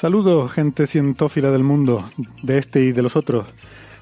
Saludos, 0.00 0.52
gente 0.52 0.86
cientófila 0.86 1.50
del 1.50 1.64
mundo, 1.64 2.08
de 2.44 2.58
este 2.58 2.82
y 2.82 2.92
de 2.92 3.02
los 3.02 3.16
otros. 3.16 3.48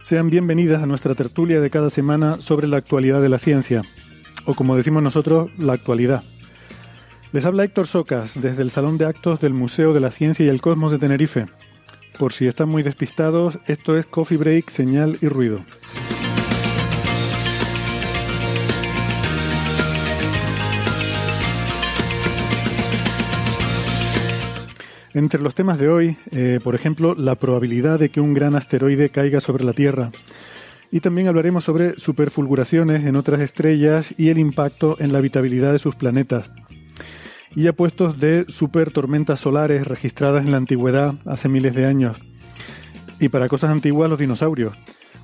Sean 0.05 0.29
bienvenidas 0.29 0.83
a 0.83 0.87
nuestra 0.87 1.15
tertulia 1.15 1.59
de 1.59 1.71
cada 1.71 1.89
semana 1.89 2.37
sobre 2.39 2.69
la 2.69 2.77
actualidad 2.77 3.23
de 3.23 3.31
la 3.31 3.39
ciencia, 3.39 3.81
o 4.45 4.53
como 4.53 4.77
decimos 4.77 5.03
nosotros, 5.03 5.49
la 5.57 5.73
actualidad. 5.73 6.23
Les 7.33 7.47
habla 7.47 7.65
Héctor 7.65 7.87
Socas 7.87 8.33
desde 8.35 8.61
el 8.61 8.69
Salón 8.69 8.99
de 8.99 9.07
Actos 9.07 9.41
del 9.41 9.55
Museo 9.55 9.95
de 9.95 10.01
la 10.01 10.11
Ciencia 10.11 10.45
y 10.45 10.51
el 10.51 10.61
Cosmos 10.61 10.93
de 10.93 10.99
Tenerife. 10.99 11.47
Por 12.19 12.35
si 12.35 12.47
están 12.47 12.69
muy 12.69 12.83
despistados, 12.83 13.59
esto 13.67 13.97
es 13.97 14.05
Coffee 14.05 14.37
Break, 14.37 14.69
Señal 14.69 15.17
y 15.23 15.29
Ruido. 15.29 15.61
Entre 25.17 25.41
los 25.41 25.55
temas 25.55 25.79
de 25.79 25.89
hoy, 25.89 26.19
eh, 26.31 26.61
por 26.63 26.75
ejemplo, 26.75 27.15
la 27.15 27.37
probabilidad 27.37 27.99
de 27.99 28.11
que 28.11 28.21
un 28.21 28.35
gran 28.35 28.55
asteroide 28.55 29.09
caiga 29.09 29.41
sobre 29.41 29.65
la 29.65 29.73
Tierra. 29.73 30.11
Y 30.93 31.01
también 31.01 31.27
hablaremos 31.27 31.65
sobre 31.65 31.99
superfulguraciones 31.99 33.07
en 33.07 33.17
otras 33.17 33.41
estrellas 33.41 34.13
y 34.19 34.29
el 34.29 34.37
impacto 34.37 34.95
en 35.01 35.15
la 35.15 35.19
habitabilidad 35.21 35.73
de 35.73 35.79
sus 35.79 35.95
planetas. 35.97 36.51
Y 37.55 37.67
apuestos 37.67 38.21
de 38.21 38.45
supertormentas 38.51 39.41
solares 39.41 39.87
registradas 39.87 40.45
en 40.45 40.51
la 40.51 40.59
antigüedad 40.59 41.15
hace 41.25 41.49
miles 41.49 41.75
de 41.75 41.87
años. 41.87 42.19
Y 43.19 43.31
para 43.31 43.49
cosas 43.49 43.71
antiguas, 43.71 44.11
los 44.11 44.19
dinosaurios. 44.19 44.77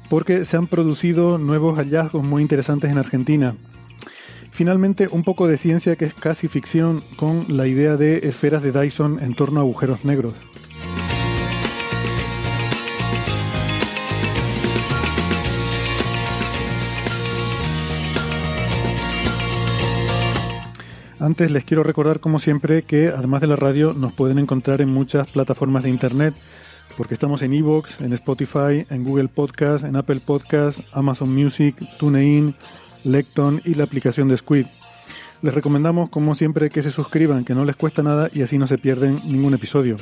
Porque 0.08 0.46
se 0.46 0.56
han 0.56 0.68
producido 0.68 1.36
nuevos 1.36 1.77
hallazgos 1.77 2.24
muy 2.24 2.40
interesantes 2.40 2.90
en 2.90 2.96
Argentina. 2.96 3.54
Finalmente, 4.53 5.08
un 5.11 5.25
poco 5.25 5.48
de 5.48 5.56
ciencia 5.56 5.97
que 5.97 6.05
es 6.05 6.12
casi 6.12 6.47
ficción 6.47 7.03
con 7.17 7.47
la 7.48 7.67
idea 7.67 7.97
de 7.97 8.28
esferas 8.28 8.62
de 8.62 8.70
Dyson 8.70 9.19
en 9.22 9.34
torno 9.34 9.61
a 9.61 9.62
agujeros 9.62 10.05
negros. 10.05 10.34
Antes 21.18 21.51
les 21.51 21.64
quiero 21.64 21.83
recordar, 21.83 22.20
como 22.20 22.39
siempre, 22.39 22.83
que 22.83 23.08
además 23.08 23.41
de 23.41 23.46
la 23.46 23.57
radio 23.57 23.95
nos 23.95 24.12
pueden 24.12 24.39
encontrar 24.39 24.83
en 24.83 24.91
muchas 24.91 25.29
plataformas 25.29 25.83
de 25.85 25.89
internet, 25.89 26.35
porque 26.98 27.14
estamos 27.14 27.41
en 27.41 27.55
Evox, 27.55 28.02
en 28.02 28.12
Spotify, 28.12 28.85
en 28.91 29.02
Google 29.02 29.29
Podcast, 29.29 29.85
en 29.85 29.96
Apple 29.96 30.20
Podcast, 30.20 30.80
Amazon 30.92 31.35
Music, 31.35 31.74
TuneIn, 31.98 32.55
Lecton 33.05 33.63
y 33.64 33.74
la 33.74 33.85
aplicación 33.85 34.29
de 34.29 34.36
Squid. 34.36 34.67
Les 35.42 35.55
recomendamos, 35.55 36.08
como 36.08 36.35
siempre, 36.35 36.70
que 36.70 36.83
se 36.83 36.90
suscriban, 36.90 37.45
que 37.45 37.55
no 37.55 37.64
les 37.64 37.77
cuesta 37.77 38.02
nada 38.02 38.30
y 38.33 38.42
así 38.42 38.58
no 38.58 38.67
se 38.67 38.79
pierden 38.79 39.17
ningún 39.24 39.55
episodio. 39.55 39.96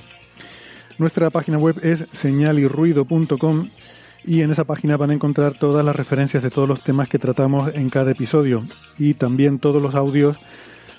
Nuestra 0.99 1.31
página 1.31 1.57
web 1.57 1.77
es 1.83 2.07
señalirruido.com 2.13 3.69
y 4.25 4.43
en 4.43 4.51
esa 4.51 4.65
página 4.65 4.99
van 4.99 5.11
a 5.11 5.15
encontrar 5.15 5.55
todas 5.55 5.85
las 5.85 5.97
referencias 5.97 6.43
de 6.43 6.51
todos 6.51 6.69
los 6.69 6.85
temas 6.85 7.09
que 7.09 7.19
tratamos 7.19 7.75
en 7.75 7.89
cada 7.89 8.11
episodio 8.11 8.65
y 8.99 9.15
también 9.15 9.59
todos 9.59 9.81
los 9.81 9.95
audios 9.95 10.37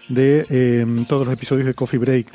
de 0.10 0.46
eh, 0.50 0.86
todos 1.08 1.28
los 1.28 1.34
episodios 1.34 1.68
de 1.68 1.74
Coffee 1.76 2.00
Break. 2.00 2.28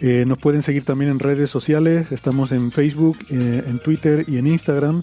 Eh, 0.00 0.24
nos 0.26 0.38
pueden 0.38 0.62
seguir 0.62 0.84
también 0.84 1.10
en 1.10 1.18
redes 1.18 1.50
sociales, 1.50 2.12
estamos 2.12 2.52
en 2.52 2.70
Facebook, 2.72 3.18
eh, 3.30 3.64
en 3.66 3.78
Twitter 3.78 4.24
y 4.28 4.38
en 4.38 4.46
Instagram 4.46 5.02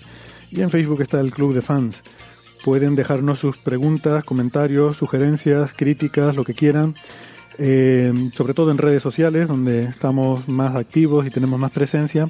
y 0.52 0.62
en 0.62 0.70
Facebook 0.70 1.02
está 1.02 1.20
el 1.20 1.32
Club 1.32 1.54
de 1.54 1.62
Fans. 1.62 2.02
Pueden 2.68 2.98
dejarnos 2.98 3.40
sus 3.40 3.56
preguntas, 3.56 4.26
comentarios, 4.26 4.98
sugerencias, 4.98 5.72
críticas, 5.74 6.36
lo 6.36 6.44
que 6.44 6.54
quieran, 6.54 6.96
eh, 7.58 8.12
sobre 8.34 8.54
todo 8.54 8.72
en 8.72 8.78
redes 8.78 9.02
sociales 9.02 9.48
donde 9.48 9.84
estamos 9.84 10.50
más 10.50 10.76
activos 10.76 11.26
y 11.26 11.30
tenemos 11.30 11.58
más 11.62 11.72
presencia. 11.72 12.28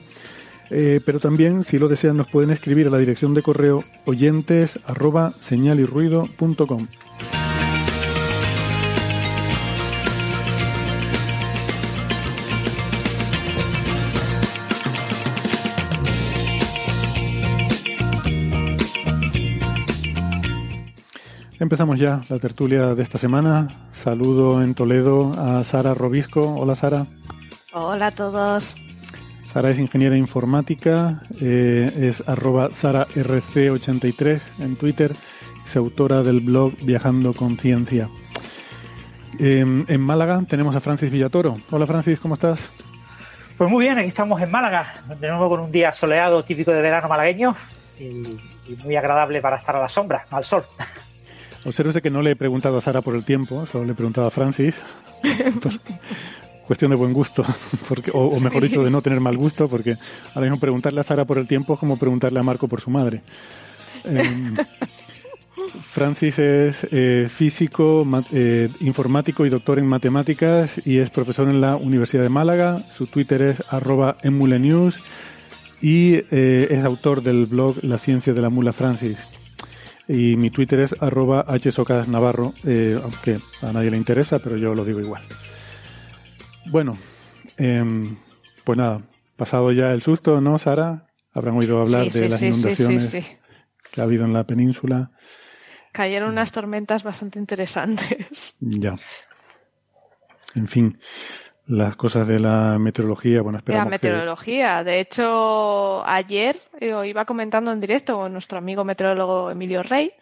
Eh, 0.69 1.01
pero 1.03 1.19
también, 1.19 1.63
si 1.63 1.79
lo 1.79 1.87
desean, 1.87 2.17
nos 2.17 2.27
pueden 2.27 2.51
escribir 2.51 2.85
a 2.85 2.91
la 2.91 2.99
dirección 2.99 3.33
de 3.33 3.41
correo 3.41 3.83
oyentes 4.05 4.77
arroba 4.85 5.33
señalirruido.com. 5.39 6.85
Empezamos 21.59 21.97
ya 21.97 22.21
la 22.29 22.37
tertulia 22.37 22.93
de 22.93 23.01
esta 23.01 23.17
semana. 23.17 23.67
Saludo 23.91 24.61
en 24.61 24.75
Toledo 24.75 25.31
a 25.37 25.63
Sara 25.63 25.95
Robisco. 25.95 26.41
Hola 26.41 26.75
Sara. 26.75 27.05
Hola 27.73 28.07
a 28.07 28.11
todos. 28.11 28.75
Sara 29.51 29.71
es 29.71 29.79
ingeniera 29.79 30.15
informática, 30.15 31.23
eh, 31.41 31.91
es 31.95 32.27
arroba 32.29 32.69
sararc83 32.69 34.39
en 34.59 34.75
Twitter, 34.75 35.11
es 35.65 35.75
autora 35.75 36.21
del 36.21 36.41
blog 36.41 36.73
Viajando 36.83 37.33
con 37.33 37.57
Ciencia. 37.57 38.07
Eh, 39.39 39.85
en 39.87 40.01
Málaga 40.01 40.43
tenemos 40.47 40.75
a 40.75 40.79
Francis 40.79 41.11
Villatoro. 41.11 41.57
Hola 41.71 41.87
Francis, 41.87 42.19
¿cómo 42.19 42.35
estás? 42.35 42.59
Pues 43.57 43.71
muy 43.71 43.85
bien, 43.85 43.97
aquí 43.97 44.09
estamos 44.09 44.39
en 44.41 44.51
Málaga, 44.51 44.93
de 45.07 45.27
nuevo 45.27 45.49
con 45.49 45.61
un 45.61 45.71
día 45.71 45.91
soleado 45.91 46.43
típico 46.43 46.71
de 46.71 46.81
verano 46.81 47.07
malagueño 47.07 47.55
y, 47.97 48.03
y 48.03 48.77
muy 48.83 48.95
agradable 48.95 49.41
para 49.41 49.55
estar 49.55 49.75
a 49.75 49.81
la 49.81 49.89
sombra, 49.89 50.27
al 50.29 50.43
sol. 50.43 50.63
Observe 51.65 52.01
que 52.01 52.09
no 52.09 52.21
le 52.21 52.31
he 52.31 52.35
preguntado 52.35 52.77
a 52.77 52.81
Sara 52.81 53.01
por 53.01 53.15
el 53.15 53.23
tiempo, 53.23 53.65
solo 53.65 53.85
le 53.85 53.91
he 53.91 53.95
preguntado 53.95 54.27
a 54.27 54.31
Francis. 54.31 54.75
Entonces, 55.23 55.81
cuestión 56.67 56.91
de 56.91 56.97
buen 56.97 57.13
gusto, 57.13 57.45
porque, 57.89 58.11
o, 58.11 58.27
o 58.27 58.39
mejor 58.39 58.63
dicho, 58.63 58.83
de 58.83 58.91
no 58.91 59.01
tener 59.01 59.19
mal 59.19 59.37
gusto, 59.37 59.67
porque 59.67 59.97
ahora 60.33 60.47
mismo 60.47 60.59
preguntarle 60.59 61.01
a 61.01 61.03
Sara 61.03 61.25
por 61.25 61.37
el 61.37 61.47
tiempo 61.47 61.73
es 61.73 61.79
como 61.79 61.97
preguntarle 61.97 62.39
a 62.39 62.43
Marco 62.43 62.67
por 62.67 62.81
su 62.81 62.89
madre. 62.89 63.21
Eh, 64.05 64.53
Francis 65.91 66.39
es 66.39 66.87
eh, 66.91 67.27
físico, 67.29 68.05
eh, 68.31 68.69
informático 68.81 69.45
y 69.45 69.49
doctor 69.49 69.79
en 69.79 69.87
matemáticas 69.87 70.79
y 70.85 70.99
es 70.99 71.09
profesor 71.09 71.49
en 71.49 71.61
la 71.61 71.75
Universidad 71.75 72.23
de 72.23 72.29
Málaga. 72.29 72.83
Su 72.95 73.07
Twitter 73.07 73.41
es 73.41 73.63
arroba 73.69 74.17
emulenews 74.21 74.99
y 75.81 76.15
eh, 76.31 76.67
es 76.69 76.83
autor 76.83 77.21
del 77.21 77.45
blog 77.45 77.83
La 77.83 77.97
Ciencia 77.97 78.33
de 78.33 78.41
la 78.41 78.49
Mula 78.49 78.73
Francis. 78.73 79.36
Y 80.07 80.37
mi 80.37 80.49
Twitter 80.49 80.79
es 80.79 80.95
arroba 81.01 81.45
hsocasnavarro, 81.59 82.53
eh, 82.65 82.97
aunque 83.01 83.39
a 83.61 83.73
nadie 83.73 83.91
le 83.91 83.97
interesa, 83.97 84.39
pero 84.39 84.55
yo 84.57 84.73
lo 84.73 84.85
digo 84.85 84.99
igual. 85.01 85.23
Bueno, 86.67 86.97
em, 87.57 88.15
pues 88.63 88.77
nada, 88.77 89.01
pasado 89.35 89.71
ya 89.71 89.91
el 89.91 90.01
susto, 90.01 90.39
¿no, 90.39 90.57
Sara? 90.57 91.07
Habrán 91.33 91.57
oído 91.57 91.81
hablar 91.81 92.11
Sí, 92.11 92.19
de 92.19 92.29
las 92.29 92.39
sí, 92.39 92.47
inundaciones 92.47 93.17
que 93.91 94.01
ha 94.01 94.03
habido 94.05 94.25
en 94.25 94.33
la 94.33 94.45
península. 94.45 95.11
Cayeron 95.91 96.31
unas 96.31 96.51
tormentas 96.51 97.03
bastante 97.03 97.39
interesantes. 97.39 98.55
Ya. 98.59 98.95
En 100.55 100.67
fin. 100.67 100.97
Las 101.67 101.95
cosas 101.97 102.27
de 102.27 102.39
la 102.39 102.77
meteorología. 102.79 103.41
Bueno, 103.41 103.57
La 103.57 103.59
esperamos 103.59 103.85
que- 103.87 103.91
meteorología. 103.91 104.83
De 104.83 104.99
hecho, 104.99 106.05
ayer 106.07 106.55
eh, 106.79 106.93
iba 107.05 107.25
comentando 107.25 107.71
en 107.71 107.79
directo 107.81 108.15
con 108.17 108.31
nuestro 108.31 108.57
amigo 108.57 108.83
meteorólogo 108.85 109.51
Emilio 109.51 109.83
Rey, 109.83 110.13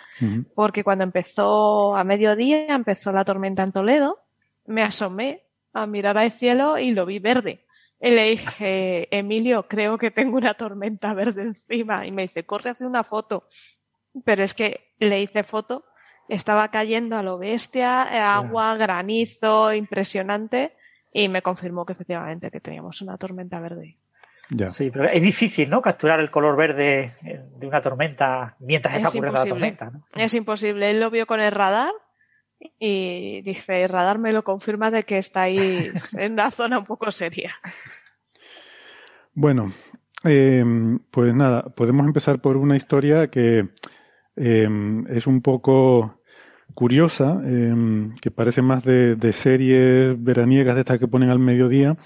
porque 0.55 0.83
cuando 0.83 1.03
empezó 1.03 1.95
a 1.95 2.03
mediodía, 2.03 2.67
empezó 2.73 3.11
la 3.11 3.23
tormenta 3.25 3.63
en 3.63 3.71
Toledo, 3.71 4.19
me 4.65 4.81
asomé 4.81 5.43
a 5.73 5.85
mirar 5.85 6.17
al 6.17 6.31
cielo 6.31 6.77
y 6.79 6.91
lo 6.91 7.05
vi 7.05 7.19
verde. 7.19 7.65
Y 8.01 8.11
le 8.11 8.31
dije, 8.31 9.07
Emilio, 9.15 9.67
creo 9.67 9.97
que 9.97 10.11
tengo 10.11 10.37
una 10.37 10.53
tormenta 10.55 11.13
verde 11.13 11.43
encima. 11.43 12.05
Y 12.05 12.11
me 12.11 12.23
dice, 12.23 12.45
corre, 12.45 12.71
hace 12.71 12.85
una 12.85 13.03
foto. 13.03 13.43
Pero 14.23 14.43
es 14.43 14.53
que 14.53 14.93
le 14.99 15.21
hice 15.21 15.43
foto, 15.43 15.85
estaba 16.29 16.69
cayendo 16.69 17.17
a 17.17 17.23
lo 17.23 17.37
bestia, 17.37 18.07
eh, 18.11 18.19
agua, 18.19 18.75
granizo, 18.77 19.73
impresionante, 19.73 20.73
y 21.17 21.29
me 21.29 21.41
confirmó 21.41 21.85
que 21.85 21.93
efectivamente 21.93 22.51
que 22.51 22.59
teníamos 22.59 23.01
una 23.01 23.17
tormenta 23.17 23.57
verde. 23.61 23.97
Ya. 24.49 24.69
Sí, 24.69 24.91
pero 24.91 25.05
es 25.05 25.21
difícil, 25.21 25.69
¿no? 25.69 25.81
Capturar 25.81 26.19
el 26.19 26.29
color 26.29 26.57
verde 26.57 27.13
eh, 27.23 27.41
de 27.57 27.67
una 27.67 27.79
tormenta 27.79 28.57
mientras 28.59 28.95
está 28.95 29.07
Es 29.07 29.15
ocurriendo 29.15 29.39
la 29.39 29.49
tormenta. 29.49 29.91
¿no? 29.91 30.03
Es 30.13 30.33
imposible. 30.33 30.91
Él 30.91 30.99
lo 30.99 31.09
vio 31.09 31.25
con 31.25 31.39
el 31.39 31.53
radar 31.53 31.93
y 32.79 33.41
dice, 33.43 33.83
el 33.83 33.89
radar 33.89 34.19
me 34.19 34.33
lo 34.33 34.43
confirma 34.43 34.91
de 34.91 35.03
que 35.03 35.17
estáis 35.17 36.13
en 36.19 36.33
una 36.33 36.51
zona 36.51 36.79
un 36.79 36.85
poco 36.85 37.09
seria. 37.11 37.53
Bueno, 39.33 39.71
eh, 40.25 40.65
pues 41.11 41.33
nada, 41.33 41.63
podemos 41.63 42.05
empezar 42.05 42.41
por 42.41 42.57
una 42.57 42.75
historia 42.75 43.29
que 43.29 43.69
eh, 44.35 44.69
es 45.11 45.27
un 45.27 45.41
poco 45.41 46.19
curiosa, 46.73 47.41
eh, 47.45 48.09
que 48.21 48.31
parece 48.31 48.61
más 48.61 48.83
de, 48.83 49.15
de 49.15 49.33
series 49.33 50.21
veraniegas 50.21 50.75
de 50.75 50.81
estas 50.81 50.99
que 50.99 51.07
ponen 51.07 51.29
al 51.29 51.39
mediodía, 51.39 51.97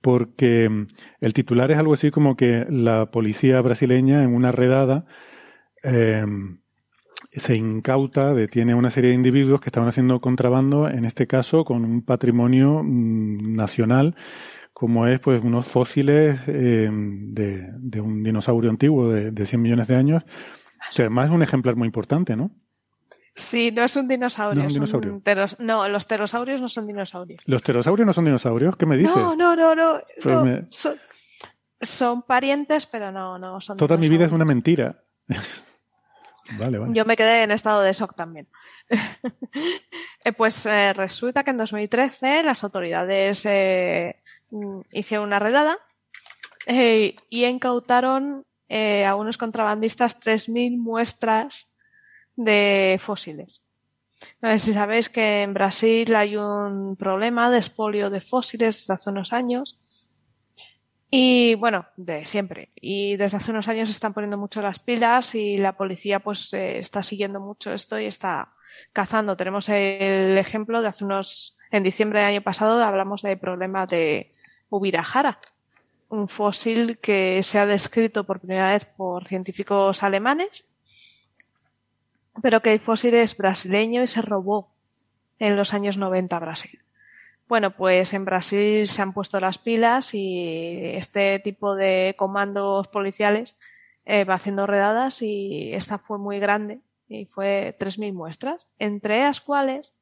porque 0.00 0.68
mm, 0.68 0.86
el 1.20 1.32
titular 1.32 1.70
es 1.70 1.78
algo 1.78 1.94
así 1.94 2.10
como 2.10 2.36
que 2.36 2.66
la 2.68 3.10
policía 3.10 3.60
brasileña 3.60 4.22
en 4.22 4.34
una 4.34 4.52
redada 4.52 5.06
eh, 5.82 6.24
se 7.32 7.56
incauta, 7.56 8.34
detiene 8.34 8.72
a 8.72 8.76
una 8.76 8.90
serie 8.90 9.10
de 9.10 9.16
individuos 9.16 9.60
que 9.60 9.68
estaban 9.68 9.88
haciendo 9.88 10.20
contrabando, 10.20 10.88
en 10.88 11.04
este 11.04 11.26
caso 11.26 11.64
con 11.64 11.84
un 11.84 12.02
patrimonio 12.02 12.82
mm, 12.82 13.54
nacional 13.54 14.16
como 14.72 15.06
es 15.06 15.20
pues 15.20 15.42
unos 15.42 15.66
fósiles 15.66 16.44
de, 16.44 16.90
de 17.78 18.00
un 18.02 18.22
dinosaurio 18.22 18.68
antiguo 18.68 19.10
de, 19.10 19.30
de 19.30 19.46
100 19.46 19.62
millones 19.62 19.86
de 19.86 19.96
años, 19.96 20.22
que 20.94 21.00
además 21.00 21.28
es 21.28 21.34
un 21.34 21.42
ejemplar 21.42 21.76
muy 21.76 21.86
importante, 21.86 22.36
¿no? 22.36 22.50
Sí, 23.38 23.70
no 23.70 23.84
es 23.84 23.94
un 23.96 24.08
dinosaurio. 24.08 24.62
No 24.62 24.66
es 24.68 24.72
un 24.74 24.80
dinosaurio. 24.84 25.20
teros- 25.22 25.58
no, 25.60 25.86
los 25.90 26.06
pterosaurios 26.06 26.60
no 26.60 26.68
son 26.70 26.86
dinosaurios. 26.86 27.42
¿Los 27.44 27.60
pterosaurios 27.62 28.06
no 28.06 28.12
son 28.14 28.24
dinosaurios? 28.24 28.76
¿Qué 28.76 28.86
me 28.86 28.96
dices? 28.96 29.14
No, 29.14 29.36
no, 29.36 29.54
no, 29.54 29.74
no. 29.74 30.00
Pues 30.22 30.34
no, 30.34 30.44
me- 30.44 30.66
Son, 30.70 30.98
son 31.80 32.22
parientes, 32.22 32.86
pero 32.86 33.12
no, 33.12 33.38
no 33.38 33.60
son 33.60 33.76
Toda 33.76 33.98
mi 33.98 34.08
vida 34.08 34.24
es 34.24 34.32
una 34.32 34.46
mentira. 34.46 35.02
vale, 36.58 36.78
vale. 36.78 36.94
Yo 36.94 37.04
me 37.04 37.14
quedé 37.16 37.42
en 37.42 37.50
estado 37.50 37.82
de 37.82 37.92
shock 37.92 38.14
también. 38.14 38.48
Eh, 40.24 40.32
pues 40.32 40.66
eh, 40.66 40.92
resulta 40.92 41.44
que 41.44 41.50
en 41.50 41.56
2013 41.56 42.42
las 42.42 42.64
autoridades 42.64 43.46
eh, 43.46 44.16
hicieron 44.90 45.28
una 45.28 45.38
redada 45.38 45.78
eh, 46.66 47.14
y 47.30 47.44
incautaron 47.44 48.44
a 48.68 49.14
unos 49.14 49.38
contrabandistas 49.38 50.18
3.000 50.18 50.76
muestras 50.78 51.75
de 52.36 52.98
fósiles. 53.02 53.62
No 54.40 54.50
sé 54.50 54.58
si 54.58 54.72
sabéis 54.72 55.08
que 55.08 55.42
en 55.42 55.54
Brasil 55.54 56.14
hay 56.14 56.36
un 56.36 56.96
problema 56.96 57.50
de 57.50 57.58
expolio 57.58 58.10
de 58.10 58.20
fósiles 58.20 58.76
desde 58.76 58.94
hace 58.94 59.10
unos 59.10 59.32
años. 59.32 59.78
Y 61.10 61.54
bueno, 61.54 61.86
de 61.96 62.24
siempre. 62.24 62.70
Y 62.74 63.16
desde 63.16 63.36
hace 63.36 63.50
unos 63.50 63.68
años 63.68 63.88
se 63.88 63.92
están 63.92 64.14
poniendo 64.14 64.38
mucho 64.38 64.62
las 64.62 64.78
pilas 64.78 65.34
y 65.34 65.56
la 65.56 65.76
policía 65.76 66.20
pues 66.20 66.52
eh, 66.54 66.78
está 66.78 67.02
siguiendo 67.02 67.40
mucho 67.40 67.72
esto 67.72 67.98
y 67.98 68.06
está 68.06 68.52
cazando. 68.92 69.36
Tenemos 69.36 69.68
el 69.68 70.36
ejemplo 70.38 70.82
de 70.82 70.88
hace 70.88 71.04
unos, 71.04 71.58
en 71.70 71.82
diciembre 71.82 72.20
del 72.20 72.28
año 72.28 72.42
pasado 72.42 72.82
hablamos 72.82 73.22
del 73.22 73.38
problema 73.38 73.86
de 73.86 74.32
Ubirajara, 74.68 75.38
un 76.08 76.28
fósil 76.28 76.98
que 76.98 77.42
se 77.42 77.58
ha 77.58 77.66
descrito 77.66 78.24
por 78.24 78.40
primera 78.40 78.72
vez 78.72 78.86
por 78.86 79.26
científicos 79.26 80.02
alemanes, 80.02 80.64
pero 82.42 82.60
que 82.60 82.78
fósil 82.78 83.14
es 83.14 83.36
brasileño 83.36 84.02
y 84.02 84.06
se 84.06 84.22
robó 84.22 84.72
en 85.38 85.56
los 85.56 85.74
años 85.74 85.98
90 85.98 86.36
a 86.36 86.40
Brasil. 86.40 86.80
Bueno, 87.48 87.70
pues 87.70 88.12
en 88.12 88.24
Brasil 88.24 88.86
se 88.88 89.02
han 89.02 89.12
puesto 89.12 89.38
las 89.38 89.58
pilas 89.58 90.14
y 90.14 90.90
este 90.94 91.38
tipo 91.38 91.76
de 91.76 92.14
comandos 92.18 92.88
policiales 92.88 93.56
eh, 94.04 94.24
va 94.24 94.34
haciendo 94.34 94.66
redadas 94.66 95.22
y 95.22 95.72
esta 95.72 95.98
fue 95.98 96.18
muy 96.18 96.40
grande 96.40 96.80
y 97.08 97.26
fue 97.26 97.76
3.000 97.78 98.12
muestras, 98.12 98.68
entre 98.78 99.20
las 99.20 99.40
cuales 99.40 99.94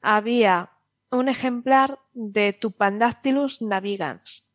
había 0.00 0.70
un 1.10 1.28
ejemplar 1.28 1.98
de 2.14 2.54
Tupandactylus 2.54 3.60
navigans. 3.60 4.48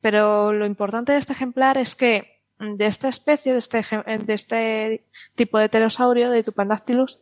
Pero 0.00 0.52
lo 0.52 0.66
importante 0.66 1.12
de 1.12 1.18
este 1.18 1.32
ejemplar 1.32 1.78
es 1.78 1.94
que 1.94 2.37
de 2.58 2.86
esta 2.86 3.08
especie, 3.08 3.52
de 3.52 3.58
este, 3.58 3.78
de 3.80 4.34
este 4.34 5.06
tipo 5.34 5.58
de 5.58 5.68
pterosaurio, 5.68 6.30
de 6.30 6.42
Tupandactylus, 6.42 7.20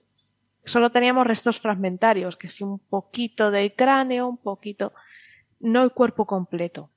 solo 0.64 0.90
teníamos 0.90 1.26
restos 1.26 1.60
fragmentarios, 1.60 2.36
que 2.36 2.48
sí 2.48 2.64
un 2.64 2.78
poquito 2.78 3.50
del 3.50 3.74
cráneo, 3.74 4.28
un 4.28 4.38
poquito, 4.38 4.92
no 5.60 5.82
el 5.82 5.92
cuerpo 5.92 6.26
completo. 6.26 6.90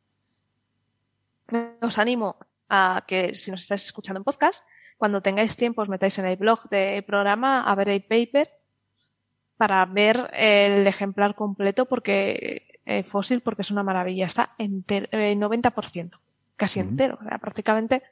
Os 1.81 1.97
animo 1.97 2.37
a 2.69 3.03
que, 3.07 3.35
si 3.35 3.51
nos 3.51 3.61
estáis 3.61 3.85
escuchando 3.85 4.19
en 4.19 4.23
podcast, 4.23 4.63
cuando 4.97 5.21
tengáis 5.21 5.55
tiempo 5.55 5.81
os 5.81 5.89
metáis 5.89 6.19
en 6.19 6.25
el 6.25 6.35
blog 6.35 6.69
del 6.69 7.03
programa 7.03 7.63
a 7.63 7.73
ver 7.73 7.89
el 7.89 8.03
paper 8.03 8.51
para 9.55 9.85
ver 9.85 10.29
el 10.33 10.85
ejemplar 10.85 11.35
completo 11.35 11.85
porque 11.85 12.79
eh, 12.85 13.03
fósil 13.03 13.39
porque 13.39 13.61
es 13.61 13.71
una 13.71 13.81
maravilla 13.81 14.25
está 14.25 14.55
entero, 14.57 15.07
el 15.11 15.39
90% 15.39 16.19
casi 16.57 16.81
entero 16.81 17.17
o 17.19 17.23
sea, 17.23 17.37
prácticamente 17.37 18.03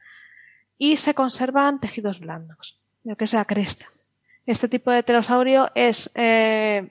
y 0.77 0.97
se 0.97 1.13
conservan 1.13 1.79
tejidos 1.79 2.19
blandos 2.19 2.79
lo 3.03 3.15
que 3.15 3.24
es 3.24 3.33
la 3.33 3.45
cresta. 3.45 3.85
Este 4.45 4.68
tipo 4.68 4.91
de 4.91 5.01
pterosaurio 5.01 5.71
es 5.75 6.12
eh, 6.15 6.89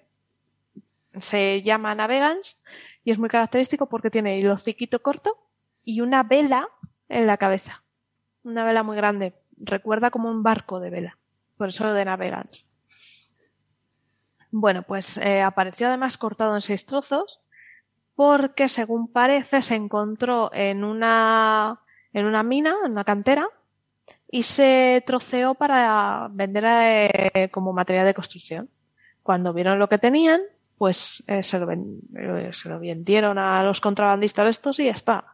se 1.20 1.62
llama 1.62 1.94
navegans 1.94 2.62
y 3.04 3.10
es 3.10 3.18
muy 3.18 3.28
característico 3.28 3.86
porque 3.86 4.10
tiene 4.10 4.38
el 4.38 4.50
hociquito 4.50 5.02
corto 5.02 5.36
y 5.84 6.00
una 6.00 6.22
vela 6.22 6.68
en 7.08 7.26
la 7.26 7.36
cabeza. 7.36 7.82
Una 8.42 8.64
vela 8.64 8.82
muy 8.82 8.96
grande. 8.96 9.34
Recuerda 9.58 10.10
como 10.10 10.30
un 10.30 10.42
barco 10.42 10.80
de 10.80 10.90
vela. 10.90 11.18
Por 11.56 11.68
eso 11.68 11.92
de 11.92 12.04
navegans. 12.04 12.66
Bueno, 14.50 14.82
pues 14.82 15.18
eh, 15.18 15.42
apareció 15.42 15.88
además 15.88 16.16
cortado 16.18 16.54
en 16.54 16.62
seis 16.62 16.86
trozos 16.86 17.40
porque, 18.14 18.68
según 18.68 19.08
parece, 19.12 19.60
se 19.60 19.74
encontró 19.74 20.50
en 20.54 20.84
una, 20.84 21.80
en 22.14 22.24
una 22.24 22.42
mina, 22.42 22.74
en 22.84 22.92
una 22.92 23.04
cantera, 23.04 23.46
y 24.30 24.42
se 24.42 25.02
troceó 25.06 25.54
para 25.54 26.28
vender 26.30 26.64
eh, 26.66 27.48
como 27.50 27.72
material 27.72 28.06
de 28.06 28.14
construcción. 28.14 28.68
Cuando 29.22 29.52
vieron 29.52 29.78
lo 29.78 29.88
que 29.88 29.98
tenían, 29.98 30.40
pues 30.78 31.24
eh, 31.26 31.42
se, 31.42 31.58
lo 31.58 31.66
ven- 31.66 32.00
eh, 32.16 32.50
se 32.52 32.68
lo 32.68 32.78
vendieron 32.80 33.38
a 33.38 33.62
los 33.62 33.80
contrabandistas 33.80 34.46
estos 34.48 34.78
y 34.80 34.84
ya 34.86 34.92
está. 34.92 35.24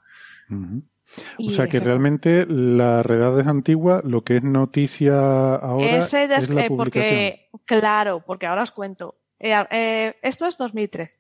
O 1.39 1.51
sea 1.51 1.67
que 1.67 1.81
realmente 1.81 2.47
la 2.47 3.03
redada 3.03 3.41
es 3.43 3.47
antigua, 3.47 4.01
lo 4.05 4.23
que 4.23 4.37
es 4.39 4.43
noticia 4.43 5.55
ahora 5.57 5.97
Ese 5.99 6.25
es 6.25 6.49
la 6.51 6.67
publicación. 6.69 6.77
porque, 6.77 7.49
claro, 7.67 8.23
porque 8.25 8.47
ahora 8.47 8.63
os 8.63 8.71
cuento. 8.73 9.17
Esto 9.39 10.47
es 10.47 10.57
2013. 10.59 11.19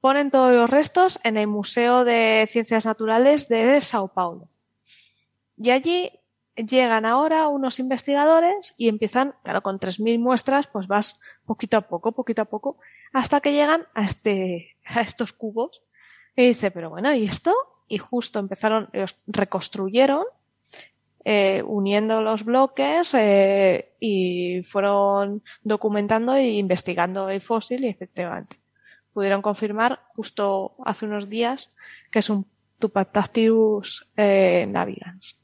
Ponen 0.00 0.30
todos 0.32 0.52
los 0.52 0.68
restos 0.68 1.20
en 1.22 1.36
el 1.36 1.46
Museo 1.46 2.04
de 2.04 2.44
Ciencias 2.48 2.86
Naturales 2.86 3.48
de 3.48 3.80
Sao 3.80 4.08
Paulo. 4.08 4.48
Y 5.56 5.70
allí 5.70 6.10
llegan 6.56 7.04
ahora 7.04 7.48
unos 7.48 7.78
investigadores 7.78 8.74
y 8.76 8.88
empiezan, 8.88 9.34
claro, 9.42 9.62
con 9.62 9.78
3.000 9.78 10.18
muestras, 10.18 10.66
pues 10.66 10.86
vas 10.86 11.20
poquito 11.44 11.76
a 11.76 11.82
poco, 11.82 12.12
poquito 12.12 12.42
a 12.42 12.46
poco, 12.46 12.78
hasta 13.12 13.40
que 13.40 13.52
llegan 13.52 13.86
a, 13.94 14.04
este, 14.04 14.76
a 14.84 15.00
estos 15.00 15.32
cubos. 15.32 15.82
Y 16.36 16.46
dice, 16.48 16.70
pero 16.70 16.90
bueno, 16.90 17.12
¿y 17.14 17.24
esto? 17.24 17.54
Y 17.88 17.98
justo 17.98 18.38
empezaron, 18.38 18.88
los 18.92 19.18
reconstruyeron 19.26 20.24
eh, 21.24 21.62
uniendo 21.64 22.20
los 22.20 22.44
bloques 22.44 23.14
eh, 23.14 23.94
y 24.00 24.62
fueron 24.64 25.42
documentando 25.62 26.34
e 26.34 26.54
investigando 26.54 27.28
el 27.28 27.40
fósil 27.40 27.84
y 27.84 27.88
efectivamente 27.88 28.56
pudieron 29.12 29.40
confirmar 29.40 30.00
justo 30.08 30.74
hace 30.84 31.06
unos 31.06 31.28
días 31.28 31.74
que 32.10 32.18
es 32.18 32.30
un 32.30 32.46
Tupactactylus 32.80 34.10
eh, 34.16 34.66
navigans. 34.68 35.41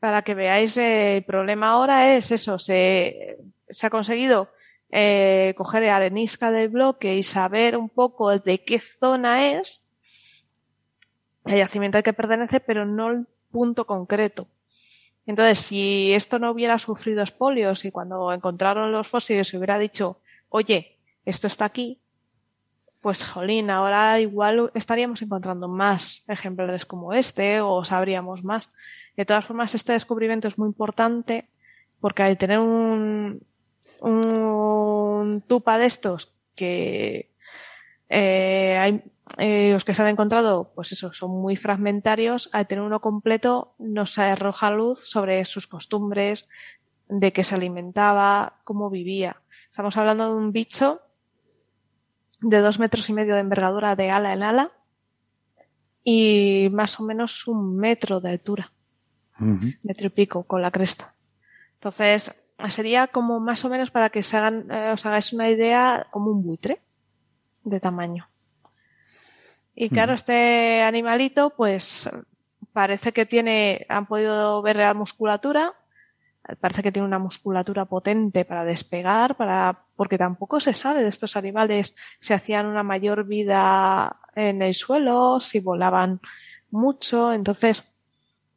Para 0.00 0.22
que 0.22 0.34
veáis, 0.34 0.76
eh, 0.76 1.16
el 1.16 1.24
problema 1.24 1.70
ahora 1.70 2.16
es 2.16 2.30
eso, 2.30 2.58
se, 2.58 3.36
ha 3.82 3.90
conseguido 3.90 4.48
eh, 4.90 5.54
coger 5.56 5.82
la 5.82 5.96
arenisca 5.96 6.50
del 6.52 6.68
bloque 6.68 7.16
y 7.16 7.22
saber 7.22 7.76
un 7.76 7.88
poco 7.88 8.30
de 8.38 8.62
qué 8.64 8.80
zona 8.80 9.58
es, 9.58 9.90
el 11.46 11.56
yacimiento 11.56 11.98
al 11.98 12.04
que 12.04 12.12
pertenece, 12.12 12.60
pero 12.60 12.84
no 12.84 13.10
el 13.10 13.26
punto 13.50 13.86
concreto. 13.86 14.46
Entonces, 15.26 15.58
si 15.58 16.12
esto 16.12 16.38
no 16.38 16.50
hubiera 16.50 16.78
sufrido 16.78 17.22
espolios 17.22 17.84
y 17.84 17.90
cuando 17.90 18.32
encontraron 18.32 18.92
los 18.92 19.08
fósiles 19.08 19.48
se 19.48 19.58
hubiera 19.58 19.78
dicho, 19.78 20.20
oye, 20.48 20.96
esto 21.24 21.46
está 21.46 21.66
aquí, 21.66 22.00
pues 23.00 23.24
jolín, 23.24 23.70
ahora 23.70 24.20
igual 24.20 24.70
estaríamos 24.74 25.20
encontrando 25.22 25.68
más 25.68 26.24
ejemplares 26.28 26.84
como 26.84 27.12
este 27.12 27.60
o 27.60 27.84
sabríamos 27.84 28.42
más. 28.42 28.70
De 29.18 29.24
todas 29.24 29.44
formas, 29.44 29.74
este 29.74 29.94
descubrimiento 29.94 30.46
es 30.46 30.58
muy 30.58 30.68
importante 30.68 31.48
porque 31.98 32.22
al 32.22 32.38
tener 32.38 32.60
un, 32.60 33.42
un 34.00 35.42
tupa 35.44 35.76
de 35.76 35.86
estos 35.86 36.32
que 36.54 37.28
eh, 38.08 38.78
hay, 38.78 39.02
eh, 39.38 39.70
los 39.72 39.84
que 39.84 39.92
se 39.92 40.02
han 40.02 40.08
encontrado, 40.08 40.70
pues 40.72 40.92
eso, 40.92 41.12
son 41.12 41.32
muy 41.32 41.56
fragmentarios, 41.56 42.48
al 42.52 42.68
tener 42.68 42.84
uno 42.84 43.00
completo 43.00 43.74
nos 43.80 44.16
arroja 44.20 44.70
luz 44.70 45.00
sobre 45.00 45.44
sus 45.44 45.66
costumbres, 45.66 46.48
de 47.08 47.32
qué 47.32 47.42
se 47.42 47.56
alimentaba, 47.56 48.60
cómo 48.62 48.88
vivía. 48.88 49.42
Estamos 49.68 49.96
hablando 49.96 50.28
de 50.28 50.36
un 50.36 50.52
bicho 50.52 51.00
de 52.40 52.60
dos 52.60 52.78
metros 52.78 53.10
y 53.10 53.14
medio 53.14 53.34
de 53.34 53.40
envergadura 53.40 53.96
de 53.96 54.10
ala 54.12 54.32
en 54.32 54.44
ala 54.44 54.70
y 56.04 56.68
más 56.70 57.00
o 57.00 57.02
menos 57.02 57.48
un 57.48 57.76
metro 57.76 58.20
de 58.20 58.30
altura, 58.30 58.70
metro 59.38 60.06
y 60.06 60.10
pico 60.10 60.42
con 60.44 60.62
la 60.62 60.70
cresta. 60.70 61.14
Entonces, 61.74 62.44
sería 62.68 63.06
como 63.06 63.40
más 63.40 63.64
o 63.64 63.68
menos 63.68 63.90
para 63.90 64.10
que 64.10 64.22
se 64.22 64.36
hagan, 64.36 64.70
eh, 64.70 64.90
os 64.92 65.06
hagáis 65.06 65.32
una 65.32 65.48
idea, 65.48 66.06
como 66.10 66.30
un 66.30 66.42
buitre 66.42 66.80
de 67.64 67.80
tamaño. 67.80 68.28
Y 69.74 69.90
claro, 69.90 70.12
este 70.12 70.82
animalito, 70.82 71.50
pues 71.50 72.10
parece 72.72 73.12
que 73.12 73.26
tiene, 73.26 73.86
han 73.88 74.06
podido 74.06 74.60
ver 74.60 74.76
la 74.76 74.92
musculatura, 74.92 75.74
parece 76.60 76.82
que 76.82 76.90
tiene 76.90 77.06
una 77.06 77.20
musculatura 77.20 77.84
potente 77.84 78.44
para 78.44 78.64
despegar, 78.64 79.36
para, 79.36 79.84
porque 79.94 80.18
tampoco 80.18 80.58
se 80.58 80.74
sabe 80.74 81.02
de 81.02 81.08
estos 81.08 81.36
animales 81.36 81.94
si 82.18 82.32
hacían 82.32 82.66
una 82.66 82.82
mayor 82.82 83.24
vida 83.24 84.16
en 84.34 84.62
el 84.62 84.74
suelo, 84.74 85.38
si 85.38 85.60
volaban 85.60 86.20
mucho. 86.70 87.32
Entonces, 87.32 87.97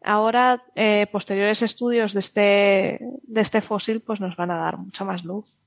ahora, 0.04 0.64
eh, 0.76 1.08
posteriores 1.12 1.62
estudios 1.62 2.14
de 2.14 2.20
este, 2.20 3.00
de 3.24 3.42
este 3.42 3.62
fósil, 3.62 4.02
pues 4.02 4.20
nos 4.20 4.36
van 4.36 4.52
a 4.52 4.58
dar 4.58 4.78
mucha 4.78 5.06
más 5.06 5.24
luz. 5.24 5.58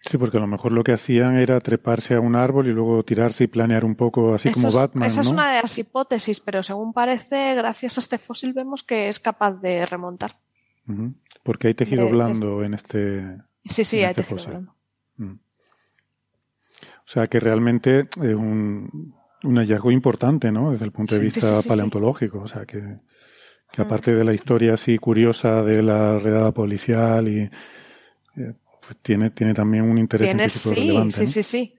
Sí, 0.00 0.16
porque 0.16 0.36
a 0.36 0.40
lo 0.40 0.46
mejor 0.46 0.72
lo 0.72 0.84
que 0.84 0.92
hacían 0.92 1.36
era 1.38 1.58
treparse 1.60 2.14
a 2.14 2.20
un 2.20 2.36
árbol 2.36 2.68
y 2.68 2.72
luego 2.72 3.02
tirarse 3.02 3.44
y 3.44 3.46
planear 3.48 3.84
un 3.84 3.96
poco 3.96 4.34
así 4.34 4.50
como 4.52 4.70
Batman. 4.70 5.06
Esa 5.06 5.22
es 5.22 5.26
una 5.26 5.52
de 5.52 5.62
las 5.62 5.76
hipótesis, 5.76 6.40
pero 6.40 6.62
según 6.62 6.92
parece, 6.92 7.54
gracias 7.56 7.98
a 7.98 8.00
este 8.00 8.18
fósil 8.18 8.52
vemos 8.52 8.84
que 8.84 9.08
es 9.08 9.18
capaz 9.18 9.52
de 9.60 9.84
remontar. 9.86 10.36
Porque 11.42 11.68
hay 11.68 11.74
tejido 11.74 12.08
blando 12.08 12.62
en 12.62 12.74
este. 12.74 13.38
Sí, 13.68 13.84
sí, 13.84 13.98
hay 13.98 14.10
este 14.10 14.22
tejido 14.22 14.46
blando. 14.46 14.74
Mm. 15.16 15.32
O 15.32 17.10
sea 17.10 17.26
que 17.26 17.40
realmente 17.40 18.00
es 18.00 18.34
un, 18.34 19.14
un, 19.42 19.56
hallazgo 19.56 19.90
importante, 19.90 20.52
¿no? 20.52 20.72
Desde 20.72 20.84
el 20.84 20.92
punto 20.92 21.14
de 21.14 21.20
vista 21.22 21.60
paleontológico. 21.66 22.40
O 22.40 22.46
sea 22.46 22.64
que, 22.64 22.98
que 23.70 23.82
aparte 23.82 24.14
de 24.14 24.24
la 24.24 24.32
historia 24.32 24.74
así 24.74 24.98
curiosa 24.98 25.62
de 25.62 25.82
la 25.82 26.18
redada 26.18 26.52
policial 26.52 27.28
y 27.28 27.40
eh, 27.40 28.52
pues 28.80 28.96
tiene, 29.02 29.30
tiene 29.30 29.54
también 29.54 29.84
un 29.84 29.98
interés 29.98 30.30
científico 30.30 30.70
sí, 30.70 30.74
relevante. 30.74 31.14
Sí, 31.14 31.26
sí, 31.26 31.42
sí. 31.42 31.74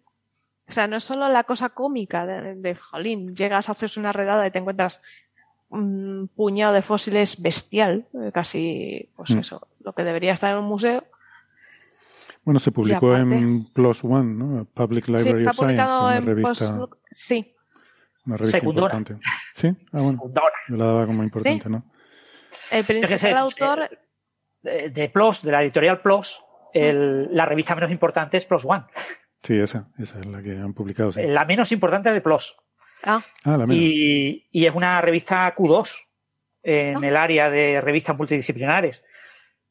O 0.67 0.71
sea, 0.71 0.87
no 0.87 0.97
es 0.97 1.03
solo 1.03 1.27
la 1.29 1.43
cosa 1.45 1.69
cómica 1.69 2.27
de, 2.27 2.55
de, 2.55 2.75
jolín, 2.75 3.35
llegas 3.35 3.69
a 3.69 3.71
hacerse 3.71 3.99
una 3.99 4.11
redada 4.11 4.45
y 4.45 4.51
te 4.51 4.59
encuentras 4.59 5.01
un 5.69 6.29
puñado 6.35 6.73
de 6.73 6.83
fósiles 6.83 7.41
bestial, 7.41 8.05
eh, 8.13 8.31
casi, 8.31 9.09
pues 9.15 9.31
mm. 9.31 9.39
eso, 9.39 9.67
lo 9.83 9.93
que 9.93 10.03
debería 10.03 10.33
estar 10.33 10.51
en 10.51 10.59
un 10.59 10.65
museo. 10.65 11.03
Bueno, 12.43 12.59
se 12.59 12.71
publicó 12.71 13.15
en 13.15 13.65
PLOS 13.73 14.03
ONE, 14.03 14.33
¿no? 14.33 14.65
Public 14.65 15.07
Library 15.07 15.41
sí, 15.41 15.47
of 15.47 15.55
Science, 15.55 15.83
una 15.83 16.19
revista. 16.21 16.87
Sí. 17.11 17.53
Una 18.25 18.37
revista 18.37 18.59
importante. 18.59 19.17
Sí, 19.53 19.67
ah, 19.93 20.01
bueno. 20.01 20.19
Yo 20.67 20.75
la 20.75 20.85
daba 20.85 21.05
como 21.05 21.23
importante, 21.23 21.63
¿Sí? 21.63 21.69
¿no? 21.69 21.85
El 22.71 22.85
principal 22.85 23.37
autor. 23.37 23.89
De, 24.61 24.89
de 24.89 25.07
PLOS, 25.07 25.43
de 25.43 25.51
la 25.53 25.63
editorial 25.63 26.01
PLOS, 26.01 26.43
el, 26.73 27.33
la 27.33 27.45
revista 27.45 27.75
menos 27.75 27.91
importante 27.91 28.35
es 28.37 28.45
PLOS 28.45 28.65
ONE. 28.65 28.83
Sí, 29.41 29.57
esa, 29.57 29.87
esa 29.97 30.19
es 30.19 30.25
la 30.25 30.41
que 30.41 30.51
han 30.51 30.73
publicado. 30.73 31.13
Sí. 31.13 31.21
La 31.23 31.45
menos 31.45 31.71
importante 31.71 32.11
de 32.11 32.21
PLOS. 32.21 32.57
Ah. 33.03 33.21
Ah, 33.45 33.57
la 33.57 33.73
y, 33.73 34.47
y, 34.51 34.65
es 34.65 34.75
una 34.75 34.99
revista 34.99 35.55
Q2 35.55 36.07
en 36.63 36.93
¿No? 36.95 37.03
el 37.03 37.15
área 37.15 37.49
de 37.49 37.79
revistas 37.79 38.17
multidisciplinares. 38.17 39.03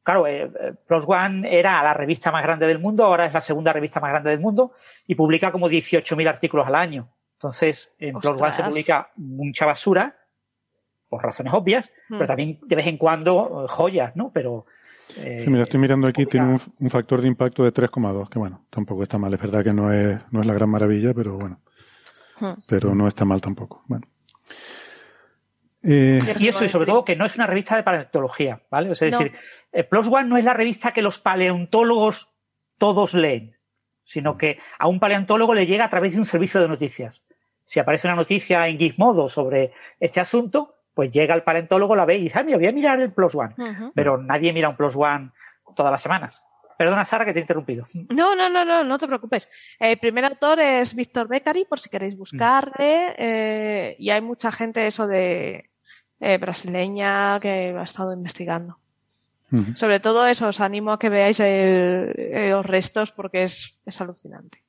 Claro, 0.03 0.27
eh, 0.27 0.51
PLOS 0.87 1.05
ONE 1.07 1.59
era 1.59 1.83
la 1.83 1.93
revista 1.93 2.33
más 2.33 2.43
grande 2.43 2.67
del 2.67 2.79
mundo, 2.79 3.05
ahora 3.05 3.27
es 3.27 3.33
la 3.35 3.43
segunda 3.43 3.75
revista 3.75 4.01
más 4.01 4.11
grande 4.11 4.31
del 4.31 4.41
mundo 4.41 4.73
y 5.07 5.15
publica 5.15 5.53
como 5.53 5.69
18.000 5.69 6.27
artículos 6.27 6.67
al 6.67 6.77
año. 6.77 7.13
Entonces, 7.39 7.95
en. 7.99 8.19
PLOS 8.19 8.41
ONE 8.41 8.53
se 8.53 8.63
publica 8.65 9.11
mucha 9.17 9.65
basura, 9.65 10.17
por 11.09 11.23
razones 11.23 11.53
obvias, 11.55 11.93
mm. 12.09 12.15
pero 12.15 12.27
también 12.27 12.59
de 12.67 12.77
vez 12.77 12.87
en 12.87 12.99
cuando 12.99 13.67
joyas, 13.69 14.17
¿no? 14.17 14.31
Pero 14.33 14.67
eh, 15.17 15.39
sí, 15.43 15.51
mira, 15.51 15.63
estoy 15.63 15.81
mirando 15.81 16.07
aquí, 16.07 16.27
tiene 16.27 16.47
un, 16.47 16.61
un, 16.81 16.91
factor 16.91 17.21
de 17.21 17.29
impacto 17.29 17.65
de 17.65 17.73
3,2, 17.73 18.29
que 18.29 18.39
bueno, 18.39 18.67
tampoco 18.71 19.03
está 19.03 19.19
mal. 19.19 19.33
Es 19.33 19.41
verdad 19.41 19.65
que 19.65 19.73
no 19.73 19.93
es, 19.93 20.19
no 20.31 20.41
es 20.41 20.47
la 20.47 20.55
gran 20.55 20.69
maravilla, 20.69 21.15
pero 21.15 21.35
bueno. 21.35 21.61
Hmm. 22.41 22.55
Pero 22.67 22.95
no 22.95 23.09
está 23.09 23.25
mal 23.25 23.41
tampoco. 23.41 23.83
Bueno. 23.87 24.07
Eh, 25.83 26.19
y 26.39 26.49
eso, 26.49 26.65
y 26.65 26.69
sobre 26.69 26.87
todo 26.87 27.05
que 27.05 27.17
no 27.17 27.25
es 27.25 27.37
una 27.37 27.47
revista 27.47 27.77
de 27.77 27.85
paleontología, 27.85 28.63
¿vale? 28.71 28.91
O 28.91 28.95
sea, 28.95 29.09
es 29.09 29.13
no. 29.13 29.19
decir, 29.21 29.39
eh, 29.73 29.85
Plus 29.85 30.09
One 30.09 30.29
no 30.29 30.37
es 30.37 30.45
la 30.45 30.55
revista 30.55 30.93
que 30.93 31.03
los 31.03 31.19
paleontólogos 31.19 32.31
todos 32.79 33.15
leen, 33.15 33.57
sino 34.05 34.37
que 34.37 34.59
a 34.79 34.89
un 34.89 35.01
paleontólogo 35.01 35.55
le 35.55 35.67
llega 35.67 35.85
a 35.85 35.91
través 35.91 36.15
de 36.15 36.19
un 36.19 36.27
servicio 36.27 36.61
de 36.61 36.69
noticias. 36.69 37.23
Si 37.69 37.79
aparece 37.79 38.07
una 38.09 38.17
noticia 38.17 38.67
en 38.67 38.79
Gizmodo 38.79 39.29
sobre 39.29 39.73
este 40.01 40.21
asunto, 40.21 40.77
pues 40.95 41.13
llega 41.13 41.35
el 41.35 41.43
paleontólogo, 41.43 41.95
la 41.95 42.07
ve 42.07 42.17
y 42.17 42.23
dice, 42.23 42.39
ah, 42.39 42.43
mira, 42.43 42.57
voy 42.57 42.67
a 42.67 42.73
mirar 42.73 42.99
el 42.99 43.13
Plus 43.13 43.35
One. 43.35 43.55
Uh 43.59 43.63
-huh. 43.63 43.93
Pero 43.95 44.17
nadie 44.17 44.55
mira 44.55 44.71
un 44.71 44.77
Plus 44.77 44.97
One 44.97 45.33
todas 45.77 45.93
las 45.93 46.01
semanas. 46.01 46.43
Perdona, 46.79 47.05
Sara, 47.05 47.27
que 47.27 47.35
te 47.35 47.41
he 47.41 47.43
interrumpido. 47.43 47.87
No, 48.09 48.35
no, 48.35 48.49
no, 48.49 48.65
no, 48.65 48.85
no 48.85 48.97
te 48.99 49.07
preocupes. 49.07 49.51
El 49.79 49.99
primer 49.99 50.25
autor 50.25 50.61
es 50.61 50.95
Víctor 50.95 51.29
Beccari, 51.29 51.67
por 51.67 51.79
si 51.79 51.91
queréis 51.91 52.17
buscarle. 52.17 53.15
Eh, 53.19 53.97
y 53.99 54.09
hay 54.09 54.23
mucha 54.23 54.51
gente, 54.51 54.87
eso 54.87 55.07
de 55.07 55.69
eh, 56.21 56.39
brasileña, 56.39 57.39
que 57.39 57.77
ha 57.79 57.83
estado 57.83 58.15
investigando. 58.15 58.79
Uh 59.53 59.59
-huh. 59.59 59.77
Sobre 59.77 60.01
todo 60.01 60.27
eso, 60.27 60.49
os 60.49 60.61
animo 60.63 60.93
a 60.93 60.99
que 60.99 61.11
veáis 61.11 61.39
el, 61.41 62.15
el, 62.17 62.51
los 62.51 62.65
restos 62.65 63.13
porque 63.13 63.43
es, 63.43 63.79
es 63.85 64.01
alucinante. 64.01 64.63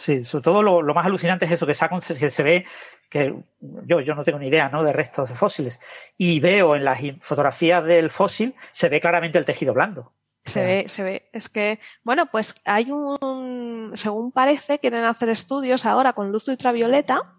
Sí, 0.00 0.24
sobre 0.24 0.42
todo 0.42 0.62
lo, 0.62 0.80
lo, 0.80 0.94
más 0.94 1.04
alucinante 1.04 1.44
es 1.44 1.52
eso, 1.52 1.66
que 1.66 1.74
se, 1.74 2.16
que 2.16 2.30
se 2.30 2.42
ve 2.42 2.64
que 3.10 3.34
yo, 3.60 4.00
yo 4.00 4.14
no 4.14 4.24
tengo 4.24 4.38
ni 4.38 4.46
idea 4.46 4.70
¿no? 4.70 4.82
de 4.82 4.94
restos 4.94 5.28
de 5.28 5.34
fósiles. 5.34 5.78
Y 6.16 6.40
veo 6.40 6.74
en 6.74 6.86
las 6.86 7.00
fotografías 7.20 7.84
del 7.84 8.08
fósil, 8.08 8.54
se 8.70 8.88
ve 8.88 8.98
claramente 8.98 9.36
el 9.36 9.44
tejido 9.44 9.74
blando. 9.74 10.14
Se 10.46 10.64
ve, 10.64 10.84
se 10.88 11.02
ve. 11.02 11.28
Es 11.34 11.50
que, 11.50 11.80
bueno, 12.02 12.30
pues 12.32 12.54
hay 12.64 12.90
un, 12.90 13.90
según 13.92 14.32
parece, 14.32 14.78
quieren 14.78 15.04
hacer 15.04 15.28
estudios 15.28 15.84
ahora 15.84 16.14
con 16.14 16.32
luz 16.32 16.48
ultravioleta 16.48 17.34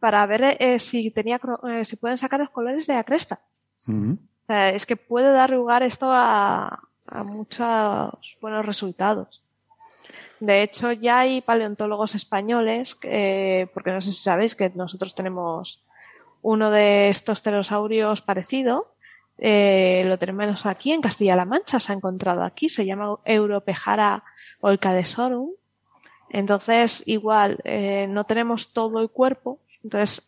para 0.00 0.26
ver 0.26 0.56
eh, 0.58 0.80
si 0.80 1.12
tenía, 1.12 1.40
eh, 1.70 1.84
si 1.84 1.94
pueden 1.94 2.18
sacar 2.18 2.40
los 2.40 2.50
colores 2.50 2.88
de 2.88 2.94
la 2.94 3.04
cresta. 3.04 3.38
Uh 3.86 3.92
-huh. 3.92 4.18
o 4.18 4.46
sea, 4.48 4.70
es 4.70 4.84
que 4.84 4.96
puede 4.96 5.30
dar 5.30 5.50
lugar 5.50 5.84
esto 5.84 6.10
a, 6.10 6.80
a 7.06 7.22
muchos 7.22 8.36
buenos 8.40 8.66
resultados. 8.66 9.45
De 10.40 10.62
hecho, 10.62 10.92
ya 10.92 11.20
hay 11.20 11.40
paleontólogos 11.40 12.14
españoles, 12.14 12.98
eh, 13.02 13.68
porque 13.72 13.92
no 13.92 14.00
sé 14.02 14.12
si 14.12 14.22
sabéis 14.22 14.54
que 14.54 14.70
nosotros 14.70 15.14
tenemos 15.14 15.82
uno 16.42 16.70
de 16.70 17.08
estos 17.08 17.40
pterosaurios 17.40 18.22
parecido, 18.22 18.96
eh, 19.38 20.04
lo 20.06 20.18
tenemos 20.18 20.64
aquí 20.66 20.92
en 20.92 21.02
Castilla-La 21.02 21.44
Mancha, 21.44 21.78
se 21.78 21.92
ha 21.92 21.94
encontrado 21.94 22.42
aquí, 22.42 22.68
se 22.68 22.86
llama 22.86 23.18
Europejara 23.24 24.24
olcadesorum. 24.60 25.50
Entonces, 26.30 27.02
igual, 27.06 27.58
eh, 27.64 28.06
no 28.08 28.24
tenemos 28.24 28.72
todo 28.72 29.00
el 29.00 29.10
cuerpo, 29.10 29.60
entonces, 29.82 30.26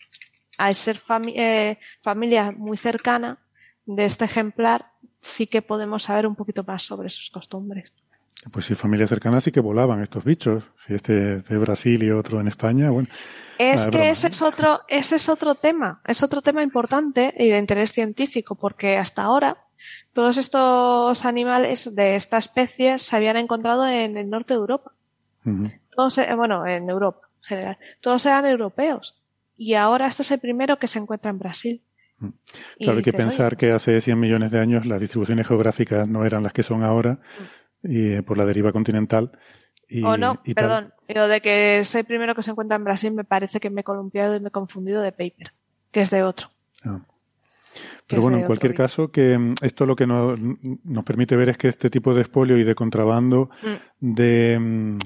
al 0.56 0.74
ser 0.74 1.00
eh, 1.34 1.78
familia 2.02 2.52
muy 2.52 2.76
cercana 2.76 3.38
de 3.86 4.04
este 4.04 4.26
ejemplar, 4.26 4.92
sí 5.20 5.46
que 5.46 5.62
podemos 5.62 6.04
saber 6.04 6.26
un 6.26 6.36
poquito 6.36 6.62
más 6.64 6.82
sobre 6.82 7.08
sus 7.10 7.30
costumbres. 7.30 7.92
Pues 8.52 8.67
si 8.67 8.75
familia 8.75 9.07
cercana 9.07 9.40
sí 9.40 9.50
que 9.50 9.61
volaban 9.61 10.02
estos 10.02 10.25
bichos. 10.25 10.64
Si 10.76 10.95
este 10.95 11.38
de 11.40 11.59
Brasil 11.59 12.02
y 12.02 12.11
otro 12.11 12.40
en 12.40 12.49
España, 12.49 12.90
bueno. 12.90 13.09
Es 13.59 13.85
que 13.85 13.90
broma. 13.90 14.11
ese 14.11 14.28
es 14.28 14.43
otro, 14.43 14.81
ese 14.88 15.17
es 15.17 15.28
otro 15.28 15.57
tema, 15.57 16.00
es 16.07 16.23
otro 16.23 16.43
tema 16.43 16.62
importante 16.62 17.35
y 17.37 17.49
de 17.49 17.59
interés 17.59 17.93
científico, 17.93 18.55
porque 18.55 18.97
hasta 18.97 19.23
ahora 19.23 19.57
todos 20.12 20.37
estos 20.37 21.25
animales 21.25 21.95
de 21.95 22.14
esta 22.14 22.38
especie 22.38 22.99
se 22.99 23.17
habían 23.17 23.37
encontrado 23.37 23.87
en 23.87 24.17
el 24.17 24.31
norte 24.31 24.55
de 24.55 24.61
Europa. 24.61 24.93
Uh 25.45 25.50
-huh. 25.50 25.81
Todos, 25.90 26.21
bueno, 26.37 26.67
en 26.67 26.88
Europa 26.88 27.28
en 27.38 27.45
general. 27.45 27.78
Todos 28.00 28.26
eran 28.26 28.47
europeos. 28.47 29.17
y 29.57 29.75
ahora 29.75 30.07
este 30.07 30.23
es 30.23 30.31
el 30.31 30.38
primero 30.38 30.78
que 30.78 30.87
se 30.87 31.00
encuentra 31.00 31.31
en 31.31 31.38
Brasil. 31.38 31.83
Mm. 32.19 32.28
Claro, 32.78 32.99
hay 32.99 33.05
que 33.05 33.12
pensar 33.12 33.57
que 33.57 33.73
hace 33.73 34.00
100 34.00 34.19
millones 34.19 34.50
de 34.50 34.61
años 34.61 34.87
las 34.87 35.00
distribuciones 35.00 35.47
geográficas 35.47 36.09
no 36.09 36.25
eran 36.25 36.43
las 36.43 36.52
que 36.52 36.62
son 36.62 36.83
ahora 36.83 37.14
mm. 37.14 37.67
Y, 37.82 38.12
eh, 38.12 38.23
por 38.23 38.38
la 38.38 38.44
deriva 38.44 38.73
continental. 38.73 39.32
Y, 39.88 40.02
o 40.04 40.16
no, 40.16 40.42
perdón, 40.54 40.92
pero 41.06 41.28
de 41.28 41.40
que 41.40 41.78
el 41.78 42.04
primero 42.04 42.35
que 42.35 42.42
se 42.42 42.50
encuentra 42.50 42.76
en 42.76 42.85
Brasil 42.85 43.12
me 43.12 43.25
parece 43.25 43.58
que 43.58 43.70
me 43.70 43.80
he 43.80 43.85
columpiado 43.85 44.37
y 44.37 44.40
me 44.40 44.49
he 44.49 44.52
confundido 44.52 45.00
de 45.00 45.12
paper, 45.12 45.52
que 45.90 46.02
es 46.02 46.11
de 46.11 46.23
otro. 46.23 46.49
Ah. 46.85 47.00
Pero 48.06 48.23
bueno, 48.23 48.38
en 48.38 48.44
cualquier 48.44 48.75
caso, 48.75 49.11
que 49.11 49.37
mm, 49.38 49.54
esto 49.62 49.87
lo 49.87 49.94
que 49.94 50.06
nos, 50.06 50.38
nos, 50.85 51.04
permite 51.04 51.37
ver 51.37 51.50
es 51.50 51.58
que 51.58 51.68
este 51.68 51.90
tipo 51.90 52.14
de 52.14 52.23
expolio 52.23 52.56
y 52.56 52.64
de 52.64 52.75
contrabando 52.75 53.50
de 54.00 54.97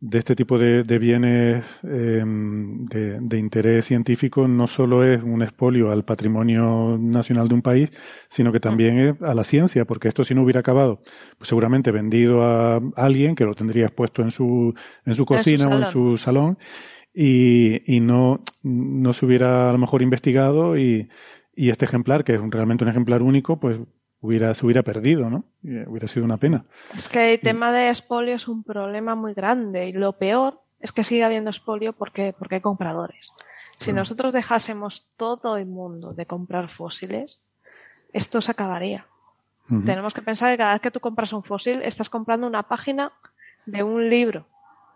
de 0.00 0.18
este 0.18 0.36
tipo 0.36 0.58
de, 0.58 0.82
bienes 0.98 1.64
em, 1.82 2.86
de, 2.86 3.38
interés 3.38 3.84
científico 3.84 4.46
no 4.46 4.68
solo 4.68 5.02
es 5.04 5.22
un 5.22 5.42
expolio 5.42 5.90
al 5.90 6.04
patrimonio 6.04 6.96
nacional 7.00 7.48
de 7.48 7.54
un 7.54 7.62
país, 7.62 7.90
sino 8.28 8.52
que 8.52 8.60
también 8.60 8.98
es 8.98 9.22
a 9.22 9.34
la 9.34 9.42
ciencia, 9.42 9.84
porque 9.84 10.08
esto 10.08 10.22
si 10.22 10.34
no 10.34 10.42
hubiera 10.42 10.60
acabado, 10.60 11.02
pues 11.36 11.48
seguramente 11.48 11.90
vendido 11.90 12.44
a 12.44 12.80
alguien 12.94 13.34
que 13.34 13.44
lo 13.44 13.54
tendría 13.54 13.86
expuesto 13.86 14.22
en 14.22 14.30
su, 14.30 14.72
en 15.04 15.14
su 15.14 15.26
cocina 15.26 15.66
o 15.66 15.78
en 15.78 15.86
su 15.86 16.16
salón 16.16 16.58
y, 17.12 17.82
y 17.92 17.98
no, 17.98 18.42
no 18.62 19.12
se 19.12 19.26
hubiera 19.26 19.70
a 19.70 19.72
lo 19.72 19.78
mejor 19.78 20.02
investigado 20.02 20.78
y, 20.78 21.08
y 21.56 21.70
este 21.70 21.86
ejemplar, 21.86 22.22
que 22.22 22.34
es 22.34 22.40
realmente 22.50 22.84
un 22.84 22.90
ejemplar 22.90 23.20
único, 23.20 23.58
pues 23.58 23.80
hubiera, 24.20 24.54
se 24.54 24.64
hubiera 24.64 24.82
perdido, 24.82 25.30
¿no? 25.30 25.44
hubiera 25.62 26.08
sido 26.08 26.24
una 26.24 26.36
pena. 26.36 26.64
Es 26.94 27.08
que 27.08 27.34
el 27.34 27.40
tema 27.40 27.72
de 27.72 27.88
expolio 27.88 28.34
es 28.34 28.48
un 28.48 28.62
problema 28.62 29.14
muy 29.14 29.34
grande 29.34 29.88
y 29.88 29.92
lo 29.92 30.12
peor 30.12 30.60
es 30.80 30.92
que 30.92 31.04
sigue 31.04 31.24
habiendo 31.24 31.50
expolio 31.50 31.92
porque, 31.92 32.34
porque 32.38 32.56
hay 32.56 32.60
compradores. 32.60 33.32
Si 33.78 33.92
nosotros 33.92 34.32
dejásemos 34.32 35.10
todo 35.16 35.56
el 35.56 35.66
mundo 35.66 36.12
de 36.12 36.26
comprar 36.26 36.68
fósiles, 36.68 37.44
esto 38.12 38.40
se 38.40 38.50
acabaría. 38.50 39.06
Tenemos 39.84 40.14
que 40.14 40.22
pensar 40.22 40.50
que 40.50 40.56
cada 40.56 40.72
vez 40.72 40.80
que 40.80 40.90
tú 40.90 40.98
compras 40.98 41.32
un 41.34 41.42
fósil, 41.42 41.82
estás 41.82 42.08
comprando 42.08 42.46
una 42.46 42.62
página 42.62 43.12
de 43.66 43.82
un 43.82 44.08
libro. 44.08 44.46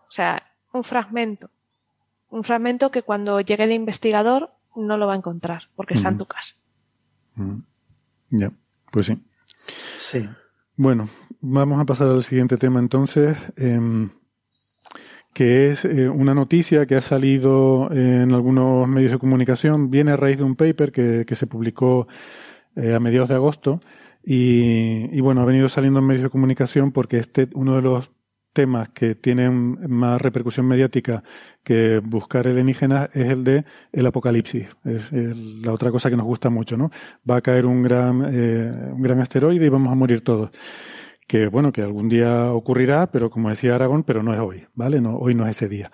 O 0.09 0.11
sea, 0.11 0.43
un 0.73 0.83
fragmento. 0.83 1.51
Un 2.31 2.43
fragmento 2.43 2.91
que 2.91 3.03
cuando 3.03 3.39
llegue 3.43 3.65
el 3.65 3.73
investigador 3.73 4.51
no 4.75 4.97
lo 4.97 5.07
va 5.07 5.13
a 5.13 5.17
encontrar 5.17 5.69
porque 5.77 5.93
está 5.95 6.09
en 6.09 6.17
tu 6.17 6.25
casa. 6.25 6.57
Ya. 8.31 8.51
Pues 8.93 9.07
sí. 9.07 9.19
Sí. 9.99 10.29
Bueno, 10.77 11.09
vamos 11.41 11.81
a 11.81 11.87
pasar 11.87 12.09
al 12.09 12.23
siguiente 12.23 12.59
tema 12.59 12.79
entonces, 12.79 13.39
em, 13.57 14.11
que 15.33 15.71
es 15.71 15.87
eh, 15.87 16.11
una 16.11 16.35
noticia 16.35 16.85
que 16.85 16.97
ha 16.97 17.01
salido 17.01 17.91
en 17.91 18.33
algunos 18.33 18.87
medios 18.87 19.13
de 19.13 19.19
comunicación, 19.19 19.91
viene 19.91 20.13
a 20.13 20.17
raíz 20.17 20.37
de 20.37 20.45
un 20.45 20.57
paper 20.57 20.93
que, 20.93 21.35
se 21.35 21.47
publicó 21.47 22.07
eh, 22.77 22.95
a 22.95 23.01
mediados 23.01 23.31
de 23.31 23.35
agosto 23.37 23.81
y, 24.23 25.09
y, 25.11 25.21
bueno, 25.23 25.41
ha 25.41 25.47
venido 25.47 25.71
saliendo 25.71 26.01
en 26.01 26.07
medios 26.07 26.25
de 26.25 26.31
comunicación 26.31 26.93
porque 26.93 27.17
este, 27.17 27.49
uno 27.55 27.77
de 27.77 27.83
los 27.83 28.11
temas 28.53 28.91
que 28.91 29.15
tienen 29.15 29.79
más 29.89 30.21
repercusión 30.21 30.67
mediática 30.67 31.23
que 31.65 32.01
buscar 32.01 32.47
alienígenas 32.47 33.09
es 33.15 33.29
el 33.29 33.45
de 33.45 33.65
el 33.93 34.07
apocalipsis. 34.07 34.67
Es 34.85 35.13
la 35.13 35.73
otra 35.73 35.91
cosa 35.91 36.11
que 36.11 36.17
nos 36.17 36.27
gusta 36.27 36.51
mucho, 36.51 36.77
¿no? 36.77 36.91
Va 37.29 37.37
a 37.37 37.41
caer 37.41 37.67
un 37.67 37.83
gran, 37.83 38.31
eh, 38.33 38.73
un 38.93 39.03
gran 39.03 39.21
asteroide 39.21 39.65
y 39.65 39.69
vamos 39.69 39.93
a 39.93 39.95
morir 39.95 40.23
todos. 40.23 40.51
Que 41.27 41.47
bueno, 41.47 41.73
que 41.73 41.83
algún 41.83 42.09
día 42.09 42.53
ocurrirá, 42.53 43.07
pero 43.07 43.31
como 43.31 43.49
decía 43.49 43.75
Aragón, 43.75 44.03
pero 44.03 44.23
no 44.23 44.35
es 44.35 44.41
hoy, 44.41 44.67
¿vale? 44.75 45.01
No, 45.01 45.17
hoy 45.17 45.35
no 45.35 45.47
es 45.47 45.57
ese 45.57 45.69
día. 45.69 45.91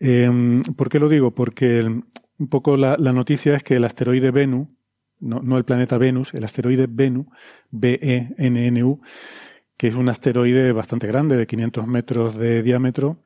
Eh, 0.00 0.30
¿Por 0.76 0.88
qué 0.88 0.98
lo 0.98 1.08
digo? 1.08 1.32
Porque 1.32 1.80
un 1.80 2.48
poco 2.48 2.76
la, 2.76 2.96
la, 2.98 3.12
noticia 3.12 3.54
es 3.54 3.62
que 3.62 3.76
el 3.76 3.84
asteroide 3.84 4.30
Venus, 4.30 4.68
no, 5.20 5.40
no 5.40 5.58
el 5.58 5.64
planeta 5.64 5.98
Venus, 5.98 6.34
el 6.34 6.44
asteroide 6.44 6.86
Venus, 6.88 7.26
B-E-N-N-U, 7.70 9.00
que 9.82 9.88
es 9.88 9.96
un 9.96 10.08
asteroide 10.08 10.70
bastante 10.70 11.08
grande, 11.08 11.36
de 11.36 11.44
500 11.44 11.88
metros 11.88 12.36
de 12.36 12.62
diámetro, 12.62 13.16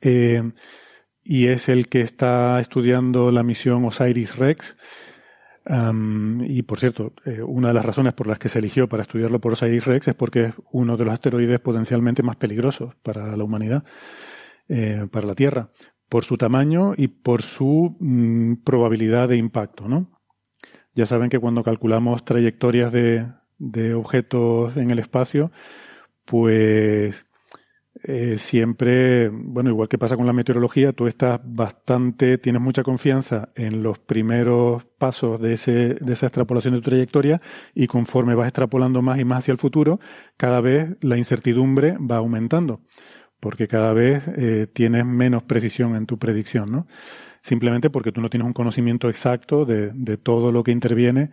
eh, 0.00 0.52
y 1.22 1.48
es 1.48 1.68
el 1.68 1.90
que 1.90 2.00
está 2.00 2.58
estudiando 2.58 3.30
la 3.30 3.42
misión 3.42 3.84
Osiris-Rex. 3.84 4.78
y 6.46 6.62
por 6.62 6.78
cierto, 6.78 7.12
eh, 7.26 7.42
una 7.42 7.68
de 7.68 7.74
las 7.74 7.84
razones 7.84 8.14
por 8.14 8.28
las 8.28 8.38
que 8.38 8.48
se 8.48 8.60
eligió 8.60 8.88
para 8.88 9.02
estudiarlo 9.02 9.40
por 9.40 9.52
Osiris-Rex 9.52 10.08
es 10.08 10.14
porque 10.14 10.44
es 10.46 10.54
uno 10.72 10.96
de 10.96 11.04
los 11.04 11.12
asteroides 11.12 11.60
potencialmente 11.60 12.22
más 12.22 12.36
peligrosos 12.36 12.94
para 13.02 13.36
la 13.36 13.44
humanidad, 13.44 13.84
eh, 14.70 15.06
para 15.12 15.26
la 15.26 15.34
Tierra, 15.34 15.68
por 16.08 16.24
su 16.24 16.38
tamaño 16.38 16.94
y 16.96 17.08
por 17.08 17.42
su 17.42 17.94
mm, 18.00 18.62
probabilidad 18.64 19.28
de 19.28 19.36
impacto, 19.36 19.86
¿no? 19.86 20.18
Ya 20.94 21.04
saben 21.04 21.28
que 21.28 21.38
cuando 21.38 21.62
calculamos 21.62 22.24
trayectorias 22.24 22.90
de, 22.90 23.26
de 23.58 23.94
objetos 23.94 24.76
en 24.76 24.90
el 24.90 24.98
espacio, 24.98 25.50
pues 26.24 27.26
eh, 28.04 28.38
siempre, 28.38 29.28
bueno, 29.28 29.70
igual 29.70 29.88
que 29.88 29.98
pasa 29.98 30.16
con 30.16 30.26
la 30.26 30.32
meteorología, 30.32 30.92
tú 30.92 31.06
estás 31.06 31.40
bastante, 31.42 32.38
tienes 32.38 32.62
mucha 32.62 32.82
confianza 32.84 33.48
en 33.56 33.82
los 33.82 33.98
primeros 33.98 34.84
pasos 34.98 35.40
de, 35.40 35.54
ese, 35.54 35.94
de 35.94 36.12
esa 36.12 36.26
extrapolación 36.26 36.74
de 36.74 36.80
tu 36.80 36.90
trayectoria 36.90 37.40
y 37.74 37.86
conforme 37.88 38.34
vas 38.34 38.46
extrapolando 38.46 39.02
más 39.02 39.18
y 39.18 39.24
más 39.24 39.40
hacia 39.40 39.52
el 39.52 39.58
futuro, 39.58 39.98
cada 40.36 40.60
vez 40.60 40.96
la 41.00 41.16
incertidumbre 41.16 41.96
va 41.98 42.18
aumentando, 42.18 42.82
porque 43.40 43.66
cada 43.66 43.92
vez 43.92 44.22
eh, 44.36 44.68
tienes 44.72 45.04
menos 45.04 45.42
precisión 45.42 45.96
en 45.96 46.06
tu 46.06 46.18
predicción, 46.18 46.70
¿no? 46.70 46.86
Simplemente 47.40 47.90
porque 47.90 48.12
tú 48.12 48.20
no 48.20 48.30
tienes 48.30 48.46
un 48.46 48.52
conocimiento 48.52 49.08
exacto 49.08 49.64
de, 49.64 49.90
de 49.94 50.18
todo 50.18 50.52
lo 50.52 50.62
que 50.62 50.72
interviene 50.72 51.30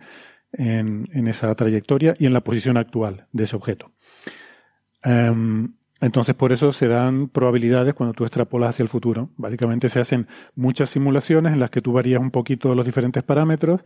en, 0.58 1.26
esa 1.28 1.54
trayectoria 1.54 2.14
y 2.18 2.26
en 2.26 2.32
la 2.32 2.40
posición 2.40 2.76
actual 2.76 3.26
de 3.32 3.44
ese 3.44 3.56
objeto. 3.56 3.92
Em, 5.02 5.74
entonces, 6.00 6.34
por 6.34 6.52
eso 6.52 6.72
se 6.72 6.88
dan 6.88 7.28
probabilidades 7.28 7.94
cuando 7.94 8.12
tú 8.12 8.24
extrapolas 8.24 8.70
hacia 8.70 8.82
el 8.82 8.88
futuro. 8.88 9.30
Básicamente 9.36 9.88
se 9.88 10.00
hacen 10.00 10.26
muchas 10.54 10.90
simulaciones 10.90 11.52
en 11.52 11.60
las 11.60 11.70
que 11.70 11.80
tú 11.80 11.92
varías 11.92 12.20
un 12.20 12.30
poquito 12.30 12.74
los 12.74 12.84
diferentes 12.84 13.22
parámetros 13.22 13.80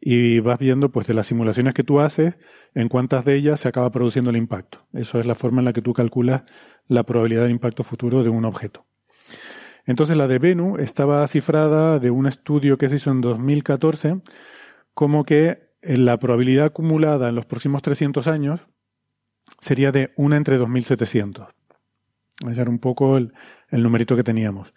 y 0.00 0.40
vas 0.40 0.58
viendo, 0.58 0.90
pues, 0.90 1.06
de 1.06 1.14
las 1.14 1.26
simulaciones 1.26 1.74
que 1.74 1.84
tú 1.84 2.00
haces, 2.00 2.34
en 2.74 2.88
cuántas 2.88 3.24
de 3.24 3.36
ellas 3.36 3.60
se 3.60 3.68
acaba 3.68 3.90
produciendo 3.90 4.30
el 4.30 4.36
impacto. 4.36 4.86
Eso 4.92 5.20
es 5.20 5.26
la 5.26 5.34
forma 5.34 5.60
en 5.60 5.66
la 5.66 5.72
que 5.72 5.82
tú 5.82 5.92
calculas 5.92 6.42
la 6.88 7.04
probabilidad 7.04 7.44
de 7.44 7.50
impacto 7.50 7.84
futuro 7.84 8.24
de 8.24 8.30
un 8.30 8.44
objeto. 8.44 8.84
Entonces, 9.86 10.16
la 10.16 10.26
de 10.26 10.38
Venus 10.38 10.80
estaba 10.80 11.26
cifrada 11.26 11.98
de 11.98 12.10
un 12.10 12.26
estudio 12.26 12.78
que 12.78 12.88
se 12.88 12.96
hizo 12.96 13.10
en 13.10 13.20
2014 13.20 14.20
como 14.94 15.24
que 15.24 15.73
la 15.84 16.18
probabilidad 16.18 16.66
acumulada 16.66 17.28
en 17.28 17.34
los 17.34 17.46
próximos 17.46 17.82
300 17.82 18.26
años 18.26 18.60
sería 19.60 19.92
de 19.92 20.12
una 20.16 20.36
entre 20.36 20.58
2.700. 20.58 21.48
Ese 22.50 22.60
era 22.60 22.70
un 22.70 22.78
poco 22.78 23.16
el, 23.16 23.32
numerito 23.70 24.16
que 24.16 24.24
teníamos. 24.24 24.72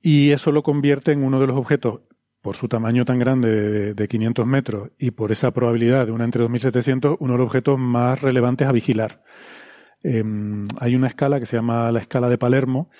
Y 0.00 0.30
eso 0.30 0.52
lo 0.52 0.62
convierte 0.62 1.12
en 1.12 1.24
uno 1.24 1.40
de 1.40 1.46
los 1.46 1.56
objetos, 1.56 2.00
por 2.40 2.54
su 2.54 2.68
tamaño 2.68 3.04
tan 3.04 3.18
grande 3.18 3.94
de, 3.94 4.08
500 4.08 4.46
metros 4.46 4.90
y 4.98 5.10
por 5.10 5.32
esa 5.32 5.50
probabilidad 5.50 6.06
de 6.06 6.12
una 6.12 6.24
entre 6.24 6.44
2.700, 6.44 7.16
uno 7.18 7.32
de 7.32 7.38
los 7.38 7.46
objetos 7.46 7.78
más 7.78 8.20
relevantes 8.22 8.68
a 8.68 8.72
vigilar. 8.72 9.22
Em, 10.02 10.66
hay 10.78 10.94
una 10.94 11.08
escala 11.08 11.40
que 11.40 11.46
se 11.46 11.56
llama 11.56 11.90
la 11.90 11.98
escala 11.98 12.28
de 12.28 12.38
Palermo, 12.38 12.90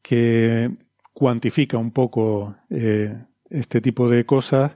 que 0.00 0.70
cuantifica 1.12 1.76
un 1.76 1.90
poco 1.90 2.56
eh, 2.70 3.14
este 3.50 3.80
tipo 3.80 4.08
de 4.08 4.24
cosas 4.24 4.72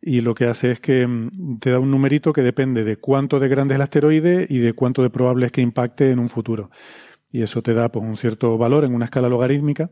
y 0.00 0.20
lo 0.20 0.34
que 0.34 0.46
hace 0.46 0.70
es 0.70 0.80
que 0.80 1.06
mm, 1.06 1.58
te 1.58 1.70
da 1.70 1.78
un 1.78 1.90
numerito 1.90 2.32
que 2.32 2.42
depende 2.42 2.84
de 2.84 2.96
cuánto 2.96 3.40
de 3.40 3.48
grande 3.48 3.74
es 3.74 3.76
el 3.76 3.82
asteroide 3.82 4.46
y 4.48 4.58
de 4.58 4.72
cuánto 4.72 5.02
de 5.02 5.10
probable 5.10 5.46
es 5.46 5.52
que 5.52 5.60
impacte 5.60 6.10
en 6.10 6.18
un 6.18 6.28
futuro. 6.28 6.70
Y 7.30 7.42
eso 7.42 7.62
te 7.62 7.74
da 7.74 7.90
pues, 7.90 8.04
un 8.04 8.16
cierto 8.16 8.56
valor 8.58 8.84
en 8.84 8.94
una 8.94 9.06
escala 9.06 9.28
logarítmica. 9.28 9.90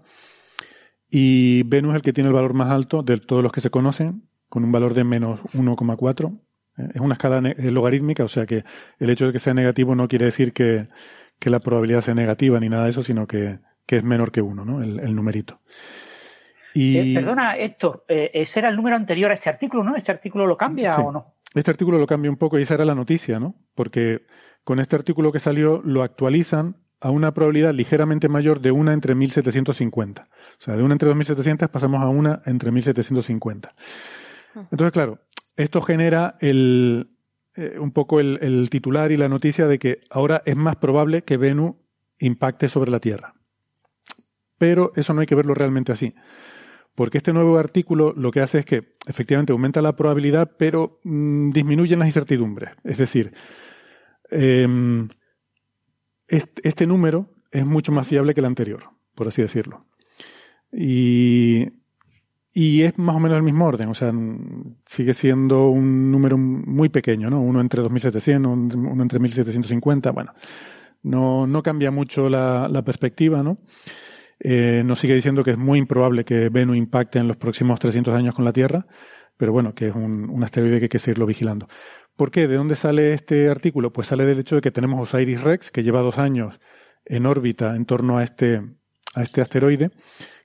Y 1.11 1.63
Venus 1.65 1.91
es 1.91 1.97
el 1.97 2.03
que 2.03 2.13
tiene 2.13 2.29
el 2.29 2.35
valor 2.35 2.55
más 2.55 2.71
alto 2.71 3.03
de 3.03 3.19
todos 3.19 3.43
los 3.43 3.53
que 3.53 3.61
se 3.61 3.71
conocen, 3.71 4.23
con 4.49 4.65
un 4.65 4.73
valor 4.73 4.95
de 4.95 5.05
menos 5.05 5.41
1,4. 5.53 6.41
Eh, 6.79 6.89
es 6.95 7.01
una 7.01 7.15
escala 7.15 7.41
logarítmica, 7.41 8.25
o 8.25 8.29
sea 8.29 8.47
que 8.47 8.65
el 8.99 9.11
hecho 9.11 9.27
de 9.27 9.33
que 9.33 9.39
sea 9.39 9.55
negativo 9.55 9.95
no 9.95 10.09
quiere 10.09 10.27
decir 10.27 10.53
que, 10.53 10.89
la 11.45 11.61
probabilidad 11.61 12.01
sea 12.01 12.15
negativa 12.15 12.59
ni 12.59 12.69
nada 12.69 12.85
de 12.85 12.91
eso, 12.91 13.03
sino 13.03 13.27
que, 13.27 13.59
que 13.87 13.99
es 13.99 14.05
menor 14.05 14.33
que 14.33 14.41
1, 14.41 14.65
¿no? 14.65 14.83
el, 14.83 14.99
el 14.99 15.15
numerito. 15.15 15.61
Eh, 16.79 17.15
perdona, 17.15 17.57
Héctor, 17.57 18.05
eh, 18.07 18.31
ese 18.35 18.59
era 18.59 18.69
el 18.69 18.77
número 18.77 18.97
anterior 18.97 19.31
a 19.31 19.35
este 19.35 19.49
artículo, 19.49 19.83
¿no? 19.83 19.97
¿Este 19.97 20.13
artículo 20.13 20.47
lo 20.47 20.57
cambia 20.57 20.95
o 20.97 21.11
no? 21.11 21.35
Este 21.55 21.71
artículo 21.71 21.99
lo 21.99 22.07
cambia 22.07 22.31
un 22.31 22.37
poco 22.37 22.59
y 22.59 22.63
esa 22.63 22.75
era 22.75 22.85
la 22.85 22.95
noticia, 22.95 23.41
¿no? 23.41 23.55
Porque 23.75 24.27
con 24.63 24.79
este 24.79 24.95
artículo 24.95 25.33
que 25.33 25.39
salió 25.39 25.81
lo 25.83 26.03
actualizan 26.03 26.77
a 27.01 27.11
una 27.11 27.33
probabilidad 27.33 27.73
ligeramente 27.73 28.29
mayor 28.29 28.61
de 28.61 28.73
una 28.73 28.93
entre 28.93 29.15
1750. 29.15 30.23
O 30.23 30.63
sea, 30.63 30.77
de 30.77 30.83
una 30.83 30.95
entre 30.95 31.09
2700 31.09 31.71
pasamos 31.71 32.03
a 32.03 32.09
una 32.09 32.43
entre 32.45 32.71
1750. 32.71 33.75
Entonces, 34.55 34.93
claro, 34.93 35.21
esto 35.57 35.81
genera 35.81 36.37
el, 36.41 37.11
eh, 37.55 37.79
un 37.79 37.93
poco 37.93 38.21
el, 38.21 38.39
el, 38.43 38.69
titular 38.69 39.13
y 39.13 39.17
la 39.17 39.29
noticia 39.29 39.67
de 39.67 39.79
que 39.79 40.01
ahora 40.11 40.43
es 40.45 40.57
más 40.57 40.77
probable 40.77 41.23
que 41.23 41.39
Venus 41.39 41.77
impacte 42.19 42.69
sobre 42.69 42.91
la 42.91 43.01
Tierra. 43.01 43.35
Pero 44.59 44.93
eso 44.97 45.15
no 45.15 45.21
hay 45.21 45.27
que 45.27 45.35
verlo 45.35 45.55
realmente 45.55 45.93
así 45.93 46.15
porque 46.97 47.19
este 47.19 47.33
nuevo 47.33 47.59
artículo 47.59 48.13
lo 48.17 48.33
que 48.33 48.41
hace 48.41 48.59
es 48.59 48.65
que 48.65 48.91
efectivamente 49.07 49.53
aumenta 49.53 49.83
la 49.83 49.95
probabilidad, 49.95 50.51
pero 50.59 50.99
mm, 51.05 51.51
disminuyen 51.51 51.99
las 52.01 52.09
incertidumbres. 52.09 52.71
Es 52.83 52.97
decir, 52.97 53.33
em, 54.31 55.09
este, 56.27 56.87
número 56.87 57.29
es 57.53 57.65
mucho 57.65 57.93
más 57.93 58.09
fiable 58.09 58.35
que 58.35 58.41
el 58.41 58.47
anterior, 58.47 58.85
por 59.15 59.29
así 59.29 59.43
decirlo. 59.43 59.85
Y, 60.73 61.69
es 62.55 62.99
más 62.99 63.17
o 63.17 63.21
menos 63.21 63.37
el 63.37 63.43
mismo 63.43 63.67
orden, 63.67 63.91
o 63.91 63.95
sea, 63.95 64.13
sigue 64.87 65.13
siendo 65.13 65.69
un 65.69 66.11
número 66.11 66.39
muy 66.39 66.89
pequeño, 66.89 67.29
¿no? 67.29 67.43
Uno 67.43 67.61
entre 67.61 67.83
2700, 67.83 68.75
uno 68.75 69.03
entre 69.03 69.19
1750, 69.19 70.11
bueno, 70.13 70.33
no, 71.03 71.63
cambia 71.63 71.91
mucho 71.91 72.31
la 72.31 72.83
perspectiva, 72.83 73.43
¿no? 73.43 73.59
Eh, 74.41 74.83
nos 74.85 75.01
sigue 75.01 75.15
diciendo 75.15 75.43
que 75.43 75.53
es 75.53 75.59
muy 75.59 75.79
improbable 75.79 76.25
que 76.25 76.49
Venus 76.49 76.77
impacte 76.77 77.19
en 77.19 77.29
los 77.29 77.37
próximos 77.37 77.81
300 77.81 78.15
años 78.15 78.35
con 78.35 78.45
la 78.45 78.53
Tierra, 78.53 78.87
pero 79.37 79.53
bueno, 79.53 79.75
que 79.75 79.89
es 79.89 79.95
un, 79.95 80.43
asteroide 80.43 80.79
que 80.79 80.85
hay 80.85 80.89
que 80.89 80.99
seguirlo 80.99 81.27
vigilando. 81.27 81.69
¿Por 82.17 82.31
qué? 82.31 82.49
¿De 82.49 82.57
dónde 82.57 82.75
sale 82.77 83.13
este 83.13 83.49
artículo? 83.49 83.93
Pues 83.93 84.09
sale 84.09 84.25
del 84.25 84.39
hecho 84.39 84.57
de 84.57 84.63
que 84.63 84.71
tenemos 84.71 85.01
Osiris 85.01 85.43
Rex, 85.43 85.71
que 85.71 85.83
lleva 85.83 86.01
dos 86.01 86.19
años 86.19 86.59
en 87.05 87.27
órbita 87.27 87.77
en 87.77 87.85
torno 87.85 88.19
a 88.19 88.25
este, 88.25 88.63
a 89.15 89.23
este 89.23 89.41
asteroide, 89.43 89.91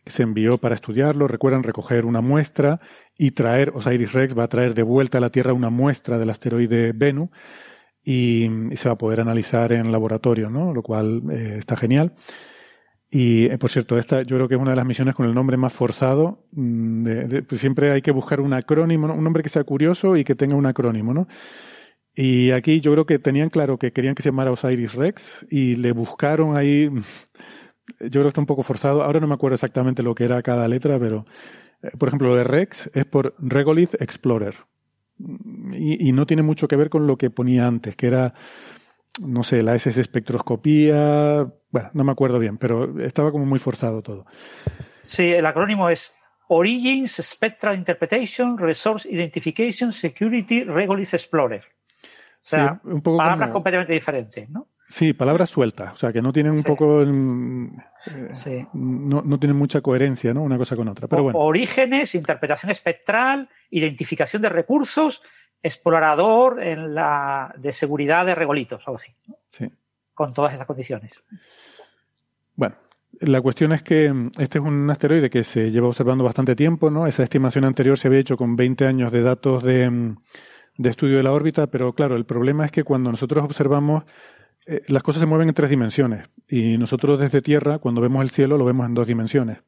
que 0.03 0.11
se 0.11 0.23
envió 0.23 0.57
para 0.57 0.75
estudiarlo. 0.75 1.27
Recuerdan 1.27 1.63
recoger 1.63 2.05
una 2.05 2.21
muestra 2.21 2.81
y 3.17 3.31
traer, 3.31 3.71
Osiris 3.73 4.11
Rex 4.13 4.37
va 4.37 4.43
a 4.43 4.49
traer 4.49 4.73
de 4.73 4.83
vuelta 4.83 5.17
a 5.17 5.21
la 5.21 5.29
Tierra 5.29 5.53
una 5.53 5.69
muestra 5.69 6.19
del 6.19 6.29
asteroide 6.29 6.91
Venus 6.93 7.29
y, 8.03 8.49
se 8.75 8.89
va 8.89 8.93
a 8.93 8.97
poder 8.97 9.21
analizar 9.21 9.71
en 9.73 9.91
laboratorio, 9.91 10.49
¿no? 10.49 10.73
Lo 10.73 10.81
cual 10.81 11.21
eh, 11.31 11.55
está 11.59 11.77
genial. 11.77 12.13
Y, 13.13 13.47
eh, 13.47 13.57
por 13.57 13.69
cierto, 13.69 13.97
esta 13.97 14.21
yo 14.21 14.37
creo 14.37 14.47
que 14.47 14.55
es 14.55 14.61
una 14.61 14.71
de 14.71 14.77
las 14.77 14.85
misiones 14.85 15.15
con 15.15 15.25
el 15.25 15.33
nombre 15.33 15.57
más 15.57 15.73
forzado. 15.73 16.45
Mm, 16.53 17.05
pues 17.47 17.59
siempre 17.59 17.91
hay 17.91 18.01
que 18.01 18.11
buscar 18.11 18.39
un 18.39 18.53
acrónimo, 18.53 19.13
un 19.13 19.23
nombre 19.23 19.43
que 19.43 19.49
sea 19.49 19.65
curioso 19.65 20.15
y 20.15 20.23
que 20.23 20.33
tenga 20.33 20.55
un 20.55 20.65
acrónimo, 20.65 21.13
¿no? 21.13 21.27
Y 22.15 22.51
aquí 22.51 22.79
yo 22.79 22.93
creo 22.93 23.05
que 23.05 23.19
tenían 23.19 23.49
claro 23.49 23.77
que 23.77 23.91
querían 23.91 24.15
que 24.15 24.23
se 24.23 24.29
llamara 24.29 24.51
Osiris 24.51 24.93
Rex 24.93 25.45
y 25.49 25.75
le 25.75 25.91
buscaron 25.91 26.57
ahí. 26.57 26.89
Yo 27.99 28.09
creo 28.09 28.23
que 28.23 28.29
está 28.29 28.41
un 28.41 28.47
poco 28.47 28.63
forzado. 28.63 29.03
Ahora 29.03 29.19
no 29.19 29.27
me 29.27 29.33
acuerdo 29.33 29.55
exactamente 29.55 30.01
lo 30.01 30.15
que 30.15 30.23
era 30.23 30.41
cada 30.41 30.67
letra, 30.67 30.97
pero 30.97 31.25
eh, 31.83 31.89
por 31.97 32.07
ejemplo, 32.07 32.29
lo 32.29 32.35
de 32.35 32.45
Rex 32.45 32.89
es 32.93 33.05
por 33.05 33.35
Regolith 33.39 33.95
Explorer. 33.99 34.55
Y 35.73 36.11
no 36.13 36.25
tiene 36.25 36.41
mucho 36.41 36.67
que 36.67 36.75
ver 36.75 36.89
con 36.89 37.05
lo 37.05 37.15
que 37.15 37.29
ponía 37.29 37.67
antes, 37.67 37.95
que 37.95 38.07
era 38.07 38.33
no 39.19 39.43
sé, 39.43 39.61
la 39.61 39.75
SS 39.75 39.99
espectroscopía, 39.99 41.47
bueno, 41.69 41.89
no 41.93 42.03
me 42.03 42.11
acuerdo 42.11 42.39
bien, 42.39 42.57
pero 42.57 42.99
estaba 43.01 43.31
como 43.31 43.45
muy 43.45 43.59
forzado 43.59 44.01
todo. 44.01 44.25
Sí, 45.03 45.31
el 45.31 45.45
acrónimo 45.45 45.89
es 45.89 46.15
Origins 46.47 47.19
Spectral 47.21 47.75
Interpretation 47.75 48.57
Resource 48.57 49.07
Identification 49.09 49.91
Security 49.91 50.63
Regolith 50.63 51.13
Explorer. 51.13 51.63
O 51.63 52.43
sea, 52.43 52.81
palabras 53.03 53.51
completamente 53.51 53.93
diferentes, 53.93 54.49
¿no? 54.49 54.67
Sí, 54.89 55.13
palabras 55.13 55.49
sueltas, 55.49 55.93
o 55.93 55.95
sea, 55.95 56.11
que 56.11 56.21
no 56.21 56.33
tienen 56.33 56.51
un 56.51 56.63
poco. 56.63 57.05
Sí. 58.33 58.67
no, 58.73 59.21
no, 59.21 59.39
tienen 59.39 59.55
mucha 59.55 59.79
coherencia, 59.79 60.33
¿no? 60.33 60.41
Una 60.43 60.57
cosa 60.57 60.75
con 60.75 60.89
otra. 60.89 61.07
Pero 61.07 61.23
bueno. 61.23 61.39
Orígenes, 61.39 62.13
interpretación 62.13 62.71
espectral, 62.71 63.47
identificación 63.69 64.41
de 64.41 64.49
recursos 64.49 65.21
explorador 65.63 66.61
en 66.61 66.95
la, 66.95 67.53
de 67.57 67.71
seguridad 67.71 68.25
de 68.25 68.35
regolitos, 68.35 68.87
algo 68.87 68.95
así. 68.95 69.13
Sí. 69.51 69.69
Con 70.13 70.33
todas 70.33 70.53
esas 70.53 70.67
condiciones. 70.67 71.13
Bueno, 72.55 72.75
la 73.19 73.41
cuestión 73.41 73.71
es 73.71 73.83
que 73.83 74.11
este 74.37 74.59
es 74.59 74.63
un 74.63 74.89
asteroide 74.89 75.29
que 75.29 75.43
se 75.43 75.71
lleva 75.71 75.87
observando 75.87 76.23
bastante 76.23 76.55
tiempo, 76.55 76.89
¿no? 76.89 77.07
Esa 77.07 77.23
estimación 77.23 77.65
anterior 77.65 77.97
se 77.97 78.07
había 78.07 78.19
hecho 78.19 78.37
con 78.37 78.55
20 78.55 78.85
años 78.85 79.11
de 79.11 79.21
datos 79.21 79.63
de, 79.63 80.15
de 80.77 80.89
estudio 80.89 81.17
de 81.17 81.23
la 81.23 81.31
órbita, 81.31 81.67
pero 81.67 81.93
claro, 81.93 82.15
el 82.15 82.25
problema 82.25 82.65
es 82.65 82.71
que 82.71 82.83
cuando 82.83 83.11
nosotros 83.11 83.43
observamos, 83.43 84.03
eh, 84.65 84.81
las 84.87 85.03
cosas 85.03 85.21
se 85.21 85.25
mueven 85.25 85.49
en 85.49 85.55
tres 85.55 85.69
dimensiones 85.69 86.27
y 86.47 86.77
nosotros 86.77 87.19
desde 87.19 87.41
Tierra, 87.41 87.79
cuando 87.79 88.01
vemos 88.01 88.21
el 88.23 88.31
cielo, 88.31 88.57
lo 88.57 88.65
vemos 88.65 88.85
en 88.85 88.93
dos 88.93 89.07
dimensiones 89.07 89.59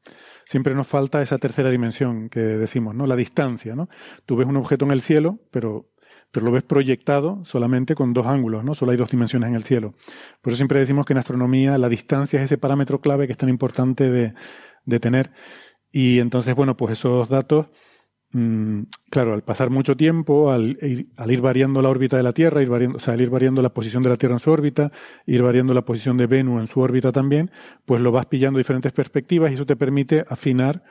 siempre 0.46 0.74
nos 0.74 0.86
falta 0.86 1.22
esa 1.22 1.38
tercera 1.38 1.70
dimensión 1.70 2.28
que 2.28 2.40
decimos, 2.40 2.94
¿no? 2.94 3.06
La 3.06 3.16
distancia, 3.16 3.74
¿no? 3.74 3.88
Tú 4.26 4.36
ves 4.36 4.46
un 4.46 4.56
objeto 4.56 4.84
en 4.84 4.90
el 4.90 5.02
cielo, 5.02 5.38
pero, 5.50 5.90
pero 6.30 6.46
lo 6.46 6.52
ves 6.52 6.62
proyectado 6.62 7.44
solamente 7.44 7.94
con 7.94 8.12
dos 8.12 8.26
ángulos, 8.26 8.64
¿no? 8.64 8.74
Solo 8.74 8.92
hay 8.92 8.98
dos 8.98 9.10
dimensiones 9.10 9.48
en 9.48 9.54
el 9.54 9.64
cielo. 9.64 9.94
Por 10.40 10.52
eso 10.52 10.58
siempre 10.58 10.80
decimos 10.80 11.06
que 11.06 11.12
en 11.12 11.18
astronomía 11.18 11.78
la 11.78 11.88
distancia 11.88 12.38
es 12.38 12.46
ese 12.46 12.58
parámetro 12.58 13.00
clave 13.00 13.26
que 13.26 13.32
es 13.32 13.38
tan 13.38 13.48
importante 13.48 14.10
de, 14.10 14.34
de 14.84 15.00
tener. 15.00 15.30
Y 15.90 16.18
entonces, 16.18 16.54
bueno, 16.54 16.76
pues 16.76 16.92
esos 16.92 17.28
datos 17.28 17.68
claro, 19.10 19.34
al 19.34 19.42
pasar 19.42 19.70
mucho 19.70 19.96
tiempo, 19.96 20.50
al 20.50 20.76
ir, 20.82 21.40
variando 21.40 21.80
la 21.80 21.88
órbita 21.88 22.16
de 22.16 22.24
la 22.24 22.32
Tierra, 22.32 22.62
ir 22.62 22.68
variando, 22.68 22.96
o 22.96 23.00
sea, 23.00 23.14
al 23.14 23.20
ir 23.20 23.30
variando 23.30 23.62
la 23.62 23.68
posición 23.68 24.02
de 24.02 24.08
la 24.08 24.16
Tierra 24.16 24.34
en 24.34 24.40
su 24.40 24.50
órbita, 24.50 24.90
ir 25.26 25.42
variando 25.42 25.72
la 25.72 25.82
posición 25.82 26.16
de 26.16 26.26
Venus 26.26 26.60
en 26.60 26.66
su 26.66 26.80
órbita 26.80 27.12
también, 27.12 27.50
pues 27.86 28.00
lo 28.00 28.10
vas 28.10 28.26
pillando 28.26 28.58
diferentes 28.58 28.92
perspectivas 28.92 29.52
y 29.52 29.54
eso 29.54 29.66
te 29.66 29.76
permite 29.76 30.24
afinar 30.28 30.82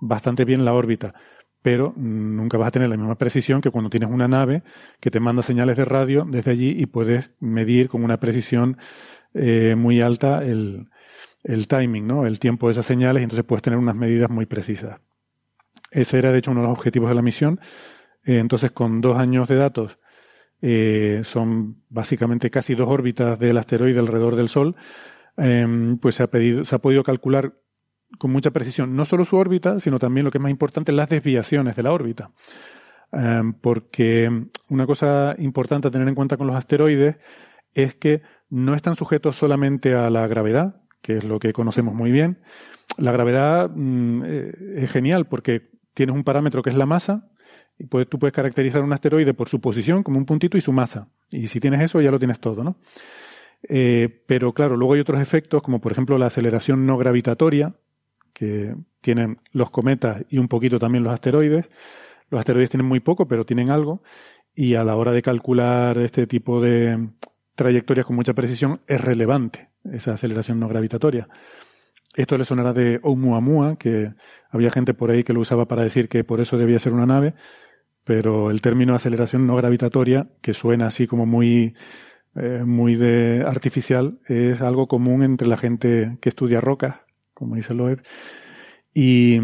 bastante 0.00 0.44
bien 0.44 0.64
la 0.64 0.74
órbita. 0.74 1.12
Pero 1.60 1.92
mm, 1.96 2.36
nunca 2.36 2.56
vas 2.56 2.68
a 2.68 2.72
tener 2.72 2.88
la 2.88 2.96
misma 2.96 3.16
precisión 3.16 3.60
que 3.60 3.70
cuando 3.70 3.90
tienes 3.90 4.08
una 4.08 4.28
nave 4.28 4.62
que 5.00 5.10
te 5.10 5.18
manda 5.18 5.42
señales 5.42 5.76
de 5.76 5.84
radio 5.84 6.24
desde 6.28 6.52
allí 6.52 6.70
y 6.70 6.86
puedes 6.86 7.30
medir 7.40 7.88
con 7.88 8.04
una 8.04 8.18
precisión 8.18 8.76
eh, 9.34 9.74
muy 9.76 10.00
alta 10.00 10.44
el, 10.44 10.88
el 11.42 11.66
timing, 11.66 12.06
¿no? 12.06 12.26
El 12.26 12.38
tiempo 12.38 12.68
de 12.68 12.72
esas 12.72 12.86
señales 12.86 13.22
y 13.22 13.24
entonces 13.24 13.44
puedes 13.44 13.62
tener 13.62 13.78
unas 13.78 13.96
medidas 13.96 14.30
muy 14.30 14.46
precisas. 14.46 15.00
Ese 15.92 16.18
era, 16.18 16.32
de 16.32 16.38
hecho, 16.38 16.50
uno 16.50 16.62
de 16.62 16.68
los 16.68 16.76
objetivos 16.76 17.08
de 17.08 17.14
la 17.14 17.22
misión. 17.22 17.60
Eh, 18.24 18.38
entonces, 18.38 18.72
con 18.72 19.00
dos 19.00 19.18
años 19.18 19.48
de 19.48 19.56
datos, 19.56 19.98
eh, 20.60 21.20
son 21.24 21.82
básicamente 21.88 22.50
casi 22.50 22.74
dos 22.74 22.88
órbitas 22.88 23.38
del 23.38 23.58
asteroide 23.58 23.98
alrededor 23.98 24.36
del 24.36 24.48
Sol, 24.48 24.76
em, 25.36 25.98
pues 25.98 26.16
se 26.16 26.22
ha, 26.22 26.28
podido 26.78 27.02
calcular 27.04 27.54
con 28.18 28.30
mucha 28.30 28.50
precisión 28.50 28.94
no 28.94 29.04
solo 29.04 29.24
su 29.24 29.36
órbita, 29.36 29.80
sino 29.80 29.98
también 29.98 30.24
lo 30.24 30.30
que 30.30 30.38
es 30.38 30.42
más 30.42 30.50
importante, 30.50 30.92
las 30.92 31.08
desviaciones 31.08 31.76
de 31.76 31.82
la 31.82 31.92
órbita. 31.92 32.30
Porque 33.60 34.46
una 34.70 34.86
cosa 34.86 35.34
importante 35.38 35.88
a 35.88 35.90
tener 35.90 36.08
en 36.08 36.14
cuenta 36.14 36.38
con 36.38 36.46
los 36.46 36.56
asteroides 36.56 37.16
es 37.74 37.94
que 37.94 38.22
no 38.48 38.74
están 38.74 38.96
sujetos 38.96 39.36
solamente 39.36 39.94
a 39.94 40.10
la 40.10 40.26
gravedad, 40.26 40.82
que 41.00 41.16
es 41.16 41.24
lo 41.24 41.38
que 41.38 41.52
conocemos 41.52 41.94
muy 41.94 42.12
bien. 42.12 42.38
La 42.98 43.12
gravedad 43.12 43.70
mm, 43.74 44.22
eh, 44.24 44.52
es 44.76 44.90
genial 44.90 45.26
porque 45.26 45.70
tienes 45.94 46.14
un 46.14 46.24
parámetro 46.24 46.62
que 46.62 46.70
es 46.70 46.76
la 46.76 46.86
masa, 46.86 47.28
y 47.78 47.86
puedes, 47.86 48.08
tú 48.08 48.18
puedes 48.18 48.34
caracterizar 48.34 48.82
un 48.82 48.92
asteroide 48.92 49.34
por 49.34 49.48
su 49.48 49.60
posición 49.60 50.02
como 50.02 50.18
un 50.18 50.26
puntito 50.26 50.56
y 50.56 50.60
su 50.60 50.72
masa. 50.72 51.08
Y 51.30 51.46
si 51.48 51.58
tienes 51.60 51.80
eso, 51.80 52.00
ya 52.00 52.10
lo 52.10 52.18
tienes 52.18 52.38
todo, 52.38 52.62
¿no? 52.62 52.76
Eh, 53.68 54.22
pero 54.26 54.52
claro, 54.52 54.76
luego 54.76 54.94
hay 54.94 55.00
otros 55.00 55.20
efectos, 55.20 55.62
como 55.62 55.80
por 55.80 55.92
ejemplo 55.92 56.18
la 56.18 56.26
aceleración 56.26 56.86
no 56.86 56.96
gravitatoria, 56.96 57.74
que 58.32 58.74
tienen 59.00 59.38
los 59.52 59.70
cometas 59.70 60.24
y 60.28 60.38
un 60.38 60.48
poquito 60.48 60.78
también 60.78 61.04
los 61.04 61.12
asteroides. 61.12 61.68
Los 62.30 62.38
asteroides 62.38 62.70
tienen 62.70 62.86
muy 62.86 63.00
poco, 63.00 63.26
pero 63.26 63.44
tienen 63.44 63.70
algo. 63.70 64.02
Y 64.54 64.74
a 64.74 64.84
la 64.84 64.96
hora 64.96 65.12
de 65.12 65.22
calcular 65.22 65.98
este 65.98 66.26
tipo 66.26 66.60
de 66.60 67.08
trayectorias 67.54 68.06
con 68.06 68.16
mucha 68.16 68.34
precisión, 68.34 68.80
es 68.86 69.00
relevante 69.00 69.68
esa 69.92 70.12
aceleración 70.14 70.58
no 70.60 70.68
gravitatoria. 70.68 71.28
Esto 72.14 72.36
le 72.36 72.44
sonará 72.44 72.72
de 72.72 73.00
Oumuamua, 73.02 73.76
que 73.76 74.12
había 74.50 74.70
gente 74.70 74.92
por 74.92 75.10
ahí 75.10 75.24
que 75.24 75.32
lo 75.32 75.40
usaba 75.40 75.66
para 75.66 75.82
decir 75.82 76.08
que 76.08 76.24
por 76.24 76.40
eso 76.40 76.58
debía 76.58 76.78
ser 76.78 76.92
una 76.92 77.06
nave, 77.06 77.34
pero 78.04 78.50
el 78.50 78.60
término 78.60 78.94
aceleración 78.94 79.46
no 79.46 79.56
gravitatoria, 79.56 80.28
que 80.42 80.52
suena 80.52 80.86
así 80.86 81.06
como 81.06 81.24
muy, 81.24 81.74
eh, 82.36 82.62
muy 82.66 82.96
de 82.96 83.44
artificial, 83.46 84.18
es 84.26 84.60
algo 84.60 84.88
común 84.88 85.22
entre 85.22 85.48
la 85.48 85.56
gente 85.56 86.18
que 86.20 86.28
estudia 86.28 86.60
rocas, 86.60 86.96
como 87.32 87.56
dice 87.56 87.72
Loeb. 87.72 88.02
Y 88.92 89.40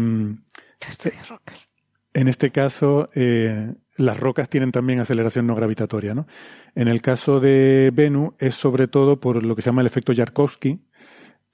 estudia 0.87 1.23
rocas. 1.27 1.69
en 2.13 2.27
este 2.27 2.51
caso, 2.51 3.09
eh, 3.15 3.73
las 3.95 4.19
rocas 4.19 4.47
tienen 4.47 4.71
también 4.71 4.99
aceleración 4.99 5.47
no 5.47 5.55
gravitatoria. 5.55 6.13
¿no? 6.13 6.27
En 6.75 6.87
el 6.87 7.01
caso 7.01 7.39
de 7.39 7.91
Venus 7.93 8.33
es 8.39 8.55
sobre 8.55 8.87
todo 8.87 9.19
por 9.19 9.43
lo 9.43 9.55
que 9.55 9.61
se 9.61 9.69
llama 9.69 9.81
el 9.81 9.87
efecto 9.87 10.13
Yarkovsky, 10.13 10.79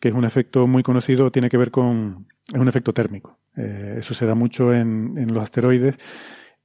que 0.05 0.09
es 0.09 0.15
un 0.15 0.23
efecto 0.23 0.67
muy 0.67 0.83
conocido, 0.83 1.31
tiene 1.31 1.49
que 1.49 1.57
ver 1.57 1.71
con, 1.71 2.27
es 2.47 2.59
un 2.59 2.67
efecto 2.67 2.93
térmico. 2.93 3.39
Eh, 3.57 3.95
eso 3.97 4.13
se 4.13 4.27
da 4.27 4.35
mucho 4.35 4.71
en, 4.71 5.17
en, 5.17 5.33
los 5.33 5.41
asteroides. 5.41 5.97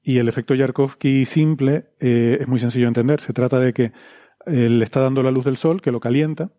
Y 0.02 0.18
el 0.18 0.28
efecto 0.28 0.54
Yarkovsky 0.54 1.24
simple 1.24 1.86
eh, 2.00 2.36
es 2.38 2.46
muy 2.46 2.60
sencillo 2.60 2.84
de 2.84 2.88
entender. 2.88 3.18
Se 3.22 3.32
trata 3.32 3.58
de 3.58 3.72
que 3.72 3.92
eh, 4.44 4.68
le 4.68 4.84
está 4.84 5.00
dando 5.00 5.22
la 5.22 5.30
luz 5.30 5.46
del 5.46 5.56
sol, 5.56 5.80
que 5.80 5.90
lo 5.90 6.00
calienta, 6.00 6.52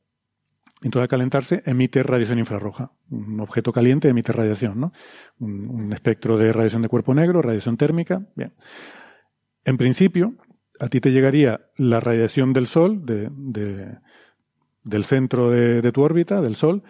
entonces 0.81 1.03
al 1.03 1.07
calentarse 1.07 1.61
emite 1.67 2.01
radiación 2.01 2.39
infrarroja. 2.39 2.93
Un 3.11 3.39
objeto 3.41 3.71
caliente 3.71 4.09
emite 4.09 4.33
radiación, 4.33 4.79
¿no? 4.79 4.91
Un, 5.37 5.69
un, 5.69 5.93
espectro 5.93 6.35
de 6.35 6.51
radiación 6.51 6.81
de 6.81 6.89
cuerpo 6.89 7.13
negro, 7.13 7.43
radiación 7.43 7.77
térmica. 7.77 8.25
Bien. 8.35 8.55
En 9.65 9.77
principio, 9.77 10.33
a 10.79 10.87
ti 10.87 10.99
te 10.99 11.11
llegaría 11.11 11.61
la 11.77 11.99
radiación 11.99 12.53
del 12.53 12.65
sol 12.65 13.05
de, 13.05 13.29
de 13.31 13.99
del 14.83 15.03
centro 15.03 15.49
de, 15.49 15.91
tu 15.91 16.01
órbita, 16.01 16.41
del 16.41 16.55
Sol, 16.55 16.83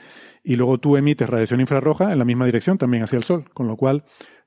y 0.44 0.56
luego 0.56 0.80
tú 0.80 0.98
emites 0.98 1.30
radiación 1.30 1.62
infrarroja 1.62 2.12
en 2.12 2.20
la 2.20 2.26
misma 2.26 2.46
dirección, 2.46 2.78
también 2.78 3.04
hacia 3.04 3.18
el 3.18 3.24
Sol, 3.24 3.46
con 3.54 3.68
lo 3.68 3.76
cual 3.76 4.04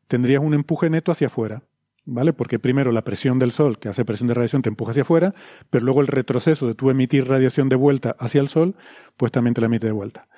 tendrías 0.08 0.42
un 0.42 0.54
empuje 0.54 0.90
neto 0.90 1.12
hacia 1.12 1.28
afuera. 1.28 1.62
¿Vale? 2.06 2.34
Porque 2.34 2.58
primero 2.58 2.92
la 2.92 3.02
presión 3.02 3.38
del 3.38 3.52
Sol, 3.52 3.78
que 3.78 3.88
hace 3.88 4.04
presión 4.04 4.28
de 4.28 4.34
radiación, 4.34 4.60
te 4.60 4.68
empuja 4.68 4.90
hacia 4.90 5.04
afuera, 5.04 5.34
pero 5.70 5.86
luego 5.86 6.02
el 6.02 6.06
retroceso 6.06 6.66
de 6.66 6.74
tú 6.74 6.90
emitir 6.90 7.26
radiación 7.26 7.70
de 7.70 7.76
vuelta 7.76 8.14
hacia 8.18 8.42
el 8.42 8.48
Sol, 8.48 8.76
pues 9.16 9.32
también 9.32 9.54
te 9.54 9.62
la 9.62 9.68
emite 9.68 9.86
de 9.86 9.92
vuelta. 9.92 10.28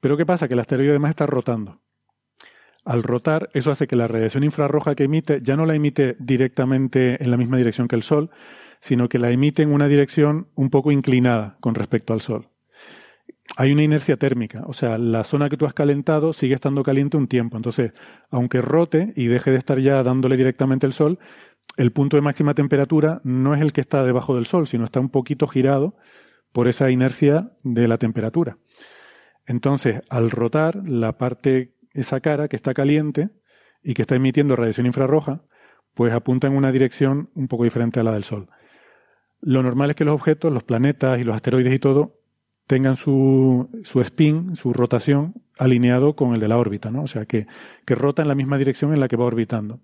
Pero 0.00 0.16
¿qué 0.16 0.26
pasa? 0.26 0.48
Que 0.48 0.54
el 0.54 0.60
asteroide 0.60 0.90
además 0.90 1.10
está 1.10 1.26
rotando. 1.26 1.80
Al 2.84 3.04
rotar, 3.04 3.50
eso 3.54 3.70
hace 3.70 3.86
que 3.86 3.94
la 3.94 4.08
radiación 4.08 4.42
infrarroja 4.42 4.96
que 4.96 5.04
emite 5.04 5.40
ya 5.40 5.54
no 5.54 5.66
la 5.66 5.76
emite 5.76 6.16
directamente 6.18 7.22
en 7.22 7.30
la 7.30 7.36
misma 7.36 7.56
dirección 7.56 7.86
que 7.86 7.94
el 7.94 8.02
Sol, 8.02 8.30
sino 8.80 9.08
que 9.08 9.20
la 9.20 9.30
emite 9.30 9.62
en 9.62 9.72
una 9.72 9.86
dirección 9.86 10.48
un 10.56 10.70
poco 10.70 10.90
inclinada 10.90 11.56
con 11.60 11.76
respecto 11.76 12.12
al 12.12 12.20
Sol. 12.20 12.48
Hay 13.56 13.70
una 13.72 13.82
inercia 13.82 14.16
térmica, 14.16 14.62
o 14.66 14.72
sea, 14.72 14.96
la 14.96 15.24
zona 15.24 15.50
que 15.50 15.58
tú 15.58 15.66
has 15.66 15.74
calentado 15.74 16.32
sigue 16.32 16.54
estando 16.54 16.82
caliente 16.82 17.18
un 17.18 17.28
tiempo. 17.28 17.58
Entonces, 17.58 17.92
aunque 18.30 18.62
rote 18.62 19.12
y 19.14 19.26
deje 19.26 19.50
de 19.50 19.58
estar 19.58 19.78
ya 19.78 20.02
dándole 20.02 20.36
directamente 20.36 20.86
el 20.86 20.94
Sol, 20.94 21.18
el 21.76 21.92
punto 21.92 22.16
de 22.16 22.22
máxima 22.22 22.54
temperatura 22.54 23.20
no 23.24 23.54
es 23.54 23.60
el 23.60 23.72
que 23.72 23.82
está 23.82 24.04
debajo 24.04 24.34
del 24.34 24.46
Sol, 24.46 24.66
sino 24.66 24.84
está 24.84 25.00
un 25.00 25.10
poquito 25.10 25.46
girado 25.46 25.96
por 26.52 26.66
esa 26.66 26.90
inercia 26.90 27.52
de 27.62 27.88
la 27.88 27.98
temperatura. 27.98 28.56
Entonces, 29.46 30.00
al 30.08 30.30
rotar, 30.30 30.76
la 30.88 31.18
parte, 31.18 31.74
esa 31.92 32.20
cara 32.20 32.48
que 32.48 32.56
está 32.56 32.72
caliente 32.72 33.30
y 33.82 33.94
que 33.94 34.02
está 34.02 34.14
emitiendo 34.14 34.56
radiación 34.56 34.86
infrarroja, 34.86 35.42
pues 35.94 36.12
apunta 36.12 36.46
en 36.46 36.56
una 36.56 36.72
dirección 36.72 37.30
un 37.34 37.48
poco 37.48 37.64
diferente 37.64 38.00
a 38.00 38.02
la 38.02 38.12
del 38.12 38.24
Sol. 38.24 38.48
Lo 39.40 39.62
normal 39.62 39.90
es 39.90 39.96
que 39.96 40.04
los 40.04 40.14
objetos, 40.14 40.52
los 40.52 40.62
planetas 40.62 41.20
y 41.20 41.24
los 41.24 41.34
asteroides 41.34 41.74
y 41.74 41.78
todo, 41.78 42.21
tengan 42.66 42.96
su, 42.96 43.68
su 43.84 44.00
spin, 44.00 44.56
su 44.56 44.72
rotación, 44.72 45.34
alineado 45.58 46.14
con 46.14 46.34
el 46.34 46.40
de 46.40 46.48
la 46.48 46.58
órbita, 46.58 46.90
¿no? 46.90 47.02
O 47.02 47.06
sea, 47.06 47.26
que, 47.26 47.46
que 47.84 47.94
rota 47.94 48.22
en 48.22 48.28
la 48.28 48.34
misma 48.34 48.58
dirección 48.58 48.92
en 48.92 49.00
la 49.00 49.08
que 49.08 49.16
va 49.16 49.24
orbitando. 49.24 49.80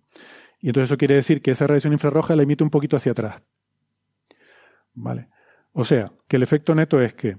Y 0.60 0.68
entonces 0.68 0.90
eso 0.90 0.98
quiere 0.98 1.14
decir 1.14 1.40
que 1.42 1.52
esa 1.52 1.66
radiación 1.66 1.92
infrarroja 1.92 2.34
la 2.34 2.42
emite 2.42 2.64
un 2.64 2.70
poquito 2.70 2.96
hacia 2.96 3.12
atrás. 3.12 3.42
¿Vale? 4.94 5.28
O 5.72 5.84
sea, 5.84 6.12
que 6.26 6.36
el 6.36 6.42
efecto 6.42 6.74
neto 6.74 7.00
es 7.00 7.14
que 7.14 7.36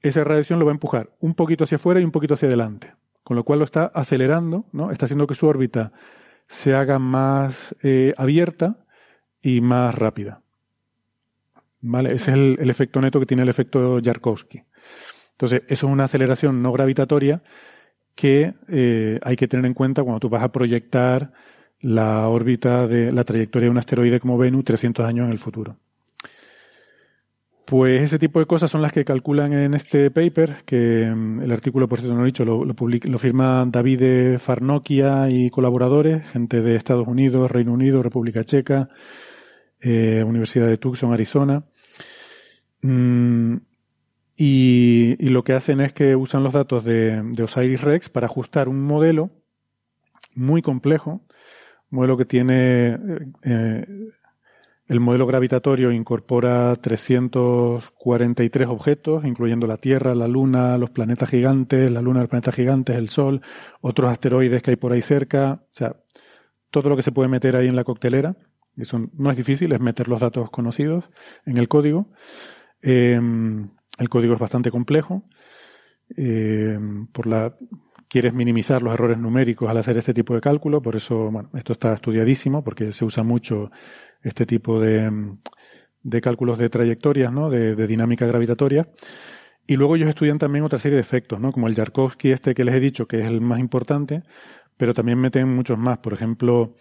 esa 0.00 0.22
radiación 0.22 0.58
lo 0.58 0.66
va 0.66 0.72
a 0.72 0.74
empujar 0.74 1.10
un 1.20 1.34
poquito 1.34 1.64
hacia 1.64 1.76
afuera 1.76 2.00
y 2.00 2.04
un 2.04 2.12
poquito 2.12 2.34
hacia 2.34 2.48
adelante, 2.48 2.94
con 3.24 3.36
lo 3.36 3.44
cual 3.44 3.58
lo 3.58 3.64
está 3.64 3.86
acelerando, 3.86 4.66
¿no? 4.72 4.92
Está 4.92 5.06
haciendo 5.06 5.26
que 5.26 5.34
su 5.34 5.46
órbita 5.48 5.92
se 6.46 6.74
haga 6.74 6.98
más 7.00 7.74
eh, 7.82 8.14
abierta 8.16 8.84
y 9.42 9.60
más 9.60 9.94
rápida. 9.94 10.42
Ese 12.06 12.30
es 12.30 12.36
el, 12.36 12.70
efecto 12.70 13.00
neto 13.00 13.20
que 13.20 13.26
tiene 13.26 13.42
el 13.42 13.48
efecto 13.48 13.98
Yarkovsky. 13.98 14.62
Entonces, 15.32 15.62
eso 15.68 15.86
es 15.86 15.92
una 15.92 16.04
aceleración 16.04 16.62
no 16.62 16.72
gravitatoria 16.72 17.42
que 18.14 18.54
eh, 18.68 19.20
hay 19.22 19.36
que 19.36 19.48
tener 19.48 19.66
en 19.66 19.74
cuenta 19.74 20.02
cuando 20.02 20.20
tú 20.20 20.28
vas 20.28 20.42
a 20.42 20.50
proyectar 20.52 21.32
la 21.80 22.28
órbita 22.28 22.86
de 22.86 23.12
la 23.12 23.24
trayectoria 23.24 23.66
de 23.66 23.70
un 23.70 23.78
asteroide 23.78 24.20
como 24.20 24.38
Venus 24.38 24.64
300 24.64 25.06
años 25.06 25.26
en 25.26 25.32
el 25.32 25.38
futuro. 25.38 25.76
Pues 27.66 28.00
ese 28.00 28.20
tipo 28.20 28.38
de 28.38 28.46
cosas 28.46 28.70
son 28.70 28.80
las 28.80 28.92
que 28.92 29.04
calculan 29.04 29.52
en 29.52 29.74
este 29.74 30.12
paper, 30.12 30.58
que 30.64 31.12
mm, 31.12 31.42
el 31.42 31.50
artículo, 31.50 31.88
por 31.88 31.98
cierto, 31.98 32.14
no 32.14 32.20
lo 32.20 32.26
he 32.26 32.30
dicho, 32.30 32.44
lo, 32.44 32.64
lo, 32.64 33.18
firma 33.18 33.66
David 33.66 34.38
Farnokia 34.38 35.28
y 35.28 35.50
colaboradores, 35.50 36.24
gente 36.28 36.62
de 36.62 36.76
Estados 36.76 37.08
Unidos, 37.08 37.50
Reino 37.50 37.72
Unido, 37.72 38.04
República 38.04 38.44
Checa, 38.44 38.88
eh, 39.80 40.22
Universidad 40.24 40.68
de 40.68 40.78
Tucson, 40.78 41.12
Arizona. 41.12 41.64
Mm, 42.86 43.56
y, 44.36 45.16
lo 45.28 45.42
que 45.42 45.54
hacen 45.54 45.80
es 45.80 45.92
que 45.92 46.14
usan 46.14 46.44
los 46.44 46.52
datos 46.52 46.84
de, 46.84 47.20
de 47.22 47.42
Osiris 47.42 47.80
Rex 47.80 48.08
para 48.08 48.26
ajustar 48.26 48.68
un 48.68 48.82
modelo 48.82 49.30
muy 50.34 50.62
complejo, 50.62 51.22
un 51.90 51.96
modelo 51.98 52.16
que 52.16 52.26
tiene 52.26 52.98
eh, 53.42 53.86
el 54.86 55.00
modelo 55.00 55.26
gravitatorio 55.26 55.90
incorpora 55.90 56.76
343 56.76 58.68
objetos, 58.68 59.24
incluyendo 59.24 59.66
la 59.66 59.78
Tierra, 59.78 60.14
la 60.14 60.28
Luna, 60.28 60.78
los 60.78 60.90
planetas 60.90 61.28
gigantes, 61.28 61.90
la 61.90 62.02
Luna, 62.02 62.20
los 62.20 62.28
planetas 62.28 62.54
gigantes, 62.54 62.94
el 62.94 63.08
Sol, 63.08 63.40
otros 63.80 64.12
asteroides 64.12 64.62
que 64.62 64.70
hay 64.72 64.76
por 64.76 64.92
ahí 64.92 65.02
cerca, 65.02 65.62
o 65.64 65.74
sea, 65.74 65.96
todo 66.70 66.88
lo 66.88 66.96
que 66.96 67.02
se 67.02 67.10
puede 67.10 67.28
meter 67.28 67.56
ahí 67.56 67.66
en 67.66 67.74
la 67.74 67.84
coctelera. 67.84 68.36
Eso 68.76 69.10
no 69.14 69.30
es 69.30 69.36
difícil, 69.36 69.72
es 69.72 69.80
meter 69.80 70.08
los 70.08 70.20
datos 70.20 70.50
conocidos 70.50 71.08
en 71.46 71.56
el 71.56 71.66
código. 71.66 72.10
Eh, 72.82 73.20
el 73.98 74.08
código 74.08 74.34
es 74.34 74.40
bastante 74.40 74.70
complejo. 74.70 75.24
Eh, 76.16 76.78
por 77.12 77.26
la, 77.26 77.56
quieres 78.08 78.32
minimizar 78.32 78.82
los 78.82 78.94
errores 78.94 79.18
numéricos 79.18 79.68
al 79.68 79.78
hacer 79.78 79.96
este 79.98 80.14
tipo 80.14 80.34
de 80.34 80.40
cálculo, 80.40 80.80
por 80.80 80.96
eso, 80.96 81.30
bueno, 81.30 81.50
esto 81.54 81.72
está 81.72 81.94
estudiadísimo 81.94 82.62
porque 82.62 82.92
se 82.92 83.04
usa 83.04 83.22
mucho 83.22 83.70
este 84.22 84.46
tipo 84.46 84.80
de, 84.80 85.10
de 86.02 86.20
cálculos 86.20 86.58
de 86.58 86.68
trayectorias, 86.68 87.32
¿no? 87.32 87.50
De, 87.50 87.74
dinámica 87.86 88.26
gravitatoria. 88.26 88.88
Y 89.66 89.74
luego 89.76 89.96
ellos 89.96 90.08
estudian 90.08 90.38
también 90.38 90.64
otra 90.64 90.78
serie 90.78 90.94
de 90.94 91.00
efectos, 91.00 91.40
¿no? 91.40 91.50
Como 91.50 91.66
el 91.66 91.74
Yarkovsky 91.74 92.30
este 92.30 92.54
que 92.54 92.64
les 92.64 92.76
he 92.76 92.80
dicho, 92.80 93.06
que 93.06 93.20
es 93.20 93.26
el 93.26 93.40
más 93.40 93.58
importante, 93.58 94.22
pero 94.76 94.94
también 94.94 95.18
meten 95.18 95.48
muchos 95.48 95.76
más. 95.76 95.98
Por 95.98 96.12
ejemplo, 96.12 96.76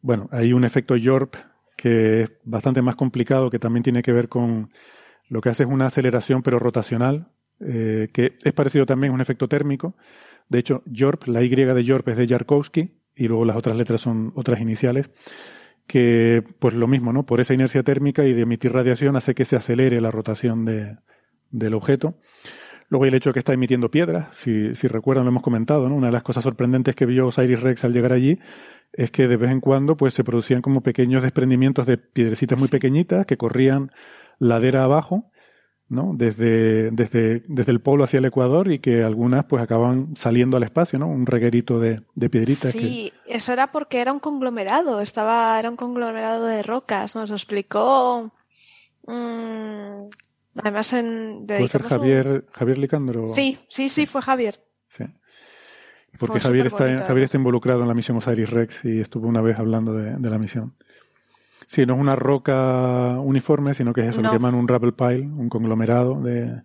bueno, 0.00 0.28
hay 0.30 0.52
un 0.52 0.64
efecto 0.64 0.94
Yorp 0.94 1.34
que 1.76 2.22
es 2.22 2.32
bastante 2.44 2.80
más 2.80 2.94
complicado, 2.94 3.50
que 3.50 3.58
también 3.58 3.82
tiene 3.82 4.02
que 4.02 4.12
ver 4.12 4.28
con 4.28 4.70
lo 5.28 5.40
que 5.40 5.48
hace 5.48 5.64
es 5.64 5.68
una 5.68 5.86
aceleración 5.86 6.42
pero 6.42 6.58
rotacional, 6.58 7.28
eh, 7.60 8.08
que 8.12 8.36
es 8.42 8.52
parecido 8.52 8.86
también 8.86 9.12
a 9.12 9.14
un 9.14 9.20
efecto 9.20 9.48
térmico. 9.48 9.96
De 10.48 10.58
hecho, 10.58 10.82
Yorp, 10.86 11.26
la 11.26 11.42
Y 11.42 11.48
de 11.48 11.84
Yorp 11.84 12.08
es 12.08 12.16
de 12.16 12.26
Yarkovsky 12.26 12.92
y 13.16 13.28
luego 13.28 13.44
las 13.44 13.56
otras 13.56 13.76
letras 13.76 14.00
son 14.00 14.32
otras 14.34 14.60
iniciales 14.60 15.10
que 15.86 16.42
pues 16.58 16.74
lo 16.74 16.86
mismo, 16.86 17.12
¿no? 17.12 17.26
Por 17.26 17.40
esa 17.40 17.54
inercia 17.54 17.82
térmica 17.82 18.24
y 18.24 18.32
de 18.32 18.42
emitir 18.42 18.72
radiación 18.72 19.16
hace 19.16 19.34
que 19.34 19.44
se 19.44 19.56
acelere 19.56 20.00
la 20.00 20.10
rotación 20.10 20.64
de, 20.64 20.96
del 21.50 21.74
objeto. 21.74 22.18
Luego 22.88 23.06
el 23.06 23.14
hecho 23.14 23.30
de 23.30 23.34
que 23.34 23.38
está 23.38 23.52
emitiendo 23.52 23.90
piedras, 23.90 24.34
si, 24.36 24.74
si 24.74 24.88
recuerdan 24.88 25.24
lo 25.24 25.30
hemos 25.30 25.42
comentado, 25.42 25.88
¿no? 25.88 25.94
Una 25.94 26.08
de 26.08 26.12
las 26.12 26.22
cosas 26.22 26.44
sorprendentes 26.44 26.94
que 26.94 27.06
vio 27.06 27.26
Osiris 27.26 27.60
Rex 27.60 27.84
al 27.84 27.92
llegar 27.92 28.12
allí 28.12 28.38
es 28.92 29.10
que 29.10 29.26
de 29.26 29.36
vez 29.36 29.50
en 29.50 29.60
cuando 29.60 29.96
pues 29.96 30.14
se 30.14 30.24
producían 30.24 30.62
como 30.62 30.82
pequeños 30.82 31.22
desprendimientos 31.22 31.86
de 31.86 31.98
piedrecitas 31.98 32.58
muy 32.58 32.68
pequeñitas 32.68 33.26
que 33.26 33.36
corrían 33.36 33.90
ladera 34.38 34.84
abajo 34.84 35.30
¿no? 35.88 36.12
Desde, 36.14 36.90
desde, 36.90 37.42
desde 37.46 37.72
el 37.72 37.80
polo 37.80 38.04
hacia 38.04 38.18
el 38.18 38.24
Ecuador 38.24 38.70
y 38.70 38.78
que 38.78 39.02
algunas 39.02 39.44
pues 39.44 39.62
acaban 39.62 40.16
saliendo 40.16 40.56
al 40.56 40.62
espacio, 40.62 40.98
¿no? 40.98 41.06
Un 41.06 41.26
reguerito 41.26 41.78
de, 41.78 42.02
de 42.14 42.30
piedritas. 42.30 42.72
Sí, 42.72 43.12
eso 43.26 43.52
era 43.52 43.70
porque 43.70 44.00
era 44.00 44.12
un 44.12 44.20
conglomerado, 44.20 45.00
estaba, 45.00 45.58
era 45.58 45.70
un 45.70 45.76
conglomerado 45.76 46.46
de 46.46 46.62
rocas, 46.62 47.14
nos 47.14 47.30
explicó. 47.30 48.32
Mm, 49.06 50.08
además 50.56 50.92
en 50.94 51.44
¿Puede 51.46 51.68
ser 51.68 51.82
Javier, 51.82 52.46
Javier 52.52 52.78
Licandro? 52.78 53.28
Sí, 53.34 53.58
sí, 53.68 53.88
sí, 53.88 54.06
fue 54.06 54.22
Javier. 54.22 54.60
Sí. 54.88 55.04
Porque 56.18 56.40
Javier 56.40 56.66
está, 56.66 56.98
Javier 56.98 57.24
está 57.24 57.36
involucrado 57.36 57.82
en 57.82 57.88
la 57.88 57.94
misión 57.94 58.16
Osiris 58.16 58.48
Rex 58.48 58.84
y 58.84 59.00
estuvo 59.00 59.26
una 59.26 59.42
vez 59.42 59.58
hablando 59.58 59.92
de, 59.92 60.16
de 60.16 60.30
la 60.30 60.38
misión. 60.38 60.74
Sí, 61.66 61.86
no 61.86 61.94
es 61.94 62.00
una 62.00 62.16
roca 62.16 63.18
uniforme, 63.20 63.74
sino 63.74 63.92
que 63.92 64.02
es 64.02 64.08
eso, 64.08 64.22
lo 64.22 64.30
que 64.30 64.36
llaman 64.36 64.54
un 64.54 64.68
rubble 64.68 64.92
pile, 64.92 65.22
un 65.22 65.48
conglomerado 65.48 66.20
de... 66.20 66.62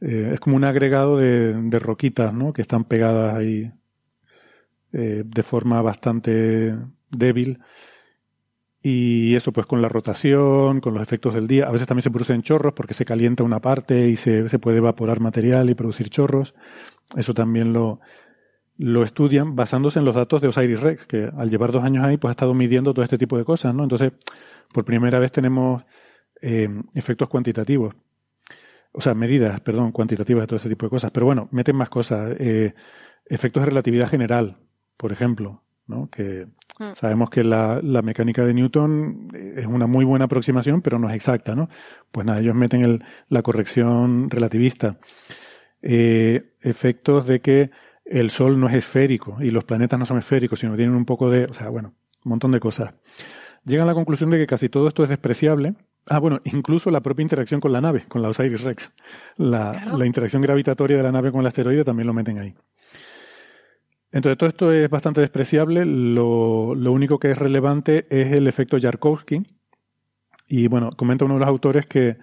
Eh, 0.00 0.32
es 0.34 0.40
como 0.40 0.56
un 0.56 0.64
agregado 0.64 1.16
de, 1.16 1.54
de, 1.54 1.78
roquitas, 1.78 2.32
¿no? 2.32 2.52
Que 2.52 2.60
están 2.60 2.84
pegadas 2.84 3.34
ahí 3.34 3.72
eh, 4.92 5.22
de 5.24 5.42
forma 5.42 5.80
bastante 5.82 6.76
débil. 7.10 7.60
Y 8.82 9.34
eso 9.34 9.52
pues 9.52 9.66
con 9.66 9.82
la 9.82 9.88
rotación, 9.88 10.80
con 10.80 10.94
los 10.94 11.02
efectos 11.02 11.34
del 11.34 11.46
día. 11.46 11.66
A 11.66 11.70
veces 11.70 11.88
también 11.88 12.02
se 12.02 12.10
producen 12.10 12.42
chorros 12.42 12.72
porque 12.74 12.94
se 12.94 13.04
calienta 13.04 13.42
una 13.42 13.60
parte 13.60 14.08
y 14.08 14.16
se, 14.16 14.48
se 14.48 14.58
puede 14.58 14.78
evaporar 14.78 15.20
material 15.20 15.70
y 15.70 15.74
producir 15.74 16.08
chorros. 16.08 16.54
Eso 17.16 17.34
también 17.34 17.72
lo, 17.72 18.00
lo 18.78 19.02
estudian 19.02 19.56
basándose 19.56 19.98
en 19.98 20.04
los 20.04 20.14
datos 20.14 20.42
de 20.42 20.48
Osiris 20.48 20.80
Rex, 20.80 21.06
que 21.06 21.30
al 21.36 21.48
llevar 21.48 21.72
dos 21.72 21.84
años 21.84 22.04
ahí, 22.04 22.16
pues 22.16 22.30
ha 22.30 22.32
estado 22.32 22.54
midiendo 22.54 22.92
todo 22.92 23.04
este 23.04 23.18
tipo 23.18 23.38
de 23.38 23.44
cosas, 23.44 23.74
¿no? 23.74 23.82
Entonces, 23.82 24.12
por 24.72 24.84
primera 24.84 25.18
vez 25.18 25.32
tenemos 25.32 25.84
eh, 26.42 26.68
efectos 26.94 27.28
cuantitativos. 27.28 27.94
O 28.92 29.00
sea, 29.00 29.14
medidas, 29.14 29.60
perdón, 29.60 29.92
cuantitativas 29.92 30.42
de 30.42 30.46
todo 30.46 30.56
este 30.56 30.68
tipo 30.68 30.86
de 30.86 30.90
cosas. 30.90 31.10
Pero 31.10 31.26
bueno, 31.26 31.48
meten 31.52 31.76
más 31.76 31.88
cosas. 31.88 32.34
Eh, 32.38 32.74
efectos 33.26 33.62
de 33.62 33.66
relatividad 33.66 34.08
general, 34.08 34.58
por 34.96 35.12
ejemplo, 35.12 35.62
¿no? 35.86 36.08
Que 36.10 36.46
mm. 36.78 36.94
sabemos 36.94 37.30
que 37.30 37.44
la, 37.44 37.80
la, 37.82 38.02
mecánica 38.02 38.44
de 38.44 38.54
Newton 38.54 39.28
es 39.56 39.66
una 39.66 39.86
muy 39.86 40.04
buena 40.04 40.26
aproximación, 40.26 40.82
pero 40.82 40.98
no 40.98 41.08
es 41.08 41.16
exacta, 41.16 41.54
¿no? 41.54 41.68
Pues 42.10 42.26
nada, 42.26 42.40
ellos 42.40 42.54
meten 42.54 42.82
el, 42.82 43.04
la 43.28 43.42
corrección 43.42 44.30
relativista. 44.30 44.98
Eh, 45.82 46.54
efectos 46.62 47.26
de 47.26 47.40
que 47.40 47.70
el 48.06 48.30
Sol 48.30 48.58
no 48.58 48.68
es 48.68 48.74
esférico 48.74 49.36
y 49.40 49.50
los 49.50 49.64
planetas 49.64 49.98
no 49.98 50.06
son 50.06 50.18
esféricos, 50.18 50.60
sino 50.60 50.76
tienen 50.76 50.94
un 50.94 51.04
poco 51.04 51.28
de, 51.30 51.44
o 51.44 51.54
sea, 51.54 51.68
bueno, 51.68 51.94
un 52.24 52.30
montón 52.30 52.52
de 52.52 52.60
cosas. 52.60 52.94
Llegan 53.64 53.84
a 53.84 53.90
la 53.90 53.94
conclusión 53.94 54.30
de 54.30 54.38
que 54.38 54.46
casi 54.46 54.68
todo 54.68 54.86
esto 54.88 55.02
es 55.02 55.08
despreciable 55.08 55.74
Ah, 56.08 56.20
bueno, 56.20 56.40
incluso 56.44 56.90
la 56.90 57.00
propia 57.00 57.22
interacción 57.22 57.60
con 57.60 57.72
la 57.72 57.80
nave, 57.80 58.04
con 58.08 58.22
la 58.22 58.28
Osiris 58.28 58.62
Rex. 58.62 58.90
La, 59.36 59.92
la 59.96 60.06
interacción 60.06 60.40
gravitatoria 60.40 60.96
de 60.96 61.02
la 61.02 61.10
nave 61.10 61.32
con 61.32 61.40
el 61.40 61.48
asteroide 61.48 61.84
también 61.84 62.06
lo 62.06 62.14
meten 62.14 62.40
ahí. 62.40 62.54
Entonces, 64.12 64.38
todo 64.38 64.48
esto 64.48 64.72
es 64.72 64.88
bastante 64.88 65.20
despreciable. 65.20 65.84
Lo, 65.84 66.76
lo, 66.76 66.92
único 66.92 67.18
que 67.18 67.32
es 67.32 67.38
relevante 67.38 68.06
es 68.08 68.32
el 68.32 68.46
efecto 68.46 68.78
Yarkovsky. 68.78 69.42
Y 70.46 70.68
bueno, 70.68 70.90
comenta 70.96 71.24
uno 71.24 71.34
de 71.34 71.40
los 71.40 71.48
autores 71.48 71.86
que 71.86 72.18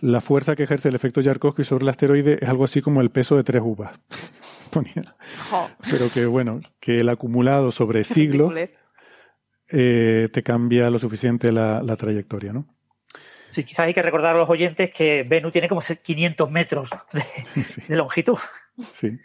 la 0.00 0.20
fuerza 0.20 0.54
que 0.54 0.62
ejerce 0.62 0.88
el 0.88 0.94
efecto 0.94 1.20
Yarkovsky 1.20 1.64
sobre 1.64 1.82
el 1.82 1.88
asteroide 1.88 2.38
es 2.40 2.48
algo 2.48 2.64
así 2.64 2.82
como 2.82 3.00
el 3.00 3.10
peso 3.10 3.36
de 3.36 3.42
tres 3.42 3.62
uvas. 3.64 3.98
Pero 5.90 6.10
que 6.12 6.26
bueno, 6.26 6.60
que 6.80 7.00
el 7.00 7.08
acumulado 7.08 7.70
sobre 7.72 8.04
siglos 8.04 8.52
eh, 9.68 10.28
te 10.32 10.42
cambia 10.42 10.90
lo 10.90 10.98
suficiente 10.98 11.52
la, 11.52 11.82
la 11.82 11.96
trayectoria, 11.96 12.52
¿no? 12.52 12.66
Sí, 13.48 13.62
quizás 13.62 13.86
hay 13.86 13.94
que 13.94 14.02
recordar 14.02 14.34
a 14.34 14.38
los 14.38 14.50
oyentes 14.50 14.90
que 14.90 15.22
Venus 15.22 15.52
tiene 15.52 15.68
como 15.68 15.80
500 15.80 16.50
metros 16.50 16.90
de, 17.12 17.22
Sí. 17.64 17.82
de 17.86 17.96
longitud. 17.96 18.38
Sí. 18.92 19.16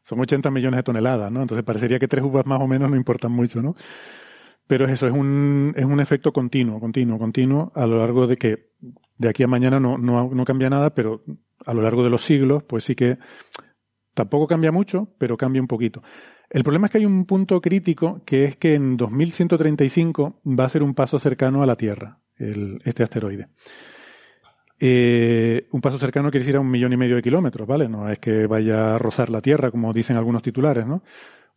Son 0.00 0.18
80 0.20 0.50
millones 0.50 0.78
de 0.78 0.82
toneladas, 0.82 1.30
¿no? 1.30 1.42
Entonces 1.42 1.64
parecería 1.64 1.98
que 1.98 2.08
tres 2.08 2.24
uvas 2.24 2.46
más 2.46 2.60
o 2.60 2.66
menos 2.66 2.88
no 2.88 2.96
importan 2.96 3.32
mucho, 3.32 3.60
¿no? 3.60 3.76
Pero 4.66 4.86
es 4.86 4.92
eso, 4.92 5.06
es 5.06 5.12
un, 5.12 5.74
es 5.76 5.84
un 5.84 6.00
efecto 6.00 6.32
continuo, 6.32 6.80
continuo, 6.80 7.18
continuo, 7.18 7.70
a 7.74 7.86
lo 7.86 7.98
largo 7.98 8.26
de 8.26 8.36
que 8.36 8.70
de 9.18 9.28
aquí 9.28 9.42
a 9.42 9.46
mañana 9.46 9.78
no, 9.78 9.98
no, 9.98 10.30
no 10.32 10.44
cambia 10.44 10.70
nada, 10.70 10.94
pero 10.94 11.22
a 11.64 11.74
lo 11.74 11.82
largo 11.82 12.02
de 12.02 12.10
los 12.10 12.22
siglos, 12.22 12.62
pues 12.64 12.84
sí 12.84 12.94
que 12.94 13.18
tampoco 14.16 14.46
cambia 14.46 14.72
mucho, 14.72 15.08
pero 15.18 15.36
cambia 15.36 15.60
un 15.60 15.68
poquito. 15.68 16.02
El 16.48 16.64
problema 16.64 16.86
es 16.86 16.92
que 16.92 16.98
hay 16.98 17.06
un 17.06 17.26
punto 17.26 17.60
crítico 17.60 18.22
que 18.24 18.44
es 18.46 18.56
que 18.56 18.74
en 18.74 18.96
2135 18.96 20.40
va 20.46 20.64
a 20.64 20.68
ser 20.70 20.82
un 20.82 20.94
paso 20.94 21.18
cercano 21.18 21.62
a 21.62 21.66
la 21.66 21.76
Tierra, 21.76 22.18
este 22.38 23.02
asteroide. 23.02 23.48
Eh, 24.80 25.68
un 25.70 25.80
paso 25.82 25.98
cercano 25.98 26.30
quiere 26.30 26.44
decir 26.44 26.56
a 26.56 26.60
un 26.60 26.70
millón 26.70 26.94
y 26.94 26.96
medio 26.96 27.16
de 27.16 27.22
kilómetros, 27.22 27.68
¿vale? 27.68 27.88
No 27.88 28.10
es 28.10 28.18
que 28.18 28.46
vaya 28.46 28.94
a 28.94 28.98
rozar 28.98 29.28
la 29.28 29.42
Tierra, 29.42 29.70
como 29.70 29.92
dicen 29.92 30.16
algunos 30.16 30.42
titulares, 30.42 30.86
¿no? 30.86 31.02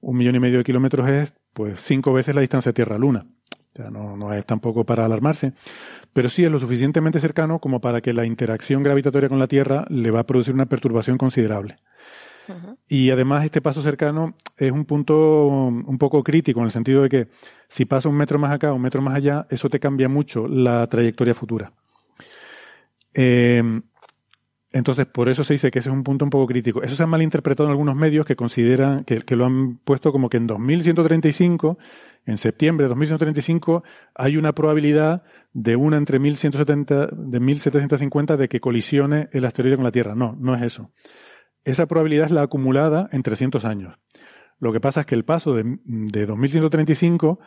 Un 0.02 0.18
millón 0.18 0.36
y 0.36 0.40
medio 0.40 0.58
de 0.58 0.64
kilómetros 0.66 1.08
es, 1.10 1.34
pues, 1.54 1.80
cinco 1.80 2.12
veces 2.12 2.36
la 2.36 2.42
distancia 2.42 2.74
Tierra-Luna. 2.74 3.26
Sea, 3.74 3.90
no, 3.90 4.18
no 4.18 4.34
es 4.34 4.46
tampoco 4.46 4.84
para 4.84 5.06
alarmarse, 5.06 5.54
pero 6.12 6.28
sí 6.28 6.44
es 6.44 6.52
lo 6.52 6.60
suficientemente 6.60 7.22
cercano 7.22 7.60
como 7.60 7.80
para 7.80 8.02
que 8.02 8.12
la 8.14 8.26
interacción 8.26 8.84
gravitatoria 8.84 9.30
con 9.30 9.40
la 9.40 9.48
Tierra 9.48 9.86
le 9.90 10.12
va 10.12 10.22
a 10.22 10.26
producir 10.26 10.54
una 10.54 10.66
perturbación 10.66 11.18
considerable. 11.18 11.78
Y 12.88 13.12
además 13.12 13.46
este 13.46 13.62
paso 13.62 13.82
cercano 13.82 14.36
es 14.58 14.72
un 14.72 14.86
punto 14.86 15.16
un 15.46 15.98
poco 15.98 16.24
crítico 16.24 16.60
en 16.60 16.66
el 16.66 16.72
sentido 16.72 17.04
de 17.04 17.10
que 17.10 17.28
si 17.68 17.86
pasa 17.86 18.10
un 18.10 18.16
metro 18.16 18.40
más 18.40 18.52
acá, 18.52 18.74
un 18.74 18.82
metro 18.82 19.02
más 19.02 19.16
allá, 19.16 19.46
eso 19.50 19.70
te 19.70 19.80
cambia 19.80 20.10
mucho 20.10 20.48
la 20.48 20.88
trayectoria 20.88 21.34
futura. 21.34 21.72
Eh, 23.14 23.62
entonces, 24.72 25.08
por 25.08 25.30
eso 25.30 25.44
se 25.44 25.54
dice 25.54 25.72
que 25.72 25.80
ese 25.80 25.90
es 25.90 25.96
un 25.96 26.04
punto 26.04 26.26
un 26.26 26.30
poco 26.30 26.46
crítico. 26.46 26.84
Eso 26.84 26.96
se 26.96 27.02
ha 27.02 27.08
malinterpretado 27.08 27.68
en 27.68 27.72
algunos 27.72 27.96
medios 27.96 28.26
que 28.26 28.36
consideran, 28.36 29.04
que, 29.04 29.22
que 29.22 29.36
lo 29.36 29.46
han 29.46 29.78
puesto 29.78 30.12
como 30.12 30.30
que 30.30 30.38
en 30.38 30.46
2135, 30.46 31.78
en 32.26 32.38
septiembre 32.38 32.86
de 32.86 32.90
2135, 32.90 33.84
hay 34.14 34.38
una 34.38 34.54
probabilidad 34.54 35.24
de 35.54 35.76
una 35.76 35.98
entre 35.98 36.20
1170, 36.20 37.08
de 37.08 37.40
1750 37.40 38.38
de 38.38 38.48
que 38.48 38.60
colisione 38.60 39.30
el 39.32 39.46
asteroide 39.46 39.76
con 39.76 39.86
la 39.86 39.92
Tierra. 39.92 40.14
No, 40.14 40.38
no 40.40 40.54
es 40.56 40.62
eso. 40.62 40.92
Esa 41.64 41.86
probabilidad 41.88 42.26
es 42.26 42.32
la 42.32 42.44
acumulada 42.44 43.10
en 43.12 43.24
300 43.24 43.66
años. 43.66 43.96
Lo 44.60 44.74
que 44.74 44.80
pasa 44.80 45.02
es 45.02 45.06
que 45.06 45.16
el 45.16 45.26
paso 45.26 45.54
de, 45.54 45.78
de 45.86 46.26
2135 46.26 47.40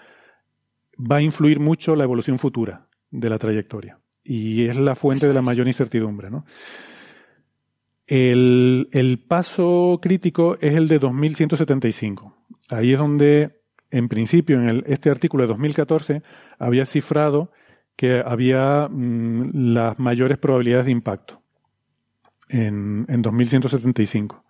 va 0.98 1.16
a 1.16 1.22
influir 1.22 1.60
mucho 1.60 1.96
la 1.96 2.04
evolución 2.04 2.38
futura 2.38 2.86
de 3.10 3.30
la 3.30 3.38
trayectoria. 3.38 3.98
Y 4.24 4.66
es 4.66 4.76
la 4.76 4.94
fuente 4.94 5.26
de 5.26 5.34
la 5.34 5.42
mayor 5.42 5.66
incertidumbre, 5.66 6.30
¿no? 6.30 6.44
El, 8.06 8.88
el, 8.92 9.18
paso 9.20 9.98
crítico 10.02 10.56
es 10.60 10.74
el 10.74 10.88
de 10.88 10.98
2175. 10.98 12.36
Ahí 12.68 12.92
es 12.92 12.98
donde, 12.98 13.62
en 13.90 14.08
principio, 14.08 14.60
en 14.60 14.68
el, 14.68 14.84
este 14.86 15.08
artículo 15.08 15.44
de 15.44 15.48
2014, 15.48 16.22
había 16.58 16.84
cifrado 16.84 17.52
que 17.96 18.22
había 18.24 18.88
mmm, 18.90 19.72
las 19.72 19.98
mayores 19.98 20.38
probabilidades 20.38 20.86
de 20.86 20.92
impacto 20.92 21.41
en, 22.52 23.06
en 23.08 23.22
2175. 23.22 24.44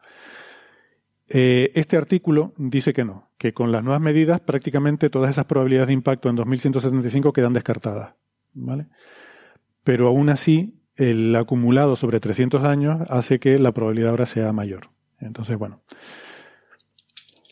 Eh, 1.28 1.72
este 1.74 1.96
artículo 1.96 2.52
dice 2.58 2.92
que 2.92 3.04
no, 3.04 3.30
que 3.38 3.54
con 3.54 3.72
las 3.72 3.82
nuevas 3.82 4.02
medidas 4.02 4.40
prácticamente 4.40 5.08
todas 5.08 5.30
esas 5.30 5.46
probabilidades 5.46 5.88
de 5.88 5.94
impacto 5.94 6.28
en 6.28 6.36
2175 6.36 7.32
quedan 7.32 7.54
descartadas. 7.54 8.14
¿vale? 8.52 8.88
Pero 9.84 10.08
aún 10.08 10.28
así, 10.28 10.74
el 10.96 11.34
acumulado 11.34 11.96
sobre 11.96 12.20
300 12.20 12.64
años 12.64 13.00
hace 13.08 13.38
que 13.38 13.58
la 13.58 13.72
probabilidad 13.72 14.10
ahora 14.10 14.26
sea 14.26 14.52
mayor. 14.52 14.90
Entonces, 15.20 15.56
bueno. 15.56 15.80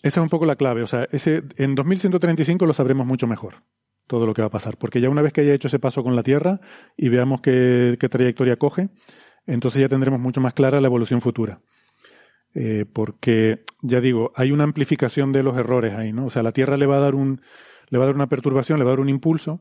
Esa 0.02 0.20
es 0.20 0.22
un 0.22 0.28
poco 0.28 0.46
la 0.46 0.56
clave. 0.56 0.82
O 0.82 0.86
sea, 0.86 1.06
ese, 1.12 1.42
en 1.56 1.74
2135 1.74 2.66
lo 2.66 2.72
sabremos 2.74 3.06
mucho 3.06 3.26
mejor, 3.26 3.62
todo 4.06 4.26
lo 4.26 4.34
que 4.34 4.42
va 4.42 4.48
a 4.48 4.50
pasar. 4.50 4.76
Porque 4.76 5.00
ya 5.00 5.08
una 5.08 5.22
vez 5.22 5.32
que 5.32 5.42
haya 5.42 5.54
hecho 5.54 5.68
ese 5.68 5.78
paso 5.78 6.02
con 6.02 6.16
la 6.16 6.22
Tierra 6.22 6.60
y 6.96 7.08
veamos 7.08 7.40
qué, 7.40 7.96
qué 8.00 8.08
trayectoria 8.08 8.56
coge, 8.56 8.88
entonces 9.46 9.80
ya 9.80 9.88
tendremos 9.88 10.20
mucho 10.20 10.40
más 10.40 10.54
clara 10.54 10.80
la 10.80 10.86
evolución 10.86 11.20
futura. 11.20 11.60
Eh, 12.54 12.84
porque, 12.92 13.62
ya 13.80 14.00
digo, 14.00 14.32
hay 14.34 14.50
una 14.50 14.64
amplificación 14.64 15.32
de 15.32 15.42
los 15.42 15.56
errores 15.56 15.94
ahí, 15.94 16.12
¿no? 16.12 16.26
O 16.26 16.30
sea, 16.30 16.42
la 16.42 16.52
Tierra 16.52 16.76
le 16.76 16.86
va 16.86 16.96
a 16.96 17.00
dar 17.00 17.14
un, 17.14 17.40
le 17.88 17.98
va 17.98 18.04
a 18.04 18.06
dar 18.06 18.16
una 18.16 18.28
perturbación, 18.28 18.78
le 18.78 18.84
va 18.84 18.90
a 18.90 18.94
dar 18.94 19.00
un 19.00 19.08
impulso, 19.08 19.60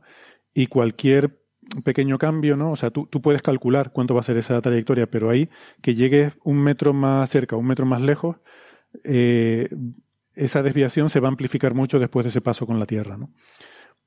y 0.53 0.67
cualquier 0.67 1.39
pequeño 1.83 2.17
cambio, 2.17 2.57
¿no? 2.57 2.71
O 2.71 2.75
sea, 2.75 2.89
tú, 2.89 3.07
puedes 3.21 3.41
calcular 3.41 3.91
cuánto 3.91 4.15
va 4.15 4.21
a 4.21 4.23
ser 4.23 4.37
esa 4.37 4.59
trayectoria, 4.61 5.07
pero 5.07 5.29
ahí 5.29 5.49
que 5.81 5.93
llegues 5.93 6.33
un 6.43 6.57
metro 6.57 6.93
más 6.93 7.29
cerca, 7.29 7.55
un 7.55 7.67
metro 7.67 7.85
más 7.85 8.01
lejos, 8.01 8.37
eh, 9.03 9.69
esa 10.33 10.63
desviación 10.63 11.09
se 11.09 11.19
va 11.19 11.27
a 11.27 11.31
amplificar 11.31 11.75
mucho 11.75 11.99
después 11.99 12.23
de 12.23 12.29
ese 12.29 12.41
paso 12.41 12.65
con 12.65 12.79
la 12.79 12.85
Tierra, 12.85 13.17
¿no? 13.17 13.31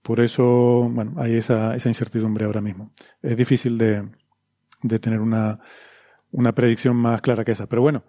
Por 0.02 0.18
eso, 0.18 0.88
bueno, 0.90 1.14
hay 1.18 1.36
esa 1.36 1.76
incertidumbre 1.84 2.44
ahora 2.46 2.60
mismo. 2.60 2.90
Es 3.22 3.36
difícil 3.36 3.78
de, 3.78 4.02
de 4.82 4.98
tener 4.98 5.20
una, 5.20 5.60
una 6.30 6.52
predicción 6.52 6.96
más 6.96 7.20
clara 7.20 7.44
que 7.44 7.52
esa. 7.52 7.66
Pero 7.66 7.82
bueno, 7.82 8.04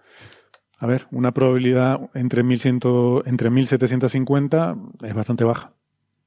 a 0.78 0.88
ver, 0.88 1.08
una 1.12 1.34
probabilidad 1.34 2.10
entre, 2.14 2.44
1100, 2.44 2.80
entre 3.26 3.50
1750 3.50 4.76
es 5.04 5.14
bastante 5.14 5.44
baja. 5.44 5.74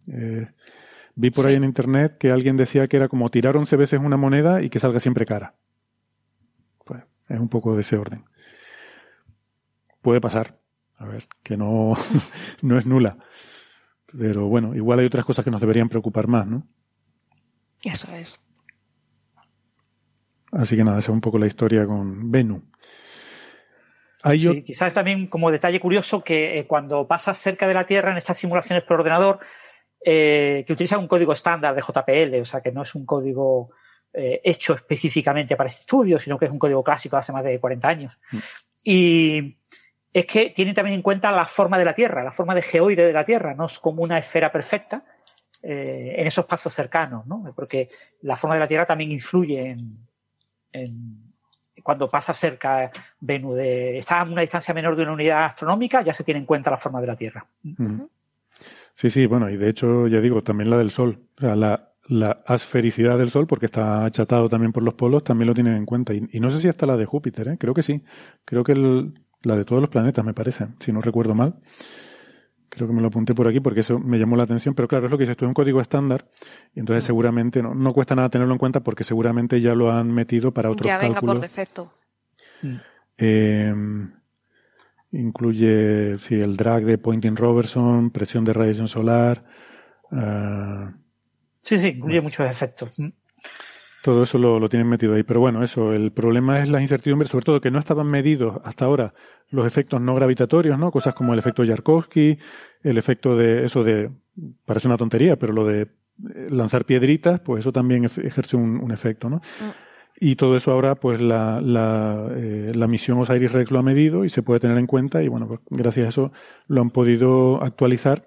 Eh, 0.07 0.47
vi 1.15 1.31
por 1.31 1.45
sí. 1.45 1.51
ahí 1.51 1.57
en 1.57 1.65
internet 1.65 2.17
que 2.19 2.31
alguien 2.31 2.57
decía 2.57 2.89
que 2.89 2.97
era 2.97 3.09
como 3.09 3.29
tirar 3.31 3.57
11 3.57 3.77
veces 3.77 4.01
una 4.01 4.17
moneda 4.17 4.63
y 4.63 4.71
que 4.71 4.79
salga 4.79 5.01
siempre 5.01 5.27
cara. 5.27 5.55
Pues 6.85 7.03
es 7.29 7.41
un 7.41 7.49
poco 7.49 7.75
de 7.75 7.81
ese 7.81 7.97
orden. 7.97 8.25
Puede 10.01 10.21
pasar. 10.21 10.59
A 10.99 11.05
ver, 11.05 11.27
que 11.43 11.57
no, 11.57 11.93
no 12.63 12.79
es 12.79 12.87
nula. 12.87 13.19
Pero 14.07 14.47
bueno, 14.47 14.75
igual 14.75 15.01
hay 15.01 15.07
otras 15.07 15.27
cosas 15.27 15.45
que 15.45 15.51
nos 15.51 15.61
deberían 15.61 15.89
preocupar 15.89 16.27
más, 16.29 16.47
¿no? 16.47 16.67
Eso 17.83 18.11
es. 18.15 18.41
Así 20.53 20.77
que 20.77 20.85
nada, 20.85 20.99
esa 20.99 21.11
es 21.11 21.15
un 21.15 21.21
poco 21.21 21.39
la 21.39 21.47
historia 21.47 21.87
con 21.87 22.31
Venus. 22.31 22.63
Sí, 24.25 24.39
yo... 24.39 24.53
quizás 24.65 24.93
también 24.93 25.27
como 25.29 25.51
detalle 25.51 25.79
curioso 25.79 26.23
que 26.25 26.59
eh, 26.59 26.67
cuando 26.67 27.07
pasas 27.07 27.39
cerca 27.39 27.69
de 27.69 27.75
la 27.75 27.87
Tierra 27.87 28.11
en 28.11 28.19
estas 28.19 28.39
simulaciones 28.39 28.85
por 28.85 29.01
ordenador, 29.01 29.41
eh, 30.05 30.65
que 30.67 30.73
utiliza 30.73 30.99
un 30.99 31.09
código 31.09 31.33
estándar 31.33 31.75
de 31.75 31.83
JPL, 31.83 32.41
o 32.41 32.45
sea 32.45 32.61
que 32.61 32.73
no 32.73 32.83
es 32.83 32.95
un 32.95 33.05
código 33.05 33.71
eh, 34.13 34.41
hecho 34.45 34.75
específicamente 34.75 35.57
para 35.57 35.69
este 35.69 35.81
estudio, 35.81 36.19
sino 36.19 36.39
que 36.39 36.47
es 36.47 36.51
un 36.51 36.59
código 36.59 36.83
clásico 36.83 37.17
de 37.17 37.21
hace 37.21 37.33
más 37.33 37.45
de 37.45 37.61
40 37.61 37.89
años. 37.89 38.19
Mm. 38.33 38.39
Y 38.85 39.59
es 40.13 40.25
que 40.25 40.51
tiene 40.51 40.73
también 40.73 40.95
en 40.95 41.03
cuenta 41.03 41.31
la 41.31 41.45
forma 41.45 41.77
de 41.77 41.85
la 41.85 41.95
Tierra, 41.95 42.25
la 42.25 42.33
forma 42.33 42.55
de 42.55 42.63
geoide 42.63 43.05
de 43.05 43.13
la 43.13 43.25
Tierra, 43.25 43.55
no 43.55 43.67
es 43.67 43.79
como 43.79 44.03
una 44.03 44.19
esfera 44.19 44.51
perfecta 44.51 45.05
eh, 45.63 46.15
en 46.17 46.27
esos 46.27 46.47
pasos 46.47 46.73
cercanos, 46.73 47.27
¿no? 47.27 47.53
Porque 47.55 47.91
la 48.23 48.37
forma 48.37 48.55
de 48.55 48.61
la 48.61 48.69
Tierra 48.69 48.87
también 48.87 49.13
influye 49.13 49.71
en, 49.71 50.06
en 50.83 51.27
cuando 51.83 52.09
pasa 52.09 52.35
cerca 52.35 52.91
Venus 53.21 53.57
de 53.57 53.99
está 53.99 54.23
a 54.23 54.25
una 54.25 54.41
distancia 54.41 54.75
menor 54.75 54.97
de 54.97 55.05
una 55.05 55.13
unidad 55.13 55.45
astronómica, 55.45 56.03
ya 56.03 56.13
se 56.13 56.25
tiene 56.25 56.41
en 56.41 56.47
cuenta 56.47 56.71
la 56.71 56.79
forma 56.79 57.01
de 57.01 57.07
la 57.07 57.15
Tierra. 57.15 57.47
Sí, 58.95 59.11
sí, 59.11 59.27
bueno, 59.27 59.49
y 59.51 59.57
de 59.57 59.69
hecho, 59.69 60.09
ya 60.09 60.21
digo, 60.21 60.43
también 60.43 60.71
la 60.71 60.79
del 60.79 60.91
Sol. 60.91 61.21
O 61.37 61.41
sea, 61.41 61.55
la, 61.55 61.93
la 62.09 62.43
asfericidad 62.47 63.19
del 63.19 63.31
Sol, 63.31 63.47
porque 63.47 63.67
está 63.67 64.05
achatado 64.05 64.49
también 64.49 64.73
por 64.73 64.83
los 64.83 64.95
polos, 64.95 65.23
también 65.23 65.49
lo 65.49 65.55
tienen 65.55 65.75
en 65.75 65.87
cuenta. 65.87 66.15
Y, 66.15 66.27
y 66.33 66.41
no 66.41 66.51
sé 66.51 66.59
si 66.59 66.69
hasta 66.69 66.87
la 66.87 66.97
de 66.97 67.05
Júpiter, 67.05 67.49
¿eh? 67.49 67.57
creo 67.59 67.75
que 67.75 67.83
sí. 67.83 68.03
Creo 68.45 68.65
que 68.65 68.73
el, 68.73 69.15
la 69.43 69.57
de 69.57 69.65
todos 69.65 69.81
los 69.81 69.91
planetas, 69.91 70.25
me 70.25 70.35
parece, 70.35 70.67
si 70.81 70.93
no 70.93 71.01
recuerdo 71.01 71.35
mal. 71.35 71.55
Creo 72.77 72.89
que 72.89 72.93
me 72.93 73.01
lo 73.01 73.09
apunté 73.09 73.35
por 73.35 73.49
aquí 73.49 73.59
porque 73.59 73.81
eso 73.81 73.99
me 73.99 74.19
llamó 74.19 74.37
la 74.37 74.43
atención. 74.43 74.75
Pero 74.75 74.87
claro, 74.87 75.07
es 75.07 75.11
lo 75.11 75.17
que 75.17 75.23
dices 75.23 75.35
tú, 75.35 75.47
es 75.47 75.49
un 75.49 75.55
código 75.55 75.81
estándar. 75.81 76.27
Y 76.75 76.81
entonces 76.81 77.05
seguramente 77.05 77.63
no, 77.63 77.75
no 77.75 77.95
cuesta 77.95 78.15
nada 78.15 78.29
tenerlo 78.29 78.53
en 78.53 78.59
cuenta 78.59 78.81
porque 78.81 79.03
seguramente 79.03 79.63
ya 79.63 79.75
lo 79.75 79.91
han 79.91 80.13
metido 80.13 80.53
para 80.53 80.71
otros 80.71 80.87
ya 80.87 80.99
venga 80.99 81.15
cálculos. 81.15 81.37
por 81.37 81.43
defecto. 81.43 81.93
Eh, 83.17 83.75
incluye 85.13 86.19
sí, 86.19 86.35
el 86.35 86.55
drag 86.55 86.85
de 86.85 86.99
Poynting-Robertson, 86.99 88.11
presión 88.11 88.45
de 88.45 88.53
radiación 88.53 88.89
solar. 88.89 89.43
Uh, 90.11 90.93
sí, 91.63 91.79
sí, 91.79 91.89
incluye 91.97 92.21
muchos 92.21 92.47
efectos. 92.47 92.95
Todo 94.03 94.23
eso 94.23 94.39
lo, 94.39 94.61
lo, 94.61 94.69
tienen 94.69 94.89
metido 94.89 95.15
ahí. 95.15 95.23
Pero 95.23 95.41
bueno, 95.41 95.63
eso, 95.63 95.93
el 95.93 96.13
problema 96.13 96.61
es 96.61 96.69
la 96.69 96.81
incertidumbre, 96.81 97.29
sobre 97.29 97.45
todo 97.45 97.61
que 97.61 97.71
no 97.71 97.79
estaban 97.79 98.07
medidos 98.07 98.61
hasta 98.65 98.85
ahora 98.85 99.13
los 99.51 99.67
efectos 99.67 100.01
no 100.01 100.15
gravitatorios, 100.15 100.79
¿no? 100.79 100.91
Cosas 100.91 101.15
como 101.15 101.33
el 101.33 101.39
efecto 101.39 101.65
Yarkovsky, 101.65 102.39
el 102.83 102.99
efecto 102.99 103.37
de 103.37 103.65
eso 103.65 103.85
de, 103.85 104.11
parece 104.65 104.89
una 104.89 104.97
tontería, 104.97 105.37
pero 105.37 105.53
lo 105.53 105.65
de 105.67 105.83
eh, 105.83 105.89
lanzar 106.51 106.85
piedritas, 106.85 107.41
pues 107.41 107.61
eso 107.61 107.73
también 107.73 108.05
ejerce 108.05 108.57
un, 108.57 108.81
un 108.81 108.91
efecto, 108.91 109.29
¿no? 109.29 109.37
Mm. 109.37 109.87
Y 110.19 110.37
todo 110.37 110.57
eso 110.57 110.73
ahora, 110.73 110.95
pues 110.95 111.21
la, 111.21 111.61
la, 111.61 112.29
eh, 112.35 112.73
la 112.75 112.87
misión 112.87 113.19
Osiris-Rex 113.19 113.71
lo 113.71 113.81
ha 113.81 113.83
medido 113.83 114.25
y 114.25 114.31
se 114.31 114.43
puede 114.43 114.61
tener 114.61 114.79
en 114.79 114.87
cuenta 114.87 115.23
y 115.23 115.29
bueno, 115.29 115.47
pues 115.47 115.61
gracias 115.69 116.07
a 116.07 116.09
eso 116.09 116.33
lo 116.69 116.81
han 116.81 116.91
podido 116.91 117.63
actualizar. 117.63 118.27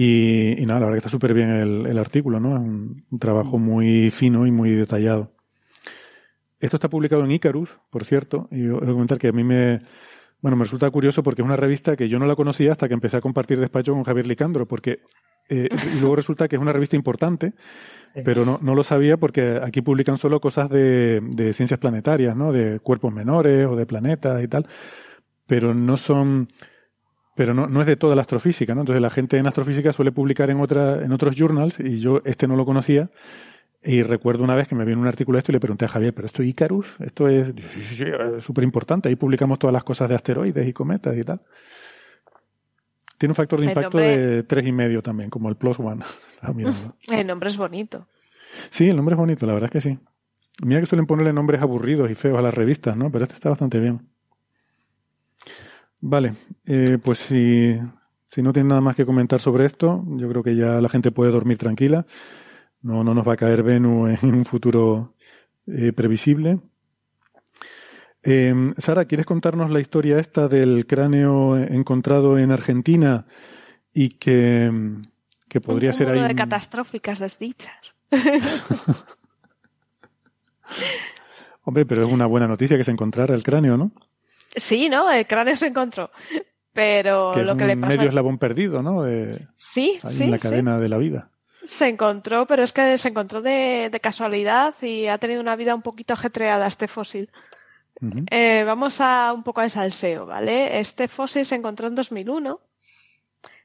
Y, 0.00 0.54
y 0.62 0.64
nada, 0.64 0.78
la 0.78 0.86
verdad 0.86 0.94
que 0.94 0.98
está 0.98 1.08
súper 1.08 1.34
bien 1.34 1.50
el, 1.50 1.86
el, 1.86 1.98
artículo, 1.98 2.38
¿no? 2.38 2.54
Es 2.54 2.60
un, 2.60 3.04
un, 3.10 3.18
trabajo 3.18 3.58
muy 3.58 4.10
fino 4.10 4.46
y 4.46 4.52
muy 4.52 4.70
detallado. 4.70 5.32
Esto 6.60 6.76
está 6.76 6.88
publicado 6.88 7.24
en 7.24 7.32
Icarus, 7.32 7.76
por 7.90 8.04
cierto, 8.04 8.46
y 8.52 8.68
voy 8.68 8.80
a 8.80 8.92
comentar 8.92 9.18
que 9.18 9.26
a 9.26 9.32
mí 9.32 9.42
me, 9.42 9.80
bueno, 10.40 10.56
me 10.56 10.62
resulta 10.62 10.88
curioso 10.92 11.24
porque 11.24 11.42
es 11.42 11.46
una 11.46 11.56
revista 11.56 11.96
que 11.96 12.08
yo 12.08 12.20
no 12.20 12.26
la 12.26 12.36
conocía 12.36 12.70
hasta 12.70 12.86
que 12.86 12.94
empecé 12.94 13.16
a 13.16 13.20
compartir 13.20 13.58
despacho 13.58 13.92
con 13.92 14.04
Javier 14.04 14.28
Licandro, 14.28 14.68
porque 14.68 15.00
eh, 15.48 15.68
y 15.96 15.98
luego 15.98 16.14
resulta 16.14 16.46
que 16.46 16.54
es 16.54 16.62
una 16.62 16.72
revista 16.72 16.94
importante, 16.94 17.54
pero 18.24 18.44
no, 18.44 18.60
no 18.62 18.76
lo 18.76 18.84
sabía 18.84 19.16
porque 19.16 19.58
aquí 19.60 19.80
publican 19.80 20.16
solo 20.16 20.40
cosas 20.40 20.70
de, 20.70 21.20
de 21.22 21.52
ciencias 21.52 21.80
planetarias, 21.80 22.36
¿no? 22.36 22.52
De 22.52 22.78
cuerpos 22.78 23.12
menores 23.12 23.66
o 23.66 23.74
de 23.74 23.84
planetas 23.84 24.44
y 24.44 24.46
tal, 24.46 24.68
pero 25.48 25.74
no 25.74 25.96
son, 25.96 26.46
pero 27.38 27.54
no, 27.54 27.68
no 27.68 27.80
es 27.80 27.86
de 27.86 27.94
toda 27.94 28.16
la 28.16 28.22
astrofísica, 28.22 28.74
¿no? 28.74 28.80
Entonces 28.80 29.00
la 29.00 29.10
gente 29.10 29.36
en 29.38 29.46
astrofísica 29.46 29.92
suele 29.92 30.10
publicar 30.10 30.50
en 30.50 30.58
otra, 30.58 31.04
en 31.04 31.12
otros 31.12 31.36
journals 31.36 31.78
y 31.78 32.00
yo 32.00 32.20
este 32.24 32.48
no 32.48 32.56
lo 32.56 32.66
conocía 32.66 33.10
y 33.80 34.02
recuerdo 34.02 34.42
una 34.42 34.56
vez 34.56 34.66
que 34.66 34.74
me 34.74 34.84
vino 34.84 35.00
un 35.00 35.06
artículo 35.06 35.36
de 35.36 35.38
esto 35.38 35.52
y 35.52 35.54
le 35.54 35.60
pregunté 35.60 35.84
a 35.84 35.88
Javier, 35.88 36.12
¿pero 36.12 36.26
esto 36.26 36.42
es 36.42 36.48
Icarus? 36.48 36.96
Esto 36.98 37.28
es 37.28 37.54
sí, 37.68 37.80
sí, 37.80 37.94
sí, 37.94 38.04
súper 38.40 38.64
importante. 38.64 39.08
Ahí 39.08 39.14
publicamos 39.14 39.60
todas 39.60 39.72
las 39.72 39.84
cosas 39.84 40.08
de 40.08 40.16
asteroides 40.16 40.66
y 40.66 40.72
cometas 40.72 41.16
y 41.16 41.22
tal. 41.22 41.40
Tiene 43.18 43.30
un 43.30 43.36
factor 43.36 43.60
de 43.60 43.66
el 43.66 43.70
impacto 43.70 43.98
nombre... 43.98 44.18
de 44.18 44.42
tres 44.42 44.66
y 44.66 44.72
medio 44.72 45.00
también, 45.00 45.30
como 45.30 45.48
el 45.48 45.54
Plus 45.54 45.78
One. 45.78 46.04
el 47.08 47.24
nombre 47.24 47.50
es 47.50 47.56
bonito. 47.56 48.08
Sí, 48.68 48.88
el 48.88 48.96
nombre 48.96 49.12
es 49.12 49.18
bonito, 49.18 49.46
la 49.46 49.52
verdad 49.52 49.70
es 49.72 49.80
que 49.84 49.90
sí. 49.90 49.98
Mira 50.64 50.80
que 50.80 50.86
suelen 50.86 51.06
ponerle 51.06 51.32
nombres 51.32 51.62
aburridos 51.62 52.10
y 52.10 52.16
feos 52.16 52.36
a 52.36 52.42
las 52.42 52.52
revistas, 52.52 52.96
¿no? 52.96 53.12
Pero 53.12 53.22
este 53.22 53.34
está 53.34 53.48
bastante 53.48 53.78
bien. 53.78 54.08
Vale, 56.00 56.34
eh, 56.64 56.98
pues 57.02 57.18
si, 57.18 57.76
si 58.28 58.42
no 58.42 58.52
tiene 58.52 58.68
nada 58.68 58.80
más 58.80 58.94
que 58.94 59.06
comentar 59.06 59.40
sobre 59.40 59.64
esto, 59.64 60.04
yo 60.16 60.28
creo 60.28 60.42
que 60.42 60.54
ya 60.54 60.80
la 60.80 60.88
gente 60.88 61.10
puede 61.10 61.32
dormir 61.32 61.58
tranquila. 61.58 62.06
No, 62.80 63.02
no 63.02 63.14
nos 63.14 63.26
va 63.26 63.32
a 63.32 63.36
caer 63.36 63.62
Venus 63.62 64.22
en 64.22 64.34
un 64.34 64.44
futuro 64.44 65.14
eh, 65.66 65.92
previsible. 65.92 66.60
Eh, 68.22 68.72
Sara, 68.78 69.04
¿quieres 69.06 69.26
contarnos 69.26 69.70
la 69.70 69.80
historia 69.80 70.18
esta 70.18 70.48
del 70.48 70.86
cráneo 70.86 71.56
encontrado 71.56 72.38
en 72.38 72.50
Argentina 72.50 73.26
y 73.92 74.10
que, 74.10 74.70
que 75.48 75.60
podría 75.60 75.90
un 75.90 75.94
ser 75.94 76.10
ahí? 76.10 76.20
de 76.20 76.34
catastróficas 76.34 77.20
desdichas. 77.20 77.94
Hombre, 81.64 81.86
pero 81.86 82.02
es 82.02 82.08
una 82.08 82.26
buena 82.26 82.46
noticia 82.46 82.76
que 82.76 82.84
se 82.84 82.90
encontrara 82.90 83.34
el 83.34 83.42
cráneo, 83.42 83.76
¿no? 83.76 83.92
Sí, 84.54 84.88
¿no? 84.88 85.10
El 85.10 85.26
cráneo 85.26 85.56
se 85.56 85.66
encontró. 85.66 86.10
Pero 86.72 87.32
que 87.34 87.42
lo 87.42 87.52
es 87.52 87.58
que 87.58 87.64
un 87.64 87.68
le 87.68 87.76
pasó. 87.76 87.96
medio 87.96 88.08
eslabón 88.08 88.38
perdido, 88.38 88.82
¿no? 88.82 89.04
Sí, 89.56 89.98
ahí 90.02 90.14
sí. 90.14 90.24
En 90.24 90.30
la 90.30 90.38
sí. 90.38 90.48
cadena 90.48 90.78
de 90.78 90.88
la 90.88 90.98
vida. 90.98 91.30
Se 91.64 91.88
encontró, 91.88 92.46
pero 92.46 92.62
es 92.62 92.72
que 92.72 92.96
se 92.98 93.08
encontró 93.08 93.42
de, 93.42 93.88
de, 93.90 94.00
casualidad 94.00 94.74
y 94.80 95.06
ha 95.08 95.18
tenido 95.18 95.40
una 95.40 95.56
vida 95.56 95.74
un 95.74 95.82
poquito 95.82 96.14
ajetreada 96.14 96.66
este 96.66 96.88
fósil. 96.88 97.30
Uh 98.00 98.06
-huh. 98.06 98.26
eh, 98.30 98.64
vamos 98.64 99.00
a 99.00 99.32
un 99.32 99.42
poco 99.42 99.60
de 99.60 99.68
salseo, 99.68 100.24
¿vale? 100.24 100.78
Este 100.78 101.08
fósil 101.08 101.44
se 101.44 101.56
encontró 101.56 101.88
en 101.88 101.96
2001, 101.96 102.60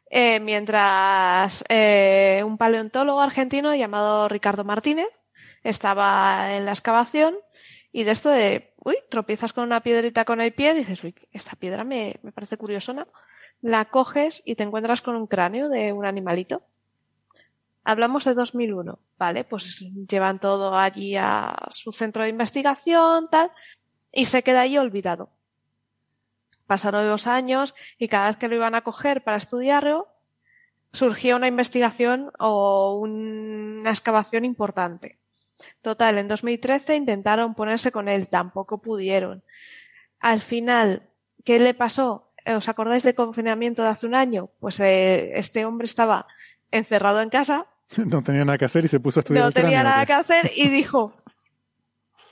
eh, 0.09 0.39
mientras 0.39 1.63
eh, 1.69 2.41
un 2.45 2.57
paleontólogo 2.57 3.21
argentino 3.21 3.75
llamado 3.75 4.27
Ricardo 4.27 4.63
Martínez 4.63 5.07
estaba 5.63 6.55
en 6.55 6.65
la 6.65 6.71
excavación 6.71 7.35
y 7.91 8.03
de 8.03 8.11
esto 8.11 8.29
de, 8.29 8.72
uy, 8.83 8.97
tropiezas 9.09 9.53
con 9.53 9.63
una 9.63 9.81
piedrita 9.81 10.25
con 10.25 10.41
el 10.41 10.53
pie, 10.53 10.71
y 10.71 10.79
dices, 10.79 11.03
uy, 11.03 11.15
esta 11.31 11.55
piedra 11.55 11.83
me, 11.83 12.19
me 12.23 12.31
parece 12.31 12.57
curiosona, 12.57 13.07
la 13.61 13.85
coges 13.85 14.41
y 14.45 14.55
te 14.55 14.63
encuentras 14.63 15.01
con 15.01 15.15
un 15.15 15.27
cráneo 15.27 15.69
de 15.69 15.93
un 15.93 16.05
animalito. 16.05 16.61
Hablamos 17.85 18.25
de 18.25 18.33
2001, 18.33 18.99
¿vale? 19.17 19.43
Pues 19.43 19.79
llevan 20.09 20.39
todo 20.39 20.77
allí 20.77 21.15
a 21.17 21.67
su 21.69 21.91
centro 21.91 22.23
de 22.23 22.29
investigación, 22.29 23.29
tal, 23.29 23.51
y 24.11 24.25
se 24.25 24.43
queda 24.43 24.61
ahí 24.61 24.77
olvidado. 24.77 25.29
Pasaron 26.67 27.07
los 27.09 27.27
años 27.27 27.75
y 27.97 28.07
cada 28.07 28.27
vez 28.27 28.37
que 28.37 28.47
lo 28.47 28.55
iban 28.55 28.75
a 28.75 28.83
coger 28.83 29.23
para 29.23 29.37
estudiarlo, 29.37 30.07
surgía 30.93 31.35
una 31.35 31.47
investigación 31.47 32.31
o 32.39 32.95
una 32.99 33.89
excavación 33.89 34.45
importante. 34.45 35.17
Total, 35.83 36.17
en 36.17 36.29
2013 36.29 36.95
intentaron 36.95 37.55
ponerse 37.55 37.91
con 37.91 38.07
él, 38.07 38.29
tampoco 38.29 38.81
pudieron. 38.81 39.43
Al 40.21 40.39
final, 40.39 41.09
¿qué 41.43 41.59
le 41.59 41.73
pasó? 41.73 42.31
¿Os 42.45 42.69
acordáis 42.69 43.03
del 43.03 43.15
confinamiento 43.15 43.83
de 43.83 43.89
hace 43.89 44.07
un 44.07 44.15
año? 44.15 44.49
Pues 44.61 44.79
eh, 44.79 45.37
este 45.37 45.65
hombre 45.65 45.85
estaba 45.85 46.25
encerrado 46.71 47.21
en 47.21 47.29
casa. 47.29 47.67
No 47.97 48.23
tenía 48.23 48.45
nada 48.45 48.57
que 48.57 48.63
hacer 48.63 48.85
y 48.85 48.87
se 48.87 49.01
puso 49.01 49.19
a 49.19 49.21
estudiar. 49.21 49.43
No 49.43 49.47
el 49.49 49.53
tenía 49.53 49.81
cráneo, 49.81 49.91
nada 49.91 50.05
que 50.05 50.13
hacer 50.13 50.51
y 50.55 50.69
dijo, 50.69 51.21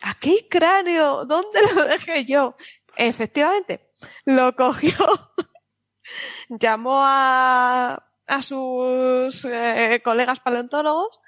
¿aquí 0.01 0.47
cráneo? 0.49 1.25
¿Dónde 1.25 1.59
lo 1.75 1.83
dejé 1.83 2.23
yo? 2.23 2.55
Efectivamente, 2.95 3.91
lo 4.23 4.55
cogió, 4.55 4.95
llamó 6.49 7.01
a, 7.03 8.01
a 8.27 8.43
sus 8.43 9.43
eh, 9.43 10.01
colegas 10.03 10.39
paleontólogos 10.39 11.19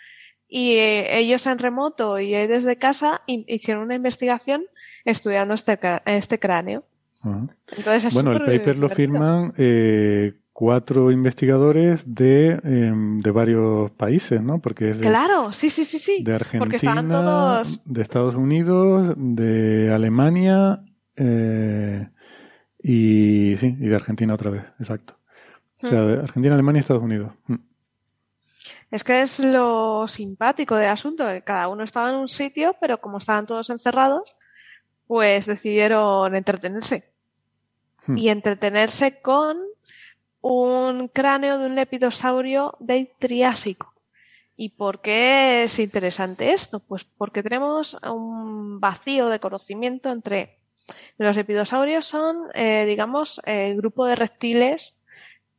y 0.55 0.73
eh, 0.73 1.17
ellos 1.17 1.47
en 1.47 1.57
remoto 1.57 2.19
y 2.19 2.29
desde 2.29 2.75
casa 2.75 3.21
hicieron 3.25 3.85
una 3.85 3.95
investigación 3.95 4.65
estudiando 5.03 5.55
este, 5.55 5.79
este 6.05 6.37
cráneo. 6.37 6.83
Uh 7.23 7.29
-huh. 7.29 7.49
Entonces, 7.75 8.05
es 8.05 8.13
bueno, 8.13 8.33
el 8.33 8.45
paper 8.45 8.77
lo 8.77 8.87
firman 8.87 9.53
eh, 9.57 10.33
cuatro 10.51 11.09
investigadores 11.09 12.03
de, 12.13 12.59
eh, 12.63 12.93
de, 12.93 13.31
varios 13.31 13.89
países, 13.93 14.43
¿no? 14.43 14.61
Porque 14.61 14.91
es 14.91 14.99
de, 14.99 15.07
claro, 15.07 15.51
sí, 15.53 15.71
sí, 15.71 15.85
sí, 15.85 15.97
sí. 15.97 16.23
De 16.23 16.35
Argentina, 16.35 17.03
todos... 17.07 17.81
de 17.83 18.01
Estados 18.03 18.35
Unidos, 18.35 19.15
de 19.17 19.91
Alemania 19.91 20.83
eh, 21.15 22.09
y 22.77 23.55
sí, 23.57 23.75
y 23.79 23.87
de 23.87 23.95
Argentina 23.95 24.35
otra 24.35 24.51
vez, 24.51 24.65
exacto. 24.79 25.15
O 25.81 25.87
sea, 25.87 26.01
de 26.05 26.13
Argentina, 26.19 26.53
Alemania 26.53 26.77
y 26.77 26.81
Estados 26.81 27.03
Unidos. 27.03 27.31
Es 28.93 29.03
que 29.03 29.23
es 29.23 29.39
lo 29.39 30.07
simpático 30.07 30.75
del 30.75 30.89
asunto, 30.89 31.25
cada 31.43 31.67
uno 31.67 31.83
estaba 31.83 32.11
en 32.11 32.15
un 32.15 32.27
sitio, 32.27 32.75
pero 32.79 33.01
como 33.01 33.17
estaban 33.17 33.47
todos 33.47 33.71
encerrados, 33.71 34.37
pues 35.07 35.47
decidieron 35.47 36.35
entretenerse. 36.35 37.11
Hmm. 38.05 38.19
Y 38.19 38.29
entretenerse 38.29 39.19
con 39.19 39.57
un 40.41 41.07
cráneo 41.07 41.57
de 41.57 41.65
un 41.65 41.73
lepidosaurio 41.73 42.75
del 42.79 43.09
Triásico. 43.17 43.95
¿Y 44.55 44.69
por 44.69 45.01
qué 45.01 45.63
es 45.63 45.79
interesante 45.79 46.53
esto? 46.53 46.79
Pues 46.79 47.03
porque 47.03 47.41
tenemos 47.41 47.95
un 48.03 48.79
vacío 48.79 49.29
de 49.29 49.39
conocimiento 49.39 50.11
entre 50.11 50.59
los 51.17 51.35
lepidosaurios 51.35 52.05
son, 52.05 52.43
eh, 52.53 52.85
digamos, 52.85 53.41
el 53.45 53.75
grupo 53.75 54.05
de 54.05 54.17
reptiles 54.17 55.03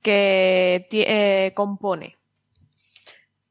que 0.02 0.86
eh, 0.92 1.52
compone 1.56 2.16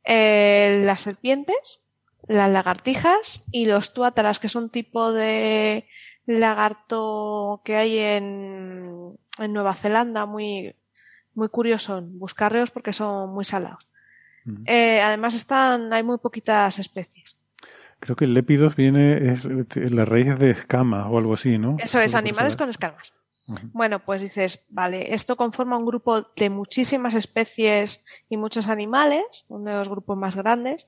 eh, 0.04 0.82
las 0.86 1.02
serpientes, 1.02 1.88
las 2.28 2.52
lagartijas 2.52 3.44
y 3.52 3.66
los 3.66 3.94
tuátaras, 3.94 4.40
que 4.40 4.50
son 4.50 4.70
tipo 4.70 5.12
de 5.12 5.88
lagarto 6.26 7.62
que 7.66 7.76
hay 7.76 7.98
en, 7.98 9.18
en 9.40 9.54
Nueva 9.54 9.76
Zelanda, 9.76 10.26
muy, 10.26 10.76
muy 11.34 11.50
curioso 11.50 12.02
buscarlos 12.02 12.72
porque 12.72 12.94
son 12.94 13.34
muy 13.34 13.46
salados. 13.46 13.88
Eh, 14.66 15.00
además 15.02 15.36
están, 15.36 15.94
hay 15.94 16.04
muy 16.04 16.18
poquitas 16.18 16.78
especies. 16.78 17.40
Creo 18.00 18.18
que 18.18 18.26
el 18.26 18.34
lépidos 18.34 18.76
viene, 18.76 19.32
es 19.32 19.46
la 19.46 20.04
raíz 20.04 20.38
de 20.38 20.52
escama 20.52 21.08
o 21.10 21.18
algo 21.18 21.36
así, 21.36 21.58
¿no? 21.58 21.78
Eso 21.80 22.02
es, 22.02 22.14
animales 22.16 22.58
con 22.58 22.70
escamas. 22.70 23.14
Bueno, 23.46 24.00
pues 24.00 24.22
dices, 24.22 24.68
vale, 24.70 25.14
esto 25.14 25.36
conforma 25.36 25.78
un 25.78 25.86
grupo 25.86 26.22
de 26.36 26.50
muchísimas 26.50 27.14
especies 27.14 28.06
y 28.30 28.38
muchos 28.38 28.68
animales, 28.68 29.46
uno 29.50 29.72
de 29.72 29.78
los 29.78 29.90
grupos 29.90 30.18
más 30.18 30.36
grandes, 30.36 30.88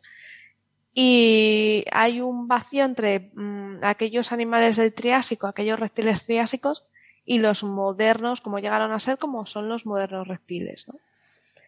y 0.93 1.84
hay 1.91 2.22
un 2.22 2.47
vacío 2.47 2.86
entre 2.86 3.32
mmm, 3.34 3.84
aquellos 3.84 4.32
animales 4.32 4.78
del 4.78 4.93
Triásico, 4.93 5.47
aquellos 5.47 5.80
reptiles 5.80 6.26
triásicos, 6.26 6.86
y 7.26 7.39
los 7.39 7.64
modernos, 7.64 8.39
como 8.39 8.60
llegaron 8.60 8.93
a 8.93 8.99
ser, 8.99 9.18
como 9.18 9.45
son 9.45 9.68
los 9.68 9.86
modernos 9.86 10.28
reptiles. 10.28 10.88
¿no? 10.88 10.99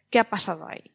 ¿Qué 0.09 0.19
ha 0.19 0.29
pasado 0.29 0.67
ahí? 0.69 0.91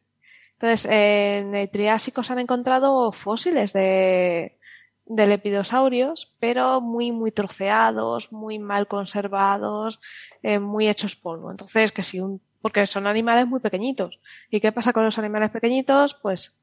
Entonces, 0.53 0.89
en 0.89 1.53
el 1.53 1.69
Triásico 1.69 2.23
se 2.23 2.33
han 2.33 2.39
encontrado 2.39 3.11
fósiles 3.11 3.73
de 3.73 4.57
de 5.05 5.27
lepidosaurios, 5.27 6.35
pero 6.39 6.81
muy, 6.81 7.11
muy 7.11 7.31
troceados, 7.31 8.31
muy 8.31 8.59
mal 8.59 8.87
conservados, 8.87 9.99
eh, 10.41 10.59
muy 10.59 10.87
hechos 10.87 11.15
polvo. 11.15 11.51
Entonces, 11.51 11.91
que 11.91 12.03
si 12.03 12.19
un, 12.19 12.41
porque 12.61 12.87
son 12.87 13.07
animales 13.07 13.47
muy 13.47 13.59
pequeñitos. 13.59 14.19
¿Y 14.49 14.61
qué 14.61 14.71
pasa 14.71 14.93
con 14.93 15.03
los 15.03 15.19
animales 15.19 15.51
pequeñitos? 15.51 16.13
Pues 16.13 16.59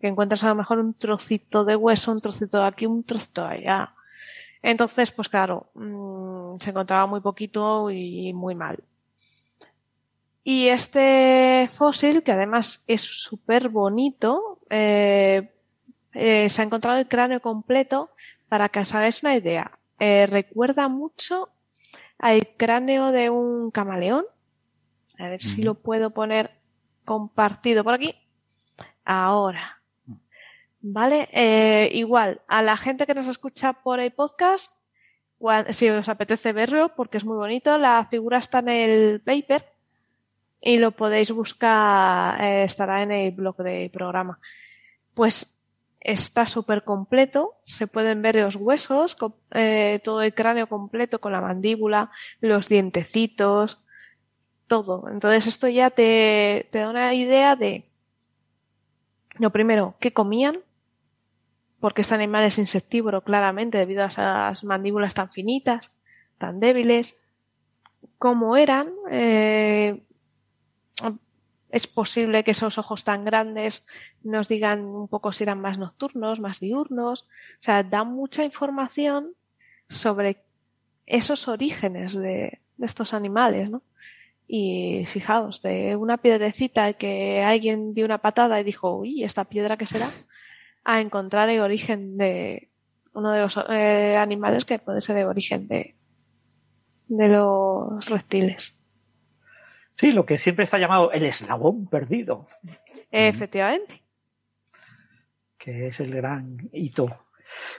que 0.00 0.08
encuentras 0.08 0.42
a 0.44 0.48
lo 0.48 0.54
mejor 0.54 0.78
un 0.78 0.94
trocito 0.94 1.64
de 1.64 1.76
hueso, 1.76 2.12
un 2.12 2.20
trocito 2.20 2.58
de 2.58 2.66
aquí, 2.66 2.86
un 2.86 3.04
trocito 3.04 3.42
de 3.42 3.48
allá. 3.48 3.94
Entonces, 4.62 5.10
pues 5.10 5.28
claro, 5.28 5.70
mmm, 5.74 6.56
se 6.58 6.70
encontraba 6.70 7.06
muy 7.06 7.20
poquito 7.20 7.90
y 7.90 8.32
muy 8.32 8.54
mal. 8.54 8.82
Y 10.42 10.68
este 10.68 11.68
fósil, 11.72 12.22
que 12.22 12.32
además 12.32 12.82
es 12.86 13.02
súper 13.02 13.68
bonito, 13.68 14.60
eh, 14.70 15.52
eh, 16.14 16.48
se 16.48 16.62
ha 16.62 16.64
encontrado 16.64 16.98
el 16.98 17.08
cráneo 17.08 17.40
completo. 17.40 18.10
Para 18.48 18.68
que 18.68 18.80
os 18.80 18.94
hagáis 18.94 19.22
una 19.22 19.36
idea, 19.36 19.70
eh, 20.00 20.26
recuerda 20.28 20.88
mucho 20.88 21.50
al 22.18 22.48
cráneo 22.56 23.12
de 23.12 23.30
un 23.30 23.70
camaleón. 23.70 24.24
A 25.18 25.28
ver 25.28 25.40
si 25.40 25.62
lo 25.62 25.74
puedo 25.74 26.10
poner 26.10 26.50
compartido 27.04 27.84
por 27.84 27.94
aquí. 27.94 28.16
Ahora. 29.04 29.80
¿Vale? 30.82 31.28
Eh, 31.32 31.90
igual, 31.92 32.40
a 32.48 32.62
la 32.62 32.76
gente 32.76 33.06
que 33.06 33.14
nos 33.14 33.26
escucha 33.26 33.74
por 33.74 34.00
el 34.00 34.12
podcast, 34.12 34.72
si 35.70 35.90
os 35.90 36.08
apetece 36.08 36.52
verlo, 36.52 36.94
porque 36.94 37.18
es 37.18 37.24
muy 37.24 37.36
bonito, 37.36 37.76
la 37.78 38.06
figura 38.06 38.38
está 38.38 38.60
en 38.60 38.68
el 38.70 39.20
paper 39.20 39.64
y 40.60 40.78
lo 40.78 40.92
podéis 40.92 41.32
buscar, 41.32 42.40
eh, 42.42 42.64
estará 42.64 43.02
en 43.02 43.12
el 43.12 43.30
blog 43.32 43.56
del 43.58 43.90
programa. 43.90 44.38
Pues 45.14 45.59
está 46.00 46.46
súper 46.46 46.84
completo, 46.84 47.56
se 47.64 47.86
pueden 47.86 48.22
ver 48.22 48.36
los 48.36 48.56
huesos, 48.56 49.16
eh, 49.52 50.00
todo 50.02 50.22
el 50.22 50.34
cráneo 50.34 50.68
completo 50.68 51.20
con 51.20 51.32
la 51.32 51.40
mandíbula, 51.40 52.10
los 52.40 52.68
dientecitos, 52.68 53.80
todo. 54.66 55.08
Entonces 55.08 55.46
esto 55.46 55.68
ya 55.68 55.90
te, 55.90 56.68
te 56.72 56.78
da 56.78 56.90
una 56.90 57.14
idea 57.14 57.56
de, 57.56 57.90
lo 59.38 59.50
primero, 59.50 59.94
qué 60.00 60.12
comían, 60.12 60.60
porque 61.80 62.02
este 62.02 62.14
animal 62.14 62.44
es 62.44 62.58
insectívoro 62.58 63.22
claramente 63.22 63.78
debido 63.78 64.04
a 64.04 64.08
esas 64.08 64.64
mandíbulas 64.64 65.14
tan 65.14 65.30
finitas, 65.30 65.92
tan 66.38 66.60
débiles, 66.60 67.18
cómo 68.18 68.56
eran, 68.56 68.92
eh, 69.10 70.02
es 71.72 71.86
posible 71.86 72.44
que 72.44 72.50
esos 72.50 72.78
ojos 72.78 73.04
tan 73.04 73.24
grandes 73.24 73.86
nos 74.22 74.48
digan 74.48 74.84
un 74.84 75.08
poco 75.08 75.32
si 75.32 75.44
eran 75.44 75.60
más 75.60 75.78
nocturnos, 75.78 76.40
más 76.40 76.60
diurnos. 76.60 77.22
O 77.22 77.62
sea, 77.62 77.82
da 77.82 78.04
mucha 78.04 78.44
información 78.44 79.34
sobre 79.88 80.42
esos 81.06 81.48
orígenes 81.48 82.14
de, 82.14 82.60
estos 82.80 83.14
animales, 83.14 83.70
¿no? 83.70 83.82
Y 84.46 85.04
fijaos, 85.06 85.62
de 85.62 85.94
una 85.94 86.16
piedrecita 86.16 86.92
que 86.94 87.42
alguien 87.42 87.94
dio 87.94 88.04
una 88.04 88.18
patada 88.18 88.60
y 88.60 88.64
dijo, 88.64 88.96
uy, 88.96 89.22
¿esta 89.22 89.44
piedra 89.44 89.76
qué 89.76 89.86
será? 89.86 90.08
A 90.82 91.00
encontrar 91.00 91.48
el 91.50 91.60
origen 91.60 92.16
de 92.16 92.68
uno 93.12 93.32
de 93.32 93.40
los 93.40 93.58
eh, 93.68 94.16
animales 94.16 94.64
que 94.64 94.78
puede 94.78 95.00
ser 95.00 95.18
el 95.18 95.26
origen 95.26 95.68
de 95.68 95.94
los 97.08 98.08
reptiles. 98.08 98.79
Sí, 99.90 100.12
lo 100.12 100.24
que 100.24 100.38
siempre 100.38 100.64
está 100.64 100.78
llamado 100.78 101.12
el 101.12 101.24
eslabón 101.24 101.86
perdido. 101.86 102.46
Efectivamente. 103.10 104.02
Que 105.58 105.88
es 105.88 106.00
el 106.00 106.14
gran 106.14 106.70
hito. 106.72 107.26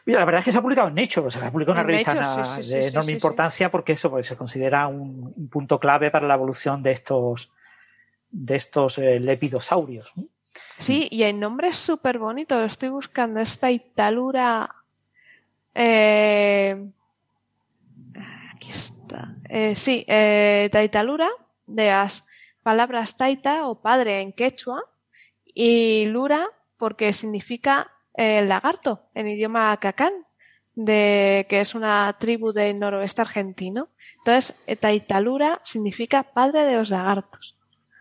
Mira, 0.06 0.20
la 0.20 0.26
verdad 0.26 0.40
es 0.40 0.46
que 0.46 0.52
se 0.52 0.58
ha 0.58 0.62
publicado 0.62 0.90
en 0.90 0.96
Nature, 0.96 1.32
se 1.32 1.40
ha 1.40 1.52
publicado 1.52 1.78
en 1.78 1.86
una 1.86 1.88
revista 1.88 2.14
Nature, 2.14 2.46
sí, 2.46 2.52
sí, 2.56 2.64
sí, 2.64 2.76
de 2.76 2.82
sí, 2.82 2.88
enorme 2.90 3.08
sí, 3.08 3.14
importancia 3.14 3.72
porque 3.72 3.94
eso 3.94 4.10
pues, 4.10 4.28
se 4.28 4.36
considera 4.36 4.88
un, 4.88 5.34
un, 5.36 5.50
punto 5.50 5.80
clave 5.80 6.12
para 6.12 6.28
la 6.28 6.34
evolución 6.34 6.84
de 6.84 6.92
estos 6.92 7.52
de 8.30 8.56
estos 8.56 8.98
eh, 8.98 9.20
lepidosaurios. 9.20 10.14
Sí, 10.78 11.08
y 11.12 11.24
el 11.24 11.40
nombre 11.40 11.70
es 11.70 11.76
súper 11.76 12.18
bonito, 12.18 12.60
lo 12.60 12.66
estoy 12.66 12.90
buscando, 12.90 13.40
esta 13.40 13.72
Italura. 13.72 14.74
Eh, 15.74 16.90
aquí 18.54 18.72
está. 18.72 19.36
Eh, 19.48 19.76
sí, 19.76 20.04
eh, 20.08 20.70
Taitalura, 20.72 21.30
de 21.76 21.88
las 21.88 22.28
palabras 22.64 23.18
taita 23.18 23.68
o 23.68 23.82
padre 23.82 24.22
en 24.22 24.34
quechua, 24.34 24.84
y 25.46 26.06
lura 26.06 26.48
porque 26.78 27.14
significa 27.14 27.92
eh, 28.14 28.46
lagarto 28.46 29.10
en 29.14 29.28
idioma 29.28 29.76
cacán, 29.78 30.14
de, 30.74 31.46
que 31.50 31.60
es 31.60 31.76
una 31.76 32.16
tribu 32.20 32.54
del 32.54 32.80
noroeste 32.80 33.22
argentino. 33.22 33.90
Entonces, 34.20 34.56
Taitalura 34.80 35.60
significa 35.64 36.24
padre 36.24 36.64
de 36.64 36.76
los 36.76 36.90
lagartos. 36.90 37.58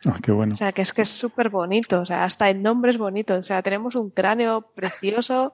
Ah, 0.08 0.18
qué 0.22 0.32
bueno. 0.32 0.54
O 0.54 0.56
sea, 0.56 0.72
que 0.72 0.82
es 0.82 0.92
que 0.92 1.02
es 1.02 1.10
súper 1.10 1.50
bonito. 1.50 2.00
O 2.00 2.06
sea, 2.06 2.24
hasta 2.24 2.48
el 2.48 2.62
nombre 2.62 2.90
es 2.90 2.98
bonito. 2.98 3.34
O 3.34 3.42
sea, 3.42 3.62
tenemos 3.62 3.94
un 3.96 4.10
cráneo 4.10 4.72
precioso. 4.74 5.52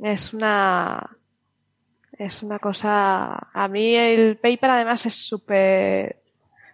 Es 0.00 0.34
una. 0.34 1.16
Es 2.12 2.42
una 2.42 2.58
cosa. 2.58 3.50
A 3.52 3.68
mí 3.68 3.94
el 3.94 4.38
paper 4.38 4.70
además 4.70 5.06
es 5.06 5.14
súper. 5.14 6.21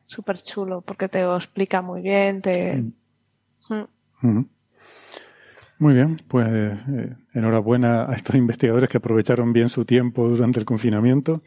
Súper 0.09 0.39
chulo 0.43 0.81
porque 0.81 1.09
te 1.09 1.21
lo 1.23 1.37
explica 1.37 1.83
muy 1.83 2.03
bien. 2.03 2.43
Te... 2.43 2.83
Mm. 3.69 3.85
Mm. 4.23 4.45
Muy 5.79 5.95
bien, 5.95 6.21
pues 6.27 6.49
eh, 6.51 7.15
enhorabuena 7.35 8.11
a 8.11 8.15
estos 8.15 8.35
investigadores 8.35 8.89
que 8.89 8.97
aprovecharon 8.97 9.53
bien 9.53 9.69
su 9.69 9.85
tiempo 9.85 10.29
durante 10.29 10.59
el 10.59 10.65
confinamiento. 10.65 11.43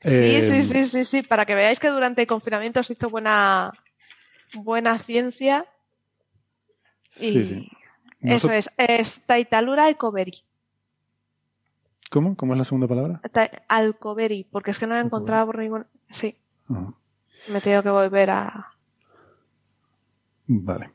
Sí, 0.00 0.14
eh, 0.36 0.42
sí, 0.42 0.62
sí, 0.62 0.84
sí, 0.84 1.04
sí, 1.04 1.22
para 1.22 1.46
que 1.46 1.54
veáis 1.54 1.80
que 1.80 1.88
durante 1.88 2.20
el 2.20 2.26
confinamiento 2.26 2.82
se 2.82 2.92
hizo 2.92 3.08
buena, 3.08 3.72
buena 4.52 4.98
ciencia. 4.98 5.64
Y 7.16 7.30
Sí, 7.30 7.44
sí. 7.44 7.68
Eso 8.20 8.50
es, 8.52 8.68
es 8.76 9.24
Taitalura 9.24 9.86
Alcoveri. 9.86 10.42
¿Cómo? 12.10 12.36
¿Cómo 12.36 12.52
es 12.52 12.58
la 12.58 12.64
segunda 12.64 12.86
palabra? 12.88 13.20
Ta- 13.32 13.50
Alcoveri, 13.68 14.44
porque 14.44 14.72
es 14.72 14.78
que 14.78 14.86
no 14.86 14.94
la 14.94 15.00
he 15.00 15.04
encontrado 15.04 15.46
por 15.46 15.58
ningún. 15.58 15.86
Sí, 16.10 16.36
me 17.52 17.60
tengo 17.60 17.82
que 17.82 17.90
volver 17.90 18.30
a. 18.30 18.66
vale. 20.46 20.90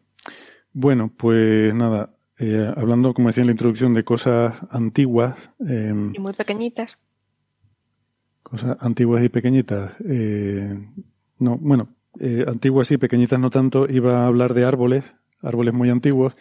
Bueno, 0.73 1.11
pues 1.15 1.73
nada, 1.75 2.15
eh, 2.39 2.71
hablando, 2.75 3.13
como 3.13 3.29
decía 3.29 3.41
en 3.41 3.47
la 3.47 3.51
introducción, 3.53 3.93
de 3.93 4.03
cosas 4.03 4.55
antiguas, 4.71 5.37
eh, 5.67 5.93
y 6.13 6.19
muy 6.19 6.33
pequeñitas. 6.33 6.97
cosas 8.41 8.77
antiguas 8.79 9.23
y 9.23 9.29
pequeñitas. 9.29 9.95
eh, 10.05 10.75
no, 11.39 11.57
bueno, 11.57 11.89
eh, 12.19 12.45
antiguas 12.47 12.91
y 12.91 12.97
pequeñitas 12.97 13.39
no 13.39 13.49
tanto. 13.49 13.87
Iba 13.89 14.23
a 14.23 14.27
hablar 14.27 14.53
de 14.53 14.65
árboles, 14.65 15.03
árboles 15.41 15.73
muy 15.73 15.89
antiguos, 15.89 16.35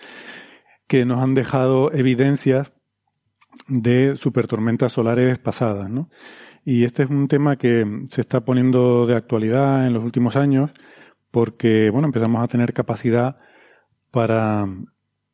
que 0.87 1.05
nos 1.05 1.21
han 1.21 1.35
dejado 1.35 1.93
evidencias 1.93 2.73
de 3.69 4.17
supertormentas 4.17 4.93
solares 4.93 5.39
pasadas, 5.39 5.91
¿no? 5.91 6.09
Y 6.65 6.85
este 6.85 7.03
es 7.03 7.11
un 7.11 7.27
tema 7.29 7.57
que 7.57 7.85
se 8.09 8.21
está 8.21 8.41
poniendo 8.41 9.07
de 9.07 9.17
actualidad 9.17 9.87
en 9.87 9.93
los 9.93 10.05
últimos 10.05 10.37
años 10.37 10.71
porque, 11.31 11.91
bueno, 11.91 12.07
empezamos 12.07 12.43
a 12.43 12.47
tener 12.47 12.73
capacidad 12.73 13.39
para, 14.11 14.69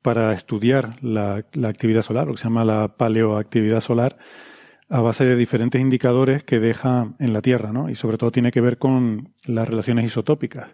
para 0.00 0.32
estudiar 0.32 1.02
la, 1.02 1.44
la 1.52 1.68
actividad 1.68 2.02
solar, 2.02 2.26
lo 2.26 2.32
que 2.32 2.38
se 2.38 2.44
llama 2.44 2.64
la 2.64 2.96
paleoactividad 2.96 3.80
solar, 3.80 4.16
a 4.88 5.00
base 5.00 5.24
de 5.24 5.36
diferentes 5.36 5.80
indicadores 5.80 6.44
que 6.44 6.60
deja 6.60 7.14
en 7.18 7.32
la 7.32 7.42
Tierra, 7.42 7.72
¿no? 7.72 7.90
Y 7.90 7.94
sobre 7.94 8.16
todo 8.16 8.30
tiene 8.30 8.52
que 8.52 8.62
ver 8.62 8.78
con 8.78 9.34
las 9.46 9.68
relaciones 9.68 10.06
isotópicas. 10.06 10.68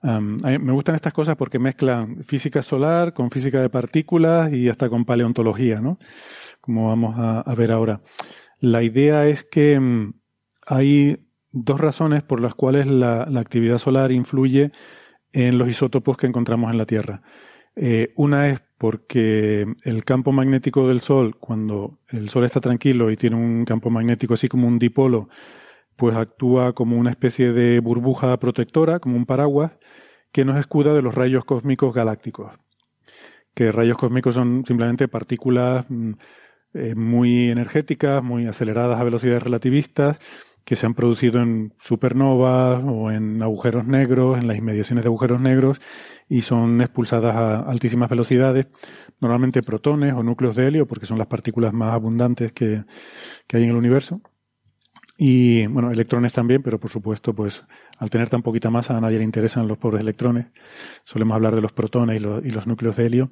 Me 0.00 0.72
gustan 0.72 0.94
estas 0.94 1.12
cosas 1.12 1.34
porque 1.36 1.58
mezclan 1.58 2.22
física 2.22 2.62
solar 2.62 3.12
con 3.12 3.30
física 3.32 3.60
de 3.60 3.68
partículas 3.68 4.52
y 4.52 4.68
hasta 4.68 4.88
con 4.88 5.04
paleontología, 5.04 5.80
¿no? 5.80 5.98
Como 6.60 6.86
vamos 6.86 7.16
a 7.18 7.54
ver 7.54 7.72
ahora. 7.72 8.00
La 8.60 8.82
idea 8.82 9.26
es 9.26 9.44
que 9.44 9.78
mm, 9.78 10.14
hay 10.66 11.18
dos 11.52 11.80
razones 11.80 12.22
por 12.22 12.40
las 12.40 12.54
cuales 12.54 12.86
la, 12.86 13.22
actividad 13.22 13.78
solar 13.78 14.12
influye 14.12 14.72
en 15.32 15.58
los 15.58 15.68
isótopos 15.68 16.16
que 16.16 16.26
encontramos 16.26 16.70
en 16.70 16.78
la 16.78 16.86
Tierra. 16.86 17.20
Eh, 17.76 18.12
una 18.16 18.48
es 18.48 18.60
porque 18.76 19.66
el 19.84 20.04
campo 20.04 20.32
magnético 20.32 20.88
del 20.88 21.00
Sol, 21.00 21.36
cuando 21.38 21.98
el 22.08 22.28
Sol 22.28 22.44
está 22.44 22.60
tranquilo 22.60 23.10
y 23.10 23.16
tiene 23.16 23.36
un 23.36 23.64
campo 23.64 23.90
magnético 23.90 24.34
así 24.34 24.48
como 24.48 24.66
un 24.66 24.78
dipolo, 24.78 25.28
pues 25.96 26.16
actúa 26.16 26.74
como 26.74 26.96
una 26.96 27.10
especie 27.10 27.52
de 27.52 27.80
burbuja 27.80 28.36
protectora, 28.38 29.00
como 29.00 29.16
un 29.16 29.26
paraguas, 29.26 29.72
que 30.32 30.44
nos 30.44 30.56
escuda 30.56 30.94
de 30.94 31.02
los 31.02 31.14
rayos 31.14 31.44
cósmicos 31.44 31.94
galácticos. 31.94 32.52
Que 33.54 33.72
rayos 33.72 33.96
cósmicos 33.96 34.34
son 34.34 34.64
simplemente 34.64 35.08
partículas 35.08 35.86
mm, 35.88 36.12
eh, 36.78 36.94
muy 36.94 37.50
energéticas, 37.50 38.22
muy 38.22 38.46
aceleradas 38.46 39.00
a 39.00 39.04
velocidades 39.04 39.42
relativistas, 39.42 40.18
que 40.68 40.76
se 40.76 40.84
han 40.84 40.92
producido 40.92 41.40
en 41.40 41.72
supernovas 41.80 42.82
o 42.84 43.10
en 43.10 43.42
agujeros 43.42 43.86
negros, 43.86 44.38
en 44.38 44.46
las 44.46 44.58
inmediaciones 44.58 45.02
de 45.02 45.08
agujeros 45.08 45.40
negros, 45.40 45.80
y 46.28 46.42
son 46.42 46.82
expulsadas 46.82 47.34
a 47.34 47.60
altísimas 47.60 48.10
velocidades, 48.10 48.66
normalmente 49.18 49.62
protones 49.62 50.12
o 50.12 50.22
núcleos 50.22 50.56
de 50.56 50.66
helio, 50.66 50.86
porque 50.86 51.06
son 51.06 51.16
las 51.16 51.26
partículas 51.26 51.72
más 51.72 51.94
abundantes 51.94 52.52
que, 52.52 52.84
hay 53.52 53.62
en 53.62 53.70
el 53.70 53.76
universo. 53.76 54.20
Y 55.16 55.66
bueno, 55.68 55.90
electrones 55.90 56.34
también, 56.34 56.62
pero 56.62 56.78
por 56.78 56.90
supuesto, 56.90 57.34
pues 57.34 57.64
al 57.96 58.10
tener 58.10 58.28
tan 58.28 58.42
poquita 58.42 58.68
masa 58.68 58.94
a 58.94 59.00
nadie 59.00 59.16
le 59.16 59.24
interesan 59.24 59.66
los 59.66 59.78
pobres 59.78 60.02
electrones. 60.02 60.48
Solemos 61.02 61.34
hablar 61.34 61.54
de 61.54 61.62
los 61.62 61.72
protones 61.72 62.20
y 62.20 62.50
los 62.50 62.66
núcleos 62.66 62.94
de 62.94 63.06
helio. 63.06 63.30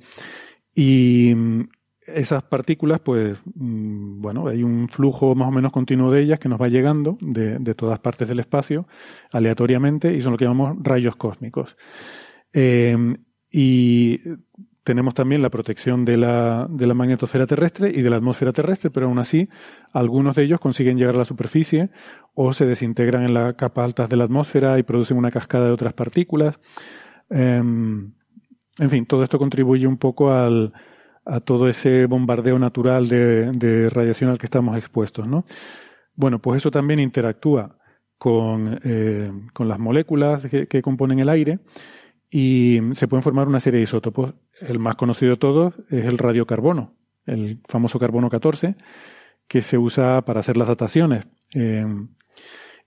Y 0.75 1.35
esas 2.07 2.43
partículas, 2.45 3.01
pues, 3.01 3.39
mm, 3.55 4.21
bueno, 4.21 4.47
hay 4.49 4.63
un 4.63 4.89
flujo 4.89 5.35
más 5.35 5.49
o 5.49 5.51
menos 5.51 5.73
continuo 5.73 6.11
de 6.11 6.23
ellas 6.23 6.39
que 6.39 6.49
nos 6.49 6.61
va 6.61 6.69
llegando 6.69 7.19
de, 7.21 7.59
todas 7.75 7.99
partes 7.99 8.29
del 8.29 8.41
espacio 8.41 8.87
aleatoriamente 9.31 10.15
y 10.15 10.21
son 10.21 10.33
lo 10.33 10.39
que 10.39 10.45
llamamos 10.45 10.77
rayos 10.83 11.17
cósmicos. 11.17 11.77
Em, 12.53 13.17
y 13.51 14.21
tenemos 14.83 15.15
también 15.15 15.43
la 15.43 15.51
protección 15.51 16.05
de 16.05 16.17
la, 16.17 16.69
de 16.71 16.87
la 16.87 16.95
magnetosfera 16.95 17.47
terrestre 17.47 17.91
y 17.93 18.03
de 18.03 18.11
la 18.11 18.17
atmósfera 18.17 18.53
terrestre, 18.53 18.91
pero 18.91 19.07
aún 19.07 19.19
así 19.19 19.49
algunos 19.93 20.37
de 20.37 20.45
ellos 20.45 20.61
consiguen 20.61 20.97
llegar 20.97 21.17
a 21.17 21.19
la 21.19 21.25
superficie 21.25 21.91
o 22.35 22.53
se 22.53 22.67
desintegran 22.67 23.25
en 23.25 23.35
las 23.35 23.55
capas 23.55 23.87
altas 23.87 24.09
de 24.09 24.17
la 24.17 24.25
atmósfera 24.25 24.79
y 24.79 24.85
producen 24.85 25.17
una 25.17 25.31
cascada 25.33 25.67
de 25.67 25.73
otras 25.73 25.93
partículas. 25.93 26.59
Em, 27.31 28.13
en 28.79 28.91
fin, 28.91 29.07
todo 29.07 29.25
esto 29.25 29.39
contribuye 29.39 29.87
un 29.87 29.97
poco 29.97 30.33
al, 30.33 30.73
a 31.27 31.41
todo 31.41 31.69
ese 31.69 32.07
bombardeo 32.07 32.59
natural 32.59 33.09
de, 33.09 33.91
radiación 33.91 34.31
al 34.31 34.39
que 34.39 34.47
estamos 34.47 34.79
expuestos, 34.79 35.27
¿no? 35.27 35.45
Bueno, 36.15 36.41
pues 36.41 36.59
eso 36.59 36.71
también 36.71 37.01
interactúa 37.01 37.77
con, 38.17 38.81
eh, 38.85 39.31
con 39.53 39.69
las 39.69 39.79
moléculas 39.79 40.47
que, 40.47 40.83
componen 40.83 41.19
el 41.19 41.29
aire 41.29 41.59
y 42.31 42.81
se 42.93 43.09
pueden 43.09 43.23
formar 43.23 43.49
una 43.49 43.61
serie 43.61 43.79
de 43.79 43.85
isótopos. 43.85 44.35
El 44.61 44.79
más 44.79 44.95
conocido 44.95 45.33
de 45.33 45.37
todos 45.37 45.75
es 45.91 46.05
el 46.07 46.17
radiocarbono, 46.17 46.95
el 47.27 47.61
famoso 47.69 47.99
carbono 47.99 48.31
14, 48.31 48.77
que 49.49 49.61
se 49.61 49.77
usa 49.77 50.23
para 50.23 50.41
hacer 50.41 50.57
las 50.57 50.69
dataciones. 50.69 51.27
Eh, 51.55 51.85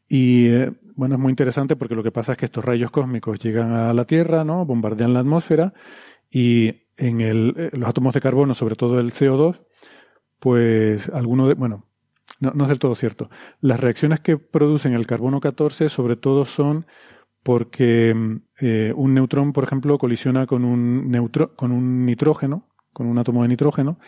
y 0.07 0.47
eh, 0.47 0.71
bueno, 0.95 1.15
es 1.15 1.21
muy 1.21 1.29
interesante 1.29 1.75
porque 1.75 1.95
lo 1.95 2.03
que 2.03 2.11
pasa 2.11 2.31
es 2.31 2.37
que 2.37 2.45
estos 2.45 2.65
rayos 2.65 2.89
cósmicos 2.89 3.39
llegan 3.39 3.73
a 3.73 3.93
la 3.93 4.05
Tierra, 4.05 4.43
¿no? 4.43 4.65
Bombardean 4.65 5.13
la 5.13 5.19
atmósfera 5.19 5.73
y 6.31 6.88
en 6.99 7.21
el, 7.21 7.55
eh, 7.57 7.69
los 7.73 7.89
átomos 7.89 8.13
de 8.13 8.21
carbono, 8.21 8.53
sobre 8.53 8.75
todo 8.75 8.99
el 8.99 9.11
CO2, 9.11 9.61
pues 10.39 11.09
alguno 11.09 11.47
de, 11.47 11.55
bueno, 11.55 11.85
no, 12.39 12.63
es 12.63 12.69
del 12.69 12.79
todo 12.79 12.95
cierto. 12.95 13.29
Las 13.61 13.79
reacciones 13.79 14.19
que 14.19 14.37
producen 14.37 14.93
el 14.93 15.07
carbono 15.07 15.39
14 15.41 15.89
sobre 15.89 16.15
todo 16.15 16.45
son 16.45 16.85
porque 17.43 18.15
eh, 18.59 18.93
un 18.95 19.13
neutrón, 19.13 19.53
por 19.53 19.63
ejemplo, 19.63 19.97
colisiona 19.97 20.45
con 20.45 20.63
un, 20.63 21.09
neutro, 21.09 21.55
con 21.55 21.71
un 21.71 22.05
nitrógeno, 22.05 22.67
con 22.93 23.07
un 23.07 23.17
átomo 23.17 23.41
de 23.41 23.49
nitrógeno, 23.49 23.99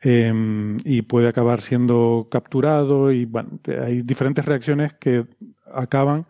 em, 0.00 0.78
y 0.84 1.02
puede 1.02 1.28
acabar 1.28 1.60
siendo 1.62 2.28
capturado 2.30 3.12
y 3.12 3.24
bueno, 3.24 3.60
hay 3.84 4.02
diferentes 4.02 4.44
reacciones 4.44 4.94
que 4.94 5.26
acaban 5.72 6.26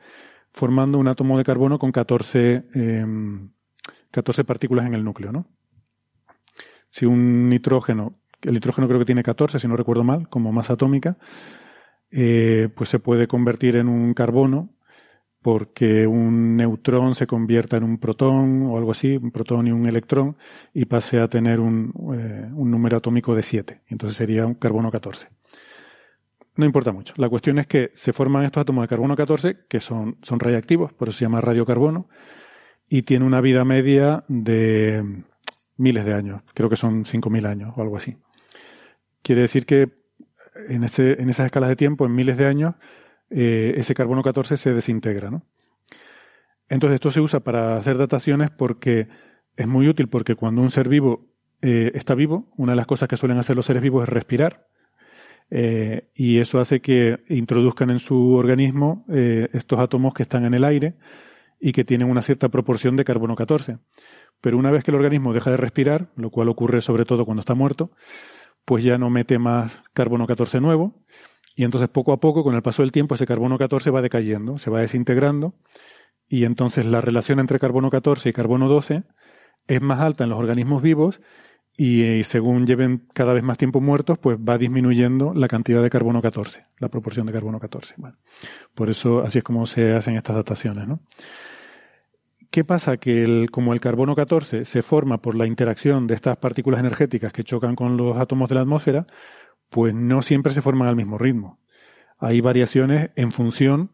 formando 0.53 0.99
un 0.99 1.09
átomo 1.09 1.39
de 1.39 1.45
carbono 1.45 1.79
con 1.79 1.93
14, 1.93 2.65
14 4.11 4.41
em, 4.41 4.47
partículas 4.47 4.87
en 4.87 4.95
el 4.95 5.05
núcleo, 5.05 5.33
¿no? 5.33 5.47
Si 6.91 7.07
un 7.07 7.49
nitrógeno, 7.49 8.15
el 8.43 8.55
nitrógeno 8.55 8.87
creo 8.87 8.99
que 8.99 9.07
tiene 9.07 9.23
14, 9.23 9.59
si 9.59 9.69
no 9.69 9.77
recuerdo 9.77 10.05
mal, 10.05 10.29
como 10.29 10.53
masa 10.53 10.75
atómica, 10.75 11.17
eh, 12.11 12.69
pues 12.75 12.91
se 12.91 12.99
puede 12.99 13.27
convertir 13.27 13.77
en 13.77 13.89
un 13.89 14.15
carbono 14.15 14.71
porque 15.43 16.07
un 16.07 16.57
neutrón 16.57 17.15
se 17.15 17.27
convierta 17.27 17.77
en 17.79 17.85
un 17.85 17.99
protón 17.99 18.65
o 18.65 18.77
algo 18.77 18.91
así, 18.91 19.17
un 19.17 19.31
protón 19.31 19.67
y 19.69 19.73
un 19.73 19.87
electrón, 19.87 20.37
y 20.75 20.85
pase 20.85 21.19
a 21.19 21.29
tener 21.29 21.61
un, 21.61 21.93
eh, 22.15 22.51
un 22.55 22.71
número 22.71 22.99
atómico 22.99 23.35
de 23.35 23.43
7. 23.43 23.81
Entonces 23.89 24.17
sería 24.17 24.45
un 24.45 24.55
carbono 24.55 24.91
14. 24.91 25.29
No 26.57 26.67
importa 26.67 26.93
mucho. 26.93 27.15
La 27.17 27.31
cuestión 27.31 27.59
es 27.59 27.67
que 27.67 27.91
se 27.95 28.13
forman 28.13 28.45
estos 28.45 28.61
átomos 28.61 28.83
de 28.83 28.89
carbono 28.89 29.17
14 29.17 29.61
que 29.67 29.81
son, 29.81 30.19
son 30.21 30.41
radiactivos, 30.41 30.93
por 30.93 31.09
eso 31.09 31.19
se 31.19 31.25
llama 31.25 31.41
radiocarbono, 31.41 32.09
y 32.87 33.03
tiene 33.03 33.25
una 33.25 33.41
vida 33.41 33.65
media 33.65 34.25
de 34.29 35.23
miles 35.81 36.05
de 36.05 36.15
años, 36.15 36.43
creo 36.55 36.69
que 36.69 36.77
son 36.77 37.05
5.000 37.05 37.47
años 37.47 37.73
o 37.77 37.83
algo 37.83 37.97
así. 37.97 38.17
Quiere 39.23 39.43
decir 39.43 39.67
que 39.67 39.89
en, 40.69 40.85
ese, 40.85 41.21
en 41.21 41.31
esas 41.31 41.47
escalas 41.47 41.71
de 41.71 41.77
tiempo, 41.77 42.07
en 42.07 42.15
miles 42.15 42.37
de 42.37 42.47
años, 42.47 42.75
eh, 43.31 43.75
ese 43.77 43.95
carbono 43.95 44.23
14 44.23 44.57
se 44.57 44.75
desintegra. 44.75 45.31
¿no? 45.31 45.43
Entonces 46.69 46.97
esto 46.97 47.11
se 47.11 47.21
usa 47.21 47.41
para 47.41 47.77
hacer 47.77 47.97
dataciones 47.97 48.51
porque 48.51 49.09
es 49.57 49.67
muy 49.67 49.89
útil 49.89 50.09
porque 50.09 50.35
cuando 50.35 50.63
un 50.63 50.71
ser 50.71 50.89
vivo 50.89 51.27
eh, 51.63 51.93
está 51.95 52.15
vivo, 52.15 52.51
una 52.57 52.73
de 52.73 52.77
las 52.77 52.87
cosas 52.87 53.09
que 53.09 53.17
suelen 53.17 53.39
hacer 53.39 53.57
los 53.57 53.67
seres 53.67 53.83
vivos 53.83 54.03
es 54.03 54.09
respirar. 54.09 54.67
Eh, 55.53 56.09
y 56.15 56.39
eso 56.39 56.61
hace 56.61 56.81
que 56.81 57.21
introduzcan 57.29 57.91
en 57.91 57.99
su 57.99 58.35
organismo 58.35 59.05
estos 59.09 59.81
átomos 59.81 60.15
que 60.15 60.23
están 60.23 60.45
en 60.45 60.55
el 60.55 60.65
aire 60.65 60.95
y 61.61 61.73
que 61.73 61.85
tienen 61.85 62.11
una 62.11 62.23
cierta 62.23 62.49
proporción 62.49 62.97
de 62.97 63.05
carbono 63.05 63.37
14. 63.37 63.79
Pero 64.41 64.57
una 64.57 64.71
vez 64.71 64.83
que 64.83 64.91
el 64.91 64.97
organismo 64.97 65.35
deja 65.35 65.51
de 65.51 65.59
respirar, 65.59 66.09
lo 66.17 66.31
cual 66.31 66.49
ocurre 66.49 66.81
sobre 66.81 67.05
todo 67.05 67.27
cuando 67.27 67.41
está 67.41 67.55
muerto, 67.55 67.91
pues 68.65 68.83
ya 68.83 68.97
no 68.97 69.11
mete 69.11 69.39
más 69.39 69.83
carbono 69.93 70.27
14 70.27 70.61
nuevo. 70.61 71.05
Y 71.55 71.65
entonces 71.65 71.91
poco 71.91 72.13
a 72.13 72.21
poco, 72.21 72.43
con 72.43 72.55
el 72.55 72.63
paso 72.63 72.83
del 72.83 72.93
tiempo, 72.93 73.15
ese 73.15 73.27
carbono 73.27 73.59
14 73.59 73.91
va 73.91 74.01
decayendo, 74.01 74.59
se 74.59 74.71
va 74.71 74.81
desintegrando. 74.81 75.55
Y 76.27 76.45
entonces 76.45 76.87
la 76.87 77.03
relación 77.03 77.39
entre 77.39 77.59
carbono 77.59 77.91
14 77.91 78.31
y 78.31 78.33
carbono 78.33 78.69
12 78.69 79.03
es 79.67 79.83
más 79.83 80.01
alta 80.01 80.25
en 80.25 80.31
los 80.31 80.39
organismos 80.39 80.83
vivos 80.83 81.21
y, 81.83 82.03
eh, 82.03 82.25
según 82.25 82.67
lleven 82.67 83.07
cada 83.15 83.33
vez 83.33 83.43
más 83.43 83.57
tiempo 83.57 83.81
muertos, 83.81 84.19
pues 84.19 84.37
va 84.37 84.59
disminuyendo 84.59 85.33
la 85.33 85.49
cantidad 85.49 85.83
de 85.83 85.89
carbono 85.89 86.21
14, 86.21 86.67
la 86.79 86.91
proporción 86.91 87.25
de 87.25 87.33
carbono 87.33 87.59
14. 87.59 87.95
Bueno, 87.97 88.19
por 88.75 88.91
eso 88.91 89.21
así 89.21 89.39
es 89.39 89.45
como 89.45 89.65
se 89.65 89.95
hacen 89.95 90.15
estas 90.15 90.37
dataciones, 90.37 90.87
¿no? 90.87 91.01
¿Qué 92.51 92.65
pasa? 92.65 92.99
Que 92.99 93.25
el, 93.25 93.51
como 93.51 93.73
el 93.73 93.81
carbono 93.81 94.15
14 94.15 94.67
se 94.67 94.83
forma 94.83 95.23
por 95.23 95.35
la 95.35 95.47
interacción 95.47 96.07
de 96.07 96.17
estas 96.17 96.37
partículas 96.37 96.81
energéticas 96.81 97.33
que 97.33 97.45
chocan 97.45 97.77
con 97.77 97.97
los 97.97 98.19
átomos 98.19 98.51
de 98.51 98.57
la 98.57 98.61
atmósfera, 98.61 99.07
pues 99.71 99.95
no 99.95 100.21
siempre 100.21 100.53
se 100.53 100.61
forman 100.61 100.87
al 100.87 100.97
mismo 100.97 101.17
ritmo. 101.17 101.61
Hay 102.19 102.43
variaciones 102.43 103.09
en 103.17 103.33
función 103.33 103.93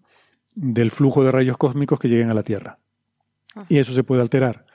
del 0.56 0.90
flujo 0.90 1.22
de 1.22 1.30
rayos 1.30 1.56
cósmicos 1.56 2.00
que 2.00 2.08
lleguen 2.08 2.30
a 2.30 2.34
la 2.34 2.42
Tierra. 2.42 2.80
Ah. 3.54 3.64
Y 3.68 3.78
eso 3.78 3.92
se 3.92 4.02
puede 4.02 4.22
alterar 4.22 4.66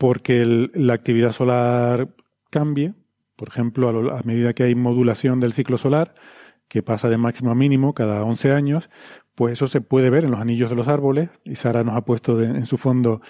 porque 0.00 0.46
la 0.46 0.94
actividad 0.94 1.32
solar 1.32 2.08
cambie, 2.48 2.94
por 3.36 3.48
ejemplo, 3.48 4.10
a, 4.10 4.18
a, 4.18 4.22
medida 4.22 4.54
que 4.54 4.62
hay 4.62 4.74
modulación 4.74 5.40
del 5.40 5.52
ciclo 5.52 5.76
solar, 5.76 6.14
que 6.68 6.82
pasa 6.82 7.10
de 7.10 7.18
máximo 7.18 7.50
a 7.50 7.54
mínimo 7.54 7.92
cada 7.92 8.24
11 8.24 8.52
años, 8.52 8.88
pues 9.34 9.52
eso 9.52 9.66
se 9.66 9.82
puede 9.82 10.08
ver 10.08 10.24
en 10.24 10.30
los 10.30 10.40
anillos 10.40 10.70
de 10.70 10.76
los 10.76 10.88
árboles. 10.88 11.28
Y 11.44 11.56
Sara 11.56 11.84
nos 11.84 11.96
ha 11.96 12.00
puesto 12.00 12.40
en 12.40 12.64
su 12.64 12.78
fondo 12.78 13.20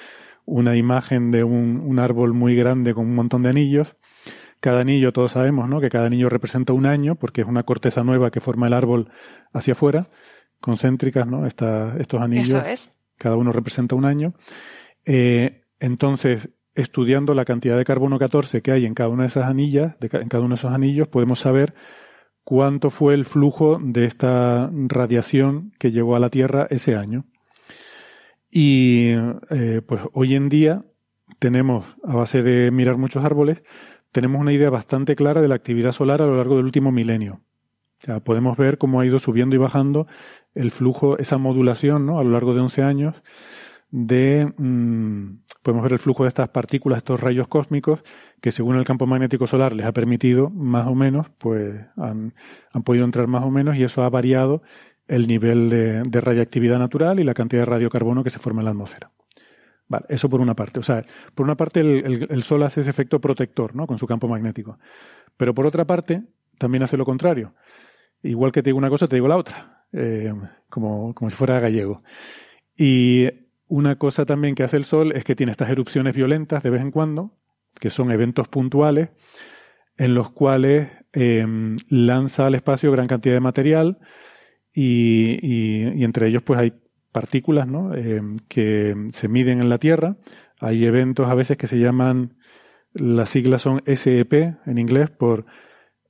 una 0.45 0.77
imagen 0.77 1.33
de 1.33 1.43
un, 1.43 1.99
árbol 1.99 2.35
muy 2.35 2.55
grande 2.55 2.95
con 2.95 3.07
un 3.07 3.16
montón 3.16 3.43
de 3.43 3.49
anillos. 3.49 3.97
Cada 4.61 4.83
anillo, 4.83 5.12
todos 5.12 5.33
sabemos, 5.33 5.68
¿no? 5.68 5.81
Que 5.81 5.91
cada 5.91 6.07
anillo 6.07 6.29
representa 6.29 6.73
un 6.73 6.87
año, 6.87 7.16
porque 7.16 7.41
es 7.41 7.49
una 7.49 7.64
corteza 7.64 8.05
nueva 8.05 8.31
que 8.31 8.41
forma 8.41 8.68
el 8.68 8.75
árbol 8.75 9.11
hacia 9.53 9.73
afuera, 9.73 10.09
concéntricas, 10.61 11.27
¿no? 11.27 11.47
estos 11.47 12.21
anillos. 12.21 12.93
Cada 13.18 13.35
uno 13.35 13.51
representa 13.51 13.97
un 13.97 14.05
año. 14.05 14.35
Eh, 15.05 15.64
entonces, 15.81 16.51
estudiando 16.75 17.35
la 17.35 17.45
cantidad 17.45 17.77
de 17.77 17.85
carbono 17.85 18.18
14 18.18 18.62
que 18.62 18.73
hay 18.73 18.87
en 18.87 18.95
cada 18.95 19.09
una 19.09 19.25
de 19.25 19.29
esas 19.29 19.45
anillas, 19.45 19.97
en 20.01 20.29
cada 20.29 20.45
uno 20.45 20.55
de 20.55 20.59
esos 20.59 20.73
anillos, 20.73 21.09
podemos 21.09 21.41
saber 21.41 21.75
cuánto 22.45 22.91
fue 22.91 23.14
el 23.14 23.25
flujo 23.25 23.79
de 23.83 24.05
esta 24.05 24.71
radiación 24.73 25.73
que 25.79 25.91
llegó 25.91 26.16
a 26.16 26.21
la 26.21 26.31
Tierra 26.31 26.66
ese 26.71 26.97
año. 26.97 27.25
Y 28.51 29.11
eh, 29.51 29.83
pues 29.87 30.03
hoy 30.12 30.35
en 30.35 30.49
día 30.49 30.85
tenemos, 31.39 31.97
a 32.05 32.14
base 32.14 32.43
de 32.43 32.71
mirar 32.71 32.97
muchos 32.97 33.25
árboles, 33.25 33.62
tenemos 34.11 34.41
una 34.41 34.53
idea 34.53 34.71
bastante 34.71 35.14
clara 35.14 35.41
de 35.41 35.49
la 35.49 35.55
actividad 35.55 35.93
solar 35.93 36.23
a 36.23 36.27
lo 36.27 36.37
largo 36.37 36.57
del 36.57 36.64
último 36.64 36.91
milenio. 36.91 37.41
Podemos 38.25 38.57
ver 38.57 38.79
cómo 38.79 39.01
ha 39.01 39.07
ido 39.07 39.18
subiendo 39.18 39.55
y 39.55 39.59
bajando 39.59 40.07
el 40.55 40.71
flujo, 40.71 41.18
esa 41.18 41.37
modulación, 41.37 42.07
¿no? 42.07 42.18
A 42.18 42.25
lo 42.25 42.31
largo 42.31 42.55
de 42.55 42.61
11 42.61 42.83
años 42.83 43.23
de, 43.91 44.53
mm, 44.57 45.43
podemos 45.62 45.82
ver 45.82 45.93
el 45.93 45.99
flujo 45.99 46.24
de 46.24 46.28
estas 46.28 46.49
partículas, 46.51 46.99
estos 46.99 47.20
rayos 47.20 47.49
cósmicos, 47.49 48.01
que 48.41 48.53
según 48.53 48.76
el 48.76 48.84
campo 48.84 49.07
magnético 49.07 49.47
solar 49.47 49.74
les 49.74 49.86
ha 49.86 49.93
permitido 49.93 50.51
más 50.51 50.86
o 50.86 50.95
menos, 50.95 51.28
pues 51.38 51.74
han, 51.97 52.32
podido 52.84 53.05
entrar 53.05 53.26
más 53.26 53.45
o 53.45 53.51
menos 53.51 53.76
y 53.76 53.82
eso 53.84 54.03
ha 54.03 54.11
variado 54.11 54.62
el 55.09 55.26
nivel 55.26 55.68
de, 55.68 56.03
de 56.05 56.20
radiactividad 56.20 56.78
natural 56.78 57.18
y 57.20 57.24
la 57.24 57.34
cantidad 57.34 57.62
de 57.62 57.66
radiocarbono 57.66 58.22
que 58.22 58.30
se 58.30 58.38
forma 58.38 58.61
en 58.61 58.66
la 58.66 58.70
atmósfera. 58.70 59.11
Vale, 59.88 60.07
eso 60.09 60.30
por 60.30 60.41
una 60.41 60.55
parte. 60.55 60.78
O 60.78 60.84
sea, 60.84 61.05
por 61.34 61.45
una 61.45 61.57
parte 61.57 61.80
el, 61.80 62.28
el, 62.30 62.43
Sol 62.45 62.62
hace 62.62 62.82
ese 62.82 62.91
efecto 62.91 63.20
protector, 63.20 63.74
¿no? 63.74 63.88
Con 63.88 63.99
su 63.99 64.07
campo 64.07 64.28
magnético. 64.28 64.78
Pero 65.36 65.53
por 65.53 65.66
otra 65.66 65.84
parte, 65.84 66.22
también 66.59 66.84
hace 66.84 66.97
lo 66.97 67.05
contrario. 67.05 67.55
Igual 68.22 68.53
que 68.53 68.62
te 68.62 68.68
digo 68.68 68.78
una 68.78 68.88
cosa, 68.88 69.09
te 69.09 69.16
digo 69.16 69.26
la 69.26 69.36
otra. 69.36 69.84
eh, 69.93 70.32
como, 70.68 71.12
como 71.12 71.28
si 71.28 71.36
fuera 71.36 71.59
gallego. 71.59 72.05
Y 72.76 73.28
una 73.71 73.97
cosa 73.97 74.27
también 74.27 74.57
que 74.57 74.64
hace 74.64 74.77
el 74.77 74.85
Sol 74.85 75.12
es 75.12 75.23
que 75.25 75.37
tiene 75.37 75.53
estas 75.53 75.71
erupciones 75.71 76.14
violentas 76.14 76.62
de 76.62 76.71
vez 76.71 76.83
en 76.83 76.91
cuando, 76.91 77.39
que 77.79 77.89
son 77.89 78.11
eventos 78.11 78.49
puntuales, 78.49 79.11
en 79.97 80.14
los 80.14 80.31
cuales 80.31 80.89
em, 81.12 81.77
lanza 81.89 82.47
al 82.47 82.57
espacio 82.57 82.91
gran 82.91 83.07
cantidad 83.07 83.35
de 83.35 83.41
material 83.41 83.99
y, 84.75 86.03
entre 86.03 86.27
ellos 86.27 86.43
pues 86.43 86.59
hay 86.59 86.73
partículas 87.12 87.68
¿no? 87.68 87.95
Em, 87.95 88.39
que 88.49 88.97
se 89.12 89.29
miden 89.29 89.61
en 89.61 89.68
la 89.68 89.79
Tierra. 89.79 90.16
Hay 90.59 90.85
eventos 90.85 91.29
a 91.29 91.35
veces 91.35 91.57
que 91.57 91.68
se 91.68 91.79
llaman, 91.79 92.39
las 92.93 93.31
siglas 93.31 93.62
son 93.62 93.83
SEP 93.87 94.33
en 94.66 94.79
inglés 94.79 95.11
por 95.11 95.47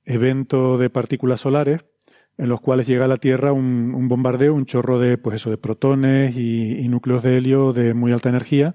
evento 0.07 0.79
de 0.79 0.89
partículas 0.89 1.43
solares, 1.43 1.85
en 2.41 2.49
los 2.49 2.63
cuales 2.63 2.87
llega 2.87 3.05
a 3.05 3.09
la 3.09 3.19
Tierra 3.19 3.53
un, 3.53 4.09
bombardeo, 4.09 4.55
un 4.55 4.65
chorro 4.65 4.99
de, 4.99 5.19
pues 5.19 5.37
eso, 5.37 5.51
de 5.51 5.59
protones 5.59 6.35
y, 6.37 6.89
núcleos 6.89 7.23
de 7.23 7.37
helio 7.37 7.75
de 7.75 7.93
muy 7.93 8.13
alta 8.13 8.31
energía 8.31 8.75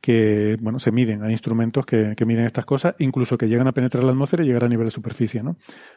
que, 0.00 0.56
bueno, 0.60 0.78
se 0.78 0.92
miden. 0.92 1.24
Hay 1.24 1.32
instrumentos 1.32 1.84
que, 1.84 2.14
miden 2.24 2.46
estas 2.46 2.64
cosas, 2.64 2.94
incluso 3.00 3.36
que 3.36 3.48
llegan 3.48 3.66
a 3.66 3.72
penetrar 3.72 4.04
la 4.04 4.12
atmósfera 4.12 4.44
y 4.44 4.46
llegar 4.46 4.62
a 4.62 4.68
nivel 4.68 4.86
de 4.86 4.92
superficie, 4.92 5.42
¿no? 5.42 5.56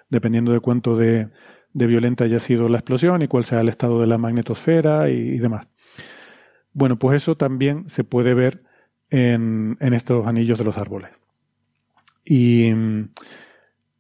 Dependiendo 0.10 0.52
de 0.54 0.60
cuánto 0.60 0.98
de, 0.98 1.30
violenta 1.74 2.24
haya 2.24 2.40
sido 2.40 2.68
la 2.68 2.80
explosión 2.80 3.22
y 3.22 3.28
cuál 3.28 3.44
sea 3.44 3.62
el 3.62 3.70
estado 3.70 4.02
de 4.02 4.08
la 4.08 4.18
magnetosfera 4.18 5.08
y, 5.12 5.38
demás. 5.38 5.68
Bueno, 6.74 6.98
pues 6.98 7.18
eso 7.18 7.38
también 7.38 7.90
se 7.90 8.04
puede 8.04 8.34
ver 8.34 8.64
en, 9.12 9.78
en 9.80 9.94
estos 9.94 10.26
anillos 10.26 10.58
de 10.58 10.64
los 10.64 10.80
árboles. 10.80 11.12
Y 12.26 12.72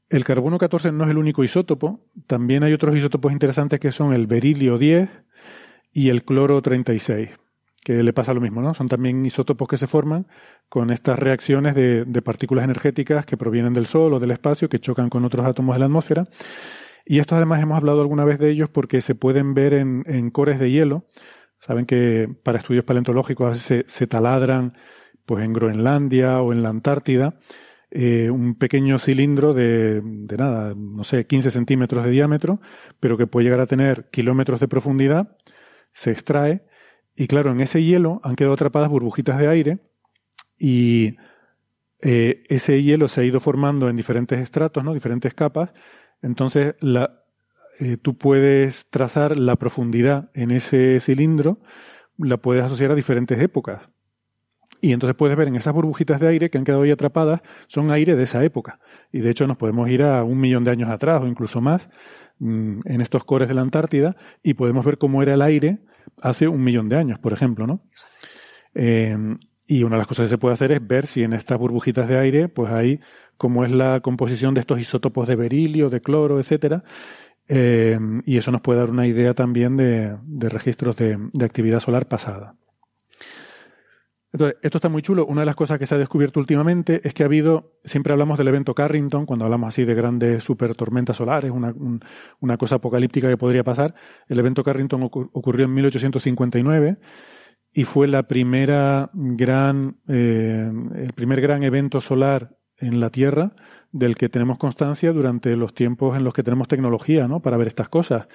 el 0.09 0.23
carbono 0.23 0.57
14 0.57 0.91
no 0.91 1.05
es 1.05 1.09
el 1.09 1.17
único 1.17 1.43
isótopo, 1.43 2.01
también 2.27 2.63
hay 2.63 2.73
otros 2.73 2.95
isótopos 2.95 3.31
interesantes 3.31 3.79
que 3.79 3.91
son 3.91 4.13
el 4.13 4.27
berilio 4.27 4.77
10 4.77 5.09
y 5.91 6.09
el 6.09 6.23
cloro 6.23 6.61
36, 6.61 7.29
que 7.83 8.03
le 8.03 8.13
pasa 8.13 8.33
lo 8.33 8.41
mismo, 8.41 8.61
¿no? 8.61 8.73
Son 8.73 8.87
también 8.87 9.25
isótopos 9.25 9.67
que 9.67 9.77
se 9.77 9.87
forman 9.87 10.27
con 10.69 10.91
estas 10.91 11.17
reacciones 11.19 11.75
de, 11.75 12.21
partículas 12.23 12.65
energéticas 12.65 13.25
que 13.25 13.37
provienen 13.37 13.73
del 13.73 13.85
Sol 13.85 14.13
o 14.13 14.19
del 14.19 14.31
espacio, 14.31 14.69
que 14.69 14.79
chocan 14.79 15.09
con 15.09 15.25
otros 15.25 15.45
átomos 15.45 15.75
de 15.75 15.79
la 15.79 15.85
atmósfera. 15.85 16.25
Y 17.05 17.19
estos 17.19 17.35
además 17.37 17.61
hemos 17.61 17.77
hablado 17.77 18.01
alguna 18.01 18.25
vez 18.25 18.39
de 18.39 18.49
ellos 18.49 18.69
porque 18.69 19.01
se 19.01 19.13
pueden 19.13 19.53
ver 19.53 19.73
en, 19.73 20.31
cores 20.31 20.59
de 20.59 20.71
hielo. 20.71 21.05
Saben 21.59 21.85
que 21.85 22.29
para 22.43 22.59
estudios 22.59 22.85
paleontológicos 22.85 23.57
se, 23.59 23.83
se 23.87 24.07
taladran 24.07 24.73
pues 25.25 25.43
en 25.43 25.53
Groenlandia 25.53 26.41
o 26.41 26.53
en 26.53 26.63
la 26.63 26.69
Antártida 26.69 27.39
eh, 27.95 28.31
un 28.31 28.55
pequeño 28.55 28.97
cilindro 28.97 29.53
de, 29.53 30.01
de, 30.01 30.37
nada, 30.37 30.73
no 30.75 31.03
sé, 31.03 31.27
15 31.27 31.51
centímetros 31.51 32.03
de 32.03 32.09
diámetro, 32.11 32.59
pero 32.99 33.17
que 33.17 33.27
puede 33.27 33.45
llegar 33.45 33.59
a 33.59 33.67
tener 33.67 34.09
kilómetros 34.09 34.59
de 34.59 34.67
profundidad, 34.67 35.37
se 35.91 36.11
extrae 36.11 36.63
y 37.15 37.27
claro, 37.27 37.51
en 37.51 37.61
ese 37.61 37.83
hielo 37.83 38.19
han 38.23 38.35
quedado 38.35 38.55
atrapadas 38.55 38.89
burbujitas 38.89 39.37
de 39.37 39.47
aire 39.47 39.79
y 40.57 41.17
eh, 42.01 42.43
ese 42.49 42.81
hielo 42.81 43.07
se 43.07 43.21
ha 43.21 43.23
ido 43.23 43.39
formando 43.39 43.89
en 43.89 43.95
diferentes 43.95 44.39
estratos, 44.39 44.83
¿no? 44.83 44.93
diferentes 44.93 45.33
capas. 45.33 45.69
Entonces, 46.21 46.75
eh, 47.79 47.97
tú 47.97 48.17
puedes 48.17 48.89
trazar 48.89 49.37
la 49.37 49.55
profundidad 49.57 50.31
en 50.33 50.51
ese 50.51 50.99
cilindro, 50.99 51.59
la 52.17 52.37
puedes 52.37 52.63
asociar 52.63 52.91
a 52.91 52.95
diferentes 52.95 53.39
épocas. 53.39 53.92
Y 54.84 54.91
entonces 54.91 55.15
puedes 55.15 55.38
ver 55.38 55.47
en 55.47 55.55
esas 55.55 55.73
burbujitas 55.73 56.19
de 56.19 56.27
aire 56.27 56.49
que 56.49 56.57
han 56.57 56.65
quedado 56.65 56.81
ahí 56.81 56.91
atrapadas, 56.91 57.39
son 57.67 57.89
aire 57.89 58.17
de 58.17 58.23
esa 58.23 58.43
época. 58.43 58.79
Y 59.13 59.21
de 59.21 59.29
hecho 59.29 59.47
nos 59.47 59.55
podemos 59.55 59.89
ir 59.89 60.03
a 60.03 60.25
un 60.25 60.38
millón 60.38 60.65
de 60.65 60.71
años 60.71 60.89
atrás 60.89 61.23
o 61.23 61.25
incluso 61.25 61.61
más 61.61 61.88
mm, 62.39 62.81
en 62.84 62.99
estos 62.99 63.23
cores 63.23 63.47
de 63.47 63.53
la 63.53 63.61
Antártida 63.61 64.17
y 64.43 64.55
podemos 64.55 64.84
ver 64.84 64.97
cómo 64.97 65.23
era 65.23 65.36
el 65.36 65.41
aire 65.41 65.79
hace 66.21 66.49
un 66.49 66.61
millón 66.65 66.89
de 66.89 66.97
años, 66.97 67.17
por 67.17 67.31
ejemplo, 67.31 67.65
¿no? 67.65 67.79
Eh, 68.75 69.17
y 69.67 69.84
una 69.84 69.95
de 69.95 69.99
las 69.99 70.07
cosas 70.07 70.25
que 70.25 70.31
se 70.31 70.38
puede 70.38 70.55
hacer 70.55 70.73
es 70.73 70.86
ver 70.86 71.05
si 71.05 71.23
en 71.23 71.31
estas 71.31 71.57
burbujitas 71.57 72.09
de 72.09 72.17
aire, 72.17 72.49
pues 72.49 72.69
hay 72.69 72.99
cómo 73.38 73.63
es 73.63 73.71
la 73.71 74.01
composición 74.01 74.53
de 74.53 74.59
estos 74.59 74.81
isótopos 74.81 75.29
de 75.29 75.38
berilio, 75.38 75.89
de 75.89 76.01
cloro, 76.01 76.41
etcétera. 76.41 76.84
Eh, 77.47 77.97
y 78.25 78.36
eso 78.36 78.51
nos 78.51 78.59
puede 78.59 78.79
dar 78.79 78.89
una 78.89 79.07
idea 79.07 79.34
también 79.34 79.77
de, 79.77 80.17
registros 80.49 80.97
de 80.97 81.45
actividad 81.45 81.79
solar 81.79 82.09
pasada. 82.09 82.57
Entonces, 84.34 84.57
esto 84.63 84.79
está 84.79 84.89
muy 84.89 85.03
chulo. 85.03 85.27
Una 85.27 85.41
de 85.41 85.45
las 85.45 85.55
cosas 85.55 85.77
que 85.77 85.86
se 85.86 85.93
ha 85.93 85.99
descubierto 85.99 86.39
últimamente 86.39 87.01
es 87.03 87.13
que 87.13 87.21
ha 87.21 87.27
habido, 87.27 87.77
siempre 87.84 88.13
hablamos 88.13 88.39
del 88.39 88.47
evento 88.47 88.73
Carrington, 88.73 89.27
cuando 89.27 89.45
hablamos 89.45 89.69
así 89.69 89.86
de 89.86 89.93
grandes 89.93 90.43
super 90.43 90.73
tormentas 90.73 91.17
solares, 91.17 91.51
una, 91.51 92.57
cosa 92.57 92.75
apocalíptica 92.77 93.29
que 93.29 93.38
podría 93.38 93.63
pasar. 93.63 93.93
El 94.27 94.39
evento 94.39 94.63
Carrington 94.63 95.03
ocurrió 95.03 95.65
en 95.65 95.73
1859 95.75 96.97
y 97.73 97.84
fue 97.84 98.07
la 98.07 98.23
primera 98.23 99.11
gran, 99.13 99.97
eh, 100.07 100.71
el 100.95 101.13
primer 101.13 101.39
gran 101.39 101.61
evento 101.61 102.01
solar 102.01 102.57
en 102.79 102.99
la 102.99 103.11
Tierra 103.11 103.53
del 103.91 104.15
que 104.15 104.29
tenemos 104.29 104.57
constancia 104.57 105.13
durante 105.13 105.55
los 105.55 105.75
tiempos 105.75 106.17
en 106.17 106.23
los 106.23 106.34
que 106.34 106.41
tenemos 106.41 106.67
tecnología, 106.67 107.27
¿no? 107.27 107.41
Para 107.41 107.57
ver 107.57 107.67
estas 107.67 107.89
cosas. 107.89 108.27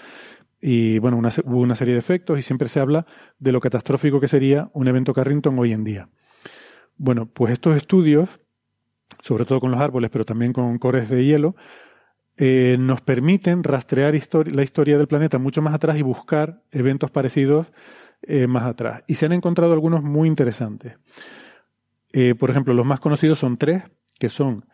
Y 0.61 0.99
bueno, 0.99 1.19
hubo 1.19 1.61
una 1.61 1.75
serie 1.77 1.95
de 1.95 2.01
efectos 2.01 2.39
y 2.39 2.43
siempre 2.43 2.69
se 2.69 2.81
habla 2.81 3.07
de 3.39 3.53
lo 3.53 3.61
catastrófico 3.61 4.21
que 4.21 4.29
sería 4.29 4.71
un 4.73 4.89
evento 4.89 5.15
Carrington 5.15 5.59
hoy 5.59 5.73
en 5.73 5.85
día. 5.85 6.09
Bueno, 6.97 7.27
pues 7.27 7.53
estos 7.53 7.77
estudios, 7.77 8.29
sobre 9.21 9.45
todo 9.45 9.61
con 9.61 9.71
los 9.71 9.81
árboles, 9.81 10.11
pero 10.11 10.25
también 10.25 10.53
con 10.53 10.79
cores 10.79 11.09
de 11.09 11.25
hielo, 11.25 11.55
eh, 12.37 12.77
nos 12.79 13.01
permiten 13.01 13.65
rastrear 13.65 14.15
la 14.47 14.63
historia 14.63 14.99
del 14.99 15.09
planeta 15.09 15.39
mucho 15.39 15.63
más 15.63 15.75
atrás 15.75 15.97
y 15.99 16.03
buscar 16.03 16.63
eventos 16.71 17.11
parecidos 17.11 17.73
eh, 18.23 18.47
más 18.47 18.65
atrás. 18.65 19.03
Y 19.07 19.15
se 19.15 19.27
han 19.27 19.33
encontrado 19.33 19.73
algunos 19.73 20.03
muy 20.03 20.29
interesantes. 20.29 20.95
Eh, 22.13 22.35
por 22.35 22.51
ejemplo, 22.51 22.75
los 22.75 22.87
más 22.87 23.01
conocidos 23.01 23.39
son 23.39 23.59
tres, 23.59 23.85
que 24.19 24.29
son 24.29 24.65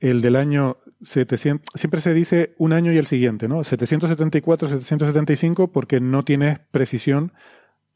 el 0.00 0.20
del 0.20 0.36
año 0.36 0.78
700, 1.02 1.72
siempre 1.74 2.00
se 2.00 2.14
dice 2.14 2.54
un 2.58 2.72
año 2.72 2.92
y 2.92 2.98
el 2.98 3.06
siguiente, 3.06 3.48
¿no? 3.48 3.64
774, 3.64 4.68
775, 4.68 5.72
porque 5.72 6.00
no 6.00 6.24
tienes 6.24 6.58
precisión 6.70 7.32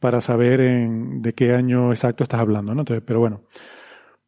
para 0.00 0.20
saber 0.20 0.60
en, 0.60 1.22
de 1.22 1.32
qué 1.32 1.54
año 1.54 1.90
exacto 1.90 2.24
estás 2.24 2.40
hablando, 2.40 2.74
¿no? 2.74 2.82
Entonces, 2.82 3.04
pero 3.06 3.20
bueno, 3.20 3.42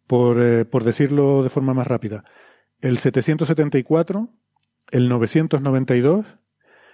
por, 0.07 0.41
eh, 0.41 0.65
por 0.65 0.85
decirlo 0.85 1.43
de 1.43 1.51
forma 1.51 1.75
más 1.75 1.87
rápida, 1.87 2.25
el 2.81 2.99
774, 2.99 4.29
el 4.91 5.09
992 5.09 6.27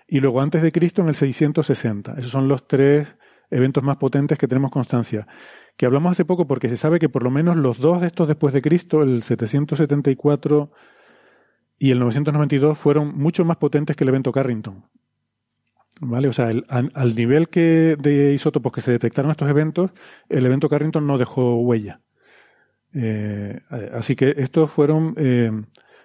y 0.07 0.21
luego 0.21 0.41
antes 0.41 0.63
de 0.63 0.73
Cristo 0.73 1.03
en 1.03 1.09
el 1.09 1.15
660. 1.15 2.15
Esos 2.19 2.33
son 2.33 2.49
los 2.49 2.67
tres 2.67 3.17
eventos 3.51 3.83
más 3.83 3.97
potentes 3.97 4.39
que 4.39 4.49
tenemos 4.49 4.71
constancia. 4.71 5.27
Que 5.81 5.87
hablamos 5.87 6.13
hace 6.13 6.27
poco 6.27 6.47
porque 6.47 6.69
se 6.69 6.77
sabe 6.77 6.99
que 6.99 7.09
por 7.09 7.23
lo 7.23 7.31
menos 7.31 7.57
los 7.57 7.79
dos 7.79 8.03
de 8.03 8.09
estos 8.09 8.29
después 8.29 8.53
de 8.53 8.61
Cristo, 8.61 9.03
el 9.03 9.23
774 9.23 10.71
y 11.79 11.91
el 11.91 11.99
992 12.01 12.77
fueron 12.77 13.17
mucho 13.17 13.47
más 13.47 13.57
potentes 13.57 13.97
que 13.97 14.05
el 14.05 14.11
evento 14.11 14.31
Carrington. 14.31 14.85
¿Vale? 16.03 16.29
O 16.29 16.35
sea, 16.35 16.53
al, 16.69 17.15
nivel 17.15 17.49
que 17.49 17.97
de 17.99 18.35
isótopos 18.35 18.73
que 18.73 18.83
se 18.83 18.93
detectaron 18.93 19.31
estos 19.31 19.49
eventos, 19.49 19.91
el 20.29 20.45
evento 20.45 20.69
Carrington 20.69 21.07
no 21.07 21.17
dejó 21.17 21.57
huella. 21.63 22.03
Eh, 22.93 23.61
así 23.95 24.15
que 24.17 24.35
estos 24.37 24.71
fueron 24.71 25.15
eh, 25.17 25.51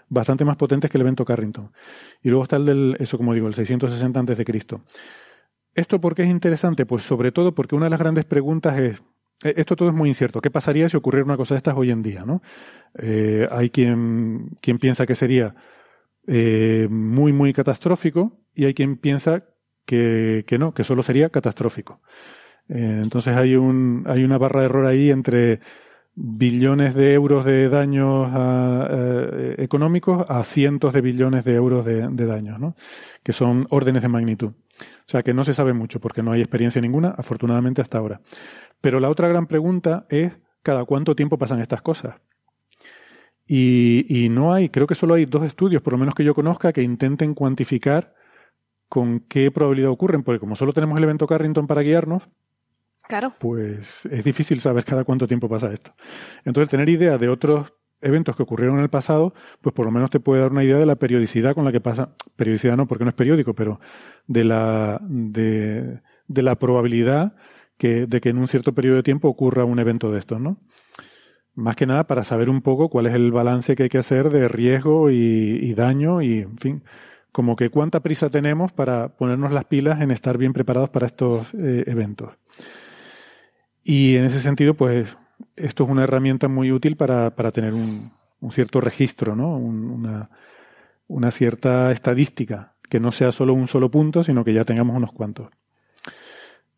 bastante 0.08 0.46
más 0.46 0.56
potentes 0.56 0.90
que 0.90 0.98
el 0.98 1.02
evento 1.02 1.26
Carrington. 1.26 1.74
Y 2.24 2.30
luego 2.30 2.44
está 2.44 2.56
el 2.56 2.66
del, 2.66 2.96
eso 3.02 3.18
como 3.18 3.34
digo, 3.34 3.50
el 3.50 3.54
660 3.54 4.22
antes 4.22 4.38
de 4.38 4.46
Cristo. 4.46 4.86
¿Esto 5.74 6.00
por 6.00 6.16
qué 6.16 6.22
es 6.22 6.30
interesante? 6.30 6.86
Pues 6.86 7.04
sobre 7.04 7.34
todo 7.34 7.54
porque 7.54 7.76
una 7.76 7.88
de 7.88 7.90
las 7.90 8.00
grandes 8.00 8.24
preguntas 8.24 8.80
es, 8.80 9.02
eh, 9.02 9.15
esto 9.44 9.76
todo 9.76 9.90
es 9.90 9.96
muy 9.96 10.10
incierto. 10.10 10.42
¿Qué 10.42 10.52
pasaría 10.52 10.90
si 10.90 10.98
ocurriera 10.98 11.26
una 11.26 11.38
cosa 11.38 11.56
de 11.56 11.58
estas 11.58 11.76
hoy 11.78 11.92
en 11.92 12.02
día? 12.02 12.24
¿no? 12.26 12.42
Eh, 12.98 13.48
hay 13.52 13.70
quien, 13.70 14.58
quien 14.62 14.80
piensa 14.80 15.06
que 15.06 15.16
sería 15.16 15.56
eh, 16.28 16.88
muy, 16.90 17.34
muy 17.34 17.54
catastrófico 17.54 18.40
y 18.54 18.66
hay 18.66 18.74
quien 18.74 18.98
piensa 18.98 19.44
que, 19.86 20.44
que 20.48 20.58
no, 20.58 20.74
que 20.74 20.84
solo 20.84 21.04
sería 21.04 21.30
catastrófico. 21.30 22.02
entonces 22.68 23.36
hay, 23.36 23.56
un, 23.56 24.04
hay 24.08 24.24
una 24.24 24.40
barra 24.40 24.62
de 24.62 24.66
error 24.66 24.86
ahí 24.86 25.12
entre 25.12 25.60
billones 26.16 26.96
de 26.96 27.14
euros 27.14 27.44
de 27.46 27.70
daños 27.70 28.32
económicos 29.58 30.26
a 30.30 30.44
cientos 30.44 30.94
de 30.94 31.02
billones 31.02 31.44
de 31.44 31.54
euros 31.56 31.86
de, 31.86 32.08
de 32.08 32.26
daños, 32.26 32.60
¿no? 32.60 32.76
que 33.22 33.34
son 33.34 33.68
órdenes 33.70 34.02
de 34.02 34.08
magnitud. 34.08 34.52
O 34.80 35.08
sea 35.08 35.24
que 35.24 35.34
no 35.34 35.44
se 35.44 35.54
sabe 35.54 35.74
mucho 35.74 36.00
porque 36.00 36.24
no 36.24 36.32
hay 36.32 36.42
experiencia 36.42 36.82
ninguna, 36.82 37.10
afortunadamente 37.10 37.82
hasta 37.82 37.98
ahora. 37.98 38.22
Pero 38.82 39.00
la 39.00 39.10
otra 39.10 39.28
gran 39.28 39.48
pregunta 39.48 40.06
es, 40.10 40.34
¿cada 40.64 40.86
cuánto 40.86 41.16
tiempo 41.16 41.38
pasan 41.38 41.60
estas 41.60 41.82
cosas? 41.82 42.16
Y, 43.48 44.28
no 44.32 44.54
hay, 44.54 44.70
creo 44.70 44.88
que 44.88 44.96
solo 44.96 45.14
hay 45.14 45.26
dos 45.26 45.44
estudios, 45.44 45.82
por 45.82 45.94
lo 45.94 46.00
menos 46.00 46.16
que 46.16 46.24
yo 46.24 46.34
conozca, 46.34 46.74
que 46.74 46.82
intenten 46.82 47.36
cuantificar 47.36 48.16
con 48.90 49.20
qué 49.20 49.52
probabilidad 49.52 49.92
ocurren, 49.92 50.24
porque 50.24 50.40
como 50.40 50.56
solo 50.56 50.74
tenemos 50.74 50.98
el 50.98 51.04
evento 51.04 51.28
Carrington 51.28 51.68
para 51.68 51.82
guiarnos, 51.82 52.24
claro. 53.08 53.34
pues 53.40 54.06
es 54.06 54.24
difícil 54.24 54.60
saber 54.60 54.84
cada 54.84 55.04
cuánto 55.04 55.28
tiempo 55.28 55.50
pasa 55.50 55.72
esto. 55.72 55.94
Entonces, 56.44 56.70
tener 56.70 56.90
idea 56.90 57.18
de 57.18 57.30
otros 57.30 57.74
eventos 58.02 58.36
que 58.36 58.44
ocurrieron 58.44 58.78
en 58.78 58.84
el 58.84 58.90
pasado, 58.90 59.34
pues 59.62 59.74
por 59.74 59.86
lo 59.86 59.92
menos 59.92 60.10
te 60.10 60.20
puede 60.20 60.42
dar 60.42 60.52
una 60.52 60.64
idea 60.64 60.78
de 60.78 60.86
la 60.86 60.96
periodicidad 60.96 61.56
con 61.56 61.66
la 61.66 61.72
que 61.72 61.82
pasa, 61.82 62.10
periodicidad 62.36 62.78
no, 62.78 62.88
porque 62.88 63.04
no 63.04 63.10
es 63.10 63.16
periódico, 63.16 63.54
pero 63.54 63.80
de 64.28 64.44
la, 64.44 65.00
de, 65.02 66.02
de 66.28 66.42
la 66.44 66.56
probabilidad 66.56 67.36
que, 67.78 68.06
de 68.06 68.22
que 68.22 68.30
en 68.30 68.38
un 68.38 68.48
cierto 68.48 68.74
periodo 68.74 68.98
de 68.98 69.04
tiempo 69.04 69.28
ocurra 69.28 69.66
un 69.66 69.80
evento 69.80 70.12
de 70.12 70.20
estos, 70.20 70.40
¿no? 70.40 70.58
Más 71.56 71.76
que 71.76 71.86
nada 71.86 72.06
para 72.06 72.24
saber 72.24 72.50
un 72.50 72.62
poco 72.62 72.90
cuál 72.90 73.08
es 73.08 73.14
el 73.14 73.32
balance 73.32 73.76
que 73.76 73.84
hay 73.84 73.90
que 73.90 73.98
hacer 73.98 74.30
de 74.30 74.48
riesgo 74.50 75.10
y, 75.10 75.74
daño 75.74 76.22
y, 76.22 76.40
en 76.40 76.58
fin, 76.58 76.84
como 77.32 77.56
que 77.56 77.70
cuánta 77.70 78.02
prisa 78.02 78.30
tenemos 78.30 78.74
para 78.74 79.16
ponernos 79.16 79.54
las 79.54 79.64
pilas 79.66 80.02
en 80.02 80.12
estar 80.12 80.38
bien 80.38 80.52
preparados 80.52 80.90
para 80.90 81.06
estos 81.06 81.54
eh, 81.54 81.86
eventos. 81.88 82.34
Y 83.88 84.18
en 84.18 84.26
ese 84.26 84.40
sentido, 84.40 84.74
pues 84.74 85.16
esto 85.56 85.84
es 85.84 85.90
una 85.92 86.04
herramienta 86.04 86.48
muy 86.48 86.72
útil 86.72 86.98
para, 86.98 87.36
para 87.36 87.52
tener 87.52 87.76
un, 87.76 88.12
un, 88.42 88.52
cierto 88.52 88.82
registro, 88.82 89.36
¿no? 89.36 89.56
una, 89.56 90.32
una 91.08 91.30
cierta 91.30 91.92
estadística, 91.92 92.74
que 92.90 93.00
no 93.00 93.12
sea 93.12 93.32
solo 93.32 93.54
un 93.54 93.68
solo 93.68 93.92
punto, 93.92 94.24
sino 94.24 94.44
que 94.44 94.54
ya 94.54 94.64
tengamos 94.66 94.98
unos 94.98 95.12
cuantos. 95.12 95.50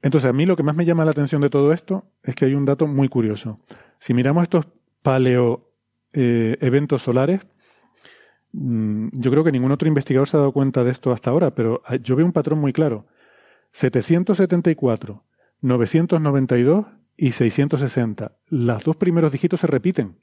Entonces, 0.01 0.29
a 0.29 0.33
mí 0.33 0.45
lo 0.45 0.57
que 0.57 0.63
más 0.63 0.75
me 0.75 0.83
llama 0.83 1.05
la 1.05 1.11
atención 1.11 1.41
de 1.41 1.49
todo 1.49 1.71
esto 1.71 2.03
es 2.23 2.35
que 2.35 2.43
hay 2.43 2.53
un 2.53 2.65
dato 2.65 2.87
muy 2.87 3.07
curioso. 3.07 3.61
Si 3.99 4.13
miramos 4.13 4.43
estos 4.43 4.67
paleo 5.01 5.71
eh, 6.11 6.57
eventos 6.59 7.03
solares, 7.03 7.39
mmm, 8.51 9.07
yo 9.13 9.31
creo 9.31 9.45
que 9.45 9.53
ningún 9.53 9.71
otro 9.71 9.87
investigador 9.87 10.27
se 10.27 10.35
ha 10.35 10.41
dado 10.41 10.51
cuenta 10.51 10.83
de 10.83 10.91
esto 10.91 11.13
hasta 11.13 11.29
ahora, 11.29 11.55
pero 11.55 11.81
yo 12.03 12.17
veo 12.17 12.25
un 12.25 12.33
patrón 12.33 12.59
muy 12.59 12.73
claro. 12.73 13.07
774, 13.71 15.23
992 15.61 16.96
y 17.17 17.31
660. 17.31 18.37
Los 18.47 18.83
dos 18.83 18.95
primeros 18.95 19.31
dígitos 19.31 19.59
se 19.59 19.67
repiten. 19.67 20.19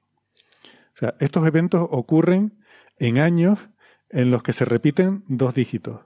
O 0.95 0.97
sea, 0.97 1.15
estos 1.19 1.45
eventos 1.47 1.87
ocurren 1.91 2.61
en 2.99 3.19
años 3.19 3.69
en 4.11 4.31
los 4.31 4.43
que 4.43 4.53
se 4.53 4.65
repiten 4.65 5.25
dos 5.27 5.55
dígitos. 5.55 6.03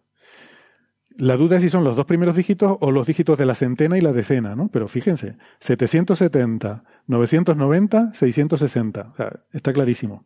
La 1.19 1.37
duda 1.37 1.57
es 1.57 1.63
si 1.65 1.69
son 1.69 1.85
los 1.85 1.97
dos 1.97 2.07
primeros 2.07 2.37
dígitos 2.37 2.79
o 2.81 2.91
los 2.93 3.07
dígitos 3.07 3.37
de 3.37 3.45
la 3.45 3.55
centena 3.55 3.99
y 3.99 4.01
la 4.01 4.13
decena, 4.13 4.55
¿no? 4.55 4.69
Pero 4.69 4.87
fíjense, 4.87 5.37
770, 5.59 6.85
990, 7.07 8.15
660. 8.15 9.01
O 9.01 9.17
sea, 9.17 9.41
está 9.53 9.73
clarísimo. 9.73 10.25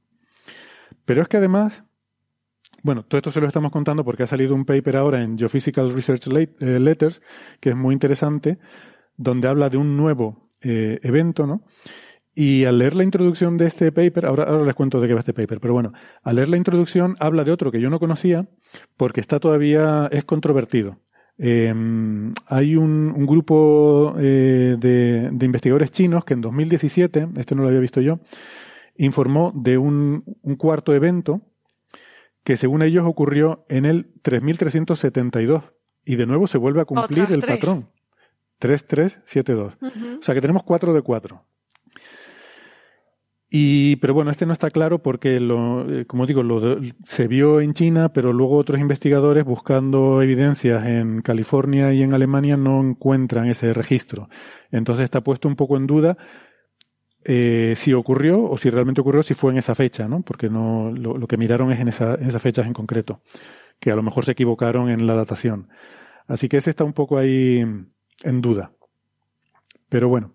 Pero 1.06 1.22
es 1.22 1.28
que 1.28 1.38
además, 1.38 1.82
bueno, 2.82 3.04
todo 3.04 3.18
esto 3.18 3.30
se 3.30 3.40
lo 3.40 3.46
estamos 3.46 3.72
contando 3.72 4.04
porque 4.04 4.24
ha 4.24 4.26
salido 4.26 4.54
un 4.54 4.66
paper 4.66 4.98
ahora 4.98 5.22
en 5.22 5.38
Geophysical 5.38 5.92
Research 5.94 6.26
eh, 6.26 6.78
Letters, 6.78 7.22
que 7.58 7.70
es 7.70 7.76
muy 7.76 7.94
interesante, 7.94 8.58
donde 9.16 9.48
habla 9.48 9.70
de 9.70 9.78
un 9.78 9.96
nuevo 9.96 10.46
eh, 10.62 10.98
evento, 11.02 11.46
¿no? 11.46 11.62
Y 12.34 12.64
al 12.64 12.78
leer 12.78 12.94
la 12.94 13.04
introducción 13.04 13.58
de 13.58 13.66
este 13.66 13.92
paper, 13.92 14.26
ahora, 14.26 14.44
ahora, 14.44 14.64
les 14.64 14.74
cuento 14.74 15.00
de 15.00 15.06
qué 15.06 15.14
va 15.14 15.20
este 15.20 15.34
paper, 15.34 15.60
pero 15.60 15.74
bueno, 15.74 15.92
al 16.22 16.36
leer 16.36 16.48
la 16.48 16.56
introducción 16.56 17.14
habla 17.20 17.44
de 17.44 17.52
otro 17.52 17.70
que 17.70 17.80
yo 17.80 17.90
no 17.90 17.98
conocía 17.98 18.48
porque 18.96 19.20
está 19.20 19.38
todavía, 19.38 20.08
es 20.10 20.24
controvertido. 20.24 20.98
Eh, 21.38 21.74
hay 22.46 22.76
un, 22.76 23.12
un 23.14 23.26
grupo 23.26 24.14
eh, 24.18 24.76
de, 24.78 25.30
de, 25.32 25.46
investigadores 25.46 25.90
chinos 25.90 26.24
que 26.24 26.34
en 26.34 26.40
2017, 26.40 27.28
este 27.36 27.54
no 27.54 27.62
lo 27.62 27.68
había 27.68 27.80
visto 27.80 28.00
yo, 28.00 28.20
informó 28.96 29.52
de 29.54 29.78
un, 29.78 30.24
un 30.42 30.56
cuarto 30.56 30.94
evento 30.94 31.42
que 32.44 32.56
según 32.56 32.82
ellos 32.82 33.04
ocurrió 33.06 33.64
en 33.68 33.84
el 33.84 34.12
3372 34.22 35.64
y 36.04 36.16
de 36.16 36.26
nuevo 36.26 36.46
se 36.46 36.58
vuelve 36.58 36.80
a 36.80 36.84
cumplir 36.84 37.26
el 37.30 37.40
tres. 37.40 37.58
patrón. 37.58 37.86
3372. 38.62 39.74
Uh 39.80 39.86
-huh. 39.86 40.18
O 40.20 40.22
sea 40.22 40.34
que 40.34 40.40
tenemos 40.40 40.62
4 40.62 40.94
de 40.94 41.02
4. 41.02 41.44
Y, 43.54 43.96
pero 43.96 44.14
bueno, 44.14 44.30
este 44.30 44.46
no 44.46 44.54
está 44.54 44.70
claro 44.70 45.02
porque, 45.02 45.38
lo, 45.38 45.86
eh, 45.92 46.06
como 46.06 46.24
digo, 46.26 46.42
lo, 46.42 46.80
se 47.04 47.28
vio 47.28 47.60
en 47.60 47.74
China, 47.74 48.10
pero 48.10 48.32
luego 48.32 48.56
otros 48.56 48.80
investigadores 48.80 49.44
buscando 49.44 50.22
evidencias 50.22 50.86
en 50.86 51.20
California 51.20 51.92
y 51.92 52.02
en 52.02 52.14
Alemania 52.14 52.56
no 52.56 52.80
encuentran 52.80 53.48
ese 53.48 53.74
registro. 53.74 54.30
Entonces 54.70 55.04
está 55.04 55.20
puesto 55.20 55.48
un 55.48 55.56
poco 55.56 55.76
en 55.76 55.86
duda 55.86 56.16
eh, 57.24 57.74
si 57.76 57.92
ocurrió 57.92 58.42
o 58.42 58.56
si 58.56 58.70
realmente 58.70 59.02
ocurrió, 59.02 59.22
si 59.22 59.34
fue 59.34 59.52
en 59.52 59.58
esa 59.58 59.74
fecha, 59.74 60.08
¿no? 60.08 60.22
Porque 60.22 60.48
no, 60.48 60.90
lo, 60.90 61.18
lo 61.18 61.26
que 61.26 61.36
miraron 61.36 61.72
es 61.72 61.80
en, 61.80 61.88
esa, 61.88 62.14
en 62.14 62.28
esas 62.28 62.40
fechas 62.40 62.66
en 62.66 62.72
concreto, 62.72 63.20
que 63.80 63.90
a 63.90 63.96
lo 63.96 64.02
mejor 64.02 64.24
se 64.24 64.32
equivocaron 64.32 64.88
en 64.88 65.06
la 65.06 65.14
datación. 65.14 65.68
Así 66.26 66.48
que 66.48 66.56
ese 66.56 66.70
está 66.70 66.84
un 66.84 66.94
poco 66.94 67.18
ahí 67.18 67.66
en 68.22 68.40
duda. 68.40 68.72
Pero 69.88 70.08
bueno. 70.08 70.34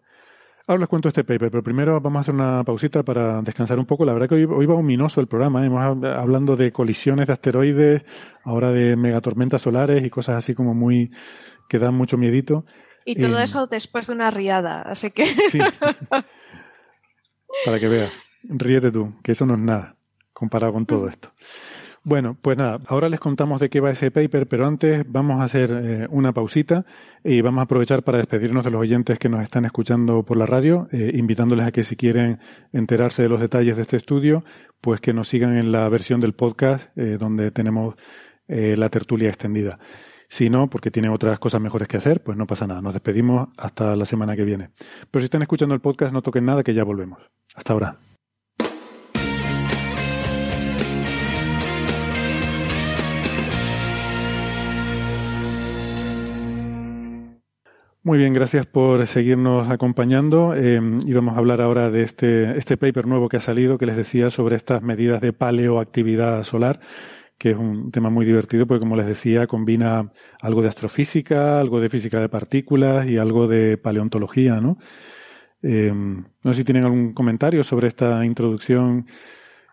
Ahora 0.69 0.81
les 0.81 0.89
cuento 0.89 1.07
este 1.07 1.23
paper, 1.23 1.49
pero 1.49 1.63
primero 1.63 2.01
vamos 2.01 2.17
a 2.17 2.21
hacer 2.21 2.35
una 2.35 2.61
pausita 2.65 3.01
para 3.01 3.41
descansar 3.41 3.79
un 3.79 3.85
poco. 3.85 4.03
La 4.03 4.11
verdad 4.11 4.27
que 4.27 4.35
hoy, 4.35 4.43
hoy 4.43 4.65
va 4.65 4.75
ominoso 4.75 5.21
el 5.21 5.27
programa. 5.27 5.63
¿eh? 5.63 5.67
Hemos 5.67 6.03
hablando 6.03 6.57
de 6.57 6.73
colisiones 6.73 7.27
de 7.27 7.33
asteroides, 7.33 8.05
ahora 8.43 8.71
de 8.71 8.97
megatormentas 8.97 9.61
solares 9.61 10.03
y 10.03 10.09
cosas 10.09 10.35
así 10.35 10.53
como 10.53 10.73
muy 10.73 11.09
que 11.69 11.79
dan 11.79 11.95
mucho 11.95 12.17
miedito. 12.17 12.65
Y 13.05 13.15
todo 13.15 13.39
eh, 13.39 13.43
eso 13.43 13.67
después 13.67 14.07
de 14.07 14.13
una 14.13 14.29
riada, 14.29 14.81
así 14.81 15.11
que. 15.11 15.25
Sí. 15.49 15.59
para 17.65 17.79
que 17.79 17.87
veas. 17.87 18.11
Ríete 18.43 18.91
tú, 18.91 19.15
que 19.23 19.31
eso 19.31 19.45
no 19.45 19.53
es 19.53 19.61
nada 19.61 19.97
comparado 20.37 20.73
con 20.73 20.85
todo 20.85 21.07
esto. 21.07 21.31
Bueno, 22.07 22.37
pues 22.41 22.57
nada, 22.57 22.79
ahora 22.87 23.09
les 23.09 23.19
contamos 23.19 23.59
de 23.59 23.69
qué 23.69 23.81
va 23.81 23.91
ese 23.91 24.11
paper, 24.11 24.47
pero 24.47 24.65
antes 24.65 25.03
vamos 25.09 25.41
a 25.41 25.43
hacer 25.43 25.71
eh, 25.73 26.07
una 26.09 26.31
pausita 26.31 26.85
y 27.21 27.41
vamos 27.41 27.59
a 27.59 27.63
aprovechar 27.63 28.01
para 28.01 28.19
despedirnos 28.19 28.63
de 28.63 28.71
los 28.71 28.79
oyentes 28.79 29.19
que 29.19 29.27
nos 29.27 29.43
están 29.43 29.65
escuchando 29.65 30.23
por 30.23 30.37
la 30.37 30.45
radio, 30.45 30.87
eh, 30.93 31.11
invitándoles 31.15 31.67
a 31.67 31.73
que 31.73 31.83
si 31.83 31.97
quieren 31.97 32.39
enterarse 32.71 33.23
de 33.23 33.27
los 33.27 33.41
detalles 33.41 33.75
de 33.75 33.81
este 33.81 33.97
estudio, 33.97 34.45
pues 34.79 35.01
que 35.01 35.11
nos 35.11 35.27
sigan 35.27 35.57
en 35.57 35.73
la 35.73 35.89
versión 35.89 36.21
del 36.21 36.31
podcast 36.31 36.97
eh, 36.97 37.17
donde 37.19 37.51
tenemos 37.51 37.95
la 38.47 38.87
tertulia 38.87 39.27
extendida. 39.27 39.77
Si 40.29 40.49
no, 40.49 40.69
porque 40.69 40.91
tienen 40.91 41.11
otras 41.11 41.37
cosas 41.39 41.59
mejores 41.59 41.89
que 41.89 41.97
hacer, 41.97 42.23
pues 42.23 42.37
no 42.37 42.47
pasa 42.47 42.67
nada. 42.67 42.81
Nos 42.81 42.93
despedimos 42.93 43.49
hasta 43.57 43.97
la 43.97 44.05
semana 44.05 44.37
que 44.37 44.45
viene. 44.45 44.69
Pero 45.11 45.19
si 45.19 45.25
están 45.25 45.41
escuchando 45.41 45.75
el 45.75 45.81
podcast, 45.81 46.13
no 46.13 46.21
toquen 46.21 46.45
nada, 46.45 46.63
que 46.63 46.73
ya 46.73 46.85
volvemos. 46.85 47.19
Hasta 47.53 47.73
ahora. 47.73 47.97
Muy 58.07 58.19
bien, 58.19 58.31
gracias 58.31 58.65
por 58.65 59.05
seguirnos 59.05 59.69
acompañando. 59.69 60.55
Eh, 60.55 60.79
y 61.05 61.11
vamos 61.11 61.35
a 61.35 61.39
hablar 61.39 61.59
ahora 61.59 61.89
de 61.91 62.03
este, 62.03 62.57
este 62.57 62.77
paper 62.77 63.05
nuevo 63.05 63.27
que 63.27 63.35
ha 63.35 63.41
salido, 63.41 63.77
que 63.77 63.85
les 63.85 63.97
decía, 63.97 64.29
sobre 64.29 64.55
estas 64.55 64.81
medidas 64.81 65.19
de 65.19 65.33
paleoactividad 65.33 66.45
solar, 66.45 66.79
que 67.37 67.51
es 67.51 67.57
un 67.57 67.91
tema 67.91 68.09
muy 68.09 68.25
divertido 68.25 68.65
porque, 68.65 68.79
como 68.79 68.95
les 68.95 69.07
decía, 69.07 69.45
combina 69.45 70.13
algo 70.39 70.61
de 70.61 70.69
astrofísica, 70.69 71.59
algo 71.59 71.81
de 71.81 71.89
física 71.89 72.21
de 72.21 72.29
partículas 72.29 73.05
y 73.07 73.17
algo 73.17 73.45
de 73.45 73.75
paleontología, 73.75 74.61
¿no? 74.61 74.77
Eh, 75.61 75.91
no 75.93 76.53
sé 76.53 76.59
si 76.59 76.63
tienen 76.63 76.85
algún 76.85 77.13
comentario 77.13 77.61
sobre 77.65 77.89
esta 77.89 78.23
introducción 78.23 79.05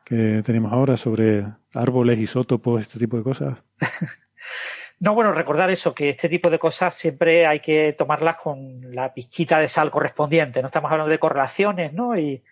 que 0.05 0.43
tenemos 0.45 0.73
ahora 0.73 0.97
sobre 0.97 1.47
árboles, 1.73 2.19
isótopos, 2.19 2.83
este 2.83 2.99
tipo 2.99 3.17
de 3.17 3.23
cosas. 3.23 3.59
No, 5.01 5.15
bueno, 5.15 5.33
recordar 5.33 5.71
eso, 5.71 5.95
que 5.95 6.09
este 6.09 6.29
tipo 6.29 6.51
de 6.51 6.59
cosas 6.59 6.95
siempre 6.95 7.47
hay 7.47 7.61
que 7.61 7.93
tomarlas 7.93 8.37
con 8.37 8.95
la 8.95 9.13
pizquita 9.13 9.59
de 9.59 9.69
sal 9.69 9.91
correspondiente. 9.91 10.63
No 10.63 10.69
estamos 10.69 10.91
hablando 10.91 11.11
de 11.11 11.19
correlaciones, 11.19 11.93
¿no? 11.93 12.17
Y, 12.19 12.43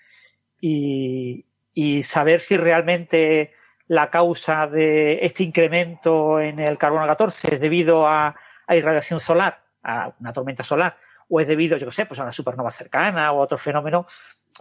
y, 0.61 1.45
y 1.73 2.03
saber 2.03 2.41
si 2.41 2.57
realmente 2.57 3.53
la 3.87 4.11
causa 4.11 4.67
de 4.67 5.25
este 5.25 5.45
incremento 5.45 6.41
en 6.41 6.59
el 6.59 6.79
carbono 6.79 7.07
14 7.07 7.55
es 7.55 7.61
debido 7.61 8.07
a, 8.07 8.35
a 8.67 8.77
irradiación 8.77 9.21
solar, 9.21 9.63
a 9.83 10.13
una 10.21 10.33
tormenta 10.33 10.65
solar, 10.65 10.97
o 11.29 11.41
es 11.41 11.47
debido, 11.47 11.77
yo 11.77 11.87
qué 11.87 11.93
sé, 11.93 12.07
pues 12.07 12.21
a 12.21 12.25
una 12.25 12.33
supernova 12.33 12.71
cercana 12.71 13.33
o 13.33 13.41
a 13.41 13.45
otro 13.45 13.59
fenómeno, 13.59 14.07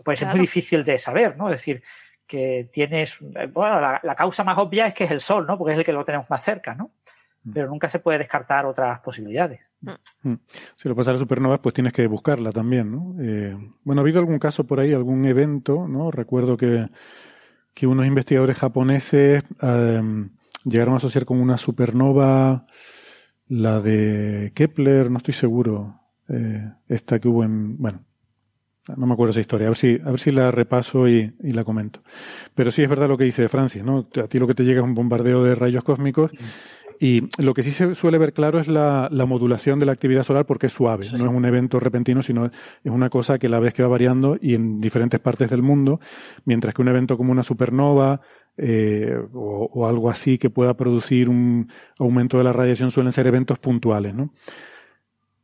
pues 0.04 0.20
claro. 0.20 0.32
es 0.32 0.38
muy 0.38 0.42
difícil 0.42 0.84
de 0.84 0.98
saber, 0.98 1.36
¿no? 1.38 1.48
Es 1.48 1.60
decir, 1.60 1.84
que 2.26 2.70
tienes, 2.72 3.18
bueno, 3.20 3.82
la, 3.82 4.00
la, 4.04 4.16
causa 4.16 4.44
más 4.44 4.58
obvia 4.58 4.88
es 4.88 4.94
que 4.94 5.04
es 5.04 5.12
el 5.12 5.20
Sol, 5.20 5.46
¿no? 5.46 5.58
Porque 5.58 5.74
es 5.74 5.80
el 5.80 5.86
que 5.86 5.92
lo 5.92 6.06
tenemos 6.06 6.30
más 6.30 6.44
cerca, 6.44 6.74
¿no? 6.74 6.92
Pero 7.54 7.68
nunca 7.68 7.90
se 7.90 8.00
puede 8.00 8.20
descartar 8.20 8.66
otras 8.66 9.00
posibilidades. 9.00 9.62
Mm. 9.82 10.34
Si 10.76 10.88
lo 10.88 10.96
pasa 10.96 11.10
a 11.10 11.14
las 11.14 11.22
supernovas, 11.22 11.60
pues 11.60 11.74
tienes 11.74 11.94
que 11.94 12.06
buscarla 12.08 12.52
también, 12.52 12.92
¿no? 12.92 13.16
Eh, 13.20 13.58
bueno, 13.84 14.02
ha 14.02 14.04
habido 14.04 14.20
algún 14.20 14.38
caso 14.38 14.66
por 14.66 14.80
ahí, 14.80 14.94
algún 14.94 15.26
evento, 15.26 15.88
¿no? 15.88 16.12
Recuerdo 16.12 16.56
que, 16.56 16.88
que 17.74 17.88
unos 17.88 18.06
investigadores 18.06 18.58
japoneses 18.58 19.44
eh, 19.62 20.02
llegaron 20.66 20.94
a 20.94 20.98
asociar 20.98 21.26
con 21.26 21.42
una 21.42 21.58
supernova, 21.58 22.68
la 23.48 23.82
de 23.82 24.52
Kepler, 24.54 25.10
no 25.10 25.18
estoy 25.18 25.34
seguro, 25.34 26.00
eh, 26.30 26.72
esta 26.88 27.20
que 27.20 27.28
hubo 27.28 27.44
en, 27.44 27.78
bueno, 27.78 28.04
no 28.96 29.08
me 29.08 29.14
acuerdo 29.14 29.32
esa 29.32 29.42
historia, 29.42 29.68
a 29.68 29.72
ver 29.72 29.78
si, 29.78 30.00
a 30.04 30.10
ver 30.12 30.20
si 30.20 30.32
la 30.32 30.52
repaso 30.52 31.08
y, 31.08 31.36
y, 31.42 31.52
la 31.52 31.64
comento. 31.64 32.04
Pero 32.54 32.72
sí 32.72 32.84
es 32.84 32.90
verdad 32.90 33.08
lo 33.08 33.18
que 33.18 33.24
dice 33.24 33.48
Francis, 33.48 33.84
¿no? 33.84 34.08
A 34.22 34.28
ti 34.28 34.38
lo 34.38 34.48
que 34.48 34.54
te 34.54 34.64
llega 34.64 34.82
es 34.82 34.86
un 34.86 34.96
bombardeo 34.96 35.44
de 35.44 35.56
rayos 35.56 35.84
cósmicos. 35.84 36.32
Mm 36.34 36.81
Y 37.04 37.28
lo 37.42 37.56
que 37.56 37.64
sí 37.64 37.72
se 37.72 37.96
suele 37.96 38.20
ver 38.20 38.32
claro 38.32 38.60
es 38.60 38.68
la, 38.68 39.10
modulación 39.28 39.80
de 39.80 39.88
la 39.88 39.92
actividad 39.92 40.22
solar 40.22 40.46
porque 40.46 40.68
es 40.68 40.74
suave. 40.74 41.04
No 41.18 41.32
es 41.32 41.36
un 41.36 41.46
evento 41.46 41.80
repentino, 41.80 42.22
sino 42.22 42.46
es 42.46 42.52
una 42.84 43.10
cosa 43.10 43.40
que 43.40 43.50
la 43.50 43.60
vez 43.60 43.74
que 43.74 43.82
va 43.82 43.90
variando 43.90 44.38
y 44.40 44.54
en 44.54 44.80
diferentes 44.80 45.20
partes 45.20 45.50
del 45.50 45.64
mundo, 45.64 46.00
mientras 46.46 46.76
que 46.76 46.82
un 46.84 46.90
evento 46.90 47.18
como 47.18 47.32
una 47.32 47.42
supernova 47.42 48.22
eh, 48.56 49.18
o, 49.34 49.88
algo 49.88 50.12
así 50.12 50.38
que 50.38 50.52
pueda 50.52 50.76
producir 50.76 51.28
un 51.28 51.72
aumento 51.98 52.38
de 52.38 52.44
la 52.44 52.54
radiación 52.54 52.92
suelen 52.92 53.12
ser 53.12 53.26
eventos 53.26 53.58
puntuales, 53.58 54.14
¿no? 54.14 54.36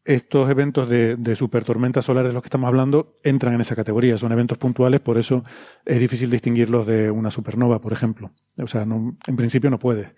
Estos 0.06 0.52
eventos 0.52 0.88
de, 0.88 1.16
de 1.16 1.36
supertormentas 1.36 2.06
solares 2.06 2.30
de 2.30 2.34
los 2.36 2.44
que 2.44 2.48
estamos 2.48 2.68
hablando 2.68 3.18
entran 3.24 3.56
en 3.56 3.62
esa 3.62 3.76
categoría, 3.76 4.16
son 4.20 4.32
eventos 4.32 4.60
puntuales, 4.60 5.00
por 5.00 5.18
eso 5.18 5.44
es 5.84 6.00
difícil 6.00 6.30
distinguirlos 6.30 6.86
de 6.86 7.10
una 7.10 7.32
supernova, 7.32 7.82
por 7.82 7.94
ejemplo. 7.94 8.30
O 8.62 8.68
sea, 8.68 8.84
en 8.84 9.36
principio 9.36 9.72
no 9.72 9.80
puedes. 9.80 10.10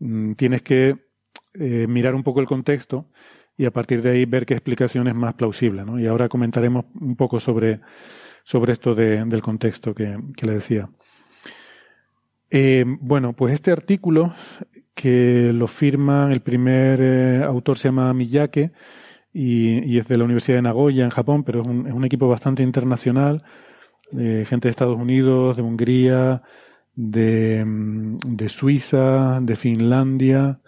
Mm, 0.00 0.32
tienes 0.32 0.62
que 0.62 0.96
eh, 1.54 1.86
mirar 1.88 2.14
un 2.14 2.22
poco 2.22 2.40
el 2.40 2.46
contexto 2.46 3.06
y 3.56 3.66
a 3.66 3.70
partir 3.70 4.02
de 4.02 4.10
ahí 4.10 4.24
ver 4.24 4.46
qué 4.46 4.54
explicación 4.54 5.06
es 5.06 5.14
más 5.14 5.34
plausible. 5.34 5.84
Y 5.98 6.06
ahora 6.06 6.28
comentaremos 6.28 6.86
un 6.98 7.14
poco 7.16 7.38
sobre, 7.38 7.80
sobre 8.42 8.72
esto 8.72 8.94
del 8.94 9.42
contexto 9.42 9.94
que, 9.94 10.18
le 10.40 10.52
decía. 10.52 10.88
Eh, 12.50 12.84
bueno, 12.86 13.34
pues 13.34 13.54
este 13.54 13.70
artículo 13.70 14.34
que 14.94 15.52
lo 15.52 15.66
firma, 15.66 16.32
el 16.32 16.40
primer 16.40 17.00
eh, 17.02 17.42
autor 17.44 17.78
se 17.78 17.88
llama 17.88 18.12
Miyake 18.14 18.72
y, 19.32 19.98
es 19.98 20.08
de 20.08 20.16
la 20.16 20.24
Universidad 20.24 20.58
de 20.58 20.62
Nagoya 20.62 21.04
en 21.04 21.10
Japón, 21.10 21.44
pero 21.44 21.60
es 21.60 21.66
un, 21.68 22.04
equipo 22.04 22.28
bastante 22.28 22.62
internacional, 22.62 23.44
de 24.10 24.44
gente 24.44 24.68
de 24.68 24.70
Estados 24.70 24.98
Unidos, 24.98 25.56
de 25.56 25.62
Hungría, 25.62 26.42
de, 27.00 27.64
de 28.26 28.48
Suiza, 28.50 29.40
de 29.40 29.56
Finlandia, 29.56 30.60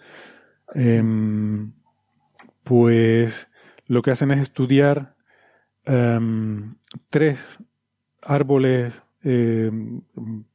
em, 0.73 1.73
pues 2.63 3.47
lo 3.87 4.01
que 4.01 4.11
hacen 4.11 4.31
es 4.31 4.41
estudiar 4.41 5.15
em, 5.85 6.75
tres 7.09 7.39
árboles, 8.21 8.93
em, 9.23 10.01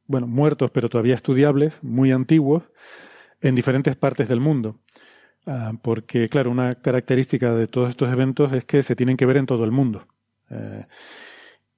bueno, 0.07 0.27
muertos, 0.27 0.71
pero 0.71 0.89
todavía 0.89 1.15
estudiables, 1.15 1.77
muy 1.81 2.11
antiguos, 2.11 2.63
en 3.41 3.55
diferentes 3.55 3.95
partes 3.95 4.27
del 4.27 4.41
mundo. 4.41 4.79
Ah, 5.45 5.73
porque, 5.81 6.29
claro, 6.29 6.51
una 6.51 6.75
característica 6.75 7.53
de 7.53 7.67
todos 7.67 7.89
estos 7.89 8.11
eventos 8.11 8.51
es 8.53 8.65
que 8.65 8.83
se 8.83 8.95
tienen 8.95 9.17
que 9.17 9.25
ver 9.25 9.37
en 9.37 9.45
todo 9.45 9.63
el 9.63 9.71
mundo. 9.71 10.07
Eh, 10.49 10.85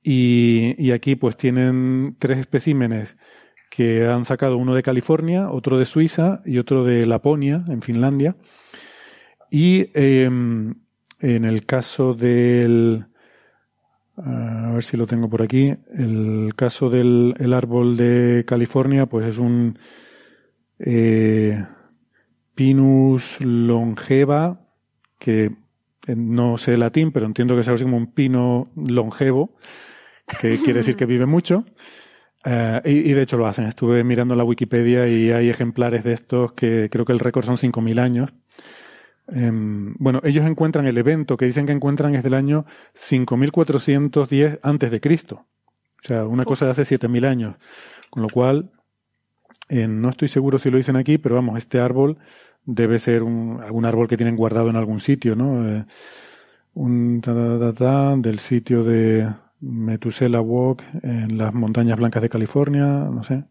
y, 0.03 0.75
y, 0.77 0.91
aquí, 0.91 1.15
pues, 1.15 1.37
tienen 1.37 2.15
tres 2.19 2.39
especímenes 2.39 3.15
que 3.71 4.05
han 4.05 4.25
sacado 4.25 4.57
uno 4.57 4.75
de 4.75 4.83
California, 4.83 5.49
otro 5.49 5.79
de 5.79 5.85
Suiza 5.85 6.41
y 6.45 6.57
otro 6.57 6.83
de 6.83 7.05
Laponia, 7.05 7.63
en 7.69 7.81
Finlandia. 7.81 8.35
Y 9.49 9.89
em, 9.93 10.75
en 11.21 11.45
el 11.45 11.65
caso 11.65 12.13
del, 12.13 13.05
a 14.17 14.71
ver 14.73 14.83
si 14.83 14.97
lo 14.97 15.07
tengo 15.07 15.29
por 15.29 15.41
aquí, 15.41 15.73
el 15.97 16.51
caso 16.57 16.89
del 16.89 17.53
árbol 17.53 17.95
de 17.95 18.43
California, 18.45 19.05
pues 19.05 19.27
es 19.27 19.37
un 19.37 19.79
eh, 20.77 21.65
Pinus 22.53 23.39
longeva, 23.39 24.67
que 25.17 25.55
no 26.07 26.57
sé 26.57 26.75
latín, 26.75 27.13
pero 27.13 27.25
entiendo 27.25 27.55
que 27.55 27.61
es 27.61 27.67
algo 27.69 27.75
así 27.75 27.85
como 27.85 27.95
un 27.95 28.11
pino 28.11 28.67
longevo, 28.75 29.55
que 30.41 30.57
quiere 30.57 30.79
decir 30.79 30.97
que 30.97 31.05
vive 31.05 31.25
mucho. 31.25 31.63
Eh, 32.43 32.81
y, 32.85 33.13
de 33.13 33.21
hecho 33.21 33.37
lo 33.37 33.47
hacen. 33.47 33.65
Estuve 33.65 34.03
mirando 34.03 34.35
la 34.35 34.43
Wikipedia 34.43 35.07
y 35.07 35.31
hay 35.31 35.49
ejemplares 35.49 36.03
de 36.03 36.13
estos 36.13 36.53
que 36.53 36.89
creo 36.91 37.05
que 37.05 37.13
el 37.13 37.19
récord 37.19 37.45
son 37.45 37.57
5.000 37.57 37.99
años. 37.99 38.33
Em, 39.27 39.95
bueno, 39.99 40.21
ellos 40.23 40.45
encuentran 40.45 40.87
el 40.87 40.97
evento 40.97 41.37
que 41.37 41.45
dicen 41.45 41.65
que 41.65 41.71
encuentran 41.71 42.15
es 42.15 42.23
del 42.23 42.33
año 42.33 42.65
5.410 42.95 44.59
antes 44.63 44.91
de 44.91 44.99
Cristo. 44.99 45.45
O 46.03 46.07
sea, 46.07 46.25
una 46.25 46.45
cosa 46.45 46.65
de 46.65 46.71
hace 46.71 46.83
7.000 46.83 47.25
años. 47.25 47.55
Con 48.09 48.23
lo 48.23 48.29
cual, 48.29 48.71
eh, 49.69 49.87
no 49.87 50.09
estoy 50.09 50.27
seguro 50.27 50.57
si 50.57 50.69
lo 50.71 50.77
dicen 50.77 50.95
aquí, 50.95 51.17
pero 51.17 51.35
vamos, 51.35 51.57
este 51.57 51.79
árbol 51.79 52.17
debe 52.65 52.99
ser 52.99 53.23
un, 53.23 53.61
algún 53.61 53.85
árbol 53.85 54.07
que 54.07 54.17
tienen 54.17 54.35
guardado 54.35 54.69
en 54.69 54.75
algún 54.75 54.99
sitio, 54.99 55.35
¿no? 55.35 55.67
Eh, 55.67 55.85
un 56.73 57.21
del 58.21 58.39
sitio 58.39 58.83
de, 58.83 59.29
Metusela 59.61 60.41
Walk 60.41 60.83
en 61.03 61.37
las 61.37 61.53
montañas 61.53 61.97
blancas 61.97 62.21
de 62.21 62.29
California, 62.29 62.85
no 62.85 63.23
sé. 63.23 63.43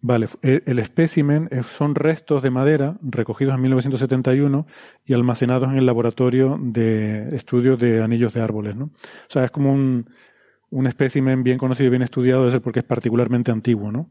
Vale, 0.00 0.28
e, 0.42 0.62
el 0.66 0.78
espécimen 0.78 1.48
son 1.62 1.96
restos 1.96 2.42
de 2.42 2.50
madera 2.50 2.96
recogidos 3.02 3.54
en 3.54 3.62
1971 3.62 4.66
y 5.04 5.14
almacenados 5.14 5.70
en 5.70 5.76
el 5.76 5.86
laboratorio 5.86 6.56
de 6.60 7.34
estudio 7.34 7.76
de 7.76 8.02
anillos 8.02 8.32
de 8.32 8.40
árboles, 8.40 8.76
¿no? 8.76 8.84
O 8.84 9.30
sea, 9.30 9.44
es 9.44 9.50
como 9.50 9.72
un, 9.72 10.08
un 10.70 10.86
espécimen 10.86 11.42
bien 11.42 11.58
conocido 11.58 11.88
y 11.88 11.90
bien 11.90 12.02
estudiado, 12.02 12.42
debe 12.42 12.52
ser 12.52 12.62
porque 12.62 12.80
es 12.80 12.84
particularmente 12.84 13.50
antiguo, 13.50 13.90
¿no? 13.90 14.10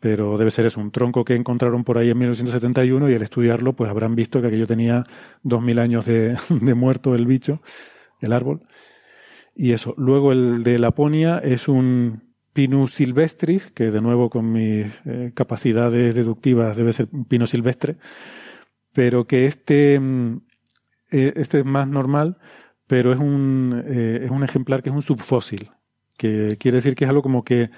Pero 0.00 0.38
debe 0.38 0.50
ser 0.50 0.66
eso, 0.66 0.80
un 0.80 0.90
tronco 0.90 1.24
que 1.24 1.34
encontraron 1.34 1.84
por 1.84 1.98
ahí 1.98 2.10
en 2.10 2.18
1971 2.18 3.10
y 3.10 3.14
al 3.14 3.22
estudiarlo, 3.22 3.74
pues 3.74 3.90
habrán 3.90 4.14
visto 4.14 4.40
que 4.40 4.48
aquello 4.48 4.66
tenía 4.66 5.04
2000 5.42 5.78
años 5.78 6.06
de, 6.06 6.36
de 6.48 6.74
muerto 6.74 7.14
el 7.14 7.26
bicho, 7.26 7.60
el 8.20 8.32
árbol. 8.32 8.62
Y 9.54 9.72
eso. 9.72 9.94
Luego 9.96 10.32
el 10.32 10.64
de 10.64 10.78
Laponia 10.78 11.38
es 11.38 11.68
un 11.68 12.34
Pinus 12.54 12.94
silvestris, 12.94 13.72
que 13.72 13.90
de 13.90 14.00
nuevo 14.00 14.30
con 14.30 14.52
mis 14.52 14.86
eh, 15.04 15.32
capacidades 15.34 16.14
deductivas 16.14 16.76
debe 16.76 16.92
ser 16.92 17.08
un 17.10 17.24
pino 17.24 17.46
silvestre, 17.46 17.96
pero 18.92 19.26
que 19.26 19.46
este, 19.46 19.98
mm, 19.98 20.36
eh, 21.10 21.32
este 21.36 21.58
es 21.58 21.64
más 21.64 21.88
normal, 21.88 22.38
pero 22.86 23.12
es 23.12 23.18
un, 23.18 23.84
eh, 23.86 24.20
es 24.24 24.30
un 24.30 24.44
ejemplar 24.44 24.82
que 24.82 24.90
es 24.90 24.94
un 24.94 25.02
subfósil, 25.02 25.72
que 26.16 26.56
quiere 26.60 26.76
decir 26.76 26.94
que 26.94 27.04
es 27.04 27.10
algo 27.10 27.22
como 27.22 27.42
que, 27.42 27.70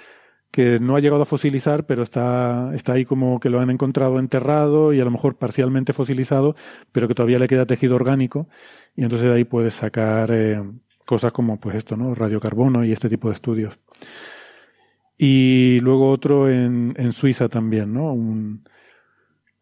que 0.51 0.79
no 0.79 0.95
ha 0.95 1.01
llegado 1.01 1.23
a 1.23 1.27
fosilizar, 1.27 1.87
pero 1.87 2.03
está, 2.03 2.71
está 2.75 2.93
ahí 2.93 3.07
como 3.07 3.41
que 3.41 3.49
lo 3.49 3.61
han 3.61 3.71
encontrado 3.71 4.19
enterrado 4.19 4.93
y 4.93 5.01
a 5.01 5.05
lo 5.07 5.11
mejor 5.11 5.37
parcialmente 5.39 5.95
fosilizado, 5.95 6.55
pero 6.93 7.09
que 7.09 7.15
todavía 7.15 7.39
le 7.39 7.49
queda 7.49 7.65
tejido 7.65 7.97
orgánico, 7.97 8.47
y 8.95 9.05
entonces 9.05 9.29
de 9.29 9.37
ahí 9.37 9.45
puedes 9.45 9.73
sacar 9.73 10.31
cosas 11.07 11.33
como 11.33 11.59
pues 11.59 11.77
esto, 11.77 11.97
¿no? 11.97 12.15
Radiocarbono 12.15 12.85
y 12.85 12.93
este 12.93 13.09
tipo 13.09 13.29
de 13.29 13.35
estudios. 13.35 13.79
Y 15.17 15.81
luego 15.81 16.11
otro 16.11 16.51
en, 16.51 16.95
en 16.99 17.15
Suiza 17.15 17.49
también, 17.49 17.95
¿no? 17.95 18.13
Un, 18.13 18.69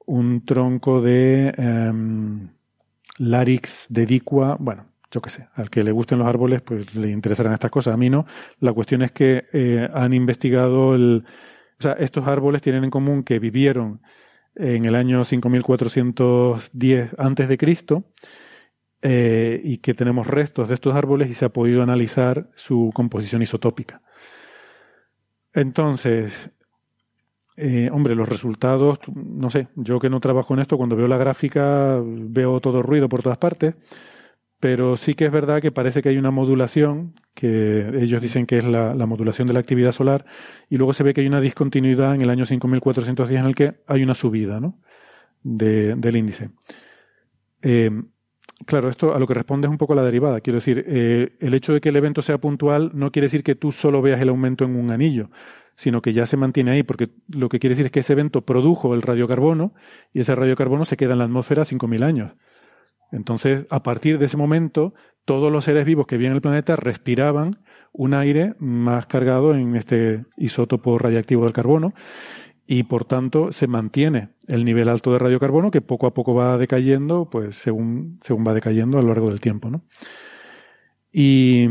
un 0.07 0.45
tronco 0.45 1.01
de 1.01 1.55
um, 1.57 2.49
Larix 3.19 3.87
dedicua, 3.89 4.57
bueno, 4.59 4.87
yo 5.11 5.23
qué 5.23 5.31
sé, 5.31 5.49
al 5.55 5.71
que 5.71 5.85
le 5.85 5.93
gusten 5.93 6.19
los 6.19 6.27
árboles, 6.27 6.61
pues 6.63 6.93
le 6.97 7.11
interesarán 7.11 7.53
estas 7.53 7.71
cosas. 7.71 7.95
A 7.95 7.97
mí 7.97 8.11
no. 8.11 8.27
La 8.59 8.73
cuestión 8.73 9.03
es 9.03 9.13
que 9.13 9.47
eh, 9.53 9.89
han 9.95 10.13
investigado 10.13 10.97
el, 10.97 11.25
o 11.79 11.83
sea, 11.83 11.93
estos 11.93 12.27
árboles 12.27 12.63
tienen 12.63 12.83
en 12.83 12.91
común 12.91 13.23
que 13.23 13.39
vivieron 13.39 14.03
en 14.57 14.85
el 14.85 14.97
año 14.97 15.25
5410 15.25 17.15
antes 17.19 17.49
de 17.49 17.59
Cristo 17.59 18.05
eh, 19.07 19.61
y 19.63 19.79
que 19.79 19.93
tenemos 19.93 20.27
restos 20.27 20.69
de 20.69 20.75
estos 20.75 20.97
árboles 20.97 21.29
y 21.29 21.35
se 21.35 21.45
ha 21.45 21.51
podido 21.51 21.83
analizar 21.83 22.49
su 22.55 22.91
composición 22.95 23.43
isotópica. 23.43 24.01
Entonces, 25.53 26.51
eh, 27.59 27.91
hombre, 27.93 28.15
los 28.15 28.27
resultados, 28.27 29.01
no 29.15 29.51
sé, 29.51 29.69
yo 29.77 30.01
que 30.01 30.09
no 30.09 30.21
trabajo 30.21 30.55
en 30.55 30.61
esto, 30.61 30.79
cuando 30.79 30.97
veo 30.97 31.07
la 31.07 31.19
gráfica 31.19 32.01
veo 32.03 32.61
todo 32.61 32.81
ruido 32.81 33.11
por 33.11 33.23
todas 33.23 33.37
partes, 33.37 33.75
pero 34.59 34.97
sí 34.97 35.13
que 35.13 35.27
es 35.27 35.33
verdad 35.33 35.61
que 35.61 35.71
parece 35.71 36.01
que 36.01 36.09
hay 36.09 36.17
una 36.17 36.31
modulación, 36.31 37.13
que 37.35 37.87
ellos 38.01 38.23
dicen 38.23 38.47
que 38.47 38.57
es 38.57 38.65
la, 38.65 38.95
modulación 39.05 39.47
de 39.47 39.53
la 39.53 39.61
actividad 39.61 39.93
solar, 39.93 40.25
y 40.71 40.79
luego 40.79 40.95
se 40.95 41.03
ve 41.03 41.13
que 41.13 41.21
hay 41.21 41.27
una 41.27 41.43
discontinuidad 41.43 42.15
en 42.15 42.23
el 42.23 42.31
año 42.31 42.47
5410 42.47 43.39
en 43.39 43.47
el 43.47 43.55
que 43.55 43.75
hay 43.87 44.03
una 44.03 44.15
subida 44.15 44.61
¿no? 44.61 44.79
del 45.43 46.17
índice. 46.17 46.49
Eh, 47.61 47.91
Claro, 48.67 48.89
esto 48.89 49.15
a 49.15 49.19
lo 49.19 49.27
que 49.27 49.35
responde 49.35 49.67
es 49.67 49.71
un 49.71 49.79
poco 49.79 49.95
la 49.95 50.05
derivada. 50.05 50.41
Quiero 50.41 50.59
decir, 50.59 50.85
eh, 50.87 51.37
el 51.41 51.55
hecho 51.55 51.73
de 51.73 51.81
que 51.81 51.89
el 51.89 51.97
evento 51.97 52.23
sea 52.23 52.39
puntual 52.39 52.93
no 52.95 53.11
quiere 53.11 53.27
decir 53.27 53.43
que 53.43 53.55
tú 53.55 53.73
solo 53.73 54.01
veas 54.01 54.21
el 54.21 54.29
aumento 54.29 54.65
en 54.65 54.77
un 54.77 54.91
anillo, 54.91 55.31
sino 55.75 56.01
que 56.01 56.13
ya 56.13 56.25
se 56.25 56.37
mantiene 56.37 56.71
ahí, 56.71 56.83
porque 56.83 57.11
lo 57.29 57.49
que 57.49 57.59
quiere 57.59 57.73
decir 57.75 57.87
es 57.87 57.93
que 57.93 58.01
ese 58.01 58.13
evento 58.13 58.43
produjo 58.43 58.95
el 58.95 59.03
radiocarbono 59.03 59.75
y 60.13 60.21
ese 60.21 60.35
radiocarbono 60.35 60.85
se 60.85 60.97
queda 60.97 61.13
en 61.13 61.19
la 61.19 61.25
atmósfera 61.25 61.65
5.000 61.65 62.05
años. 62.05 62.33
Entonces, 63.11 63.67
a 63.71 63.83
partir 63.83 64.19
de 64.19 64.27
ese 64.27 64.37
momento, 64.37 64.95
todos 65.25 65.53
los 65.53 65.65
seres 65.65 65.85
vivos 65.85 66.07
que 66.07 66.17
viven 66.17 66.33
en 66.33 66.37
el 66.37 66.43
planeta 66.43 66.77
respiraban 66.77 67.59
un 67.93 68.15
aire 68.15 68.55
más 68.59 69.07
cargado 69.07 69.55
en 69.55 69.77
este 69.77 70.25
isótopo 70.37 70.99
radiactivo 70.99 71.45
del 71.45 71.53
carbono 71.53 71.95
y 72.67 72.85
por 72.85 73.05
tanto 73.05 73.53
se 73.53 73.67
mantiene 73.67 74.31
el 74.49 74.65
nivel 74.65 74.89
alto 74.89 75.13
de 75.13 75.19
radiocarbono 75.19 75.71
que 75.71 75.81
poco 75.81 76.07
a 76.07 76.15
poco 76.15 76.35
va 76.35 76.57
decayendo, 76.57 77.29
pues 77.31 77.57
según, 77.57 78.19
según 78.23 78.47
va 78.47 78.55
decayendo 78.55 78.99
a 78.99 79.03
lo 79.03 79.09
largo 79.09 79.29
del 79.29 79.41
tiempo, 79.41 79.71
¿no? 79.71 79.83
Y 81.13 81.69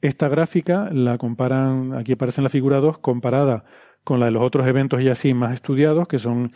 esta 0.00 0.28
gráfica 0.28 0.88
la 0.92 1.18
comparan, 1.18 1.94
aquí 1.94 2.12
aparece 2.12 2.40
en 2.40 2.44
la 2.44 2.50
figura 2.50 2.78
2, 2.78 2.98
comparada 2.98 3.64
con 4.04 4.20
la 4.20 4.26
de 4.26 4.32
los 4.32 4.42
otros 4.42 4.66
eventos 4.66 5.02
y 5.02 5.08
así 5.08 5.34
más 5.34 5.52
estudiados, 5.52 6.08
que 6.08 6.18
son 6.18 6.52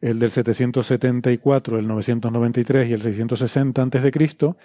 el 0.00 0.18
del 0.18 0.30
774, 0.30 1.78
el 1.78 1.86
993 1.86 2.90
y 2.90 2.92
el 2.94 3.02
660 3.02 3.82
antes 3.82 4.02
de 4.02 4.10
Cristo 4.10 4.56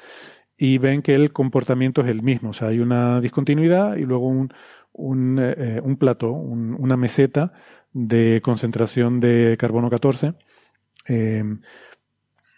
y 0.57 0.77
ven 0.77 1.01
que 1.01 1.15
el 1.15 1.33
comportamiento 1.33 2.01
es 2.01 2.07
el 2.07 2.21
mismo. 2.21 2.51
O 2.51 2.53
sea, 2.53 2.69
hay 2.69 2.79
una 2.79 3.19
discontinuidad 3.21 3.97
y 3.97 4.05
luego 4.05 4.27
un, 4.27 4.53
un, 4.95 5.39
eh, 5.39 5.79
un 5.83 5.97
plató, 5.97 6.31
un, 6.31 6.75
una 6.79 6.97
meseta 6.97 7.53
de 7.93 8.41
concentración 8.43 9.19
de 9.19 9.55
carbono 9.59 9.89
14, 9.89 10.33
eh, 11.07 11.43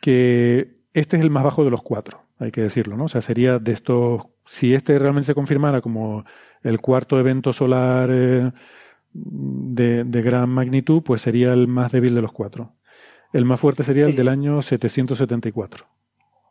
que 0.02 0.78
este 0.94 1.18
es 1.18 1.22
el 1.22 1.30
más 1.30 1.44
bajo 1.44 1.64
de 1.64 1.72
los 1.72 1.82
cuatro, 1.82 2.24
hay 2.40 2.52
que 2.52 2.62
decirlo, 2.62 2.98
¿no? 2.98 3.06
O 3.06 3.10
sea, 3.10 3.22
sería 3.22 3.60
de 3.60 3.72
estos, 3.72 4.24
si 4.46 4.74
este 4.74 4.98
realmente 4.98 5.28
se 5.28 5.36
confirmara 5.36 5.82
como 5.82 6.26
el 6.64 6.80
cuarto 6.80 7.20
evento 7.20 7.54
solar 7.54 8.10
eh, 8.12 8.52
de, 9.14 10.04
de, 10.04 10.22
gran 10.22 10.50
magnitud, 10.50 11.02
pues 11.04 11.22
sería 11.22 11.54
el 11.54 11.68
más 11.68 11.92
débil 11.92 12.16
de 12.16 12.22
los 12.22 12.32
cuatro. 12.32 12.74
El 13.34 13.46
más 13.46 13.60
fuerte 13.60 13.84
sería 13.84 14.06
el 14.06 14.16
del 14.16 14.30
año 14.30 14.62
774. 14.62 15.86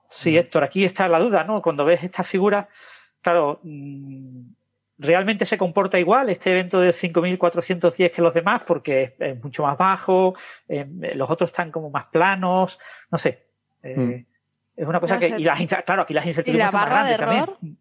Sí, 0.09 0.37
Héctor, 0.37 0.63
aquí 0.63 0.85
está 0.85 1.09
la 1.09 1.19
duda, 1.19 1.45
¿no? 1.45 1.63
Cuando 1.63 1.85
ves 1.85 2.05
esta 2.05 2.23
figura, 2.23 2.69
claro, 3.23 3.61
realmente 4.99 5.45
se 5.45 5.59
comporta 5.59 5.99
igual 5.99 6.31
este 6.31 6.53
evento 6.53 6.81
de 6.81 6.91
5.410 6.91 8.11
que 8.11 8.23
los 8.23 8.35
demás 8.35 8.63
porque 8.67 9.15
es, 9.19 9.43
mucho 9.43 9.63
más 9.63 9.77
bajo, 9.77 10.35
eh, 10.69 10.87
los 11.15 11.31
otros 11.31 11.51
están 11.51 11.71
como 11.71 11.91
más 11.91 12.07
planos, 12.07 12.79
no 13.11 13.19
sé. 13.19 13.47
Eh, 13.83 13.97
mm. 13.97 14.27
Es 14.77 14.87
una 14.87 15.01
cosa 15.01 15.15
no 15.15 15.21
que. 15.21 15.31
Sé. 15.31 15.41
Y 15.41 15.45
las, 15.45 15.59
claro, 15.85 16.03
aquí 16.03 16.15
las 16.15 16.27
incertidumbres 16.27 16.71
son 16.71 16.81
más 16.81 16.91
grandes 16.91 17.15
error? 17.15 17.29
también. 17.29 17.79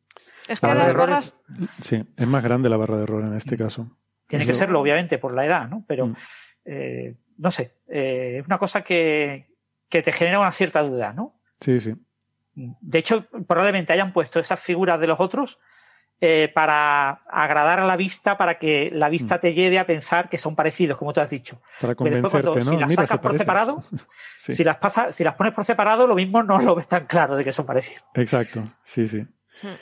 Es 0.48 0.62
que 0.62 0.68
las 0.68 0.94
barras. 0.94 1.36
Sí, 1.82 2.04
es 2.16 2.28
más 2.28 2.44
grande 2.44 2.70
la 2.70 2.78
barra 2.78 2.98
de 2.98 3.04
error 3.04 3.24
en 3.24 3.36
este 3.36 3.58
caso. 3.58 3.98
Tiene 4.28 4.44
Eso... 4.44 4.52
que 4.52 4.58
serlo, 4.58 4.80
obviamente, 4.80 5.18
por 5.18 5.34
la 5.34 5.46
edad, 5.46 5.68
¿no? 5.68 5.84
Pero, 5.88 6.08
mm. 6.08 6.16
eh, 6.66 7.16
no 7.38 7.52
sé, 7.52 7.76
eh, 7.88 8.38
es 8.40 8.46
una 8.46 8.58
cosa 8.58 8.84
que, 8.84 9.48
que 9.90 10.02
te 10.02 10.12
genera 10.12 10.40
una 10.40 10.52
cierta 10.52 10.82
duda, 10.82 11.14
¿no? 11.14 11.40
Sí, 11.60 11.80
sí. 11.80 11.96
De 12.56 13.00
hecho, 13.00 13.26
probablemente 13.48 13.92
hayan 13.92 14.14
puesto 14.14 14.40
esas 14.40 14.60
figuras 14.60 15.00
de 15.00 15.08
los 15.08 15.20
otros 15.20 15.60
eh, 16.22 16.50
para 16.54 17.10
agradar 17.30 17.80
a 17.80 17.86
la 17.86 17.98
vista, 17.98 18.38
para 18.38 18.58
que 18.58 18.90
la 18.94 19.10
vista 19.10 19.40
te 19.40 19.54
lleve 19.54 19.80
a 19.80 19.86
pensar 19.86 20.30
que 20.30 20.38
son 20.38 20.56
parecidos, 20.56 20.98
como 20.98 21.12
tú 21.14 21.20
has 21.20 21.30
dicho. 21.30 21.62
Para 21.82 21.94
convencerte, 21.96 22.30
cuando, 22.30 22.56
¿no? 22.56 22.66
Si 22.66 22.78
las 22.78 22.90
Mira, 22.90 23.02
sacas 23.04 23.10
se 23.10 23.18
por 23.20 23.34
separado, 23.38 23.84
Sí. 24.40 24.54
si, 24.54 24.64
las 24.64 24.78
pasa, 24.78 25.12
si 25.12 25.24
las 25.24 25.34
pones 25.36 25.54
por 25.54 25.64
separado, 25.66 26.06
lo 26.08 26.16
mismo 26.16 26.42
no 26.44 26.60
lo 26.60 26.76
ves 26.76 26.88
tan 26.88 27.06
claro 27.08 27.36
de 27.36 27.44
que 27.44 27.52
son 27.52 27.66
parecidos. 27.66 28.06
Exacto, 28.14 28.64
sí, 28.84 29.08
sí. 29.08 29.22
Hmm. 29.64 29.76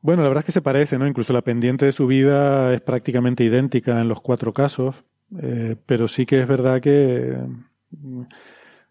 Bueno, 0.00 0.22
la 0.22 0.28
verdad 0.28 0.42
es 0.42 0.46
que 0.46 0.52
se 0.52 0.62
parece, 0.62 0.96
¿no? 0.98 1.06
Incluso 1.08 1.32
la 1.32 1.42
pendiente 1.42 1.84
de 1.84 1.92
subida 1.92 2.72
es 2.72 2.80
prácticamente 2.80 3.42
idéntica 3.44 4.00
en 4.00 4.08
los 4.08 4.20
cuatro 4.20 4.52
casos, 4.54 4.94
eh, 5.42 5.74
pero 5.86 6.06
sí 6.08 6.24
que 6.24 6.40
es 6.40 6.46
verdad 6.46 6.80
que, 6.80 7.36
mm, 7.90 8.22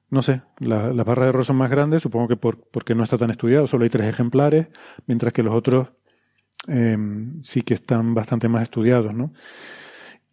no 0.10 0.22
sé, 0.22 0.42
la- 0.60 0.90
las 0.92 1.06
barras 1.06 1.26
de 1.26 1.30
error 1.30 1.46
son 1.46 1.56
más 1.56 1.70
grandes, 1.72 2.02
supongo 2.04 2.28
que 2.28 2.36
por, 2.36 2.60
porque 2.70 2.94
no 2.94 3.04
está 3.04 3.18
tan 3.18 3.30
estudiado, 3.30 3.68
solo 3.68 3.86
hay 3.86 3.90
tres 3.90 4.08
ejemplares, 4.08 4.68
mientras 5.06 5.32
que 5.32 5.44
los 5.44 5.56
otros 5.56 5.88
eh, 6.68 6.98
sí 7.42 7.62
que 7.62 7.74
están 7.74 8.14
bastante 8.14 8.48
más 8.50 8.64
estudiados, 8.64 9.14
¿no? 9.14 9.34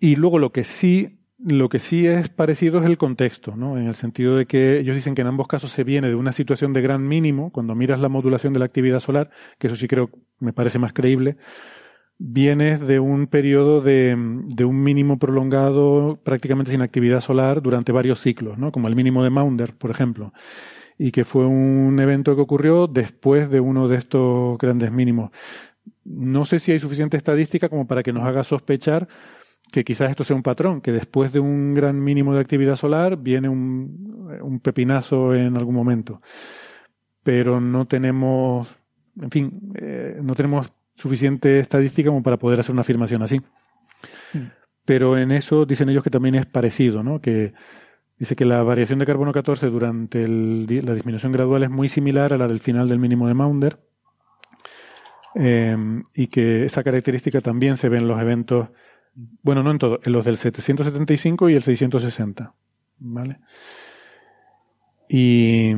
Y 0.01 0.17
luego 0.17 0.39
lo 0.39 0.53
que 0.53 0.65
sí, 0.65 1.19
lo 1.39 1.69
que 1.69 1.79
sí 1.79 2.07
es 2.07 2.29
parecido 2.29 2.81
es 2.81 2.87
el 2.87 2.99
contexto, 2.99 3.57
¿no? 3.57 3.79
En 3.79 3.87
el 3.87 3.95
sentido 3.95 4.37
de 4.37 4.47
que 4.47 4.79
ellos 4.79 4.95
dicen 4.95 5.15
que 5.15 5.23
en 5.23 5.29
ambos 5.29 5.49
casos 5.49 5.71
se 5.71 5.85
viene 5.85 6.09
de 6.09 6.15
una 6.15 6.33
situación 6.33 6.73
de 6.73 6.83
gran 6.83 7.07
mínimo, 7.07 7.51
cuando 7.53 7.75
miras 7.75 8.01
la 8.01 8.09
modulación 8.09 8.53
de 8.53 8.59
la 8.59 8.67
actividad 8.67 9.01
solar, 9.01 9.31
que 9.59 9.69
eso 9.69 9.77
sí 9.77 9.89
creo, 9.89 10.11
me 10.41 10.53
parece 10.53 10.79
más 10.79 10.93
creíble, 10.93 11.37
vienes 12.19 12.81
de 12.81 13.01
un 13.01 13.27
periodo 13.27 13.81
de, 13.81 14.17
de 14.47 14.65
un 14.65 14.83
mínimo 14.83 15.19
prolongado 15.19 16.21
prácticamente 16.23 16.71
sin 16.71 16.83
actividad 16.83 17.21
solar 17.21 17.63
durante 17.63 17.93
varios 17.93 18.21
ciclos, 18.21 18.59
¿no? 18.59 18.73
Como 18.73 18.89
el 18.89 18.97
mínimo 18.97 19.25
de 19.25 19.31
Maunder, 19.31 19.75
por 19.75 19.91
ejemplo. 19.91 20.33
Y 20.97 21.11
que 21.11 21.25
fue 21.25 21.45
un 21.47 21.99
evento 21.99 22.37
que 22.37 22.43
ocurrió 22.43 22.87
después 22.87 23.51
de 23.51 23.61
uno 23.61 23.89
de 23.89 23.97
estos 23.97 24.59
grandes 24.59 24.93
mínimos. 24.93 25.31
No 26.05 26.45
sé 26.45 26.59
si 26.59 26.73
hay 26.73 26.79
suficiente 26.79 27.17
estadística 27.17 27.69
como 27.69 27.87
para 27.87 28.03
que 28.03 28.13
nos 28.13 28.25
haga 28.25 28.45
sospechar 28.45 29.09
que 29.73 29.85
quizás 29.85 30.11
esto 30.11 30.25
sea 30.25 30.37
un 30.37 30.43
patrón, 30.43 30.81
que 30.81 30.93
después 30.93 31.33
de 31.33 31.41
un 31.41 31.75
gran 31.75 32.03
mínimo 32.03 32.35
de 32.35 32.41
actividad 32.41 32.77
solar 32.77 33.17
viene 33.17 33.49
un, 33.49 34.39
un 34.43 34.61
pepinazo 34.61 35.35
en 35.35 35.57
algún 35.57 35.75
momento. 35.75 36.21
Pero 37.23 37.61
no 37.61 37.87
tenemos, 37.87 38.69
en 39.21 39.31
fin, 39.31 39.73
eh, 39.75 40.19
no 40.23 40.35
tenemos 40.35 40.73
suficiente 40.95 41.59
estadística 41.59 42.11
como 42.11 42.23
para 42.23 42.37
poder 42.37 42.61
hacer 42.61 42.73
una 42.73 42.83
afirmación 42.83 43.23
así. 43.23 43.41
Mm. 44.33 44.47
Pero 44.85 45.17
en 45.17 45.31
eso 45.33 45.65
dicen 45.65 45.89
ellos 45.89 46.05
que 46.05 46.11
también 46.11 46.35
es 46.35 46.47
parecido, 46.47 47.03
¿no? 47.03 47.21
Que 47.21 47.55
dice 48.19 48.37
que 48.37 48.45
la 48.45 48.63
variación 48.63 48.99
de 48.99 49.07
carbono 49.07 49.33
14 49.33 49.67
durante 49.69 50.25
el, 50.25 50.67
la 50.85 50.95
disminución 50.95 51.33
gradual 51.33 51.63
es 51.63 51.71
muy 51.71 51.89
similar 51.89 52.33
a 52.33 52.39
la 52.39 52.47
del 52.47 52.61
final 52.61 52.89
del 52.89 52.99
mínimo 52.99 53.27
de 53.27 53.35
Maunder. 53.35 53.79
Eh, 55.37 55.77
y 56.15 56.27
que 56.29 56.65
esa 56.65 56.83
característica 56.85 57.41
también 57.41 57.77
se 57.77 57.89
ve 57.89 57.99
en 57.99 58.07
los 58.09 58.21
eventos, 58.21 58.69
bueno, 59.43 59.63
no 59.63 59.71
en 59.73 59.79
todos, 59.79 60.01
en 60.05 60.13
los 60.13 60.25
del 60.25 60.37
775 60.37 61.49
y 61.51 61.55
el 61.55 61.63
660. 61.63 62.53
¿Vale? 62.99 63.39
Y, 65.09 65.73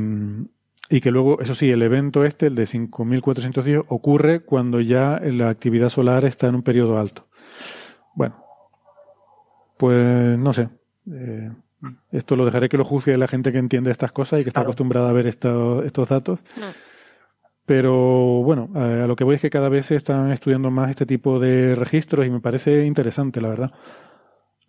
y 0.91 1.01
que 1.01 1.11
luego, 1.11 1.41
eso 1.41 1.55
sí, 1.55 1.71
el 1.71 1.83
evento 1.83 2.25
este, 2.25 2.47
el 2.47 2.55
de 2.55 2.67
5410, 2.67 3.83
ocurre 3.89 4.41
cuando 4.41 4.81
ya 4.81 5.21
la 5.25 5.49
actividad 5.49 5.89
solar 5.89 6.25
está 6.25 6.47
en 6.49 6.55
un 6.57 6.63
periodo 6.63 6.99
alto. 6.99 7.27
Bueno, 8.15 8.37
pues 9.79 10.39
no 10.39 10.53
sé. 10.53 10.69
Eh, 11.11 11.51
esto 12.13 12.37
lo 12.37 12.45
dejaré 12.45 12.69
que 12.69 12.79
lo 12.79 12.85
juzgue 12.85 13.17
la 13.19 13.29
gente 13.29 13.53
que 13.53 13.59
entiende 13.59 13.91
estas 13.91 14.13
cosas 14.13 14.41
y 14.41 14.43
que 14.45 14.51
está 14.51 14.61
Claro. 14.61 14.69
acostumbrada 14.71 15.11
a 15.11 15.13
ver 15.13 15.27
esto- 15.27 15.83
estos 15.83 16.09
datos. 16.09 16.39
No. 16.59 16.67
Pero 17.67 18.43
bueno, 18.43 18.71
a, 18.75 19.07
lo 19.07 19.17
que 19.17 19.25
voy 19.25 19.35
es 19.35 19.41
que 19.41 19.51
cada 19.51 19.69
vez 19.69 19.87
se 19.87 19.97
están 19.97 20.31
estudiando 20.31 20.71
más 20.71 20.91
este 20.91 21.05
tipo 21.05 21.41
de 21.41 21.75
registros 21.75 22.25
y 22.25 22.31
me 22.31 22.41
parece 22.41 22.87
interesante, 22.87 23.41
la 23.41 23.49
verdad. 23.49 23.73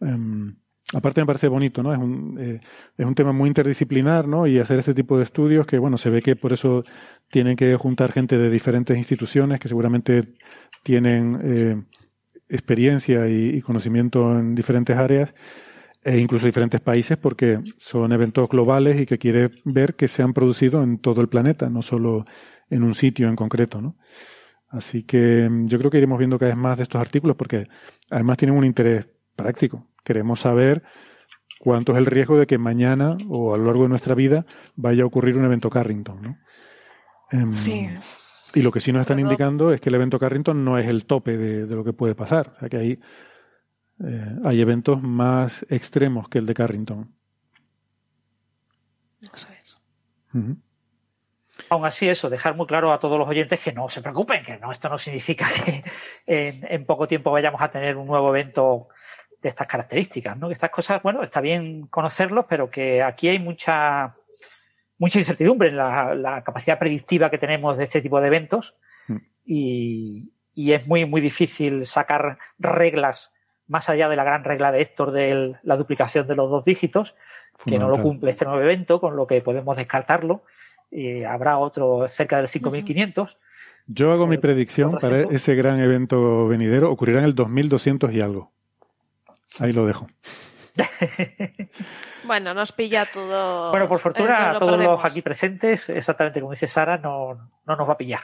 Em, 0.01 0.55
aparte 0.93 1.21
me 1.21 1.27
parece 1.27 1.47
bonito, 1.47 1.83
¿no? 1.83 1.93
Es 1.93 1.99
un, 1.99 2.37
eh, 2.39 2.59
es 2.97 3.05
un 3.05 3.15
tema 3.15 3.31
muy 3.33 3.47
interdisciplinar, 3.49 4.27
¿no? 4.27 4.47
Y 4.47 4.57
hacer 4.59 4.79
este 4.79 4.95
tipo 4.95 5.17
de 5.17 5.23
estudios 5.23 5.67
que, 5.67 5.77
bueno, 5.77 5.97
se 5.97 6.09
ve 6.09 6.21
que 6.21 6.35
por 6.35 6.53
eso 6.53 6.83
tienen 7.29 7.55
que 7.55 7.75
juntar 7.77 8.11
gente 8.11 8.37
de 8.37 8.49
diferentes 8.49 8.97
instituciones 8.97 9.59
que 9.59 9.67
seguramente 9.67 10.35
tienen 10.83 11.39
eh, 11.43 11.83
experiencia 12.49 13.27
y 13.29 13.61
conocimiento 13.61 14.39
en 14.39 14.55
diferentes 14.55 14.97
áreas 14.97 15.35
e 16.03 16.19
incluso 16.19 16.45
diferentes 16.45 16.79
países 16.79 17.17
porque 17.17 17.59
son 17.77 18.13
eventos 18.13 18.47
globales 18.47 18.99
y 18.99 19.05
que 19.05 19.17
quiere 19.17 19.51
ver 19.65 19.95
que 19.95 20.07
se 20.07 20.23
han 20.23 20.33
producido 20.33 20.81
en 20.81 20.99
todo 20.99 21.19
el 21.19 21.27
planeta, 21.27 21.69
no 21.69 21.81
solo 21.81 22.25
en 22.69 22.83
un 22.83 22.93
sitio 22.93 23.27
en 23.27 23.35
concreto, 23.35 23.81
¿no? 23.81 23.95
Así 24.69 25.03
que 25.03 25.47
mm, 25.49 25.67
yo 25.67 25.77
creo 25.79 25.91
que 25.91 25.97
iremos 25.97 26.17
viendo 26.19 26.37
cada 26.37 26.51
vez 26.51 26.57
más 26.57 26.77
de 26.77 26.83
estos 26.83 26.99
artículos 26.99 27.35
porque 27.37 27.67
además 28.09 28.37
tienen 28.37 28.57
un 28.57 28.65
interés 28.65 29.07
práctico. 29.35 29.87
Queremos 30.03 30.41
saber 30.41 30.83
cuánto 31.59 31.91
es 31.93 31.97
el 31.97 32.05
riesgo 32.05 32.37
de 32.37 32.47
que 32.47 32.57
mañana 32.57 33.17
o 33.29 33.53
a 33.53 33.57
lo 33.57 33.65
largo 33.65 33.83
de 33.83 33.89
nuestra 33.89 34.15
vida 34.15 34.45
vaya 34.75 35.03
a 35.03 35.05
ocurrir 35.05 35.37
un 35.37 35.45
evento 35.45 35.69
Carrington, 35.69 36.21
¿no? 36.21 36.37
Em, 37.31 37.53
Sí. 37.53 37.89
Y 38.55 38.61
lo 38.61 38.71
que 38.71 38.79
sí 38.79 38.91
nos 38.91 39.01
están 39.01 39.19
indicando 39.19 39.73
es 39.73 39.81
que 39.81 39.89
el 39.89 39.95
evento 39.95 40.17
Carrington 40.17 40.63
no 40.63 40.77
es 40.77 40.87
el 40.87 41.05
tope 41.05 41.37
de, 41.37 41.65
de 41.65 41.75
lo 41.75 41.83
que 41.83 41.93
puede 41.93 42.15
pasar. 42.15 42.53
O 42.55 42.59
sea 42.59 42.69
que 42.69 42.77
hay, 42.77 42.99
eh, 44.03 44.35
hay 44.43 44.61
eventos 44.61 45.01
más 45.01 45.65
extremos 45.69 46.29
que 46.29 46.39
el 46.39 46.45
de 46.45 46.53
Carrington. 46.53 47.13
Eso 49.21 49.47
es. 49.57 49.85
Ujú. 50.33 50.57
Aún 51.69 51.85
así, 51.85 52.07
eso, 52.07 52.29
dejar 52.29 52.55
muy 52.55 52.65
claro 52.65 52.91
a 52.91 52.99
todos 52.99 53.19
los 53.19 53.27
oyentes 53.27 53.59
que 53.59 53.73
no 53.73 53.89
se 53.89 54.01
preocupen, 54.01 54.43
que 54.43 54.57
no, 54.57 54.71
esto 54.71 54.89
no 54.89 54.97
significa 54.97 55.45
que 55.65 55.83
en, 56.25 56.65
en 56.69 56.85
poco 56.85 57.07
tiempo 57.07 57.31
vayamos 57.31 57.61
a 57.61 57.69
tener 57.69 57.97
un 57.97 58.07
nuevo 58.07 58.29
evento 58.29 58.87
de 59.41 59.49
estas 59.49 59.67
características, 59.67 60.37
¿no? 60.37 60.47
Que 60.47 60.53
estas 60.53 60.71
cosas, 60.71 61.01
bueno, 61.03 61.23
está 61.23 61.41
bien 61.41 61.87
conocerlos, 61.87 62.45
pero 62.49 62.69
que 62.69 63.03
aquí 63.03 63.27
hay 63.27 63.39
mucha, 63.39 64.15
mucha 64.97 65.19
incertidumbre 65.19 65.69
en 65.69 65.77
la, 65.77 66.15
la 66.15 66.43
capacidad 66.43 66.79
predictiva 66.79 67.29
que 67.29 67.37
tenemos 67.37 67.77
de 67.77 67.83
este 67.83 68.01
tipo 68.01 68.19
de 68.19 68.27
eventos 68.27 68.75
Mm. 69.07 69.17
y, 69.45 70.33
y 70.53 70.73
es 70.73 70.87
muy, 70.87 71.05
muy 71.05 71.21
difícil 71.21 71.85
sacar 71.85 72.37
reglas 72.59 73.33
más 73.67 73.89
allá 73.89 74.07
de 74.07 74.15
la 74.15 74.23
gran 74.23 74.43
regla 74.43 74.71
de 74.71 74.81
Héctor 74.81 75.11
de 75.11 75.55
la 75.61 75.75
duplicación 75.75 76.25
de 76.27 76.35
los 76.35 76.49
dos 76.49 76.63
dígitos, 76.63 77.15
que 77.65 77.77
no 77.77 77.89
lo 77.89 78.01
cumple 78.01 78.31
este 78.31 78.45
nuevo 78.45 78.61
evento, 78.61 79.01
con 79.01 79.17
lo 79.17 79.27
que 79.27 79.41
podemos 79.41 79.75
descartarlo. 79.75 80.43
Y 80.91 81.23
habrá 81.23 81.57
otro 81.57 82.07
cerca 82.07 82.37
del 82.37 82.47
5500. 82.47 83.37
Yo 83.87 84.11
hago 84.11 84.27
mi 84.27 84.35
Eh, 84.35 84.39
predicción 84.39 84.97
para 84.99 85.19
ese 85.21 85.55
gran 85.55 85.79
evento 85.79 86.47
venidero. 86.47 86.91
Ocurrirá 86.91 87.19
en 87.19 87.25
el 87.25 87.35
2200 87.35 88.11
y 88.13 88.21
algo. 88.21 88.51
Ahí 89.59 89.71
lo 89.73 89.85
dejo. 89.85 90.07
Bueno, 92.25 92.53
nos 92.53 92.71
pilla 92.73 93.05
todo. 93.05 93.69
Bueno, 93.71 93.87
por 93.87 93.99
eh, 93.99 94.01
fortuna, 94.01 94.39
no 94.39 94.45
a 94.49 94.53
lo 94.53 94.59
todos 94.59 94.71
perdemos. 94.73 94.95
los 95.01 95.05
aquí 95.05 95.21
presentes, 95.21 95.89
exactamente 95.89 96.41
como 96.41 96.51
dice 96.51 96.67
Sara, 96.67 96.97
no, 96.97 97.51
no 97.65 97.75
nos 97.75 97.87
va 97.87 97.93
a 97.93 97.97
pillar. 97.97 98.19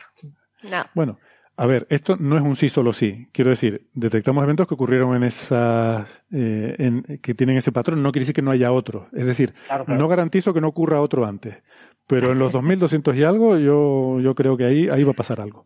No. 0.64 0.84
Bueno, 0.94 1.20
A 1.56 1.66
ver, 1.68 1.86
esto 1.90 2.18
no 2.20 2.36
es 2.36 2.44
un 2.44 2.56
sí 2.56 2.68
solo 2.68 2.92
sí. 2.94 3.30
Quiero 3.32 3.52
decir, 3.52 3.88
detectamos 3.94 4.44
eventos 4.44 4.68
que 4.68 4.74
ocurrieron 4.74 5.16
en 5.16 5.24
esas, 5.24 6.06
eh, 6.32 6.76
en, 6.80 7.20
que 7.22 7.34
tienen 7.34 7.58
ese 7.58 7.72
patrón. 7.72 8.02
No 8.04 8.12
quiere 8.12 8.24
decir 8.24 8.36
que 8.36 8.42
no 8.42 8.52
haya 8.52 8.72
otro. 8.72 9.08
Es 9.14 9.26
decir, 9.26 9.54
Claro, 9.68 9.86
claro. 9.86 10.00
no 10.02 10.08
garantizo 10.08 10.54
que 10.54 10.60
no 10.62 10.68
ocurra 10.70 11.00
otro 11.00 11.26
antes. 11.26 11.62
Pero 12.08 12.32
en 12.32 12.40
los 12.40 12.52
2200 12.52 13.16
y 13.16 13.24
algo, 13.24 13.58
yo, 13.58 14.20
yo 14.20 14.36
creo 14.36 14.58
que 14.58 14.66
ahí, 14.66 14.90
ahí 14.90 15.04
va 15.04 15.12
a 15.12 15.16
pasar 15.16 15.40
algo. 15.40 15.66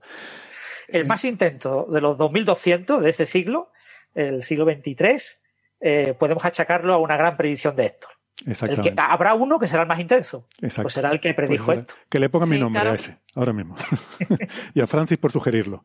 El 0.87 1.05
más 1.05 1.25
intenso 1.25 1.87
de 1.91 1.99
los 1.99 2.17
2200 2.17 3.01
de 3.01 3.09
ese 3.09 3.25
siglo, 3.25 3.71
el 4.13 4.43
siglo 4.43 4.65
23, 4.65 5.43
eh, 5.79 6.15
podemos 6.17 6.45
achacarlo 6.45 6.93
a 6.93 6.97
una 6.97 7.17
gran 7.17 7.37
predicción 7.37 7.75
de 7.75 7.87
Héctor. 7.87 8.11
El 8.39 8.45
que, 8.45 8.51
Exactamente. 8.51 9.01
habrá 9.01 9.33
uno 9.33 9.57
que 9.59 9.67
será 9.67 9.81
el 9.81 9.87
más 9.87 9.99
intenso. 9.99 10.47
Exacto. 10.61 10.83
Pues 10.83 10.93
será 10.93 11.09
el 11.09 11.19
que 11.19 11.33
Pues 11.33 11.47
predijo 11.47 11.73
esto. 11.73 11.95
Que 12.07 12.19
le 12.19 12.29
ponga 12.29 12.45
mi 12.45 12.59
nombre 12.59 12.79
claro. 12.79 12.91
a 12.91 12.95
ese, 12.95 13.17
ahora 13.35 13.51
mismo. 13.51 13.75
y 14.75 14.81
a 14.81 14.87
Francis 14.87 15.17
por 15.17 15.31
sugerirlo. 15.31 15.83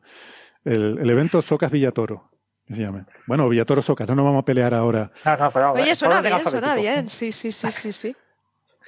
El, 0.63 0.99
el 0.99 1.09
evento 1.09 1.41
Socas 1.41 1.71
Villatoro, 1.71 2.29
que 2.65 2.75
se 2.75 2.81
llame. 2.81 3.05
Bueno, 3.25 3.49
Villatoro 3.49 3.81
Socas, 3.81 4.07
no 4.07 4.15
nos 4.15 4.25
vamos 4.25 4.43
a 4.43 4.45
pelear 4.45 4.73
ahora. 4.75 5.11
No, 5.25 5.37
no, 5.37 5.51
pero 5.51 5.73
Oye, 5.73 5.95
suena 5.95 6.21
bien, 6.21 6.41
suena 6.41 6.75
bien. 6.75 7.09
Sí, 7.09 7.31
sí, 7.31 7.51
sí, 7.51 7.71
sí, 7.71 7.91
sí. 7.91 8.15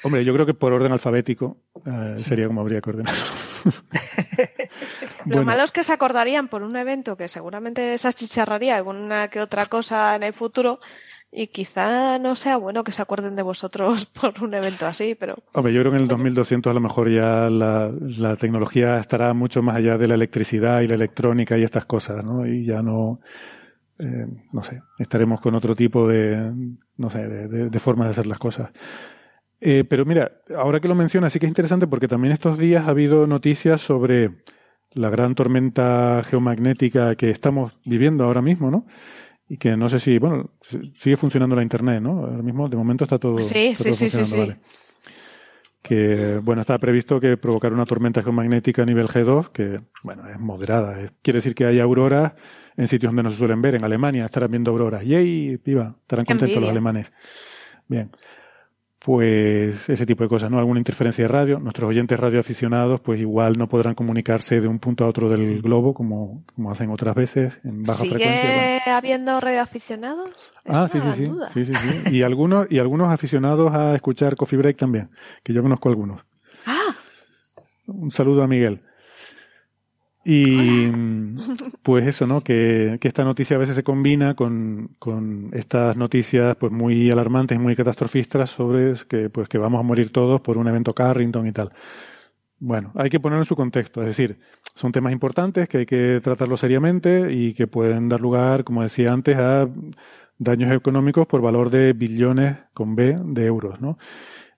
Hombre, 0.06 0.23
yo 0.23 0.36
creo 0.36 0.45
que 0.45 0.53
por 0.53 0.72
orden 0.72 0.91
alfabético 0.91 1.57
eh, 1.84 2.18
sería 2.19 2.45
como 2.45 2.61
habría 2.61 2.80
que 2.80 2.91
ordenarlo. 2.91 3.23
Lo 5.26 5.44
malo 5.44 5.64
es 5.64 5.72
que 5.72 5.82
se 5.82 5.94
acordarían 5.94 6.48
por 6.48 6.61
un 6.61 6.76
evento 6.76 7.18
que 7.18 7.27
seguramente 7.27 7.98
se 7.98 8.07
achicharraría 8.07 8.76
alguna 8.76 9.30
que 9.30 9.41
otra 9.41 9.65
cosa 9.65 10.15
en 10.15 10.22
el 10.22 10.34
futuro 10.34 10.80
y 11.32 11.48
quizá 11.48 12.19
no 12.19 12.36
sea 12.36 12.57
bueno 12.57 12.84
que 12.84 12.91
se 12.91 13.02
acuerden 13.02 13.36
de 13.36 13.41
vosotros 13.41 14.06
por 14.22 14.44
un 14.44 14.53
evento 14.53 14.86
así, 14.86 15.15
pero 15.15 15.34
Hombre, 15.53 15.73
yo 15.73 15.82
creo 15.82 15.91
que 15.91 15.98
en 15.98 16.03
el 16.03 16.07
2200 16.07 16.69
a 16.69 16.76
lo 16.76 16.82
mejor 16.82 17.10
ya 17.10 17.49
la, 17.49 17.91
la 17.99 18.36
tecnología 18.36 18.99
estará 18.99 19.34
mucho 19.34 19.64
más 19.64 19.76
allá 19.76 19.98
de 19.98 20.07
la 20.07 20.14
electricidad 20.14 20.82
y 20.82 20.88
la 20.88 20.94
electrónica 20.94 21.57
y 21.57 21.64
estas 21.64 21.86
cosas, 21.86 22.23
¿no? 22.23 22.45
Y 22.45 22.64
ya 22.64 22.84
no, 22.84 23.22
eh, 23.98 24.27
no 24.52 24.61
sé, 24.61 24.84
estaremos 24.99 25.41
con 25.41 25.56
otro 25.56 25.76
tipo 25.76 26.07
de, 26.07 26.53
no 26.98 27.10
sé, 27.10 27.27
de, 27.27 27.48
de, 27.48 27.69
de 27.72 27.80
formas 27.80 28.10
de 28.10 28.11
hacer 28.11 28.27
las 28.27 28.38
cosas. 28.38 28.69
Eh, 29.68 29.84
pero 29.84 30.06
mira, 30.06 30.32
ahora 30.56 30.80
que 30.80 30.88
lo 30.88 30.94
mencionas, 30.94 31.34
sí 31.34 31.40
que 31.40 31.48
es 31.48 31.50
interesante 31.50 31.88
porque 31.88 32.08
también 32.08 32.32
estos 32.32 32.60
días 32.60 32.86
ha 32.86 32.92
habido 32.92 33.26
noticias 33.26 33.82
sobre 33.82 34.30
la 34.94 35.10
gran 35.10 35.34
tormenta 35.34 36.22
geomagnética 36.30 37.16
que 37.16 37.32
estamos 37.32 37.74
viviendo 37.84 38.26
ahora 38.26 38.44
mismo, 38.44 38.70
¿no? 38.70 38.86
Y 39.50 39.58
que 39.58 39.76
no 39.76 39.90
sé 39.90 40.00
si, 40.00 40.20
bueno, 40.20 40.52
si- 40.62 40.94
sigue 40.96 41.18
funcionando 41.18 41.56
la 41.56 41.64
Internet, 41.64 42.00
¿no? 42.02 42.12
Ahora 42.26 42.44
mismo, 42.44 42.70
de 42.70 42.78
momento 42.78 43.06
está 43.06 43.18
todo, 43.18 43.40
Sí, 43.42 43.70
está 43.70 43.84
sí, 43.84 43.90
todo 43.90 43.94
sí, 43.96 44.10
sí, 44.10 44.18
funcionando, 44.18 44.36
sí. 44.36 44.40
vale. 44.40 44.60
Que, 45.82 46.40
bueno, 46.44 46.62
está 46.62 46.78
previsto 46.80 47.20
que 47.20 47.38
provocar 47.38 47.72
una 47.74 47.86
tormenta 47.86 48.24
geomagnética 48.24 48.82
a 48.82 48.86
nivel 48.86 49.08
G2, 49.08 49.50
que, 49.52 49.82
bueno, 50.04 50.28
es 50.30 50.40
moderada. 50.40 50.98
Quiere 51.22 51.38
decir 51.38 51.54
que 51.54 51.66
hay 51.66 51.80
auroras 51.80 52.34
en 52.76 52.88
sitios 52.88 53.10
donde 53.12 53.22
no 53.24 53.30
se 53.32 53.38
suelen 53.38 53.62
ver. 53.62 53.76
En 53.76 53.84
Alemania 53.84 54.26
estarán 54.26 54.50
viendo 54.50 54.72
auroras. 54.72 55.04
¡Yay! 55.06 55.60
¡Viva! 55.64 55.96
Estarán 56.02 56.26
contentos 56.26 56.56
los 56.62 56.70
alemanes. 56.72 57.12
Bien. 57.88 58.10
Pues 59.06 59.88
ese 59.88 60.03
tipo 60.07 60.23
de 60.23 60.30
cosas, 60.30 60.49
¿no? 60.49 60.57
Alguna 60.57 60.80
interferencia 60.80 61.23
de 61.23 61.27
radio. 61.27 61.60
Nuestros 61.60 61.88
oyentes 61.88 62.19
radioaficionados, 62.19 63.02
pues 63.02 63.19
igual 63.19 63.56
no 63.56 63.68
podrán 63.68 63.94
comunicarse 63.94 64.60
de 64.60 64.68
un 64.68 64.80
punto 64.80 65.06
a 65.06 65.07
otro 65.07 65.30
del 65.30 65.61
globo, 65.61 65.94
como, 65.94 66.44
como 66.56 66.72
hacen 66.72 66.90
otras 66.90 67.14
veces, 67.14 67.60
en 67.64 67.84
baja 67.84 67.99
¿sigue 67.99 68.15
frecuencia. 68.15 68.56
Bueno. 68.56 68.98
habiendo 68.98 69.40
radioaficionados? 69.40 70.32
Es 70.64 70.76
Ah, 70.76 70.88
sí, 70.88 70.99
sí, 70.99 71.11
sí, 71.14 71.32
sí, 71.53 71.65
sí, 71.65 71.73
sí. 71.73 72.15
Y 72.15 72.23
algunos, 72.23 72.65
y 72.72 72.80
algunos 72.80 73.10
aficionados 73.10 73.72
a 73.76 73.94
escuchar 73.94 74.36
Coffee 74.36 74.57
Break 74.57 74.77
también, 74.77 75.10
que 75.44 75.53
yo 75.53 75.61
conozco 75.61 75.88
algunos. 75.90 76.26
Ah, 76.65 76.95
Un 77.86 78.10
saludo 78.10 78.41
a 78.41 78.48
Miguel. 78.48 78.82
Y 80.27 80.88
pues 81.84 82.07
eso, 82.07 82.26
¿no? 82.26 82.41
Que, 82.41 82.97
que 82.99 83.07
esta 83.07 83.23
noticia 83.23 83.57
a 83.57 83.60
veces 83.60 83.76
se 83.76 83.84
combina 83.84 84.34
con, 84.34 84.95
con 84.97 85.52
estas 85.53 85.95
noticias 85.95 86.57
pues 86.57 86.72
muy 86.72 87.11
alarmantes 87.11 87.60
muy 87.60 87.76
catastrofistas 87.76 88.49
sobre 88.49 88.93
que 89.07 89.30
pues 89.30 89.47
que 89.47 89.60
vamos 89.60 89.80
a 89.80 89.84
morir 89.84 90.11
todos 90.11 90.41
por 90.41 90.57
un 90.57 90.68
evento 90.68 90.93
Carrington 90.93 91.45
y 91.45 91.52
tal. 91.52 91.69
Bueno, 92.57 92.91
hay 92.95 93.10
que 93.10 93.19
ponerlo 93.19 93.41
en 93.41 93.45
su 93.45 93.56
contexto, 93.56 94.02
es 94.02 94.07
decir, 94.07 94.39
son 94.73 94.91
temas 94.91 95.11
importantes 95.11 95.68
que 95.69 95.80
hay 95.80 95.85
que 95.85 96.19
tratarlos 96.23 96.60
seriamente 96.61 97.31
y 97.31 97.53
que 97.53 97.68
pueden 97.68 98.10
dar 98.10 98.22
lugar, 98.22 98.64
como 98.64 98.81
decía 98.81 99.11
antes, 99.11 99.38
a 99.38 99.68
daños 100.39 100.72
económicos 100.72 101.27
por 101.27 101.41
valor 101.41 101.69
de 101.69 101.93
billones 101.93 102.57
con 102.73 102.95
B 102.95 103.19
de 103.26 103.45
euros, 103.45 103.80
¿no? 103.81 103.97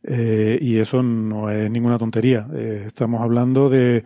Eh, 0.03 0.57
y 0.61 0.77
eso 0.77 1.03
no 1.03 1.49
es 1.49 1.69
ninguna 1.69 1.98
tontería. 1.98 2.48
Eh, 2.53 2.84
estamos 2.88 3.22
hablando 3.22 3.69
de, 3.69 4.03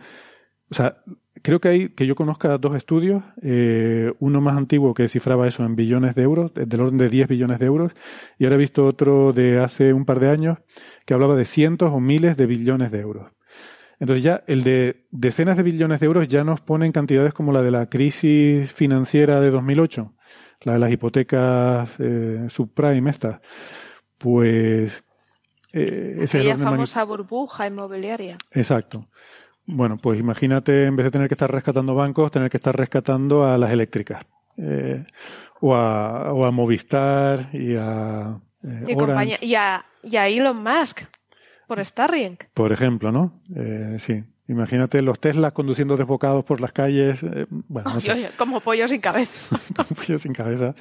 o 0.70 0.74
sea, 0.74 0.96
creo 1.42 1.60
que 1.60 1.68
hay, 1.68 1.88
que 1.90 2.06
yo 2.06 2.14
conozca 2.14 2.56
dos 2.58 2.76
estudios, 2.76 3.22
eh, 3.42 4.12
uno 4.20 4.40
más 4.40 4.56
antiguo 4.56 4.94
que 4.94 5.08
cifraba 5.08 5.46
eso 5.46 5.64
en 5.64 5.76
billones 5.76 6.14
de 6.14 6.22
euros, 6.22 6.52
del 6.54 6.80
orden 6.80 6.98
de 6.98 7.08
10 7.08 7.28
billones 7.28 7.58
de 7.58 7.66
euros, 7.66 7.92
y 8.38 8.44
ahora 8.44 8.56
he 8.56 8.58
visto 8.58 8.86
otro 8.86 9.32
de 9.32 9.60
hace 9.60 9.92
un 9.92 10.04
par 10.04 10.20
de 10.20 10.30
años 10.30 10.58
que 11.04 11.14
hablaba 11.14 11.36
de 11.36 11.44
cientos 11.44 11.92
o 11.92 12.00
miles 12.00 12.36
de 12.36 12.46
billones 12.46 12.90
de 12.90 13.00
euros. 13.00 13.32
Entonces 13.98 14.24
ya 14.24 14.42
el 14.46 14.64
de 14.64 15.06
decenas 15.10 15.56
de 15.56 15.62
billones 15.62 16.00
de 16.00 16.06
euros 16.06 16.26
ya 16.26 16.42
nos 16.42 16.60
pone 16.60 16.86
en 16.86 16.92
cantidades 16.92 17.34
como 17.34 17.52
la 17.52 17.62
de 17.62 17.70
la 17.70 17.86
crisis 17.86 18.72
financiera 18.72 19.40
de 19.40 19.50
2008, 19.50 20.12
la 20.62 20.72
de 20.72 20.78
las 20.78 20.90
hipotecas 20.90 21.90
eh, 21.98 22.46
subprime 22.48 23.10
estas. 23.10 23.40
Pues 24.18 25.04
eh, 25.72 26.18
ese 26.20 26.38
es 26.38 26.44
magnitud. 26.46 26.64
famosa 26.64 27.04
burbuja 27.04 27.66
inmobiliaria. 27.66 28.36
Exacto. 28.50 29.08
Bueno, 29.66 29.96
pues 29.96 30.18
imagínate, 30.18 30.84
en 30.86 30.96
vez 30.96 31.04
de 31.04 31.10
tener 31.12 31.28
que 31.28 31.34
estar 31.34 31.50
rescatando 31.50 31.94
bancos, 31.94 32.30
tener 32.32 32.50
que 32.50 32.56
estar 32.56 32.76
rescatando 32.76 33.44
a 33.46 33.56
las 33.58 33.70
eléctricas. 33.70 34.24
Eh, 34.58 35.04
o, 35.60 35.74
a, 35.74 36.32
o 36.32 36.44
a 36.44 36.50
Movistar 36.50 37.48
y 37.54 37.76
a 37.76 38.38
eh, 38.64 38.84
Y, 38.88 38.94
Orange, 38.94 38.96
compañía- 38.96 39.38
y, 39.40 39.54
a, 39.54 39.84
y 40.02 40.16
a 40.16 40.28
Elon 40.28 40.62
Musk 40.62 41.02
por 41.68 41.82
Starlink. 41.84 42.44
por 42.52 42.72
ejemplo, 42.72 43.12
¿no? 43.12 43.40
Eh, 43.56 43.96
sí. 43.98 44.24
Imagínate 44.48 45.00
los 45.00 45.20
Teslas 45.20 45.52
conduciendo 45.52 45.96
desbocados 45.96 46.44
por 46.44 46.60
las 46.60 46.72
calles. 46.72 47.22
eh, 47.22 47.46
bueno, 47.48 47.94
no 47.94 48.00
sé, 48.00 48.10
Oye, 48.12 48.30
como 48.36 48.60
pollo 48.60 48.86
sin 48.88 49.00
cabeza. 49.00 49.56
con 49.76 49.86
pollo 49.86 50.18
sin 50.18 50.32
cabeza. 50.34 50.74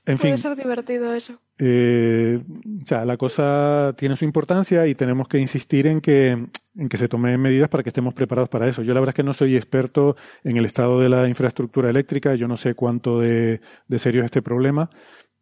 En 0.06 0.18
Puede 0.18 0.34
fin, 0.34 0.38
ser 0.38 0.54
divertido 0.56 1.14
eso. 1.14 1.40
Eh, 1.58 2.38
o 2.82 2.86
sea, 2.86 3.04
la 3.06 3.16
cosa 3.16 3.94
tiene 3.96 4.16
su 4.16 4.24
importancia 4.26 4.86
y 4.86 4.94
tenemos 4.94 5.28
que 5.28 5.38
insistir 5.38 5.86
en 5.86 6.00
que, 6.02 6.30
en 6.76 6.88
que 6.90 6.96
se 6.98 7.08
tomen 7.08 7.40
medidas 7.40 7.70
para 7.70 7.82
que 7.82 7.88
estemos 7.88 8.12
preparados 8.12 8.50
para 8.50 8.68
eso. 8.68 8.82
Yo 8.82 8.92
la 8.92 9.00
verdad 9.00 9.12
es 9.14 9.16
que 9.16 9.22
no 9.22 9.32
soy 9.32 9.56
experto 9.56 10.14
en 10.42 10.58
el 10.58 10.66
estado 10.66 11.00
de 11.00 11.08
la 11.08 11.26
infraestructura 11.26 11.88
eléctrica, 11.88 12.34
yo 12.34 12.46
no 12.48 12.58
sé 12.58 12.74
cuánto 12.74 13.20
de, 13.20 13.60
de 13.88 13.98
serio 13.98 14.20
es 14.20 14.26
este 14.26 14.42
problema. 14.42 14.90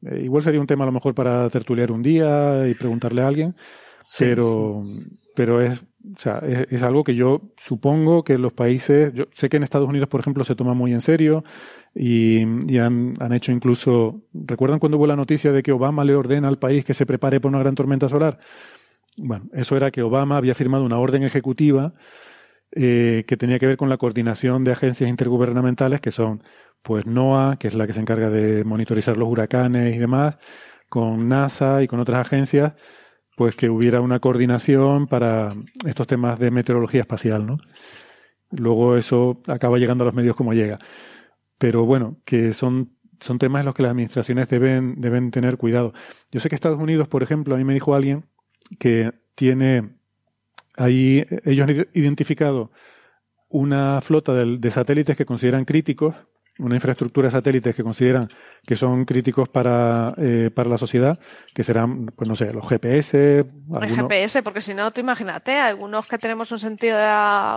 Eh, 0.03 0.21
igual 0.25 0.43
sería 0.45 0.61
un 0.61 0.67
tema 0.69 0.85
a 0.85 0.87
lo 0.87 0.93
mejor 0.93 1.15
para 1.15 1.49
tertuliar 1.51 1.91
un 1.91 2.03
día 2.03 2.69
y 2.69 2.75
preguntarle 2.75 3.23
a 3.23 3.27
alguien, 3.29 3.57
Sí. 4.05 4.25
pero, 4.25 4.85
pero 5.35 5.61
es, 5.61 5.83
o 6.15 6.19
sea, 6.19 6.39
es, 6.39 6.83
algo 6.83 7.05
que 7.05 7.15
yo 7.15 7.53
supongo 7.57 8.25
que 8.25 8.39
los 8.39 8.53
países, 8.53 9.13
yo 9.15 9.25
sé 9.33 9.49
que 9.49 9.57
en 9.57 9.63
Estados 9.63 9.89
Unidos, 9.89 10.09
por 10.09 10.21
ejemplo, 10.21 10.45
se 10.45 10.55
toma 10.55 10.75
muy 10.75 10.93
en 10.93 11.01
serio 11.01 11.45
y, 11.95 12.43
y 12.73 12.79
han, 12.79 13.15
han 13.21 13.33
hecho 13.33 13.53
incluso, 13.53 14.23
¿recuerdan 14.33 14.79
cuando 14.81 14.99
hubo 14.99 15.07
la 15.07 15.17
noticia 15.17 15.53
de 15.53 15.63
que 15.63 15.73
Obama 15.73 16.05
le 16.05 16.15
ordena 16.15 16.49
al 16.49 16.59
país 16.59 16.85
que 16.85 16.95
se 16.95 17.07
prepare 17.07 17.41
para 17.41 17.51
una 17.51 17.61
gran 17.61 17.75
tormenta 17.75 18.09
solar? 18.09 18.39
Bueno, 19.17 19.49
eso 19.53 19.77
era 19.77 19.91
que 19.91 20.03
Obama 20.03 20.37
había 20.37 20.55
firmado 20.55 20.85
una 20.85 20.99
orden 20.99 21.23
ejecutiva 21.23 21.95
eh, 22.75 23.25
que 23.27 23.37
tenía 23.37 23.59
que 23.59 23.67
ver 23.67 23.77
con 23.77 23.91
la 23.91 23.99
coordinación 23.99 24.65
de 24.65 24.73
agencias 24.73 25.11
intergubernamentales 25.11 26.01
que 26.01 26.11
son, 26.11 26.43
pues, 26.83 27.07
NOAA, 27.07 27.59
que 27.59 27.69
es 27.69 27.75
la 27.75 27.87
que 27.87 27.93
se 27.93 28.01
encarga 28.01 28.31
de 28.31 28.65
monitorizar 28.65 29.17
los 29.19 29.29
huracanes 29.29 29.95
y 29.95 29.99
demás, 29.99 30.39
con 30.89 31.29
NASA 31.29 31.83
y 31.83 31.89
con 31.89 32.01
otras 32.01 32.27
agencias, 32.27 32.73
pues 33.37 33.57
que 33.57 33.71
hubiera 33.71 34.01
una 34.01 34.21
coordinación 34.21 35.07
para 35.07 35.55
estos 35.87 36.07
temas 36.07 36.39
de 36.39 36.51
meteorología 36.51 37.01
espacial, 37.01 37.47
¿no? 37.47 37.59
Luego 38.51 38.97
eso 38.97 39.41
acaba 39.47 39.79
llegando 39.79 40.05
a 40.05 40.07
los 40.07 40.15
medios 40.15 40.37
como 40.37 40.53
llega. 40.53 40.79
Pero 41.59 41.87
bueno, 41.87 42.19
que 42.25 42.53
son, 42.53 42.93
son 43.21 43.39
temas 43.39 43.61
en 43.61 43.67
los 43.67 43.75
que 43.75 43.83
las 43.83 43.93
administraciones 43.93 44.49
deben, 44.49 45.01
deben 45.01 45.31
tener 45.31 45.57
cuidado. 45.57 45.95
Yo 46.31 46.41
sé 46.41 46.49
que 46.49 46.55
Estados 46.55 46.79
Unidos, 46.81 47.09
por 47.09 47.23
ejemplo, 47.23 47.55
a 47.55 47.59
mí 47.59 47.65
me 47.65 47.75
dijo 47.75 47.95
alguien 47.95 48.27
que 48.79 49.13
tiene 49.35 49.97
ahí, 50.77 51.27
ellos 51.45 51.69
han 51.69 51.87
identificado 51.95 52.71
una 53.49 54.01
flota 54.01 54.35
de, 54.35 54.59
de 54.59 54.71
satélites 54.71 55.17
que 55.17 55.27
consideran 55.27 55.65
críticos, 55.65 56.15
una 56.59 56.75
infraestructura 56.75 57.29
de 57.29 57.33
satélites 57.33 57.75
que 57.75 57.83
consideran 57.83 58.29
que 58.67 58.77
son 58.77 59.05
críticos 59.07 59.49
para, 59.49 60.15
eh, 60.19 60.51
para 60.55 60.69
la 60.69 60.77
sociedad, 60.79 61.19
que 61.55 61.63
serán, 61.63 62.07
pues 62.07 62.29
no 62.29 62.35
sé, 62.37 62.53
los 62.53 62.69
GPS, 62.69 63.39
El 63.41 63.47
algunos- 63.73 63.97
GPS, 63.97 64.43
porque 64.43 64.61
si 64.61 64.75
no, 64.75 64.91
tú 64.91 65.01
imagínate, 65.01 65.57
algunos 65.57 66.07
que 66.07 66.19
tenemos 66.19 66.53
un 66.53 66.59
sentido 66.59 66.99
de 66.99 67.07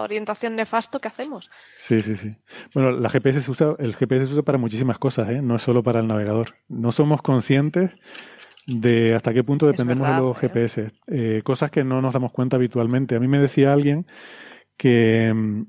orientación 0.02 0.56
nefasto, 0.56 1.00
¿qué 1.00 1.10
hacemos? 1.10 1.52
Sí, 1.76 2.00
sí, 2.02 2.16
sí. 2.16 2.36
Bueno, 2.74 2.92
la 2.92 3.10
GPS 3.10 3.42
se 3.42 3.52
usa, 3.52 3.76
el 3.80 3.96
GPS 3.96 4.28
se 4.28 4.34
usa 4.34 4.44
para 4.44 4.58
muchísimas 4.58 4.98
cosas, 4.98 5.30
¿eh? 5.30 5.42
no 5.42 5.56
es 5.58 5.62
solo 5.62 5.84
para 5.84 6.00
el 6.00 6.08
navegador. 6.08 6.56
No 6.70 6.92
somos 6.94 7.22
conscientes 7.22 7.92
de 8.66 9.14
hasta 9.14 9.34
qué 9.34 9.44
punto 9.44 9.68
dependemos 9.68 10.08
verdad, 10.08 10.22
de 10.22 10.28
los 10.28 10.38
¿eh? 10.38 10.40
GPS. 10.42 10.92
Eh, 11.08 11.42
cosas 11.44 11.70
que 11.70 11.84
no 11.84 12.02
nos 12.02 12.14
damos 12.14 12.32
cuenta 12.32 12.56
habitualmente. 12.56 13.16
A 13.16 13.20
mí 13.20 13.28
me 13.28 13.40
decía 13.40 13.74
alguien 13.74 14.08
que 14.78 15.34
mm, 15.34 15.64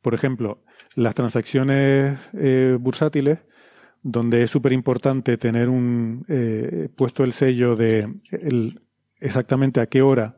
por 0.00 0.14
ejemplo, 0.14 0.64
las 0.94 1.14
transacciones 1.14 2.18
eh, 2.34 2.76
bursátiles, 2.78 3.38
donde 4.02 4.42
es 4.42 4.50
súper 4.50 4.72
importante 4.72 5.36
tener 5.36 5.68
un 5.68 6.24
eh, 6.28 6.88
puesto 6.96 7.24
el 7.24 7.32
sello 7.32 7.76
de 7.76 8.12
el, 8.30 8.80
exactamente 9.20 9.80
a 9.80 9.86
qué 9.86 10.02
hora 10.02 10.36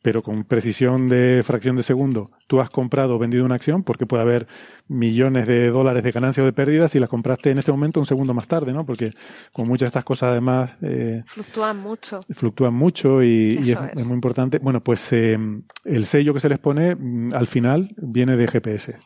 pero 0.00 0.22
con 0.22 0.44
precisión 0.44 1.08
de 1.08 1.42
fracción 1.44 1.76
de 1.76 1.82
segundo, 1.82 2.30
tú 2.46 2.60
has 2.60 2.70
comprado 2.70 3.16
o 3.16 3.18
vendido 3.18 3.44
una 3.44 3.56
acción, 3.56 3.82
porque 3.82 4.06
puede 4.06 4.22
haber 4.22 4.46
millones 4.86 5.46
de 5.46 5.68
dólares 5.68 6.04
de 6.04 6.12
ganancias 6.12 6.44
o 6.44 6.46
de 6.46 6.52
pérdidas 6.52 6.92
si 6.92 7.00
las 7.00 7.08
compraste 7.08 7.50
en 7.50 7.58
este 7.58 7.72
momento 7.72 7.98
un 7.98 8.06
segundo 8.06 8.32
más 8.32 8.46
tarde, 8.46 8.72
¿no? 8.72 8.86
Porque 8.86 9.12
con 9.52 9.66
muchas 9.66 9.86
de 9.86 9.88
estas 9.88 10.04
cosas 10.04 10.30
además... 10.30 10.76
Eh, 10.82 11.22
fluctúan 11.26 11.78
mucho. 11.78 12.20
Fluctúan 12.30 12.74
mucho 12.74 13.22
y, 13.22 13.58
es, 13.58 14.06
muy 14.06 14.14
importante. 14.14 14.58
Bueno, 14.60 14.80
pues 14.82 15.12
eh, 15.12 15.36
el 15.84 16.06
sello 16.06 16.32
que 16.32 16.40
se 16.40 16.48
les 16.48 16.58
pone 16.58 16.94
mm, 16.94 17.34
al 17.34 17.46
final 17.46 17.94
viene 17.96 18.36
de 18.36 18.46
GPS. 18.46 18.96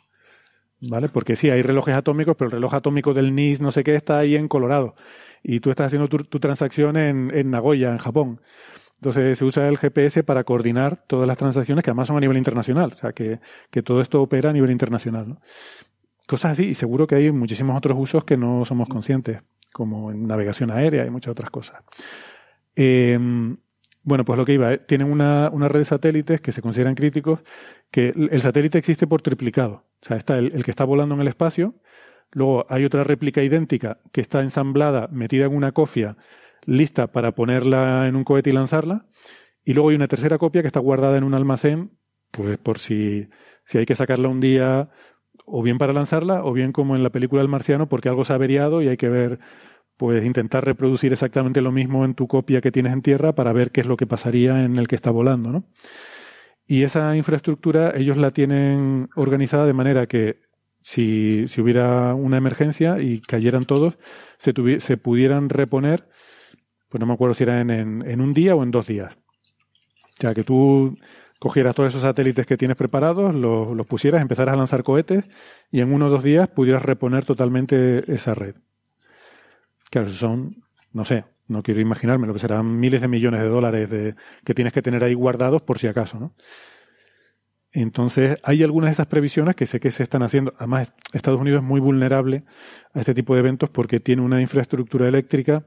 ¿Vale? 0.83 1.09
Porque 1.09 1.37
sí, 1.37 1.49
hay 1.49 1.63
relojes 1.63 1.95
atómicos, 1.95 2.35
pero 2.37 2.47
el 2.47 2.53
reloj 2.53 2.75
atómico 2.75 3.15
del 3.15 3.35
NIS 3.35 3.61
no 3.61 3.71
sé 3.71 3.85
qué 3.85 3.95
está 3.95 4.19
ahí 4.19 4.35
en 4.35 4.49
Colorado. 4.49 4.97
Y 5.43 5.61
tú 5.61 5.71
estás 5.71 5.87
haciendo 5.87 6.09
tu, 6.09 6.41
transacción 6.41 6.97
en, 6.97 7.31
en 7.33 7.51
Nagoya, 7.51 7.93
en 7.93 7.99
Japón. 7.99 8.41
Entonces 8.97 9.39
se 9.39 9.45
usa 9.45 9.69
el 9.69 9.79
GPS 9.79 10.25
para 10.25 10.43
coordinar 10.43 11.05
todas 11.07 11.27
las 11.27 11.39
transacciones 11.39 11.85
que 11.85 11.91
además 11.91 12.09
son 12.09 12.17
a 12.17 12.21
nivel 12.21 12.37
internacional, 12.37 12.93
o 12.93 12.97
sea, 12.97 13.13
que, 13.13 13.41
que 13.71 13.83
todo 13.83 14.01
esto 14.01 14.23
opera 14.23 14.51
a 14.51 14.53
nivel 14.53 14.71
internacional. 14.71 15.29
¿no? 15.29 15.41
Cosas 16.27 16.53
así, 16.53 16.67
y 16.67 16.75
seguro 16.75 17.07
que 17.07 17.17
hay 17.17 17.31
muchísimos 17.31 17.77
otros 17.77 17.97
usos 17.99 18.25
que 18.25 18.37
no 18.37 18.65
somos 18.65 18.89
conscientes, 18.89 19.41
como 19.73 20.11
en 20.11 20.27
navegación 20.27 20.71
aérea 20.71 21.05
y 21.07 21.11
muchas 21.11 21.33
otras 21.33 21.51
cosas. 21.51 21.83
Eh, 22.75 23.19
bueno, 24.05 24.25
pues 24.25 24.39
lo 24.39 24.45
que 24.45 24.55
iba, 24.55 24.73
eh, 24.73 24.79
tienen 24.79 25.11
una, 25.11 25.51
una, 25.53 25.69
red 25.69 25.81
de 25.81 25.85
satélites 25.85 26.41
que 26.41 26.53
se 26.53 26.63
consideran 26.63 26.95
críticos, 26.95 27.41
que 27.91 28.09
el 28.09 28.41
satélite 28.41 28.79
existe 28.79 29.07
por 29.07 29.23
triplicado. 29.23 29.85
O 30.03 30.07
sea, 30.07 30.17
está 30.17 30.39
el, 30.39 30.65
que 30.65 30.71
está 30.71 30.85
volando 30.85 31.15
en 31.15 31.21
el 31.21 31.29
espacio, 31.29 31.75
luego 32.33 32.67
hay 32.69 32.85
otra 32.85 33.05
réplica 33.05 33.43
idéntica 33.43 34.01
que 34.13 34.21
está 34.21 34.41
ensamblada, 34.41 35.09
metida 35.13 35.47
en 35.47 35.55
una 35.55 35.73
cofia, 35.73 36.17
lista 36.65 37.13
para 37.13 37.33
ponerla 37.33 38.09
en 38.09 38.17
un 38.17 38.25
cohete 38.25 38.51
y 38.51 38.53
lanzarla. 38.53 39.07
Y 39.65 39.75
luego 39.75 39.91
hay 39.91 39.97
una 39.97 40.09
tercera 40.09 40.39
copia 40.39 40.63
que 40.63 40.67
está 40.67 40.81
guardada 40.81 41.17
en 41.17 41.25
un 41.25 41.35
almacén, 41.35 41.93
pues 42.33 42.59
por 42.59 42.79
si, 42.79 43.29
si 43.65 43.79
hay 43.79 43.87
que 43.87 43.95
sacarla 43.95 44.29
un 44.29 44.41
día, 44.41 44.91
o 45.45 45.63
bien 45.63 45.79
para 45.79 45.93
lanzarla, 45.93 46.45
o 46.45 46.53
bien 46.53 46.73
como 46.73 46.97
en 46.97 47.05
la 47.05 47.11
película 47.11 47.43
El 47.43 47.49
Marciano, 47.49 47.89
porque 47.89 48.09
algo 48.09 48.25
se 48.25 48.33
ha 48.33 48.37
averiado 48.37 48.83
y 48.83 48.89
hay 48.89 48.97
que 48.97 49.09
ver, 49.09 49.39
pues 50.03 50.25
intentar 50.25 50.65
reproducir 50.65 51.13
exactamente 51.13 51.61
lo 51.61 51.71
mismo 51.71 52.05
en 52.05 52.15
tu 52.15 52.27
copia 52.27 52.61
que 52.61 52.73
tienes 52.73 52.93
en 52.93 53.03
tierra 53.03 53.37
para 53.37 53.53
ver 53.53 53.71
qué 53.71 53.83
es 53.83 53.87
lo 53.87 53.97
que 53.97 54.05
pasaría 54.05 54.65
en 54.65 54.77
el 54.77 54.89
que 54.89 54.97
está 54.97 55.13
volando, 55.13 55.53
¿no? 55.53 55.65
Y 56.67 56.83
esa 56.83 57.17
infraestructura 57.17 57.93
ellos 57.95 58.17
la 58.17 58.33
tienen 58.33 59.11
organizada 59.15 59.65
de 59.65 59.75
manera 59.75 60.09
que 60.09 60.41
si, 60.81 61.47
si 61.47 61.61
hubiera 61.61 62.17
una 62.17 62.37
emergencia 62.37 63.01
y 63.01 63.21
cayeran 63.21 63.65
todos, 63.65 63.97
se, 64.39 64.53
pudieran 64.97 65.49
reponer 65.49 66.09
pues 66.89 66.99
no 66.99 67.07
me 67.07 67.13
acuerdo 67.13 67.35
si 67.35 67.45
era 67.45 67.61
en, 67.61 67.71
en, 67.71 68.21
un 68.21 68.35
día 68.35 68.57
o 68.57 68.65
en 68.65 68.73
dos 68.73 68.89
días. 68.89 69.15
O 69.15 70.21
sea, 70.21 70.35
que 70.35 70.43
tú 70.43 70.99
cogieras 71.39 71.77
todos 71.77 71.91
esos 71.91 72.03
satélites 72.03 72.45
que 72.45 72.57
tienes 72.57 72.77
preparados, 72.77 73.33
los, 73.37 73.71
los 73.77 73.87
pusieras, 73.87 74.21
empezaras 74.21 74.55
a 74.55 74.59
lanzar 74.59 74.83
cohetes 74.83 75.27
y 75.71 75.79
en 75.79 75.93
uno 75.93 76.07
o 76.07 76.11
dos 76.11 76.25
días 76.25 76.49
pudieras 76.49 76.83
reponer 76.83 77.25
totalmente 77.25 78.13
esa 78.13 78.35
red. 78.35 78.57
Claro, 79.93 80.09
son, 80.09 80.65
no 80.95 81.05
sé, 81.05 81.27
no 81.49 81.63
quiero 81.63 81.79
imaginarme 81.83 82.27
lo 82.27 82.33
que 82.33 82.39
serán 82.39 82.81
miles 82.81 83.03
de 83.03 83.09
millones 83.09 83.43
de 83.43 83.49
dólares 83.49 83.91
de, 83.91 84.15
que 84.43 84.55
tienes 84.55 84.73
que 84.73 84.81
tener 84.81 85.05
ahí 85.05 85.13
guardados 85.13 85.61
por 85.61 85.79
si 85.79 85.87
acaso, 85.87 86.19
¿no? 86.19 86.35
Entonces, 87.73 88.39
hay 88.43 88.63
algunas 88.63 88.89
de 88.89 88.93
esas 88.93 89.07
previsiones 89.07 89.55
que 89.55 89.67
sé 89.67 89.81
que 89.81 89.91
se 89.91 90.03
están 90.03 90.23
haciendo. 90.23 90.55
Además, 90.57 90.95
Estados 91.13 91.39
Unidos 91.39 91.63
es 91.63 91.69
muy 91.69 91.79
vulnerable 91.79 92.45
a 92.95 93.01
este 93.01 93.13
tipo 93.13 93.35
de 93.35 93.41
eventos 93.41 93.69
porque 93.69 94.01
tiene 94.01 94.23
una 94.23 94.41
infraestructura 94.41 95.07
eléctrica 95.09 95.67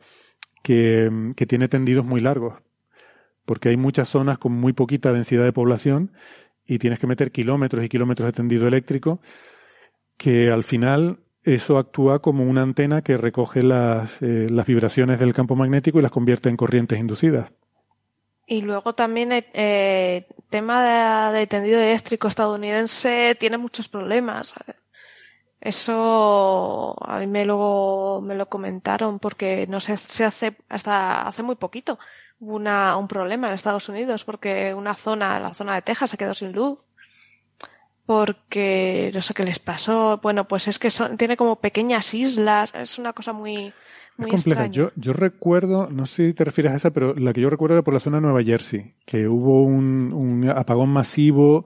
que, 0.64 1.34
tiene 1.48 1.68
tendidos 1.68 2.04
muy 2.04 2.20
largos, 2.20 2.56
porque 3.46 3.70
hay 3.70 3.78
muchas 3.78 4.10
zonas 4.10 4.40
con 4.40 4.54
muy 4.54 4.74
poquita 4.74 5.14
densidad 5.14 5.44
de 5.44 5.54
población 5.54 6.10
y 6.66 6.80
tienes 6.80 6.98
que 6.98 7.06
meter 7.06 7.32
kilómetros 7.32 7.86
y 7.86 7.90
kilómetros 7.90 8.26
de 8.26 8.34
tendido 8.34 8.68
eléctrico, 8.68 9.22
que 10.18 10.50
al 10.50 10.64
final 10.64 11.20
eso 11.46 11.78
actúa 11.78 12.20
como 12.20 12.44
una 12.44 12.62
antena 12.62 13.02
que 13.02 13.18
recoge 13.18 13.62
las, 13.62 14.22
eh, 14.22 14.48
las 14.50 14.66
vibraciones 14.66 15.20
del 15.20 15.34
campo 15.34 15.56
magnético 15.56 16.00
y 16.00 16.02
las 16.02 16.12
convierte 16.12 16.50
en 16.50 16.58
corrientes 16.58 17.00
inducidas. 17.00 17.52
Y 18.48 18.62
luego 18.62 18.94
también 18.94 19.32
el 19.32 19.46
eh, 19.54 20.28
tema 20.50 21.32
de, 21.32 21.48
tendido 21.48 21.80
eléctrico 21.80 22.28
estadounidense 22.28 23.36
tiene 23.40 23.58
muchos 23.58 23.90
problemas. 23.90 24.54
Eso 25.62 26.96
a 27.04 27.18
mí 27.20 27.28
me 27.28 27.46
lo, 27.46 28.22
me 28.24 28.36
lo 28.36 28.48
comentaron 28.48 29.18
porque 29.18 29.66
no 29.68 29.80
sé, 29.80 29.98
se 29.98 30.26
hace 30.26 30.58
hasta 30.70 31.28
hace 31.28 31.42
muy 31.42 31.56
poquito 31.56 31.98
hubo 32.40 32.58
un 32.58 33.08
problema 33.08 33.48
en 33.48 33.54
Estados 33.54 33.90
Unidos 33.90 34.24
porque 34.24 34.74
una 34.74 34.94
zona, 34.94 35.40
la 35.40 35.54
zona 35.54 35.76
de 35.76 35.82
Texas 35.82 36.12
se 36.12 36.18
quedó 36.18 36.34
sin 36.34 36.52
luz 36.52 36.80
porque 38.06 39.12
no 39.14 39.22
sé 39.22 39.34
qué 39.34 39.44
les 39.44 39.60
pasó. 39.60 40.20
Bueno, 40.22 40.48
pues 40.48 40.68
es 40.68 40.80
que 40.80 40.90
son, 40.90 41.18
tiene 41.18 41.38
como 41.38 41.58
pequeñas 41.58 42.14
islas, 42.14 42.74
es 42.76 43.00
una 43.00 43.14
cosa 43.14 43.34
muy, 43.34 43.74
muy 44.18 44.30
es 44.30 44.44
compleja. 44.44 44.68
Yo, 44.68 44.92
yo 44.96 45.14
recuerdo, 45.14 45.90
no 45.90 46.06
sé 46.06 46.28
si 46.28 46.34
te 46.34 46.46
refieres 46.46 46.74
a 46.74 46.76
esa, 46.76 46.92
pero 46.92 47.16
la 47.16 47.34
que 47.34 47.42
yo 47.42 47.50
recuerdo 47.50 47.76
era 47.76 47.84
por 47.84 47.94
la 47.94 48.00
zona 48.00 48.18
de 48.18 48.22
Nueva 48.22 48.44
Jersey, 48.44 48.94
que 49.06 49.28
hubo 49.28 49.64
un, 49.64 50.14
un 50.14 50.50
apagón 50.50 50.90
masivo 50.90 51.66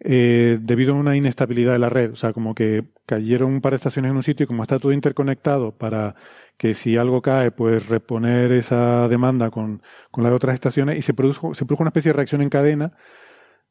eh, 0.00 0.58
debido 0.60 0.92
a 0.92 0.96
una 0.96 1.16
inestabilidad 1.16 1.72
de 1.72 1.78
la 1.78 1.88
red. 1.88 2.12
O 2.12 2.16
sea, 2.16 2.32
como 2.32 2.54
que 2.54 2.84
cayeron 3.06 3.52
un 3.52 3.60
par 3.60 3.72
de 3.72 3.76
estaciones 3.76 4.10
en 4.10 4.16
un 4.16 4.22
sitio 4.22 4.44
y 4.44 4.46
como 4.46 4.62
está 4.62 4.78
todo 4.78 4.92
interconectado 4.92 5.72
para 5.72 6.14
que 6.56 6.74
si 6.74 6.96
algo 6.96 7.22
cae, 7.22 7.50
pues 7.50 7.88
reponer 7.88 8.52
esa 8.52 9.08
demanda 9.08 9.50
con, 9.50 9.82
con 10.10 10.24
las 10.24 10.32
otras 10.32 10.54
estaciones 10.54 10.98
y 10.98 11.02
se 11.02 11.14
produjo, 11.14 11.54
se 11.54 11.64
produjo 11.64 11.82
una 11.82 11.90
especie 11.90 12.10
de 12.10 12.16
reacción 12.16 12.42
en 12.42 12.50
cadena 12.50 12.92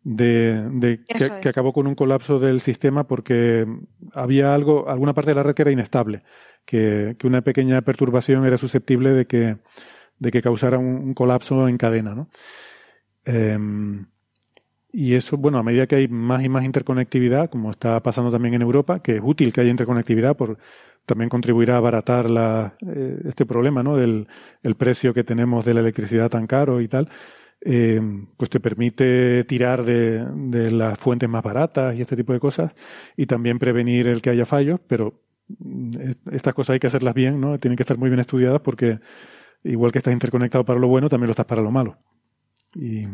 de, 0.03 0.69
de 0.71 1.03
que, 1.03 1.31
que, 1.41 1.49
acabó 1.49 1.73
con 1.73 1.87
un 1.87 1.95
colapso 1.95 2.39
del 2.39 2.61
sistema 2.61 3.07
porque 3.07 3.65
había 4.13 4.53
algo, 4.53 4.89
alguna 4.89 5.13
parte 5.13 5.31
de 5.31 5.35
la 5.35 5.43
red 5.43 5.53
que 5.53 5.63
era 5.63 5.71
inestable, 5.71 6.23
que, 6.65 7.15
que 7.19 7.27
una 7.27 7.41
pequeña 7.41 7.81
perturbación 7.81 8.45
era 8.45 8.57
susceptible 8.57 9.11
de 9.11 9.25
que, 9.25 9.57
de 10.19 10.31
que 10.31 10.41
causara 10.41 10.77
un, 10.77 10.87
un 10.87 11.13
colapso 11.13 11.67
en 11.67 11.77
cadena, 11.77 12.15
¿no? 12.15 12.29
Eh, 13.25 13.57
y 14.91 15.15
eso, 15.15 15.37
bueno, 15.37 15.59
a 15.59 15.63
medida 15.63 15.85
que 15.85 15.95
hay 15.95 16.07
más 16.07 16.43
y 16.43 16.49
más 16.49 16.63
interconectividad, 16.63 17.49
como 17.49 17.71
está 17.71 18.01
pasando 18.01 18.31
también 18.31 18.55
en 18.55 18.61
Europa, 18.61 19.01
que 19.01 19.17
es 19.17 19.21
útil 19.23 19.53
que 19.53 19.61
haya 19.61 19.69
interconectividad, 19.69 20.35
por, 20.35 20.57
también 21.05 21.29
contribuirá 21.29 21.75
a 21.75 21.77
abaratar 21.77 22.29
la, 22.29 22.75
eh, 22.87 23.19
este 23.25 23.45
problema, 23.45 23.83
¿no? 23.83 23.95
Del 23.95 24.27
el 24.63 24.75
precio 24.75 25.13
que 25.13 25.23
tenemos 25.23 25.65
de 25.65 25.73
la 25.73 25.81
electricidad 25.81 26.29
tan 26.29 26.47
caro 26.47 26.81
y 26.81 26.87
tal, 26.87 27.09
eh, 27.61 28.01
pues 28.37 28.49
te 28.49 28.59
permite 28.59 29.43
tirar 29.45 29.83
de, 29.83 30.25
de 30.25 30.71
las 30.71 30.97
fuentes 30.97 31.27
más 31.27 31.43
baratas 31.43 31.95
y 31.95 32.01
este 32.01 32.15
tipo 32.15 32.33
de 32.33 32.39
cosas, 32.39 32.73
y 33.15 33.25
también 33.25 33.59
prevenir 33.59 34.07
el 34.07 34.21
que 34.21 34.29
haya 34.29 34.45
fallos, 34.45 34.79
pero 34.87 35.21
mm, 35.59 35.91
estas 36.31 36.53
cosas 36.53 36.75
hay 36.75 36.79
que 36.79 36.87
hacerlas 36.87 37.13
bien, 37.13 37.39
¿no? 37.39 37.59
Tienen 37.59 37.75
que 37.75 37.83
estar 37.83 37.97
muy 37.97 38.09
bien 38.09 38.19
estudiadas 38.19 38.61
porque 38.61 38.99
igual 39.63 39.91
que 39.91 39.97
estás 39.99 40.13
interconectado 40.13 40.65
para 40.65 40.79
lo 40.79 40.87
bueno, 40.87 41.09
también 41.09 41.27
lo 41.27 41.31
estás 41.31 41.45
para 41.45 41.61
lo 41.61 41.71
malo. 41.71 41.97
Y, 42.75 43.07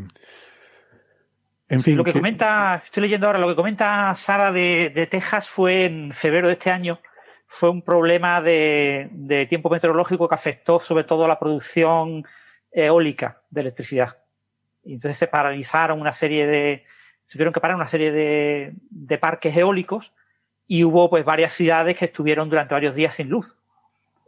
en 1.70 1.82
fin, 1.82 1.98
lo 1.98 2.03
que, 2.03 2.14
comenta, 2.14 2.82
estoy 2.84 3.02
leyendo 3.02 3.28
ahora, 3.28 3.40
lo 3.40 3.48
que 3.48 3.56
comenta 3.56 4.14
Sara 4.15 4.52
de, 4.52 5.07
Texas 5.10 5.48
fue 5.48 5.86
en 5.86 6.11
febrero 6.11 6.48
de 6.48 6.53
este 6.53 6.70
año, 6.70 6.99
fue 7.48 7.70
un 7.70 7.82
problema 7.82 8.41
de, 8.41 9.45
tiempo 9.49 9.70
meteorológico 9.70 10.28
que 10.28 10.36
afectó 10.36 10.80
sobre 10.80 11.03
todo 11.03 11.26
a 11.26 11.28
la 11.28 11.40
producción 11.40 12.26
eólica 12.72 13.41
de 13.49 13.61
electricidad. 13.61 14.18
Y 14.84 14.93
entonces 14.93 15.18
se 15.18 15.27
paralizaron 15.27 16.01
una 16.01 16.14
serie 16.14 16.45
de, 16.47 16.85
se 17.26 17.34
tuvieron 17.34 17.53
que 17.53 17.61
parar 17.61 17.76
una 17.76 17.88
serie 17.88 18.11
de, 18.11 18.73
de 18.89 19.18
parques 19.18 19.55
eólicos 19.55 20.14
y 20.68 20.84
hubo 20.84 21.10
pues 21.10 21.26
varias 21.26 21.53
ciudades 21.53 21.97
que 21.97 22.05
estuvieron 22.05 22.49
durante 22.49 22.73
varios 22.73 22.95
días 22.95 23.15
sin 23.15 23.30
luz. 23.30 23.57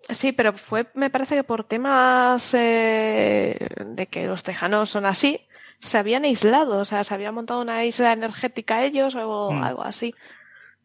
Sí, 0.10 0.32
pero 0.32 0.54
fue, 0.54 0.88
me 0.94 1.10
parece 1.10 1.36
que 1.36 1.44
por 1.44 1.64
temas 1.64 2.54
eh, 2.54 3.68
de 3.80 4.08
que 4.08 4.28
los 4.28 4.44
tejanos 4.44 4.92
son 4.92 5.06
así, 5.06 5.42
se 5.80 5.98
habían 5.98 6.24
aislado, 6.24 6.80
o 6.80 6.86
sea, 6.86 7.04
se 7.04 7.14
habían 7.14 7.34
montado 7.34 7.62
una 7.62 7.84
isla 7.86 8.12
energética 8.12 8.84
ellos 8.84 9.16
o 9.16 9.52
hmm. 9.52 9.64
algo 9.64 9.84
así. 9.84 10.14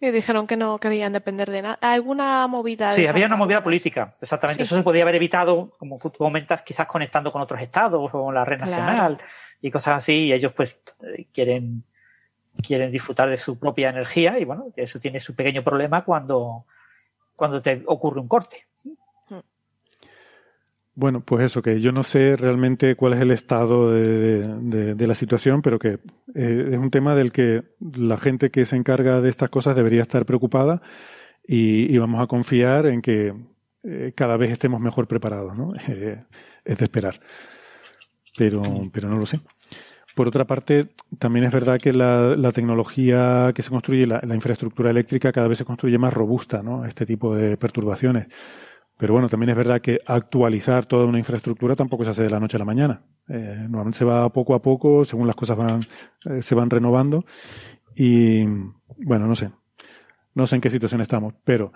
Y 0.03 0.11
dijeron 0.11 0.47
que 0.47 0.57
no 0.57 0.79
querían 0.79 1.13
depender 1.13 1.51
de 1.51 1.61
nada. 1.61 1.79
¿Alguna 1.83 2.47
movida? 2.47 2.91
Sí, 2.93 3.07
había 3.07 3.27
una 3.27 3.37
movida 3.37 3.63
política, 3.63 4.15
exactamente. 4.19 4.63
Eso 4.63 4.75
se 4.75 4.83
podía 4.83 5.03
haber 5.03 5.17
evitado, 5.17 5.75
como 5.79 5.99
tú 5.99 6.11
comentas, 6.13 6.63
quizás 6.63 6.87
conectando 6.87 7.31
con 7.31 7.43
otros 7.43 7.61
estados 7.61 8.01
o 8.03 8.11
con 8.11 8.35
la 8.35 8.47
red 8.47 8.61
nacional 8.61 9.21
y 9.61 9.71
cosas 9.71 9.99
así. 9.99 10.27
Y 10.27 10.33
ellos, 10.33 10.53
pues, 10.53 10.79
eh, 11.03 11.27
quieren, 11.33 11.85
quieren 12.63 12.91
disfrutar 12.91 13.29
de 13.29 13.39
su 13.39 13.59
propia 13.59 13.91
energía 13.91 14.39
y, 14.39 14.45
bueno, 14.45 14.73
eso 14.77 15.01
tiene 15.01 15.21
su 15.21 15.35
pequeño 15.35 15.63
problema 15.63 16.05
cuando, 16.05 16.65
cuando 17.37 17.63
te 17.63 17.83
ocurre 17.87 18.21
un 18.21 18.29
corte. 18.29 18.67
Bueno, 21.01 21.23
pues 21.25 21.45
eso, 21.45 21.63
que 21.63 21.81
yo 21.81 21.93
no 21.93 22.03
sé 22.03 22.37
realmente 22.37 22.95
cuál 22.95 23.15
es 23.15 23.21
el 23.21 23.31
estado 23.31 23.91
de, 23.91 25.07
la 25.07 25.15
situación, 25.15 25.63
pero 25.63 25.79
que 25.79 25.99
eh, 26.35 26.69
es 26.73 26.79
un 26.79 26.91
tema 26.91 27.15
del 27.15 27.33
que 27.33 27.63
la 27.81 28.19
gente 28.19 28.51
que 28.51 28.67
se 28.67 28.77
encarga 28.77 29.23
de 29.23 29.31
estas 29.31 29.49
cosas 29.49 29.77
debería 29.77 30.03
estar 30.03 30.27
preocupada 30.27 30.83
y, 31.43 31.97
vamos 31.97 32.21
a 32.21 32.27
confiar 32.27 32.85
en 32.85 33.01
que 33.01 33.35
eh, 33.83 34.13
cada 34.15 34.37
vez 34.37 34.51
estemos 34.51 34.79
mejor 34.79 35.09
preparados, 35.09 35.57
¿no? 35.57 35.73
Eh, 35.89 36.23
es 36.67 36.77
de 36.77 36.85
esperar. 36.85 37.21
Pero, 38.41 38.63
pero 38.91 39.11
no 39.11 39.19
lo 39.19 39.27
sé. 39.27 39.39
Por 40.15 40.27
otra 40.27 40.47
parte, 40.47 40.89
también 41.19 41.45
es 41.45 41.53
verdad 41.53 41.79
que 41.79 41.93
la, 41.93 42.51
tecnología 42.55 43.53
que 43.55 43.61
se 43.61 43.69
construye, 43.69 44.07
la, 44.07 44.35
infraestructura 44.35 44.89
eléctrica 44.89 45.31
cada 45.31 45.47
vez 45.47 45.59
se 45.59 45.67
construye 45.67 45.99
más 45.99 46.15
robusta, 46.15 46.63
¿no? 46.63 46.87
Este 46.87 47.05
tipo 47.05 47.37
de 47.37 47.59
perturbaciones. 47.59 48.29
Pero 48.97 49.13
bueno, 49.13 49.29
también 49.29 49.51
es 49.51 49.57
verdad 49.57 49.83
que 49.83 49.99
actualizar 50.07 50.87
toda 50.87 51.05
una 51.05 51.19
infraestructura 51.19 51.77
tampoco 51.77 52.03
se 52.05 52.11
hace 52.11 52.23
de 52.23 52.31
la 52.31 52.41
noche 52.41 52.57
a 52.57 52.61
la 52.61 52.65
mañana. 52.65 53.03
Eh, 53.29 53.57
normalmente 53.59 53.99
se 53.99 54.07
va 54.07 54.27
poco 54.31 54.55
a 54.55 54.63
poco, 54.63 55.05
según 55.05 55.27
las 55.27 55.37
cosas 55.37 55.59
van, 55.59 55.81
eh, 56.25 56.41
se 56.41 56.55
van 56.55 56.71
renovando. 56.71 57.27
Y 57.95 58.47
bueno, 59.05 59.27
no 59.27 59.37
sé. 59.37 59.51
No 60.35 60.47
sé 60.47 60.55
en 60.55 60.63
qué 60.63 60.71
situación 60.71 61.03
estamos, 61.03 61.35
pero 61.45 61.75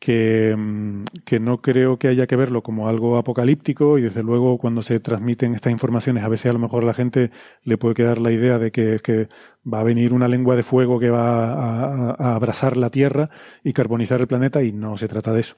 que, 0.00 0.56
mm, 0.56 1.04
que, 1.24 1.38
no 1.38 1.60
creo 1.60 1.98
que 1.98 2.08
haya 2.08 2.26
que 2.26 2.34
verlo 2.34 2.62
como 2.62 2.88
algo 2.88 3.18
apocalíptico 3.18 3.98
y 3.98 4.02
desde 4.02 4.22
luego 4.22 4.58
cuando 4.58 4.82
se 4.82 4.98
transmiten 4.98 5.54
estas 5.54 5.72
informaciones 5.72 6.24
a 6.24 6.28
veces 6.28 6.50
a 6.50 6.54
lo 6.54 6.58
mejor 6.58 6.82
a 6.82 6.86
la 6.86 6.94
gente 6.94 7.30
le 7.62 7.78
puede 7.78 7.94
quedar 7.94 8.18
la 8.18 8.32
idea 8.32 8.58
de 8.58 8.72
que, 8.72 9.28
va 9.62 9.80
a 9.80 9.84
venir 9.84 10.14
una 10.14 10.26
lengua 10.26 10.56
de 10.56 10.62
fuego 10.62 10.98
que 10.98 11.10
va 11.10 11.52
a, 11.52 12.16
a, 12.18 12.34
abrasar 12.34 12.78
la 12.78 12.90
Tierra 12.90 13.30
y 13.62 13.74
carbonizar 13.74 14.20
el 14.20 14.26
planeta 14.26 14.62
y 14.62 14.72
no 14.72 14.96
se 14.96 15.06
trata 15.06 15.32
de 15.34 15.40
eso. 15.40 15.56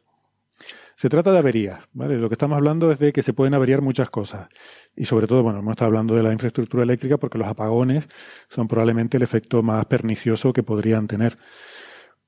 Se 0.96 1.08
trata 1.08 1.32
de 1.32 1.38
averías, 1.38 1.80
¿vale? 1.92 2.18
Lo 2.18 2.28
que 2.28 2.34
estamos 2.34 2.56
hablando 2.56 2.90
es 2.92 2.98
de 2.98 3.12
que 3.12 3.22
se 3.22 3.32
pueden 3.32 3.54
averiar 3.54 3.80
muchas 3.80 4.10
cosas. 4.10 4.48
Y 4.94 5.04
sobre 5.06 5.26
todo, 5.26 5.42
bueno, 5.42 5.60
hemos 5.60 5.72
estado 5.72 5.86
hablando 5.86 6.14
de 6.14 6.22
la 6.22 6.32
infraestructura 6.32 6.82
eléctrica 6.82 7.16
porque 7.16 7.38
los 7.38 7.48
apagones 7.48 8.08
son 8.48 8.68
probablemente 8.68 9.16
el 9.16 9.22
efecto 9.22 9.62
más 9.62 9.86
pernicioso 9.86 10.52
que 10.52 10.62
podrían 10.62 11.06
tener. 11.06 11.38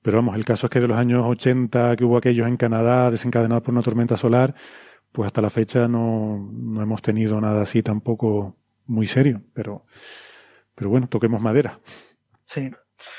Pero 0.04 0.18
vamos, 0.18 0.36
el 0.36 0.44
caso 0.44 0.66
es 0.66 0.70
que 0.70 0.80
de 0.80 0.86
los 0.86 0.98
años 0.98 1.24
80 1.26 1.96
que 1.96 2.04
hubo 2.04 2.18
aquellos 2.18 2.46
en 2.46 2.58
Canadá 2.58 3.10
desencadenados 3.10 3.64
por 3.64 3.72
una 3.72 3.82
tormenta 3.82 4.18
solar, 4.18 4.54
pues 5.10 5.28
hasta 5.28 5.40
la 5.40 5.48
fecha 5.48 5.88
no, 5.88 6.46
no 6.52 6.82
hemos 6.82 7.00
tenido 7.00 7.40
nada 7.40 7.62
así 7.62 7.82
tampoco 7.82 8.54
muy 8.84 9.06
serio. 9.06 9.40
Pero, 9.54 9.86
pero 10.74 10.90
bueno, 10.90 11.08
toquemos 11.08 11.40
madera. 11.40 11.80
Sí. 12.42 12.70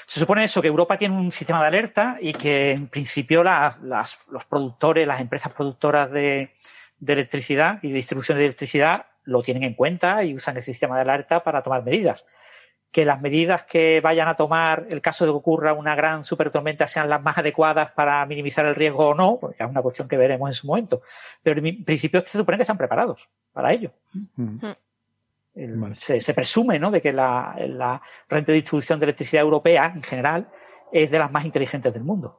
Se 0.06 0.20
supone 0.20 0.44
eso, 0.44 0.62
que 0.62 0.68
Europa 0.68 0.95
tiene 0.95 1.18
un 1.18 1.32
sistema 1.32 1.60
de 1.62 1.68
alerta 1.70 2.20
y 2.22 2.34
que 2.34 2.74
en 2.74 2.88
principio 2.88 3.44
las, 3.44 3.80
los 3.82 4.45
productores, 4.48 5.07
las 5.07 5.20
empresas 5.20 5.53
productoras 5.53 6.12
de, 6.12 6.53
de, 6.99 7.14
electricidad 7.14 7.80
y 7.82 7.88
de 7.88 7.95
distribución 7.95 8.38
de 8.38 8.45
electricidad 8.45 9.07
lo 9.24 9.41
tienen 9.41 9.64
en 9.64 9.74
cuenta 9.74 10.24
y 10.24 10.36
usan 10.36 10.56
ese 10.57 10.72
sistema 10.72 10.98
de 10.98 11.02
alerta 11.02 11.44
para 11.44 11.64
tomar 11.64 11.84
medidas. 11.84 12.28
Que 12.96 13.04
las 13.04 13.20
medidas 13.20 13.64
que 13.64 14.00
vayan 14.00 14.30
a 14.30 14.36
tomar, 14.36 14.88
el 14.90 15.02
caso 15.02 15.26
de 15.26 15.32
que 15.32 15.38
ocurra 15.38 15.74
una 15.74 15.96
gran 15.96 16.24
supertormenta, 16.24 16.88
sean 16.88 17.10
las 17.10 17.22
más 17.22 17.38
adecuadas 17.38 17.92
para 17.92 18.26
minimizar 18.26 18.66
el 18.66 18.76
riesgo 18.76 19.10
o 19.10 19.14
no, 19.14 19.38
pues 19.42 19.56
es 19.60 19.68
una 19.68 19.82
cuestión 19.82 20.08
que 20.08 20.16
veremos 20.16 20.50
en 20.50 20.54
su 20.54 20.68
momento. 20.68 21.02
Pero 21.44 21.60
en 21.60 21.84
principio 21.84 22.24
se 22.26 22.38
supone 22.38 22.58
que 22.58 22.64
están 22.64 22.78
preparados 22.78 23.28
para 23.52 23.74
ello. 23.74 23.92
Mm 24.38 24.72
se, 25.94 26.34
presume 26.34 26.80
¿no? 26.80 26.92
de 26.92 27.02
que 27.02 27.14
la, 27.14 27.56
la 27.70 28.02
red 28.30 28.46
de 28.46 28.54
distribución 28.54 29.00
de 29.00 29.06
electricidad 29.06 29.44
europea 29.44 29.92
en 29.96 30.04
general 30.04 30.50
es 30.92 31.12
de 31.12 31.20
las 31.20 31.32
más 31.32 31.46
inteligentes 31.46 31.94
del 31.94 32.04
mundo. 32.04 32.38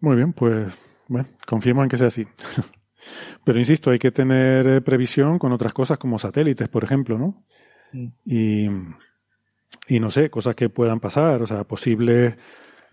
Muy 0.00 0.16
bien, 0.16 0.32
pues 0.32 0.72
bueno, 1.08 1.28
confiemos 1.46 1.82
en 1.84 1.88
que 1.88 1.96
sea 1.96 2.06
así. 2.06 2.26
Pero 3.44 3.58
insisto, 3.58 3.90
hay 3.90 3.98
que 3.98 4.10
tener 4.10 4.66
eh, 4.66 4.80
previsión 4.80 5.38
con 5.38 5.52
otras 5.52 5.72
cosas 5.72 5.98
como 5.98 6.18
satélites, 6.18 6.68
por 6.68 6.84
ejemplo, 6.84 7.18
¿no? 7.18 7.42
Y, 7.92 8.68
y 9.88 10.00
no 10.00 10.10
sé, 10.10 10.30
cosas 10.30 10.54
que 10.54 10.68
puedan 10.68 11.00
pasar, 11.00 11.42
o 11.42 11.46
sea, 11.46 11.64
posibles 11.64 12.36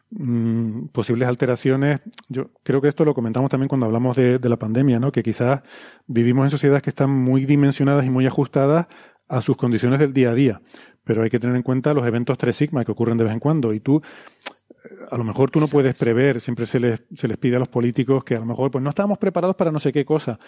Mm, 0.09 0.87
posibles 0.87 1.27
alteraciones. 1.27 1.99
Yo 2.29 2.51
creo 2.63 2.81
que 2.81 2.87
esto 2.87 3.03
lo 3.03 3.13
comentamos 3.13 3.51
también 3.51 3.67
cuando 3.67 3.85
hablamos 3.85 4.15
de, 4.15 4.39
la 4.41 4.57
pandemia, 4.57 4.99
¿no? 4.99 5.11
Que 5.11 5.21
quizás 5.21 5.61
vivimos 6.07 6.45
en 6.45 6.49
sociedades 6.49 6.81
que 6.81 6.89
están 6.91 7.09
muy 7.09 7.45
dimensionadas 7.45 8.05
y 8.05 8.09
muy 8.09 8.25
ajustadas 8.25 8.87
a 9.27 9.41
sus 9.41 9.57
condiciones 9.57 9.99
del 9.99 10.13
día 10.13 10.31
a 10.31 10.33
día. 10.33 10.61
Pero 11.03 11.23
hay 11.23 11.29
que 11.29 11.39
tener 11.39 11.55
en 11.55 11.63
cuenta 11.63 11.93
los 11.93 12.05
eventos 12.07 12.37
3 12.37 12.55
sigma 12.55 12.85
que 12.85 12.91
ocurren 12.91 13.17
de 13.17 13.25
vez 13.25 13.33
en 13.33 13.39
cuando. 13.39 13.73
Y 13.73 13.81
tú, 13.81 14.01
a 15.11 15.17
lo 15.17 15.23
mejor 15.25 15.51
tú 15.51 15.59
no 15.59 15.67
puedes 15.67 15.97
prever, 15.97 16.39
siempre 16.39 16.65
se 16.65 16.79
les, 16.79 17.03
se 17.13 17.27
les 17.27 17.37
pide 17.37 17.57
a 17.57 17.59
los 17.59 17.67
políticos 17.67 18.23
que 18.23 18.35
a 18.35 18.39
lo 18.39 18.45
mejor 18.45 18.71
pues 18.71 18.83
no 18.83 18.89
estábamos 18.89 19.17
preparados 19.17 19.57
para 19.57 19.71
no 19.71 19.79
sé 19.79 19.91
qué 19.91 20.05
cosa. 20.05 20.39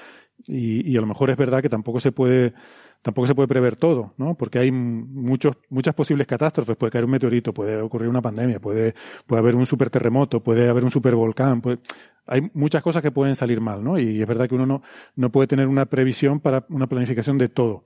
Y, 0.47 0.89
y 0.89 0.97
a 0.97 1.01
lo 1.01 1.07
mejor 1.07 1.29
es 1.31 1.37
verdad 1.37 1.61
que 1.61 1.69
tampoco 1.69 1.99
se 1.99 2.13
puede 2.13 2.53
tampoco 3.01 3.27
se 3.27 3.35
puede 3.35 3.47
prever 3.47 3.75
todo, 3.75 4.13
¿no? 4.17 4.35
Porque 4.35 4.59
hay 4.59 4.71
muchos, 4.71 5.57
muchas 5.69 5.95
posibles 5.95 6.27
catástrofes. 6.27 6.75
Puede 6.75 6.91
caer 6.91 7.05
un 7.05 7.11
meteorito, 7.11 7.53
puede 7.53 7.81
ocurrir 7.81 8.09
una 8.09 8.21
pandemia, 8.21 8.59
puede, 8.59 8.93
puede 9.25 9.39
haber 9.39 9.55
un 9.55 9.65
superterremoto, 9.65 10.43
puede 10.43 10.67
haber 10.69 10.83
un 10.83 10.91
supervolcán. 10.91 11.61
Puede... 11.61 11.79
Hay 12.27 12.49
muchas 12.53 12.83
cosas 12.83 13.01
que 13.01 13.11
pueden 13.11 13.35
salir 13.35 13.61
mal, 13.61 13.83
¿no? 13.83 13.97
Y 13.97 14.21
es 14.21 14.27
verdad 14.27 14.47
que 14.47 14.55
uno 14.55 14.65
no, 14.65 14.81
no 15.15 15.31
puede 15.31 15.47
tener 15.47 15.67
una 15.67 15.85
previsión 15.85 16.39
para 16.39 16.65
una 16.69 16.87
planificación 16.87 17.37
de 17.37 17.47
todo. 17.47 17.83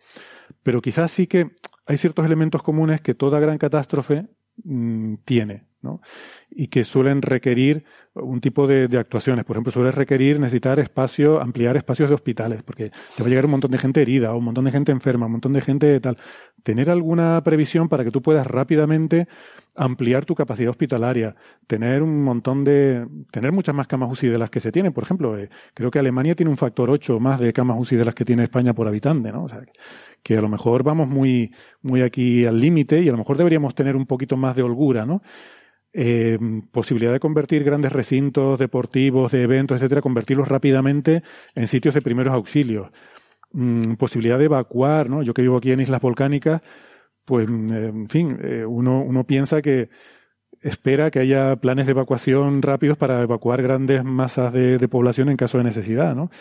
Pero 0.64 0.81
quizás 0.81 1.11
sí 1.11 1.27
que 1.27 1.52
hay 1.85 1.98
ciertos 1.98 2.26
elementos 2.26 2.64
comunes 2.64 3.02
que 3.02 3.14
toda 3.14 3.40
gran 3.40 3.57
catástrofe 3.57 4.27
mm, 4.64 5.15
tiene, 5.26 5.68
Y 6.49 6.68
que 6.68 6.84
suelen 6.84 7.22
requerir 7.22 7.84
un 8.15 8.41
tipo 8.41 8.68
de, 8.68 8.85
actuaciones. 8.97 9.43
Por 9.45 9.55
ejemplo, 9.55 9.72
suele 9.72 9.91
requerir 9.91 10.39
necesitar 10.39 10.80
espacio, 10.80 11.41
ampliar 11.41 11.76
espacios 11.77 12.10
de 12.10 12.15
hospitales, 12.15 12.61
porque 12.64 12.91
te 13.15 13.23
va 13.23 13.27
a 13.27 13.30
llegar 13.30 13.45
un 13.45 13.51
montón 13.51 13.72
de 13.72 13.77
gente 13.77 14.01
herida, 14.01 14.34
un 14.34 14.43
montón 14.43 14.65
de 14.65 14.72
gente 14.72 14.91
enferma, 14.91 15.26
un 15.26 15.34
montón 15.34 15.53
de 15.53 15.61
gente 15.61 15.99
tal. 15.99 16.18
Tener 16.61 16.89
alguna 16.89 17.41
previsión 17.43 17.89
para 17.89 18.03
que 18.03 18.11
tú 18.11 18.22
puedas 18.22 18.45
rápidamente 18.45 19.27
ampliar 19.76 20.26
tu 20.26 20.35
capacidad 20.35 20.69
hospitalaria, 20.69 21.35
tener 21.65 22.03
un 22.03 22.23
montón 22.23 22.64
de, 22.64 23.07
tener 23.31 23.51
muchas 23.51 23.73
más 23.73 23.88
camas 23.88 24.11
UCI 24.11 24.27
de 24.27 24.38
las 24.38 24.49
que 24.49 24.60
se 24.60 24.72
tienen. 24.72 24.93
Por 24.93 25.03
ejemplo, 25.03 25.38
eh, 25.38 25.49
creo 25.73 25.89
que 25.89 25.99
Alemania 25.99 26.35
tiene 26.35 26.51
un 26.51 26.57
factor 26.57 26.89
8 26.89 27.19
más 27.19 27.39
de 27.39 27.51
camas 27.51 27.77
UCI 27.80 27.95
de 27.95 28.05
las 28.05 28.15
que 28.15 28.26
tiene 28.26 28.43
España 28.43 28.73
por 28.73 28.88
habitante, 28.88 29.31
¿no? 29.31 29.45
O 29.45 29.49
sea, 29.49 29.61
que 30.22 30.38
a 30.38 30.41
lo 30.41 30.49
mejor 30.49 30.84
vamos 30.84 31.10
muy, 31.10 31.51
muy 31.81 32.01
aquí 32.01 32.45
al 32.45 32.60
límite 32.60 33.01
y 33.01 33.10
a 33.10 33.11
lo 33.11 33.18
mejor 33.18 33.38
deberíamos 33.38 33.76
tener 33.76 33.95
un 33.95 34.05
poquito 34.05 34.38
más 34.38 34.55
de 34.55 34.64
holgura, 34.64 35.05
¿no? 35.05 35.22
Eh, 35.93 36.39
posibilidad 36.71 37.13
de 37.13 37.19
convertir 37.19 37.63
grandes 37.63 37.91
recintos 37.91 38.57
deportivos, 38.57 39.31
de 39.31 39.43
eventos, 39.43 39.77
etcétera, 39.77 40.01
convertirlos 40.01 40.47
rápidamente 40.47 41.23
en 41.55 41.67
sitios 41.67 41.93
de 41.93 42.01
primeros 42.01 42.33
auxilios. 42.33 42.89
Mm, 43.51 43.93
posibilidad 43.93 44.39
de 44.39 44.45
evacuar, 44.45 45.09
¿no? 45.09 45.21
Yo 45.21 45.33
que 45.33 45.43
vivo 45.43 45.57
aquí 45.57 45.71
en 45.71 45.81
Islas 45.81 46.01
Volcánicas, 46.01 46.61
pues, 47.25 47.47
mm, 47.47 47.71
en 47.71 48.09
fin, 48.09 48.39
eh, 48.41 48.65
uno, 48.65 49.01
uno 49.01 49.23
piensa 49.25 49.61
que 49.61 49.89
espera 50.61 51.11
que 51.11 51.19
haya 51.19 51.55
planes 51.57 51.85
de 51.85 51.91
evacuación 51.91 52.61
rápidos 52.61 52.97
para 52.97 53.21
evacuar 53.21 53.61
grandes 53.61 54.03
masas 54.03 54.51
de, 54.51 54.77
de 54.77 54.87
población 54.87 55.29
en 55.29 55.37
caso 55.37 55.57
de 55.59 55.65
necesidad, 55.65 56.15
¿no? 56.15 56.31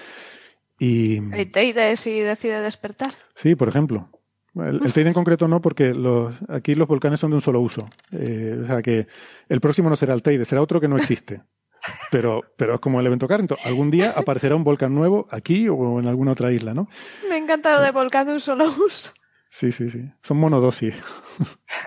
Y... 0.79 1.19
¿Y 1.19 1.97
si 1.97 2.21
decide 2.21 2.61
despertar? 2.61 3.13
Sí, 3.35 3.55
por 3.55 3.69
ejemplo. 3.69 4.09
El, 4.55 4.85
el 4.85 4.93
Teide 4.93 5.09
en 5.09 5.15
concreto 5.15 5.49
no, 5.49 5.61
porque 5.61 5.95
los, 5.95 6.35
aquí 6.49 6.75
los 6.75 6.87
volcanes 6.87 7.21
son 7.21 7.31
de 7.31 7.37
un 7.37 7.41
solo 7.41 7.61
uso. 7.61 7.89
Eh, 8.13 8.61
o 8.63 8.67
sea 8.67 8.83
que 8.83 9.07
el 9.49 9.61
próximo 9.61 9.89
no 9.89 9.97
será 9.97 10.15
el 10.15 10.23
Teide, 10.23 10.45
será 10.45 10.63
otro 10.63 10.81
que 10.81 10.89
no 10.89 10.97
existe. 10.97 11.43
Pero, 12.13 12.43
pero 12.57 12.77
es 12.77 12.81
como 12.81 13.01
el 13.01 13.07
evento 13.07 13.27
Carrington. 13.27 13.59
Algún 13.65 13.91
día 13.91 14.11
aparecerá 14.17 14.55
un 14.55 14.63
volcán 14.63 14.95
nuevo 14.95 15.27
aquí 15.33 15.69
o 15.69 15.99
en 15.99 16.07
alguna 16.07 16.31
otra 16.31 16.53
isla, 16.53 16.75
¿no? 16.75 16.89
Me 17.29 17.37
encanta 17.37 17.73
lo 17.73 17.83
de 17.83 17.91
volcán 17.91 18.25
de 18.29 18.35
un 18.35 18.41
solo 18.41 18.67
uso. 18.87 19.11
Sí, 19.49 19.73
sí, 19.73 19.91
sí. 19.91 20.09
Son 20.23 20.37
monodosis. 20.37 20.95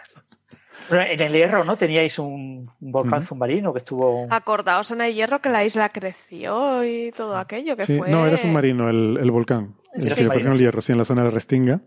en 0.89 1.21
el 1.21 1.31
Hierro, 1.31 1.63
¿no? 1.63 1.77
Teníais 1.77 2.19
un, 2.19 2.69
volcán 2.79 3.21
submarino 3.21 3.71
que 3.71 3.79
estuvo. 3.79 4.27
Acordaos 4.29 4.91
en 4.91 4.99
el 4.99 5.13
Hierro 5.13 5.39
que 5.39 5.47
la 5.47 5.63
isla 5.63 5.87
creció 5.87 6.83
y 6.83 7.13
todo 7.13 7.37
aquello 7.37 7.77
que 7.77 7.85
sí, 7.85 7.97
fue. 7.97 8.09
No, 8.09 8.27
era 8.27 8.37
submarino 8.37 8.89
el, 8.89 9.17
el 9.21 9.31
volcán. 9.31 9.77
Sí, 9.97 10.09
sí, 10.09 10.25
apareció 10.25 10.49
en 10.49 10.55
el 10.55 10.59
Hierro, 10.59 10.81
sí, 10.81 10.91
en 10.91 10.97
la 10.97 11.05
zona 11.05 11.23
de 11.23 11.31
Restinga 11.31 11.81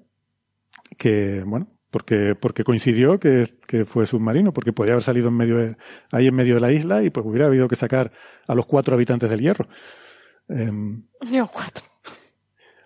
que, 0.98 1.42
bueno, 1.46 1.68
porque, 1.90 2.34
porque 2.34 2.64
coincidió 2.64 3.18
que, 3.18 3.54
que, 3.66 3.84
fue 3.84 4.06
submarino, 4.06 4.52
porque 4.52 4.72
podía 4.72 4.92
haber 4.92 5.02
salido 5.02 5.28
en 5.28 5.36
medio 5.36 5.56
de, 5.56 5.76
ahí 6.12 6.26
en 6.26 6.34
medio 6.34 6.56
de 6.56 6.60
la 6.60 6.72
isla 6.72 7.02
y 7.02 7.10
pues 7.10 7.24
hubiera 7.24 7.46
habido 7.46 7.68
que 7.68 7.76
sacar 7.76 8.12
a 8.46 8.54
los 8.54 8.66
cuatro 8.66 8.94
habitantes 8.94 9.30
del 9.30 9.40
hierro. 9.40 9.66
Eh, 10.48 10.70
cuatro. 11.50 11.86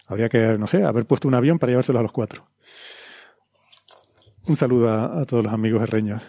Habría 0.07 0.29
que, 0.29 0.59
no 0.59 0.67
sé, 0.67 0.85
haber 0.85 1.07
puesto 1.07 1.27
un 1.27 1.35
avión 1.35 1.59
para 1.59 1.71
llevárselo 1.71 1.99
a 1.99 2.03
los 2.03 2.13
cuatro. 2.13 2.47
Un 4.47 4.57
saludo 4.57 4.89
a, 4.91 5.23
a 5.23 5.25
todos 5.25 5.45
los 5.45 5.53
amigos 5.53 5.83
herreños. 5.83 6.23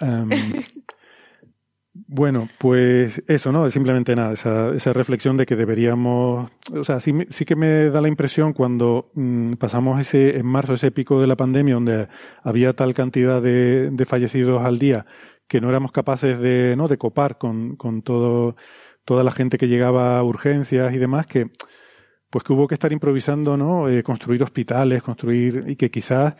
Um, 0.00 0.30
Bueno, 1.96 2.48
pues 2.58 3.22
eso, 3.28 3.52
¿no? 3.52 3.70
Simplemente 3.70 4.16
nada, 4.16 4.32
esa, 4.32 4.74
esa 4.74 4.92
reflexión 4.92 5.36
de 5.36 5.46
que 5.46 5.54
deberíamos, 5.54 6.50
o 6.72 6.82
sea, 6.82 6.98
sí, 6.98 7.14
sí 7.30 7.44
que 7.44 7.54
me 7.54 7.88
da 7.88 8.00
la 8.00 8.08
impresión 8.08 8.52
cuando 8.52 9.12
mm, 9.14 9.52
pasamos 9.54 10.00
ese, 10.00 10.36
en 10.36 10.44
marzo, 10.44 10.74
ese 10.74 10.90
pico 10.90 11.20
de 11.20 11.28
la 11.28 11.36
pandemia, 11.36 11.74
donde 11.74 12.08
había 12.42 12.72
tal 12.72 12.94
cantidad 12.94 13.40
de, 13.40 13.90
de 13.90 14.04
fallecidos 14.06 14.64
al 14.64 14.80
día, 14.80 15.06
que 15.46 15.60
no 15.60 15.68
éramos 15.68 15.92
capaces 15.92 16.40
de, 16.40 16.74
¿no? 16.76 16.88
De 16.88 16.98
copar 16.98 17.38
con, 17.38 17.76
con 17.76 18.02
todo, 18.02 18.56
toda 19.04 19.22
la 19.22 19.30
gente 19.30 19.56
que 19.56 19.68
llegaba 19.68 20.18
a 20.18 20.24
urgencias 20.24 20.92
y 20.94 20.98
demás, 20.98 21.28
que 21.28 21.50
pues 22.28 22.42
que 22.42 22.52
hubo 22.52 22.66
que 22.66 22.74
estar 22.74 22.92
improvisando, 22.92 23.56
¿no? 23.56 23.88
Eh, 23.88 24.02
construir 24.02 24.42
hospitales, 24.42 25.04
construir 25.04 25.64
y 25.68 25.76
que 25.76 25.92
quizás 25.92 26.34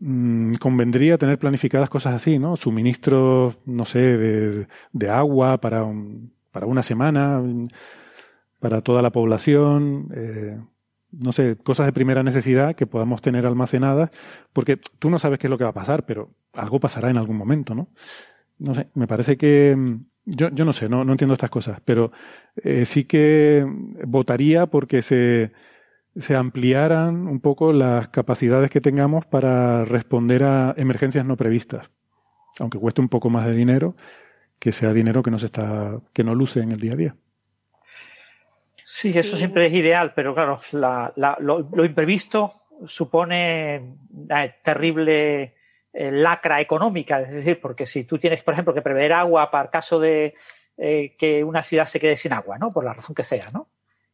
mmm, 0.00 0.52
convendría 0.60 1.18
tener 1.18 1.38
planificadas 1.38 1.90
cosas 1.90 2.14
así, 2.14 2.38
¿no? 2.38 2.56
Suministros, 2.56 3.58
no 3.66 3.84
sé, 3.84 3.98
de, 3.98 4.66
de 4.92 5.08
agua 5.10 5.58
para, 5.58 5.84
un, 5.84 6.32
para 6.50 6.66
una 6.66 6.82
semana, 6.82 7.42
para 8.58 8.80
toda 8.80 9.02
la 9.02 9.10
población, 9.10 10.08
eh, 10.14 10.58
no 11.12 11.32
sé, 11.32 11.56
cosas 11.56 11.86
de 11.86 11.92
primera 11.92 12.22
necesidad 12.22 12.74
que 12.74 12.86
podamos 12.86 13.22
tener 13.22 13.46
almacenadas, 13.46 14.10
porque 14.52 14.78
tú 14.98 15.10
no 15.10 15.18
sabes 15.18 15.38
qué 15.38 15.46
es 15.46 15.50
lo 15.50 15.58
que 15.58 15.64
va 15.64 15.70
a 15.70 15.74
pasar, 15.74 16.04
pero 16.04 16.30
algo 16.52 16.80
pasará 16.80 17.10
en 17.10 17.16
algún 17.16 17.36
momento, 17.36 17.74
¿no? 17.74 17.88
No 18.58 18.74
sé, 18.74 18.88
me 18.94 19.06
parece 19.06 19.36
que 19.36 19.76
yo, 20.24 20.50
yo 20.50 20.64
no 20.64 20.72
sé, 20.72 20.88
no, 20.88 21.04
no 21.04 21.12
entiendo 21.12 21.34
estas 21.34 21.50
cosas, 21.50 21.80
pero 21.84 22.12
eh, 22.56 22.84
sí 22.84 23.04
que 23.04 23.64
votaría 24.04 24.66
porque 24.66 25.00
se, 25.00 25.52
se 26.18 26.34
ampliaran 26.34 27.26
un 27.28 27.40
poco 27.40 27.72
las 27.72 28.08
capacidades 28.08 28.70
que 28.70 28.80
tengamos 28.80 29.26
para 29.26 29.84
responder 29.84 30.44
a 30.44 30.74
emergencias 30.76 31.24
no 31.24 31.36
previstas. 31.36 31.90
Aunque 32.58 32.78
cueste 32.78 33.00
un 33.00 33.08
poco 33.08 33.30
más 33.30 33.46
de 33.46 33.54
dinero, 33.54 33.94
que 34.58 34.72
sea 34.72 34.92
dinero 34.92 35.22
que 35.22 35.30
no 35.30 35.38
se 35.38 35.46
está, 35.46 36.00
que 36.12 36.24
no 36.24 36.34
luce 36.34 36.60
en 36.60 36.72
el 36.72 36.80
día 36.80 36.92
a 36.92 36.96
día. 36.96 37.16
Sí, 38.84 39.10
eso 39.10 39.32
sí. 39.32 39.38
siempre 39.38 39.66
es 39.66 39.72
ideal, 39.72 40.12
pero 40.14 40.34
claro, 40.34 40.60
la, 40.72 41.12
la, 41.16 41.36
lo, 41.40 41.68
lo, 41.72 41.84
imprevisto 41.84 42.52
supone 42.86 43.96
una 44.10 44.48
terrible 44.62 45.54
eh, 45.92 46.10
lacra 46.10 46.60
económica, 46.60 47.20
es 47.20 47.30
decir, 47.30 47.60
porque 47.60 47.86
si 47.86 48.04
tú 48.04 48.18
tienes, 48.18 48.42
por 48.42 48.54
ejemplo, 48.54 48.72
que 48.74 48.82
prever 48.82 49.12
agua 49.12 49.50
para 49.50 49.64
el 49.64 49.70
caso 49.70 50.00
de 50.00 50.34
eh, 50.78 51.16
que 51.18 51.44
una 51.44 51.62
ciudad 51.62 51.86
se 51.86 52.00
quede 52.00 52.16
sin 52.16 52.32
agua, 52.32 52.58
¿no? 52.58 52.72
Por 52.72 52.84
la 52.84 52.94
razón 52.94 53.14
que 53.14 53.22
sea, 53.22 53.50
¿no? 53.52 53.68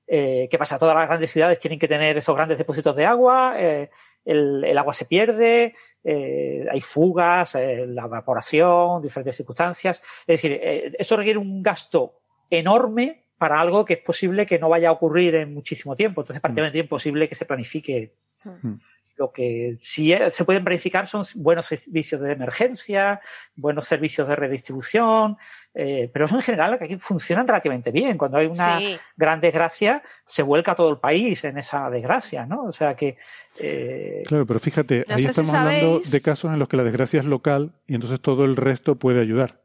Eh, 0.07 0.49
¿Qué 0.51 0.59
pasa? 0.59 0.79
Todas 0.79 0.95
las 0.95 1.07
grandes 1.07 1.31
ciudades 1.31 1.59
tienen 1.59 1.79
que 1.79 1.89
tener 1.89 2.17
esos 2.17 2.35
grandes 2.35 2.59
depósitos 2.59 2.95
de 2.95 3.07
agua, 3.07 3.55
eh, 3.59 3.91
el, 4.25 4.65
el, 4.65 4.79
agua 4.79 4.95
se 4.95 5.05
pierde, 5.05 5.75
eh, 6.03 6.67
hay 6.71 6.81
fugas, 6.81 7.55
la 7.55 8.05
evaporación, 8.05 9.03
diferentes 9.03 9.37
circunstancias. 9.37 10.03
Es 10.27 10.41
decir, 10.41 10.61
eso 10.99 11.17
requiere 11.17 11.39
un 11.39 11.63
gasto 11.63 12.21
enorme 12.49 13.25
para 13.39 13.61
algo 13.61 13.85
que 13.85 13.95
es 13.95 14.01
posible 14.01 14.47
que 14.47 14.59
no 14.59 14.69
vaya 14.69 14.89
a 14.89 14.93
ocurrir 14.93 15.35
en 15.35 15.53
muchísimo 15.53 15.97
tiempo. 15.97 16.23
Entonces, 16.23 16.41
prácticamente 16.41 16.79
mm. 16.79 16.85
imposible 16.85 17.29
que 17.29 17.35
se 17.35 17.45
planifique. 17.45 18.15
Mm. 18.45 18.75
Lo 19.17 19.33
que 19.33 19.77
sí 19.79 20.15
se 20.31 20.45
pueden 20.45 20.65
planificar 20.65 21.07
son 21.07 21.25
buenos 21.37 21.67
servicios 21.67 22.21
de 22.21 22.33
emergencia, 22.33 23.21
buenos 23.55 23.87
servicios 23.87 24.27
de 24.27 24.35
redistribución, 24.35 25.37
eh, 25.77 26.09
pero 26.13 26.27
eso 26.27 26.37
en 26.37 26.43
general 26.43 26.79
que 26.79 26.85
aquí 26.85 26.97
funcionan 26.97 27.49
relativamente 27.49 27.91
bien. 27.91 28.17
Cuando 28.17 28.39
hay 28.39 28.47
una 28.47 28.79
sí. 28.79 28.97
gran 29.17 29.41
desgracia, 29.41 30.03
se 30.25 30.43
vuelca 30.43 30.77
todo 30.77 30.91
el 30.91 30.99
país 30.99 31.43
en 31.45 31.59
esa 31.59 31.91
desgracia, 31.91 32.47
¿no? 32.47 32.65
O 32.65 32.73
sea 32.73 32.95
que. 32.95 33.17
Eh... 33.59 34.23
Claro, 34.27 34.47
pero 34.47 34.61
fíjate, 34.61 35.05
no 35.09 35.15
ahí 35.17 35.25
estamos 35.25 35.51
si 35.51 35.57
hablando 35.57 36.01
de 36.01 36.21
casos 36.21 36.53
en 36.53 36.59
los 36.61 36.69
que 36.69 36.77
la 36.77 36.85
desgracia 36.85 37.21
es 37.21 37.27
local 37.27 37.73
y 37.87 37.95
entonces 37.97 38.21
todo 38.21 38.45
el 38.45 38.55
resto 38.55 38.97
puede 38.97 39.21
ayudar. 39.21 39.63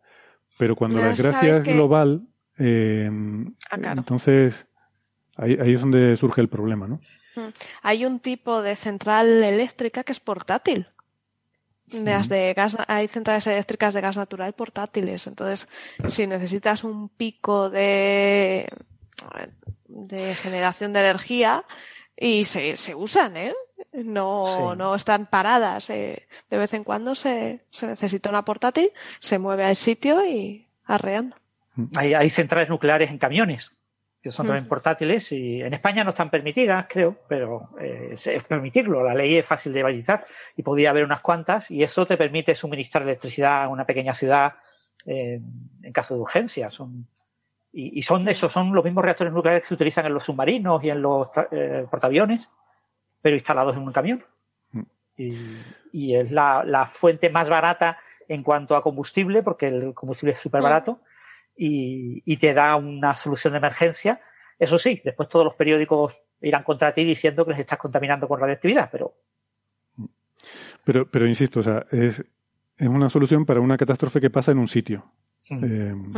Pero 0.57 0.75
cuando 0.75 0.97
no 0.97 1.03
la 1.03 1.09
desgracia 1.09 1.51
es 1.51 1.61
que... 1.61 1.73
global, 1.73 2.27
eh, 2.57 3.09
ah, 3.69 3.77
claro. 3.77 3.99
entonces 3.99 4.67
ahí, 5.37 5.57
ahí 5.61 5.73
es 5.73 5.81
donde 5.81 6.17
surge 6.17 6.41
el 6.41 6.49
problema, 6.49 6.87
¿no? 6.87 6.99
Hay 7.81 8.05
un 8.05 8.19
tipo 8.19 8.61
de 8.61 8.75
central 8.75 9.43
eléctrica 9.43 10.03
que 10.03 10.11
es 10.11 10.19
portátil. 10.19 10.87
De 11.87 12.11
las 12.11 12.29
de 12.29 12.53
gas, 12.53 12.77
hay 12.87 13.07
centrales 13.07 13.47
eléctricas 13.47 13.95
de 13.95 14.01
gas 14.01 14.15
natural 14.15 14.53
portátiles. 14.53 15.25
Entonces, 15.25 15.67
si 16.07 16.27
necesitas 16.27 16.83
un 16.83 17.09
pico 17.09 17.71
de, 17.71 18.69
de 19.87 20.35
generación 20.35 20.93
de 20.93 20.99
energía, 20.99 21.65
y 22.19 22.45
se, 22.45 22.75
se 22.75 22.93
usan, 22.93 23.37
¿eh? 23.37 23.53
No, 23.93 24.43
sí. 24.45 24.77
no 24.77 24.93
están 24.93 25.25
paradas. 25.25 25.89
Eh. 25.89 26.27
De 26.49 26.57
vez 26.57 26.73
en 26.73 26.83
cuando 26.83 27.15
se, 27.15 27.61
se 27.71 27.87
necesita 27.87 28.29
una 28.29 28.43
portátil, 28.43 28.91
se 29.19 29.39
mueve 29.39 29.63
al 29.63 29.75
sitio 29.75 30.23
y 30.25 30.67
arreando. 30.85 31.37
Hay, 31.95 32.13
hay 32.13 32.29
centrales 32.29 32.69
nucleares 32.69 33.09
en 33.09 33.17
camiones 33.17 33.71
que 34.21 34.31
son 34.31 34.47
también 34.47 34.67
portátiles 34.67 35.31
y 35.31 35.61
en 35.61 35.73
España 35.73 36.03
no 36.03 36.09
están 36.09 36.29
permitidas, 36.29 36.87
creo, 36.89 37.15
pero 37.27 37.69
eh, 37.79 38.09
es 38.13 38.43
permitirlo. 38.43 39.03
La 39.03 39.15
ley 39.15 39.37
es 39.37 39.45
fácil 39.45 39.71
de 39.71 39.81
validar 39.81 40.25
y 40.57 40.63
podría 40.63 40.89
haber 40.89 41.05
unas 41.05 41.21
cuantas 41.21 41.71
y 41.71 41.83
eso 41.83 42.05
te 42.05 42.17
permite 42.17 42.53
suministrar 42.53 43.03
electricidad 43.03 43.63
a 43.63 43.67
una 43.69 43.85
pequeña 43.85 44.13
ciudad 44.13 44.55
eh, 45.05 45.39
en 45.83 45.93
caso 45.93 46.15
de 46.15 46.19
urgencia. 46.19 46.69
Son, 46.69 47.07
y, 47.71 47.97
y, 47.97 48.01
son 48.01 48.27
esos 48.27 48.51
son 48.51 48.73
los 48.73 48.83
mismos 48.83 49.05
reactores 49.05 49.31
nucleares 49.31 49.61
que 49.61 49.69
se 49.69 49.73
utilizan 49.75 50.05
en 50.05 50.13
los 50.13 50.25
submarinos 50.25 50.83
y 50.83 50.89
en 50.89 51.01
los 51.01 51.29
eh, 51.51 51.85
portaaviones, 51.89 52.49
pero 53.21 53.37
instalados 53.37 53.77
en 53.77 53.83
un 53.83 53.93
camión. 53.93 54.25
Y, 55.15 55.37
y 55.91 56.15
es 56.15 56.31
la, 56.31 56.63
la, 56.65 56.85
fuente 56.85 57.29
más 57.29 57.49
barata 57.49 57.97
en 58.27 58.43
cuanto 58.43 58.75
a 58.75 58.83
combustible, 58.83 59.43
porque 59.43 59.67
el 59.67 59.93
combustible 59.93 60.33
es 60.33 60.39
súper 60.39 60.61
barato 60.61 61.01
y, 61.61 62.23
y, 62.25 62.37
te 62.37 62.53
da 62.53 62.77
una 62.77 63.13
solución 63.13 63.51
de 63.51 63.57
emergencia. 63.57 64.21
Eso 64.57 64.77
sí, 64.77 65.01
después 65.03 65.27
todos 65.27 65.43
los 65.43 65.55
periódicos 65.55 66.21
irán 66.39 66.63
contra 66.63 66.93
ti 66.93 67.03
diciendo 67.03 67.43
que 67.43 67.51
les 67.51 67.59
estás 67.59 67.77
contaminando 67.77 68.29
con 68.29 68.39
radioactividad, 68.39 68.89
pero. 68.89 69.13
Pero, 70.85 71.11
pero 71.11 71.27
insisto, 71.27 71.59
o 71.59 71.63
sea, 71.63 71.85
es, 71.91 72.23
es 72.77 72.87
una 72.87 73.09
solución 73.09 73.45
para 73.45 73.59
una 73.59 73.77
catástrofe 73.77 74.21
que 74.21 74.29
pasa 74.29 74.53
en 74.53 74.59
un 74.59 74.69
sitio. 74.69 75.11
Sí. 75.41 75.55
Eh, 75.55 75.93
mm. 75.93 76.15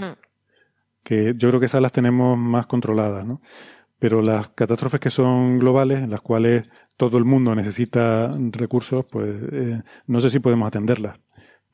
Que 1.04 1.34
yo 1.36 1.50
creo 1.50 1.60
que 1.60 1.66
esas 1.66 1.82
las 1.82 1.92
tenemos 1.92 2.38
más 2.38 2.68
controladas, 2.68 3.26
¿no? 3.26 3.42
Pero 3.98 4.22
las 4.22 4.50
catástrofes 4.50 5.00
que 5.00 5.10
son 5.10 5.58
globales, 5.58 6.04
en 6.04 6.12
las 6.12 6.22
cuales 6.22 6.70
todo 6.98 7.18
el 7.18 7.26
mundo 7.26 7.56
necesita 7.56 8.32
recursos, 8.52 9.06
pues 9.06 9.42
eh, 9.52 9.82
no 10.06 10.20
sé 10.20 10.30
si 10.30 10.40
podemos 10.40 10.68
atenderlas. 10.68 11.20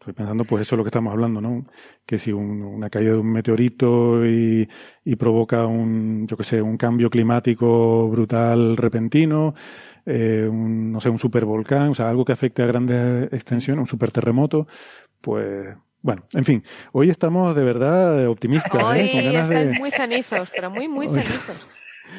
Estoy 0.07 0.23
pensando, 0.23 0.45
pues 0.45 0.61
eso 0.61 0.75
es 0.75 0.77
lo 0.77 0.85
que 0.85 0.87
estamos 0.87 1.11
hablando, 1.11 1.41
¿no? 1.41 1.65
Que 2.05 2.17
si 2.17 2.31
un, 2.31 2.61
una 2.61 2.89
caída 2.89 3.11
de 3.11 3.17
un 3.17 3.29
meteorito 3.29 4.25
y, 4.25 4.65
y, 5.03 5.15
provoca 5.17 5.65
un, 5.65 6.25
yo 6.27 6.37
qué 6.37 6.45
sé, 6.45 6.61
un 6.61 6.77
cambio 6.77 7.09
climático 7.09 8.07
brutal 8.07 8.77
repentino, 8.77 9.53
eh, 10.05 10.47
un, 10.49 10.93
no 10.93 11.01
sé, 11.01 11.09
un 11.09 11.17
supervolcán, 11.17 11.89
o 11.89 11.93
sea, 11.93 12.07
algo 12.07 12.23
que 12.23 12.31
afecte 12.31 12.63
a 12.63 12.67
grandes 12.67 13.33
extensiones, 13.33 13.81
un 13.81 13.85
superterremoto, 13.85 14.65
pues 15.19 15.75
bueno, 16.01 16.23
en 16.31 16.45
fin, 16.45 16.63
hoy 16.93 17.09
estamos 17.09 17.53
de 17.53 17.63
verdad 17.65 18.29
optimistas. 18.29 18.81
Hoy 18.81 18.99
¿eh? 18.99 19.11
Con 19.11 19.25
ganas 19.25 19.49
de... 19.49 19.73
muy 19.77 19.91
cenizos, 19.91 20.49
pero 20.55 20.69
muy, 20.69 20.87
muy 20.87 21.07
cenizos. 21.07 21.67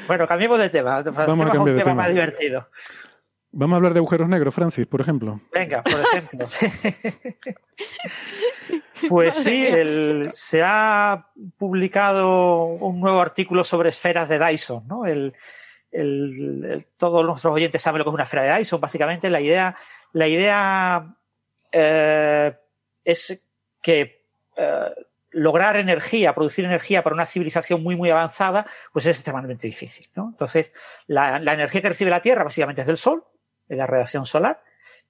Bueno, 0.06 0.26
cambiemos 0.26 0.58
de 0.58 0.68
tema. 0.68 1.00
Vamos 1.00 1.46
a 1.46 1.50
cambiar 1.52 1.58
un 1.60 1.64
de 1.64 1.72
tema, 1.72 1.84
tema 1.84 1.94
más 1.94 2.08
divertido. 2.10 2.68
Vamos 3.50 3.74
a 3.74 3.76
hablar 3.76 3.94
de 3.94 3.98
agujeros 3.98 4.28
negros, 4.28 4.54
Francis, 4.54 4.86
por 4.86 5.00
ejemplo. 5.00 5.40
Venga, 5.52 5.82
por 5.82 6.00
ejemplo. 6.00 6.46
pues 9.08 9.36
sí, 9.36 9.66
el, 9.66 10.28
se 10.32 10.62
ha 10.62 11.28
publicado 11.56 12.64
un 12.64 13.00
nuevo 13.00 13.20
artículo 13.20 13.64
sobre 13.64 13.88
esferas 13.88 14.28
de 14.28 14.38
Dyson, 14.38 14.86
¿no? 14.86 15.06
El, 15.06 15.34
el, 15.90 16.64
el, 16.64 16.86
todos 16.98 17.24
nuestros 17.24 17.54
oyentes 17.54 17.80
saben 17.80 18.00
lo 18.00 18.04
que 18.04 18.10
es 18.10 18.14
una 18.14 18.24
esfera 18.24 18.42
de 18.42 18.58
Dyson. 18.58 18.80
Básicamente, 18.80 19.30
la 19.30 19.40
idea, 19.40 19.74
la 20.12 20.28
idea 20.28 21.16
eh, 21.72 22.54
es 23.02 23.48
que 23.80 24.26
eh, 24.56 24.94
lograr 25.30 25.76
energía, 25.76 26.34
producir 26.34 26.66
energía 26.66 27.02
para 27.02 27.14
una 27.14 27.24
civilización 27.24 27.82
muy, 27.82 27.96
muy 27.96 28.10
avanzada, 28.10 28.66
pues 28.92 29.06
es 29.06 29.16
extremadamente 29.16 29.66
difícil, 29.66 30.06
¿no? 30.14 30.28
Entonces, 30.28 30.70
la, 31.06 31.38
la 31.38 31.54
energía 31.54 31.80
que 31.80 31.88
recibe 31.88 32.10
la 32.10 32.20
Tierra 32.20 32.44
básicamente 32.44 32.82
es 32.82 32.86
del 32.86 32.98
Sol, 32.98 33.24
la 33.68 33.86
radiación 33.86 34.26
solar. 34.26 34.62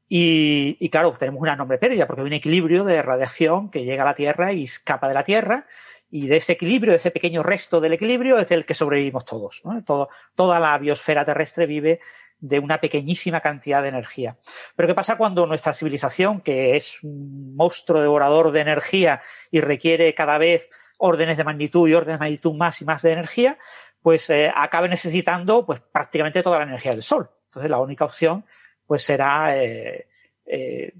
Y, 0.08 0.88
claro, 0.88 1.12
tenemos 1.12 1.42
una 1.42 1.52
enorme 1.52 1.78
pérdida 1.78 2.06
porque 2.06 2.22
hay 2.22 2.26
un 2.26 2.32
equilibrio 2.32 2.84
de 2.84 3.02
radiación 3.02 3.70
que 3.70 3.84
llega 3.84 4.02
a 4.02 4.06
la 4.06 4.14
Tierra 4.14 4.52
y 4.52 4.64
escapa 4.64 5.08
de 5.08 5.14
la 5.14 5.24
Tierra. 5.24 5.66
Y 6.10 6.26
de 6.26 6.38
ese 6.38 6.52
equilibrio, 6.52 6.92
de 6.92 6.96
ese 6.96 7.10
pequeño 7.10 7.42
resto 7.42 7.82
del 7.82 7.92
equilibrio, 7.92 8.38
es 8.38 8.50
el 8.50 8.64
que 8.64 8.72
sobrevivimos 8.72 9.26
todos. 9.26 9.60
¿no? 9.64 9.84
Todo, 9.84 10.08
toda 10.34 10.58
la 10.58 10.78
biosfera 10.78 11.26
terrestre 11.26 11.66
vive 11.66 12.00
de 12.40 12.58
una 12.58 12.80
pequeñísima 12.80 13.40
cantidad 13.40 13.82
de 13.82 13.88
energía. 13.88 14.36
Pero 14.76 14.86
¿qué 14.86 14.94
pasa 14.94 15.18
cuando 15.18 15.46
nuestra 15.46 15.72
civilización, 15.72 16.40
que 16.40 16.76
es 16.76 17.02
un 17.02 17.54
monstruo 17.56 18.00
devorador 18.00 18.52
de 18.52 18.60
energía 18.60 19.22
y 19.50 19.60
requiere 19.60 20.14
cada 20.14 20.38
vez 20.38 20.68
órdenes 20.98 21.36
de 21.36 21.44
magnitud 21.44 21.88
y 21.88 21.94
órdenes 21.94 22.18
de 22.18 22.24
magnitud 22.24 22.54
más 22.54 22.80
y 22.80 22.84
más 22.84 23.02
de 23.02 23.12
energía, 23.12 23.58
pues 24.02 24.30
eh, 24.30 24.50
acabe 24.54 24.88
necesitando 24.88 25.66
pues 25.66 25.80
prácticamente 25.80 26.42
toda 26.42 26.58
la 26.58 26.64
energía 26.64 26.92
del 26.92 27.02
Sol? 27.02 27.28
Entonces 27.48 27.70
la 27.70 27.78
única 27.78 28.04
opción 28.04 28.44
pues 28.86 29.02
será 29.02 29.56
eh, 29.62 30.06
eh, 30.46 30.94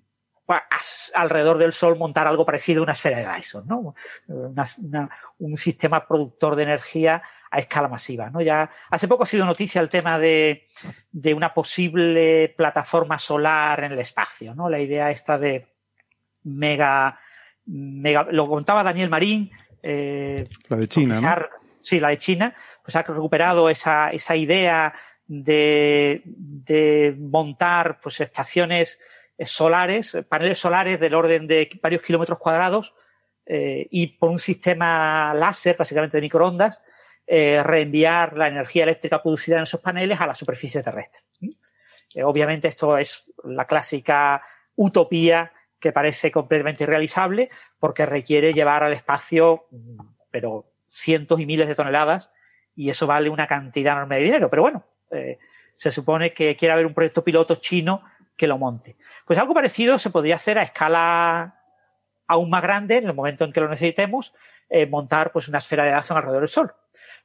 alrededor 1.15 1.59
del 1.59 1.73
Sol 1.73 1.99
montar 1.99 2.27
algo 2.27 2.47
parecido 2.47 2.81
a 2.81 2.85
una 2.85 2.93
esfera 2.93 3.19
de 3.19 3.37
Dyson, 3.37 3.67
¿no? 3.67 3.95
Una, 4.29 4.65
una, 4.79 5.11
un 5.39 5.57
sistema 5.57 6.07
productor 6.07 6.57
de 6.57 6.63
energía 6.65 7.23
a 7.51 7.59
escala 7.59 7.89
masiva, 7.89 8.31
¿no? 8.31 8.41
Ya 8.41 8.71
hace 8.91 9.09
poco 9.09 9.25
ha 9.25 9.27
sido 9.27 9.45
noticia 9.45 9.81
el 9.81 9.89
tema 9.89 10.19
de, 10.19 10.65
de 11.11 11.35
una 11.35 11.53
posible 11.53 12.55
plataforma 12.57 13.19
solar 13.19 13.85
en 13.85 13.93
el 13.93 13.99
espacio, 13.99 14.55
¿no? 14.55 14.69
La 14.69 14.81
idea 14.81 15.11
esta 15.11 15.39
de 15.39 15.67
mega, 16.45 17.19
mega 17.67 18.27
lo 18.31 18.49
contaba 18.49 18.83
Daniel 18.83 19.11
Marín. 19.11 19.51
Eh, 19.83 20.47
la 20.69 20.77
de 20.77 20.89
China, 20.89 21.21
¿no? 21.21 21.47
sí, 21.81 22.01
la 22.01 22.09
de 22.09 22.19
China, 22.19 22.55
pues 22.83 22.97
ha 22.97 23.03
recuperado 23.03 23.71
esa, 23.71 24.11
esa 24.11 24.37
idea 24.37 24.95
de, 25.29 27.15
montar 27.19 28.01
pues 28.01 28.21
estaciones 28.21 28.99
solares, 29.39 30.19
paneles 30.29 30.59
solares 30.59 30.99
del 30.99 31.15
orden 31.15 31.47
de 31.47 31.71
varios 31.81 32.03
kilómetros 32.03 32.39
cuadrados 32.39 32.95
eh, 33.47 33.87
y 33.91 34.09
por 34.09 34.31
un 34.31 34.39
sistema 34.39 35.33
láser, 35.35 35.77
básicamente 35.79 36.17
de 36.17 36.23
microondas, 36.23 36.83
eh, 37.27 37.63
reenviar 37.63 38.37
la 38.37 38.49
energía 38.49 38.85
eléctrica 38.85 39.23
producida 39.23 39.59
en 39.59 39.65
esos 39.65 39.81
paneles 39.81 40.21
a 40.21 40.27
la 40.27 40.35
superficie 40.35 40.83
terrestre. 40.83 41.23
Eh, 42.15 42.25
obviamente 42.25 42.69
esto 42.69 42.97
es 42.97 43.33
la 43.45 43.67
clásica 43.67 44.43
utopía 44.77 45.53
que 45.79 45.93
parece 45.93 46.31
completamente 46.31 46.85
irrealizable 46.85 47.51
porque 47.79 48.07
requiere 48.07 48.53
llevar 48.53 48.83
al 48.83 48.95
espacio, 48.95 49.69
pero 50.31 50.73
cientos 50.89 51.39
y 51.39 51.47
miles 51.47 51.69
de 51.69 51.75
toneladas 51.75 52.33
y 52.75 52.91
eso 52.91 53.07
vale 53.07 53.29
una 53.29 53.47
cantidad 53.47 53.93
enorme 53.93 54.17
de 54.17 54.25
dinero. 54.25 54.51
Pero 54.51 54.63
bueno, 54.63 54.85
eh, 55.11 55.39
se 55.75 55.91
supone 55.91 56.33
que 56.33 56.57
quiere 56.57 56.73
haber 56.73 56.87
un 56.87 56.95
proyecto 56.95 57.23
piloto 57.23 57.57
chino 57.57 58.03
que 58.37 58.47
lo 58.47 58.59
monte. 58.59 58.97
Pues 59.27 59.39
algo 59.39 59.55
parecido 59.55 59.99
se 59.99 60.11
podría 60.11 60.37
hacer 60.37 60.59
a 60.59 60.63
escala 60.63 61.59
aún 62.27 62.51
más 62.51 62.63
grande 62.63 62.97
en 62.97 63.07
el 63.07 63.15
momento 63.15 63.45
en 63.45 63.53
que 63.53 63.61
lo 63.61 63.69
necesitemos, 63.69 64.35
eh, 64.69 64.87
montar 64.87 65.33
pues 65.33 65.49
una 65.49 65.59
esfera 65.59 65.85
de 65.85 65.95
Dyson 65.95 66.17
alrededor 66.17 66.43
del 66.43 66.49
Sol. 66.49 66.75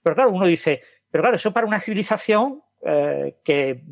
Pero 0.01 0.15
claro, 0.15 0.31
uno 0.31 0.45
dice, 0.45 0.81
pero 1.11 1.21
claro, 1.21 1.35
eso 1.35 1.51
para 1.51 1.67
una 1.67 1.79
civilización 1.79 2.63
eh, 2.85 3.37
que 3.43 3.83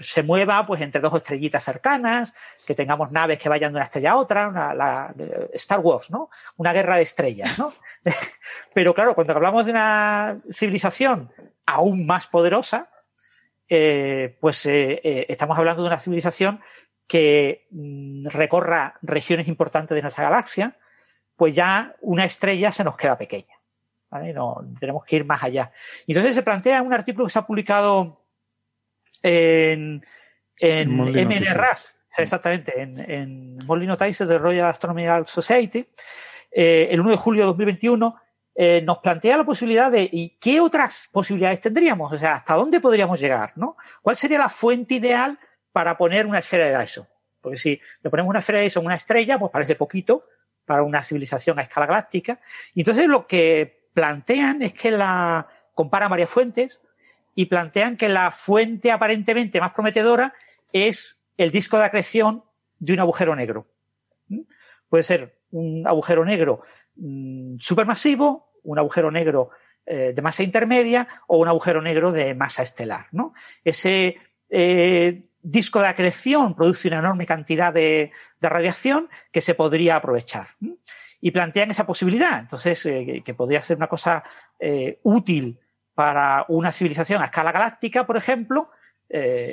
se 0.00 0.22
mueva 0.22 0.66
pues 0.66 0.80
entre 0.80 1.00
dos 1.00 1.14
estrellitas 1.14 1.62
cercanas, 1.64 2.34
que 2.66 2.74
tengamos 2.74 3.10
naves 3.10 3.38
que 3.38 3.48
vayan 3.48 3.72
de 3.72 3.76
una 3.76 3.84
estrella 3.84 4.12
a 4.12 4.16
otra, 4.16 4.48
una, 4.48 4.74
la, 4.74 5.14
Star 5.54 5.80
Wars, 5.80 6.10
¿no? 6.10 6.30
Una 6.56 6.72
guerra 6.72 6.96
de 6.96 7.02
estrellas, 7.02 7.58
¿no? 7.58 7.72
Pero 8.74 8.94
claro, 8.94 9.14
cuando 9.14 9.32
hablamos 9.32 9.64
de 9.64 9.72
una 9.72 10.38
civilización 10.52 11.32
aún 11.68 12.06
más 12.06 12.26
poderosa, 12.26 12.90
eh, 13.68 14.36
pues 14.40 14.64
eh, 14.64 15.00
eh, 15.04 15.26
estamos 15.28 15.58
hablando 15.58 15.82
de 15.82 15.88
una 15.88 16.00
civilización 16.00 16.60
que 17.06 17.66
mm, 17.70 18.26
recorra 18.28 18.98
regiones 19.02 19.48
importantes 19.48 19.94
de 19.94 20.02
nuestra 20.02 20.24
galaxia, 20.24 20.78
pues 21.36 21.54
ya 21.54 21.94
una 22.00 22.24
estrella 22.24 22.72
se 22.72 22.84
nos 22.84 22.96
queda 22.96 23.18
pequeña. 23.18 23.54
¿vale? 24.10 24.32
No, 24.32 24.66
tenemos 24.80 25.04
que 25.04 25.16
ir 25.16 25.26
más 25.26 25.42
allá. 25.42 25.70
Entonces 26.06 26.34
se 26.34 26.42
plantea 26.42 26.80
un 26.80 26.94
artículo 26.94 27.26
que 27.26 27.32
se 27.32 27.38
ha 27.38 27.46
publicado 27.46 28.24
en, 29.22 30.02
en 30.58 30.90
MNRAS, 30.90 31.96
exactamente, 32.16 32.80
en, 32.80 32.98
en 32.98 33.58
Molly 33.66 33.86
Notices 33.86 34.26
de 34.26 34.38
Royal 34.38 34.68
Astronomical 34.68 35.26
Society, 35.26 35.86
eh, 36.50 36.88
el 36.90 37.00
1 37.00 37.10
de 37.10 37.16
julio 37.16 37.42
de 37.42 37.46
2021, 37.48 38.16
eh, 38.60 38.82
nos 38.82 38.98
plantea 38.98 39.36
la 39.36 39.44
posibilidad 39.44 39.88
de 39.88 40.08
¿y 40.10 40.30
qué 40.40 40.60
otras 40.60 41.08
posibilidades 41.12 41.60
tendríamos? 41.60 42.12
O 42.12 42.18
sea, 42.18 42.34
¿hasta 42.34 42.54
dónde 42.54 42.80
podríamos 42.80 43.20
llegar? 43.20 43.52
¿no? 43.54 43.76
¿Cuál 44.02 44.16
sería 44.16 44.38
la 44.38 44.48
fuente 44.48 44.94
ideal 44.94 45.38
para 45.70 45.96
poner 45.96 46.26
una 46.26 46.40
esfera 46.40 46.66
de 46.66 46.76
Dyson? 46.76 47.06
Porque 47.40 47.56
si 47.56 47.80
le 48.02 48.10
ponemos 48.10 48.30
una 48.30 48.40
esfera 48.40 48.58
de 48.58 48.64
Dyson 48.64 48.82
a 48.82 48.86
una 48.86 48.96
estrella, 48.96 49.38
pues 49.38 49.52
parece 49.52 49.76
poquito 49.76 50.24
para 50.64 50.82
una 50.82 51.04
civilización 51.04 51.58
a 51.60 51.62
escala 51.62 51.86
galáctica. 51.86 52.40
Y 52.74 52.80
entonces 52.80 53.06
lo 53.06 53.28
que 53.28 53.88
plantean 53.94 54.62
es 54.62 54.74
que 54.74 54.90
la 54.90 55.46
comparan 55.74 56.10
varias 56.10 56.28
fuentes, 56.28 56.80
y 57.38 57.46
plantean 57.46 57.96
que 57.96 58.08
la 58.08 58.32
fuente 58.32 58.90
aparentemente 58.90 59.60
más 59.60 59.72
prometedora 59.72 60.34
es 60.72 61.24
el 61.36 61.52
disco 61.52 61.78
de 61.78 61.84
acreción 61.84 62.42
de 62.80 62.94
un 62.94 62.98
agujero 62.98 63.36
negro. 63.36 63.68
¿Mm? 64.26 64.40
Puede 64.88 65.04
ser 65.04 65.38
un 65.52 65.86
agujero 65.86 66.24
negro 66.24 66.62
mm, 66.96 67.58
supermasivo, 67.60 68.47
un 68.68 68.78
agujero 68.78 69.10
negro 69.10 69.50
eh, 69.86 70.12
de 70.14 70.22
masa 70.22 70.42
intermedia 70.42 71.08
o 71.26 71.38
un 71.38 71.48
agujero 71.48 71.80
negro 71.80 72.12
de 72.12 72.34
masa 72.34 72.62
estelar. 72.62 73.06
¿no? 73.12 73.32
Ese 73.64 74.18
eh, 74.50 75.22
disco 75.40 75.80
de 75.80 75.88
acreción 75.88 76.54
produce 76.54 76.88
una 76.88 76.98
enorme 76.98 77.24
cantidad 77.24 77.72
de, 77.72 78.12
radiación 78.40 79.08
que 79.32 79.40
se 79.40 79.54
podría 79.54 79.96
aprovechar. 79.96 80.48
Y 81.20 81.30
plantean 81.30 81.70
esa 81.70 81.86
posibilidad. 81.86 82.38
Entonces, 82.38 82.84
eh, 82.86 83.22
que 83.24 83.34
podría 83.34 83.62
ser 83.62 83.78
una 83.78 83.88
cosa 83.88 84.22
útil 85.02 85.58
para 85.94 86.44
una 86.48 86.70
civilización 86.70 87.22
a 87.22 87.26
escala 87.26 87.52
galáctica, 87.52 88.06
por 88.06 88.16
ejemplo, 88.16 88.70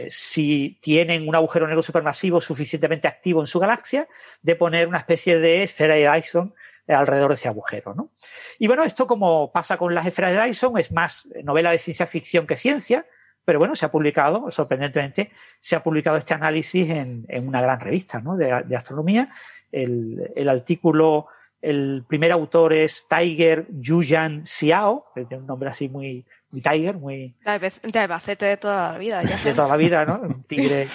si 0.10 0.78
tienen 0.82 1.28
un 1.28 1.36
agujero 1.36 1.66
negro 1.68 1.82
supermasivo 1.82 2.42
suficientemente 2.42 3.08
activo 3.08 3.40
en 3.40 3.48
su 3.48 3.60
galaxia, 3.60 4.08
de 4.42 4.56
poner 4.56 4.88
una 4.88 4.98
especie 4.98 5.40
de 5.40 5.64
esfera 5.64 5.96
de 5.96 6.12
Dyson 6.12 6.54
alrededor 6.88 7.30
de 7.30 7.36
ese 7.36 7.48
agujero. 7.48 7.94
¿no? 7.94 8.12
Y 8.60 8.68
bueno, 8.68 8.84
esto 8.84 9.08
como 9.08 9.52
pasa 9.52 9.78
con 9.78 9.94
las 9.94 10.06
esferas 10.06 10.34
de 10.34 10.46
Dyson, 10.46 10.78
es 10.78 10.92
más 10.92 11.28
novela 11.44 11.72
de 11.72 11.78
ciencia 11.78 12.08
ficción 12.08 12.48
que 12.48 12.56
ciencia, 12.56 13.06
pero 13.44 13.60
bueno, 13.60 13.76
se 13.76 13.86
ha 13.86 13.92
publicado, 13.92 14.50
sorprendentemente, 14.50 15.32
se 15.60 15.76
ha 15.76 15.84
publicado 15.84 16.18
este 16.18 16.34
análisis 16.34 16.90
en, 16.90 17.26
una 17.48 17.62
gran 17.62 17.80
revista 17.80 18.20
¿no? 18.20 18.36
de, 18.36 18.52
astronomía. 18.76 19.30
El, 19.72 20.32
el 20.36 20.50
artículo 20.50 21.28
el 21.66 22.04
primer 22.08 22.32
autor 22.32 22.74
es 22.74 23.08
Tiger 23.10 23.66
Yuyan 23.70 24.46
Xiao, 24.46 25.08
que 25.16 25.26
tiene 25.26 25.42
un 25.42 25.48
nombre 25.48 25.68
así 25.68 25.90
muy, 25.90 26.24
muy 26.52 26.62
Tiger, 26.62 26.96
muy... 26.96 27.36
De 27.44 28.00
Albacete 28.00 28.46
de 28.46 28.58
toda 28.58 28.92
la 28.92 28.98
vida, 29.00 29.24
ya 29.24 29.36
De 29.44 29.54
toda 29.54 29.70
la 29.70 29.78
vida, 29.78 30.06
¿no? 30.06 30.22
Un 30.22 30.44
tigre 30.44 30.88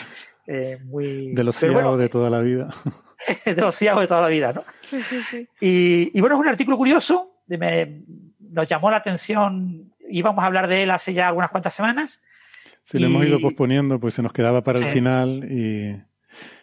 eh, 0.46 0.78
muy... 0.84 1.34
De 1.34 1.42
los 1.42 1.56
Xiao 1.56 1.96
de 1.96 2.08
toda 2.08 2.30
la 2.30 2.38
vida. 2.38 2.68
de 3.44 3.54
los 3.54 3.74
Xiao 3.74 4.00
de 4.00 4.06
toda 4.06 4.22
la 4.22 4.28
vida, 4.28 4.52
¿no? 4.52 4.64
Sí, 4.80 5.00
sí, 5.00 5.22
sí. 5.22 5.48
Y, 5.60 6.16
y 6.16 6.20
bueno, 6.20 6.36
es 6.36 6.40
un 6.40 6.48
artículo 6.48 6.76
curioso, 6.76 7.42
me, 7.46 8.02
nos 8.38 8.68
llamó 8.68 8.90
la 8.90 8.98
atención, 8.98 9.92
íbamos 10.08 10.42
a 10.42 10.46
hablar 10.46 10.66
de 10.68 10.82
él 10.82 10.90
hace 10.90 11.12
ya 11.12 11.28
algunas 11.28 11.50
cuantas 11.50 11.74
semanas. 11.74 12.20
Sí, 12.82 12.98
lo 12.98 13.06
hemos 13.06 13.24
ido 13.24 13.40
posponiendo, 13.40 14.00
pues 14.00 14.14
se 14.14 14.22
nos 14.22 14.32
quedaba 14.32 14.62
para 14.62 14.78
el 14.78 14.86
final 14.86 15.44
y 15.50 15.96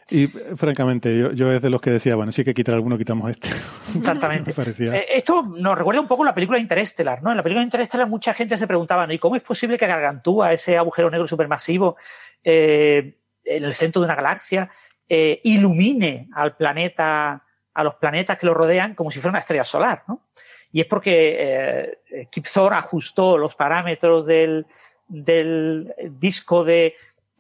y 0.10 0.28
francamente, 0.28 1.18
yo, 1.18 1.34
yo 1.34 1.52
es 1.52 1.62
de 1.62 1.70
los 1.70 1.82
que 1.82 1.90
decía, 1.90 2.16
bueno, 2.16 2.32
si 2.32 2.42
hay 2.42 2.46
que 2.46 2.54
quitar 2.54 2.76
alguno, 2.76 2.98
quitamos 2.98 3.30
este. 3.30 3.50
Exactamente. 3.98 4.54
Eh, 4.80 5.06
esto 5.16 5.44
nos 5.44 5.78
recuerda 5.78 6.02
un 6.02 6.08
poco 6.08 6.24
la 6.24 6.34
película 6.34 6.60
Interestelar, 6.60 7.22
¿no? 7.22 7.32
En 7.32 7.38
la 7.38 7.44
película 7.44 7.64
Interestelar 7.64 8.08
mucha 8.08 8.34
gente 8.34 8.58
se 8.58 8.68
preguntaba, 8.68 9.12
¿y 9.12 9.18
cómo 9.18 9.36
es 9.36 9.42
posible 9.42 9.78
que 9.78 9.88
Gargantúa, 9.88 10.54
ese 10.54 10.78
agujero 10.78 11.10
negro 11.10 11.28
supermasivo, 11.28 11.98
eh, 12.44 13.18
en 13.44 13.64
el 13.64 13.74
centro 13.74 14.02
de 14.02 14.06
una 14.06 14.16
galaxia, 14.16 14.70
eh, 15.10 15.42
ilumine 15.44 16.30
al 16.34 16.56
planeta, 16.56 17.44
a 17.74 17.84
los 17.84 17.96
planetas 17.96 18.38
que 18.38 18.46
lo 18.46 18.54
rodean 18.54 18.96
como 18.96 19.12
si 19.12 19.20
fuera 19.20 19.32
una 19.32 19.40
estrella 19.40 19.64
solar, 19.64 20.04
¿no? 20.08 20.28
Y 20.72 20.82
es 20.82 20.88
porque 20.88 21.98
eh, 22.10 22.28
Kip 22.30 22.46
Thorne 22.46 22.78
ajustó 22.78 23.38
los 23.38 23.56
parámetros 23.56 24.26
del, 24.26 24.66
del 25.08 25.94
disco 26.20 26.64
de 26.64 26.96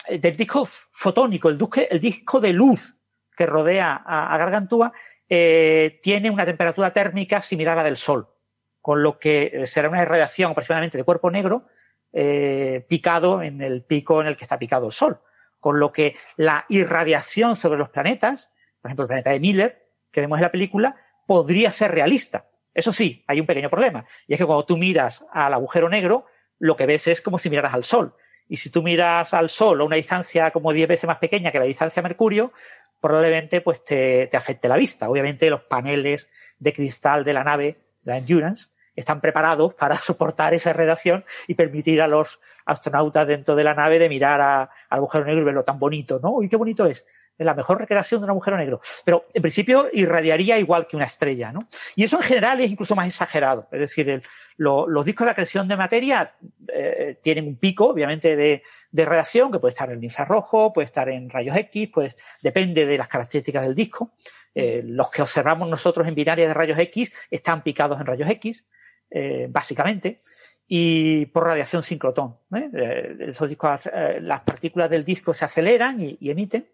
del 0.09 0.37
disco 0.37 0.65
fotónico, 0.65 1.49
el, 1.49 1.59
el, 1.89 1.99
disco 1.99 2.39
de 2.39 2.53
luz 2.53 2.95
que 3.35 3.45
rodea 3.45 3.93
a, 3.93 4.37
Gargantúa, 4.37 4.93
eh, 5.29 5.99
tiene 6.01 6.29
una 6.29 6.45
temperatura 6.45 6.91
térmica 6.91 7.41
similar 7.41 7.73
a 7.73 7.81
la 7.81 7.83
del 7.83 7.97
Sol, 7.97 8.27
con 8.81 9.03
lo 9.03 9.19
que 9.19 9.51
eh, 9.53 9.67
será 9.67 9.89
una 9.89 10.01
irradiación 10.01 10.51
aproximadamente 10.51 10.97
de 10.97 11.03
cuerpo 11.03 11.29
negro 11.29 11.65
eh, 12.13 12.85
picado 12.87 13.41
en 13.41 13.61
el 13.61 13.83
pico 13.83 14.21
en 14.21 14.27
el 14.27 14.37
que 14.37 14.45
está 14.45 14.57
picado 14.57 14.87
el 14.87 14.91
Sol. 14.91 15.19
Con 15.67 15.81
lo 15.81 15.91
que 15.91 16.15
la 16.37 16.63
irradiación 16.69 17.57
sobre 17.57 17.77
los 17.77 17.89
planetas, 17.89 18.53
por 18.81 18.87
ejemplo 18.87 19.03
el 19.03 19.07
planeta 19.09 19.31
de 19.31 19.41
Miller, 19.41 19.85
que 20.11 20.21
vemos 20.21 20.39
en 20.39 20.43
la 20.43 20.51
película, 20.53 20.95
podría 21.25 21.73
ser 21.73 21.91
realista. 21.91 22.47
Eso 22.73 22.93
sí, 22.93 23.25
hay 23.27 23.41
un 23.41 23.45
pequeño 23.45 23.69
problema, 23.69 24.05
y 24.27 24.33
es 24.33 24.39
que 24.39 24.45
cuando 24.45 24.63
tú 24.63 24.77
miras 24.77 25.25
al 25.33 25.53
agujero 25.53 25.89
negro, 25.89 26.25
lo 26.57 26.77
que 26.77 26.85
ves 26.85 27.09
es 27.09 27.19
como 27.19 27.37
si 27.37 27.49
miraras 27.49 27.73
al 27.73 27.83
Sol. 27.83 28.15
Y 28.47 28.55
si 28.55 28.69
tú 28.69 28.81
miras 28.81 29.33
al 29.33 29.49
Sol 29.49 29.81
a 29.81 29.83
una 29.83 29.97
distancia 29.97 30.51
como 30.51 30.71
10 30.71 30.87
veces 30.87 31.05
más 31.05 31.17
pequeña 31.17 31.51
que 31.51 31.59
la 31.59 31.65
distancia 31.65 31.99
a 31.99 32.03
Mercurio, 32.03 32.53
probablemente 33.01 33.59
pues 33.59 33.83
te, 33.83 34.27
te 34.27 34.37
afecte 34.37 34.69
la 34.69 34.77
vista. 34.77 35.09
Obviamente 35.09 35.49
los 35.49 35.63
paneles 35.63 36.29
de 36.59 36.71
cristal 36.71 37.25
de 37.25 37.33
la 37.33 37.43
nave, 37.43 37.81
la 38.05 38.19
Endurance, 38.19 38.69
están 38.97 39.21
preparados 39.21 39.73
para 39.75 39.95
soportar 39.95 40.53
esa 40.53 40.73
radiación 40.73 41.23
y 41.47 41.53
permitir 41.53 42.01
a 42.01 42.07
los 42.07 42.41
astronautas 42.65 43.25
dentro 43.25 43.55
de 43.55 43.63
la 43.63 43.73
nave 43.73 43.99
de 43.99 44.09
mirar 44.09 44.41
al 44.41 44.69
agujero 44.89 45.23
negro 45.23 45.41
y 45.41 45.45
verlo 45.45 45.63
tan 45.63 45.79
bonito, 45.79 46.19
¿no? 46.21 46.31
Uy, 46.31 46.49
qué 46.49 46.57
bonito 46.57 46.85
es 46.85 47.05
es 47.37 47.45
la 47.45 47.53
mejor 47.53 47.79
recreación 47.79 48.21
de 48.21 48.25
un 48.25 48.31
agujero 48.31 48.57
negro. 48.57 48.81
Pero 49.05 49.27
en 49.33 49.41
principio 49.41 49.87
irradiaría 49.93 50.57
igual 50.57 50.87
que 50.87 50.95
una 50.95 51.05
estrella, 51.05 51.51
¿no? 51.51 51.67
Y 51.95 52.03
eso 52.03 52.17
en 52.17 52.23
general 52.23 52.59
es 52.61 52.71
incluso 52.71 52.95
más 52.95 53.07
exagerado. 53.07 53.67
Es 53.71 53.79
decir, 53.79 54.23
los 54.57 55.05
discos 55.05 55.25
de 55.25 55.31
acreción 55.31 55.67
de 55.67 55.77
materia 55.77 56.33
eh, 56.67 57.19
tienen 57.21 57.47
un 57.47 57.57
pico, 57.57 57.89
obviamente, 57.89 58.35
de, 58.35 58.63
de, 58.91 59.05
radiación 59.05 59.51
que 59.51 59.59
puede 59.59 59.73
estar 59.73 59.91
en 59.91 60.03
infrarrojo, 60.03 60.73
puede 60.73 60.85
estar 60.85 61.09
en 61.09 61.29
rayos 61.29 61.55
X, 61.55 61.89
pues 61.93 62.17
depende 62.41 62.85
de 62.85 62.97
las 62.97 63.07
características 63.07 63.63
del 63.63 63.75
disco. 63.75 64.13
Eh, 64.55 64.81
los 64.83 65.11
que 65.11 65.21
observamos 65.21 65.69
nosotros 65.69 66.07
en 66.07 66.15
binarias 66.15 66.47
de 66.47 66.53
rayos 66.55 66.79
X 66.79 67.13
están 67.29 67.61
picados 67.61 67.99
en 67.99 68.07
rayos 68.07 68.27
X, 68.31 68.65
eh, 69.09 69.47
básicamente 69.49 70.21
y 70.67 71.27
por 71.27 71.45
radiación 71.45 71.81
sincrotón. 71.81 72.37
esos 73.19 73.47
discos, 73.47 73.89
las 74.21 74.41
partículas 74.41 74.89
del 74.89 75.05
disco 75.05 75.33
se 75.33 75.45
aceleran 75.45 75.97
y, 76.01 76.29
emiten 76.29 76.67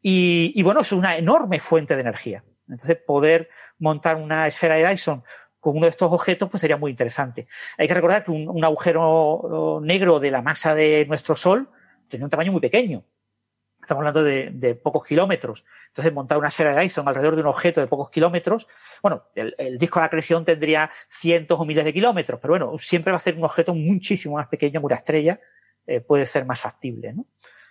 y, 0.00 0.62
bueno, 0.62 0.80
es 0.80 0.92
una 0.92 1.16
enorme 1.16 1.58
fuente 1.58 1.94
de 1.94 2.00
energía. 2.00 2.44
Entonces, 2.68 2.96
poder 2.96 3.50
montar 3.78 4.16
una 4.16 4.46
esfera 4.46 4.76
de 4.76 4.88
Dyson 4.88 5.22
con 5.60 5.76
uno 5.76 5.86
de 5.86 5.90
estos 5.90 6.12
objetos, 6.12 6.48
pues 6.48 6.60
sería 6.60 6.76
muy 6.76 6.92
interesante. 6.92 7.46
Hay 7.76 7.88
que 7.88 7.94
recordar 7.94 8.24
que 8.24 8.30
un, 8.30 8.64
agujero 8.64 9.80
negro 9.82 10.20
de 10.20 10.30
la 10.30 10.40
masa 10.40 10.74
de 10.74 11.04
nuestro 11.06 11.36
Sol 11.36 11.68
tiene 12.08 12.24
un 12.24 12.30
tamaño 12.30 12.52
muy 12.52 12.60
pequeño. 12.60 13.04
Estamos 13.86 14.04
hablando 14.04 14.24
de, 14.24 14.74
pocos 14.74 15.06
kilómetros. 15.06 15.64
Entonces, 15.86 16.12
montar 16.12 16.38
una 16.38 16.48
esfera 16.48 16.74
de 16.74 16.80
Dyson 16.80 17.06
alrededor 17.06 17.36
de 17.36 17.42
un 17.42 17.46
objeto 17.46 17.80
de 17.80 17.86
pocos 17.86 18.10
kilómetros, 18.10 18.66
bueno, 19.00 19.26
el, 19.36 19.78
disco 19.78 20.00
de 20.00 20.06
acreción 20.06 20.44
tendría 20.44 20.90
cientos 21.08 21.60
o 21.60 21.64
miles 21.64 21.84
de 21.84 21.92
kilómetros, 21.92 22.40
pero 22.40 22.54
bueno, 22.54 22.76
siempre 22.78 23.12
va 23.12 23.18
a 23.18 23.20
ser 23.20 23.36
un 23.36 23.44
objeto 23.44 23.76
muchísimo 23.76 24.34
más 24.34 24.48
pequeño 24.48 24.80
que 24.80 24.86
una 24.86 24.96
estrella, 24.96 25.38
eh, 25.86 26.00
puede 26.00 26.26
ser 26.26 26.44
más 26.46 26.58
factible, 26.58 27.12
¿no? 27.12 27.26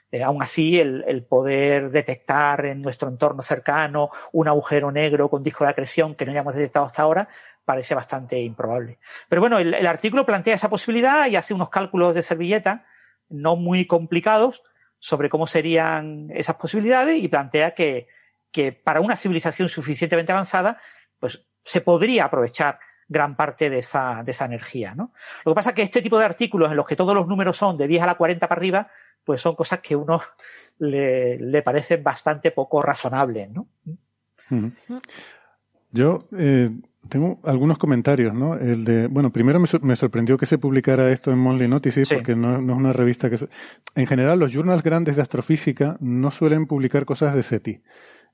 Eh, 0.10 0.24
aún 0.24 0.42
así, 0.42 0.80
el, 0.80 1.26
poder 1.28 1.92
detectar 1.92 2.66
en 2.66 2.82
nuestro 2.82 3.10
entorno 3.10 3.42
cercano 3.42 4.10
un 4.32 4.48
agujero 4.48 4.94
negro 4.94 5.30
con 5.30 5.44
disco 5.44 5.66
de 5.66 5.72
acreción 5.72 6.16
que 6.16 6.24
no 6.24 6.32
hayamos 6.32 6.56
detectado 6.56 6.86
hasta 6.86 7.02
ahora 7.02 7.28
parece 7.66 7.94
bastante 7.94 8.40
improbable. 8.40 9.00
Pero 9.28 9.42
bueno, 9.42 9.60
el, 9.60 9.86
artículo 9.86 10.26
plantea 10.26 10.56
esa 10.56 10.70
posibilidad 10.70 11.28
y 11.28 11.36
hace 11.36 11.54
unos 11.54 11.70
cálculos 11.70 12.16
de 12.16 12.22
servilleta 12.22 12.86
no 13.28 13.58
muy 13.58 13.86
complicados 13.86 14.64
sobre 15.06 15.30
cómo 15.30 15.46
serían 15.46 16.32
esas 16.34 16.56
posibilidades 16.56 17.22
y 17.22 17.28
plantea 17.28 17.76
que, 17.76 18.08
que 18.52 18.72
para 18.72 19.02
una 19.02 19.16
civilización 19.16 19.70
suficientemente 19.70 20.32
avanzada, 20.32 20.82
pues 21.20 21.46
se 21.64 21.82
podría 21.82 22.26
aprovechar 22.26 22.80
gran 23.08 23.36
parte 23.36 23.70
de 23.70 23.78
esa, 23.78 24.24
de 24.26 24.32
esa 24.32 24.46
energía. 24.46 24.96
¿no? 24.96 25.14
Lo 25.44 25.52
que 25.52 25.56
pasa 25.58 25.70
es 25.70 25.76
que 25.76 25.84
este 25.84 26.02
tipo 26.02 26.18
de 26.18 26.26
artículos 26.26 26.72
en 26.72 26.78
los 26.78 26.88
que 26.88 26.96
todos 26.96 27.14
los 27.14 27.28
números 27.28 27.56
son 27.56 27.78
de 27.78 27.88
10 27.88 28.02
a 28.02 28.06
la 28.08 28.16
40 28.16 28.48
para 28.48 28.58
arriba, 28.58 28.90
pues 29.24 29.42
son 29.42 29.54
cosas 29.54 29.80
que 29.80 29.94
a 29.94 29.98
uno 30.00 30.20
le, 30.80 31.38
le 31.38 31.62
parecen 31.62 32.02
bastante 32.02 32.50
poco 32.50 32.82
razonables, 32.82 33.52
¿no? 33.52 33.68
Yo 35.92 36.28
eh, 36.36 36.72
tengo 37.10 37.40
algunos 37.44 37.78
comentarios, 37.78 38.34
¿no? 38.34 38.56
El 38.56 38.84
de, 38.84 39.08
bueno, 39.08 39.32
primero 39.32 39.60
me, 39.60 39.96
sorprendió 39.96 40.38
que 40.38 40.46
se 40.46 40.58
publicara 40.58 41.12
esto 41.12 41.32
en 41.32 41.40
Monthly 41.40 41.68
Notices, 41.68 42.10
porque 42.10 42.36
no, 42.36 42.56
es 42.56 42.62
una 42.62 42.94
revista 42.94 43.30
que... 43.30 43.48
En 43.96 44.08
general, 44.08 44.40
los 44.40 44.54
journals 44.54 44.84
grandes 44.84 45.16
de 45.16 45.22
astrofísica 45.22 45.98
no 46.00 46.32
suelen 46.32 46.68
publicar 46.68 47.06
cosas 47.06 47.36
de 47.36 47.44
SETI. 47.44 47.82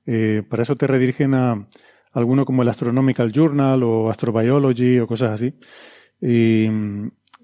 Eh, 0.06 0.42
para 0.48 0.62
eso 0.62 0.76
te 0.76 0.86
redirigen 0.86 1.34
a 1.34 1.66
alguno 2.12 2.44
como 2.44 2.62
el 2.62 2.68
Astronomical 2.68 3.32
Journal 3.32 3.82
o 3.82 4.10
Astrobiology 4.10 4.98
o 5.00 5.06
cosas 5.06 5.32
así. 5.32 5.54
Y, 6.20 6.68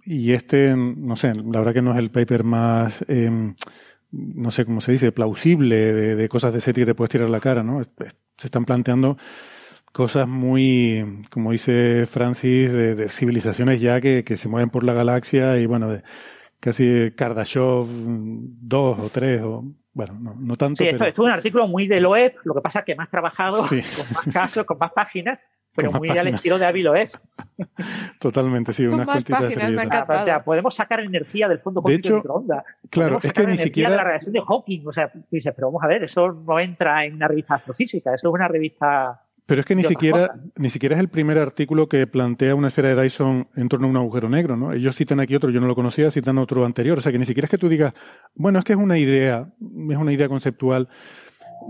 y 0.05 0.33
este, 0.33 0.75
no 0.77 1.17
sé, 1.17 1.35
la 1.35 1.59
verdad 1.59 1.75
que 1.75 1.83
no 1.83 1.93
es 1.93 1.99
el 1.99 2.11
paper 2.11 2.45
más, 2.45 3.05
em, 3.09 3.55
no 4.11 4.51
sé 4.51 4.65
cómo 4.65 4.81
se 4.81 4.93
dice, 4.93 5.13
plausible 5.13 5.93
de, 5.93 6.29
cosas 6.29 6.55
de 6.55 6.61
SETI 6.61 6.83
que 6.83 6.87
te 6.87 6.95
puedes 6.95 7.11
tirar 7.11 7.29
la 7.29 7.41
cara, 7.41 7.63
¿no? 7.63 7.83
Se 8.37 8.47
están 8.47 8.65
planteando 8.65 9.19
cosas 9.93 10.29
muy, 10.29 11.25
como 11.31 11.53
dice 11.53 12.07
Francis, 12.07 12.73
de, 12.73 13.09
civilizaciones 13.09 13.81
ya 13.81 14.01
que, 14.01 14.25
que, 14.25 14.37
se 14.37 14.49
mueven 14.49 14.71
por 14.71 14.85
la 14.85 14.93
galaxia 14.93 15.59
y 15.59 15.67
bueno, 15.67 15.89
de 15.89 16.03
casi 16.61 17.13
Kardashev 17.17 17.87
2 17.87 18.99
o 18.99 19.11
3 19.13 19.43
o 19.43 19.65
bueno, 19.99 20.17
no, 20.21 20.35
no 20.39 20.57
tanto. 20.57 20.85
Sí, 20.85 20.89
esto, 20.89 21.05
es 21.05 21.19
un 21.19 21.31
artículo 21.31 21.67
muy 21.67 21.89
de 21.89 22.01
Loeb, 22.01 22.37
lo 22.45 22.55
que 22.55 22.61
pasa 22.61 22.85
que 22.85 22.95
más 22.95 23.11
trabajado, 23.11 23.67
con 23.69 24.13
más 24.15 24.33
casos, 24.33 24.65
con 24.65 24.79
más 24.79 24.93
páginas, 24.93 25.43
pero 25.75 25.91
muy 25.91 26.09
al 26.11 26.29
estilo 26.29 26.57
de 26.57 26.67
Aviloes. 26.67 27.19
Totalmente, 28.21 28.73
sí, 28.73 28.87
unas 28.87 29.07
cuantitas 29.07 29.49
de 29.49 30.41
Podemos 30.45 30.75
sacar 30.75 31.01
energía 31.01 31.49
del 31.49 31.59
fondo 31.59 31.83
cuántico 31.83 32.15
de, 32.15 32.15
microondas. 32.21 32.65
Claro, 32.91 33.19
es 33.21 33.33
que 33.33 33.47
ni 33.47 33.59
siquiera. 33.59 33.91
de 33.91 33.97
la 33.97 34.05
radiación 34.05 34.35
de 34.35 34.41
Hawking. 34.41 34.87
O 34.87 34.93
sea, 34.93 35.11
dices, 35.31 35.53
pero 35.55 35.67
vamos 35.69 35.83
a 35.83 35.89
ver, 35.89 36.05
eso 36.05 36.33
no 36.33 36.61
entra 36.61 37.05
en 37.05 37.15
una 37.15 37.27
revista 37.27 37.57
astrofísica, 37.57 38.15
eso 38.15 38.29
es 38.29 38.35
una 38.35 38.47
revista. 38.47 39.25
Pero 39.49 39.63
es 39.63 39.67
que 39.67 39.75
ni 39.75 39.83
siquiera, 39.83 40.35
ni 40.57 40.69
siquiera 40.69 40.95
es 40.95 41.01
el 41.01 41.09
primer 41.09 41.39
artículo 41.39 41.89
que 41.89 42.07
plantea 42.07 42.55
una 42.55 42.69
esfera 42.69 42.95
de 42.95 43.03
Dyson 43.03 43.49
en 43.57 43.71
torno 43.71 43.87
a 43.87 43.91
un 43.91 43.97
agujero 43.97 44.29
negro, 44.29 44.59
¿no? 44.59 44.75
Ellos 44.75 44.95
citan 44.95 45.21
aquí 45.21 45.35
otro, 45.35 45.49
yo 45.49 45.59
no 45.59 45.67
lo 45.67 45.75
conocía, 45.75 46.11
citan 46.11 46.37
otro 46.37 46.67
anterior. 46.67 46.99
O 46.99 47.01
sea, 47.01 47.13
que 47.13 47.19
ni 47.19 47.25
siquiera 47.25 47.47
es 47.47 47.51
que 47.51 47.57
tú 47.57 47.71
digas, 47.71 47.95
bueno, 48.35 48.59
es 48.59 48.65
que 48.67 48.75
es 48.75 48.79
una 48.79 48.99
idea, 48.99 49.49
es 49.89 49.97
una 49.97 50.13
idea 50.13 50.29
conceptual. 50.29 50.91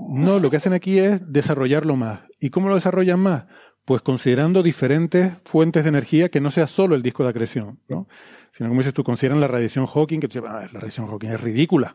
No, 0.09 0.41
lo 0.41 0.51
que 0.51 0.57
hacen 0.57 0.73
aquí 0.73 0.99
es 0.99 1.33
desarrollarlo 1.33 1.95
más. 1.95 2.23
¿Y 2.41 2.51
cómo 2.51 2.69
lo 2.69 2.75
desarrollan 2.75 3.21
más? 3.21 3.45
Pues 3.85 4.03
considerando 4.03 4.65
diferentes 4.65 5.35
fuentes 5.45 5.85
de 5.85 5.91
energía 5.91 6.31
que 6.31 6.41
no 6.41 6.51
sea 6.51 6.67
solo 6.67 6.97
el 6.97 7.03
disco 7.03 7.23
de 7.23 7.31
acreción, 7.31 7.79
¿no? 7.89 8.09
Sino, 8.51 8.71
como 8.71 8.81
dices 8.81 8.93
tú, 8.93 9.05
consideran 9.05 9.41
la 9.41 9.47
radiación 9.47 9.87
Hawking, 9.87 10.19
que 10.19 10.27
tú 10.27 10.41
dices, 10.41 10.51
ah, 10.53 10.63
la 10.63 10.81
radiación 10.81 11.07
Hawking 11.07 11.29
es 11.29 11.41
ridícula. 11.41 11.95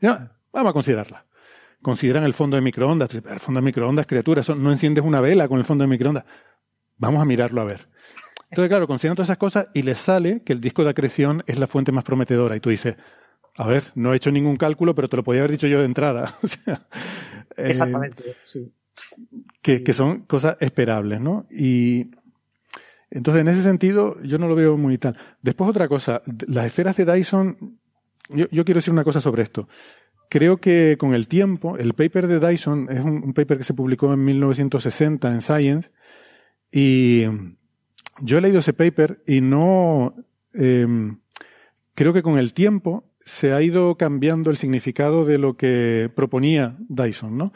vamos 0.00 0.70
a 0.70 0.72
considerarla. 0.72 1.26
Consideran 1.82 2.24
el 2.24 2.32
fondo 2.32 2.56
de 2.56 2.62
microondas. 2.62 3.14
El 3.14 3.40
fondo 3.40 3.60
de 3.60 3.64
microondas, 3.64 4.06
criatura, 4.06 4.42
no 4.56 4.70
enciendes 4.70 5.04
una 5.04 5.20
vela 5.20 5.48
con 5.48 5.58
el 5.58 5.64
fondo 5.64 5.82
de 5.82 5.88
microondas. 5.88 6.24
Vamos 6.96 7.22
a 7.22 7.24
mirarlo 7.24 7.60
a 7.60 7.64
ver. 7.64 7.88
Entonces, 8.50 8.68
claro, 8.68 8.86
consideran 8.86 9.16
todas 9.16 9.28
esas 9.28 9.38
cosas 9.38 9.68
y 9.74 9.82
les 9.82 9.98
sale 9.98 10.42
que 10.42 10.52
el 10.52 10.60
disco 10.60 10.82
de 10.82 10.90
acreción 10.90 11.44
es 11.46 11.58
la 11.58 11.66
fuente 11.66 11.92
más 11.92 12.04
prometedora. 12.04 12.56
Y 12.56 12.60
tú 12.60 12.70
dices, 12.70 12.96
a 13.56 13.66
ver, 13.66 13.84
no 13.94 14.12
he 14.12 14.16
hecho 14.16 14.30
ningún 14.30 14.56
cálculo, 14.56 14.94
pero 14.94 15.08
te 15.08 15.16
lo 15.16 15.22
podía 15.22 15.42
haber 15.42 15.52
dicho 15.52 15.66
yo 15.66 15.78
de 15.78 15.84
entrada. 15.84 16.36
Exactamente, 17.56 18.36
sí 18.42 18.72
que, 19.62 19.92
son 19.92 20.22
cosas 20.22 20.56
esperables, 20.60 21.20
¿no? 21.20 21.46
Y 21.50 22.10
entonces, 23.10 23.40
en 23.40 23.48
ese 23.48 23.62
sentido, 23.62 24.20
yo 24.22 24.38
no 24.38 24.48
lo 24.48 24.54
veo 24.54 24.76
muy 24.76 24.98
tal. 24.98 25.16
Después, 25.42 25.70
otra 25.70 25.88
cosa, 25.88 26.22
las 26.46 26.66
esferas 26.66 26.96
de 26.96 27.04
Dyson, 27.04 27.78
yo, 28.30 28.64
quiero 28.64 28.78
decir 28.78 28.92
una 28.92 29.04
cosa 29.04 29.20
sobre 29.20 29.42
esto. 29.42 29.68
Creo 30.28 30.58
que 30.58 30.96
con 30.98 31.14
el 31.14 31.26
tiempo, 31.26 31.78
el 31.78 31.94
paper 31.94 32.26
de 32.26 32.38
Dyson 32.38 32.88
es 32.90 33.02
un, 33.02 33.32
paper 33.32 33.58
que 33.58 33.64
se 33.64 33.74
publicó 33.74 34.12
en 34.12 34.24
1960 34.24 35.32
en 35.32 35.40
Science, 35.40 35.90
y 36.70 37.24
yo 38.20 38.38
he 38.38 38.40
leído 38.40 38.58
ese 38.58 38.72
paper 38.72 39.22
y 39.26 39.40
no. 39.40 40.14
Em, 40.52 41.20
creo 41.94 42.12
que 42.12 42.22
con 42.22 42.38
el 42.38 42.52
tiempo 42.52 43.04
se 43.24 43.52
ha 43.52 43.62
ido 43.62 43.96
cambiando 43.96 44.50
el 44.50 44.56
significado 44.56 45.24
de 45.24 45.38
lo 45.38 45.56
que 45.56 46.10
proponía 46.14 46.76
Dyson, 46.88 47.36
¿no? 47.36 47.52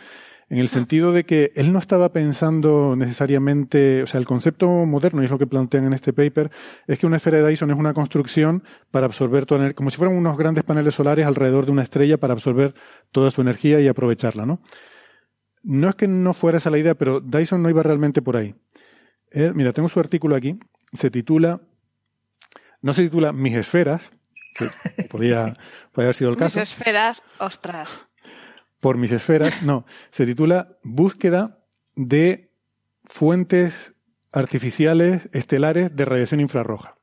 En 0.52 0.58
el 0.58 0.68
sentido 0.68 1.12
de 1.12 1.24
que 1.24 1.50
él 1.54 1.72
no 1.72 1.78
estaba 1.78 2.12
pensando 2.12 2.94
necesariamente, 2.94 4.02
o 4.02 4.06
sea, 4.06 4.20
el 4.20 4.26
concepto 4.26 4.68
moderno, 4.68 5.22
y 5.22 5.24
es 5.24 5.30
lo 5.30 5.38
que 5.38 5.46
plantean 5.46 5.86
en 5.86 5.94
este 5.94 6.12
paper, 6.12 6.50
es 6.86 6.98
que 6.98 7.06
una 7.06 7.16
esfera 7.16 7.38
de 7.38 7.48
Dyson 7.48 7.70
es 7.70 7.78
una 7.78 7.94
construcción 7.94 8.62
para 8.90 9.06
absorber 9.06 9.46
toda 9.46 9.62
energía, 9.62 9.76
como 9.76 9.88
si 9.88 9.96
fueran 9.96 10.14
unos 10.14 10.36
grandes 10.36 10.62
paneles 10.62 10.94
solares 10.94 11.24
alrededor 11.24 11.64
de 11.64 11.72
una 11.72 11.80
estrella 11.80 12.18
para 12.18 12.34
absorber 12.34 12.74
toda 13.12 13.30
su 13.30 13.40
energía 13.40 13.80
y 13.80 13.88
aprovecharla, 13.88 14.44
¿no? 14.44 14.60
No 15.62 15.88
es 15.88 15.94
que 15.94 16.06
no 16.06 16.34
fuera 16.34 16.58
esa 16.58 16.68
la 16.68 16.76
idea, 16.76 16.96
pero 16.96 17.22
Dyson 17.22 17.62
no 17.62 17.70
iba 17.70 17.82
realmente 17.82 18.20
por 18.20 18.36
ahí. 18.36 18.54
Eh, 19.30 19.52
mira, 19.54 19.72
tengo 19.72 19.88
su 19.88 20.00
artículo 20.00 20.36
aquí, 20.36 20.58
se 20.92 21.10
titula, 21.10 21.62
no 22.82 22.92
se 22.92 23.04
titula 23.04 23.32
Mis 23.32 23.54
esferas, 23.54 24.02
que 24.54 24.68
podría, 25.04 25.56
haber 25.94 26.14
sido 26.14 26.28
el 26.28 26.36
caso. 26.36 26.60
Mis 26.60 26.70
esferas, 26.70 27.22
ostras 27.38 28.11
por 28.82 28.98
mis 28.98 29.12
esferas, 29.12 29.62
no, 29.62 29.86
se 30.10 30.26
titula 30.26 30.76
Búsqueda 30.82 31.60
de 31.94 32.50
fuentes 33.04 33.94
artificiales 34.32 35.30
estelares 35.32 35.94
de 35.94 36.04
radiación 36.04 36.40
infrarroja. 36.40 36.96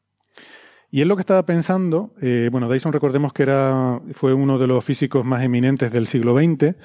Y 0.92 1.00
él 1.00 1.08
lo 1.08 1.16
que 1.16 1.22
estaba 1.22 1.46
pensando, 1.46 2.14
eh, 2.22 2.50
bueno, 2.52 2.70
Dyson 2.70 2.92
recordemos 2.92 3.32
que 3.32 3.44
era, 3.44 4.02
fue 4.12 4.34
uno 4.34 4.58
de 4.58 4.68
los 4.68 4.84
físicos 4.84 5.24
más 5.24 5.42
eminentes 5.42 5.90
del 5.92 6.08
siglo 6.08 6.36
XX, 6.36 6.76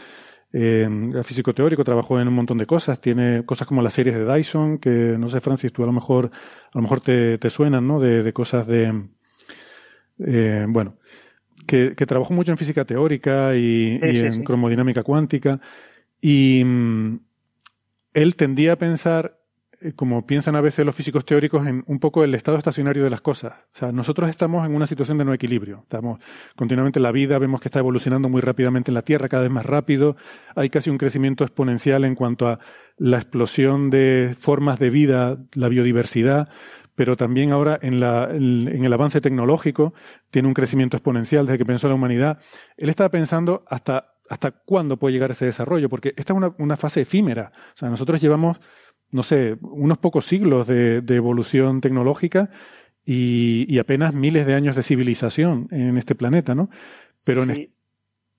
eh, 0.53 0.89
físico 1.25 1.53
teórico, 1.53 1.83
trabajó 1.83 2.21
en 2.21 2.29
un 2.29 2.35
montón 2.35 2.59
de 2.59 2.67
cosas, 2.67 3.01
tiene 3.01 3.45
cosas 3.45 3.67
como 3.67 3.83
las 3.83 3.95
series 3.95 4.15
de 4.15 4.33
Dyson, 4.33 4.79
que 4.79 5.17
no 5.19 5.29
sé, 5.29 5.41
Francis, 5.41 5.73
tú 5.73 5.83
a 5.83 5.87
lo 5.87 5.93
mejor, 5.93 6.31
a 6.73 6.79
lo 6.79 6.83
mejor 6.83 7.01
te, 7.01 7.39
te 7.39 7.51
suenan, 7.51 7.89
¿no? 7.89 7.99
De, 7.99 8.23
de 8.23 8.33
cosas 8.33 8.69
de, 8.69 9.09
eh, 10.19 10.67
bueno, 10.69 10.99
que, 11.67 11.95
trabajó 12.07 12.35
mucho 12.35 12.53
en 12.53 12.59
física 12.59 12.85
teórica 12.85 13.55
y, 13.57 13.99
en 14.03 14.45
cromodinámica 14.45 15.03
cuántica. 15.03 15.61
Y 16.21 16.63
mm, 16.65 17.19
él 18.15 18.37
tendía 18.37 18.73
a 18.73 18.77
pensar, 18.77 19.39
eh, 19.81 19.93
como 19.95 20.27
piensan 20.27 20.57
a 20.57 20.61
veces 20.61 20.87
los 20.87 20.95
físicos 20.95 21.25
teóricos, 21.25 21.67
en 21.67 21.85
un 21.87 21.99
poco 21.99 22.25
el 22.25 22.35
estado 22.35 22.57
estacionario 22.57 23.05
de 23.05 23.11
las 23.11 23.21
cosas. 23.21 23.53
O 23.53 23.79
sea, 23.79 23.93
nosotros 23.93 24.31
estamos 24.31 24.65
en 24.65 24.75
una 24.75 24.87
situación 24.87 25.19
de 25.19 25.25
no 25.25 25.35
equilibrio. 25.35 25.81
Estamos 25.83 26.21
continuamente 26.57 26.99
en 26.99 27.03
la 27.05 27.13
vida, 27.13 27.39
vemos 27.39 27.61
que 27.61 27.69
está 27.69 27.81
evolucionando 27.81 28.29
muy 28.29 28.41
rápidamente 28.41 28.91
en 28.91 28.95
la 28.95 29.03
Tierra, 29.03 29.29
cada 29.29 29.43
vez 29.43 29.53
más 29.53 29.67
rápido. 29.67 30.17
Hay 30.55 30.71
casi 30.71 30.91
un 30.91 30.99
crecimiento 30.99 31.45
exponencial 31.45 32.05
en 32.05 32.15
cuanto 32.15 32.49
a 32.49 32.59
la 32.97 33.17
explosión 33.17 33.91
de 33.91 34.37
formas 34.39 34.79
de 34.79 34.91
vida, 34.91 35.39
la 35.55 35.69
biodiversidad 35.69 36.49
pero 36.95 37.17
también 37.17 37.53
ahora 37.53 37.79
en, 37.83 38.01
la, 38.01 38.29
en, 38.31 38.85
el 38.85 38.93
avance 38.93 39.21
tecnológico 39.21 39.95
tiene 40.31 40.49
un 40.49 40.55
crecimiento 40.55 40.97
exponencial 40.97 41.47
desde 41.47 41.59
que 41.59 41.67
pensó 41.67 41.89
la 41.89 41.95
humanidad. 41.95 42.39
Él 42.77 42.89
estaba 42.89 43.09
pensando 43.09 43.65
hasta, 43.69 44.15
hasta 44.29 44.53
cuándo 44.53 44.97
puede 44.97 45.15
llegar 45.15 45.31
ese 45.33 45.47
desarrollo, 45.47 45.89
porque 45.89 46.15
esta 46.17 46.33
es 46.33 46.37
una, 46.37 46.55
una 46.59 46.77
fase 46.77 47.03
efímera. 47.03 47.53
O 47.75 47.77
sea, 47.77 47.89
nosotros 47.89 48.21
llevamos, 48.21 48.61
no 49.11 49.23
sé, 49.23 49.57
unos 49.61 49.99
pocos 49.99 50.25
siglos 50.25 50.67
de, 50.67 51.01
de 51.01 51.17
evolución 51.17 51.81
tecnológica 51.81 52.51
y, 53.05 53.67
y, 53.69 53.79
apenas 53.79 54.15
miles 54.15 54.47
de 54.47 54.55
años 54.55 54.77
de 54.77 54.83
civilización 54.83 55.69
en 55.71 55.99
este 55.99 56.15
planeta, 56.15 56.55
¿no? 56.55 56.71
Pero 57.27 57.45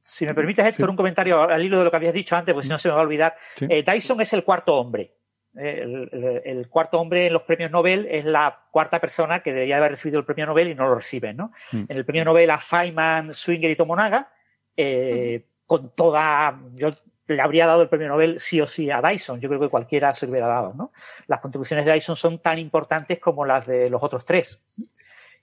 Si 0.02 0.26
me 0.26 0.34
permites, 0.34 0.66
Héctor, 0.66 0.90
un 0.90 0.96
comentario 0.96 1.42
al 1.42 1.64
hilo 1.64 1.80
de 1.80 1.86
lo 1.86 1.92
que 1.92 1.98
habías 1.98 2.14
dicho 2.14 2.36
antes, 2.36 2.54
porque 2.54 2.68
si 2.68 2.72
no 2.72 2.80
se 2.80 2.88
me 2.88 2.94
va 2.94 3.02
a 3.02 3.04
olvidar. 3.04 3.36
Eh, 3.62 3.84
Dyson 3.84 4.22
es 4.22 4.34
el 4.34 4.44
cuarto 4.44 4.76
hombre. 4.76 5.14
El, 5.58 6.42
el, 6.44 6.68
cuarto 6.68 7.00
hombre 7.00 7.28
en 7.28 7.34
los 7.34 7.44
premios 7.44 7.72
Nobel 7.72 8.08
es 8.12 8.26
la 8.26 8.64
cuarta 8.72 9.00
persona 9.00 9.40
que 9.40 9.54
debería 9.54 9.78
haber 9.78 9.92
recibido 9.92 10.20
el 10.20 10.26
premio 10.26 10.46
Nobel 10.46 10.68
y 10.68 10.76
no 10.76 10.88
lo 10.88 10.96
recibe, 10.96 11.34
¿no? 11.34 11.54
Mm. 11.72 11.84
En 11.88 11.98
el 11.98 12.06
premio 12.06 12.26
Nobel 12.26 12.50
a 12.50 12.60
Feynman, 12.60 13.34
Swinger 13.34 13.72
y 13.72 13.76
Tomonaga, 13.76 14.32
eh, 14.76 15.46
con 15.66 15.96
toda, 15.96 16.60
yo 16.74 16.90
le 17.28 17.42
habría 17.42 17.68
dado 17.68 17.84
el 17.84 17.90
premio 17.90 18.10
Nobel 18.10 18.40
sí 18.40 18.60
o 18.60 18.68
sí 18.68 18.92
a 18.92 19.02
Dyson. 19.02 19.40
Yo 19.40 19.48
creo 19.48 19.62
que 19.62 19.70
cualquiera 19.70 20.14
se 20.14 20.26
lo 20.26 20.32
hubiera 20.32 20.48
dado, 20.48 20.74
¿no? 20.74 20.92
Las 21.28 21.40
contribuciones 21.40 21.86
de 21.86 21.94
Dyson 21.94 22.16
son 22.16 22.40
tan 22.40 22.60
importantes 22.60 23.20
como 23.20 23.46
las 23.46 23.66
de 23.66 23.90
los 23.90 24.04
otros 24.04 24.26
tres. 24.26 24.62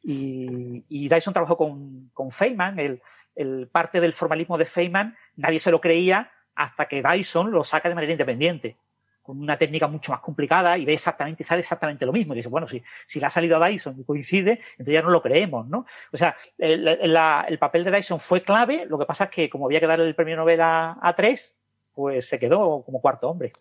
Y, 0.03 0.85
y 0.89 1.09
Dyson 1.09 1.33
trabajó 1.33 1.57
con, 1.57 2.11
con 2.13 2.31
Feynman, 2.31 2.79
el, 2.79 3.03
el 3.35 3.69
parte 3.69 4.01
del 4.01 4.13
formalismo 4.13 4.59
de 4.59 4.67
Feynman, 4.67 5.17
nadie 5.37 5.59
se 5.59 5.71
lo 5.71 5.81
creía 5.81 6.31
hasta 6.55 6.87
que 6.87 7.03
Dyson 7.03 7.51
lo 7.51 7.65
saca 7.65 7.89
de 7.89 7.95
manera 7.95 8.13
independiente 8.13 8.77
con 9.23 9.41
una 9.41 9.57
técnica 9.57 9.87
mucho 9.89 10.13
más 10.13 10.21
complicada 10.21 10.77
y 10.77 10.85
ve 10.85 10.95
exactamente, 10.95 11.45
sale 11.45 11.61
exactamente 11.61 12.05
lo 12.05 12.13
mismo. 12.13 12.35
Y 12.35 12.39
dice, 12.39 12.49
bueno, 12.49 12.67
si, 12.67 12.83
si 13.07 13.21
le 13.21 13.27
ha 13.27 13.31
salido 13.31 13.57
a 13.57 13.69
Dyson 13.69 13.99
y 13.99 14.05
coincide, 14.05 14.61
entonces 14.73 14.95
ya 14.95 15.03
no 15.03 15.11
lo 15.11 15.23
creemos, 15.23 15.69
¿no? 15.69 15.87
O 16.13 16.17
sea, 16.17 16.35
el, 16.59 16.87
el, 16.89 17.59
papel 17.59 17.85
de 17.85 17.93
Dyson 17.93 18.19
fue 18.19 18.43
clave, 18.43 18.87
lo 18.89 18.99
que 18.99 19.07
pasa 19.07 19.25
es 19.25 19.31
que 19.31 19.49
como 19.49 19.67
había 19.67 19.81
que 19.81 19.87
darle 19.87 20.07
el 20.07 20.15
premio 20.15 20.37
Nobel 20.37 20.61
a, 20.61 21.15
tres, 21.17 21.61
pues 21.95 22.27
se 22.27 22.39
quedó 22.39 22.83
como 22.85 23.01
cuarto 23.01 23.29
hombre. 23.29 23.53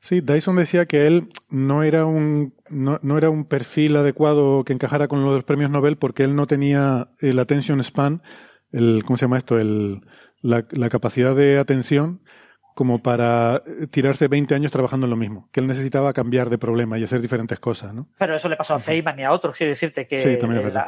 Sí, 0.00 0.20
Dyson 0.20 0.56
decía 0.56 0.86
que 0.86 1.06
él 1.06 1.28
no 1.50 1.82
era 1.82 2.06
un, 2.06 2.54
no, 2.70 2.98
no, 3.02 3.18
era 3.18 3.28
un 3.28 3.44
perfil 3.44 3.96
adecuado 3.96 4.64
que 4.64 4.72
encajara 4.72 5.08
con 5.08 5.24
los 5.24 5.44
premios 5.44 5.70
Nobel 5.70 5.96
porque 5.96 6.22
él 6.22 6.36
no 6.36 6.46
tenía 6.46 7.08
el 7.18 7.38
attention 7.38 7.82
span, 7.82 8.22
el, 8.72 9.02
¿cómo 9.04 9.16
se 9.16 9.24
llama 9.24 9.38
esto? 9.38 9.58
El, 9.58 10.02
la, 10.40 10.64
la 10.70 10.88
capacidad 10.88 11.34
de 11.34 11.58
atención 11.58 12.20
como 12.76 13.02
para 13.02 13.62
tirarse 13.90 14.28
20 14.28 14.54
años 14.54 14.70
trabajando 14.70 15.06
en 15.06 15.10
lo 15.10 15.16
mismo, 15.16 15.48
que 15.50 15.60
él 15.60 15.66
necesitaba 15.66 16.12
cambiar 16.12 16.50
de 16.50 16.58
problema 16.58 16.98
y 16.98 17.04
hacer 17.04 17.22
diferentes 17.22 17.58
cosas, 17.58 17.94
¿no? 17.94 18.06
Pero 18.18 18.36
eso 18.36 18.50
le 18.50 18.56
pasó 18.56 18.74
a 18.74 18.78
Feynman 18.78 19.18
y 19.18 19.22
a 19.22 19.32
otros, 19.32 19.56
quiero 19.56 19.70
decirte 19.70 20.06
que 20.06 20.38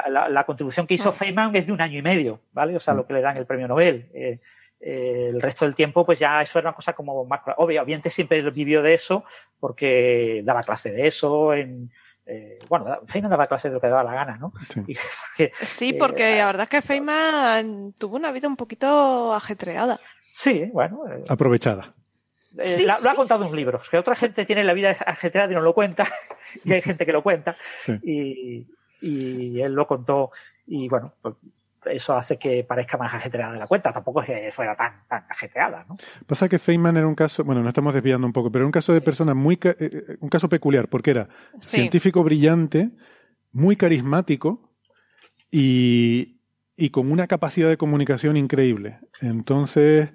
la, 0.07 0.29
la, 0.29 0.43
contribución 0.43 0.85
que 0.85 0.93
hizo 0.93 1.11
Feynman 1.11 1.55
es 1.55 1.65
de 1.65 1.73
un 1.73 1.81
año 1.81 1.97
y 1.97 2.03
medio, 2.03 2.41
¿vale? 2.53 2.75
O 2.75 2.79
sea, 2.79 2.93
lo 2.93 3.07
que 3.07 3.13
le 3.15 3.21
dan 3.21 3.37
el 3.37 3.47
premio 3.47 3.67
Nobel. 3.67 4.07
Eh, 4.13 4.39
eh, 4.79 5.29
el 5.31 5.41
resto 5.41 5.65
del 5.65 5.73
tiempo, 5.73 6.05
pues 6.05 6.19
ya 6.19 6.43
eso 6.43 6.59
era 6.59 6.69
una 6.69 6.75
cosa 6.75 6.93
como 6.93 7.25
más 7.25 7.41
obviamente 7.57 8.11
siempre 8.11 8.47
vivió 8.51 8.83
de 8.83 8.93
eso 8.93 9.23
porque 9.59 10.43
daba 10.45 10.61
clase 10.61 10.91
de 10.91 11.07
eso 11.07 11.55
en 11.55 11.89
eh, 12.31 12.59
bueno, 12.69 12.99
Feynman 13.07 13.31
daba 13.31 13.47
clase 13.47 13.69
de 13.69 13.73
lo 13.73 13.81
que 13.81 13.87
daba 13.87 14.03
la 14.03 14.13
gana, 14.13 14.37
¿no? 14.37 14.53
Sí, 15.63 15.93
porque, 15.99 16.37
la 16.37 16.45
verdad 16.45 16.63
es 16.63 16.69
que 16.69 16.83
Feynman 16.83 17.95
tuvo 17.97 18.17
una 18.17 18.31
vida 18.31 18.47
un 18.47 18.55
poquito 18.55 19.33
ajetreada. 19.33 19.99
Sí, 20.29 20.69
bueno. 20.73 21.01
Eh, 21.09 21.23
Aprovechada. 21.27 21.93
Eh, 22.57 22.83
lo 22.85 23.09
ha 23.09 23.15
contado 23.15 23.45
en 23.45 23.51
un 23.51 23.55
libro. 23.55 23.81
Que 23.89 23.97
otra 23.97 24.15
gente 24.15 24.45
tiene 24.45 24.63
la 24.63 24.73
vida 24.73 24.95
ajetreada 25.05 25.51
y 25.51 25.55
no 25.55 25.61
lo 25.61 25.73
cuenta. 25.73 26.07
y 26.63 26.73
hay 26.73 26.81
gente 26.81 27.05
que 27.05 27.11
lo 27.11 27.23
cuenta. 27.23 27.55
Y, 28.03 28.67
y, 29.01 29.61
él 29.61 29.73
lo 29.73 29.85
contó. 29.85 30.31
Y 30.65 30.87
bueno, 30.87 31.13
pues 31.21 31.35
eso 31.85 32.15
hace 32.15 32.37
que 32.37 32.63
parezca 32.63 32.97
más 32.97 33.13
ajetreada 33.13 33.53
de 33.53 33.59
la 33.59 33.67
cuenta. 33.67 33.91
Tampoco 33.91 34.21
es 34.21 34.27
que 34.27 34.51
fuera 34.51 34.75
tan, 34.75 35.07
tan 35.07 35.25
ajetreada, 35.29 35.85
¿no? 35.87 35.95
Pasa 36.25 36.49
que 36.49 36.59
Feynman 36.59 36.97
era 36.97 37.07
un 37.07 37.15
caso, 37.15 37.43
bueno, 37.43 37.61
nos 37.61 37.69
estamos 37.69 37.93
desviando 37.93 38.27
un 38.27 38.33
poco, 38.33 38.51
pero 38.51 38.63
era 38.63 38.67
un 38.67 38.71
caso 38.71 38.93
de 38.93 39.01
persona 39.01 39.33
muy, 39.33 39.59
eh, 39.63 40.17
un 40.19 40.29
caso 40.29 40.49
peculiar, 40.49 40.87
porque 40.89 41.11
era 41.11 41.29
científico 41.59 42.23
brillante, 42.23 42.91
muy 43.51 43.75
carismático 43.75 44.71
y, 45.51 46.38
y 46.79 46.89
con 46.89 47.11
una 47.11 47.27
capacidad 47.27 47.69
de 47.69 47.77
comunicación 47.77 48.37
increíble. 48.37 48.99
Entonces, 49.21 50.09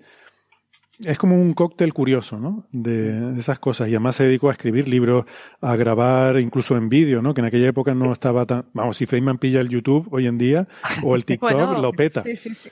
es 1.04 1.18
como 1.18 1.36
un 1.36 1.54
cóctel 1.54 1.92
curioso, 1.92 2.38
¿no? 2.38 2.66
De, 2.72 3.38
esas 3.38 3.58
cosas. 3.58 3.88
Y 3.88 3.92
además 3.92 4.16
se 4.16 4.24
dedicó 4.24 4.48
a 4.48 4.52
escribir 4.52 4.88
libros, 4.88 5.26
a 5.60 5.76
grabar 5.76 6.38
incluso 6.38 6.76
en 6.76 6.88
vídeo, 6.88 7.20
¿no? 7.20 7.34
Que 7.34 7.40
en 7.40 7.46
aquella 7.46 7.68
época 7.68 7.94
no 7.94 8.12
estaba 8.12 8.46
tan... 8.46 8.66
Vamos, 8.72 8.96
si 8.96 9.06
Feynman 9.06 9.38
pilla 9.38 9.60
el 9.60 9.68
YouTube 9.68 10.08
hoy 10.10 10.26
en 10.26 10.38
día 10.38 10.66
o 11.02 11.14
el 11.14 11.24
TikTok, 11.26 11.78
lo 11.78 11.92
peta. 11.92 12.22
Sí, 12.22 12.36
sí, 12.36 12.54
sí. 12.54 12.70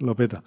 Lo 0.00 0.14
peta. 0.14 0.42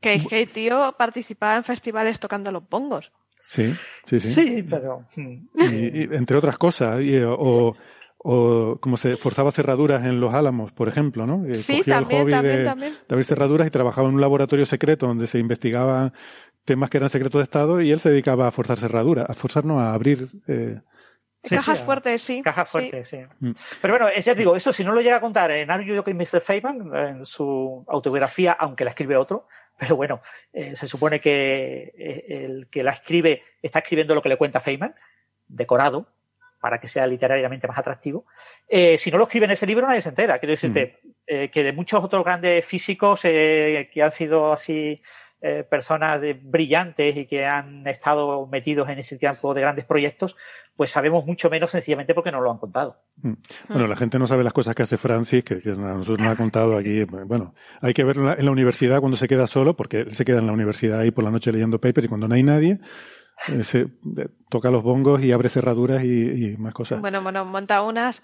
Que, 0.00 0.22
que 0.26 0.46
tío 0.46 0.94
participaba 0.98 1.56
en 1.56 1.64
festivales 1.64 2.20
tocando 2.20 2.50
los 2.50 2.68
bongos. 2.68 3.12
Sí, 3.46 3.74
sí, 4.06 4.18
sí. 4.18 4.28
Sí, 4.28 4.62
pero... 4.62 5.04
Y, 5.16 6.14
entre 6.14 6.36
otras 6.36 6.56
cosas. 6.56 7.00
o, 7.26 7.74
o 8.22 8.78
como 8.80 8.98
se 8.98 9.16
forzaba 9.16 9.50
cerraduras 9.50 10.04
en 10.04 10.20
los 10.20 10.34
álamos, 10.34 10.72
por 10.72 10.88
ejemplo, 10.88 11.26
¿no? 11.26 11.42
sí, 11.54 11.82
también, 11.82 12.28
también, 12.28 12.64
también. 12.64 12.92
de, 12.92 13.14
abrir 13.14 13.24
cerraduras 13.24 13.66
y 13.66 13.70
trabajaba 13.70 14.08
en 14.08 14.14
un 14.14 14.20
laboratorio 14.20 14.66
secreto 14.66 15.06
donde 15.06 15.26
se 15.26 15.38
investigaban 15.38 16.12
temas 16.64 16.90
que 16.90 16.98
eran 16.98 17.08
secretos 17.08 17.38
de 17.38 17.44
Estado 17.44 17.80
y 17.80 17.90
él 17.90 17.98
se 17.98 18.10
dedicaba 18.10 18.46
a 18.46 18.50
forzar 18.50 18.78
cerraduras, 18.78 19.28
a 19.28 19.32
forzarnos 19.32 19.80
a 19.80 19.94
abrir. 19.94 20.26
Eh... 20.46 20.80
cajas 21.48 21.80
fuertes, 21.80 22.20
sí. 22.20 22.42
Cajas 22.42 22.68
fuertes, 22.68 23.08
sí. 23.08 23.20
Mm. 23.38 23.52
Pero 23.80 23.94
bueno, 23.94 24.08
ya 24.14 24.34
te 24.34 24.40
digo, 24.40 24.54
eso 24.54 24.70
si 24.70 24.84
no 24.84 24.92
lo 24.92 25.00
llega 25.00 25.16
a 25.16 25.20
contar 25.20 25.50
en 25.52 25.70
Are 25.70 25.82
You 25.82 26.02
Mr. 26.06 26.42
Feynman, 26.42 26.94
en 26.94 27.26
su 27.26 27.86
autobiografía, 27.88 28.52
aunque 28.52 28.84
la 28.84 28.90
escribe 28.90 29.16
otro, 29.16 29.48
pero 29.78 29.96
bueno, 29.96 30.20
eh, 30.52 30.76
se 30.76 30.86
supone 30.86 31.20
que 31.20 31.94
eh, 31.96 32.24
el 32.44 32.68
que 32.68 32.82
la 32.82 32.90
escribe 32.90 33.42
está 33.62 33.78
escribiendo 33.78 34.14
lo 34.14 34.20
que 34.20 34.28
le 34.28 34.36
cuenta 34.36 34.60
Feynman, 34.60 34.94
decorado, 35.48 36.06
para 36.60 36.78
que 36.78 36.88
sea 36.88 37.06
literariamente 37.06 37.66
más 37.66 37.78
atractivo. 37.78 38.26
Eh, 38.68 38.98
si 38.98 39.10
no 39.10 39.18
lo 39.18 39.24
escribe 39.24 39.46
en 39.46 39.52
ese 39.52 39.66
libro, 39.66 39.86
nadie 39.86 40.02
se 40.02 40.10
entera. 40.10 40.38
Quiero 40.38 40.52
decirte 40.52 41.00
mm. 41.02 41.08
eh, 41.26 41.50
que 41.50 41.64
de 41.64 41.72
muchos 41.72 42.04
otros 42.04 42.24
grandes 42.24 42.64
físicos 42.64 43.24
eh, 43.24 43.90
que 43.92 44.02
han 44.02 44.12
sido 44.12 44.52
así 44.52 45.02
personas 45.70 46.20
brillantes 46.42 47.16
y 47.16 47.24
que 47.24 47.46
han 47.46 47.86
estado 47.86 48.46
metidos 48.46 48.90
en 48.90 48.98
ese 48.98 49.16
tipo 49.16 49.54
de 49.54 49.62
grandes 49.62 49.86
proyectos, 49.86 50.36
pues 50.76 50.90
sabemos 50.90 51.24
mucho 51.24 51.48
menos 51.48 51.70
sencillamente 51.70 52.14
porque 52.14 52.30
no 52.30 52.42
lo 52.42 52.50
han 52.50 52.58
contado. 52.58 53.02
Mm. 53.22 53.32
Bueno, 53.68 53.86
la 53.86 53.96
gente 53.96 54.18
no 54.18 54.26
sabe 54.26 54.44
las 54.44 54.52
cosas 54.52 54.74
que 54.74 54.82
hace 54.82 54.98
Francis, 54.98 55.42
que, 55.42 55.62
que 55.62 55.70
nosotros 55.70 56.18
nos 56.18 56.34
ha 56.34 56.36
contado 56.36 56.76
aquí. 56.76 57.04
Bueno, 57.04 57.54
hay 57.80 57.94
que 57.94 58.04
verlo 58.04 58.34
en 58.36 58.44
la 58.44 58.50
universidad 58.50 59.00
cuando 59.00 59.16
se 59.16 59.28
queda 59.28 59.46
solo, 59.46 59.74
porque 59.76 60.00
él 60.00 60.12
se 60.12 60.26
queda 60.26 60.40
en 60.40 60.46
la 60.46 60.52
universidad 60.52 61.00
ahí 61.00 61.10
por 61.10 61.24
la 61.24 61.30
noche 61.30 61.52
leyendo 61.52 61.80
papers 61.80 62.04
y 62.04 62.08
cuando 62.08 62.28
no 62.28 62.34
hay 62.34 62.42
nadie, 62.42 62.72
eh, 62.72 62.78
se, 63.62 63.88
toca 64.48 64.70
los 64.70 64.82
bongos 64.82 65.22
y 65.22 65.32
abre 65.32 65.48
cerraduras 65.48 66.04
y, 66.04 66.56
más 66.58 66.74
cosas. 66.74 67.00
Bueno, 67.00 67.22
bueno, 67.22 67.44
monta 67.44 67.82
unas. 67.82 68.22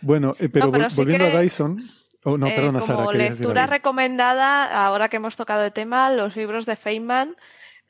Bueno, 0.00 0.34
eh, 0.38 0.48
pero, 0.48 0.70
volviendo 0.70 1.26
a 1.26 1.40
Dyson. 1.40 1.78
Oh, 2.24 2.38
no, 2.38 2.46
eh, 2.46 2.52
perdona, 2.54 2.80
como 2.80 3.12
lectura 3.12 3.66
recomendada, 3.66 4.86
ahora 4.86 5.08
que 5.08 5.16
hemos 5.16 5.36
tocado 5.36 5.64
el 5.64 5.72
tema, 5.72 6.10
los 6.10 6.36
libros 6.36 6.66
de 6.66 6.76
Feynman 6.76 7.36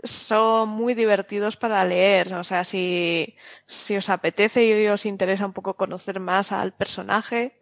son 0.03 0.71
muy 0.71 0.95
divertidos 0.95 1.57
para 1.57 1.85
leer. 1.85 2.35
O 2.35 2.45
sea, 2.45 2.65
si, 2.65 3.37
si 3.67 3.97
os 3.97 4.09
apetece 4.09 4.65
y 4.65 4.87
os 4.89 5.07
interesa 5.07 5.47
un 5.47 5.53
poco 5.53 5.75
conocer 5.75 6.19
más 6.19 6.51
al 6.51 6.73
personaje, 6.73 7.59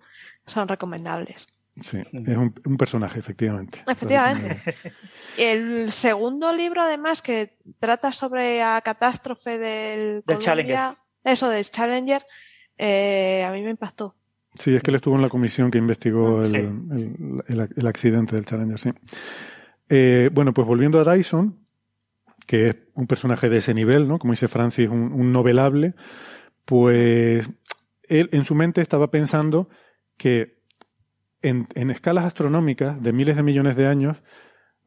son 0.46 0.68
recomendables. 0.68 1.48
Sí, 1.80 1.98
es 1.98 2.36
un, 2.36 2.76
personaje, 2.76 3.18
efectivamente. 3.18 3.82
Efectivamente. 3.88 4.60
El 5.38 5.90
segundo 5.90 6.52
libro, 6.52 6.82
además, 6.82 7.22
que 7.22 7.56
trata 7.78 8.12
sobre 8.12 8.58
la 8.58 8.80
catástrofe 8.82 9.58
del, 9.58 10.22
Challenger. 10.38 10.94
Eso 11.24 11.48
del 11.48 11.64
Challenger, 11.64 12.24
eh, 12.76 13.44
a 13.44 13.52
mí 13.52 13.62
me 13.62 13.70
impactó. 13.70 14.14
Sí, 14.54 14.74
es 14.74 14.82
que 14.82 14.90
él 14.90 14.96
estuvo 14.96 15.14
en 15.16 15.22
la 15.22 15.28
comisión 15.28 15.70
que 15.70 15.78
investigó 15.78 16.42
el, 16.42 17.42
el, 17.46 17.86
accidente 17.86 18.34
del 18.34 18.44
Challenger, 18.44 18.78
sí. 18.78 18.90
Eh, 19.88 20.28
bueno, 20.32 20.52
pues 20.52 20.66
volviendo 20.66 21.00
a 21.00 21.14
Dyson, 21.14 21.66
que 22.46 22.68
es 22.68 22.76
un 22.94 23.06
personaje 23.06 23.48
de 23.48 23.58
ese 23.58 23.74
nivel, 23.74 24.08
¿no? 24.08 24.18
Como 24.18 24.32
dice 24.32 24.48
Francis, 24.48 24.88
un, 24.88 25.12
un 25.12 25.32
novelable, 25.32 25.94
pues 26.64 27.48
él 28.08 28.28
en 28.32 28.44
su 28.44 28.54
mente 28.54 28.80
estaba 28.80 29.10
pensando 29.10 29.68
que 30.16 30.59
en, 31.42 31.90
escalas 31.90 32.24
astronómicas 32.24 33.02
de 33.02 33.12
miles 33.12 33.36
de 33.36 33.42
millones 33.42 33.76
de 33.76 33.86
años, 33.86 34.22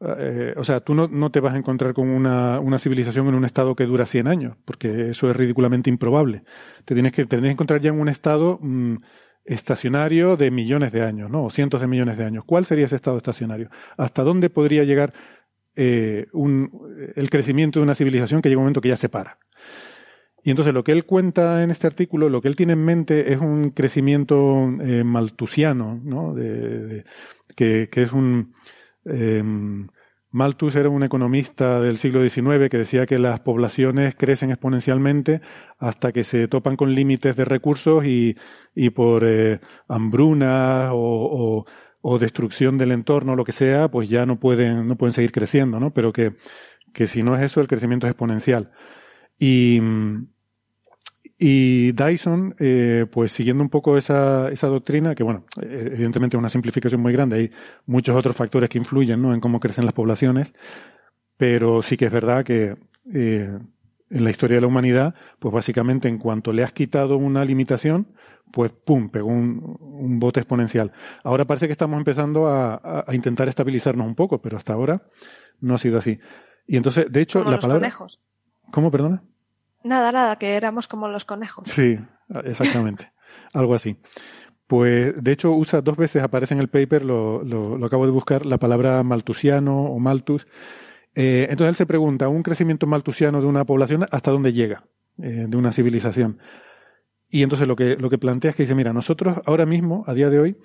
eh, 0.00 0.54
o 0.56 0.64
sea, 0.64 0.80
tú 0.80 0.94
no, 0.94 1.08
no, 1.08 1.30
te 1.30 1.40
vas 1.40 1.54
a 1.54 1.58
encontrar 1.58 1.94
con 1.94 2.08
una, 2.08 2.60
una, 2.60 2.78
civilización 2.78 3.28
en 3.28 3.34
un 3.34 3.44
estado 3.44 3.74
que 3.74 3.86
dura 3.86 4.06
100 4.06 4.26
años, 4.26 4.56
porque 4.64 5.10
eso 5.10 5.30
es 5.30 5.36
ridículamente 5.36 5.88
improbable. 5.88 6.42
Te 6.84 6.94
tienes 6.94 7.12
que, 7.12 7.22
te 7.22 7.36
tienes 7.36 7.50
que 7.50 7.52
encontrar 7.52 7.80
ya 7.80 7.90
en 7.90 8.00
un 8.00 8.08
estado 8.08 8.58
mm, 8.60 8.96
estacionario 9.44 10.36
de 10.36 10.50
millones 10.50 10.92
de 10.92 11.02
años, 11.02 11.30
¿no? 11.30 11.44
O 11.44 11.50
cientos 11.50 11.80
de 11.80 11.86
millones 11.86 12.18
de 12.18 12.24
años. 12.24 12.44
¿Cuál 12.44 12.64
sería 12.64 12.86
ese 12.86 12.96
estado 12.96 13.16
estacionario? 13.16 13.70
¿Hasta 13.96 14.22
dónde 14.22 14.50
podría 14.50 14.84
llegar 14.84 15.12
eh, 15.76 16.26
un, 16.32 16.70
el 17.14 17.30
crecimiento 17.30 17.78
de 17.78 17.84
una 17.84 17.94
civilización 17.94 18.42
que 18.42 18.48
llega 18.48 18.58
un 18.58 18.64
momento 18.64 18.80
que 18.80 18.88
ya 18.88 18.96
se 18.96 19.08
para? 19.08 19.38
Y 20.44 20.50
entonces 20.50 20.74
lo 20.74 20.84
que 20.84 20.92
él 20.92 21.06
cuenta 21.06 21.62
en 21.62 21.70
este 21.70 21.86
artículo, 21.86 22.28
lo 22.28 22.42
que 22.42 22.48
él 22.48 22.56
tiene 22.56 22.74
en 22.74 22.84
mente 22.84 23.32
es 23.32 23.40
un 23.40 23.70
crecimiento 23.70 24.68
eh, 24.82 25.02
maltusiano, 25.02 25.98
¿no? 26.04 26.34
Que, 27.56 27.88
es 27.90 28.12
un... 28.12 28.52
Eh, 29.06 29.42
Malthus 30.30 30.74
era 30.74 30.88
un 30.88 31.04
economista 31.04 31.80
del 31.80 31.96
siglo 31.96 32.28
XIX 32.28 32.68
que 32.68 32.78
decía 32.78 33.06
que 33.06 33.20
las 33.20 33.40
poblaciones 33.40 34.16
crecen 34.16 34.50
exponencialmente 34.50 35.40
hasta 35.78 36.10
que 36.12 36.24
se 36.24 36.48
topan 36.48 36.76
con 36.76 36.92
límites 36.92 37.36
de 37.36 37.44
recursos 37.44 38.04
y, 38.04 38.36
y 38.74 38.90
por 38.90 39.24
eh, 39.24 39.60
hambruna 39.86 40.92
o, 40.92 41.60
o, 41.60 41.66
o, 42.00 42.18
destrucción 42.18 42.78
del 42.78 42.90
entorno, 42.90 43.36
lo 43.36 43.44
que 43.44 43.52
sea, 43.52 43.88
pues 43.88 44.10
ya 44.10 44.26
no 44.26 44.40
pueden, 44.40 44.88
no 44.88 44.96
pueden 44.96 45.12
seguir 45.12 45.30
creciendo, 45.30 45.78
¿no? 45.78 45.94
Pero 45.94 46.12
que, 46.12 46.32
que 46.92 47.06
si 47.06 47.22
no 47.22 47.36
es 47.36 47.42
eso, 47.42 47.60
el 47.60 47.68
crecimiento 47.68 48.08
es 48.08 48.10
exponencial. 48.10 48.72
Y, 49.38 49.80
Y 51.46 51.92
Dyson, 51.92 52.54
eh, 52.58 53.04
pues 53.12 53.30
siguiendo 53.30 53.62
un 53.62 53.68
poco 53.68 53.98
esa, 53.98 54.48
esa 54.48 54.66
doctrina, 54.66 55.14
que 55.14 55.22
bueno, 55.22 55.44
eh, 55.60 55.90
evidentemente 55.92 56.38
es 56.38 56.38
una 56.38 56.48
simplificación 56.48 57.02
muy 57.02 57.12
grande, 57.12 57.36
hay 57.36 57.50
muchos 57.84 58.16
otros 58.16 58.34
factores 58.34 58.70
que 58.70 58.78
influyen 58.78 59.20
¿no? 59.20 59.34
en 59.34 59.40
cómo 59.40 59.60
crecen 59.60 59.84
las 59.84 59.92
poblaciones, 59.92 60.54
pero 61.36 61.82
sí 61.82 61.98
que 61.98 62.06
es 62.06 62.12
verdad 62.12 62.46
que 62.46 62.78
eh, 63.12 63.58
en 64.08 64.24
la 64.24 64.30
historia 64.30 64.54
de 64.54 64.62
la 64.62 64.68
humanidad, 64.68 65.14
pues 65.38 65.52
básicamente 65.52 66.08
en 66.08 66.16
cuanto 66.16 66.50
le 66.50 66.64
has 66.64 66.72
quitado 66.72 67.18
una 67.18 67.44
limitación, 67.44 68.06
pues 68.50 68.72
pum, 68.72 69.10
pegó 69.10 69.28
un, 69.28 69.76
un 69.82 70.18
bote 70.18 70.40
exponencial. 70.40 70.92
Ahora 71.24 71.44
parece 71.44 71.66
que 71.66 71.72
estamos 71.72 71.98
empezando 71.98 72.46
a, 72.46 73.04
a, 73.06 73.14
intentar 73.14 73.50
estabilizarnos 73.50 74.06
un 74.06 74.14
poco, 74.14 74.40
pero 74.40 74.56
hasta 74.56 74.72
ahora 74.72 75.02
no 75.60 75.74
ha 75.74 75.78
sido 75.78 75.98
así. 75.98 76.18
Y 76.66 76.78
entonces, 76.78 77.04
de 77.12 77.20
hecho, 77.20 77.40
Como 77.40 77.50
la 77.50 77.56
los 77.56 77.64
palabra. 77.66 77.80
conejos. 77.82 78.22
¿Cómo, 78.70 78.90
perdona? 78.90 79.22
Nada, 79.84 80.12
nada, 80.12 80.36
que 80.36 80.56
éramos 80.56 80.88
como 80.88 81.08
los 81.08 81.26
conejos. 81.26 81.68
Sí, 81.68 81.98
exactamente. 82.44 83.12
Algo 83.52 83.74
así. 83.74 83.98
Pues, 84.66 85.22
de 85.22 85.32
hecho, 85.32 85.52
usa 85.52 85.82
dos 85.82 85.96
veces, 85.96 86.22
aparece 86.22 86.54
en 86.54 86.60
el 86.60 86.68
paper, 86.68 87.04
lo, 87.04 87.44
lo, 87.44 87.76
lo 87.76 87.86
acabo 87.86 88.06
de 88.06 88.12
buscar, 88.12 88.46
la 88.46 88.58
palabra 88.58 89.02
maltusiano 89.02 89.84
o 89.84 89.98
maltus. 89.98 90.46
Eh, 91.14 91.46
entonces 91.50 91.68
él 91.68 91.74
se 91.76 91.86
pregunta, 91.86 92.28
un 92.28 92.42
crecimiento 92.42 92.86
maltusiano 92.86 93.42
de 93.42 93.46
una 93.46 93.66
población, 93.66 94.06
¿hasta 94.10 94.30
dónde 94.30 94.54
llega? 94.54 94.84
Eh, 95.18 95.44
de 95.46 95.56
una 95.56 95.70
civilización. 95.70 96.38
Y 97.28 97.42
entonces 97.42 97.68
lo 97.68 97.76
que, 97.76 97.96
lo 97.96 98.08
que 98.08 98.18
plantea 98.18 98.50
es 98.50 98.56
que 98.56 98.62
dice, 98.62 98.74
mira, 98.74 98.94
nosotros 98.94 99.38
ahora 99.44 99.66
mismo, 99.66 100.04
a 100.06 100.14
día 100.14 100.30
de 100.30 100.40
hoy, 100.40 100.56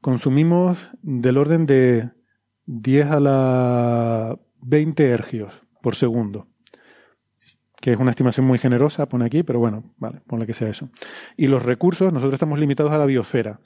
consumimos 0.00 0.90
del 1.02 1.36
orden 1.36 1.66
de 1.66 2.10
10 2.66 3.10
a 3.10 3.20
la 3.20 4.38
20 4.62 5.10
ergios 5.10 5.62
por 5.82 5.96
segundo 5.96 6.49
que 7.80 7.92
es 7.92 7.98
una 7.98 8.10
estimación 8.10 8.46
muy 8.46 8.58
generosa, 8.58 9.08
pone 9.08 9.24
aquí, 9.24 9.42
pero 9.42 9.58
bueno, 9.58 9.94
vale, 9.96 10.20
ponle 10.26 10.46
que 10.46 10.52
sea 10.52 10.68
eso. 10.68 10.90
Y 11.36 11.46
los 11.46 11.62
recursos, 11.62 12.12
nosotros 12.12 12.34
estamos 12.34 12.58
limitados 12.58 12.92
a 12.92 12.98
la 12.98 13.06
biosfera, 13.06 13.60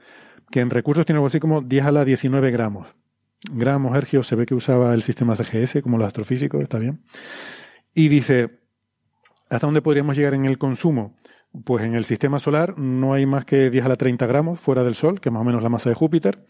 que 0.51 0.61
en 0.61 0.71
recursos 0.71 1.05
tiene 1.05 1.17
algo 1.17 1.27
así 1.27 1.41
como 1.41 1.61
10 1.61 1.85
a 1.85 1.93
la 1.93 2.05
19 2.05 2.51
gramos. 2.51 2.87
Gramos, 3.53 3.97
ergios, 3.97 4.27
se 4.27 4.37
ve 4.37 4.47
que 4.47 4.55
usaba 4.55 4.95
el 4.95 5.03
sistema 5.03 5.35
CGS, 5.35 5.83
como 5.83 5.99
los 5.99 6.07
astrofísicos, 6.07 6.63
está 6.63 6.79
bien. 6.79 7.03
Y 7.93 8.09
dice, 8.09 8.61
¿hasta 9.51 9.67
dónde 9.67 9.83
podríamos 9.83 10.17
llegar 10.17 10.35
en 10.35 10.45
el 10.45 10.59
consumo? 10.59 11.17
Pues 11.65 11.85
en 11.85 11.95
el 11.95 12.05
sistema 12.05 12.39
solar 12.39 12.79
no 12.79 13.15
hay 13.15 13.27
más 13.27 13.45
que 13.45 13.71
10 13.71 13.85
a 13.85 13.89
la 13.89 13.97
30 13.97 14.27
gramos 14.27 14.61
fuera 14.61 14.85
del 14.85 14.95
Sol, 14.95 15.21
que 15.21 15.29
es 15.29 15.33
más 15.33 15.43
o 15.43 15.45
menos 15.45 15.63
la 15.63 15.69
masa 15.69 15.89
de 15.89 15.95
Júpiter. 15.95 16.45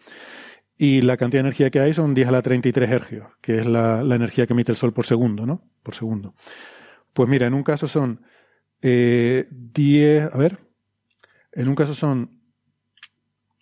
Y 0.77 1.03
la 1.03 1.16
cantidad 1.16 1.43
de 1.43 1.49
energía 1.49 1.70
que 1.70 1.81
hay 1.81 1.95
son 1.95 2.15
10 2.15 2.28
a 2.28 2.32
la 2.32 2.43
33 2.43 2.91
ergios, 2.91 3.27
que 3.41 3.59
es 3.59 3.66
la 3.66 4.01
energía 4.01 4.47
que 4.47 4.53
emite 4.53 4.73
el 4.73 4.77
Sol 4.77 4.93
por 4.93 5.07
segundo, 5.07 5.47
¿no? 5.47 5.62
Por 5.82 5.95
segundo. 5.95 6.35
Pues 7.15 7.28
mira, 7.28 7.47
en 7.47 7.55
un 7.55 7.62
caso 7.62 7.89
son 7.89 8.20
eh, 8.82 9.49
10, 9.51 10.35
a 10.35 10.36
ver, 10.36 10.59
en 11.53 11.69
un 11.69 11.74
caso 11.74 11.95
son 11.95 12.43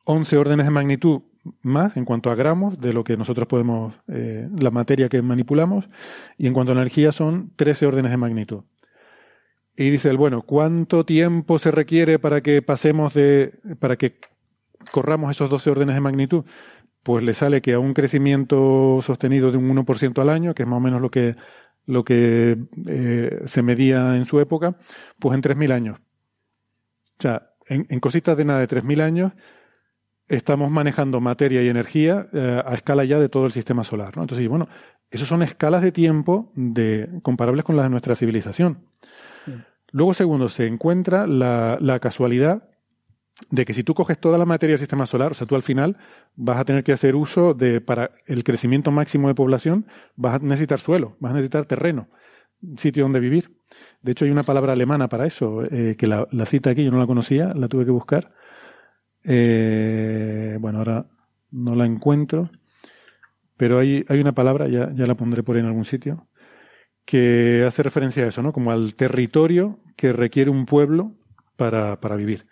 11 0.05 0.37
órdenes 0.37 0.67
de 0.67 0.71
magnitud 0.71 1.23
más 1.63 1.97
en 1.97 2.05
cuanto 2.05 2.31
a 2.31 2.35
gramos 2.35 2.81
de 2.81 2.93
lo 2.93 3.05
que 3.05 3.17
nosotros 3.17 3.47
podemos, 3.47 3.95
eh, 4.09 4.49
la 4.59 4.71
materia 4.71 5.09
que 5.09 5.23
manipulamos, 5.23 5.89
y 6.39 6.47
en 6.47 6.55
cuanto 6.55 6.73
a 6.73 6.77
energía 6.77 7.13
son 7.13 7.53
13 7.57 7.87
órdenes 7.87 8.11
de 8.11 8.17
magnitud. 8.17 8.65
Y 9.77 9.91
dice 9.91 10.11
él, 10.11 10.17
bueno, 10.17 10.43
¿cuánto 10.43 11.05
tiempo 11.05 11.59
se 11.59 11.71
requiere 11.71 12.19
para 12.19 12.43
que 12.43 12.63
pasemos 12.63 13.15
de, 13.15 13.59
para 13.81 13.97
que 13.97 14.19
corramos 14.93 15.31
esos 15.31 15.49
12 15.51 15.71
órdenes 15.71 15.95
de 15.95 16.01
magnitud? 16.01 16.45
Pues 17.03 17.25
le 17.25 17.35
sale 17.35 17.61
que 17.63 17.73
a 17.73 17.79
un 17.79 17.95
crecimiento 17.95 19.01
sostenido 19.03 19.51
de 19.51 19.59
un 19.59 19.69
1% 19.69 20.21
al 20.21 20.29
año, 20.29 20.55
que 20.55 20.63
es 20.63 20.69
más 20.69 20.77
o 20.77 20.81
menos 20.81 21.01
lo 21.01 21.11
que 21.11 21.37
lo 21.87 22.05
que 22.05 22.59
eh, 22.87 23.43
se 23.47 23.63
medía 23.63 24.17
en 24.17 24.25
su 24.25 24.41
época, 24.41 24.77
pues 25.19 25.35
en 25.35 25.43
3.000 25.43 25.73
años. 25.73 25.99
O 27.19 27.23
sea, 27.23 27.51
en, 27.67 27.87
en 27.89 28.01
cositas 28.01 28.37
de 28.37 28.45
nada 28.45 28.61
de 28.61 28.69
3.000 28.69 29.01
años 29.03 29.33
estamos 30.29 30.71
manejando 30.71 31.21
materia 31.21 31.63
y 31.63 31.69
energía 31.69 32.27
eh, 32.33 32.63
a 32.65 32.75
escala 32.75 33.05
ya 33.05 33.19
de 33.19 33.29
todo 33.29 33.47
el 33.47 33.53
sistema 33.53 33.85
solar. 33.85 34.17
¿no? 34.17 34.23
Entonces, 34.23 34.49
bueno, 34.49 34.69
esas 35.11 35.29
son 35.29 35.43
escalas 35.43 35.83
de 35.83 35.93
tiempo 35.93 36.51
de, 36.55 37.09
comparables 37.23 37.65
con 37.65 37.77
las 37.77 37.85
de 37.85 37.91
nuestra 37.91 38.17
civilización. 38.17 38.87
Sí. 39.45 39.53
Luego, 39.91 40.15
segundo, 40.15 40.49
se 40.49 40.67
encuentra 40.67 41.27
la, 41.27 41.77
la 41.81 42.01
casualidad 42.01 42.71
de 43.51 43.65
que 43.65 43.75
si 43.75 43.83
tú 43.83 43.95
coges 43.95 44.19
toda 44.19 44.39
la 44.39 44.45
materia 44.45 44.73
del 44.73 44.79
sistema 44.79 45.07
solar, 45.07 45.33
o 45.33 45.35
sea, 45.35 45.47
tú 45.47 45.55
al 45.55 45.63
final 45.63 45.97
vas 46.37 46.59
a 46.59 46.65
tener 46.65 46.85
que 46.85 46.93
hacer 46.93 47.15
uso 47.15 47.55
de, 47.55 47.81
para 47.81 48.13
el 48.27 48.45
crecimiento 48.45 48.91
máximo 48.91 49.29
de 49.29 49.35
población, 49.35 49.87
vas 50.17 50.37
a 50.37 50.39
necesitar 50.39 50.79
suelo, 50.79 51.17
vas 51.21 51.33
a 51.33 51.37
necesitar 51.37 51.67
terreno, 51.67 52.09
sitio 52.77 53.05
donde 53.05 53.21
vivir. 53.21 53.57
De 54.03 54.13
hecho, 54.13 54.25
hay 54.25 54.31
una 54.31 54.43
palabra 54.43 54.73
alemana 54.73 55.09
para 55.09 55.27
eso, 55.27 55.63
eh, 55.65 55.97
que 55.97 56.07
la, 56.07 56.27
cita 56.47 56.71
aquí, 56.71 56.85
yo 56.85 56.91
no 56.91 56.99
la 56.99 57.07
conocía, 57.07 57.53
la 57.55 57.69
tuve 57.69 57.85
que 57.85 57.91
buscar. 57.91 58.33
Eh, 59.25 60.57
bueno, 60.61 60.79
ahora 60.79 61.07
no 61.51 61.75
la 61.75 61.87
encuentro, 61.87 62.51
pero 63.57 63.79
hay, 63.79 64.05
hay 64.09 64.21
una 64.21 64.33
palabra, 64.33 64.69
ya, 64.69 64.91
ya 64.95 65.07
la 65.07 65.15
pondré 65.15 65.43
por 65.43 65.57
ahí 65.57 65.61
en 65.61 65.69
algún 65.69 65.85
sitio, 65.85 66.27
que 67.05 67.65
hace 67.67 67.83
referencia 67.83 68.25
a 68.25 68.29
eso, 68.29 68.43
¿no? 68.43 68.53
Como 68.53 68.71
al 68.71 68.95
territorio 68.95 69.81
que 69.97 70.13
requiere 70.13 70.51
un 70.51 70.67
pueblo 70.67 71.13
para, 71.57 72.01
para 72.01 72.17
vivir. 72.17 72.47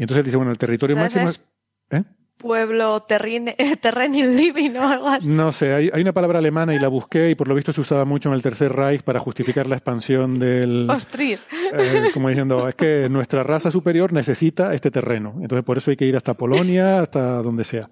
Y 0.00 0.04
entonces 0.04 0.24
dice, 0.24 0.38
bueno, 0.38 0.50
el 0.50 0.56
territorio 0.56 0.96
Entonces, 0.96 1.22
máximo 1.22 1.46
es... 1.90 2.00
¿eh? 2.00 2.04
Pueblo 2.38 3.02
terrene, 3.02 3.54
terrenil 3.82 4.34
living 4.34 4.70
o 4.76 4.88
algo 4.88 5.08
así. 5.08 5.28
No 5.28 5.52
sé, 5.52 5.74
hay, 5.74 5.90
hay, 5.92 6.00
una 6.00 6.14
palabra 6.14 6.38
alemana 6.38 6.74
y 6.74 6.78
la 6.78 6.88
busqué 6.88 7.28
y 7.28 7.34
por 7.34 7.48
lo 7.48 7.54
visto 7.54 7.70
se 7.70 7.82
usaba 7.82 8.06
mucho 8.06 8.30
en 8.30 8.34
el 8.34 8.40
Tercer 8.40 8.72
Reich 8.72 9.02
para 9.02 9.20
justificar 9.20 9.66
la 9.66 9.76
expansión 9.76 10.38
del... 10.38 10.88
Ostris. 10.90 11.46
Eh, 11.74 12.08
como 12.14 12.30
diciendo, 12.30 12.66
es 12.66 12.76
que 12.76 13.10
nuestra 13.10 13.42
raza 13.42 13.70
superior 13.70 14.14
necesita 14.14 14.72
este 14.72 14.90
terreno. 14.90 15.34
Entonces 15.42 15.66
por 15.66 15.76
eso 15.76 15.90
hay 15.90 15.98
que 15.98 16.06
ir 16.06 16.16
hasta 16.16 16.32
Polonia, 16.32 17.02
hasta 17.02 17.42
donde 17.42 17.64
sea. 17.64 17.86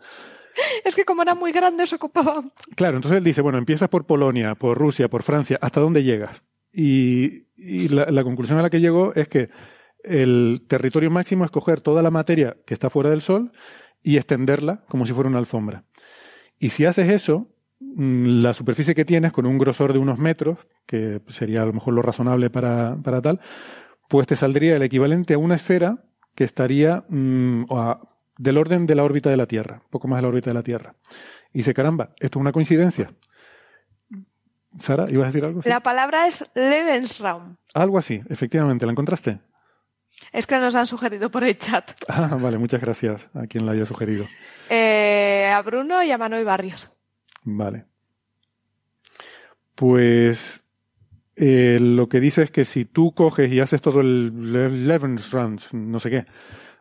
Es 0.87 0.97
que 0.97 1.05
como 1.05 1.21
era 1.21 1.35
muy 1.35 1.53
grande 1.53 1.87
se 1.87 1.97
ocupaba. 1.97 2.43
Claro, 2.75 2.97
entonces 2.97 3.19
él 3.19 3.25
dice, 3.25 3.43
bueno, 3.43 3.59
empiezas 3.59 3.91
por 3.91 4.07
Polonia, 4.07 4.55
por 4.55 4.79
Rusia, 4.79 5.09
por 5.09 5.23
Francia, 5.23 5.59
¿hasta 5.61 5.81
dónde 5.81 6.05
llegas? 6.05 6.43
Y, 6.73 7.49
y 7.55 7.89
la, 7.89 8.07
la 8.07 8.25
conclusión 8.25 8.59
a 8.59 8.63
la 8.63 8.71
que 8.71 8.81
llegó 8.81 9.13
es 9.15 9.29
que 9.29 9.51
el 10.09 10.63
territorio 10.67 11.11
máximo 11.11 11.45
es 11.45 11.51
coger 11.51 11.81
toda 11.81 12.03
la 12.03 12.11
materia 12.11 12.57
que 12.67 12.75
está 12.75 12.91
fuera 12.91 13.11
del 13.11 13.21
Sol 13.21 13.53
y 14.03 14.17
extenderla 14.17 14.85
como 14.89 15.07
si 15.07 15.13
fuera 15.13 15.29
una 15.29 15.39
alfombra. 15.39 15.85
Y 16.59 16.71
si 16.71 16.87
haces 16.87 17.11
eso, 17.11 17.49
mm, 17.81 18.43
la 18.43 18.55
superficie 18.55 18.95
que 18.95 19.05
tienes 19.05 19.33
con 19.33 19.47
un 19.47 19.59
grosor 19.59 19.93
de 19.93 19.99
unos 19.99 20.19
metros, 20.19 20.59
que 20.87 21.21
sería 21.29 21.63
a 21.63 21.67
lo 21.67 21.73
mejor 21.73 21.95
lo 21.95 22.03
razonable 22.03 22.51
para, 22.51 22.97
para 23.03 23.23
tal, 23.23 23.41
pues 24.09 24.27
te 24.27 24.37
saldría 24.37 24.77
el 24.77 24.83
equivalente 24.83 25.35
a 25.35 25.39
una 25.39 25.55
esfera 25.55 26.05
que 26.35 26.45
estaría 26.45 27.05
mmm, 27.09 27.65
a, 27.71 28.01
del 28.39 28.57
orden 28.57 28.87
de 28.87 28.95
la 28.95 29.05
órbita 29.05 29.31
de 29.31 29.37
la 29.37 29.47
Tierra, 29.47 29.83
poco 29.91 30.09
más 30.09 30.19
de 30.19 30.23
la 30.23 30.29
órbita 30.29 30.51
de 30.51 30.55
la 30.55 30.63
Tierra. 30.63 30.95
Y 31.53 31.59
dice, 31.59 31.75
caramba, 31.75 32.11
esto 32.21 32.39
es 32.39 32.41
una 32.41 32.53
coincidencia. 32.53 33.13
Sara, 34.79 35.11
¿ibas 35.11 35.25
a 35.25 35.33
decir 35.33 35.45
algo? 35.45 35.63
¿Sí? 35.63 35.69
La 35.69 35.81
palabra 35.81 36.27
es 36.27 36.49
Lebensraum. 36.55 37.57
Algo 37.75 37.99
así, 37.99 38.23
efectivamente, 38.29 38.87
¿la 38.87 38.93
encontraste? 38.93 39.41
Es 40.33 40.47
que 40.47 40.59
nos 40.59 40.75
han 40.75 40.87
sugerido 40.87 41.31
por 41.31 41.45
el 41.45 41.57
chat. 41.59 41.93
Ah, 42.09 42.37
vale, 42.41 42.59
muchas 42.59 42.81
gracias 42.81 43.27
a 43.35 43.47
quien 43.47 43.65
la 43.65 43.73
haya 43.73 43.85
sugerido. 43.85 44.27
Eh, 44.71 45.51
a 45.53 45.63
Bruno 45.63 46.03
y 46.03 46.11
a 46.11 46.19
Manuel 46.19 46.45
Barrios. 46.45 46.91
Vale. 47.45 47.85
Pues 49.75 50.65
eh, 51.37 51.79
lo 51.81 52.09
que 52.09 52.19
dice 52.19 52.43
es 52.43 52.51
que 52.51 52.65
si 52.65 52.85
tú 52.85 53.13
coges 53.13 53.53
y 53.53 53.61
haces 53.61 53.81
todo 53.81 54.01
el 54.01 54.89
Levensruns, 54.89 55.73
no 55.73 56.01
sé 56.01 56.11
qué, 56.11 56.25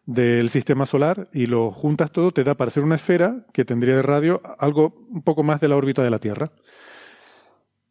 del 0.07 0.49
sistema 0.49 0.85
solar 0.85 1.27
y 1.31 1.45
lo 1.45 1.69
juntas 1.69 2.11
todo, 2.11 2.31
te 2.31 2.43
da 2.43 2.55
para 2.55 2.69
hacer 2.69 2.83
una 2.83 2.95
esfera 2.95 3.45
que 3.53 3.65
tendría 3.65 3.95
de 3.95 4.01
radio 4.01 4.41
algo 4.57 4.95
un 5.09 5.21
poco 5.21 5.43
más 5.43 5.61
de 5.61 5.67
la 5.67 5.75
órbita 5.75 6.01
de 6.01 6.09
la 6.09 6.17
Tierra. 6.17 6.51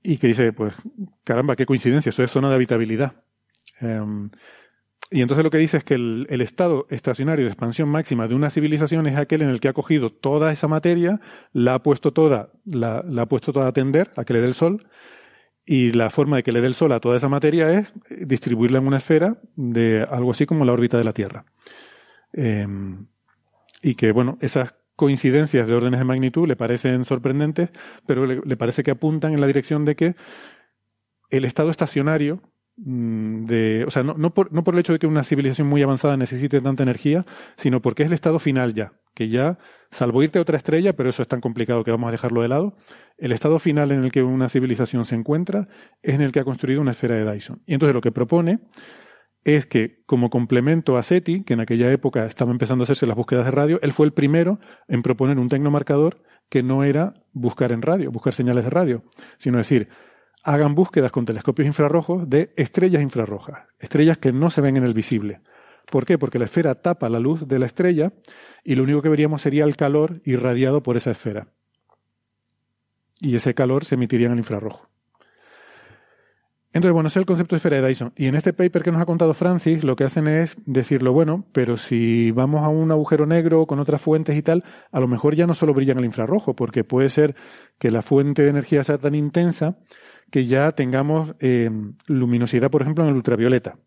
Y 0.02 0.18
que 0.18 0.28
dice, 0.28 0.52
pues, 0.52 0.74
caramba, 1.24 1.56
qué 1.56 1.66
coincidencia, 1.66 2.10
eso 2.10 2.22
es 2.22 2.30
zona 2.30 2.48
de 2.48 2.54
habitabilidad. 2.54 3.12
Um, 3.80 4.30
y 5.10 5.22
entonces 5.22 5.44
lo 5.44 5.50
que 5.50 5.58
dice 5.58 5.76
es 5.76 5.84
que 5.84 5.94
el, 5.94 6.40
estado 6.40 6.86
estacionario 6.90 7.44
de 7.44 7.50
expansión 7.50 7.88
máxima 7.88 8.26
de 8.26 8.34
una 8.34 8.50
civilización 8.50 9.06
es 9.06 9.16
aquel 9.16 9.42
en 9.42 9.50
el 9.50 9.60
que 9.60 9.68
ha 9.68 9.72
cogido 9.72 10.10
toda 10.10 10.50
esa 10.50 10.66
materia, 10.66 11.20
la 11.52 11.74
ha 11.74 11.82
puesto 11.82 12.12
toda, 12.12 12.50
la, 12.64 13.04
ha 13.16 13.26
puesto 13.26 13.52
toda 13.52 13.68
a 13.68 13.72
tender 13.72 14.10
a 14.16 14.24
que 14.24 14.32
le 14.32 14.40
dé 14.40 14.48
el 14.48 14.54
sol, 14.54 14.88
y 15.64 15.92
la 15.92 16.10
forma 16.10 16.36
de 16.36 16.42
que 16.42 16.52
le 16.52 16.60
dé 16.60 16.66
el 16.66 16.74
sol 16.74 16.92
a 16.92 17.00
toda 17.00 17.16
esa 17.16 17.28
materia 17.28 17.72
es 17.72 17.94
distribuirla 18.08 18.78
en 18.78 18.86
una 18.86 18.96
esfera 18.96 19.38
de 19.54 20.04
algo 20.08 20.32
así 20.32 20.44
como 20.44 20.64
la 20.64 20.72
órbita 20.72 20.98
de 20.98 21.04
la 21.04 21.12
Tierra. 21.12 21.44
Eh, 22.32 22.66
y 23.82 23.94
que, 23.94 24.10
bueno, 24.10 24.38
esas 24.40 24.74
coincidencias 24.96 25.68
de 25.68 25.74
órdenes 25.74 26.00
de 26.00 26.04
magnitud 26.04 26.48
le 26.48 26.56
parecen 26.56 27.04
sorprendentes, 27.04 27.70
pero 28.06 28.26
le, 28.26 28.40
le 28.44 28.56
parece 28.56 28.82
que 28.82 28.92
apuntan 28.92 29.34
en 29.34 29.40
la 29.40 29.46
dirección 29.46 29.84
de 29.84 29.94
que 29.94 30.16
el 31.30 31.44
estado 31.44 31.70
estacionario 31.70 32.42
de, 32.76 33.84
o 33.86 33.90
sea, 33.90 34.02
no, 34.02 34.14
no, 34.14 34.34
por, 34.34 34.52
no 34.52 34.62
por 34.62 34.74
el 34.74 34.80
hecho 34.80 34.92
de 34.92 34.98
que 34.98 35.06
una 35.06 35.24
civilización 35.24 35.66
muy 35.66 35.82
avanzada 35.82 36.16
necesite 36.16 36.60
tanta 36.60 36.82
energía, 36.82 37.24
sino 37.56 37.80
porque 37.80 38.02
es 38.02 38.08
el 38.08 38.12
estado 38.12 38.38
final 38.38 38.74
ya, 38.74 38.92
que 39.14 39.28
ya, 39.28 39.58
salvo 39.90 40.22
irte 40.22 40.38
a 40.38 40.42
otra 40.42 40.58
estrella, 40.58 40.94
pero 40.94 41.08
eso 41.08 41.22
es 41.22 41.28
tan 41.28 41.40
complicado 41.40 41.84
que 41.84 41.90
vamos 41.90 42.08
a 42.08 42.12
dejarlo 42.12 42.42
de 42.42 42.48
lado, 42.48 42.76
el 43.16 43.32
estado 43.32 43.58
final 43.58 43.92
en 43.92 44.04
el 44.04 44.12
que 44.12 44.22
una 44.22 44.48
civilización 44.48 45.06
se 45.06 45.14
encuentra 45.14 45.68
es 46.02 46.14
en 46.14 46.20
el 46.20 46.32
que 46.32 46.40
ha 46.40 46.44
construido 46.44 46.80
una 46.82 46.90
esfera 46.90 47.14
de 47.14 47.30
Dyson. 47.30 47.62
Y 47.66 47.74
entonces 47.74 47.94
lo 47.94 48.02
que 48.02 48.12
propone 48.12 48.60
es 49.42 49.64
que 49.64 50.02
como 50.06 50.28
complemento 50.28 50.98
a 50.98 51.02
SETI, 51.02 51.44
que 51.44 51.54
en 51.54 51.60
aquella 51.60 51.90
época 51.92 52.26
estaba 52.26 52.50
empezando 52.50 52.82
a 52.82 52.84
hacerse 52.84 53.06
las 53.06 53.16
búsquedas 53.16 53.46
de 53.46 53.52
radio, 53.52 53.78
él 53.80 53.92
fue 53.92 54.04
el 54.04 54.12
primero 54.12 54.58
en 54.88 55.02
proponer 55.02 55.38
un 55.38 55.48
tecnomarcador 55.48 56.20
que 56.50 56.62
no 56.62 56.84
era 56.84 57.14
buscar 57.32 57.72
en 57.72 57.80
radio, 57.80 58.10
buscar 58.10 58.32
señales 58.32 58.64
de 58.64 58.70
radio, 58.70 59.04
sino 59.38 59.58
decir, 59.58 59.88
hagan 60.46 60.76
búsquedas 60.76 61.10
con 61.10 61.26
telescopios 61.26 61.66
infrarrojos 61.66 62.30
de 62.30 62.52
estrellas 62.56 63.02
infrarrojas, 63.02 63.66
estrellas 63.80 64.16
que 64.16 64.32
no 64.32 64.48
se 64.48 64.60
ven 64.60 64.76
en 64.76 64.84
el 64.84 64.94
visible. 64.94 65.40
¿Por 65.90 66.06
qué? 66.06 66.18
Porque 66.18 66.38
la 66.38 66.44
esfera 66.44 66.76
tapa 66.76 67.08
la 67.08 67.18
luz 67.18 67.48
de 67.48 67.58
la 67.58 67.66
estrella 67.66 68.12
y 68.62 68.76
lo 68.76 68.84
único 68.84 69.02
que 69.02 69.08
veríamos 69.08 69.42
sería 69.42 69.64
el 69.64 69.74
calor 69.74 70.20
irradiado 70.24 70.84
por 70.84 70.96
esa 70.96 71.10
esfera. 71.10 71.48
Y 73.20 73.34
ese 73.34 73.54
calor 73.54 73.84
se 73.84 73.96
emitiría 73.96 74.26
en 74.26 74.34
el 74.34 74.38
infrarrojo. 74.38 74.88
Entonces, 76.72 76.92
bueno, 76.92 77.08
ese 77.08 77.18
es 77.18 77.22
el 77.22 77.26
concepto 77.26 77.54
de 77.54 77.56
esfera 77.56 77.80
de 77.80 77.88
Dyson. 77.88 78.12
Y 78.16 78.26
en 78.26 78.36
este 78.36 78.52
paper 78.52 78.82
que 78.84 78.92
nos 78.92 79.00
ha 79.00 79.06
contado 79.06 79.34
Francis, 79.34 79.82
lo 79.82 79.96
que 79.96 80.04
hacen 80.04 80.28
es 80.28 80.56
decirlo, 80.64 81.12
bueno, 81.12 81.44
pero 81.52 81.76
si 81.76 82.30
vamos 82.30 82.62
a 82.62 82.68
un 82.68 82.92
agujero 82.92 83.26
negro 83.26 83.66
con 83.66 83.80
otras 83.80 84.00
fuentes 84.00 84.36
y 84.36 84.42
tal, 84.42 84.62
a 84.92 85.00
lo 85.00 85.08
mejor 85.08 85.34
ya 85.34 85.46
no 85.46 85.54
solo 85.54 85.74
brilla 85.74 85.92
en 85.92 85.98
el 85.98 86.04
infrarrojo, 86.04 86.54
porque 86.54 86.84
puede 86.84 87.08
ser 87.08 87.34
que 87.78 87.90
la 87.90 88.02
fuente 88.02 88.42
de 88.42 88.50
energía 88.50 88.84
sea 88.84 88.98
tan 88.98 89.14
intensa 89.16 89.78
que 90.30 90.46
ya 90.46 90.72
tengamos 90.72 91.34
eh, 91.40 91.70
luminosidad, 92.06 92.70
por 92.70 92.82
ejemplo, 92.82 93.04
en 93.04 93.10
el 93.10 93.16
ultravioleta. 93.16 93.78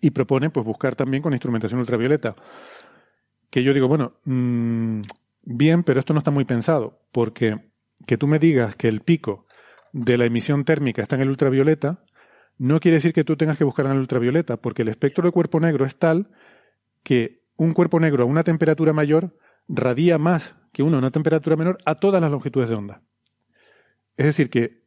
Y 0.00 0.10
propone, 0.10 0.50
pues, 0.50 0.64
buscar 0.64 0.96
también 0.96 1.22
con 1.22 1.32
instrumentación 1.32 1.80
ultravioleta. 1.80 2.36
Que 3.50 3.62
yo 3.62 3.74
digo, 3.74 3.88
bueno, 3.88 4.14
mmm, 4.24 5.00
bien, 5.42 5.82
pero 5.82 6.00
esto 6.00 6.12
no 6.12 6.18
está 6.18 6.30
muy 6.30 6.44
pensado, 6.44 7.00
porque 7.12 7.58
que 8.06 8.16
tú 8.16 8.26
me 8.26 8.38
digas 8.38 8.76
que 8.76 8.88
el 8.88 9.00
pico 9.00 9.46
de 9.92 10.16
la 10.16 10.24
emisión 10.24 10.64
térmica 10.64 11.02
está 11.02 11.16
en 11.16 11.22
el 11.22 11.30
ultravioleta, 11.30 12.04
no 12.58 12.78
quiere 12.80 12.96
decir 12.96 13.12
que 13.12 13.24
tú 13.24 13.36
tengas 13.36 13.58
que 13.58 13.64
buscar 13.64 13.86
en 13.86 13.92
el 13.92 13.98
ultravioleta, 13.98 14.58
porque 14.58 14.82
el 14.82 14.88
espectro 14.88 15.22
del 15.22 15.32
cuerpo 15.32 15.60
negro 15.60 15.84
es 15.84 15.96
tal 15.96 16.30
que 17.02 17.42
un 17.56 17.74
cuerpo 17.74 17.98
negro 18.00 18.22
a 18.22 18.26
una 18.26 18.44
temperatura 18.44 18.92
mayor 18.92 19.36
radia 19.68 20.18
más 20.18 20.54
que 20.72 20.82
uno 20.82 20.96
a 20.96 21.00
una 21.00 21.10
temperatura 21.10 21.56
menor 21.56 21.78
a 21.84 21.96
todas 21.96 22.20
las 22.20 22.30
longitudes 22.30 22.68
de 22.68 22.74
onda. 22.74 23.02
Es 24.16 24.26
decir, 24.26 24.50
que 24.50 24.79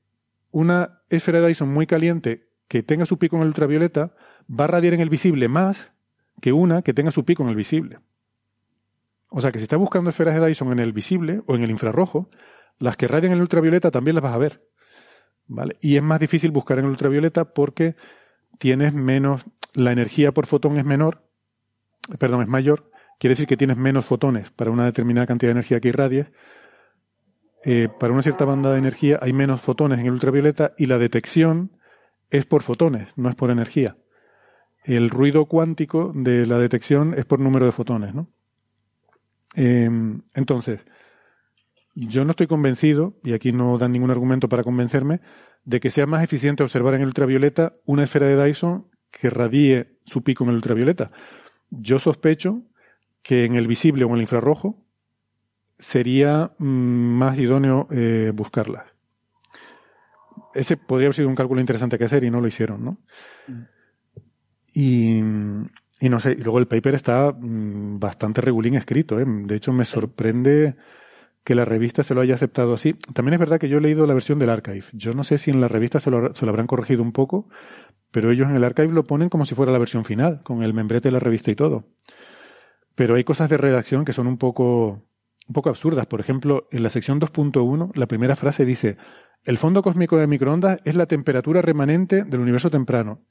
una 0.53 1.01
esfera 1.09 1.41
de 1.41 1.47
Dyson 1.49 1.67
muy 1.67 1.85
caliente 1.85 2.47
que 2.69 2.83
tenga 2.83 3.05
su 3.05 3.17
pico 3.17 3.35
en 3.35 3.41
el 3.41 3.49
ultravioleta 3.49 4.15
va 4.49 4.63
a 4.63 4.67
radiar 4.67 4.93
en 4.93 5.01
el 5.01 5.09
visible 5.09 5.49
más 5.49 5.91
que 6.39 6.53
una 6.53 6.83
que 6.83 6.93
tenga 6.93 7.11
su 7.11 7.25
pico 7.25 7.43
en 7.43 7.49
el 7.49 7.55
visible. 7.55 7.99
O 9.29 9.41
sea 9.41 9.51
que 9.51 9.57
si 9.57 9.63
estás 9.63 9.79
buscando 9.79 10.11
esferas 10.11 10.39
de 10.39 10.47
Dyson 10.47 10.71
en 10.71 10.79
el 10.79 10.93
visible 10.93 11.41
o 11.47 11.55
en 11.55 11.63
el 11.63 11.71
infrarrojo, 11.71 12.29
las 12.77 12.95
que 12.95 13.07
radian 13.07 13.33
en 13.33 13.37
el 13.39 13.41
ultravioleta 13.41 13.91
también 13.91 14.15
las 14.15 14.23
vas 14.23 14.35
a 14.35 14.37
ver. 14.37 14.63
Y 15.81 15.97
es 15.97 16.03
más 16.03 16.19
difícil 16.19 16.51
buscar 16.51 16.77
en 16.79 16.85
el 16.85 16.91
ultravioleta 16.91 17.45
porque 17.45 17.95
tienes 18.59 18.93
menos, 18.93 19.45
la 19.73 19.91
energía 19.91 20.31
por 20.31 20.45
fotón 20.45 20.77
es 20.77 20.85
menor, 20.85 21.23
perdón, 22.19 22.43
es 22.43 22.47
mayor, 22.47 22.91
quiere 23.19 23.33
decir 23.33 23.47
que 23.47 23.57
tienes 23.57 23.77
menos 23.77 24.05
fotones 24.05 24.51
para 24.51 24.69
una 24.69 24.85
determinada 24.85 25.25
cantidad 25.25 25.49
de 25.49 25.53
energía 25.53 25.79
que 25.79 25.89
irradies. 25.89 26.27
Eh, 27.65 27.87
para 27.99 28.11
una 28.11 28.21
cierta 28.21 28.45
banda 28.45 28.71
de 28.71 28.79
energía 28.79 29.19
hay 29.21 29.31
menos 29.31 29.61
fotones 29.61 29.99
en 29.99 30.07
el 30.07 30.13
ultravioleta 30.13 30.73
y 30.77 30.87
la 30.87 30.97
detección 30.97 31.71
es 32.29 32.45
por 32.45 32.63
fotones, 32.63 33.09
no 33.15 33.29
es 33.29 33.35
por 33.35 33.51
energía. 33.51 33.95
El 34.83 35.09
ruido 35.09 35.45
cuántico 35.45 36.11
de 36.13 36.45
la 36.45 36.57
detección 36.57 37.13
es 37.17 37.25
por 37.25 37.39
número 37.39 37.65
de 37.65 37.71
fotones, 37.71 38.13
¿no? 38.13 38.27
Em, 39.55 40.23
entonces, 40.33 40.81
yo 41.95 42.25
no 42.25 42.31
estoy 42.31 42.47
convencido, 42.47 43.13
y 43.23 43.33
aquí 43.33 43.51
no 43.51 43.77
dan 43.77 43.91
ningún 43.91 44.11
argumento 44.11 44.49
para 44.49 44.63
convencerme, 44.63 45.21
de 45.63 45.79
que 45.79 45.89
sea 45.89 46.05
más 46.05 46.23
eficiente 46.23 46.63
observar 46.63 46.95
en 46.95 47.01
el 47.01 47.07
ultravioleta 47.07 47.71
una 47.85 48.03
esfera 48.03 48.27
de 48.27 48.43
Dyson 48.43 48.87
que 49.11 49.29
radie 49.29 49.99
su 50.03 50.23
pico 50.23 50.43
en 50.43 50.49
el 50.49 50.55
ultravioleta. 50.57 51.11
Yo 51.69 51.99
sospecho 51.99 52.63
que 53.21 53.45
en 53.45 53.55
el 53.55 53.67
visible 53.67 54.03
o 54.03 54.09
en 54.09 54.15
el 54.15 54.21
infrarrojo 54.21 54.83
sería 55.83 56.51
mm, 56.57 56.65
más 56.65 57.37
idóneo 57.37 57.87
eh, 57.91 58.31
buscarlas. 58.33 58.85
Ese 60.53 60.77
podría 60.77 61.07
haber 61.07 61.15
sido 61.15 61.27
un 61.27 61.35
cálculo 61.35 61.61
interesante 61.61 61.97
que 61.97 62.05
hacer 62.05 62.23
y 62.23 62.31
no 62.31 62.39
lo 62.39 62.47
hicieron, 62.47 62.85
¿no? 62.85 62.97
Mm. 63.47 63.61
Y, 64.75 65.17
y 65.99 66.09
no 66.09 66.19
sé, 66.19 66.31
y 66.31 66.43
luego 66.43 66.59
el 66.59 66.67
paper 66.67 66.95
está 66.95 67.31
mm, 67.31 67.99
bastante 67.99 68.41
regulín 68.41 68.75
escrito, 68.75 69.19
¿eh? 69.19 69.25
De 69.27 69.55
hecho, 69.55 69.73
me 69.73 69.85
sorprende 69.85 70.75
que 71.43 71.55
la 71.55 71.65
revista 71.65 72.03
se 72.03 72.13
lo 72.13 72.21
haya 72.21 72.35
aceptado 72.35 72.73
así. 72.73 72.93
También 73.13 73.33
es 73.33 73.39
verdad 73.39 73.59
que 73.59 73.67
yo 73.67 73.77
he 73.77 73.81
leído 73.81 74.07
la 74.07 74.13
versión 74.13 74.39
del 74.39 74.49
archive. 74.49 74.85
Yo 74.93 75.11
no 75.11 75.23
sé 75.23 75.37
si 75.37 75.51
en 75.51 75.59
la 75.59 75.67
revista 75.67 75.99
se 75.99 76.09
lo, 76.09 76.33
se 76.33 76.45
lo 76.45 76.51
habrán 76.51 76.67
corregido 76.67 77.03
un 77.03 77.11
poco, 77.11 77.49
pero 78.11 78.31
ellos 78.31 78.49
en 78.49 78.55
el 78.55 78.63
archive 78.63 78.93
lo 78.93 79.05
ponen 79.05 79.29
como 79.29 79.45
si 79.45 79.53
fuera 79.53 79.71
la 79.71 79.79
versión 79.79 80.05
final, 80.05 80.41
con 80.43 80.63
el 80.63 80.73
membrete 80.73 81.09
de 81.09 81.13
la 81.13 81.19
revista 81.19 81.51
y 81.51 81.55
todo. 81.55 81.85
Pero 82.95 83.15
hay 83.15 83.23
cosas 83.23 83.49
de 83.49 83.57
redacción 83.57 84.05
que 84.05 84.13
son 84.13 84.27
un 84.27 84.37
poco, 84.37 85.01
un 85.47 85.53
poco 85.53 85.69
absurdas. 85.69 86.05
Por 86.05 86.19
ejemplo, 86.19 86.67
en 86.71 86.83
la 86.83 86.89
sección 86.89 87.19
2.1, 87.19 87.91
la 87.95 88.07
primera 88.07 88.35
frase 88.35 88.65
dice, 88.65 88.97
el 89.43 89.57
fondo 89.57 89.81
cósmico 89.81 90.17
de 90.17 90.27
microondas 90.27 90.79
es 90.85 90.95
la 90.95 91.05
temperatura 91.05 91.61
remanente 91.61 92.23
del 92.23 92.39
universo 92.39 92.69
temprano. 92.69 93.21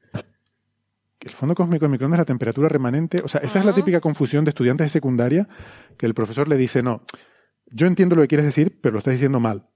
El 1.20 1.30
fondo 1.30 1.54
cósmico 1.54 1.86
de 1.86 1.90
microondas 1.90 2.18
es 2.18 2.22
la 2.22 2.26
temperatura 2.26 2.68
remanente. 2.68 3.22
O 3.22 3.28
sea, 3.28 3.40
esa 3.40 3.60
es 3.60 3.64
la 3.64 3.72
típica 3.72 4.00
confusión 4.00 4.44
de 4.44 4.50
estudiantes 4.50 4.86
de 4.86 4.90
secundaria, 4.90 5.48
que 5.96 6.06
el 6.06 6.14
profesor 6.14 6.48
le 6.48 6.56
dice, 6.56 6.82
no, 6.82 7.02
yo 7.66 7.86
entiendo 7.86 8.16
lo 8.16 8.22
que 8.22 8.28
quieres 8.28 8.46
decir, 8.46 8.78
pero 8.82 8.92
lo 8.94 8.98
estás 8.98 9.12
diciendo 9.12 9.40
mal. 9.40 9.68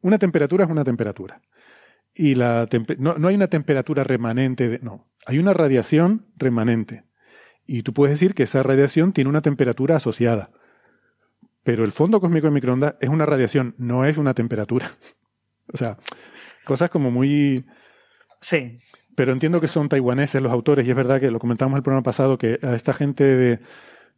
Una 0.00 0.18
temperatura 0.18 0.64
es 0.64 0.70
una 0.70 0.84
temperatura. 0.84 1.42
Y 2.14 2.36
la 2.36 2.68
no, 2.98 3.18
no, 3.18 3.28
hay 3.28 3.34
una 3.34 3.48
temperatura 3.48 4.04
remanente, 4.04 4.68
de, 4.68 4.78
no, 4.78 5.08
hay 5.26 5.38
una 5.38 5.52
radiación 5.52 6.26
remanente. 6.36 7.04
Y 7.66 7.82
tú 7.82 7.92
puedes 7.92 8.14
decir 8.14 8.34
que 8.34 8.44
esa 8.44 8.62
radiación 8.62 9.12
tiene 9.12 9.30
una 9.30 9.42
temperatura 9.42 9.96
asociada. 9.96 10.50
Pero 11.64 11.84
el 11.84 11.92
fondo 11.92 12.20
cósmico 12.20 12.46
de 12.46 12.52
microondas 12.52 12.94
es 13.00 13.08
una 13.08 13.26
radiación, 13.26 13.74
no 13.78 14.04
es 14.04 14.18
una 14.18 14.34
temperatura. 14.34 14.90
o 15.72 15.76
sea, 15.76 15.96
cosas 16.64 16.90
como 16.90 17.10
muy... 17.10 17.64
Sí. 18.40 18.76
Pero 19.16 19.32
entiendo 19.32 19.60
que 19.60 19.68
son 19.68 19.88
taiwaneses 19.88 20.42
los 20.42 20.52
autores 20.52 20.86
y 20.86 20.90
es 20.90 20.96
verdad 20.96 21.20
que 21.20 21.30
lo 21.30 21.38
comentamos 21.38 21.76
el 21.76 21.82
programa 21.82 22.02
pasado 22.02 22.36
que 22.36 22.58
a 22.62 22.74
esta 22.74 22.92
gente 22.92 23.24
de, 23.24 23.60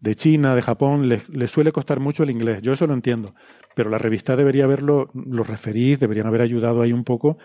de 0.01 0.15
China, 0.15 0.55
de 0.55 0.63
Japón, 0.63 1.09
les, 1.09 1.51
suele 1.51 1.73
costar 1.73 2.01
mucho 2.01 2.23
el 2.23 2.31
inglés. 2.31 2.63
Yo 2.63 2.73
eso 2.73 2.87
lo 2.87 2.95
entiendo. 2.95 3.35
Pero 3.75 3.91
la 3.91 3.99
revista 3.99 4.37
debería 4.37 4.65
haberlo, 4.65 5.11
los 5.15 5.47
referís, 5.47 6.01
deberían 6.01 6.27
haber 6.27 6.43
ayudado 6.43 6.83
ahí 6.83 6.93
un 6.93 7.05
poco 7.05 7.39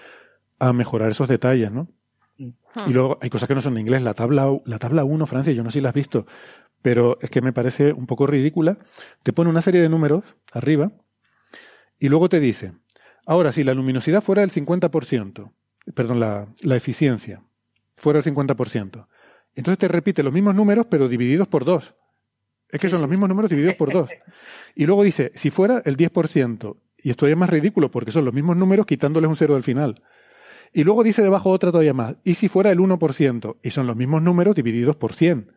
a 0.60 0.74
mejorar 0.74 1.10
esos 1.10 1.28
detalles, 1.28 1.72
¿no? 1.72 1.88
Mm. 2.42 2.90
Y 2.90 2.94
luego 2.94 3.18
hay 3.22 3.30
cosas 3.30 3.48
que 3.48 3.56
no 3.56 3.62
son 3.62 3.76
de 3.76 3.82
inglés. 3.82 4.02
La 4.02 4.14
tabla, 4.14 4.48
la 4.66 4.80
tabla 4.80 5.04
1, 5.04 5.26
Francia, 5.26 5.54
yo 5.54 5.64
no 5.64 5.70
sé 5.70 5.80
si 5.80 5.82
la 5.82 5.90
has 5.90 5.96
visto, 5.96 6.26
pero 6.82 7.18
es 7.22 7.30
que 7.30 7.42
me 7.42 7.54
parece 7.54 7.94
un 7.94 8.08
poco 8.08 8.28
ridícula. 8.28 8.78
Te 9.24 9.34
pone 9.34 9.50
una 9.50 9.62
serie 9.62 9.82
de 9.82 9.90
números 9.90 10.24
arriba 10.52 10.92
y 12.00 12.10
luego 12.10 12.30
te 12.30 12.40
dice, 12.40 12.74
ahora 13.26 13.52
si 13.52 13.64
la 13.64 13.74
luminosidad 13.74 14.22
fuera 14.22 14.42
del 14.42 14.52
50%, 14.52 15.52
perdón, 15.94 16.20
la, 16.20 16.48
la 16.62 16.76
eficiencia 16.76 17.44
fuera 17.96 18.22
del 18.22 18.34
50%, 18.34 19.08
entonces 19.54 19.78
te 19.78 19.88
repite 19.88 20.24
los 20.24 20.34
mismos 20.34 20.56
números 20.56 20.88
pero 20.90 21.08
divididos 21.08 21.48
por 21.48 21.66
dos. 21.66 21.94
Es 22.70 22.82
que 22.82 22.90
son 22.90 23.02
los 23.02 23.10
mismos 23.10 23.28
números 23.28 23.50
divididos 23.50 23.76
por 23.76 23.92
dos. 23.92 24.10
Y 24.74 24.86
luego 24.86 25.04
dice, 25.04 25.34
si 25.36 25.52
fuera 25.52 25.82
el 25.84 25.98
10%, 25.98 26.78
y 27.04 27.10
esto 27.10 27.28
es 27.28 27.36
más 27.36 27.50
ridículo 27.50 27.92
porque 27.92 28.12
son 28.12 28.24
los 28.24 28.34
mismos 28.34 28.56
números 28.56 28.86
quitándoles 28.86 29.30
un 29.30 29.36
cero 29.36 29.56
al 29.56 29.64
final. 29.64 30.02
Y 30.74 30.84
luego 30.84 31.04
dice 31.04 31.22
debajo 31.22 31.50
otra 31.50 31.72
todavía 31.72 31.94
más, 31.94 32.16
y 32.24 32.36
si 32.36 32.48
fuera 32.48 32.72
el 32.72 32.80
1%, 32.80 33.58
y 33.62 33.72
son 33.72 33.88
los 33.88 33.96
mismos 33.96 34.22
números 34.22 34.56
divididos 34.56 34.96
por 34.96 35.14
100. 35.14 35.52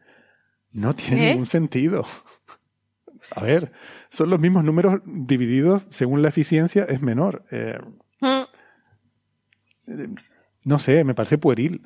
No 0.73 0.95
tiene 0.95 1.27
¿Eh? 1.27 1.31
ningún 1.31 1.47
sentido. 1.47 2.05
A 3.35 3.43
ver, 3.43 3.73
son 4.11 4.28
los 4.28 4.39
mismos 4.39 4.65
números 4.65 5.01
divididos 5.07 5.85
según 5.89 6.20
la 6.20 6.28
eficiencia 6.28 6.85
es 6.85 7.01
menor. 7.01 7.45
Eh, 7.51 7.78
mm. 8.20 10.15
no 10.65 10.78
sé, 10.78 11.05
me 11.05 11.15
parece 11.15 11.39
pueril 11.39 11.82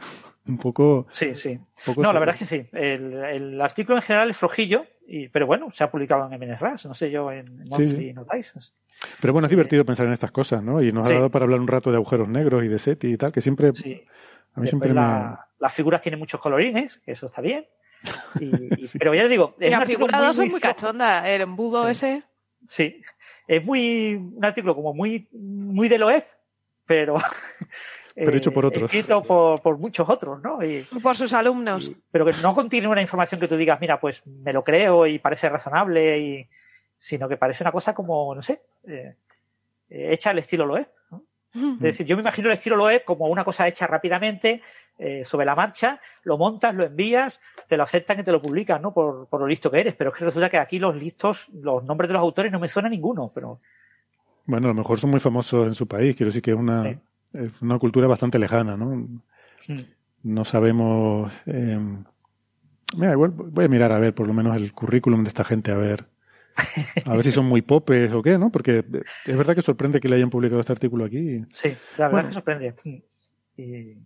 un 0.49 0.59
poco. 0.59 1.07
Sí, 1.11 1.35
sí. 1.35 1.59
no, 1.97 2.13
la 2.13 2.19
verdad 2.19 2.37
es 2.41 2.49
que 2.49 2.57
sí. 2.57 2.69
El, 2.73 3.61
artículo 3.61 3.97
en 3.97 4.03
general 4.03 4.31
es 4.31 4.37
flojillo, 4.37 4.87
y, 5.07 5.29
pero 5.29 5.47
bueno, 5.47 5.69
se 5.73 5.85
ha 5.85 5.91
publicado 5.91 6.31
en 6.31 6.39
MNRAS, 6.39 6.87
no 6.87 6.95
sé 6.95 7.11
yo 7.11 7.31
en, 7.31 7.67
si 7.67 8.13
notáis. 8.13 8.55
Pero 9.21 9.33
bueno, 9.33 9.47
es 9.47 9.51
divertido 9.51 9.85
pensar 9.85 10.07
en 10.07 10.13
estas 10.13 10.31
cosas, 10.31 10.63
¿no? 10.63 10.83
Y 10.83 10.93
nos 10.93 11.09
ha 11.09 11.15
dado 11.15 11.31
para 11.31 11.45
hablar 11.45 11.61
un 11.61 11.69
rato 11.69 11.91
de 11.91 11.97
agujeros 11.97 12.29
negros 12.29 12.65
y 12.65 12.69
de 12.69 12.79
SETI 12.79 13.13
y 13.13 13.17
tal, 13.17 13.33
que 13.33 13.41
siempre. 13.41 13.69
A 14.55 14.61
mí 14.61 14.67
siempre 14.67 14.93
Las 14.93 15.75
figuras 15.75 16.01
tienen 16.01 16.19
muchos 16.19 16.41
colorines, 16.41 17.01
eso 17.07 17.27
está 17.27 17.41
bien. 17.41 17.67
Pero 18.99 19.15
ya 19.15 19.29
digo. 19.29 19.55
Es 19.59 19.73
y 19.73 19.87
figura 19.87 20.33
son 20.33 20.49
muy, 20.49 20.61
cachonda, 20.61 21.29
el 21.29 21.43
embudo 21.43 21.89
ese. 21.89 22.23
Sí. 22.65 23.01
Es 23.47 23.65
muy. 23.65 24.15
Un 24.15 24.45
artículo 24.45 24.75
como 24.75 24.95
muy, 24.95 25.29
muy 25.33 25.89
de 25.89 26.03
OEF, 26.03 26.27
pero 26.89 27.17
pero 28.25 28.37
hecho 28.37 28.53
por 28.53 28.67
otros. 28.67 28.85
Escrito 28.85 29.23
por, 29.23 29.79
muchos 29.79 30.09
otros, 30.09 30.43
¿no? 30.43 30.65
Y, 30.65 30.83
por 31.03 31.17
sus 31.17 31.33
alumnos. 31.33 31.93
pero 32.11 32.25
que 32.25 32.33
no 32.43 32.55
contiene 32.55 32.89
una 32.89 33.03
información 33.03 33.41
que 33.41 33.49
tú 33.49 33.57
digas, 33.57 33.81
mira, 33.81 34.01
pues 34.01 34.27
me 34.27 34.53
lo 34.53 34.65
creo 34.65 35.07
y 35.07 35.19
parece 35.19 35.49
razonable, 35.49 36.19
y, 36.19 36.49
sino 36.97 37.29
que 37.29 37.37
parece 37.37 37.63
una 37.63 37.73
cosa 37.73 37.95
como, 37.95 38.35
no 38.35 38.43
sé, 38.43 38.63
eh, 38.87 39.17
hecha 39.89 40.31
al 40.31 40.39
estilo 40.39 40.67
lo 40.67 40.77
es. 40.77 40.89
Es 41.55 41.81
decir, 41.81 42.07
yo 42.07 42.15
me 42.15 42.21
imagino 42.21 42.49
el 42.49 42.55
estilo 42.55 42.77
Loeb 42.77 43.05
como 43.05 43.27
una 43.27 43.43
cosa 43.43 43.67
hecha 43.67 43.87
rápidamente, 43.87 44.63
eh, 44.99 45.25
sobre 45.25 45.47
la 45.47 45.57
marcha, 45.57 45.99
lo 46.23 46.37
montas, 46.37 46.75
lo 46.75 46.85
envías, 46.85 47.41
te 47.67 47.77
lo 47.77 47.83
aceptan 47.83 48.21
y 48.21 48.23
te 48.23 48.31
lo 48.31 48.41
publican, 48.41 48.83
¿no? 48.83 48.93
Por, 48.93 49.27
por, 49.29 49.41
lo 49.41 49.47
listo 49.47 49.71
que 49.71 49.81
eres. 49.81 49.95
Pero 49.95 50.11
es 50.11 50.19
que 50.19 50.25
resulta 50.27 50.51
que 50.51 50.59
aquí 50.59 50.79
los 50.79 50.95
listos, 50.95 51.49
los 51.55 51.83
nombres 51.83 52.09
de 52.09 52.15
los 52.15 52.23
autores 52.23 52.53
no 52.53 52.61
me 52.61 52.69
suena 52.69 52.89
ninguno, 52.89 53.33
pero. 53.35 53.61
Bueno, 54.45 54.67
a 54.67 54.69
lo 54.69 54.75
mejor 54.75 55.01
son 55.01 55.11
muy 55.11 55.21
famosos 55.21 55.67
en 55.67 55.75
su 55.75 55.89
país, 55.89 56.15
quiero 56.15 56.29
decir 56.29 56.43
que 56.43 56.53
es 56.53 56.57
una, 56.57 57.01
es 57.33 57.63
una 57.63 57.79
cultura 57.79 58.07
bastante 58.07 58.39
lejana, 58.39 58.77
¿no? 58.77 58.87
Hmm. 59.67 59.81
No 60.23 60.45
sabemos. 60.45 61.33
Eh, 61.47 61.79
mira, 62.97 63.13
igual 63.13 63.31
voy 63.31 63.65
a 63.65 63.69
mirar 63.69 63.93
a 63.93 63.99
ver 63.99 64.15
por 64.15 64.27
lo 64.27 64.35
menos 64.35 64.57
el 64.57 64.73
currículum 64.73 65.23
de 65.23 65.29
esta 65.29 65.45
gente, 65.45 65.71
a 65.71 65.77
ver. 65.77 66.07
A 67.05 67.15
ver 67.15 67.25
si 67.25 67.31
son 67.31 67.45
muy 67.45 67.63
popes 67.63 68.13
o 68.13 68.23
qué, 68.23 68.37
¿no? 68.37 68.51
Porque 68.51 68.85
es 69.27 69.37
verdad 69.37 69.55
que 69.55 69.63
sorprende 69.63 70.01
que 70.01 70.09
le 70.09 70.17
hayan 70.17 70.31
publicado 70.31 70.61
este 70.61 70.73
artículo 70.73 71.05
aquí. 71.05 71.45
Sí, 71.53 71.77
la 71.97 72.09
verdad 72.09 72.29
que 72.29 72.35
sorprende. 72.35 72.75
Y... 73.57 73.97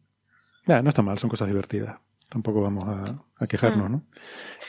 no 0.67 0.89
está 0.89 1.03
mal, 1.03 1.19
son 1.19 1.31
cosas 1.31 1.49
divertidas. 1.49 1.97
Tampoco 2.29 2.63
vamos 2.63 2.85
a, 3.39 3.47
quejarnos, 3.47 3.91
¿no? 3.91 4.05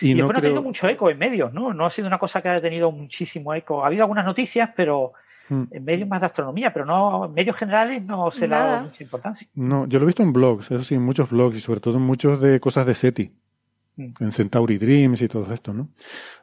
Y, 0.01 0.13
no 0.15 0.29
ha 0.29 0.41
tenido 0.41 0.61
mucho 0.61 0.87
eco 0.89 1.09
en 1.09 1.17
medios, 1.17 1.53
¿no? 1.53 1.73
No 1.73 1.85
ha 1.85 1.89
sido 1.89 2.07
una 2.07 2.19
cosa 2.19 2.41
que 2.41 2.49
haya 2.49 2.61
tenido 2.61 2.91
muchísimo 2.91 3.53
eco. 3.53 3.83
Ha 3.83 3.87
habido 3.87 4.03
algunas 4.03 4.25
noticias, 4.25 4.71
pero 4.75 5.13
mm. 5.49 5.63
en 5.71 5.83
medios 5.83 6.07
más 6.07 6.19
de 6.19 6.27
astronomía, 6.27 6.73
pero 6.73 6.85
no 6.85 7.25
en 7.25 7.33
medios 7.33 7.55
generales 7.55 8.03
no 8.03 8.31
se 8.31 8.47
le 8.47 8.55
ha 8.55 8.59
dado 8.59 8.83
mucha 8.85 9.03
importancia. 9.03 9.47
No, 9.53 9.87
yo 9.87 9.99
lo 9.99 10.05
he 10.05 10.07
visto 10.07 10.23
en 10.23 10.33
blogs, 10.33 10.71
eso 10.71 10.83
sí, 10.83 10.95
en 10.95 11.03
muchos 11.03 11.29
blogs 11.29 11.57
y 11.57 11.61
sobre 11.61 11.79
todo 11.79 11.97
en 11.97 12.03
muchos 12.03 12.41
de 12.41 12.59
cosas 12.59 12.85
de 12.85 12.95
SETI. 12.95 13.31
Mm. 13.95 14.13
en 14.21 14.31
Centauri 14.31 14.77
Dreams 14.79 15.21
y 15.21 15.27
todo 15.27 15.53
esto, 15.53 15.71
¿no? 15.71 15.89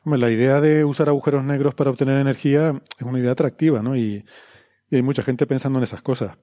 Hombre, 0.04 0.20
la 0.20 0.30
idea 0.30 0.60
de 0.60 0.84
usar 0.84 1.08
agujeros 1.08 1.44
negros 1.44 1.74
para 1.74 1.90
obtener 1.90 2.18
energía 2.18 2.80
es 2.96 3.04
una 3.04 3.18
idea 3.18 3.32
atractiva, 3.32 3.82
¿no? 3.82 3.96
Y, 3.96 4.24
hay 4.92 5.02
mucha 5.02 5.22
gente 5.22 5.46
pensando 5.46 5.78
en 5.78 5.84
esas 5.84 6.02
cosas. 6.02 6.36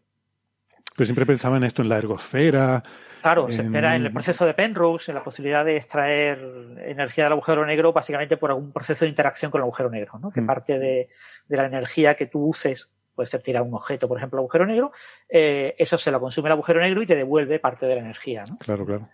Pero 0.97 1.05
siempre 1.05 1.27
pensaba 1.27 1.57
en 1.57 1.63
esto, 1.63 1.83
en 1.83 1.89
la 1.89 1.97
ergosfera. 1.99 2.83
Claro, 3.21 3.51
se 3.51 3.61
espera 3.61 3.95
en 3.95 4.05
el 4.05 4.11
proceso 4.11 4.47
de 4.47 4.55
Penrose, 4.55 5.11
en 5.11 5.15
la 5.15 5.23
posibilidad 5.23 5.63
de 5.63 5.77
extraer 5.77 6.39
energía 6.79 7.25
del 7.25 7.33
agujero 7.33 7.63
negro, 7.67 7.93
básicamente 7.93 8.35
por 8.35 8.49
algún 8.49 8.71
proceso 8.71 9.05
de 9.05 9.09
interacción 9.09 9.51
con 9.51 9.59
el 9.59 9.63
agujero 9.63 9.91
negro, 9.91 10.17
¿no? 10.19 10.31
Que 10.31 10.41
mm. 10.41 10.47
parte 10.47 10.79
de, 10.79 11.09
la 11.49 11.67
energía 11.67 12.15
que 12.15 12.25
tú 12.25 12.47
uses 12.47 12.89
puede 13.13 13.27
ser 13.27 13.43
tirar 13.43 13.61
un 13.61 13.75
objeto, 13.75 14.07
por 14.07 14.17
ejemplo, 14.17 14.39
al 14.39 14.45
agujero 14.45 14.65
negro, 14.65 14.91
eh, 15.29 15.75
eso 15.77 15.99
se 15.99 16.09
lo 16.09 16.19
consume 16.19 16.47
el 16.47 16.53
agujero 16.53 16.81
negro 16.81 16.99
y 17.03 17.05
te 17.05 17.15
devuelve 17.15 17.59
parte 17.59 17.85
de 17.85 17.95
la 17.95 18.01
energía. 18.01 18.43
¿no? 18.49 18.57
Claro, 18.57 18.83
claro. 18.83 19.09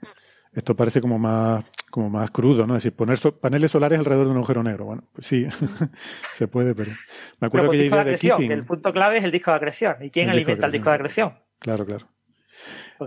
Esto 0.54 0.76
parece 0.76 1.02
como 1.02 1.20
más, 1.20 1.66
como 1.90 2.10
más 2.10 2.30
crudo, 2.32 2.66
¿no? 2.66 2.78
Es 2.78 2.84
decir, 2.84 2.96
poner 2.96 3.18
paneles 3.42 3.72
solares 3.72 4.00
alrededor 4.00 4.26
de 4.26 4.32
un 4.32 4.38
agujero 4.38 4.64
negro. 4.64 4.86
Bueno, 4.86 5.04
pues 5.12 5.28
sí, 5.28 5.48
se 6.34 6.48
puede, 6.48 6.76
pero 6.76 6.92
me 7.40 7.48
acuerdo 7.48 7.72
que 7.72 7.90
ya 7.90 8.38
de, 8.38 8.54
el 8.54 8.64
punto 8.64 8.94
clave 8.94 9.18
es 9.18 9.24
el 9.26 9.32
disco 9.32 9.52
de 9.52 9.58
acreción. 9.58 9.96
¿Y 10.02 10.12
quién 10.12 10.30
alimenta 10.30 10.68
el 10.68 10.72
disco 10.72 10.90
de 10.90 10.96
acreción? 10.96 11.43
Claro, 11.64 11.86
claro. 11.86 12.08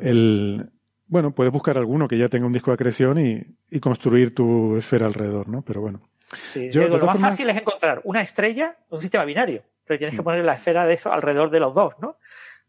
El, 0.00 0.70
bueno, 1.06 1.34
puedes 1.34 1.52
buscar 1.52 1.78
alguno 1.78 2.08
que 2.08 2.18
ya 2.18 2.28
tenga 2.28 2.46
un 2.46 2.52
disco 2.52 2.70
de 2.70 2.74
acreción 2.74 3.20
y, 3.20 3.42
y 3.70 3.80
construir 3.80 4.34
tu 4.34 4.76
esfera 4.76 5.06
alrededor, 5.06 5.48
¿no? 5.48 5.62
Pero 5.62 5.80
bueno. 5.82 6.00
Sí, 6.42 6.70
lo 6.72 7.06
más 7.06 7.20
fácil 7.20 7.48
es 7.50 7.56
encontrar 7.56 8.00
una 8.04 8.22
estrella, 8.22 8.76
un 8.88 9.00
sistema 9.00 9.24
binario. 9.24 9.62
Entonces 9.80 9.98
tienes 9.98 10.16
que 10.16 10.22
mm. 10.22 10.24
poner 10.24 10.44
la 10.44 10.54
esfera 10.54 10.84
de 10.86 10.94
eso 10.94 11.12
alrededor 11.12 11.50
de 11.50 11.60
los 11.60 11.72
dos, 11.72 11.94
¿no? 12.00 12.16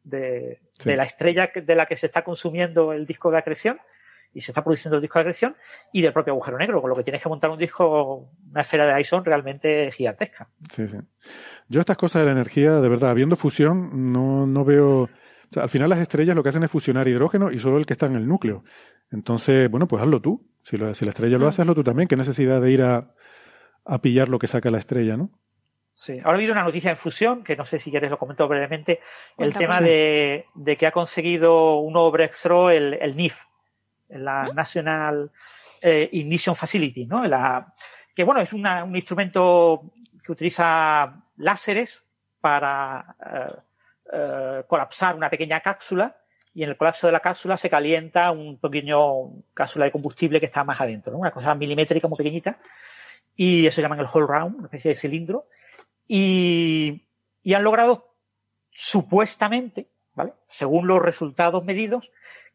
De, 0.04 0.62
de 0.84 0.96
la 0.96 1.04
estrella 1.04 1.52
de 1.56 1.76
la 1.76 1.86
que 1.86 1.98
se 1.98 2.06
está 2.06 2.24
consumiendo 2.24 2.94
el 2.94 3.08
disco 3.08 3.32
de 3.32 3.40
acreción 3.40 3.80
y 4.34 4.42
se 4.42 4.52
está 4.52 4.64
produciendo 4.64 4.98
el 4.98 5.02
disco 5.02 5.18
de 5.18 5.22
agresión 5.22 5.56
y 5.92 6.02
del 6.02 6.14
propio 6.14 6.34
agujero 6.34 6.58
negro, 6.60 6.80
con 6.80 6.90
lo 6.92 6.96
que 6.96 7.04
tienes 7.04 7.24
que 7.24 7.30
montar 7.30 7.50
un 7.50 7.58
disco, 7.58 8.30
una 8.52 8.62
esfera 8.62 8.86
de 8.86 9.02
ISON 9.02 9.26
realmente 9.26 9.92
gigantesca. 9.92 10.48
Sí, 10.72 10.88
sí. 10.88 10.98
Yo 11.68 11.80
estas 11.80 11.98
cosas 11.98 12.22
de 12.22 12.28
la 12.28 12.34
energía, 12.34 12.74
de 12.74 12.88
verdad, 12.88 13.10
habiendo 13.10 13.36
fusión, 13.36 14.12
no, 14.14 14.46
no 14.46 14.64
veo... 14.64 15.10
al 15.56 15.70
final 15.70 15.90
las 15.90 16.00
estrellas 16.00 16.36
lo 16.36 16.44
que 16.44 16.50
hacen 16.50 16.64
es 16.64 16.72
fusionar 16.72 17.08
hidrógeno 17.08 17.52
y 17.52 17.60
solo 17.60 17.78
el 17.78 17.86
que 17.86 17.94
está 17.94 18.06
en 18.06 18.16
el 18.16 18.28
núcleo. 18.28 18.64
Entonces, 19.12 19.70
bueno, 19.70 19.88
pues 19.88 20.02
hazlo 20.02 20.22
tú. 20.22 20.46
Si, 20.62 20.78
si 20.94 21.06
la 21.06 21.12
estrella 21.12 21.38
lo 21.38 21.46
mm. 21.46 21.50
hace, 21.50 21.62
hazlo 21.62 21.76
tú 21.76 21.84
también. 21.84 22.08
¿Qué 22.08 22.16
necesidad 22.16 22.62
de 22.62 22.72
ir 22.72 22.84
a, 22.84 23.14
a 23.86 24.02
pillar 24.02 24.30
lo 24.30 24.40
que 24.40 24.48
saca 24.48 24.70
la 24.70 24.78
estrella, 24.78 25.16
no? 25.18 25.32
Sí. 25.94 26.20
Ahora 26.20 26.32
ha 26.32 26.36
habido 26.36 26.52
una 26.52 26.64
noticia 26.64 26.92
en 26.92 26.98
fusión, 26.98 27.44
que 27.44 27.56
no 27.56 27.66
sé 27.66 27.80
si 27.80 27.90
quieres 27.90 28.12
lo 28.12 28.20
comento 28.20 28.48
brevemente, 28.48 29.00
el 29.38 29.54
tema 29.56 29.82
de, 29.82 30.46
de, 30.54 30.78
que 30.78 30.86
ha 30.86 30.92
conseguido 30.92 31.78
un 31.80 31.94
nuevo 31.94 32.12
breakthrough 32.12 32.70
el, 32.70 32.94
el 33.02 33.16
NIF, 33.16 33.42
la 34.10 34.48
National 34.54 35.32
eh, 35.82 36.08
Ignition 36.12 36.56
Facility, 36.56 37.06
¿no? 37.06 37.26
La, 37.26 37.74
que 38.14 38.24
bueno, 38.24 38.42
es 38.42 38.54
una, 38.54 38.84
un 38.84 38.96
instrumento 38.96 39.92
que 40.24 40.32
utiliza 40.32 41.24
láseres 41.38 42.08
para 42.42 43.16
eh, 43.26 43.56
eh, 44.12 44.64
colapsar 44.68 45.16
una 45.16 45.30
pequeña 45.30 45.60
cápsula 45.60 46.18
y 46.54 46.64
en 46.64 46.70
el 46.70 46.78
colapso 46.78 47.08
de 47.08 47.14
la 47.14 47.20
cápsula 47.20 47.58
se 47.58 47.70
calienta 47.70 48.32
un 48.32 48.58
pequeño 48.58 49.44
cápsula 49.54 49.86
de 49.86 49.92
combustible 49.92 50.40
que 50.40 50.48
está 50.48 50.64
más 50.64 50.82
adentro, 50.82 51.12
¿no? 51.12 51.20
una 51.20 51.32
cosa 51.32 51.54
milimétrica 51.56 52.08
muy 52.08 52.18
pequeñita 52.18 52.58
y 53.36 53.68
eso 53.68 53.82
llaman 53.82 54.00
el 54.00 54.08
whole 54.12 54.28
round, 54.28 54.56
una 54.56 54.66
especie 54.66 54.90
de 54.90 54.96
cilindro 54.96 55.48
y, 56.08 57.06
y 57.44 57.54
han 57.54 57.64
logrado 57.64 58.16
supuestamente, 58.72 59.90
¿vale? 60.16 60.34
según 60.48 60.88
los 60.88 61.00
resultados 61.00 61.64
medidos, 61.64 62.12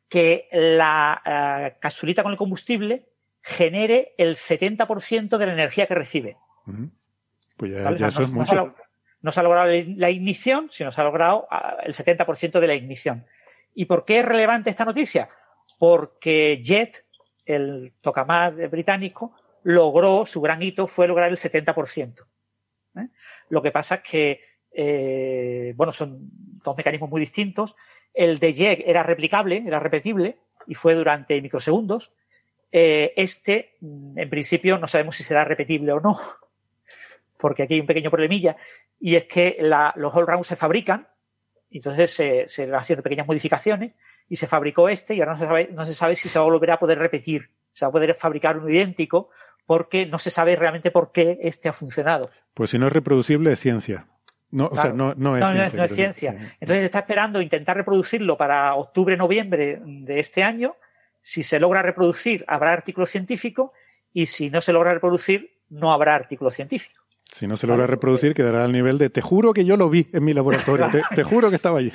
que 0.09 0.49
la 0.53 1.23
uh, 1.25 1.81
capsulita 1.81 2.23
con 2.23 2.33
el 2.33 2.39
combustible 2.39 3.09
genere 3.41 4.15
el 4.19 4.37
70% 4.37 5.39
de 5.39 5.47
la 5.47 5.53
energía 5.53 5.87
que 5.87 5.95
recibe. 5.95 6.37
Pues 7.57 7.73
ya, 7.73 7.97
ya 7.97 8.09
eso 8.09 8.23
es 8.23 8.31
mucho. 8.31 8.75
No 9.23 9.33
se, 9.33 9.41
ha, 9.41 9.43
logrado 9.43 9.71
la 9.71 10.11
ignición, 10.11 10.69
sino 10.71 10.91
se 10.91 11.01
ha 11.01 11.05
logrado 11.05 11.49
uh, 11.51 11.81
el 11.85 11.95
70% 11.95 12.61
de 12.61 12.67
la 12.67 12.75
ignición. 12.75 13.27
¿Y 13.75 13.87
por 13.87 14.05
qué 14.05 14.19
es 14.19 14.25
relevante 14.25 14.71
esta 14.71 14.85
noticia? 14.85 15.29
Porque 15.79 16.61
Jet, 16.63 17.05
el 17.47 17.93
tokamak 18.01 18.71
británico, 18.71 19.35
logró, 19.63 20.27
su 20.27 20.41
gran 20.41 20.63
hito 20.63 20.87
fue 20.87 21.09
lograr 21.09 21.31
el 21.31 21.39
70%. 21.39 22.27
¿eh? 22.97 23.09
Lo 23.49 23.63
que 23.63 23.71
pasa 23.71 23.97
es 23.97 24.03
que, 24.03 24.41
eh, 24.73 25.73
bueno, 25.77 25.93
son 25.93 26.19
dos 26.65 26.77
mecanismos 26.77 27.11
muy 27.11 27.21
distintos. 27.21 27.77
El 28.13 28.39
de 28.39 28.53
JEG 28.53 28.85
era 28.87 29.03
replicable, 29.03 29.63
era 29.67 29.79
repetible, 29.79 30.39
y 30.67 30.75
fue 30.75 30.95
durante 30.95 31.41
microsegundos. 31.41 32.13
Eh, 32.71 33.13
este, 33.17 33.77
mm, 33.81 34.19
en 34.19 34.31
principio, 34.31 34.79
no 34.79 34.89
sabemos 34.89 35.17
si 35.17 35.23
será 35.23 35.45
repetible 35.45 35.93
o 35.93 36.01
no, 36.01 36.19
porque 37.39 37.65
aquí 37.65 37.75
hay 37.75 37.81
un 37.81 37.87
pequeño 37.87 38.11
problemilla, 38.11 38.57
y 39.05 39.17
es 39.17 39.25
que 39.25 39.57
la, 39.59 39.93
los 39.97 40.15
all 40.15 40.29
rounds 40.29 40.47
se 40.47 40.55
fabrican, 40.55 41.09
y 41.69 41.79
entonces 41.79 42.15
se, 42.15 42.47
se 42.47 42.67
van 42.67 42.81
haciendo 42.81 43.03
pequeñas 43.03 43.27
modificaciones, 43.27 43.95
y 44.29 44.37
se 44.37 44.47
fabricó 44.47 44.89
este, 44.89 45.15
y 45.15 45.21
ahora 45.21 45.33
no 45.33 45.39
se 45.41 45.47
sabe, 45.47 45.71
no 45.73 45.85
se 45.85 45.93
sabe 45.93 46.15
si 46.15 46.29
se 46.29 46.39
va 46.39 46.45
a 46.45 46.49
volver 46.49 46.71
a 46.71 46.79
poder 46.79 47.01
repetir, 47.01 47.51
se 47.73 47.85
va 47.85 47.89
a 47.89 47.93
poder 47.93 48.15
fabricar 48.15 48.59
uno 48.59 48.69
idéntico, 48.69 49.31
porque 49.67 50.07
no 50.07 50.21
se 50.21 50.31
sabe 50.31 50.55
realmente 50.55 50.93
por 50.93 51.11
qué 51.11 51.37
este 51.43 51.69
ha 51.69 51.73
funcionado. 51.73 52.31
Pues 52.55 52.71
si 52.71 52.79
no 52.79 52.87
es 52.87 52.93
reproducible, 52.93 53.53
es 53.53 53.59
ciencia. 53.59 54.07
No, 54.53 54.69
o 54.69 54.81
sea, 54.81 54.93
no, 54.93 55.15
no, 55.17 55.37
es 55.37 55.43
ciencia. 55.43 55.77
No 55.77 55.85
es 55.85 55.95
ciencia. 55.95 56.57
Entonces 56.61 56.85
está 56.85 57.01
esperando 57.01 57.43
intentar 57.43 57.77
reproducirlo 57.77 58.37
para 58.37 58.73
octubre, 58.77 59.17
noviembre 59.17 59.81
de 59.85 60.21
este 60.21 60.45
año. 60.45 60.77
Si 61.23 61.43
se 61.43 61.59
logra 61.59 61.83
reproducir, 61.83 62.45
habrá 62.47 62.73
artículo 62.73 63.07
científico 63.07 63.73
y 64.13 64.27
si 64.27 64.49
no 64.49 64.61
se 64.61 64.73
logra 64.73 64.95
reproducir, 64.95 65.59
no 65.71 65.91
habrá 65.91 66.15
artículo 66.15 66.51
científico. 66.51 67.02
Si 67.33 67.47
no 67.47 67.57
se 67.57 67.67
logra 67.67 67.87
reproducir, 67.87 68.35
quedará 68.35 68.65
al 68.65 68.73
nivel 68.73 68.99
de 68.99 69.09
te 69.09 69.23
juro 69.23 69.55
que 69.55 69.65
yo 69.65 69.79
lo 69.79 69.89
vi 69.89 70.07
en 70.13 70.23
mi 70.23 70.35
laboratorio, 70.35 70.87
te, 71.15 71.25
juro 71.25 71.49
que 71.49 71.57
estaba 71.57 71.79
allí. 71.79 71.93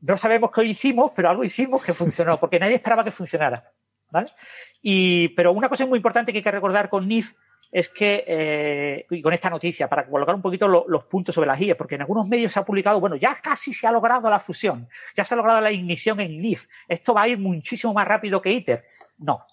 No 0.00 0.16
sabemos 0.16 0.50
qué 0.50 0.64
hicimos, 0.64 1.12
pero 1.14 1.28
algo 1.28 1.44
hicimos 1.44 1.84
que 1.84 1.92
funcionó, 1.92 2.40
porque 2.40 2.58
nadie 2.58 2.76
esperaba 2.76 3.04
que 3.04 3.10
funcionara. 3.10 3.70
¿vale? 4.10 4.32
Y, 4.80 5.28
pero 5.30 5.52
una 5.52 5.68
cosa 5.68 5.84
muy 5.84 5.98
importante 5.98 6.32
que 6.32 6.38
hay 6.38 6.44
que 6.44 6.50
recordar 6.50 6.88
con 6.88 7.06
NIF 7.06 7.34
es 7.70 7.90
que, 7.90 8.24
eh, 8.26 9.06
y 9.10 9.20
con 9.20 9.34
esta 9.34 9.50
noticia, 9.50 9.90
para 9.90 10.06
colocar 10.08 10.34
un 10.34 10.40
poquito 10.40 10.66
los 10.66 11.04
puntos 11.04 11.34
sobre 11.34 11.48
las 11.48 11.60
IES, 11.60 11.76
porque 11.76 11.96
en 11.96 12.00
algunos 12.00 12.26
medios 12.26 12.50
se 12.50 12.58
ha 12.58 12.64
publicado, 12.64 12.98
bueno, 12.98 13.16
ya 13.16 13.34
casi 13.34 13.74
se 13.74 13.86
ha 13.86 13.92
logrado 13.92 14.30
la 14.30 14.38
fusión, 14.38 14.88
ya 15.14 15.22
se 15.22 15.34
ha 15.34 15.36
logrado 15.36 15.60
la 15.60 15.70
ignición 15.70 16.18
en 16.20 16.40
NIF, 16.40 16.66
esto 16.88 17.12
va 17.12 17.22
a 17.22 17.28
ir 17.28 17.38
muchísimo 17.38 17.92
más 17.92 18.08
rápido 18.08 18.40
que 18.40 18.52
ITER. 18.52 18.84
No. 19.18 19.44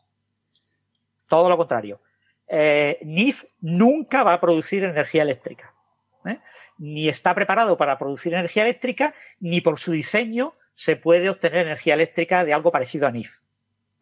Todo 1.28 1.50
lo 1.50 1.58
contrario. 1.58 2.00
Eh, 2.48 3.00
NIF 3.04 3.46
nunca 3.62 4.24
va 4.24 4.34
a 4.34 4.42
producir 4.42 4.84
energía 4.84 5.24
eléctrica. 5.24 5.74
¿eh? 6.26 6.40
Ni 6.78 7.10
está 7.10 7.34
preparado 7.34 7.78
para 7.78 7.98
producir 7.98 8.34
energía 8.34 8.64
eléctrica, 8.64 9.16
ni 9.40 9.62
por 9.62 9.80
su 9.80 9.92
diseño 9.92 10.56
se 10.74 10.96
puede 10.96 11.30
obtener 11.30 11.66
energía 11.66 11.94
eléctrica 11.94 12.44
de 12.44 12.54
algo 12.54 12.72
parecido 12.72 13.08
a 13.08 13.12
NIF. 13.12 13.38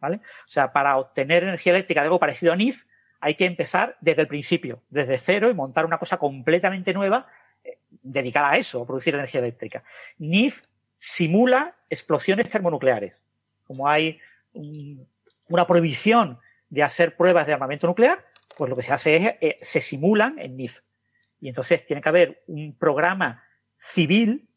¿Vale? 0.00 0.16
O 0.16 0.50
sea, 0.50 0.72
para 0.72 0.98
obtener 0.98 1.44
energía 1.44 1.72
eléctrica 1.72 2.02
de 2.02 2.06
algo 2.06 2.18
parecido 2.18 2.52
a 2.52 2.56
NIF, 2.56 2.84
hay 3.20 3.36
que 3.36 3.46
empezar 3.46 3.96
desde 4.00 4.20
el 4.22 4.28
principio, 4.28 4.82
desde 4.90 5.16
cero 5.16 5.48
y 5.48 5.54
montar 5.54 5.86
una 5.86 5.96
cosa 5.96 6.18
completamente 6.18 6.92
nueva 6.92 7.26
eh, 7.64 7.78
dedicada 8.02 8.50
a 8.50 8.56
eso, 8.58 8.82
a 8.82 8.86
producir 8.86 9.14
energía 9.14 9.40
eléctrica. 9.40 9.82
NIF 10.18 10.62
simula 10.98 11.74
explosiones 11.88 12.50
termonucleares. 12.50 13.22
Como 13.66 13.88
hay 13.88 14.20
una 15.48 15.66
prohibición 15.66 16.38
de 16.68 16.82
hacer 16.82 17.16
pruebas 17.16 17.46
de 17.46 17.54
armamento 17.54 17.86
nuclear, 17.86 18.24
pues 18.56 18.70
lo 18.70 18.76
que 18.76 18.82
se 18.82 18.92
hace 18.92 19.16
es, 19.16 19.34
eh, 19.40 19.58
se 19.60 19.80
simulan 19.80 20.38
en 20.38 20.56
NIF. 20.56 20.80
Y 21.40 21.48
entonces 21.48 21.84
tiene 21.84 22.00
que 22.00 22.08
haber 22.08 22.42
un 22.46 22.76
programa 22.76 23.44
civil 23.78 24.48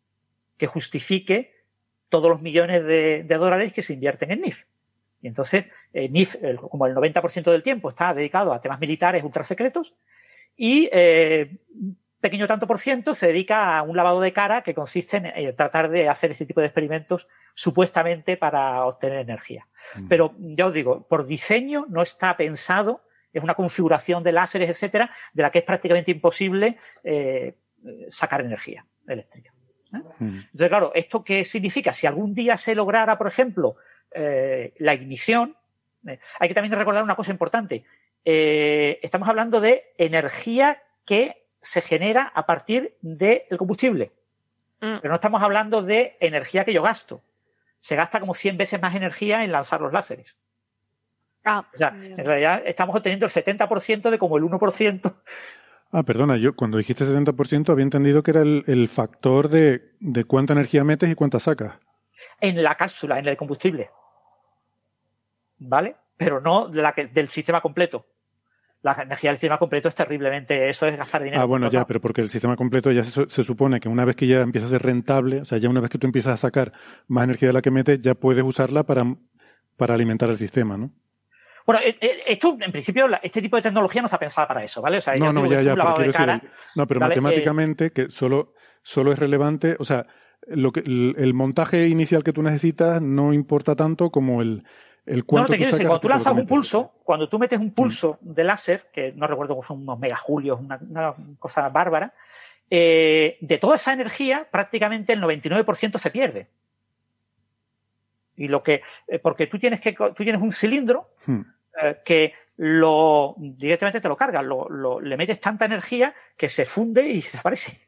que 0.57 0.67
justifique 0.67 1.65
todos 2.09 2.29
los 2.29 2.41
millones 2.41 2.85
de, 2.85 3.23
dólares 3.23 3.73
que 3.73 3.83
se 3.83 3.93
invierten 3.93 4.31
en 4.31 4.41
NIF. 4.41 4.63
Y 5.21 5.27
entonces, 5.27 5.65
eh, 5.93 6.09
NIF, 6.09 6.35
como 6.69 6.85
el 6.85 6.95
90% 6.95 7.51
del 7.51 7.63
tiempo 7.63 7.89
está 7.89 8.13
dedicado 8.13 8.53
a 8.53 8.61
temas 8.61 8.79
militares 8.79 9.23
ultra 9.23 9.43
secretos, 9.43 9.95
y 10.55 10.89
eh, 10.91 11.59
pequeño 12.19 12.47
tanto 12.47 12.67
por 12.67 12.79
ciento 12.79 13.13
se 13.13 13.27
dedica 13.27 13.77
a 13.77 13.83
un 13.83 13.95
lavado 13.95 14.19
de 14.19 14.33
cara 14.33 14.63
que 14.63 14.73
consiste 14.73 15.17
en 15.17 15.25
eh, 15.27 15.53
tratar 15.53 15.89
de 15.89 16.09
hacer 16.09 16.31
este 16.31 16.45
tipo 16.45 16.61
de 16.61 16.67
experimentos 16.67 17.27
supuestamente 17.53 18.37
para 18.37 18.83
obtener 18.85 19.19
energía. 19.19 19.67
Mm. 19.95 20.07
Pero 20.07 20.35
ya 20.39 20.67
os 20.67 20.73
digo, 20.73 21.07
por 21.07 21.25
diseño 21.25 21.85
no 21.89 22.01
está 22.01 22.35
pensado, 22.35 23.03
es 23.38 23.43
una 23.43 23.55
configuración 23.55 24.23
de 24.23 24.31
láseres, 24.31 24.69
etcétera, 24.69 25.11
de 25.34 25.43
la 25.43 25.51
que 25.51 25.59
es 25.59 25.65
prácticamente 25.65 26.11
imposible 26.11 26.77
eh, 27.03 27.55
sacar 28.09 28.41
energía 28.41 28.85
eléctrica. 29.07 29.53
¿eh? 29.93 29.97
Mm. 30.19 30.39
Entonces, 30.51 30.69
claro, 30.69 30.91
¿esto 30.95 31.23
qué 31.23 31.45
significa? 31.45 31.93
Si 31.93 32.07
algún 32.07 32.34
día 32.34 32.57
se 32.57 32.76
lograra, 32.76 33.18
por 33.18 33.27
ejemplo, 33.27 33.76
la 34.80 34.95
ignición, 34.95 35.55
hay 36.39 36.47
que 36.47 36.55
también 36.55 36.73
recordar 36.73 37.03
una 37.03 37.15
cosa 37.15 37.31
importante. 37.31 37.84
estamos 38.23 39.30
hablando 39.30 39.61
de 39.61 39.93
energía 39.97 40.81
que 41.05 41.45
se 41.61 41.81
genera 41.81 42.31
a 42.34 42.45
partir 42.45 42.95
del 43.01 43.57
combustible. 43.57 44.11
Mm. 44.80 44.97
Pero 45.01 45.09
no 45.09 45.15
estamos 45.15 45.41
hablando 45.41 45.81
de 45.84 46.18
energía 46.19 46.65
que 46.65 46.73
yo 46.73 46.81
gasto. 46.81 47.22
Se 47.80 47.95
gasta 47.95 48.19
como 48.19 48.34
100 48.34 48.57
veces 48.57 48.81
más 48.81 48.95
energía 48.95 49.43
en 49.43 49.51
lanzar 49.51 49.81
los 49.81 49.93
láseres. 49.93 50.38
Ah, 51.49 51.65
o 51.73 51.77
sea, 51.77 51.95
en 51.95 52.25
realidad 52.25 52.61
estamos 52.65 52.93
obteniendo 52.93 53.25
el 53.25 53.31
70% 53.31 54.09
de 54.09 54.17
como 54.19 54.37
el 54.37 54.43
1%. 54.43 55.15
Ah, 55.93 56.03
perdona, 56.03 56.35
yo 56.35 56.53
cuando 56.57 56.77
dijiste 56.77 57.05
70% 57.05 57.69
había 57.69 57.83
entendido 57.83 58.21
que 58.21 58.31
era 58.31 58.41
el, 58.41 58.89
factor 58.89 59.47
de, 59.47 59.93
cuánta 60.27 60.51
energía 60.51 60.83
metes 60.83 61.09
y 61.09 61.15
cuánta 61.15 61.39
sacas. 61.39 61.79
En 62.41 62.61
la 62.61 62.75
cápsula, 62.75 63.17
en 63.17 63.27
el 63.27 63.37
combustible. 63.37 63.89
¿Vale? 65.59 65.95
Pero 66.17 66.41
no 66.41 66.67
de 66.67 66.81
la 66.81 66.91
que, 66.91 67.07
del 67.07 67.29
sistema 67.29 67.61
completo 67.61 68.05
la 68.83 69.01
energía 69.01 69.31
del 69.31 69.37
sistema 69.37 69.57
completo 69.57 69.87
es 69.87 69.95
terriblemente, 69.95 70.69
eso 70.69 70.85
es 70.85 70.95
gastar 70.95 71.23
dinero. 71.23 71.41
Ah, 71.41 71.45
bueno, 71.45 71.69
ya, 71.69 71.85
pero 71.85 71.99
porque 71.99 72.21
el 72.21 72.29
sistema 72.29 72.55
completo 72.55 72.91
ya 72.91 73.03
se, 73.03 73.27
supone 73.43 73.79
que 73.79 73.89
una 73.89 74.05
vez 74.05 74.15
que 74.15 74.27
ya 74.27 74.41
empieza 74.41 74.67
a 74.67 74.69
ser 74.69 74.83
rentable, 74.83 75.41
o 75.41 75.45
sea, 75.45 75.57
ya 75.57 75.67
una 75.67 75.81
vez 75.81 75.89
que 75.89 75.97
tú 75.97 76.05
empiezas 76.05 76.35
a 76.35 76.37
sacar 76.37 76.71
más 77.07 77.23
energía 77.23 77.49
de 77.49 77.53
la 77.53 77.61
que 77.61 77.71
metes, 77.71 77.99
ya 77.99 78.13
puedes 78.13 78.43
usarla 78.43 78.83
para, 78.83 79.03
para 79.77 79.95
alimentar 79.95 80.29
el 80.29 80.37
sistema, 80.37 80.77
¿no? 80.77 80.91
Bueno, 81.68 81.81
eh, 81.84 81.98
eh, 81.99 82.23
esto, 82.27 82.57
en 82.60 82.72
principio, 82.72 83.07
este 83.22 83.41
tipo 83.41 83.57
de 83.57 83.61
tecnología 83.61 84.02
no 84.02 84.06
está 84.07 84.18
pensada 84.18 84.48
para 84.48 84.64
eso, 84.64 84.81
¿vale? 84.81 84.99
O 84.99 85.02
sea, 85.02 85.15
no, 85.18 85.34
no, 85.34 85.45
ya, 85.45 85.61
ya, 85.61 85.76
pero 85.76 86.41
no, 86.76 86.88
pero 86.88 86.99
matemáticamente, 87.02 87.91
que 87.91 88.10
solo, 88.10 88.53
solo 88.81 89.11
es 89.11 89.19
relevante, 89.19 89.76
o 89.77 89.84
sea, 89.84 90.07
lo 90.48 90.72
que, 90.72 90.80
el 90.80 91.34
montaje 91.34 91.89
inicial 91.89 92.23
que 92.23 92.31
tú 92.31 92.41
necesitas 92.41 93.02
no 93.02 93.34
importa 93.34 93.76
tanto 93.76 94.11
como 94.11 94.41
el, 94.41 94.64
no, 95.06 95.45
te 95.45 95.57
quiero 95.57 95.72
decir, 95.72 95.88
cuando 95.88 95.99
tú 95.99 96.10
lanzas 96.10 96.34
un 96.34 96.48
pulso, 96.48 96.94
cuando 97.03 97.27
tú 97.27 97.38
metes 97.38 97.60
un 97.60 97.72
pulso 97.72 98.18
de 98.22 98.45
láser, 98.45 98.89
que 98.94 99.14
no 99.14 99.27
recuerdo 99.27 99.61
son 99.61 99.81
unos 99.81 99.99
megajulios, 99.99 100.60
una, 100.60 100.80
una 100.81 101.15
cosa 101.38 101.68
bárbara, 101.68 102.14
eh, 102.69 103.38
de 103.41 103.57
toda 103.57 103.76
esa 103.77 103.91
energía, 103.91 104.48
prácticamente 104.52 105.11
el 105.14 105.22
99% 105.22 105.98
se 105.98 106.11
pierde. 106.11 106.49
Y 108.35 108.49
lo 108.49 108.64
que, 108.64 108.84
porque 109.22 109.48
tú 109.48 109.57
tienes 109.57 109.80
que, 109.80 109.94
tú 109.94 110.23
tienes 110.23 110.41
un 110.41 110.52
cilindro 110.52 111.10
hmm. 111.26 111.41
Eh, 111.81 111.97
que 112.03 112.33
lo 112.57 113.35
directamente 113.37 114.01
te 114.01 114.07
lo 114.07 114.17
cargas, 114.17 114.43
lo, 114.43 114.99
le 114.99 115.17
metes 115.17 115.39
tanta 115.39 115.65
energía 115.65 116.15
que 116.35 116.49
se 116.49 116.65
funde 116.65 117.07
y 117.07 117.15
desaparece. 117.21 117.79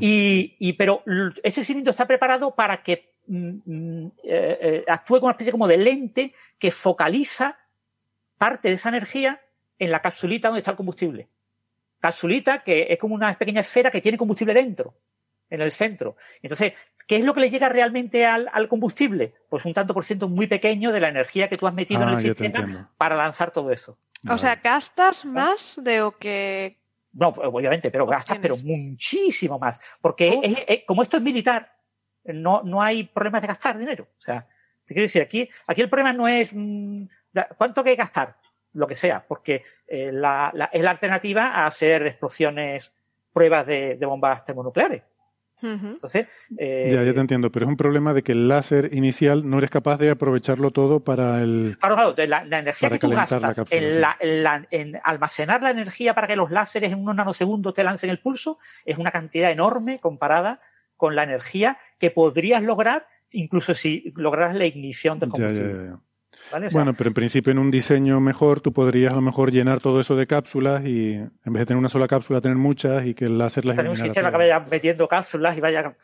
Y, 0.00 0.56
y, 0.58 0.72
pero 0.72 1.02
ese 1.42 1.64
cilindro 1.64 1.90
está 1.90 2.06
preparado 2.06 2.54
para 2.54 2.82
que 2.82 3.16
Mm, 3.28 3.58
mm, 3.64 4.06
eh, 4.22 4.58
eh, 4.60 4.84
actúe 4.86 5.16
como 5.16 5.26
una 5.26 5.32
especie 5.32 5.50
como 5.50 5.66
de 5.66 5.78
lente 5.78 6.32
que 6.58 6.70
focaliza 6.70 7.58
parte 8.38 8.68
de 8.68 8.74
esa 8.74 8.90
energía 8.90 9.42
en 9.78 9.90
la 9.90 10.00
capsulita 10.00 10.48
donde 10.48 10.60
está 10.60 10.70
el 10.70 10.76
combustible. 10.76 11.28
Capsulita 11.98 12.62
que 12.62 12.86
es 12.88 12.98
como 12.98 13.14
una 13.14 13.36
pequeña 13.36 13.62
esfera 13.62 13.90
que 13.90 14.00
tiene 14.00 14.18
combustible 14.18 14.54
dentro, 14.54 14.94
en 15.50 15.60
el 15.60 15.72
centro. 15.72 16.16
Entonces, 16.40 16.74
¿qué 17.06 17.16
es 17.16 17.24
lo 17.24 17.34
que 17.34 17.40
le 17.40 17.50
llega 17.50 17.68
realmente 17.68 18.26
al, 18.26 18.68
combustible? 18.68 19.34
Pues 19.48 19.64
un 19.64 19.74
tanto 19.74 19.94
por 19.94 20.04
ciento 20.04 20.28
muy 20.28 20.46
pequeño 20.46 20.92
de 20.92 21.00
la 21.00 21.08
energía 21.08 21.48
que 21.48 21.56
tú 21.56 21.66
has 21.66 21.74
metido 21.74 22.02
en 22.02 22.08
el 22.10 22.14
ah, 22.14 22.20
sistema 22.20 22.90
para 22.96 23.16
lanzar 23.16 23.50
todo 23.50 23.70
eso. 23.70 23.98
O 24.28 24.38
sea, 24.38 24.56
gastas 24.56 25.24
más 25.24 25.78
de 25.82 25.98
lo 25.98 26.16
que 26.18 26.78
no, 27.16 27.28
obviamente, 27.28 27.90
pero 27.90 28.06
gastas, 28.06 28.38
pero 28.42 28.56
muchísimo 28.58 29.58
más. 29.58 29.80
Porque 30.02 30.84
como 30.86 31.02
esto 31.02 31.16
es 31.16 31.22
militar, 31.22 31.74
no, 32.24 32.62
no 32.62 32.82
hay 32.82 33.04
problemas 33.04 33.40
de 33.40 33.48
gastar 33.48 33.78
dinero. 33.78 34.08
O 34.18 34.20
sea, 34.20 34.46
te 34.84 34.92
quiero 34.92 35.02
decir, 35.02 35.22
aquí, 35.22 35.48
aquí 35.66 35.80
el 35.80 35.88
problema 35.88 36.12
no 36.12 36.28
es 36.28 36.50
mm, 36.52 37.04
cuánto 37.56 37.80
hay 37.80 37.84
que 37.92 37.96
gastar, 37.96 38.36
lo 38.74 38.86
que 38.86 38.96
sea, 38.96 39.24
porque 39.26 39.62
eh, 39.86 40.10
la, 40.12 40.52
es 40.72 40.82
la 40.82 40.90
alternativa 40.90 41.48
a 41.48 41.66
hacer 41.66 42.06
explosiones, 42.06 42.92
pruebas 43.32 43.66
de, 43.66 43.98
bombas 44.02 44.44
termonucleares. 44.44 45.02
Entonces, 45.62 46.26
eh, 46.58 46.90
ya, 46.92 47.02
ya 47.02 47.14
te 47.14 47.20
entiendo, 47.20 47.50
pero 47.50 47.64
es 47.64 47.68
un 47.70 47.76
problema 47.76 48.12
de 48.12 48.22
que 48.22 48.32
el 48.32 48.46
láser 48.46 48.92
inicial 48.92 49.48
no 49.48 49.58
eres 49.58 49.70
capaz 49.70 49.96
de 49.96 50.10
aprovecharlo 50.10 50.70
todo 50.70 51.00
para 51.00 51.42
el. 51.42 51.78
Claro, 51.80 52.14
claro, 52.14 52.46
la, 52.46 52.58
energía 52.58 52.90
que 52.90 52.98
tú 52.98 53.10
gastas 53.10 53.62
en, 53.70 54.04
en, 54.70 55.00
almacenar 55.02 55.62
la 55.62 55.70
energía 55.70 56.14
para 56.14 56.26
que 56.26 56.36
los 56.36 56.50
láseres 56.50 56.92
en 56.92 57.00
unos 57.00 57.16
nanosegundos 57.16 57.74
te 57.74 57.84
lancen 57.84 58.10
el 58.10 58.20
pulso 58.20 58.58
es 58.84 58.98
una 58.98 59.10
cantidad 59.10 59.50
enorme 59.50 59.98
comparada 59.98 60.60
con 60.96 61.16
la 61.16 61.22
energía 61.22 61.78
que 61.98 62.10
podrías 62.10 62.62
lograr 62.62 63.06
incluso 63.32 63.74
si 63.74 64.12
lograras 64.16 64.54
la 64.54 64.66
ignición 64.66 65.18
del 65.18 65.30
combustible. 65.30 65.94
Bueno, 66.72 66.94
pero 66.94 67.08
en 67.08 67.14
principio 67.14 67.52
en 67.52 67.58
un 67.58 67.70
diseño 67.70 68.20
mejor 68.20 68.60
tú 68.60 68.72
podrías 68.72 69.12
a 69.12 69.16
lo 69.16 69.22
mejor 69.22 69.50
llenar 69.50 69.80
todo 69.80 70.00
eso 70.00 70.16
de 70.16 70.26
cápsulas 70.26 70.84
y 70.84 71.14
en 71.14 71.52
vez 71.52 71.60
de 71.60 71.66
tener 71.66 71.78
una 71.78 71.88
sola 71.88 72.08
cápsula 72.08 72.40
tener 72.40 72.56
muchas 72.56 73.06
y 73.06 73.14
que 73.14 73.26
el 73.26 73.38
láser 73.38 73.64
las 73.64 73.76
Pero 73.76 73.90
un 73.90 73.96
sistema 73.96 74.30
que 74.30 74.36
vaya 74.36 74.60
metiendo 74.60 75.08
cápsulas 75.08 75.56
y 75.56 75.60
vaya... 75.60 75.96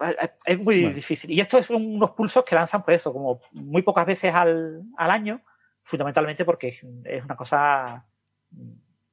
Es 0.44 0.58
muy 0.58 0.86
difícil. 0.92 1.30
Y 1.30 1.40
estos 1.40 1.66
son 1.66 1.84
unos 1.84 2.10
pulsos 2.10 2.44
que 2.44 2.54
lanzan 2.54 2.82
por 2.82 2.94
eso, 2.94 3.12
como 3.12 3.40
muy 3.52 3.82
pocas 3.82 4.06
veces 4.06 4.34
al, 4.34 4.82
al 4.96 5.10
año, 5.10 5.40
fundamentalmente 5.82 6.44
porque 6.44 6.68
es 6.68 7.24
una 7.24 7.36
cosa 7.36 8.04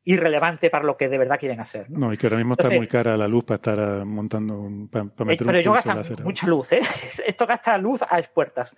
irrelevante 0.10 0.72
para 0.72 0.86
lo 0.86 0.98
que 0.98 1.08
de 1.08 1.20
verdad 1.20 1.38
quieren 1.38 1.60
hacer. 1.60 1.88
No, 1.92 2.12
y 2.12 2.18
que 2.18 2.26
ahora 2.26 2.38
mismo 2.38 2.56
está 2.58 2.72
muy 2.72 2.88
cara 2.88 3.16
la 3.16 3.28
luz 3.28 3.44
para 3.44 3.56
estar 3.58 3.80
ah, 3.80 4.04
montando, 4.06 4.68
para, 4.92 5.06
para 5.06 5.28
meter 5.28 5.46
Pero 5.46 5.60
yo 5.60 5.72
gasta 5.72 6.02
mucha 6.24 6.48
luz, 6.48 6.72
¿eh? 6.72 6.82
Esto 7.28 7.46
gasta 7.46 7.78
luz 7.78 8.02
a 8.10 8.18
expuertas 8.18 8.76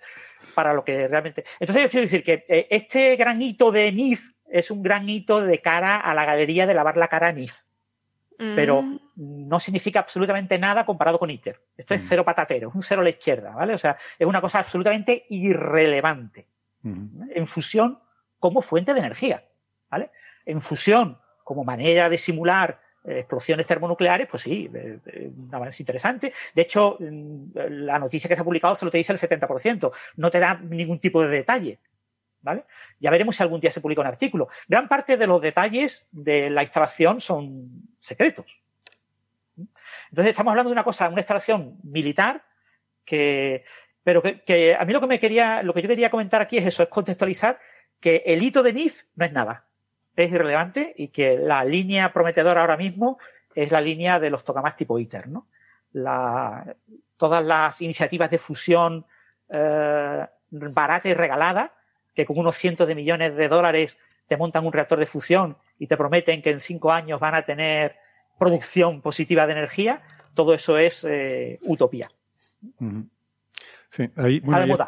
para 0.54 0.74
lo 0.74 0.84
que 0.84 1.08
realmente. 1.08 1.44
Entonces 1.58 1.84
yo 1.84 1.88
quiero 1.88 2.02
decir 2.02 2.22
que 2.22 2.44
eh, 2.46 2.66
este 2.68 3.16
gran 3.16 3.40
hito 3.40 3.72
de 3.72 3.90
NIF 3.92 4.32
es 4.46 4.70
un 4.70 4.82
gran 4.82 5.08
hito 5.08 5.40
de 5.40 5.62
cara 5.62 5.96
a 5.96 6.12
la 6.12 6.26
galería 6.26 6.66
de 6.66 6.74
lavar 6.74 6.98
la 6.98 7.08
cara 7.08 7.28
a 7.28 7.32
NIF. 7.32 7.60
Pero 8.36 8.82
mm. 8.82 8.98
no 9.14 9.60
significa 9.60 10.00
absolutamente 10.00 10.58
nada 10.58 10.84
comparado 10.84 11.18
con 11.18 11.30
ITER. 11.30 11.62
Esto 11.76 11.94
es 11.94 12.02
mm. 12.02 12.06
cero 12.08 12.24
patatero, 12.24 12.68
es 12.70 12.74
un 12.74 12.82
cero 12.82 13.00
a 13.00 13.04
la 13.04 13.10
izquierda, 13.10 13.54
¿vale? 13.54 13.72
O 13.72 13.78
sea, 13.78 13.96
es 14.18 14.26
una 14.26 14.40
cosa 14.40 14.58
absolutamente 14.58 15.26
irrelevante. 15.30 16.48
En 16.84 17.46
fusión 17.46 18.00
como 18.40 18.60
fuente 18.60 18.92
de 18.92 18.98
energía, 18.98 19.44
¿vale? 19.88 20.10
En 20.44 20.60
fusión 20.60 21.21
como 21.52 21.64
manera 21.64 22.08
de 22.08 22.16
simular 22.16 22.80
eh, 23.04 23.18
explosiones 23.18 23.66
termonucleares, 23.66 24.26
pues 24.26 24.42
sí, 24.42 24.70
eh, 24.72 24.98
eh, 25.06 25.30
una 25.36 25.58
manera 25.58 25.76
interesante. 25.78 26.32
De 26.54 26.62
hecho, 26.62 26.96
mm, 26.98 27.50
la 27.68 27.98
noticia 27.98 28.28
que 28.28 28.34
se 28.34 28.40
ha 28.40 28.44
publicado 28.44 28.74
solo 28.74 28.90
te 28.90 28.98
dice 28.98 29.12
el 29.12 29.18
70%, 29.18 29.92
no 30.16 30.30
te 30.30 30.38
da 30.38 30.54
ningún 30.54 30.98
tipo 30.98 31.22
de 31.22 31.28
detalle. 31.28 31.78
¿Vale? 32.40 32.64
Ya 32.98 33.10
veremos 33.12 33.36
si 33.36 33.42
algún 33.42 33.60
día 33.60 33.70
se 33.70 33.80
publica 33.80 34.00
un 34.00 34.06
artículo. 34.08 34.48
Gran 34.66 34.88
parte 34.88 35.16
de 35.16 35.28
los 35.28 35.40
detalles 35.40 36.08
de 36.10 36.50
la 36.50 36.62
instalación 36.62 37.20
son 37.20 37.86
secretos. 37.98 38.62
Entonces 39.56 40.30
estamos 40.32 40.50
hablando 40.50 40.70
de 40.70 40.72
una 40.72 40.82
cosa, 40.82 41.08
una 41.08 41.20
instalación 41.20 41.78
militar 41.84 42.44
que, 43.04 43.64
pero 44.02 44.22
que, 44.22 44.42
que, 44.42 44.74
a 44.74 44.84
mí 44.84 44.92
lo 44.92 45.00
que 45.00 45.06
me 45.06 45.20
quería, 45.20 45.62
lo 45.62 45.72
que 45.72 45.82
yo 45.82 45.88
quería 45.88 46.10
comentar 46.10 46.40
aquí 46.40 46.58
es 46.58 46.66
eso, 46.66 46.82
es 46.82 46.88
contextualizar 46.88 47.60
que 48.00 48.24
el 48.26 48.42
hito 48.42 48.64
de 48.64 48.72
NIF 48.72 49.04
no 49.14 49.24
es 49.24 49.32
nada 49.32 49.66
es 50.16 50.30
irrelevante 50.32 50.94
y 50.96 51.08
que 51.08 51.38
la 51.38 51.64
línea 51.64 52.12
prometedora 52.12 52.60
ahora 52.60 52.76
mismo 52.76 53.18
es 53.54 53.70
la 53.70 53.80
línea 53.80 54.18
de 54.18 54.30
los 54.30 54.44
tokamás 54.44 54.76
tipo 54.76 54.98
ITER, 54.98 55.28
¿no? 55.28 55.46
Todas 57.16 57.44
las 57.44 57.80
iniciativas 57.80 58.30
de 58.30 58.38
fusión 58.38 59.06
eh, 59.48 60.26
barata 60.50 61.08
y 61.08 61.14
regalada, 61.14 61.74
que 62.14 62.26
con 62.26 62.38
unos 62.38 62.56
cientos 62.56 62.88
de 62.88 62.94
millones 62.94 63.36
de 63.36 63.48
dólares 63.48 63.98
te 64.26 64.36
montan 64.36 64.66
un 64.66 64.72
reactor 64.72 64.98
de 64.98 65.06
fusión 65.06 65.56
y 65.78 65.86
te 65.86 65.96
prometen 65.96 66.42
que 66.42 66.50
en 66.50 66.60
cinco 66.60 66.92
años 66.92 67.20
van 67.20 67.34
a 67.34 67.42
tener 67.42 67.96
producción 68.38 69.00
positiva 69.00 69.46
de 69.46 69.52
energía, 69.52 70.02
todo 70.34 70.54
eso 70.54 70.78
es 70.78 71.04
eh, 71.04 71.58
utopía. 71.62 72.10
Sí, 73.92 74.08
hay, 74.16 74.42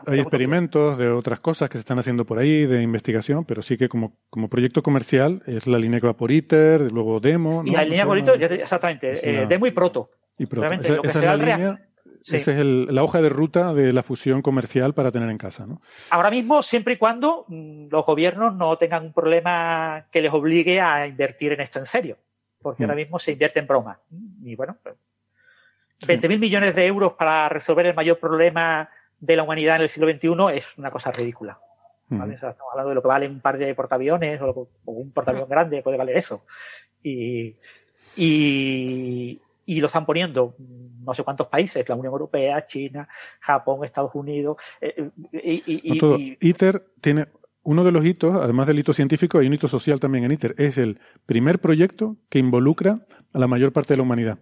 hay, 0.07 0.19
experimentos 0.19 0.97
de 0.97 1.11
otras 1.11 1.39
cosas 1.39 1.69
que 1.69 1.77
se 1.77 1.81
están 1.81 1.99
haciendo 1.99 2.25
por 2.25 2.39
ahí, 2.39 2.65
de 2.65 2.81
investigación, 2.81 3.45
pero 3.45 3.61
sí 3.61 3.77
que 3.77 3.87
como, 3.87 4.17
como 4.31 4.49
proyecto 4.49 4.83
comercial 4.83 5.43
es 5.47 5.67
la 5.67 5.77
línea 5.77 6.01
que 6.01 6.07
va 6.07 6.17
por 6.17 6.31
ITER, 6.31 6.91
luego 6.91 7.21
demo. 7.21 7.63
Y 7.67 7.73
la 7.73 7.85
línea 7.85 8.07
por 8.07 8.17
ITER, 8.17 8.51
exactamente, 8.55 9.43
eh, 9.43 9.47
demo 9.47 9.67
y 9.67 9.73
proto. 9.73 10.09
Y 10.39 10.47
proto. 10.47 10.63
Realmente, 10.63 10.87
esa, 10.87 10.97
lo 10.97 11.03
que 11.03 11.09
esa 11.09 11.19
es 11.19 11.25
la 11.27 11.37
línea, 11.37 11.89
esa 12.23 12.37
es 12.37 12.49
el, 12.49 12.87
la 12.95 13.05
hoja 13.05 13.21
de 13.21 13.29
ruta 13.29 13.75
de 13.75 13.93
la 13.93 14.03
fusión 14.03 14.41
comercial 14.41 14.95
para 14.95 15.11
tener 15.11 15.29
en 15.29 15.37
casa. 15.37 15.67
¿no? 15.67 15.83
Ahora 16.09 16.31
mismo, 16.31 16.63
siempre 16.63 16.95
y 16.95 16.97
cuando 16.97 17.45
mm, 17.49 17.89
los 17.91 18.07
gobiernos 18.07 18.55
no 18.55 18.79
tengan 18.79 19.05
un 19.05 19.13
problema 19.13 20.07
que 20.11 20.23
les 20.23 20.33
obligue 20.33 20.81
a 20.81 21.07
invertir 21.07 21.53
en 21.53 21.61
esto 21.61 21.79
en 21.79 21.85
serio, 21.85 22.17
porque 22.59 22.85
ahora 22.85 22.97
mismo 22.97 23.19
se 23.19 23.33
invierte 23.33 23.61
en 23.61 23.67
broma. 23.67 24.01
Y 24.43 24.57
bueno, 24.57 24.79
20.000 26.07 26.27
pues, 26.27 26.39
millones 26.39 26.75
de 26.75 26.87
euros 26.87 27.13
para 27.15 27.49
resolver 27.49 27.87
el 27.87 27.95
mayor 27.95 28.19
problema 28.19 28.89
de 29.21 29.37
la 29.37 29.43
humanidad 29.43 29.77
en 29.77 29.83
el 29.83 29.89
siglo 29.89 30.11
XXI 30.11 30.57
es 30.57 30.77
una 30.79 30.91
cosa 30.91 31.11
ridícula. 31.11 31.59
¿vale? 32.09 32.35
estamos 32.35 32.57
hablando 32.71 32.91
de 32.91 32.95
lo 32.95 33.03
que 33.03 33.09
vale 33.09 33.29
un 33.29 33.41
par 33.41 33.59
de 33.59 33.75
portaaviones 33.75 34.41
o, 34.41 34.69
un 34.85 35.11
portaavión 35.13 35.49
grande, 35.49 35.83
puede 35.83 35.97
valer 35.97 36.17
eso. 36.17 36.45
Y, 37.03 37.57
y, 38.17 39.41
y 39.67 39.81
lo 39.81 39.87
están 39.87 40.07
poniendo 40.07 40.55
no 41.05 41.15
sé 41.15 41.23
cuántos 41.23 41.49
países, 41.49 41.89
la 41.89 41.95
Unión 41.95 42.13
Europea, 42.13 42.67
China, 42.67 43.09
Japón, 43.41 43.85
Estados 43.85 44.15
Unidos. 44.15 44.57
Eh, 44.81 45.11
eh, 45.33 45.63
y, 45.67 46.39
ITER 46.41 46.85
tiene 47.01 47.29
uno 47.63 47.85
de 47.85 47.93
los 47.93 48.05
hitos, 48.05 48.35
además 48.35 48.67
del 48.67 48.79
hito 48.79 48.93
científico, 48.93 49.39
hay 49.39 49.47
un 49.47 49.55
hito 49.55 49.69
social 49.69 50.01
también 50.01 50.25
en 50.25 50.33
ITER. 50.33 50.55
Es 50.59 50.79
el 50.79 50.99
primer 51.27 51.61
proyecto 51.61 52.17
que 52.29 52.39
involucra 52.39 53.07
a 53.33 53.39
la 53.39 53.47
mayor 53.47 53.73
parte 53.73 53.95
de 53.95 53.99
la 53.99 54.03
humanidad. 54.03 54.39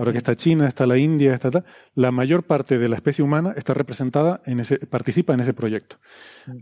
Ahora 0.00 0.12
que 0.12 0.18
está 0.18 0.34
China, 0.34 0.66
está 0.66 0.86
la 0.86 0.96
India, 0.96 1.34
está 1.34 1.50
tal, 1.50 1.66
la 1.94 2.10
mayor 2.10 2.44
parte 2.44 2.78
de 2.78 2.88
la 2.88 2.96
especie 2.96 3.22
humana 3.22 3.52
está 3.54 3.74
representada 3.74 4.40
en 4.46 4.60
ese, 4.60 4.78
participa 4.86 5.34
en 5.34 5.40
ese 5.40 5.52
proyecto. 5.52 5.98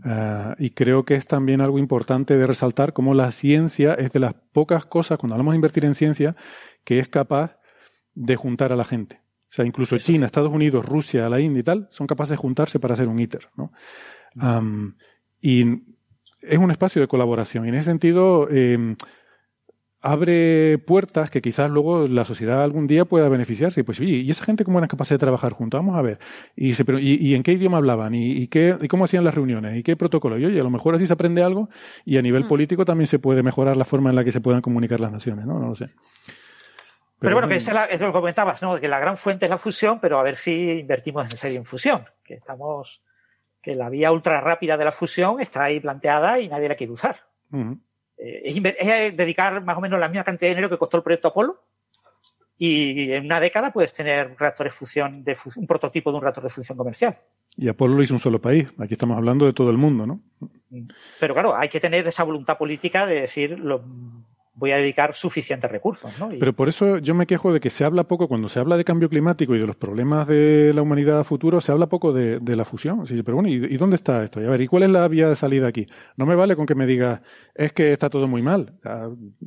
Ah, 0.03 0.57
y 0.59 0.71
creo 0.71 1.05
que 1.05 1.15
es 1.15 1.25
también 1.25 1.61
algo 1.61 1.79
importante 1.79 2.35
de 2.35 2.45
resaltar 2.45 2.91
cómo 2.91 3.13
la 3.13 3.31
ciencia 3.31 3.93
es 3.93 4.11
de 4.11 4.19
las 4.19 4.33
pocas 4.33 4.83
cosas, 4.83 5.19
cuando 5.19 5.35
hablamos 5.35 5.53
de 5.53 5.55
invertir 5.55 5.85
en 5.85 5.95
ciencia, 5.95 6.35
que 6.83 6.99
es 6.99 7.07
capaz 7.07 7.57
de 8.13 8.35
juntar 8.35 8.73
a 8.73 8.75
la 8.75 8.83
gente. 8.83 9.21
O 9.49 9.53
sea, 9.53 9.63
incluso 9.63 9.97
China, 9.97 10.25
Estados 10.25 10.51
Unidos, 10.51 10.85
Rusia, 10.85 11.29
la 11.29 11.39
India 11.39 11.61
y 11.61 11.63
tal, 11.63 11.87
son 11.91 12.07
capaces 12.07 12.31
de 12.31 12.37
juntarse 12.37 12.77
para 12.77 12.95
hacer 12.95 13.07
un 13.07 13.21
ITER. 13.21 13.47
¿no? 13.55 13.71
y 15.39 15.65
es 16.41 16.57
un 16.57 16.71
espacio 16.71 17.01
de 17.01 17.07
colaboración. 17.07 17.65
Y 17.65 17.69
en 17.69 17.75
ese 17.75 17.85
sentido, 17.85 18.49
em, 18.49 18.97
abre 20.01 20.77
puertas 20.77 21.29
que 21.29 21.41
quizás 21.41 21.69
luego 21.69 22.07
la 22.07 22.23
sociedad 22.23 22.63
algún 22.63 22.87
día 22.87 23.05
pueda 23.05 23.27
beneficiarse. 23.27 23.83
Pues, 23.83 23.99
oye, 23.99 24.17
¿y 24.17 24.31
esa 24.31 24.45
gente 24.45 24.63
cómo 24.63 24.79
era 24.79 24.87
capaz 24.87 25.09
de 25.09 25.17
trabajar 25.17 25.53
juntos? 25.53 25.79
Vamos 25.79 25.97
a 25.97 26.01
ver. 26.01 26.19
¿Y, 26.55 26.73
se, 26.73 26.85
y, 26.99 27.35
en 27.35 27.43
qué 27.43 27.53
idioma 27.53 27.77
hablaban? 27.77 28.13
¿Y, 28.15 28.47
qué, 28.47 28.77
¿Y 28.81 28.87
cómo 28.87 29.05
hacían 29.05 29.23
las 29.23 29.35
reuniones? 29.35 29.77
¿Y 29.77 29.83
qué 29.83 29.97
protocolo? 29.97 30.37
Y 30.37 30.45
oye, 30.45 30.59
a 30.59 30.63
lo 30.63 30.69
mejor 30.69 30.95
así 30.95 31.05
se 31.05 31.13
aprende 31.13 31.43
algo 31.43 31.69
y 32.05 32.17
a 32.17 32.21
nivel 32.21 32.45
mm. 32.45 32.47
político 32.47 32.85
también 32.85 33.07
se 33.07 33.19
puede 33.19 33.43
mejorar 33.43 33.75
la 33.77 33.85
forma 33.85 34.09
en 34.09 34.15
la 34.15 34.23
que 34.23 34.31
se 34.31 34.41
puedan 34.41 34.61
comunicar 34.61 34.99
las 34.99 35.11
naciones, 35.11 35.45
¿no? 35.45 35.59
No 35.59 35.67
lo 35.67 35.75
sé. 35.75 35.89
Pero, 37.19 37.35
bueno, 37.35 37.49
que 37.49 37.55
es, 37.55 37.69
lo 37.69 38.07
que 38.07 38.11
comentabas, 38.13 38.61
¿no? 38.61 38.79
Que 38.79 38.87
la 38.87 38.99
gran 38.99 39.17
fuente 39.17 39.45
es 39.45 39.49
la 39.49 39.57
fusión, 39.57 39.99
pero 39.99 40.19
a 40.19 40.23
ver 40.23 40.37
si 40.37 40.79
invertimos 40.79 41.29
en 41.29 41.35
serio 41.35 41.57
en 41.57 41.65
fusión. 41.65 42.05
Que 42.23 42.35
estamos, 42.35 43.01
que 43.61 43.75
la 43.75 43.89
vía 43.89 44.13
ultra 44.13 44.39
rápida 44.39 44.77
de 44.77 44.85
la 44.85 44.93
fusión 44.93 45.41
está 45.41 45.65
ahí 45.65 45.81
planteada 45.81 46.39
y 46.39 46.47
nadie 46.47 46.69
la 46.69 46.75
quiere 46.75 46.93
usar. 46.93 47.17
Es, 48.19 49.15
dedicar 49.15 49.63
más 49.63 49.77
o 49.77 49.81
menos 49.81 49.99
la 49.99 50.09
misma 50.09 50.23
cantidad 50.23 50.49
de 50.49 50.55
dinero 50.55 50.69
que 50.69 50.77
costó 50.77 50.97
el 50.97 51.03
proyecto 51.03 51.29
Apolo. 51.29 51.63
Y 52.61 53.13
en 53.13 53.25
una 53.25 53.39
década 53.39 53.71
puedes 53.71 53.93
tener 53.93 54.35
reactores 54.37 54.73
fusión, 54.73 55.23
de 55.23 55.37
un 55.55 55.65
prototipo 55.65 56.11
de 56.11 56.17
un 56.17 56.23
reactor 56.23 56.43
de 56.43 56.49
fusión 56.49 56.77
comercial. 56.77 57.17
Y 57.55 57.69
Apolo 57.69 57.95
lo 57.95 58.03
hizo 58.03 58.13
un 58.13 58.19
solo 58.19 58.41
país. 58.41 58.67
Aquí 58.77 58.93
estamos 58.93 59.15
hablando 59.15 59.45
de 59.45 59.53
todo 59.53 59.71
el 59.71 59.77
mundo, 59.77 60.05
¿no? 60.05 60.21
Pero 61.19 61.33
claro, 61.33 61.55
hay 61.55 61.69
que 61.69 61.79
tener 61.79 62.05
esa 62.07 62.23
voluntad 62.23 62.57
política 62.57 63.05
de 63.05 63.21
decir, 63.21 63.57
lo, 63.57 63.81
voy 64.59 64.71
a 64.71 64.77
dedicar 64.77 65.15
suficientes 65.15 65.71
recursos. 65.71 66.11
¿no? 66.19 66.29
Pero 66.37 66.53
por 66.53 66.67
eso 66.69 66.97
yo 66.99 67.15
me 67.15 67.25
quejo 67.25 67.53
de 67.53 67.59
que 67.59 67.69
se 67.69 67.85
habla 67.85 68.03
poco, 68.03 68.27
cuando 68.27 68.49
se 68.49 68.59
habla 68.59 68.77
de 68.77 68.83
cambio 68.83 69.09
climático 69.09 69.55
y 69.55 69.59
de 69.59 69.65
los 69.65 69.77
problemas 69.77 70.27
de 70.27 70.73
la 70.75 70.81
humanidad 70.81 71.19
a 71.19 71.23
futuro, 71.23 71.61
se 71.61 71.71
habla 71.71 71.87
poco 71.87 72.13
de, 72.13 72.39
la 72.55 72.65
fusión. 72.65 73.03
pero 73.07 73.35
bueno, 73.35 73.49
¿y, 73.49 73.77
dónde 73.77 73.95
está 73.95 74.23
esto? 74.23 74.41
Y 74.41 74.45
a 74.45 74.49
ver, 74.49 74.61
¿y 74.61 74.67
cuál 74.67 74.83
es 74.83 74.89
la 74.89 75.07
vía 75.07 75.29
de 75.29 75.35
salida 75.35 75.67
aquí? 75.67 75.87
No 76.17 76.25
me 76.25 76.35
vale 76.35 76.55
con 76.55 76.65
que 76.65 76.75
me 76.75 76.85
digas, 76.85 77.21
es 77.55 77.71
que 77.71 77.93
está 77.93 78.09
todo 78.09 78.27
muy 78.27 78.41
mal. 78.41 78.73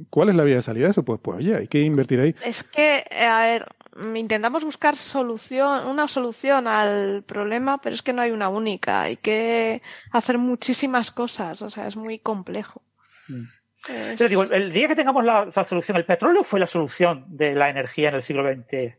¿Cuál 0.09 0.31
es 0.31 0.35
la 0.35 0.45
vía 0.45 0.57
de 0.57 0.63
salida 0.63 0.87
de 0.87 0.93
eso? 0.93 1.05
Pues, 1.05 1.21
pues 1.23 1.39
oye, 1.39 1.57
hay 1.57 1.69
que 1.69 1.83
invertir 1.83 2.21
ahí. 2.21 2.35
Es 2.43 2.65
que, 2.65 3.05
eh, 3.11 3.27
a 3.27 3.43
ver, 3.43 3.67
intentamos 4.15 4.65
buscar 4.65 4.97
solución, 4.97 5.87
una 5.87 6.09
solución 6.09 6.67
al 6.67 7.23
problema, 7.25 7.79
pero 7.79 7.95
es 7.95 8.03
que 8.03 8.13
no 8.13 8.23
hay 8.23 8.31
una 8.31 8.49
única. 8.49 9.03
Hay 9.03 9.17
que 9.19 9.83
hacer 10.11 10.39
muchísimas 10.39 11.11
cosas, 11.11 11.61
o 11.63 11.71
sea, 11.71 11.87
es 11.87 11.97
muy 11.97 12.19
complejo. 12.19 12.83
Mm. 13.29 13.45
Pero 13.87 14.29
digo, 14.29 14.43
el 14.45 14.73
día 14.73 14.89
que 14.89 14.95
tengamos 14.95 15.25
la, 15.25 15.51
solución, 15.65 15.97
el 15.97 16.05
petróleo 16.05 16.45
fue 16.45 16.61
la 16.61 16.67
solución 16.67 17.25
de 17.29 17.55
la 17.55 17.69
energía 17.69 18.11
en 18.11 18.15
el 18.17 18.23
siglo 18.23 18.45
XX. 18.45 18.95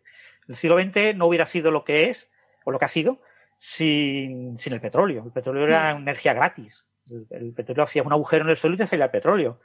El 0.49 0.55
siglo 0.55 0.77
XX 0.77 1.15
no 1.15 1.27
hubiera 1.27 1.45
sido 1.45 1.72
lo 1.72 1.84
que 1.84 2.10
es, 2.10 2.31
o 2.65 2.72
lo 2.72 2.80
que 2.80 2.85
ha 2.85 2.89
sido, 2.89 3.22
sin, 3.57 4.57
sin 4.57 4.73
el 4.73 4.81
petróleo. 4.81 5.23
El 5.26 5.31
petróleo 5.31 5.64
era 5.64 5.95
mm. 5.95 5.97
energía 5.99 6.34
gratis. 6.34 6.85
El, 7.30 7.53
petróleo 7.53 7.84
hacía 7.84 8.03
un 8.03 8.11
agujero 8.11 8.43
en 8.43 8.51
el 8.51 8.57
suelo 8.57 8.76
y 8.76 8.80
te 8.80 8.88
salía 8.88 9.05
el 9.05 9.11
petróleo. 9.11 9.60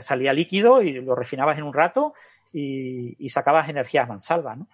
salía 0.00 0.32
líquido 0.32 0.82
y 0.82 0.92
lo 0.92 1.14
refinabas 1.14 1.58
en 1.58 1.64
un 1.64 1.74
rato 1.74 2.14
y, 2.52 3.16
y 3.18 3.28
sacabas 3.30 3.68
energía 3.68 4.02
a 4.02 4.06
mansalva. 4.06 4.54
¿no? 4.54 4.68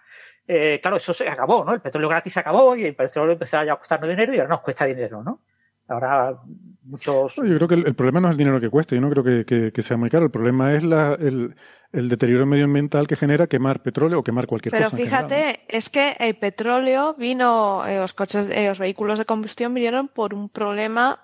Eh, 0.53 0.81
claro, 0.83 0.97
eso 0.97 1.15
se 1.15 1.29
acabó, 1.29 1.65
¿no? 1.65 1.73
El 1.73 1.81
petróleo 1.81 2.09
gratis 2.09 2.33
se 2.33 2.41
acabó 2.41 2.75
y 2.75 2.85
el 2.85 2.97
petróleo 2.97 3.35
empezó 3.35 3.59
a 3.59 3.79
costarnos 3.79 4.09
dinero 4.11 4.35
y 4.35 4.39
ahora 4.39 4.49
nos 4.49 4.61
cuesta 4.63 4.85
dinero, 4.85 5.23
¿no? 5.23 5.43
Ahora 5.91 6.39
muchos... 6.85 7.35
Yo 7.37 7.57
creo 7.57 7.69
que 7.69 7.75
el, 7.75 7.95
problema 7.95 8.21
no 8.21 8.29
es 8.29 8.33
el 8.33 8.39
dinero 8.39 8.61
que 8.61 8.71
cueste, 8.71 8.95
yo 8.95 9.01
no 9.01 9.11
creo 9.11 9.45
que, 9.45 9.83
sea 9.83 9.97
muy 9.97 10.09
caro. 10.09 10.25
El 10.25 10.31
problema 10.31 10.73
es 10.75 10.85
la, 10.85 11.15
el, 11.15 11.55
deterioro 11.93 12.47
medioambiental 12.47 13.09
que 13.09 13.17
genera 13.17 13.49
quemar 13.49 13.83
petróleo 13.83 14.21
o 14.21 14.23
quemar 14.23 14.47
cualquier 14.47 14.73
cosa. 14.73 14.91
Pero 14.91 15.05
fíjate, 15.05 15.61
es 15.67 15.91
que 15.91 16.17
el 16.21 16.37
petróleo 16.37 17.15
vino, 17.15 17.85
eh, 17.87 17.99
los 17.99 18.15
coches, 18.15 18.49
eh, 18.51 18.69
los 18.69 18.79
vehículos 18.79 19.19
de 19.19 19.25
combustión 19.25 19.75
vinieron 19.75 20.07
por 20.07 20.33
un 20.33 20.49
problema 20.49 21.21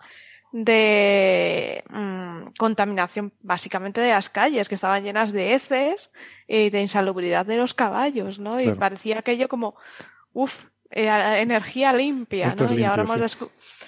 de 0.51 1.85
mm, 1.91 2.55
contaminación 2.59 3.33
básicamente 3.43 4.01
de 4.01 4.11
las 4.11 4.31
calles 4.31 4.69
que 4.69 4.75
estaban 4.75 5.05
llenas 5.05 5.33
de 5.33 5.55
heces 5.55 6.11
y 6.49 6.71
de 6.71 6.81
insalubridad 6.81 7.47
de 7.47 7.57
los 7.57 7.73
caballos, 7.73 8.41
¿no? 8.41 8.61
Y 8.61 8.73
parecía 8.73 9.21
aquello 9.21 9.49
como, 9.49 9.77
uff, 10.33 10.67
eh, 10.91 11.09
energía 11.41 11.93
limpia, 11.93 12.55
¿no? 12.55 12.73
y 12.73 12.85
ahora 12.85 13.03
hemos, 13.03 13.37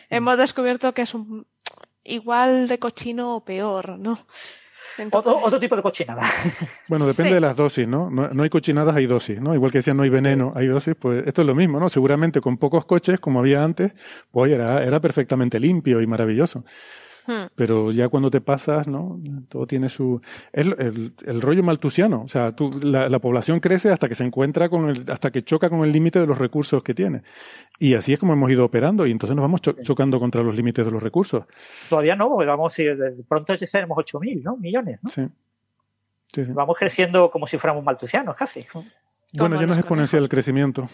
hemos, 0.09 0.39
descubierto 0.39 0.93
que 0.93 1.03
es 1.03 1.15
un, 1.15 1.47
igual 2.05 2.69
de 2.69 2.79
cochino 2.79 3.37
o 3.37 3.45
peor, 3.45 3.99
¿no? 3.99 4.19
otro, 5.13 5.61
tipo 5.61 5.77
de 5.77 5.83
cochinada. 5.83 6.23
Bueno, 6.89 7.07
depende 7.07 7.35
de 7.35 7.41
las 7.41 7.55
dosis, 7.55 7.87
¿no? 7.87 8.11
¿no? 8.11 8.43
hay 8.43 8.51
cochinadas, 8.51 8.97
hay 8.97 9.07
dosis, 9.07 9.41
¿no? 9.41 9.55
Igual 9.55 9.71
que 9.71 9.79
decían 9.79 9.97
no 9.97 10.03
hay 10.03 10.09
veneno, 10.09 10.53
hay 10.57 10.67
dosis, 10.67 10.95
pues 10.99 11.27
esto 11.27 11.43
es 11.43 11.47
lo 11.47 11.55
mismo, 11.55 11.79
¿no? 11.79 11.89
Seguramente 11.89 12.41
con 12.41 12.57
pocos 12.57 12.87
coches, 12.87 13.21
como 13.21 13.41
había 13.41 13.63
antes, 13.63 13.93
pues 14.31 14.51
era, 14.51 14.83
era 14.83 15.01
perfectamente 15.01 15.61
limpio 15.61 16.01
y 16.01 16.07
maravilloso. 16.07 16.65
Hmm. 17.29 17.49
Pero 17.55 17.93
ya 17.93 18.09
cuando 18.09 18.31
te 18.31 18.41
pasas, 18.41 18.89
¿no? 18.89 19.21
Todo 19.51 19.67
tiene 19.67 19.91
su... 19.91 20.19
Es 20.51 20.67
el, 20.67 21.13
el, 21.27 21.43
rollo 21.43 21.63
maltusiano. 21.63 22.23
O 22.23 22.29
sea, 22.29 22.53
tú, 22.53 22.71
la, 22.83 23.19
población 23.19 23.61
crece 23.61 23.93
hasta 23.93 24.09
que 24.09 24.15
se 24.15 24.25
encuentra 24.25 24.71
con 24.71 24.89
el... 24.89 25.05
hasta 25.11 25.31
que 25.31 25.43
choca 25.43 25.69
con 25.69 25.85
el 25.85 25.93
límite 25.93 26.21
de 26.21 26.27
los 26.27 26.39
recursos 26.39 26.83
que 26.83 26.95
tiene. 26.95 27.21
Y 27.79 27.93
así 27.95 28.15
es 28.15 28.19
como 28.19 28.33
hemos 28.33 28.51
ido 28.51 28.65
operando 28.65 29.07
y 29.07 29.11
entonces 29.11 29.37
nos 29.37 29.43
vamos 29.43 29.61
chocando 29.61 30.19
contra 30.19 30.43
los 30.43 30.57
límites 30.57 30.87
de 30.87 30.91
los 30.91 31.03
recursos. 31.03 31.45
Todavía 31.91 32.17
no, 32.17 32.35
vamos, 32.35 32.75
de 32.75 33.25
pronto 33.29 33.55
ya 33.55 33.67
seremos 33.67 33.99
8.000, 33.99 34.43
¿no? 34.43 34.57
Millones, 34.57 34.99
¿no? 35.03 35.11
Sí. 35.11 35.29
Vamos 36.55 36.79
creciendo 36.79 37.31
como 37.31 37.47
si 37.47 37.59
fuéramos 37.59 37.85
maltusianos, 37.85 38.35
casi. 38.37 38.65
Bueno, 39.35 39.61
ya 39.61 39.67
no 39.67 39.73
es 39.73 39.79
exponencial 39.79 40.23
el 40.23 40.29
crecimiento. 40.31 40.89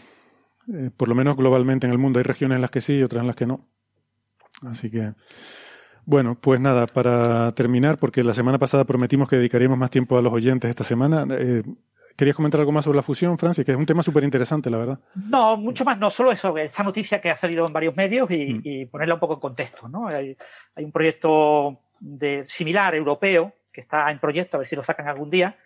Eh, 0.73 0.91
por 0.97 1.09
lo 1.09 1.15
menos 1.15 1.37
globalmente 1.37 1.87
en 1.87 1.93
el 1.93 1.99
mundo. 1.99 2.19
Hay 2.19 2.25
regiones 2.25 2.57
en 2.57 2.63
las 2.63 2.73
que 2.73 2.81
sí 2.81 2.95
y 2.95 3.03
otras 3.05 3.21
en 3.21 3.29
las 3.29 3.37
que 3.37 3.47
no. 3.47 3.69
Así 4.63 4.91
que... 4.91 5.13
Bueno, 6.07 6.37
pues 6.39 6.61
nada, 6.61 6.87
para 6.87 7.53
terminar, 7.53 7.99
porque 7.99 8.23
la 8.23 8.35
semana 8.35 8.59
pasada 8.59 8.85
prometimos 8.85 9.29
que 9.29 9.37
dedicaríamos 9.37 9.79
más 9.79 9.91
tiempo 9.91 10.19
a 10.19 10.23
los 10.23 10.33
oyentes 10.33 10.69
esta 10.69 10.85
semana. 10.85 11.27
Eh, 11.39 11.63
¿Querías 12.17 12.37
comentar 12.37 12.61
algo 12.61 12.73
más 12.73 12.85
sobre 12.85 12.97
la 12.97 13.03
fusión, 13.03 13.39
Francis? 13.39 13.65
Que 13.65 13.73
es 13.73 13.79
un 13.79 13.87
tema 13.87 14.03
súper 14.03 14.23
interesante, 14.23 14.71
la 14.71 14.79
verdad. 14.79 14.99
No, 15.15 15.57
mucho 15.57 15.85
más, 15.85 15.99
no 15.99 16.11
solo 16.11 16.31
eso, 16.31 16.57
esta 16.59 16.85
noticia 16.85 17.21
que 17.21 17.31
ha 17.31 17.37
salido 17.37 17.67
en 17.67 17.73
varios 17.73 17.97
medios 17.97 18.31
y, 18.31 18.85
mm. 18.85 18.91
ponerla 18.91 19.15
un 19.15 19.21
poco 19.21 19.35
en 19.35 19.41
contexto. 19.41 19.89
¿no? 19.89 20.07
Hay, 20.07 20.37
un 20.77 20.93
proyecto 20.93 21.81
de, 21.99 22.45
similar 22.45 22.95
europeo 22.95 23.53
que 23.73 23.81
está 23.81 24.11
en 24.11 24.21
proyecto, 24.21 24.57
a 24.57 24.59
ver 24.59 24.69
si 24.69 24.77
lo 24.77 24.85
sacan 24.85 25.09
algún 25.09 25.31
día, 25.31 25.57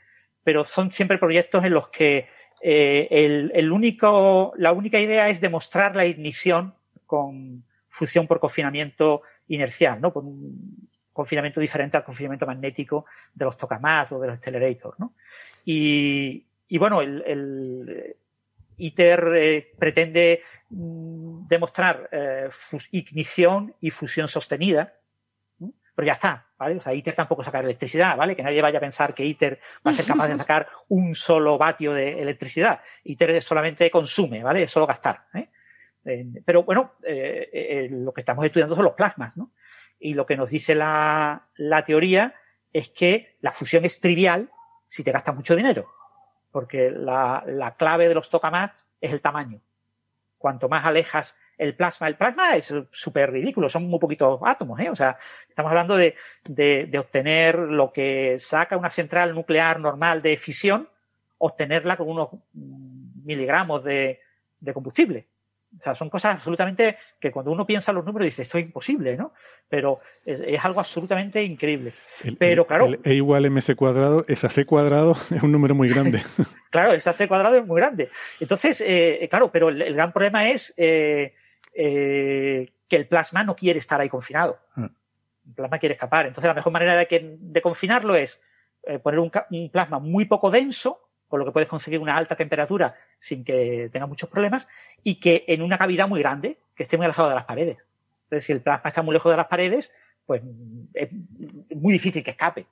pero 0.42 0.64
son 0.64 0.90
siempre 0.90 1.18
proyectos 1.18 1.64
en 1.64 1.74
los 1.74 1.88
que 1.88 2.28
eh, 2.62 3.08
el, 3.10 3.52
el 3.54 3.70
único, 3.70 4.54
la 4.56 4.72
única 4.72 4.98
idea 4.98 5.28
es 5.28 5.42
demostrar 5.42 5.94
la 5.96 6.06
ignición 6.06 6.74
con 7.04 7.64
fusión 7.90 8.26
por 8.26 8.40
confinamiento 8.40 9.22
inercial, 9.48 10.00
¿no? 10.00 10.12
Con 10.12 10.26
un 10.26 10.88
confinamiento 11.12 11.60
diferente 11.60 11.96
al 11.96 12.04
confinamiento 12.04 12.46
magnético 12.46 13.06
de 13.34 13.44
los 13.44 13.56
tokamats 13.56 14.12
o 14.12 14.20
de 14.20 14.28
los 14.28 14.36
accelerators, 14.36 14.98
¿no? 15.00 15.14
Y, 15.64 16.46
bueno, 16.78 17.00
el, 17.02 18.16
ITER 18.76 19.32
eh, 19.34 19.72
pretende 19.76 20.42
mm, 20.70 21.46
demostrar 21.48 22.08
eh, 22.12 22.48
ignición 22.92 23.74
y 23.80 23.90
fusión 23.90 24.28
sostenida. 24.28 24.94
pero 25.94 26.06
ya 26.06 26.12
está, 26.12 26.46
¿vale? 26.56 26.76
O 26.76 26.80
sea, 26.80 26.94
ITER 26.94 27.16
tampoco 27.16 27.42
saca 27.42 27.58
electricidad, 27.58 28.16
¿vale? 28.16 28.36
Que 28.36 28.44
nadie 28.44 28.62
vaya 28.62 28.78
a 28.78 28.80
pensar 28.80 29.12
que 29.12 29.24
ITER 29.24 29.58
va 29.84 29.90
a 29.90 29.94
ser 29.94 30.06
capaz 30.06 30.28
de 30.28 30.36
sacar 30.42 30.68
un 30.88 31.14
solo 31.14 31.58
vatio 31.58 31.92
de 31.92 32.22
electricidad. 32.22 32.80
ITER 33.02 33.42
solamente 33.42 33.90
consume, 33.90 34.42
¿vale? 34.42 34.62
Es 34.62 34.70
solo 34.70 34.86
gastar, 34.86 35.26
¿eh? 35.34 35.48
Pero 36.44 36.62
bueno, 36.62 36.94
eh, 37.04 37.48
eh, 37.52 37.88
lo 37.90 38.12
que 38.12 38.20
estamos 38.20 38.44
estudiando 38.44 38.74
son 38.74 38.84
los 38.84 38.94
plasmas, 38.94 39.36
¿no? 39.36 39.50
Y 39.98 40.14
lo 40.14 40.26
que 40.26 40.36
nos 40.36 40.50
dice 40.50 40.74
la, 40.74 41.48
teoría 41.86 42.34
es 42.72 42.88
que 42.90 43.36
la 43.40 43.52
fusión 43.52 43.84
es 43.84 44.00
trivial 44.00 44.50
si 44.88 45.02
te 45.02 45.12
gastas 45.12 45.34
mucho 45.34 45.56
dinero, 45.56 45.88
porque 46.50 46.90
la, 46.90 47.42
la 47.46 47.76
clave 47.76 48.08
de 48.08 48.14
los 48.14 48.30
tokamats 48.30 48.86
es 49.00 49.12
el 49.12 49.20
tamaño. 49.20 49.60
Cuanto 50.38 50.68
más 50.68 50.86
alejas 50.86 51.36
el 51.58 51.74
plasma, 51.74 52.06
el 52.06 52.16
plasma 52.16 52.54
es 52.54 52.72
súper 52.92 53.32
ridículo, 53.32 53.68
son 53.68 53.88
muy 53.88 53.98
poquitos 53.98 54.38
átomos, 54.44 54.78
¿eh? 54.78 54.88
O 54.88 54.96
sea, 54.96 55.18
estamos 55.48 55.70
hablando 55.70 55.96
de, 55.96 56.14
obtener 56.98 57.58
lo 57.58 57.92
que 57.92 58.38
saca 58.38 58.76
una 58.76 58.88
central 58.88 59.34
nuclear 59.34 59.80
normal 59.80 60.22
de 60.22 60.36
fisión, 60.36 60.88
obtenerla 61.38 61.96
con 61.96 62.08
unos 62.08 62.30
miligramos 62.52 63.82
de, 63.82 64.20
de 64.60 64.72
combustible. 64.72 65.26
O 65.76 65.80
sea, 65.80 65.94
son 65.94 66.08
cosas 66.08 66.36
absolutamente 66.36 66.96
que 67.20 67.30
cuando 67.30 67.52
uno 67.52 67.66
piensa 67.66 67.92
los 67.92 68.04
números 68.04 68.24
dice, 68.24 68.42
esto 68.42 68.56
es 68.56 68.64
imposible, 68.64 69.16
¿no? 69.16 69.32
Pero 69.68 70.00
es, 70.24 70.40
es 70.46 70.64
algo 70.64 70.80
absolutamente 70.80 71.42
increíble. 71.42 71.92
El, 72.24 72.36
Pero 72.36 72.66
claro. 72.66 72.86
El 72.86 73.00
E 73.04 73.14
igual 73.14 73.50
MC 73.50 73.76
cuadrado, 73.76 74.24
esa 74.28 74.48
C 74.48 74.64
cuadrado 74.64 75.12
es 75.30 75.42
un 75.42 75.52
número 75.52 75.74
muy 75.74 75.88
grande. 75.88 76.22
claro, 76.70 76.92
esa 76.92 77.12
C 77.12 77.28
cuadrado 77.28 77.56
es 77.56 77.66
muy 77.66 77.80
grande. 77.80 78.08
Entonces, 78.40 78.82
eh, 78.84 79.26
claro, 79.30 79.52
pero 79.52 79.68
el, 79.68 79.82
el, 79.82 79.94
gran 79.94 80.12
problema 80.12 80.48
es 80.48 80.72
eh, 80.78 81.34
eh, 81.74 82.72
que 82.88 82.96
el 82.96 83.06
plasma 83.06 83.44
no 83.44 83.54
quiere 83.54 83.78
estar 83.78 84.00
ahí 84.00 84.08
confinado. 84.08 84.58
Ah. 84.74 84.88
El 85.46 85.54
plasma 85.54 85.78
quiere 85.78 85.94
escapar. 85.94 86.26
Entonces, 86.26 86.48
la 86.48 86.54
mejor 86.54 86.72
manera 86.72 86.96
de, 86.96 87.06
que, 87.06 87.36
de 87.38 87.60
confinarlo 87.60 88.14
es 88.16 88.40
poner 89.02 89.20
un, 89.20 89.30
un 89.50 89.70
plasma 89.70 89.98
muy 89.98 90.24
poco 90.24 90.50
denso, 90.50 91.07
con 91.28 91.38
lo 91.38 91.46
que 91.46 91.52
puedes 91.52 91.68
conseguir 91.68 92.00
una 92.00 92.16
alta 92.16 92.34
temperatura 92.34 92.94
sin 93.18 93.44
que 93.44 93.90
tenga 93.92 94.06
muchos 94.06 94.28
problemas, 94.28 94.66
y 95.02 95.16
que 95.16 95.44
en 95.48 95.62
una 95.62 95.78
cavidad 95.78 96.08
muy 96.08 96.20
grande, 96.20 96.58
que 96.74 96.84
esté 96.84 96.96
muy 96.96 97.04
alejado 97.04 97.28
de 97.28 97.34
las 97.34 97.44
paredes. 97.44 97.78
Entonces, 98.24 98.44
si 98.44 98.52
el 98.52 98.60
plasma 98.60 98.88
está 98.88 99.02
muy 99.02 99.12
lejos 99.12 99.30
de 99.30 99.36
las 99.36 99.46
paredes, 99.46 99.92
pues 100.26 100.42
es 100.94 101.08
muy 101.74 101.92
difícil 101.92 102.22
que 102.22 102.32
escape. 102.32 102.66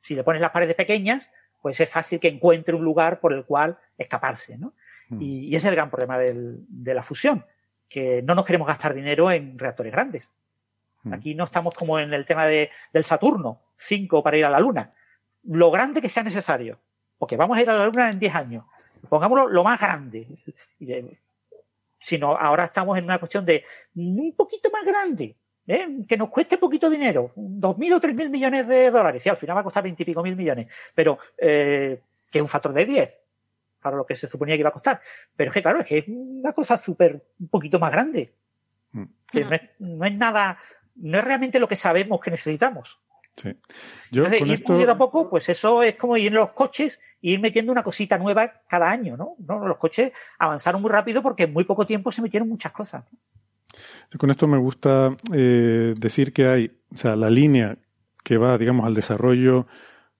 Si 0.00 0.14
le 0.14 0.24
pones 0.24 0.40
las 0.40 0.50
paredes 0.50 0.74
pequeñas, 0.74 1.30
pues 1.60 1.80
es 1.80 1.88
fácil 1.88 2.20
que 2.20 2.28
encuentre 2.28 2.74
un 2.74 2.84
lugar 2.84 3.20
por 3.20 3.32
el 3.32 3.44
cual 3.44 3.78
escaparse, 3.96 4.58
¿no? 4.58 4.74
Mm. 5.08 5.22
Y, 5.22 5.38
y, 5.46 5.56
ese 5.56 5.66
es 5.66 5.70
el 5.70 5.76
gran 5.76 5.90
problema 5.90 6.18
del, 6.18 6.64
de 6.68 6.94
la 6.94 7.02
fusión, 7.02 7.44
que 7.88 8.22
no 8.22 8.34
nos 8.34 8.44
queremos 8.44 8.68
gastar 8.68 8.94
dinero 8.94 9.30
en 9.30 9.58
reactores 9.58 9.92
grandes. 9.92 10.30
Mm. 11.04 11.12
Aquí 11.12 11.34
no 11.34 11.44
estamos 11.44 11.74
como 11.74 11.98
en 11.98 12.12
el 12.12 12.24
tema 12.24 12.46
de, 12.46 12.70
del 12.92 13.04
Saturno, 13.04 13.60
5 13.76 14.22
para 14.22 14.36
ir 14.36 14.44
a 14.44 14.50
la 14.50 14.60
Luna. 14.60 14.90
Lo 15.44 15.70
grande 15.70 16.00
que 16.00 16.08
sea 16.08 16.22
necesario, 16.22 16.78
porque 17.24 17.38
vamos 17.38 17.56
a 17.56 17.62
ir 17.62 17.70
a 17.70 17.78
la 17.78 17.86
Luna 17.86 18.10
en 18.10 18.18
10 18.18 18.34
años. 18.34 18.64
Pongámoslo 19.08 19.48
lo 19.48 19.64
más 19.64 19.80
grande. 19.80 20.28
Sino 21.98 22.36
ahora 22.36 22.66
estamos 22.66 22.98
en 22.98 23.04
una 23.04 23.16
cuestión 23.16 23.46
de 23.46 23.64
un 23.94 24.34
poquito 24.36 24.70
más 24.70 24.84
grande, 24.84 25.34
¿eh? 25.66 26.04
que 26.06 26.18
nos 26.18 26.28
cueste 26.28 26.58
poquito 26.58 26.90
dinero, 26.90 27.32
dos 27.34 27.78
mil 27.78 27.94
o 27.94 27.98
tres 27.98 28.14
mil 28.14 28.28
millones 28.28 28.68
de 28.68 28.90
dólares. 28.90 29.22
Sí, 29.22 29.30
al 29.30 29.38
final 29.38 29.56
va 29.56 29.60
a 29.60 29.64
costar 29.64 29.82
veintipico 29.82 30.22
mil 30.22 30.36
millones, 30.36 30.66
pero 30.94 31.18
eh, 31.38 31.98
que 32.30 32.38
es 32.40 32.42
un 32.42 32.48
factor 32.48 32.74
de 32.74 32.84
10 32.84 33.20
para 33.80 33.96
lo 33.96 34.04
que 34.04 34.16
se 34.16 34.28
suponía 34.28 34.56
que 34.56 34.60
iba 34.60 34.68
a 34.68 34.72
costar. 34.72 35.00
Pero 35.34 35.48
es 35.48 35.54
que, 35.54 35.62
claro, 35.62 35.80
es 35.80 35.86
que 35.86 35.98
es 36.00 36.04
una 36.08 36.52
cosa 36.52 36.76
súper, 36.76 37.24
un 37.40 37.48
poquito 37.48 37.78
más 37.78 37.90
grande. 37.90 38.34
Mm. 38.92 39.04
Que 39.32 39.44
no 39.44 39.52
es, 39.54 39.62
no 39.78 40.04
es 40.04 40.18
nada, 40.18 40.58
no 40.96 41.16
es 41.16 41.24
realmente 41.24 41.58
lo 41.58 41.68
que 41.68 41.76
sabemos 41.76 42.20
que 42.20 42.32
necesitamos. 42.32 43.00
Sí. 43.36 43.50
Yo 44.10 44.24
Entonces, 44.24 44.62
con 44.62 44.76
ir 44.76 44.82
esto... 44.82 44.92
a 44.92 44.98
poco, 44.98 45.28
pues 45.28 45.48
eso 45.48 45.82
es 45.82 45.96
como 45.96 46.16
ir 46.16 46.28
en 46.28 46.34
los 46.34 46.52
coches 46.52 47.00
e 47.20 47.32
ir 47.32 47.40
metiendo 47.40 47.72
una 47.72 47.82
cosita 47.82 48.16
nueva 48.18 48.62
cada 48.68 48.90
año, 48.90 49.16
¿no? 49.16 49.34
¿no? 49.38 49.66
Los 49.66 49.78
coches 49.78 50.12
avanzaron 50.38 50.80
muy 50.80 50.90
rápido 50.90 51.22
porque 51.22 51.44
en 51.44 51.52
muy 51.52 51.64
poco 51.64 51.86
tiempo 51.86 52.12
se 52.12 52.22
metieron 52.22 52.48
muchas 52.48 52.72
cosas. 52.72 53.04
Con 54.16 54.30
esto 54.30 54.46
me 54.46 54.58
gusta 54.58 55.16
eh, 55.32 55.94
decir 55.96 56.32
que 56.32 56.46
hay, 56.46 56.70
o 56.92 56.96
sea, 56.96 57.16
la 57.16 57.30
línea 57.30 57.76
que 58.22 58.38
va, 58.38 58.56
digamos, 58.56 58.86
al 58.86 58.94
desarrollo 58.94 59.66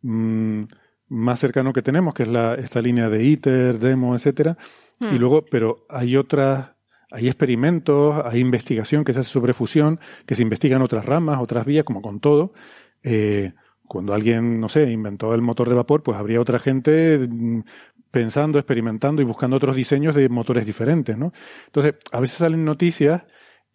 mmm, 0.03 0.65
más 1.09 1.39
cercano 1.39 1.73
que 1.73 1.83
tenemos, 1.83 2.15
que 2.15 2.25
es 2.25 2.29
la, 2.29 2.55
esta 2.57 2.83
línea 2.83 3.09
de 3.09 3.23
ITER, 3.23 3.79
DEMO, 3.79 4.17
etcétera, 4.17 4.57
Hmm. 5.01 5.15
y 5.15 5.19
luego, 5.19 5.45
pero 5.45 5.87
hay 5.89 6.17
otras, 6.17 6.71
hay 7.11 7.27
experimentos, 7.27 8.21
hay 8.25 8.41
investigación 8.41 9.05
que 9.05 9.13
se 9.13 9.21
hace 9.21 9.31
sobre 9.31 9.53
fusión, 9.53 9.99
que 10.27 10.35
se 10.35 10.43
investigan 10.43 10.83
otras 10.83 11.05
ramas, 11.05 11.41
otras 11.41 11.67
vías, 11.67 11.85
como 11.85 12.03
con 12.03 12.21
todo. 12.21 12.53
Eh, 13.05 13.53
cuando 13.87 14.15
alguien, 14.15 14.59
no 14.59 14.69
sé, 14.69 14.91
inventó 14.91 15.35
el 15.35 15.43
motor 15.43 15.69
de 15.69 15.75
vapor, 15.75 16.03
pues 16.03 16.19
habría 16.19 16.41
otra 16.41 16.59
gente 16.59 17.19
mm, 17.19 17.61
pensando, 18.11 18.59
experimentando 18.59 19.23
y 19.23 19.25
buscando 19.25 19.57
otros 19.57 19.77
diseños 19.77 20.15
de 20.15 20.29
motores 20.29 20.67
diferentes, 20.67 21.17
¿no? 21.17 21.33
Entonces, 21.67 21.97
a 22.11 22.21
veces 22.21 22.39
salen 22.39 22.65
noticias 22.65 23.23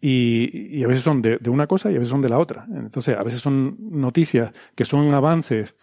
y, 0.00 0.78
y 0.78 0.84
a 0.84 0.88
veces 0.88 1.04
son 1.04 1.22
de, 1.22 1.38
de, 1.38 1.50
una 1.50 1.66
cosa 1.66 1.90
y 1.90 1.96
a 1.96 1.98
veces 1.98 2.10
son 2.10 2.22
de 2.22 2.28
la 2.28 2.38
otra. 2.38 2.66
Entonces, 2.74 3.16
a 3.16 3.22
veces 3.22 3.40
son 3.40 3.76
noticias 3.78 4.52
que 4.74 4.84
son 4.84 5.14
avances 5.14 5.76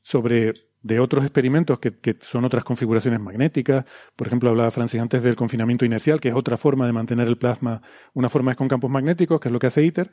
sobre 0.00 0.52
de 0.82 1.00
otros 1.00 1.24
experimentos 1.24 1.78
que, 1.78 1.96
que, 1.98 2.16
son 2.20 2.44
otras 2.44 2.64
configuraciones 2.64 3.20
magnéticas. 3.20 3.84
Por 4.16 4.26
ejemplo, 4.26 4.50
hablaba 4.50 4.70
Francis 4.70 5.00
antes 5.00 5.22
del 5.22 5.36
confinamiento 5.36 5.84
inercial, 5.84 6.20
que 6.20 6.28
es 6.28 6.34
otra 6.34 6.56
forma 6.56 6.86
de 6.86 6.92
mantener 6.92 7.28
el 7.28 7.38
plasma. 7.38 7.82
Una 8.14 8.28
forma 8.28 8.52
es 8.52 8.56
con 8.56 8.68
campos 8.68 8.90
magnéticos, 8.90 9.40
que 9.40 9.48
es 9.48 9.52
lo 9.52 9.58
que 9.58 9.68
hace 9.68 9.84
ITER, 9.84 10.10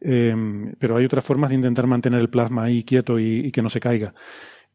eh, 0.00 0.34
pero 0.78 0.96
hay 0.96 1.04
otras 1.04 1.24
formas 1.24 1.50
de 1.50 1.56
intentar 1.56 1.86
mantener 1.86 2.20
el 2.20 2.30
plasma 2.30 2.64
ahí 2.64 2.84
quieto 2.84 3.18
y, 3.18 3.46
y 3.46 3.52
que 3.52 3.62
no 3.62 3.70
se 3.70 3.80
caiga. 3.80 4.14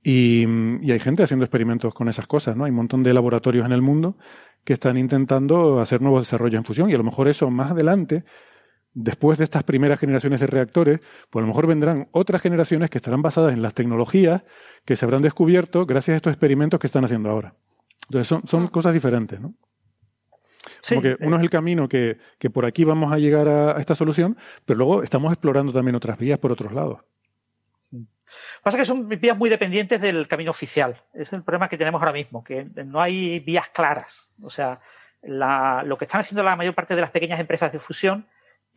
Y, 0.03 0.45
y, 0.82 0.91
hay 0.91 0.99
gente 0.99 1.24
haciendo 1.24 1.44
experimentos 1.44 1.94
con 1.94 2.07
esas 2.07 2.28
cosas, 2.28 2.56
¿no? 2.56 2.65
Hay 2.65 2.72
un 2.72 2.78
montón 2.78 3.03
de 3.03 3.14
laboratorios 3.14 3.65
en 3.65 3.72
el 3.72 3.82
mundo 3.82 4.18
que 4.64 4.74
están 4.74 4.98
intentando 4.98 5.80
hacer 5.80 6.02
nuevos 6.02 6.24
desarrollos 6.24 6.60
en 6.60 6.65
fusión 6.65 6.90
y 6.90 6.94
a 6.94 6.98
lo 6.98 7.03
mejor 7.03 7.30
eso 7.30 7.49
más 7.49 7.72
adelante 7.72 8.26
después 8.99 9.38
de 9.38 9.44
estas 9.44 9.64
primeras 9.64 9.99
generaciones 9.99 10.40
de 10.40 10.48
reactores, 10.48 10.99
pues 11.30 11.41
a 11.41 11.45
lo 11.45 11.48
mejor 11.48 11.68
vendrán 11.68 12.07
otras 12.11 12.41
generaciones 12.41 12.90
que 12.90 12.98
estarán 12.98 13.22
basadas 13.22 13.53
en 13.53 13.61
las 13.61 13.76
tecnologías 13.76 14.41
que 14.86 14.95
se 14.95 15.06
habrán 15.06 15.22
descubierto 15.22 15.86
gracias 15.86 16.15
a 16.15 16.18
estos 16.18 16.34
experimentos 16.34 16.80
que 16.80 16.88
están 16.88 17.06
haciendo 17.06 17.30
ahora. 17.30 17.53
Entonces 18.07 18.28
son, 18.28 18.48
son 18.48 18.68
cosas 18.68 18.94
diferentes, 18.94 19.40
¿no? 19.40 19.53
Como 20.88 21.02
que 21.02 21.15
uno 21.19 21.38
es 21.38 21.44
el 21.44 21.49
camino 21.49 21.88
que, 21.88 22.18
que, 22.40 22.49
por 22.49 22.65
aquí 22.65 22.84
vamos 22.84 23.14
a 23.14 23.19
llegar 23.19 23.48
a, 23.48 23.78
a, 23.78 23.80
esta 23.80 23.94
solución, 23.94 24.36
pero 24.65 24.78
luego 24.78 25.03
estamos 25.03 25.32
explorando 25.32 25.72
también 25.72 25.95
otras 25.95 26.18
vías 26.18 26.40
por 26.40 26.52
otros 26.52 26.74
lados. 26.74 26.99
Pasa 28.64 28.78
que 28.78 28.86
son 28.86 29.07
vías 29.07 29.38
muy 29.38 29.49
dependientes 29.49 30.02
del 30.02 30.28
camino 30.28 30.52
oficial. 30.52 31.03
Es 31.14 31.32
el 31.34 31.44
problema 31.44 31.69
que 31.69 31.78
tenemos 31.78 32.02
ahora 32.02 32.14
mismo, 32.14 32.44
que 32.44 32.65
no 32.86 32.99
hay 32.99 33.40
vías 33.40 33.69
claras. 33.69 34.30
O 34.41 34.49
sea, 34.49 34.82
la, 35.22 35.84
lo 35.86 35.98
que 35.98 36.06
están 36.06 36.22
haciendo 36.22 36.44
la 36.44 36.56
mayor 36.56 36.74
parte 36.74 36.95
de 36.95 37.02
las 37.02 37.11
pequeñas 37.11 37.40
empresas 37.40 37.72
de 37.72 37.80
fusión 37.80 38.28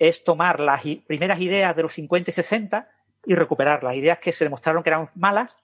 es 0.01 0.25
tomar 0.25 0.59
las 0.59 0.83
primeras 1.07 1.39
ideas 1.41 1.77
de 1.77 1.83
los 1.83 1.93
50 1.93 2.31
y 2.31 2.35
60 2.35 2.89
y 3.27 3.35
recuperar 3.35 3.85
las 3.85 3.95
ideas 3.95 4.19
que 4.19 4.33
se 4.33 4.45
demostraron 4.45 4.83
que 4.83 4.89
eran 4.89 5.11
malas 5.15 5.59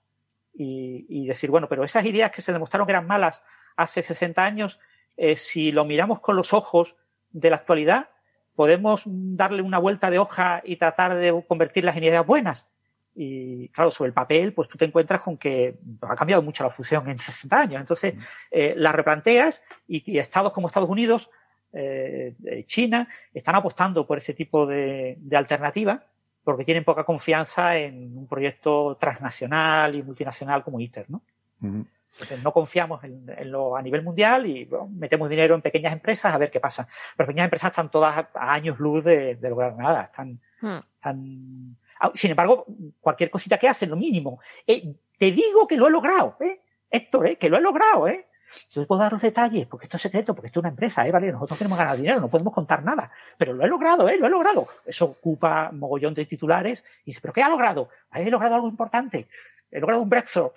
y, 0.53 1.07
y 1.09 1.27
decir, 1.27 1.51
bueno, 1.51 1.69
pero 1.69 1.83
esas 1.85 2.05
ideas 2.05 2.31
que 2.31 2.43
se 2.43 2.53
demostraron 2.53 2.87
que 2.87 2.93
eran 2.93 3.07
malas 3.07 3.43
hace 3.77 4.03
60 4.03 4.45
años, 4.45 4.79
eh, 5.17 5.37
si 5.37 5.73
lo 5.73 5.87
miramos 5.87 6.21
con 6.21 6.37
los 6.37 6.53
ojos 6.53 6.97
de 7.31 7.49
la 7.49 7.57
actualidad, 7.57 8.11
podemos 8.55 9.05
darle 9.07 9.63
una 9.63 9.79
vuelta 9.79 10.11
de 10.11 10.19
hoja 10.19 10.63
y 10.65 10.77
tratar 10.77 11.15
de 11.15 11.45
convertirlas 11.49 11.97
en 11.97 12.05
ideas 12.05 12.27
buenas. 12.27 12.69
Y 13.15 13.71
claro, 13.71 13.91
sobre 13.91 14.09
el 14.09 14.15
papel, 14.15 14.53
pues 14.53 14.69
tú 14.69 14.77
te 14.77 14.85
encuentras 14.85 15.23
con 15.23 15.39
que 15.39 15.79
ha 16.03 16.15
cambiado 16.15 16.43
mucho 16.43 16.63
la 16.63 16.69
fusión 16.69 17.09
en 17.09 17.19
60 17.19 17.59
años. 17.59 17.81
Entonces, 17.81 18.15
eh, 18.51 18.75
la 18.77 18.93
replanteas 18.93 19.63
y, 19.89 20.11
y 20.11 20.19
estados 20.19 20.53
como 20.53 20.67
Estados 20.67 20.91
Unidos 20.91 21.31
eh, 21.77 22.65
China 22.65 23.09
están 23.35 23.55
apostando 23.55 24.07
por 24.07 24.19
ese 24.19 24.35
tipo 24.35 24.67
de, 24.67 25.17
de, 25.19 25.37
alternativa 25.37 26.03
porque 26.43 26.65
tienen 26.65 26.85
poca 26.85 27.05
confianza 27.05 27.77
en 27.77 28.17
un 28.17 28.27
proyecto 28.27 28.97
transnacional 28.97 29.95
y 29.97 30.03
multinacional 30.03 30.63
como 30.63 30.81
ITER, 30.81 31.07
¿no? 31.11 31.23
Uh 31.61 31.67
-huh. 31.67 31.87
Entonces, 32.13 32.43
no 32.43 32.53
confiamos 32.53 33.05
en, 33.05 33.27
en, 33.37 33.51
lo 33.51 33.77
a 33.77 33.83
nivel 33.83 34.03
mundial 34.03 34.47
y 34.47 34.65
bueno, 34.65 34.89
metemos 34.89 35.29
dinero 35.29 35.55
en 35.55 35.61
pequeñas 35.61 35.93
empresas 35.93 36.33
a 36.33 36.39
ver 36.39 36.51
qué 36.51 36.61
pasa. 36.61 36.89
Pero 37.15 37.27
pequeñas 37.27 37.45
empresas 37.45 37.71
están 37.73 37.91
todas 37.91 38.17
a, 38.17 38.31
a 38.33 38.55
años 38.55 38.79
luz 38.79 39.05
de, 39.05 39.35
de, 39.35 39.51
lograr 39.51 39.77
nada. 39.77 40.05
Están, 40.05 40.41
hmm. 40.63 40.79
están, 40.95 41.77
sin 42.15 42.31
embargo, 42.31 42.65
cualquier 43.01 43.29
cosita 43.29 43.59
que 43.59 43.69
hacen, 43.69 43.91
lo 43.91 43.97
mínimo. 43.97 44.41
Eh, 44.67 44.95
te 45.19 45.31
digo 45.31 45.67
que 45.67 45.77
lo 45.77 45.89
he 45.89 45.91
logrado, 45.91 46.37
¿eh? 46.41 46.61
Héctor, 46.91 47.27
¿eh? 47.27 47.37
que 47.37 47.51
lo 47.51 47.59
he 47.59 47.61
logrado, 47.61 48.09
¿eh? 48.09 48.29
Yo 48.71 48.87
puedo 48.87 49.01
dar 49.01 49.13
los 49.13 49.23
detalles 49.23 49.67
porque 49.67 49.87
esto 49.87 49.97
es 49.97 50.03
secreto, 50.03 50.35
porque 50.35 50.49
esto 50.49 50.61
es 50.61 50.63
una 50.63 50.71
empresa, 50.71 51.07
¿eh? 51.07 51.11
¿vale? 51.11 51.33
Nosotros 51.33 51.59
queremos 51.59 51.79
ganar 51.79 51.97
dinero, 51.97 52.21
no 52.21 52.29
podemos 52.29 52.55
contar 52.55 52.83
nada. 52.83 53.11
Pero 53.37 53.53
lo 53.53 53.65
he 53.65 53.69
logrado, 53.69 54.09
¿eh? 54.09 54.17
Lo 54.19 54.27
he 54.27 54.31
logrado. 54.31 54.69
Eso 54.85 55.07
ocupa 55.07 55.71
mogollón 55.73 56.15
de 56.15 56.27
titulares 56.27 56.85
y 57.05 57.07
dice, 57.07 57.21
¿pero 57.21 57.33
qué 57.33 57.43
ha 57.43 57.49
logrado? 57.49 57.89
He 58.13 58.31
logrado 58.31 58.55
algo 58.55 58.69
importante. 58.69 59.29
He 59.71 59.81
logrado 59.81 60.03
un 60.03 60.09
breakthrough. 60.09 60.53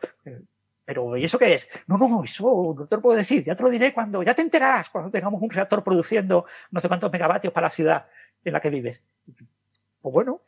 Pero, 0.86 1.16
¿y 1.18 1.24
eso 1.26 1.38
qué 1.38 1.54
es? 1.54 1.70
No, 1.86 1.98
no, 1.98 2.24
eso 2.24 2.76
no 2.76 2.88
te 2.88 2.96
lo 2.96 3.02
puedo 3.02 3.16
decir. 3.16 3.44
Ya 3.44 3.56
te 3.56 3.62
lo 3.62 3.70
diré 3.70 3.94
cuando, 3.94 4.24
ya 4.24 4.34
te 4.34 4.42
enterarás 4.42 4.90
cuando 4.90 5.12
tengamos 5.12 5.42
un 5.42 5.50
reactor 5.50 5.84
produciendo 5.84 6.46
no 6.72 6.80
sé 6.80 6.88
cuántos 6.88 7.12
megavatios 7.12 7.54
para 7.54 7.68
la 7.68 7.72
ciudad 7.72 8.08
en 8.44 8.54
la 8.54 8.60
que 8.60 8.70
vives. 8.72 9.02
Pues 10.02 10.14
bueno, 10.14 10.42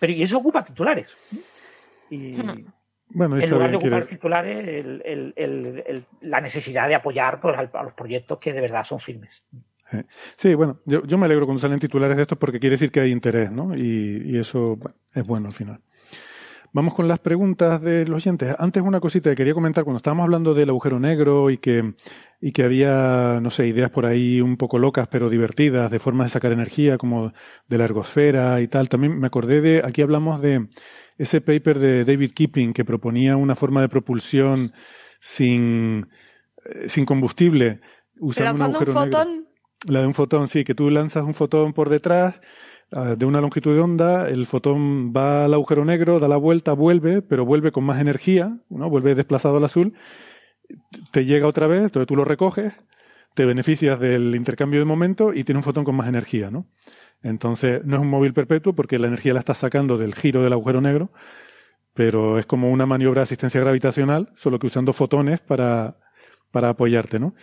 Pero 0.00 0.12
y 0.12 0.22
eso 0.22 0.38
ocupa 0.38 0.64
titulares. 0.64 1.16
Y. 2.08 2.34
Bueno, 3.14 3.38
en 3.38 3.50
lugar 3.50 3.70
de 3.70 3.76
ocupar 3.76 4.06
titulares, 4.06 4.68
el- 4.68 5.02
el- 5.04 5.32
el- 5.36 5.82
el- 5.86 6.04
la 6.22 6.40
necesidad 6.40 6.88
de 6.88 6.94
apoyar 6.94 7.40
pues, 7.40 7.56
a 7.58 7.82
los 7.82 7.92
proyectos 7.92 8.38
que 8.38 8.52
de 8.52 8.60
verdad 8.60 8.84
son 8.84 8.98
firmes. 8.98 9.44
Sí, 10.36 10.54
bueno, 10.54 10.80
yo, 10.86 11.04
yo 11.04 11.18
me 11.18 11.26
alegro 11.26 11.44
cuando 11.44 11.60
salen 11.60 11.78
titulares 11.78 12.16
de 12.16 12.22
estos 12.22 12.38
porque 12.38 12.58
quiere 12.58 12.74
decir 12.74 12.90
que 12.90 13.00
hay 13.00 13.10
interés, 13.12 13.50
¿no? 13.52 13.76
Y, 13.76 14.22
y 14.24 14.38
eso 14.38 14.76
bueno, 14.76 14.96
es 15.14 15.26
bueno 15.26 15.46
al 15.48 15.52
final. 15.52 15.80
Vamos 16.74 16.94
con 16.94 17.06
las 17.06 17.18
preguntas 17.18 17.82
de 17.82 18.06
los 18.06 18.16
oyentes. 18.16 18.56
Antes 18.58 18.82
una 18.82 18.98
cosita 19.00 19.28
que 19.28 19.36
quería 19.36 19.52
comentar, 19.52 19.84
cuando 19.84 19.98
estábamos 19.98 20.24
hablando 20.24 20.54
del 20.54 20.70
agujero 20.70 20.98
negro 20.98 21.50
y 21.50 21.58
que, 21.58 21.92
y 22.40 22.52
que 22.52 22.62
había, 22.62 23.40
no 23.42 23.50
sé, 23.50 23.66
ideas 23.66 23.90
por 23.90 24.06
ahí 24.06 24.40
un 24.40 24.56
poco 24.56 24.78
locas 24.78 25.06
pero 25.08 25.28
divertidas 25.28 25.90
de 25.90 25.98
formas 25.98 26.28
de 26.28 26.30
sacar 26.30 26.52
energía, 26.52 26.96
como 26.96 27.30
de 27.68 27.76
la 27.78 27.84
ergosfera 27.84 28.62
y 28.62 28.68
tal, 28.68 28.88
también 28.88 29.18
me 29.20 29.26
acordé 29.26 29.60
de, 29.60 29.82
aquí 29.84 30.00
hablamos 30.00 30.40
de 30.40 30.68
ese 31.18 31.40
paper 31.40 31.78
de 31.78 32.04
David 32.04 32.32
Keeping 32.34 32.72
que 32.72 32.84
proponía 32.84 33.36
una 33.36 33.54
forma 33.54 33.80
de 33.80 33.88
propulsión 33.88 34.72
sin, 35.20 36.08
eh, 36.64 36.88
sin 36.88 37.04
combustible 37.06 37.80
usando 38.18 38.52
un 38.54 38.58
Lanzando 38.60 38.78
un 38.78 38.88
agujero 38.88 38.94
negro. 38.94 39.18
fotón. 39.18 39.46
La 39.88 40.00
de 40.00 40.06
un 40.06 40.14
fotón, 40.14 40.48
sí, 40.48 40.64
que 40.64 40.74
tú 40.74 40.90
lanzas 40.90 41.24
un 41.24 41.34
fotón 41.34 41.72
por 41.72 41.88
detrás 41.88 42.40
ah, 42.92 43.14
de 43.16 43.26
una 43.26 43.40
longitud 43.40 43.74
de 43.74 43.80
onda, 43.80 44.28
el 44.28 44.46
fotón 44.46 45.12
va 45.12 45.46
al 45.46 45.54
agujero 45.54 45.84
negro, 45.84 46.20
da 46.20 46.28
la 46.28 46.36
vuelta, 46.36 46.72
vuelve, 46.72 47.20
pero 47.20 47.44
vuelve 47.44 47.72
con 47.72 47.84
más 47.84 48.00
energía, 48.00 48.58
¿no? 48.68 48.88
Vuelve 48.88 49.14
desplazado 49.14 49.56
al 49.56 49.64
azul, 49.64 49.94
te 51.10 51.24
llega 51.24 51.48
otra 51.48 51.66
vez, 51.66 51.82
entonces 51.82 52.06
tú 52.06 52.14
lo 52.14 52.24
recoges, 52.24 52.74
te 53.34 53.44
beneficias 53.44 53.98
del 53.98 54.34
intercambio 54.36 54.78
de 54.78 54.84
momento 54.84 55.34
y 55.34 55.42
tiene 55.44 55.58
un 55.58 55.64
fotón 55.64 55.84
con 55.84 55.96
más 55.96 56.08
energía, 56.08 56.50
¿no? 56.50 56.66
Entonces, 57.22 57.84
no 57.84 57.96
es 57.96 58.02
un 58.02 58.08
móvil 58.08 58.32
perpetuo 58.32 58.72
porque 58.72 58.98
la 58.98 59.06
energía 59.06 59.34
la 59.34 59.40
estás 59.40 59.58
sacando 59.58 59.96
del 59.96 60.14
giro 60.14 60.42
del 60.42 60.52
agujero 60.52 60.80
negro, 60.80 61.10
pero 61.94 62.38
es 62.38 62.46
como 62.46 62.70
una 62.70 62.86
maniobra 62.86 63.20
de 63.20 63.24
asistencia 63.24 63.60
gravitacional, 63.60 64.30
solo 64.34 64.58
que 64.58 64.66
usando 64.66 64.92
fotones 64.92 65.40
para, 65.40 65.96
para 66.50 66.70
apoyarte, 66.70 67.18
¿no? 67.18 67.34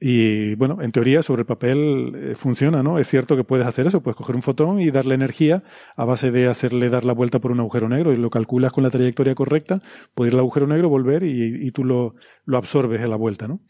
Y 0.00 0.54
bueno, 0.56 0.82
en 0.82 0.92
teoría 0.92 1.22
sobre 1.22 1.42
el 1.42 1.46
papel 1.46 2.12
eh, 2.14 2.34
funciona, 2.34 2.82
¿no? 2.82 2.98
Es 2.98 3.08
cierto 3.08 3.36
que 3.36 3.44
puedes 3.44 3.66
hacer 3.66 3.86
eso, 3.86 4.02
puedes 4.02 4.16
coger 4.16 4.36
un 4.36 4.42
fotón 4.42 4.80
y 4.80 4.90
darle 4.90 5.14
energía 5.14 5.62
a 5.96 6.04
base 6.04 6.30
de 6.30 6.48
hacerle 6.48 6.90
dar 6.90 7.04
la 7.04 7.14
vuelta 7.14 7.38
por 7.38 7.52
un 7.52 7.60
agujero 7.60 7.88
negro 7.88 8.12
y 8.12 8.16
lo 8.16 8.28
calculas 8.28 8.72
con 8.72 8.82
la 8.84 8.90
trayectoria 8.90 9.34
correcta, 9.34 9.80
puede 10.14 10.30
ir 10.30 10.34
al 10.34 10.40
agujero 10.40 10.66
negro, 10.66 10.88
volver 10.88 11.22
y, 11.22 11.66
y 11.66 11.70
tú 11.70 11.84
lo, 11.84 12.16
lo 12.44 12.58
absorbes 12.58 13.00
en 13.00 13.10
la 13.10 13.16
vuelta, 13.16 13.48
¿no? 13.48 13.60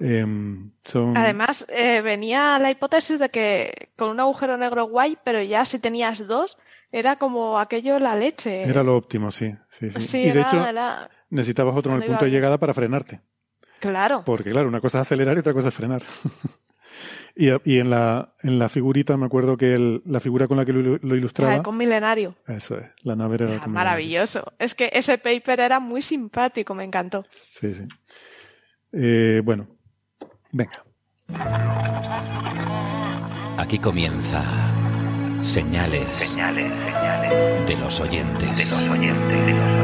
Em, 0.00 0.72
son- 0.84 1.16
Además, 1.16 1.66
eh, 1.68 2.00
venía 2.02 2.58
la 2.58 2.70
hipótesis 2.70 3.18
de 3.18 3.28
que 3.28 3.90
con 3.96 4.10
un 4.10 4.20
agujero 4.20 4.56
negro 4.56 4.86
guay, 4.86 5.16
pero 5.24 5.40
ya 5.42 5.64
si 5.64 5.78
tenías 5.78 6.26
dos, 6.26 6.58
era 6.90 7.16
como 7.16 7.58
aquello 7.58 7.98
la 7.98 8.16
leche. 8.16 8.62
era 8.64 8.82
lo 8.82 8.96
óptimo, 8.96 9.30
sí. 9.30 9.54
sí, 9.70 9.90
sí. 9.90 10.00
Sí, 10.00 10.22
y 10.26 10.30
de 10.32 10.40
hecho, 10.42 10.66
era- 10.66 11.08
necesitabas 11.30 11.76
otro 11.76 11.92
en 11.94 12.02
el 12.02 12.08
punto 12.08 12.24
de 12.24 12.30
llegada 12.30 12.58
para 12.58 12.74
frenarte. 12.74 13.20
Claro. 13.80 14.22
Porque 14.24 14.50
claro, 14.50 14.68
una 14.68 14.80
cosa 14.80 14.98
es 15.00 15.02
acelerar 15.02 15.36
y 15.36 15.40
otra 15.40 15.52
cosa 15.52 15.68
es 15.68 15.74
frenar. 15.74 16.02
y, 17.36 17.48
y 17.70 17.78
en, 17.78 17.90
la, 17.90 18.34
en 18.42 18.58
la 18.58 18.68
figurita, 18.68 19.16
me 19.16 19.26
acuerdo 19.26 19.56
que 19.56 19.74
el- 19.74 20.02
la 20.06 20.20
figura 20.20 20.48
con 20.48 20.56
la 20.56 20.64
que 20.64 20.72
lo, 20.72 20.96
lo 21.00 21.16
ilustraba, 21.16 21.62
con 21.62 21.76
milenario. 21.76 22.34
eso 22.48 22.76
es, 22.76 22.84
la 23.02 23.14
nave 23.14 23.36
era 23.44 23.66
maravilloso. 23.66 24.52
Es 24.58 24.74
que 24.74 24.90
ese 24.92 25.18
paper 25.18 25.60
era 25.60 25.78
muy 25.80 26.02
simpático, 26.02 26.74
me 26.74 26.84
encantó. 26.84 27.24
Sí, 27.50 27.74
sí. 27.74 27.84
Eh, 28.92 29.40
bueno, 29.44 29.68
venga. 30.54 30.84
Aquí 33.58 33.78
comienza 33.78 34.42
Señales, 35.42 36.06
Señales, 36.16 36.72
señales 36.72 37.66
de 37.66 37.76
los 37.76 38.00
oyentes. 38.00 38.56
de 38.56 38.64
los 38.64 38.88
oyentes, 38.88 39.36
de 39.46 39.52
los 39.52 39.60
oyentes, 39.60 39.83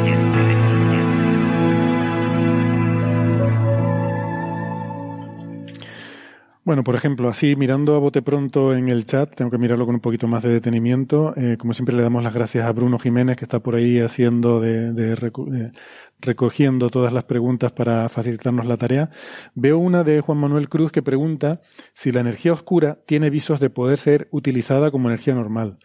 Bueno, 6.63 6.85
por 6.85 6.95
ejemplo, 6.95 7.29
así 7.31 7.57
mirando 7.57 7.97
a 7.97 7.99
bote 7.99 8.21
pronto 8.21 8.75
en 8.75 8.91
el 8.91 9.07
chat, 9.07 9.35
tengo 9.35 9.51
que 9.51 9.57
mirarlo 9.57 9.87
con 9.87 9.95
un 9.95 10.01
poquito 10.01 10.29
más 10.29 10.43
de 10.43 10.51
detenimiento. 10.51 11.33
eh, 11.37 11.57
como 11.59 11.73
siempre 11.73 11.97
le 11.97 12.03
damos 12.03 12.23
las 12.23 12.35
gracias 12.35 12.67
a 12.67 12.73
Bruno 12.73 12.99
Jiménez 12.99 13.39
que 13.39 13.45
está 13.47 13.61
por 13.61 13.77
ahí 13.77 13.99
haciendo 13.99 14.61
de, 14.61 14.93
de 14.93 15.17
reco- 15.17 15.49
de- 15.49 15.73
recogiendo 16.21 16.91
todas 16.91 17.15
las 17.15 17.25
preguntas 17.25 17.73
para 17.73 18.09
facilitarnos 18.11 18.67
la 18.67 18.77
tarea. 18.77 19.09
Veo 19.55 19.79
una 19.79 20.05
de 20.05 20.21
Juan 20.21 20.37
Manuel 20.37 20.69
Cruz 20.69 20.93
que 20.93 21.03
pregunta 21.03 21.63
si 21.95 22.13
la 22.13 22.21
energía 22.21 22.53
oscura 22.53 22.99
tiene 23.07 23.31
visos 23.31 23.59
de 23.59 23.71
poder 23.71 23.97
ser 23.97 24.29
utilizada 24.31 24.91
como 24.91 25.09
energía 25.09 25.35
normal. 25.35 25.79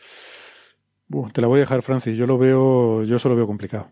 Te 1.34 1.39
la 1.41 1.47
voy 1.47 1.57
a 1.57 1.61
dejar, 1.61 1.84
Francis. 1.84 2.18
Yo 2.18 2.27
lo 2.27 2.38
veo, 2.38 3.03
yo 3.03 3.15
eso 3.15 3.30
lo 3.30 3.35
veo 3.38 3.47
complicado. 3.47 3.91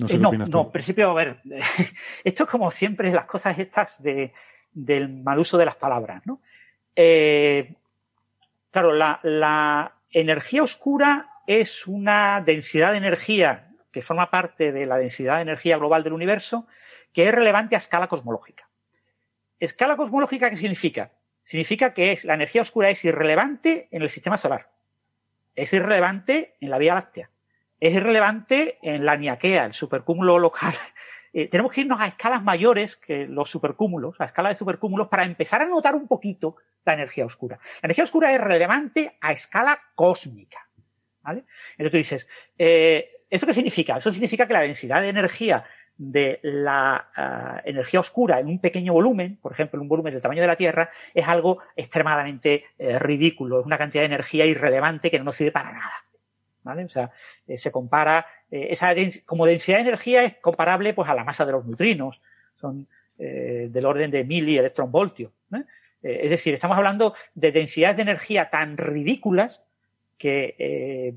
No 0.00 0.08
sé 0.08 0.14
Eh, 0.16 0.18
no, 0.18 0.30
no, 0.32 0.62
en 0.62 0.72
principio, 0.72 1.10
a 1.10 1.14
ver, 1.14 1.40
esto 2.24 2.42
es 2.44 2.50
como 2.50 2.70
siempre 2.72 3.12
las 3.12 3.26
cosas 3.26 3.56
estas 3.58 4.02
de, 4.02 4.32
del 4.72 5.08
mal 5.08 5.38
uso 5.38 5.58
de 5.58 5.64
las 5.64 5.76
palabras, 5.76 6.22
¿no? 6.26 6.40
Eh, 6.96 7.74
claro, 8.70 8.92
la, 8.92 9.96
energía 10.12 10.64
oscura 10.64 11.30
es 11.46 11.86
una 11.86 12.40
densidad 12.40 12.92
de 12.92 12.98
energía 12.98 13.70
que 13.92 14.02
forma 14.02 14.28
parte 14.28 14.72
de 14.72 14.84
la 14.86 14.96
densidad 14.98 15.36
de 15.36 15.42
energía 15.42 15.78
global 15.78 16.02
del 16.02 16.14
universo 16.14 16.66
que 17.12 17.28
es 17.28 17.34
relevante 17.34 17.76
a 17.76 17.78
escala 17.78 18.08
cosmológica. 18.08 18.68
¿Escala 19.60 19.96
cosmológica 19.96 20.50
qué 20.50 20.56
significa? 20.56 21.12
Significa 21.44 21.94
que 21.94 22.12
es, 22.12 22.24
la 22.24 22.34
energía 22.34 22.62
oscura 22.62 22.90
es 22.90 23.04
irrelevante 23.04 23.88
en 23.92 24.02
el 24.02 24.08
sistema 24.08 24.36
solar. 24.36 24.70
Es 25.54 25.72
irrelevante 25.72 26.56
en 26.60 26.70
la 26.70 26.78
Vía 26.78 26.94
Láctea 26.94 27.30
es 27.80 27.94
irrelevante 27.94 28.78
en 28.82 29.04
la 29.06 29.16
Niaquea, 29.16 29.64
el 29.64 29.74
supercúmulo 29.74 30.38
local. 30.38 30.74
Eh, 31.32 31.48
tenemos 31.48 31.72
que 31.72 31.82
irnos 31.82 32.00
a 32.00 32.06
escalas 32.06 32.42
mayores 32.42 32.96
que 32.96 33.26
los 33.26 33.50
supercúmulos, 33.50 34.20
a 34.20 34.24
escala 34.24 34.48
de 34.48 34.54
supercúmulos, 34.54 35.08
para 35.08 35.24
empezar 35.24 35.62
a 35.62 35.66
notar 35.66 35.94
un 35.94 36.06
poquito 36.08 36.56
la 36.84 36.94
energía 36.94 37.24
oscura. 37.24 37.58
La 37.82 37.86
energía 37.86 38.04
oscura 38.04 38.32
es 38.32 38.40
relevante 38.40 39.16
a 39.20 39.32
escala 39.32 39.80
cósmica. 39.94 40.68
¿vale? 41.22 41.44
Entonces 41.72 41.90
tú 41.90 41.96
dices, 41.96 42.28
eh, 42.58 43.10
¿eso 43.28 43.46
qué 43.46 43.54
significa? 43.54 43.96
Eso 43.98 44.12
significa 44.12 44.46
que 44.46 44.52
la 44.52 44.60
densidad 44.60 45.02
de 45.02 45.08
energía 45.08 45.64
de 45.96 46.40
la 46.42 47.10
ah, 47.14 47.60
energía 47.62 48.00
oscura 48.00 48.40
en 48.40 48.46
un 48.46 48.58
pequeño 48.58 48.94
volumen, 48.94 49.36
por 49.36 49.52
ejemplo, 49.52 49.76
en 49.76 49.82
un 49.82 49.88
volumen 49.88 50.14
del 50.14 50.22
tamaño 50.22 50.40
de 50.40 50.46
la 50.46 50.56
Tierra, 50.56 50.90
es 51.12 51.28
algo 51.28 51.58
extremadamente 51.76 52.64
eh, 52.78 52.98
ridículo, 52.98 53.60
es 53.60 53.66
una 53.66 53.76
cantidad 53.76 54.00
de 54.00 54.06
energía 54.06 54.46
irrelevante 54.46 55.10
que 55.10 55.18
no 55.18 55.26
nos 55.26 55.36
sirve 55.36 55.52
para 55.52 55.72
nada. 55.72 55.92
¿Vale? 56.62 56.84
O 56.84 56.88
sea, 56.88 57.10
eh, 57.46 57.56
se 57.56 57.72
compara, 57.72 58.26
eh, 58.50 58.68
esa 58.70 58.94
como 59.24 59.46
densidad 59.46 59.78
de 59.78 59.82
energía 59.82 60.24
es 60.24 60.34
comparable 60.36 60.92
pues 60.94 61.08
a 61.08 61.14
la 61.14 61.24
masa 61.24 61.46
de 61.46 61.52
los 61.52 61.64
neutrinos, 61.64 62.20
son 62.54 62.86
eh, 63.18 63.68
del 63.70 63.86
orden 63.86 64.10
de 64.10 64.24
mili 64.24 64.58
electronvoltios. 64.58 65.32
¿eh? 65.54 65.64
Es 66.02 66.30
decir, 66.30 66.54
estamos 66.54 66.76
hablando 66.76 67.14
de 67.34 67.52
densidades 67.52 67.96
de 67.96 68.02
energía 68.02 68.50
tan 68.50 68.76
ridículas 68.76 69.62
que 70.16 71.14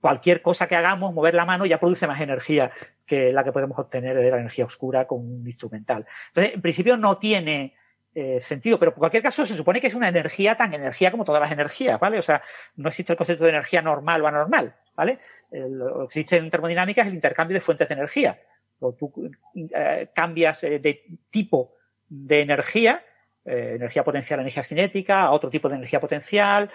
cualquier 0.00 0.42
cosa 0.42 0.66
que 0.66 0.76
hagamos, 0.76 1.14
mover 1.14 1.34
la 1.34 1.44
mano, 1.44 1.66
ya 1.66 1.78
produce 1.78 2.06
más 2.06 2.20
energía 2.20 2.72
que 3.06 3.32
la 3.32 3.44
que 3.44 3.52
podemos 3.52 3.78
obtener 3.78 4.16
de 4.16 4.30
la 4.30 4.38
energía 4.38 4.64
oscura 4.64 5.06
con 5.06 5.18
un 5.18 5.46
instrumental. 5.46 6.06
Entonces, 6.28 6.54
en 6.54 6.62
principio 6.62 6.96
no 6.96 7.18
tiene 7.18 7.74
eh, 8.12 8.40
sentido, 8.40 8.78
pero 8.78 8.90
en 8.90 8.98
cualquier 8.98 9.22
caso 9.22 9.46
se 9.46 9.56
supone 9.56 9.80
que 9.80 9.86
es 9.86 9.94
una 9.94 10.08
energía 10.08 10.56
tan 10.56 10.74
energía 10.74 11.12
como 11.12 11.24
todas 11.24 11.40
las 11.40 11.52
energías, 11.52 12.00
¿vale? 12.00 12.18
O 12.18 12.22
sea, 12.22 12.42
no 12.76 12.88
existe 12.88 13.12
el 13.12 13.16
concepto 13.16 13.44
de 13.44 13.50
energía 13.50 13.82
normal 13.82 14.22
o 14.22 14.26
anormal, 14.26 14.74
¿vale? 14.96 15.18
Lo 15.52 15.98
que 16.00 16.04
existe 16.04 16.36
en 16.36 16.50
termodinámica 16.50 17.02
es 17.02 17.08
el 17.08 17.14
intercambio 17.14 17.54
de 17.54 17.60
fuentes 17.60 17.88
de 17.88 17.94
energía. 17.94 18.40
O 18.80 18.94
tú 18.94 19.30
eh, 19.54 20.08
cambias 20.14 20.64
eh, 20.64 20.80
de 20.80 21.04
tipo 21.30 21.76
de 22.08 22.40
energía, 22.40 23.04
energía 23.44 24.04
potencial 24.04 24.40
energía 24.40 24.62
cinética, 24.62 25.22
a 25.22 25.30
otro 25.30 25.48
tipo 25.48 25.68
de 25.68 25.76
energía 25.76 26.00
potencial, 26.00 26.70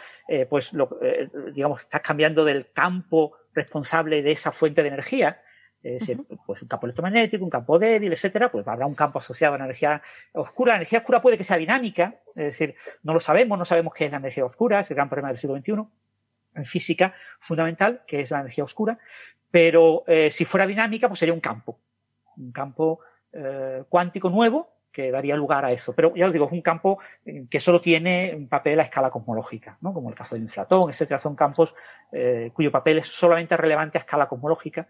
pues 0.49 0.73
lo, 0.73 0.97
eh, 1.01 1.29
digamos, 1.53 1.81
estás 1.81 2.01
cambiando 2.01 2.43
del 2.43 2.71
campo 2.71 3.33
responsable 3.53 4.21
de 4.21 4.31
esa 4.31 4.51
fuente 4.51 4.81
de 4.81 4.89
energía, 4.89 5.41
es 5.83 5.99
decir, 5.99 6.19
pues 6.45 6.61
un 6.61 6.67
campo 6.67 6.87
electromagnético, 6.87 7.43
un 7.43 7.49
campo 7.49 7.77
débil, 7.77 8.11
etcétera, 8.11 8.51
pues 8.51 8.67
habrá 8.67 8.87
un 8.87 8.95
campo 8.95 9.19
asociado 9.19 9.53
a 9.53 9.57
la 9.59 9.65
energía 9.65 10.01
oscura. 10.33 10.73
La 10.73 10.77
energía 10.77 10.99
oscura 10.99 11.21
puede 11.21 11.37
que 11.37 11.43
sea 11.43 11.57
dinámica, 11.57 12.15
es 12.29 12.45
decir, 12.45 12.75
no 13.03 13.13
lo 13.13 13.19
sabemos, 13.19 13.57
no 13.57 13.65
sabemos 13.65 13.93
qué 13.93 14.05
es 14.05 14.11
la 14.11 14.17
energía 14.17 14.45
oscura, 14.45 14.79
es 14.79 14.89
el 14.89 14.95
gran 14.95 15.09
problema 15.09 15.29
del 15.29 15.37
siglo 15.37 15.55
XXI 15.57 15.73
en 16.55 16.65
física 16.65 17.13
fundamental, 17.39 18.01
que 18.07 18.21
es 18.21 18.31
la 18.31 18.39
energía 18.39 18.63
oscura, 18.63 18.97
pero 19.51 20.03
eh, 20.07 20.31
si 20.31 20.43
fuera 20.45 20.65
dinámica, 20.65 21.07
pues 21.07 21.19
sería 21.19 21.33
un 21.33 21.39
campo, 21.39 21.79
un 22.37 22.51
campo 22.51 22.99
eh, 23.31 23.83
cuántico 23.87 24.29
nuevo 24.29 24.74
que 24.95 25.11
daría 25.11 25.35
lugar 25.35 25.65
a 25.65 25.73
eso. 25.73 25.93
Pero 25.93 26.15
ya 26.15 26.27
os 26.27 26.31
digo, 26.31 26.45
es 26.45 26.53
un 26.53 26.61
campo 26.61 26.99
eh, 27.25 27.47
que 27.49 27.59
solo 27.59 27.81
tiene 27.81 28.33
un 28.33 28.47
papel 28.47 28.79
a 28.79 28.83
escala 28.83 29.09
cosmológica, 29.09 29.77
¿no? 29.81 29.93
como 29.93 30.09
el 30.09 30.15
caso 30.15 30.35
del 30.35 30.43
inflatón, 30.43 30.89
etcétera. 30.89 31.17
Son 31.17 31.35
campos 31.35 31.75
eh, 32.13 32.51
cuyo 32.53 32.71
papel 32.71 32.99
es 32.99 33.07
solamente 33.09 33.57
relevante 33.57 33.97
a 33.97 33.99
escala 33.99 34.29
cosmológica 34.29 34.87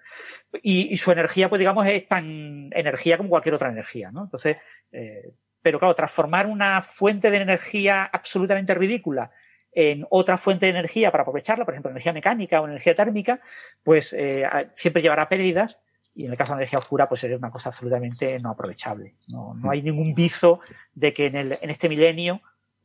y, 0.62 0.94
y 0.94 0.98
su 0.98 1.12
energía, 1.12 1.50
pues 1.50 1.58
digamos, 1.58 1.88
es 1.88 2.08
tan 2.08 2.70
energía 2.72 3.18
como 3.18 3.30
cualquier 3.30 3.56
otra 3.56 3.70
energía. 3.70 4.12
¿no? 4.12 4.26
Entonces, 4.26 4.58
eh, 4.92 5.32
pero 5.64 5.80
claro, 5.80 5.96
transformar 5.96 6.46
una 6.46 6.84
fuente 6.84 7.32
de 7.32 7.38
energía 7.38 8.04
absolutamente 8.04 8.76
ridícula 8.76 9.32
en 9.72 10.06
otra 10.12 10.38
fuente 10.38 10.68
de 10.68 10.70
energía 10.70 11.12
para 11.12 11.24
aprovecharla, 11.24 11.66
por 11.66 11.74
ejemplo, 11.74 11.90
energía 11.90 12.14
mecánica 12.14 12.62
o 12.62 12.68
energía 12.68 12.94
térmica, 12.94 13.42
pues 13.84 14.14
eh, 14.14 14.48
siempre 14.76 15.02
llevará 15.02 15.28
pérdidas 15.28 15.80
y 16.16 16.26
en 16.26 16.32
el 16.32 16.38
caso 16.38 16.54
de 16.54 16.56
la 16.56 16.62
energía 16.62 16.80
oscura 16.80 17.08
pues 17.10 17.22
sería 17.22 17.38
una 17.38 17.52
cosa 17.52 17.70
absolutamente 17.70 18.40
no 18.40 18.50
aprovechable. 18.50 19.16
No, 19.28 19.54
no 19.54 19.70
hay 19.70 19.82
ningún 19.82 20.16
viso 20.16 20.62
de 20.94 21.14
que 21.14 21.26
en, 21.26 21.36
el, 21.36 21.58
en 21.62 21.70
este 21.70 21.90
milenio 21.90 22.42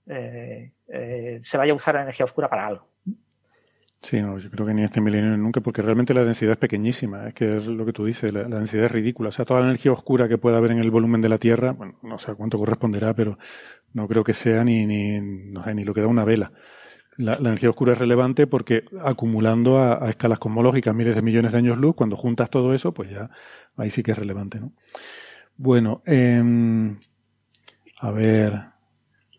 eh, 0.07 0.73
eh, 0.89 1.39
se 1.41 1.57
vaya 1.57 1.73
a 1.73 1.76
usar 1.76 1.94
la 1.94 2.02
energía 2.02 2.25
oscura 2.25 2.49
para 2.49 2.67
algo. 2.67 2.89
Sí, 4.02 4.20
no, 4.23 4.39
yo 4.39 4.50
creo 4.50 4.67
que 4.67 4.73
ni 4.73 4.83
este 4.83 5.00
milenio 5.00 5.31
ni 5.31 5.36
nunca, 5.36 5.60
porque 5.60 5.83
realmente 5.83 6.15
la 6.15 6.25
densidad 6.25 6.52
es 6.52 6.59
pequeñísima, 6.59 7.28
es 7.28 7.34
que 7.34 7.59
es 7.59 7.67
lo 7.67 7.84
que 7.84 7.92
tú 7.92 8.07
dices, 8.07 8.33
la, 8.33 8.44
densidad 8.44 8.86
es 8.86 8.91
ridícula. 8.91 9.28
O 9.28 9.33
sea, 9.33 9.44
toda 9.44 9.60
la 9.60 9.67
energía 9.67 9.92
oscura 9.92 10.26
que 10.26 10.39
pueda 10.39 10.57
haber 10.57 10.73
en 10.73 10.78
el 10.78 10.91
volumen 10.91 11.20
de 11.20 11.28
la 11.28 11.36
Tierra, 11.36 11.73
bueno, 11.73 11.99
no 12.02 12.18
sé 12.18 12.34
cuánto 12.34 12.59
corresponderá, 12.59 13.12
pero 13.15 13.39
no 13.92 14.09
creo 14.09 14.25
que 14.25 14.33
sea 14.33 14.65
ni, 14.65 14.86
ni, 14.86 15.20
no 15.20 15.62
sé, 15.62 15.75
ni 15.75 15.84
lo 15.84 15.92
que 15.92 16.00
da 16.00 16.07
una 16.07 16.25
vela. 16.25 16.50
La, 17.21 17.35
energía 17.35 17.71
oscura 17.71 17.93
es 17.93 17.99
relevante 17.99 18.47
porque 18.47 18.85
acumulando 19.05 19.79
a, 19.79 20.09
escalas 20.09 20.39
cosmológicas 20.39 20.95
miles 20.95 21.15
de 21.15 21.23
millones 21.23 21.53
de 21.53 21.59
años 21.59 21.79
luz, 21.79 21.95
cuando 21.95 22.17
juntas 22.17 22.51
todo 22.51 22.75
eso, 22.75 22.93
pues 22.93 23.11
ya 23.11 23.31
ahí 23.77 23.91
sí 23.91 24.03
que 24.03 24.13
es 24.13 24.19
relevante, 24.19 24.61
¿no? 24.61 24.73
Bueno, 25.57 26.03
eh, 26.07 26.43
a 28.01 28.11
ver, 28.11 28.63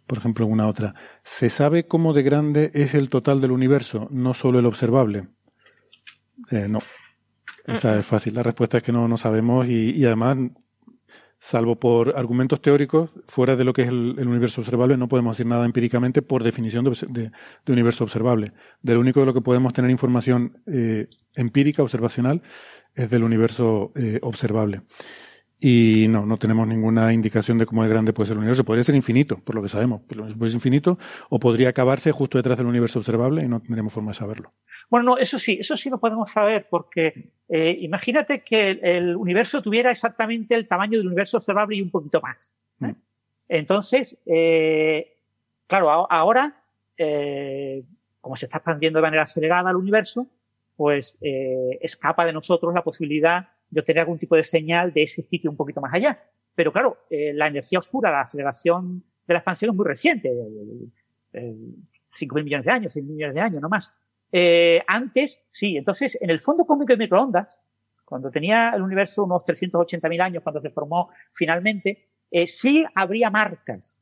por 0.06 0.20
ejemplo, 0.20 0.46
una 0.46 0.68
otra. 0.68 0.94
¿Se 1.24 1.50
sabe 1.50 1.88
cómo 1.88 2.14
de 2.14 2.22
grande 2.22 2.72
es 2.74 2.94
el 2.94 3.10
total 3.10 3.42
del 3.42 3.52
universo, 3.52 4.08
no 4.12 4.34
solo 4.34 4.60
el 4.60 4.68
observable? 4.68 5.30
Eh, 6.52 6.68
no. 6.68 6.80
Esa 7.66 7.98
es 7.98 8.06
fácil. 8.06 8.36
La 8.36 8.44
respuesta 8.44 8.78
es 8.78 8.84
que 8.84 8.92
no, 8.92 9.08
no 9.08 9.18
sabemos 9.18 9.68
y, 9.68 9.92
y 9.92 10.06
además 10.06 10.38
salvo 11.42 11.76
por 11.76 12.20
argumentos 12.20 12.62
teóricos, 12.62 13.10
fuera 13.28 13.56
de 13.56 13.64
lo 13.64 13.74
que 13.74 13.82
es 13.82 13.88
el, 13.88 14.28
universo 14.28 14.62
observable, 14.62 14.96
no 14.96 15.08
podemos 15.08 15.36
decir 15.36 15.48
nada 15.48 15.66
empíricamente 15.66 16.22
por 16.22 16.44
definición 16.44 16.86
de, 16.86 17.32
universo 17.68 18.04
observable. 18.04 18.54
De 18.84 18.94
lo 18.94 19.00
único 19.00 19.22
de 19.22 19.26
lo 19.26 19.34
que 19.34 19.42
podemos 19.42 19.74
tener 19.74 19.90
información 19.90 20.62
eh, 20.68 21.08
empírica, 21.34 21.82
observacional, 21.82 22.44
es 22.94 23.10
del 23.10 23.24
universo 23.24 23.92
eh, 23.96 24.20
observable. 24.22 24.84
Y 25.60 26.06
no, 26.10 26.28
no 26.28 26.38
tenemos 26.38 26.68
ninguna 26.68 27.12
indicación 27.12 27.58
de 27.58 27.66
cómo 27.66 27.82
de 27.82 27.90
grande 27.90 28.14
puede 28.14 28.28
ser 28.28 28.34
el 28.34 28.40
universo. 28.40 28.64
Podría 28.64 28.84
ser 28.84 28.96
infinito, 28.96 29.40
por 29.44 29.56
lo 29.56 29.64
que 29.64 29.70
sabemos. 29.70 30.02
Pero 30.08 30.28
es 30.28 30.54
infinito 30.54 31.00
o 31.30 31.40
podría 31.40 31.70
acabarse 31.70 32.12
justo 32.12 32.38
detrás 32.38 32.60
del 32.60 32.68
universo 32.68 33.00
observable 33.00 33.44
y 33.44 33.48
no 33.48 33.62
tendremos 33.62 33.94
forma 33.94 34.12
de 34.12 34.18
saberlo. 34.18 34.54
Bueno, 34.92 35.12
no, 35.12 35.18
eso 35.18 35.40
sí, 35.40 35.58
eso 35.60 35.78
sí 35.78 35.90
lo 35.90 36.00
podemos 36.00 36.32
saber 36.32 36.68
porque 36.70 37.32
eh, 37.48 37.78
imagínate 37.80 38.42
que 38.42 38.72
el, 38.72 39.16
universo 39.16 39.62
tuviera 39.62 39.90
exactamente 39.90 40.54
el 40.54 40.68
tamaño 40.68 40.98
del 40.98 41.08
universo 41.08 41.38
observable 41.38 41.78
y 41.78 41.82
un 41.82 41.90
poquito 41.90 42.20
más. 42.20 42.54
¿eh? 42.82 42.88
Mm. 42.88 42.96
Entonces, 43.48 44.18
eh, 44.26 45.16
claro, 45.66 45.90
ahora, 46.12 46.62
como 48.20 48.36
se 48.36 48.46
está 48.46 48.58
expandiendo 48.58 49.00
de 49.00 49.04
manera 49.04 49.24
acelerada 49.24 49.72
el 49.72 49.78
universo, 49.78 50.28
pues 50.76 51.18
escapa 51.22 52.26
de 52.26 52.34
nosotros 52.34 52.74
la 52.74 52.84
posibilidad 52.84 53.48
de 53.70 53.80
obtener 53.80 54.02
algún 54.02 54.20
tipo 54.20 54.36
de 54.36 54.44
señal 54.44 54.94
de 54.94 55.04
ese 55.04 55.22
sitio 55.22 55.50
un 55.50 55.58
poquito 55.58 55.82
más 55.82 55.94
allá. 55.94 56.22
Pero 56.54 56.72
claro, 56.72 56.98
eh, 57.10 57.32
la 57.34 57.48
energía 57.48 57.80
oscura, 57.80 58.12
la 58.12 58.22
aceleración 58.22 59.04
de 59.26 59.34
la 59.34 59.40
expansión 59.40 59.72
es 59.72 59.78
muy 59.78 59.86
reciente, 59.86 60.30
5.000 61.34 62.44
millones 62.44 62.66
de 62.66 62.72
años, 62.72 62.96
6.000 62.96 63.04
millones 63.04 63.36
de 63.36 63.42
años, 63.42 63.62
no 63.62 63.70
más. 63.70 63.94
Eh, 64.32 64.82
antes, 64.88 65.46
sí, 65.50 65.78
entonces 65.78 66.18
en 66.22 66.30
el 66.30 66.40
fondo 66.40 66.66
cósmico 66.66 66.94
de 66.94 66.98
microondas, 66.98 67.60
cuando 68.06 68.30
tenía 68.30 68.72
el 68.76 68.82
universo 68.82 69.24
unos 69.24 69.44
380.000 69.44 70.22
años, 70.22 70.44
cuando 70.44 70.62
se 70.62 70.70
formó 70.70 71.10
finalmente, 71.34 72.08
eh, 72.30 72.48
sí 72.48 72.86
habría 72.96 73.30
marcas 73.30 73.96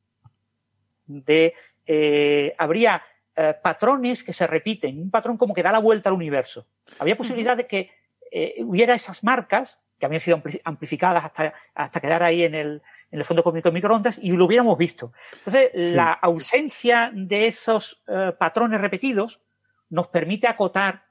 de, 1.06 1.54
eh, 1.86 2.54
habría 2.58 3.02
eh, 3.36 3.54
patrones 3.62 4.22
que 4.22 4.32
se 4.32 4.46
repiten, 4.46 5.00
un 5.00 5.10
patrón 5.10 5.36
como 5.36 5.54
que 5.54 5.62
da 5.62 5.72
la 5.72 5.78
vuelta 5.78 6.08
al 6.08 6.14
universo. 6.14 6.66
Había 6.98 7.16
posibilidad 7.16 7.56
de 7.56 7.66
que 7.66 7.90
eh, 8.30 8.56
hubiera 8.64 8.94
esas 8.94 9.24
marcas 9.24 9.80
que 9.98 10.06
habían 10.06 10.20
sido 10.20 10.42
amplificadas 10.64 11.24
hasta, 11.24 11.54
hasta 11.74 12.00
quedar 12.00 12.22
ahí 12.22 12.42
en 12.42 12.54
el, 12.54 12.82
en 13.10 13.18
el 13.18 13.24
fondo 13.24 13.42
cósmico 13.42 13.68
de 13.68 13.74
microondas 13.74 14.18
y 14.20 14.32
lo 14.32 14.46
hubiéramos 14.46 14.76
visto. 14.76 15.12
Entonces, 15.38 15.70
la 15.74 16.12
ausencia 16.12 17.10
de 17.14 17.46
esos 17.46 18.04
eh, 18.08 18.32
patrones 18.38 18.80
repetidos 18.80 19.40
nos 19.90 20.08
permite 20.08 20.46
acotar 20.46 21.04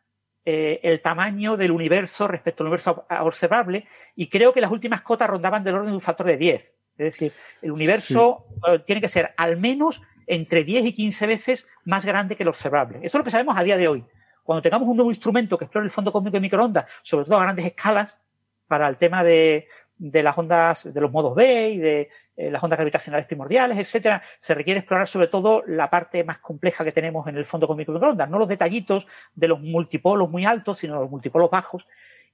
eh, 0.46 0.80
el 0.84 1.02
tamaño 1.02 1.56
del 1.58 1.72
universo 1.72 2.28
respecto 2.28 2.64
al 2.64 2.68
universo 2.68 3.06
observable 3.22 3.86
y 4.16 4.28
creo 4.30 4.54
que 4.54 4.62
las 4.62 4.72
últimas 4.72 5.02
cotas 5.02 5.30
rondaban 5.30 5.64
del 5.64 5.76
orden 5.76 5.90
de 5.90 5.96
un 5.96 6.02
factor 6.02 6.26
de 6.26 6.38
10. 6.38 6.62
Es 6.62 6.74
decir, 6.98 7.32
el 7.62 7.72
universo 7.72 8.46
tiene 8.86 9.00
que 9.00 9.08
ser 9.08 9.34
al 9.38 9.56
menos 9.56 10.02
entre 10.28 10.66
10 10.66 10.86
y 10.88 10.94
15 10.94 11.28
veces 11.28 11.68
más 11.86 12.06
grande 12.06 12.36
que 12.36 12.44
el 12.44 12.50
observable. 12.50 12.98
Eso 12.98 13.18
es 13.18 13.20
lo 13.20 13.24
que 13.24 13.32
sabemos 13.32 13.58
a 13.58 13.64
día 13.64 13.78
de 13.78 13.88
hoy 13.88 14.06
cuando 14.50 14.64
tengamos 14.64 14.90
un 14.90 14.96
nuevo 14.96 15.12
instrumento 15.12 15.60
que 15.60 15.66
explore 15.66 15.86
el 15.86 15.92
fondo 15.92 16.12
cósmico 16.12 16.38
de 16.38 16.42
microondas, 16.42 16.86
sobre 17.04 17.24
todo 17.24 17.38
a 17.38 17.44
grandes 17.44 17.68
escalas, 17.68 18.18
para 18.66 18.88
el 18.88 18.98
tema 18.98 19.24
de, 19.24 19.68
las 20.00 20.36
ondas, 20.36 20.92
de 20.92 21.02
los 21.02 21.12
modos 21.12 21.36
B 21.36 21.70
y 21.70 21.78
de 21.78 22.10
eh, 22.40 22.50
las 22.50 22.64
ondas 22.64 22.78
gravitacionales 22.78 23.28
primordiales, 23.28 23.78
etcétera, 23.78 24.24
se 24.40 24.56
requiere 24.56 24.80
explorar 24.80 25.10
sobre 25.10 25.28
todo 25.28 25.62
la 25.68 25.90
parte 25.90 26.24
más 26.24 26.38
compleja 26.40 26.86
que 26.86 26.94
tenemos 26.94 27.28
en 27.28 27.36
el 27.36 27.44
fondo 27.44 27.68
de 27.68 27.76
microondas, 27.76 28.30
no 28.30 28.40
los 28.40 28.48
detallitos 28.48 29.08
de 29.36 29.50
los 29.50 29.60
multipolos 29.60 30.30
muy 30.30 30.46
altos, 30.46 30.78
sino 30.78 31.02
los 31.02 31.10
multipolos 31.10 31.50
bajos, 31.50 31.86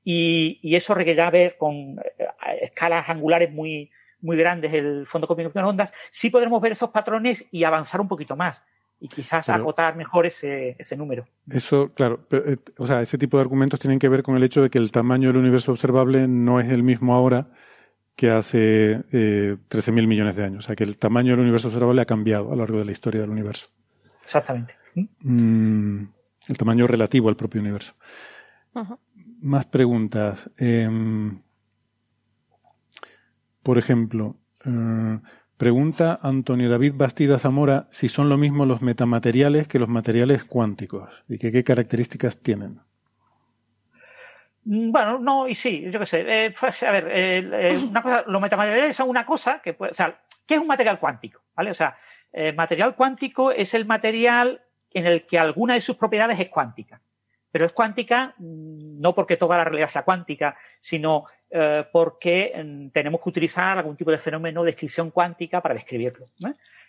y, 0.03 0.59
eso 0.75 0.93
requerirá 0.93 1.31
ver 1.31 1.57
con 1.57 1.97
eh, 1.97 2.27
escalas 2.61 3.09
angulares 3.09 3.51
muy, 3.51 3.89
muy 4.21 4.37
grandes 4.37 4.73
el 4.73 5.07
fondo 5.07 5.25
de 5.25 5.45
microondas, 5.45 5.91
sí 6.11 6.29
podremos 6.29 6.61
ver 6.61 6.73
esos 6.73 6.91
patrones 6.91 7.43
y 7.49 7.63
avanzar 7.63 7.99
un 7.99 8.07
poquito 8.07 8.35
más 8.35 8.63
y 8.99 9.07
quizás 9.07 9.49
acotar 9.49 9.95
mejor 9.95 10.27
ese, 10.27 10.75
ese 10.77 10.95
número. 10.95 11.25
Eso, 11.49 11.91
claro, 11.95 12.27
eh, 12.29 12.57
o 12.77 12.85
sea, 12.85 13.01
ese 13.01 13.17
tipo 13.17 13.37
de 13.37 13.41
argumentos 13.41 13.79
tienen 13.79 13.97
que 13.97 14.07
ver 14.07 14.21
con 14.21 14.35
el 14.37 14.43
hecho 14.43 14.61
de 14.61 14.69
que 14.69 14.77
el 14.77 14.91
tamaño 14.91 15.29
del 15.29 15.37
universo 15.37 15.71
observable 15.71 16.27
no 16.27 16.59
es 16.59 16.69
el 16.69 16.83
mismo 16.83 17.15
ahora 17.15 17.47
que 18.15 18.29
hace 18.29 19.03
eh, 19.11 19.57
13.000 19.69 20.07
millones 20.07 20.35
de 20.35 20.43
años. 20.43 20.65
O 20.65 20.67
sea, 20.67 20.75
que 20.75 20.83
el 20.83 20.97
tamaño 20.97 21.31
del 21.31 21.41
universo 21.41 21.67
observable 21.67 22.01
ha 22.01 22.05
cambiado 22.05 22.47
a 22.47 22.51
lo 22.51 22.57
largo 22.57 22.79
de 22.79 22.85
la 22.85 22.91
historia 22.91 23.21
del 23.21 23.29
universo. 23.29 23.67
Exactamente. 24.23 24.75
Mm, 24.95 26.03
el 26.47 26.57
tamaño 26.57 26.87
relativo 26.87 27.29
al 27.29 27.35
propio 27.35 27.61
universo. 27.61 27.93
Más 29.41 29.65
preguntas. 29.65 30.49
Em, 30.57 31.41
por 33.61 33.77
ejemplo, 33.77 34.37
eh, 34.65 35.19
Pregunta 35.57 36.19
Antonio 36.21 36.69
David 36.69 36.95
Bastida 36.97 37.39
Zamora 37.39 37.87
si 37.89 38.09
son 38.09 38.27
lo 38.27 38.37
mismo 38.37 38.65
los 38.65 38.81
metamateriales 38.81 39.69
que 39.69 39.79
los 39.79 39.87
materiales 39.87 40.43
cuánticos 40.43 41.23
y 41.29 41.37
que 41.37 41.49
qué 41.49 41.63
características 41.63 42.39
tienen. 42.39 42.81
Mm, 44.65 44.91
bueno, 44.91 45.19
no 45.19 45.47
y 45.47 45.55
sí, 45.55 45.89
yo 45.89 45.99
qué 45.99 46.05
sé. 46.05 46.45
Eh, 46.45 46.53
pues, 46.59 46.83
a 46.83 46.91
ver, 46.91 47.07
eh, 47.11 47.77
una 47.89 48.01
cosa, 48.01 48.23
los 48.27 48.41
metamateriales 48.41 48.95
son 48.95 49.09
una 49.09 49.25
cosa 49.25 49.61
que 49.61 49.73
puede, 49.73 49.91
o 49.91 49.95
sea, 49.95 50.19
¿qué 50.45 50.55
es 50.55 50.59
un 50.59 50.67
material 50.67 50.99
cuántico? 50.99 51.41
¿Vale? 51.55 51.71
O 51.71 51.73
sea, 51.73 51.97
el 52.31 52.55
material 52.55 52.95
cuántico 52.95 53.51
es 53.51 53.73
el 53.73 53.85
material 53.85 54.61
en 54.91 55.05
el 55.05 55.25
que 55.25 55.39
alguna 55.39 55.75
de 55.75 55.81
sus 55.81 55.95
propiedades 55.95 56.39
es 56.39 56.49
cuántica. 56.49 57.01
Pero 57.51 57.65
es 57.65 57.71
cuántica 57.71 58.33
mm, 58.37 58.99
no 58.99 59.15
porque 59.15 59.37
toda 59.37 59.57
la 59.57 59.63
realidad 59.63 59.87
sea 59.87 60.03
cuántica, 60.03 60.57
sino 60.79 61.25
eh, 61.49 61.85
porque 61.91 62.51
mm, 62.53 62.89
tenemos 62.89 63.21
que 63.21 63.29
utilizar 63.29 63.77
algún 63.77 63.95
tipo 63.95 64.11
de 64.11 64.17
fenómeno 64.17 64.63
de 64.63 64.71
descripción 64.71 65.11
cuántica 65.11 65.61
para 65.61 65.73
describirlo. 65.73 66.25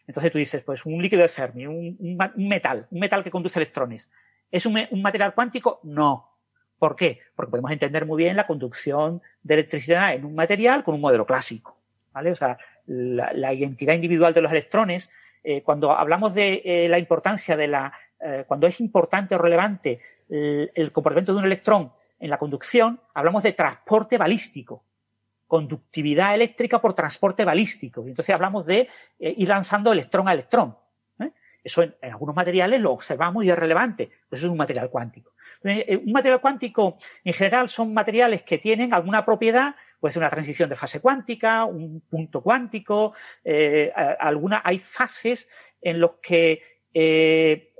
Entonces 0.06 0.32
tú 0.32 0.38
dices, 0.38 0.62
pues 0.64 0.84
un 0.86 1.02
líquido 1.02 1.22
de 1.22 1.28
Fermi, 1.28 1.66
un, 1.66 2.18
metal, 2.36 2.86
un 2.90 3.00
metal 3.00 3.22
que 3.22 3.30
conduce 3.30 3.58
electrones. 3.58 4.08
¿Es 4.50 4.66
un, 4.66 4.74
material 5.02 5.34
cuántico? 5.34 5.80
No. 5.82 6.35
¿Por 6.78 6.96
qué? 6.96 7.20
Porque 7.34 7.50
podemos 7.50 7.70
entender 7.70 8.06
muy 8.06 8.18
bien 8.22 8.36
la 8.36 8.46
conducción 8.46 9.22
de 9.42 9.54
electricidad 9.54 10.14
en 10.14 10.24
un 10.24 10.34
material 10.34 10.84
con 10.84 10.94
un 10.94 11.00
modelo 11.00 11.26
clásico. 11.26 11.78
¿vale? 12.12 12.32
O 12.32 12.36
sea, 12.36 12.58
la, 12.86 13.52
identidad 13.52 13.94
individual 13.94 14.34
de 14.34 14.42
los 14.42 14.52
electrones, 14.52 15.10
eh, 15.42 15.62
cuando 15.62 15.92
hablamos 15.92 16.34
de 16.34 16.62
eh, 16.64 16.88
la 16.88 16.98
importancia 16.98 17.56
de 17.56 17.68
la, 17.68 17.92
cuando 18.46 18.66
es 18.66 18.80
importante 18.80 19.34
o 19.34 19.38
relevante 19.38 20.00
el 20.28 20.90
comportamiento 20.90 21.34
de 21.34 21.38
un 21.38 21.44
electrón 21.44 21.92
en 22.18 22.30
la 22.30 22.38
conducción, 22.38 23.00
hablamos 23.14 23.42
de 23.42 23.52
transporte 23.52 24.18
balístico, 24.18 24.84
conductividad 25.46 26.34
eléctrica 26.34 26.80
por 26.80 26.94
transporte 26.94 27.44
balístico. 27.44 28.04
Y 28.04 28.10
entonces 28.10 28.34
hablamos 28.34 28.66
de 28.66 28.88
eh, 29.18 29.34
ir 29.36 29.48
lanzando 29.48 29.92
electrón 29.92 30.28
a 30.28 30.32
electrón. 30.32 30.76
¿eh? 31.20 31.30
Eso 31.62 31.82
en, 31.82 31.94
algunos 32.02 32.34
materiales 32.34 32.80
lo 32.80 32.92
observamos 32.92 33.44
y 33.44 33.50
es 33.50 33.56
relevante. 33.56 34.10
Eso 34.30 34.46
es 34.46 34.50
un 34.50 34.56
material 34.56 34.90
cuántico. 34.90 35.32
Eh, 35.64 36.00
un 36.04 36.12
material 36.12 36.40
cuántico, 36.40 36.98
en 37.24 37.32
general, 37.32 37.68
son 37.68 37.92
materiales 37.94 38.42
que 38.42 38.58
tienen 38.58 38.94
alguna 38.94 39.24
propiedad, 39.24 39.74
puede 40.00 40.12
ser 40.12 40.22
una 40.22 40.30
transición 40.30 40.68
de 40.68 40.76
fase 40.76 41.00
cuántica, 41.00 41.64
un 41.64 42.00
punto 42.00 42.42
cuántico, 42.42 43.14
alguna, 44.18 44.60
hay 44.62 44.78
fases 44.78 45.48
en 45.80 46.00
los 46.00 46.16
que 46.16 46.62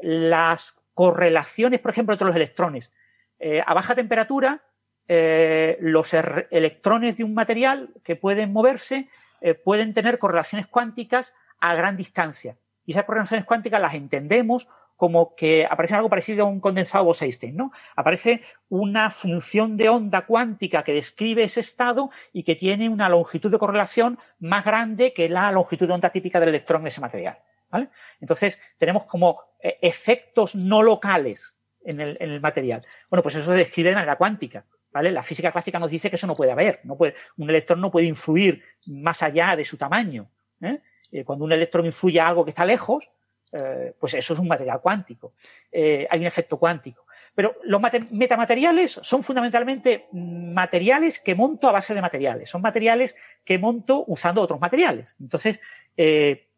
las 0.03 0.77
correlaciones, 0.97 1.81
por 1.81 1.91
ejemplo, 1.91 2.15
entre 2.15 2.27
los 2.27 2.37
electrones, 2.37 2.91
eh, 3.39 3.63
a 3.65 3.75
baja 3.75 3.95
temperatura, 3.95 4.63
eh, 5.09 5.77
los 5.81 6.15
er, 6.15 6.49
electrones 6.51 7.19
de 7.19 7.25
un 7.25 7.35
material 7.35 7.91
que 8.03 8.17
pueden 8.17 8.51
moverse 8.51 9.11
eh, 9.43 9.53
pueden 9.53 9.93
tener 9.93 10.19
correlaciones 10.19 10.67
cuánticas 10.67 11.35
a 11.61 11.75
gran 11.75 11.99
distancia. 11.99 12.57
Y 12.87 12.93
esas 12.93 13.05
correlaciones 13.05 13.45
cuánticas 13.45 13.81
las 13.81 13.93
entendemos 13.93 14.69
como 14.97 15.35
que 15.35 15.67
aparece 15.71 15.95
algo 15.95 16.09
parecido 16.09 16.45
a 16.45 16.49
un 16.49 16.61
condensado 16.61 17.05
Bose-Einstein, 17.05 17.55
¿no? 17.55 17.73
Aparece 17.95 18.43
una 18.69 19.11
función 19.11 19.77
de 19.77 19.89
onda 19.89 20.27
cuántica 20.27 20.83
que 20.83 20.93
describe 20.93 21.45
ese 21.45 21.61
estado 21.61 22.11
y 22.33 22.43
que 22.43 22.55
tiene 22.55 22.89
una 22.89 23.09
longitud 23.09 23.51
de 23.51 23.59
correlación 23.59 24.19
más 24.39 24.65
grande 24.65 25.13
que 25.13 25.29
la 25.29 25.53
longitud 25.53 25.87
de 25.87 25.95
onda 25.95 26.11
típica 26.11 26.41
del 26.41 26.49
electrón 26.49 26.81
en 26.81 26.89
ese 26.89 27.01
material, 27.01 27.39
¿vale? 27.71 27.91
Entonces, 28.21 28.59
tenemos 28.79 29.05
como 29.05 29.41
eh, 29.61 29.79
efectos 29.83 30.55
no 30.55 30.83
locales 30.83 31.57
en 31.85 32.01
el, 32.01 32.17
en 32.21 32.31
el 32.31 32.41
material. 32.41 32.85
Bueno, 33.11 33.23
pues 33.23 33.37
eso 33.37 33.53
se 33.53 33.59
describe 33.59 33.91
de 33.91 33.95
manera 33.95 34.17
cuántica. 34.17 34.65
¿Vale? 34.93 35.11
La 35.13 35.23
física 35.23 35.53
clásica 35.53 35.79
nos 35.79 35.91
dice 35.91 36.09
que 36.09 36.17
eso 36.17 36.27
no 36.27 36.35
puede 36.35 36.53
haber. 36.53 36.81
No 36.85 36.97
puede, 36.97 37.15
un 37.37 37.51
electrón 37.51 37.83
no 37.83 37.91
puede 37.91 38.07
influir 38.07 38.63
más 38.87 39.23
allá 39.23 39.55
de 39.55 39.63
su 39.63 39.77
tamaño. 39.77 40.31
¿eh? 40.63 40.81
Eh, 41.13 41.23
cuando 41.23 41.45
un 41.45 41.53
electrón 41.53 41.85
influye 41.85 42.19
a 42.19 42.29
algo 42.29 42.45
que 42.45 42.51
está 42.51 42.65
lejos, 42.65 43.11
eh, 43.57 43.95
pues 43.99 44.13
eso 44.15 44.35
es 44.35 44.39
un 44.39 44.49
material 44.49 44.81
cuántico. 44.83 45.33
Eh, 45.73 46.07
hay 46.11 46.21
un 46.21 46.27
efecto 46.27 46.59
cuántico. 46.59 47.07
Pero 47.35 47.57
los 47.65 47.81
metamateriales 48.11 48.99
son 49.03 49.23
fundamentalmente 49.23 50.09
materiales 50.13 51.19
que 51.19 51.35
monto 51.35 51.69
a 51.69 51.73
base 51.73 51.95
de 51.95 52.03
materiales. 52.03 52.51
Son 52.51 52.61
materiales 52.61 53.15
que 53.45 53.59
monto 53.59 54.05
usando 54.07 54.43
otros 54.43 54.61
materiales. 54.61 55.15
Entonces, 55.21 55.61
eh, 55.97 56.49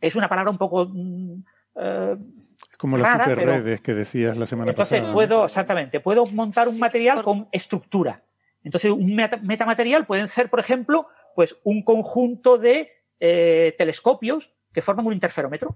es 0.00 0.14
una 0.14 0.28
palabra 0.28 0.50
un 0.50 0.58
poco. 0.58 0.86
Mm, 0.86 1.42
como 2.78 2.96
las 2.96 3.24
superredes 3.24 3.80
que 3.80 3.94
decías 3.94 4.36
la 4.36 4.46
semana 4.46 4.72
pasada. 4.72 4.98
Entonces, 4.98 5.14
puedo, 5.14 5.44
exactamente, 5.46 6.00
puedo 6.00 6.26
montar 6.26 6.68
un 6.68 6.78
material 6.78 7.22
con 7.22 7.48
estructura. 7.50 8.22
Entonces, 8.62 8.90
un 8.90 9.14
metamaterial 9.14 10.06
pueden 10.06 10.28
ser, 10.28 10.48
por 10.48 10.60
ejemplo, 10.60 11.08
pues 11.34 11.56
un 11.64 11.82
conjunto 11.82 12.58
de 12.58 12.92
telescopios 13.76 14.52
que 14.72 14.82
forman 14.82 15.06
un 15.06 15.12
interferómetro. 15.12 15.74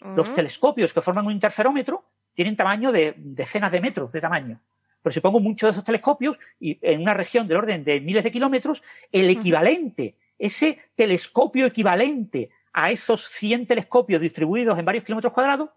Los 0.00 0.32
telescopios 0.32 0.92
que 0.92 1.02
forman 1.02 1.26
un 1.26 1.32
interferómetro 1.32 2.04
tienen 2.34 2.56
tamaño 2.56 2.90
de 2.90 3.14
decenas 3.18 3.70
de 3.70 3.80
metros 3.80 4.12
de 4.12 4.20
tamaño. 4.20 4.60
Pero 5.02 5.12
si 5.12 5.20
pongo 5.20 5.40
muchos 5.40 5.68
de 5.68 5.72
esos 5.72 5.84
telescopios 5.84 6.38
y 6.58 6.78
en 6.82 7.02
una 7.02 7.14
región 7.14 7.46
del 7.46 7.58
orden 7.58 7.84
de 7.84 8.00
miles 8.00 8.24
de 8.24 8.30
kilómetros, 8.30 8.82
el 9.12 9.28
equivalente, 9.30 10.16
ese 10.38 10.78
telescopio 10.94 11.66
equivalente 11.66 12.50
a 12.72 12.90
esos 12.90 13.26
100 13.28 13.66
telescopios 13.66 14.20
distribuidos 14.20 14.78
en 14.78 14.84
varios 14.84 15.04
kilómetros 15.04 15.32
cuadrados, 15.32 15.70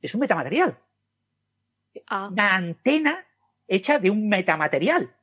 es 0.00 0.14
un 0.14 0.20
metamaterial. 0.20 0.78
Ah. 2.08 2.28
Una 2.30 2.54
antena 2.54 3.24
hecha 3.66 3.98
de 3.98 4.10
un 4.10 4.28
metamaterial. 4.28 5.14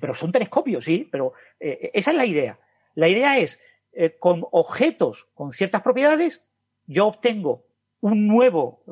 pero 0.00 0.14
son 0.14 0.32
telescopios, 0.32 0.84
sí, 0.84 1.08
pero 1.10 1.32
eh, 1.60 1.90
esa 1.94 2.10
es 2.10 2.16
la 2.16 2.26
idea. 2.26 2.58
La 2.94 3.08
idea 3.08 3.38
es, 3.38 3.60
eh, 3.92 4.16
con 4.18 4.44
objetos 4.50 5.28
con 5.34 5.52
ciertas 5.52 5.82
propiedades, 5.82 6.44
yo 6.86 7.06
obtengo 7.06 7.64
un 8.00 8.26
nuevo 8.26 8.82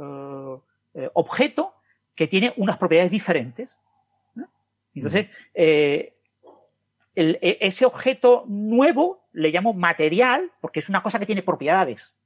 eh, 0.94 1.02
eh, 1.02 1.10
objeto 1.14 1.74
que 2.14 2.26
tiene 2.26 2.52
unas 2.56 2.76
propiedades 2.78 3.10
diferentes. 3.10 3.78
Entonces, 4.94 5.28
eh, 5.54 6.16
e, 7.14 7.58
ese 7.60 7.86
objeto 7.86 8.44
nuevo 8.48 9.28
le 9.32 9.50
llamo 9.50 9.72
material 9.72 10.50
porque 10.60 10.80
es 10.80 10.88
una 10.88 11.02
cosa 11.02 11.18
que 11.18 11.26
tiene 11.26 11.42
propiedades. 11.42 12.16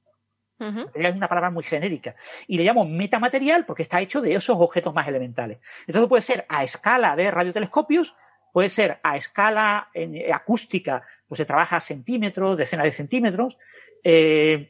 Material 0.57 1.11
es 1.11 1.17
una 1.17 1.27
palabra 1.27 1.49
muy 1.49 1.63
genérica. 1.63 2.15
Y 2.47 2.57
le 2.57 2.63
llamo 2.63 2.85
metamaterial 2.85 3.65
porque 3.65 3.83
está 3.83 3.99
hecho 3.99 4.21
de 4.21 4.35
esos 4.35 4.57
objetos 4.57 4.93
más 4.93 5.07
elementales. 5.07 5.59
Entonces 5.85 6.07
puede 6.07 6.21
ser 6.21 6.45
a 6.47 6.63
escala 6.63 7.15
de 7.15 7.29
radiotelescopios, 7.29 8.15
puede 8.53 8.69
ser 8.69 8.99
a 9.03 9.17
escala 9.17 9.89
acústica, 10.33 11.03
pues 11.27 11.37
se 11.39 11.45
trabaja 11.45 11.77
a 11.77 11.81
centímetros, 11.81 12.57
decenas 12.57 12.85
de 12.85 12.91
centímetros. 12.91 13.57
Eh, 14.03 14.69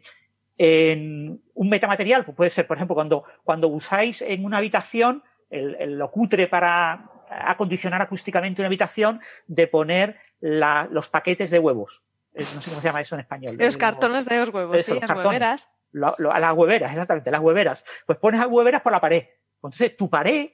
en 0.57 1.41
un 1.53 1.69
metamaterial, 1.69 2.23
pues 2.23 2.35
puede 2.35 2.49
ser, 2.49 2.67
por 2.67 2.77
ejemplo, 2.77 2.95
cuando, 2.95 3.23
cuando 3.43 3.67
usáis 3.67 4.21
en 4.21 4.45
una 4.45 4.57
habitación 4.57 5.23
el, 5.49 5.75
el 5.79 5.97
lo 5.97 6.09
cutre 6.11 6.47
para 6.47 7.11
acondicionar 7.29 8.01
acústicamente 8.01 8.61
una 8.61 8.67
habitación 8.67 9.21
de 9.47 9.67
poner 9.67 10.17
la, 10.39 10.87
los 10.91 11.09
paquetes 11.09 11.51
de 11.51 11.59
huevos. 11.59 12.03
No 12.33 12.61
sé 12.61 12.69
cómo 12.69 12.81
se 12.81 12.87
llama 12.87 13.01
eso 13.01 13.15
en 13.15 13.21
español. 13.21 13.55
Los 13.57 13.77
cartones 13.77 14.25
de 14.25 14.39
los 14.39 14.49
huevos, 14.49 14.85
sí, 14.85 14.99
las 14.99 15.09
hueveras. 15.09 15.69
las 15.93 16.53
hueveras, 16.53 16.91
exactamente, 16.91 17.31
las 17.31 17.41
hueveras. 17.41 17.85
Pues 18.05 18.17
pones 18.17 18.39
las 18.39 18.49
hueveras 18.49 18.81
por 18.81 18.91
la 18.91 18.99
pared. 18.99 19.25
Entonces, 19.55 19.95
tu 19.95 20.09
pared 20.09 20.49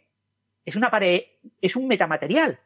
es 0.63 0.75
una 0.75 0.91
pared, 0.91 1.21
es 1.59 1.75
un 1.75 1.87
metamaterial. 1.87 2.59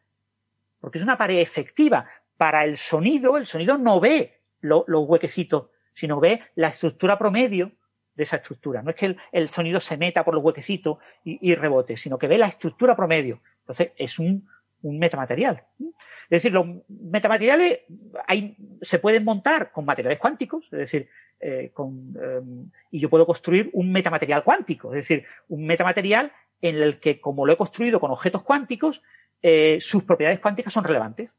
Porque 0.81 0.97
es 0.97 1.03
una 1.03 1.17
pared 1.17 1.39
efectiva. 1.39 2.05
Para 2.37 2.65
el 2.65 2.77
sonido, 2.77 3.37
el 3.37 3.45
sonido 3.45 3.77
no 3.77 4.01
ve 4.01 4.41
los 4.59 4.83
huequecitos 4.87 5.69
sino 5.95 6.19
ve 6.19 6.41
la 6.55 6.67
estructura 6.67 7.17
promedio 7.17 7.71
de 8.15 8.23
esa 8.23 8.35
estructura. 8.35 8.81
No 8.81 8.89
es 8.89 8.95
que 8.97 9.15
el, 9.31 9.49
sonido 9.49 9.79
se 9.79 9.97
meta 9.97 10.23
por 10.25 10.35
los 10.35 10.43
huequecitos 10.43 10.97
y, 11.23 11.55
rebote, 11.55 11.95
sino 11.95 12.17
que 12.17 12.27
ve 12.27 12.37
la 12.37 12.47
estructura 12.47 12.95
promedio. 12.95 13.41
Entonces, 13.61 13.91
es 13.95 14.19
un, 14.19 14.47
metamaterial. 14.83 15.63
Es 15.79 16.29
decir, 16.29 16.51
los 16.51 16.67
metamateriales 16.87 17.79
hay, 18.27 18.55
se 18.81 18.99
pueden 18.99 19.23
montar 19.23 19.71
con 19.71 19.83
materiales 19.83 20.19
cuánticos, 20.19 20.65
es 20.65 20.77
decir, 20.77 21.09
eh, 21.39 21.71
con, 21.73 22.15
em, 22.21 22.69
y 22.91 22.99
yo 22.99 23.09
puedo 23.09 23.25
construir 23.25 23.71
un 23.73 23.91
metamaterial 23.91 24.43
cuántico, 24.43 24.93
es 24.93 24.97
decir, 24.97 25.25
un 25.47 25.65
metamaterial 25.65 26.31
en 26.61 26.75
el 26.75 26.99
que, 26.99 27.19
como 27.19 27.47
lo 27.47 27.53
he 27.53 27.57
construido 27.57 27.99
con 27.99 28.11
objetos 28.11 28.43
cuánticos, 28.43 29.01
eh, 29.41 29.79
sus 29.81 30.03
propiedades 30.03 30.39
cuánticas 30.39 30.71
son 30.71 30.83
relevantes. 30.83 31.31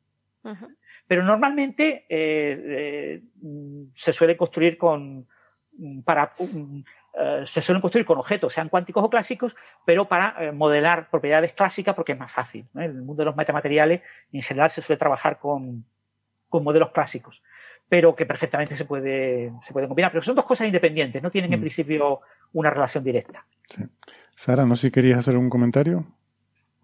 Pero 1.07 1.23
normalmente 1.23 2.07
eh, 2.09 2.63
eh, 2.67 3.23
se 3.95 4.13
suele 4.13 4.37
construir 4.37 4.77
con 4.77 5.27
para 6.05 6.33
eh, 6.41 7.43
se 7.45 7.61
suelen 7.61 7.83
construir 7.83 8.07
con 8.07 8.19
objetos, 8.19 8.53
sean 8.53 8.69
cuánticos 8.69 9.05
o 9.05 9.11
clásicos, 9.11 9.55
pero 9.85 10.07
para 10.07 10.53
modelar 10.53 11.11
propiedades 11.11 11.53
clásicas 11.53 11.95
porque 11.95 12.13
es 12.13 12.19
más 12.19 12.33
fácil. 12.33 12.67
En 12.75 12.83
el 12.83 13.03
mundo 13.03 13.21
de 13.21 13.27
los 13.27 13.37
metamateriales, 13.37 14.01
en 14.33 14.43
general, 14.43 14.71
se 14.71 14.83
suele 14.83 14.99
trabajar 14.99 15.39
con, 15.39 15.85
con 16.49 16.65
modelos 16.65 16.91
clásicos, 16.91 17.43
pero 17.89 18.17
que 18.17 18.27
perfectamente 18.27 18.75
se 18.75 18.85
puede, 18.85 19.53
se 19.61 19.73
puede 19.73 19.87
combinar. 19.87 20.11
Pero 20.13 20.23
son 20.23 20.35
dos 20.35 20.45
cosas 20.45 20.67
independientes, 20.67 21.23
no 21.23 21.31
tienen 21.31 21.53
en 21.53 21.61
mm. 21.61 21.63
principio 21.63 22.21
una 22.53 22.71
relación 22.71 23.05
directa. 23.05 23.47
Sara, 24.35 24.65
no 24.65 24.77
sé 24.77 24.89
si 24.89 24.91
querías 24.91 25.19
hacer 25.19 25.37
un 25.37 25.51
comentario. 25.51 26.07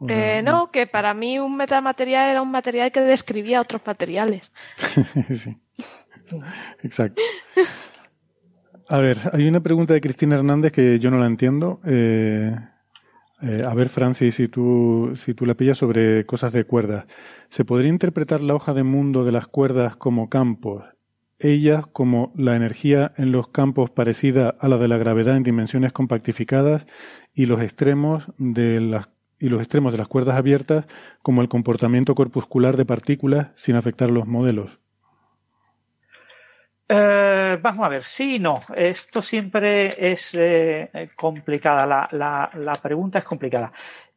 Eh, 0.08 0.42
no, 0.42 0.70
que 0.70 0.86
para 0.86 1.14
mí 1.14 1.38
un 1.38 1.56
metamaterial 1.56 2.30
era 2.30 2.42
un 2.42 2.50
material 2.50 2.90
que 2.90 3.00
describía 3.00 3.60
otros 3.60 3.82
materiales. 3.84 4.52
sí. 5.34 5.56
Exacto. 6.82 7.22
A 8.88 8.98
ver, 8.98 9.18
hay 9.32 9.48
una 9.48 9.60
pregunta 9.60 9.94
de 9.94 10.00
Cristina 10.00 10.36
Hernández 10.36 10.72
que 10.72 10.98
yo 10.98 11.10
no 11.10 11.18
la 11.18 11.26
entiendo. 11.26 11.80
Eh, 11.84 12.54
eh, 13.42 13.62
a 13.66 13.74
ver, 13.74 13.88
Francis, 13.88 14.36
si 14.36 14.48
tú, 14.48 15.12
si 15.14 15.34
tú 15.34 15.46
la 15.46 15.54
pillas 15.54 15.78
sobre 15.78 16.24
cosas 16.26 16.52
de 16.52 16.64
cuerdas. 16.64 17.06
¿Se 17.48 17.64
podría 17.64 17.88
interpretar 17.88 18.40
la 18.40 18.54
hoja 18.54 18.72
de 18.72 18.82
mundo 18.82 19.24
de 19.24 19.32
las 19.32 19.46
cuerdas 19.46 19.96
como 19.96 20.28
campos? 20.28 20.84
Ellas 21.38 21.86
como 21.92 22.32
la 22.36 22.54
energía 22.54 23.12
en 23.16 23.32
los 23.32 23.48
campos 23.48 23.90
parecida 23.90 24.54
a 24.60 24.68
la 24.68 24.78
de 24.78 24.86
la 24.86 24.96
gravedad 24.96 25.36
en 25.36 25.42
dimensiones 25.42 25.92
compactificadas 25.92 26.86
y 27.34 27.46
los 27.46 27.60
extremos 27.60 28.26
de 28.38 28.80
las 28.80 29.08
y 29.42 29.48
los 29.48 29.60
extremos 29.60 29.90
de 29.90 29.98
las 29.98 30.06
cuerdas 30.06 30.36
abiertas 30.36 30.86
como 31.20 31.42
el 31.42 31.48
comportamiento 31.48 32.14
corpuscular 32.14 32.76
de 32.76 32.84
partículas 32.84 33.48
sin 33.56 33.74
afectar 33.74 34.08
los 34.08 34.24
modelos? 34.24 34.78
Eh, 36.88 37.58
vamos 37.60 37.84
a 37.84 37.88
ver, 37.88 38.04
sí 38.04 38.36
y 38.36 38.38
no. 38.38 38.62
Esto 38.76 39.20
siempre 39.20 40.12
es 40.12 40.32
eh, 40.34 41.10
complicada. 41.16 42.08
La, 42.12 42.80
pregunta 42.80 43.18
es 43.18 43.24
complicada. 43.24 43.72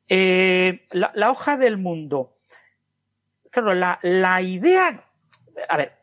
Eh, 0.07 0.85
la, 0.91 1.31
hoja 1.31 1.57
del 1.57 1.77
mundo. 1.77 2.35
Claro, 3.49 3.73
la, 3.73 4.41
idea. 4.43 5.05
A 5.69 5.77
ver, 5.77 5.93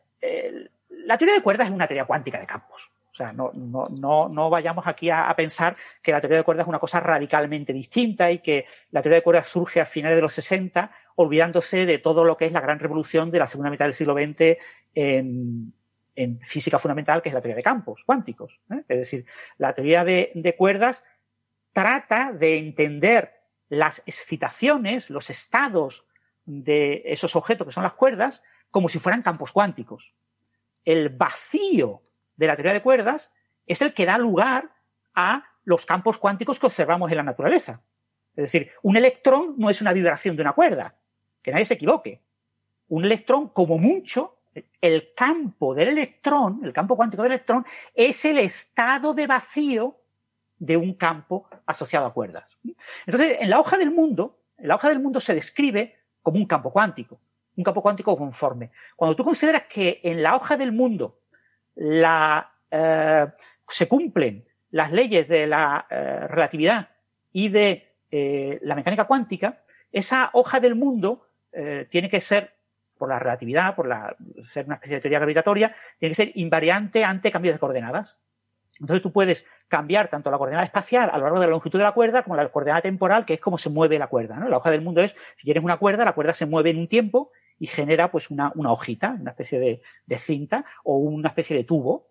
la 0.89 1.17
teoría 1.17 1.35
de 1.35 1.43
cuerdas 1.43 1.67
es 1.67 1.73
una 1.73 1.87
teoría 1.87 2.03
cuántica 2.03 2.39
de 2.39 2.45
campos. 2.45 2.92
O 3.13 3.15
sea, 3.15 3.31
no, 3.31 3.51
no, 3.53 3.89
no, 3.89 4.27
no 4.27 4.49
vayamos 4.49 4.87
aquí 4.87 5.11
a, 5.11 5.31
pensar 5.35 5.77
que 6.01 6.11
la 6.11 6.19
teoría 6.19 6.39
de 6.39 6.43
cuerdas 6.43 6.63
es 6.63 6.69
una 6.69 6.79
cosa 6.79 6.99
radicalmente 6.99 7.71
distinta 7.71 8.31
y 8.31 8.39
que 8.39 8.65
la 8.89 9.03
teoría 9.03 9.17
de 9.17 9.23
cuerdas 9.23 9.45
surge 9.45 9.79
a 9.79 9.85
finales 9.85 10.15
de 10.15 10.23
los 10.23 10.33
60, 10.33 10.91
olvidándose 11.15 11.85
de 11.85 11.99
todo 11.99 12.25
lo 12.25 12.37
que 12.37 12.47
es 12.47 12.51
la 12.51 12.61
gran 12.61 12.79
revolución 12.79 13.29
de 13.29 13.37
la 13.37 13.45
segunda 13.45 13.69
mitad 13.69 13.85
del 13.85 13.93
siglo 13.93 14.15
XX 14.15 14.57
en, 14.95 15.73
en 16.15 16.39
física 16.39 16.79
fundamental, 16.79 17.21
que 17.21 17.29
es 17.29 17.35
la 17.35 17.41
teoría 17.41 17.57
de 17.57 17.61
campos 17.61 18.03
cuánticos. 18.03 18.59
¿eh? 18.71 18.83
Es 18.87 18.97
decir, 18.97 19.27
la 19.59 19.73
teoría 19.75 20.03
de, 20.03 20.31
de 20.33 20.55
cuerdas 20.55 21.03
trata 21.71 22.31
de 22.31 22.57
entender 22.57 23.43
las 23.69 24.01
excitaciones, 24.07 25.11
los 25.11 25.29
estados 25.29 26.03
de 26.45 27.03
esos 27.05 27.35
objetos 27.35 27.67
que 27.67 27.73
son 27.73 27.83
las 27.83 27.93
cuerdas, 27.93 28.41
como 28.71 28.89
si 28.89 28.97
fueran 28.97 29.21
campos 29.21 29.51
cuánticos. 29.51 30.15
El 30.83 31.09
vacío 31.09 32.01
de 32.35 32.47
la 32.47 32.55
teoría 32.55 32.73
de 32.73 32.81
cuerdas 32.81 33.31
es 33.65 33.81
el 33.81 33.93
que 33.93 34.05
da 34.05 34.17
lugar 34.17 34.71
a 35.15 35.45
los 35.63 35.85
campos 35.85 36.17
cuánticos 36.17 36.59
que 36.59 36.65
observamos 36.65 37.09
en 37.11 37.17
la 37.17 37.23
naturaleza. 37.23 37.81
Es 38.35 38.45
decir, 38.45 38.71
un 38.81 38.97
electrón 38.97 39.55
no 39.57 39.69
es 39.69 39.81
una 39.81 39.93
vibración 39.93 40.35
de 40.35 40.41
una 40.41 40.53
cuerda, 40.53 40.95
que 41.41 41.51
nadie 41.51 41.65
se 41.65 41.75
equivoque. 41.75 42.21
Un 42.89 43.05
electrón, 43.05 43.49
como 43.49 43.77
mucho, 43.77 44.39
el 44.81 45.13
campo 45.15 45.73
del 45.73 45.89
electrón, 45.89 46.61
el 46.63 46.73
campo 46.73 46.95
cuántico 46.95 47.23
del 47.23 47.33
electrón, 47.33 47.65
es 47.93 48.25
el 48.25 48.39
estado 48.39 49.13
de 49.13 49.27
vacío 49.27 49.99
de 50.57 50.77
un 50.77 50.93
campo 50.93 51.47
asociado 51.65 52.05
a 52.05 52.13
cuerdas. 52.13 52.57
Entonces, 53.05 53.37
en 53.39 53.49
la 53.49 53.59
hoja 53.59 53.77
del 53.77 53.91
mundo, 53.91 54.39
en 54.57 54.67
la 54.67 54.75
hoja 54.75 54.89
del 54.89 54.99
mundo 54.99 55.19
se 55.19 55.33
describe 55.33 55.97
como 56.21 56.37
un 56.37 56.45
campo 56.45 56.71
cuántico, 56.71 57.19
un 57.55 57.63
campo 57.63 57.81
cuántico 57.81 58.17
conforme. 58.17 58.71
Cuando 58.95 59.15
tú 59.15 59.23
consideras 59.23 59.63
que 59.63 59.99
en 60.03 60.23
la 60.23 60.35
hoja 60.35 60.57
del 60.57 60.71
mundo 60.71 61.19
la, 61.75 62.51
eh, 62.69 63.27
se 63.67 63.87
cumplen 63.87 64.45
las 64.71 64.91
leyes 64.91 65.27
de 65.27 65.47
la 65.47 65.85
eh, 65.89 66.27
relatividad 66.27 66.89
y 67.31 67.49
de 67.49 67.93
eh, 68.11 68.59
la 68.61 68.75
mecánica 68.75 69.05
cuántica, 69.05 69.61
esa 69.91 70.29
hoja 70.33 70.59
del 70.59 70.75
mundo 70.75 71.27
tiene 71.91 72.09
que 72.09 72.19
ser, 72.19 72.55
por 72.97 73.09
la 73.09 73.19
relatividad, 73.19 73.75
por 73.75 73.87
la, 73.87 74.15
ser 74.41 74.65
una 74.65 74.73
especie 74.73 74.95
de 74.95 75.01
teoría 75.01 75.19
gravitatoria, 75.19 75.75
tiene 75.99 76.15
que 76.15 76.23
ser 76.23 76.31
invariante 76.33 77.03
ante 77.03 77.31
cambios 77.31 77.53
de 77.53 77.59
coordenadas. 77.59 78.17
Entonces 78.79 79.03
tú 79.03 79.11
puedes 79.11 79.45
cambiar 79.67 80.07
tanto 80.07 80.31
la 80.31 80.39
coordenada 80.39 80.65
espacial 80.65 81.11
a 81.13 81.17
lo 81.17 81.25
largo 81.25 81.39
de 81.39 81.45
la 81.45 81.51
longitud 81.51 81.77
de 81.77 81.85
la 81.85 81.91
cuerda 81.91 82.23
como 82.23 82.35
la 82.35 82.49
coordenada 82.49 82.81
temporal, 82.81 83.23
que 83.23 83.35
es 83.35 83.39
como 83.39 83.59
se 83.59 83.69
mueve 83.69 83.99
la 83.99 84.07
cuerda. 84.07 84.37
¿no? 84.37 84.49
La 84.49 84.57
hoja 84.57 84.71
del 84.71 84.81
mundo 84.81 85.01
es, 85.01 85.15
si 85.35 85.45
tienes 85.45 85.63
una 85.63 85.77
cuerda, 85.77 86.05
la 86.05 86.13
cuerda 86.13 86.33
se 86.33 86.47
mueve 86.47 86.71
en 86.71 86.79
un 86.79 86.87
tiempo 86.87 87.31
y 87.59 87.67
genera 87.67 88.11
pues 88.11 88.29
una, 88.29 88.51
una 88.55 88.71
hojita, 88.71 89.17
una 89.19 89.31
especie 89.31 89.59
de, 89.59 89.81
de, 90.05 90.17
cinta 90.17 90.65
o 90.83 90.97
una 90.97 91.29
especie 91.29 91.55
de 91.55 91.63
tubo. 91.63 92.09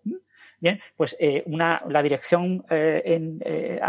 Bien, 0.59 0.79
pues 0.95 1.15
eh, 1.19 1.43
una, 1.45 1.83
la 1.89 2.01
dirección 2.01 2.65
eh, 2.69 3.01
en, 3.05 3.41
eh, 3.43 3.81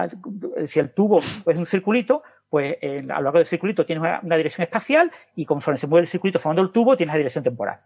si 0.67 0.81
el 0.81 0.93
tubo 0.93 1.19
es 1.21 1.57
un 1.57 1.67
circulito, 1.67 2.23
pues 2.49 2.77
a 2.83 3.17
lo 3.19 3.23
largo 3.23 3.39
del 3.39 3.47
circulito 3.47 3.87
tienes 3.87 4.03
una, 4.23 4.37
dirección 4.37 4.65
espacial 4.65 5.11
y 5.37 5.45
conforme 5.45 5.79
se 5.79 5.87
mueve 5.87 6.03
el 6.03 6.09
circulito 6.09 6.39
formando 6.39 6.63
el 6.63 6.71
tubo 6.71 6.97
tienes 6.97 7.15
la 7.15 7.19
dirección 7.19 7.45
temporal. 7.45 7.81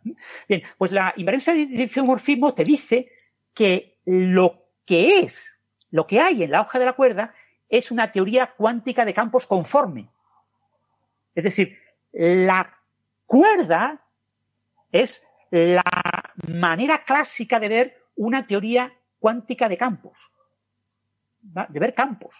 Bien, 0.48 0.62
pues 0.76 0.92
la 0.92 1.12
invariancia 1.16 1.54
de 1.54 1.82
isomorfismo 1.84 2.52
te 2.52 2.64
dice 2.64 3.10
que 3.54 3.98
lo 4.04 4.68
que 4.84 5.20
es, 5.20 5.60
lo 5.90 6.06
que 6.06 6.20
hay 6.20 6.42
en 6.42 6.50
la 6.50 6.62
hoja 6.62 6.78
de 6.78 6.84
la 6.84 6.94
cuerda 6.94 7.34
es 7.68 7.90
una 7.90 8.10
teoría 8.10 8.54
cuántica 8.56 9.04
de 9.04 9.14
campos 9.14 9.46
conforme. 9.46 10.10
Es 11.34 11.44
decir, 11.44 11.78
la 12.12 12.77
cuerda 13.28 14.00
es 14.90 15.22
la 15.50 15.84
manera 16.48 17.04
clásica 17.04 17.60
de 17.60 17.68
ver 17.68 18.02
una 18.16 18.46
teoría 18.46 18.92
cuántica 19.20 19.68
de 19.68 19.76
campos, 19.76 20.18
de 21.42 21.78
ver 21.78 21.94
campos. 21.94 22.34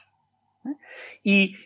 ¿eh? 0.65 0.75
Y 1.23 1.57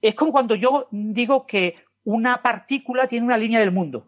es 0.00 0.14
como 0.14 0.32
cuando 0.32 0.54
yo 0.54 0.88
digo 0.90 1.46
que 1.46 1.84
una 2.04 2.40
partícula 2.40 3.06
tiene 3.06 3.26
una 3.26 3.36
línea 3.36 3.60
del 3.60 3.72
mundo. 3.72 4.06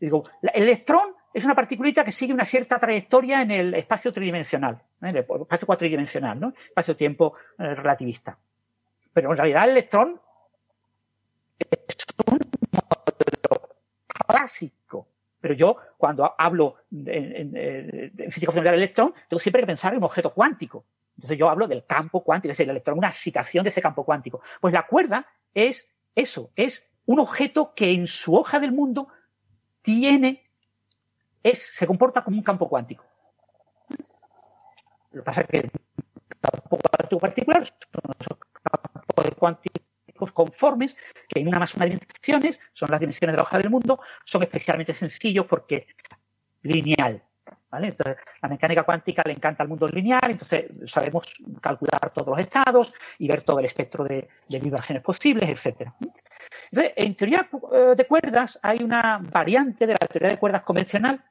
Digo, 0.00 0.22
el 0.42 0.62
electrón 0.62 1.14
es 1.32 1.44
una 1.44 1.54
particulita 1.54 2.04
que 2.04 2.12
sigue 2.12 2.32
una 2.32 2.44
cierta 2.44 2.78
trayectoria 2.78 3.42
en 3.42 3.50
el 3.50 3.74
espacio 3.74 4.12
tridimensional, 4.12 4.82
en 5.02 5.08
el 5.08 5.16
espacio 5.18 5.66
cuatridimensional, 5.66 6.40
¿no? 6.40 6.54
Espacio-tiempo 6.68 7.34
eh, 7.58 7.74
relativista. 7.74 8.38
Pero 9.12 9.30
en 9.30 9.36
realidad 9.36 9.64
el 9.64 9.70
electrón 9.70 10.20
es 11.58 12.06
un 12.26 12.38
modelo 12.72 13.68
clásico. 14.38 15.08
Pero 15.40 15.54
yo, 15.54 15.76
cuando 15.96 16.34
hablo 16.36 16.76
en, 16.90 18.12
física 18.30 18.50
fundamental 18.50 18.72
del 18.72 18.82
electrón, 18.82 19.14
tengo 19.28 19.38
siempre 19.38 19.62
que 19.62 19.66
pensar 19.66 19.92
en 19.92 19.98
un 19.98 20.04
objeto 20.04 20.32
cuántico. 20.32 20.84
Entonces 21.16 21.38
yo 21.38 21.48
hablo 21.48 21.66
del 21.66 21.84
campo 21.84 22.22
cuántico, 22.22 22.52
es 22.52 22.58
decir, 22.58 22.68
el 22.68 22.76
electrón, 22.76 22.98
una 22.98 23.08
excitación 23.08 23.64
de 23.64 23.70
ese 23.70 23.80
campo 23.80 24.04
cuántico. 24.04 24.40
Pues 24.60 24.72
la 24.72 24.86
cuerda 24.86 25.26
es 25.54 25.94
eso, 26.14 26.50
es 26.56 26.90
un 27.06 27.20
objeto 27.20 27.72
que 27.74 27.92
en 27.92 28.06
su 28.06 28.36
hoja 28.36 28.60
del 28.60 28.72
mundo 28.72 29.08
tiene 29.82 30.44
es, 31.42 31.74
se 31.74 31.86
comporta 31.86 32.22
como 32.22 32.36
un 32.36 32.42
campo 32.42 32.68
cuántico. 32.68 33.04
Lo 35.12 35.22
que 35.22 35.24
pasa 35.24 35.40
es 35.42 35.46
que 35.48 35.58
el 35.58 35.70
campo 36.40 36.78
cuántico 36.78 37.20
particular 37.20 37.64
son 37.64 38.14
esos 38.18 38.38
campos 38.62 39.34
cuánticos 39.38 39.87
conformes 40.32 40.96
que 41.28 41.40
en 41.40 41.48
una 41.48 41.58
más 41.58 41.74
una 41.74 41.86
dimensiones, 41.86 42.60
son 42.72 42.90
las 42.90 43.00
dimensiones 43.00 43.32
de 43.32 43.36
la 43.36 43.42
hoja 43.42 43.58
del 43.58 43.70
mundo, 43.70 44.00
son 44.24 44.42
especialmente 44.42 44.92
sencillos 44.92 45.46
porque 45.46 45.86
lineal. 46.62 47.22
¿Vale? 47.70 47.96
La 48.42 48.48
mecánica 48.48 48.82
cuántica 48.82 49.22
le 49.24 49.32
encanta 49.32 49.62
al 49.62 49.68
mundo 49.68 49.88
lineal, 49.88 50.30
entonces 50.30 50.66
sabemos 50.84 51.34
calcular 51.60 52.10
todos 52.12 52.28
los 52.28 52.38
estados 52.38 52.92
y 53.18 53.26
ver 53.26 53.42
todo 53.42 53.58
el 53.58 53.64
espectro 53.64 54.04
de, 54.04 54.28
de 54.48 54.58
vibraciones 54.58 55.02
posibles, 55.02 55.48
etc. 55.48 55.90
Entonces, 56.70 56.92
en 56.96 57.14
teoría 57.14 57.48
eh, 57.72 57.94
de 57.96 58.06
cuerdas 58.06 58.58
hay 58.62 58.82
una 58.82 59.18
variante 59.18 59.86
de 59.86 59.94
la 59.94 60.06
teoría 60.06 60.30
de 60.30 60.38
cuerdas 60.38 60.62
convencional 60.62 61.24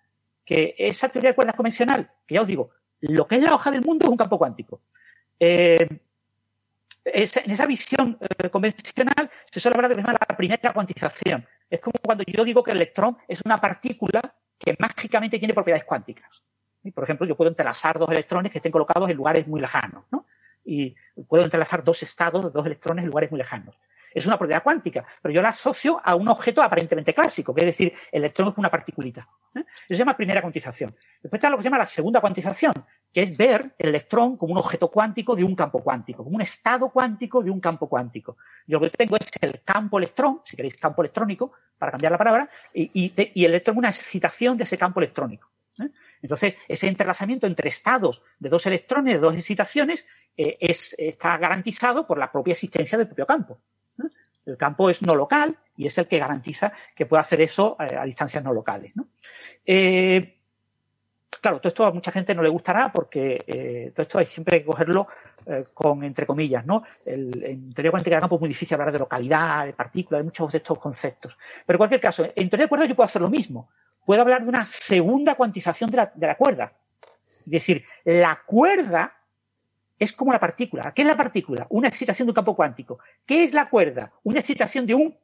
que 0.43 0.75
esa 0.77 1.09
teoría 1.09 1.31
de 1.31 1.35
cuerdas 1.35 1.55
convencional, 1.55 2.09
que 2.25 2.35
ya 2.35 2.41
os 2.41 2.47
digo, 2.47 2.69
lo 3.01 3.27
que 3.27 3.35
es 3.35 3.41
la 3.41 3.53
hoja 3.53 3.69
del 3.69 3.83
mundo 3.83 4.05
es 4.05 4.11
un 4.11 4.17
campo 4.17 4.37
cuántico. 4.37 4.81
Eh, 5.39 5.87
en 7.13 7.51
esa 7.51 7.65
visión 7.65 8.17
eh, 8.19 8.49
convencional 8.49 9.29
se 9.49 9.59
suele 9.59 9.75
hablar 9.75 9.95
de 9.95 10.01
la 10.01 10.37
primera 10.37 10.73
cuantización. 10.73 11.45
Es 11.69 11.79
como 11.79 11.95
cuando 12.03 12.23
yo 12.27 12.43
digo 12.43 12.63
que 12.63 12.71
el 12.71 12.77
electrón 12.77 13.17
es 13.27 13.41
una 13.45 13.57
partícula 13.57 14.21
que 14.57 14.75
mágicamente 14.79 15.39
tiene 15.39 15.53
propiedades 15.53 15.85
cuánticas. 15.85 16.43
Por 16.93 17.03
ejemplo, 17.03 17.27
yo 17.27 17.35
puedo 17.35 17.49
entrelazar 17.49 17.99
dos 17.99 18.09
electrones 18.09 18.51
que 18.51 18.59
estén 18.59 18.71
colocados 18.71 19.09
en 19.09 19.17
lugares 19.17 19.47
muy 19.47 19.59
lejanos, 19.59 20.05
¿no? 20.11 20.25
Y 20.63 20.95
puedo 21.27 21.43
entrelazar 21.43 21.83
dos 21.83 22.01
estados 22.03 22.45
de 22.45 22.51
dos 22.51 22.65
electrones 22.65 23.03
en 23.03 23.09
lugares 23.09 23.31
muy 23.31 23.39
lejanos 23.39 23.75
es 24.17 24.25
una 24.25 24.37
propiedad 24.37 24.63
cuántica, 24.63 25.05
pero 25.21 25.33
yo 25.33 25.41
la 25.43 25.49
asocio 25.49 26.01
a 26.03 26.15
un 26.15 26.27
objeto 26.27 26.63
aparentemente 26.63 27.13
clásico, 27.13 27.53
que 27.53 27.61
es 27.61 27.67
decir, 27.67 27.93
el 28.11 28.23
electrón 28.23 28.49
es 28.49 28.57
una 28.57 28.69
particulita. 28.69 29.27
¿eh? 29.55 29.59
Eso 29.59 29.67
se 29.89 29.95
llama 29.95 30.17
primera 30.17 30.41
cuantización. 30.41 30.95
Después 31.21 31.37
está 31.37 31.49
lo 31.49 31.57
que 31.57 31.63
se 31.63 31.69
llama 31.69 31.77
la 31.77 31.85
segunda 31.85 32.19
cuantización, 32.19 32.73
que 33.13 33.23
es 33.23 33.35
ver 33.35 33.73
el 33.77 33.89
electrón 33.89 34.37
como 34.37 34.53
un 34.53 34.59
objeto 34.59 34.89
cuántico 34.89 35.35
de 35.35 35.43
un 35.43 35.55
campo 35.55 35.81
cuántico, 35.81 36.23
como 36.23 36.35
un 36.35 36.41
estado 36.41 36.89
cuántico 36.89 37.41
de 37.41 37.49
un 37.49 37.59
campo 37.59 37.87
cuántico. 37.87 38.37
Yo 38.67 38.79
lo 38.79 38.89
que 38.89 38.97
tengo 38.97 39.17
es 39.17 39.29
el 39.41 39.61
campo 39.63 39.97
electrón, 39.97 40.41
si 40.43 40.55
queréis 40.55 40.77
campo 40.77 41.01
electrónico, 41.01 41.51
para 41.77 41.91
cambiar 41.91 42.11
la 42.11 42.17
palabra, 42.17 42.49
y, 42.73 43.13
el 43.17 43.51
electrón 43.51 43.77
una 43.77 43.89
excitación 43.89 44.57
de 44.57 44.63
ese 44.63 44.77
campo 44.77 44.99
electrónico. 44.99 45.49
¿eh? 45.79 45.89
Entonces, 46.21 46.55
ese 46.67 46.87
entrelazamiento 46.87 47.47
entre 47.47 47.69
estados 47.69 48.23
de 48.39 48.49
dos 48.49 48.65
electrones, 48.65 49.13
de 49.15 49.19
dos 49.19 49.35
excitaciones, 49.35 50.07
eh, 50.35 50.57
es, 50.59 50.95
está 50.97 51.37
garantizado 51.37 52.05
por 52.05 52.17
la 52.17 52.31
propia 52.31 52.53
existencia 52.53 52.97
del 52.97 53.07
propio 53.07 53.25
campo. 53.25 53.59
El 54.47 54.55
campo 54.55 54.89
es 54.89 55.01
no 55.01 55.13
local 55.13 55.57
y 55.75 55.87
es 55.87 55.97
el 55.97 56.07
que 56.07 56.19
garantiza 56.19 56.71
que 56.95 57.05
pueda 57.05 57.21
hacer 57.21 57.41
eso 57.41 57.75
eh, 57.79 57.95
a, 57.97 58.05
distancias 58.05 58.43
no 58.43 58.53
locales. 58.53 58.93
Eh, 59.65 60.36
claro, 61.41 61.59
todo 61.59 61.69
esto 61.69 61.85
a 61.85 61.91
mucha 61.91 62.11
gente 62.11 62.33
no 62.35 62.41
le 62.41 62.49
gustará 62.49 62.91
porque 62.91 63.43
eh, 63.47 63.91
todo 63.95 64.03
esto 64.03 64.17
hay 64.19 64.25
siempre 64.25 64.59
que 64.59 64.65
cogerlo 64.65 65.07
con 65.73 66.03
entre 66.03 66.25
comillas, 66.25 66.65
¿no? 66.65 66.83
en 67.05 67.73
teoría 67.73 67.89
cuántica 67.89 68.17
de 68.17 68.19
campo 68.19 68.35
es 68.35 68.41
muy 68.41 68.49
difícil 68.49 68.75
hablar 68.75 68.91
de 68.91 68.99
localidad, 68.99 69.65
de 69.65 69.71
partículas, 69.71 70.19
de 70.19 70.25
muchos 70.25 70.51
de 70.51 70.57
estos 70.57 70.77
conceptos. 70.77 71.37
Pero 71.65 71.75
en 71.75 71.77
cualquier 71.77 72.01
caso, 72.01 72.25
en 72.35 72.49
teoría 72.49 72.65
de 72.65 72.67
cuerdas 72.67 72.89
yo 72.89 72.95
puedo 72.95 73.05
hacer 73.05 73.21
lo 73.21 73.29
mismo. 73.29 73.69
Puedo 74.05 74.21
hablar 74.21 74.43
de 74.43 74.49
una 74.49 74.65
segunda 74.67 75.35
cuantización 75.35 75.89
de 75.89 75.97
la, 75.97 76.11
de 76.13 76.27
la 76.27 76.35
cuerda. 76.35 76.73
Es 77.45 77.51
decir, 77.51 77.85
la 78.03 78.41
cuerda 78.45 79.17
es 79.99 80.13
como 80.13 80.31
la 80.31 80.39
partícula. 80.39 80.93
¿Qué 80.93 81.01
es 81.01 81.07
la 81.07 81.17
partícula? 81.17 81.65
Una 81.69 81.87
excitación 81.87 82.25
de 82.25 82.31
un 82.31 82.35
campo 82.35 82.55
cuántico. 82.55 82.99
¿Qué 83.25 83.43
es 83.43 83.53
la 83.53 83.69
cuerda? 83.69 84.11
Una 84.23 84.39
excitación 84.39 84.85
de 84.85 84.95
un 84.95 85.17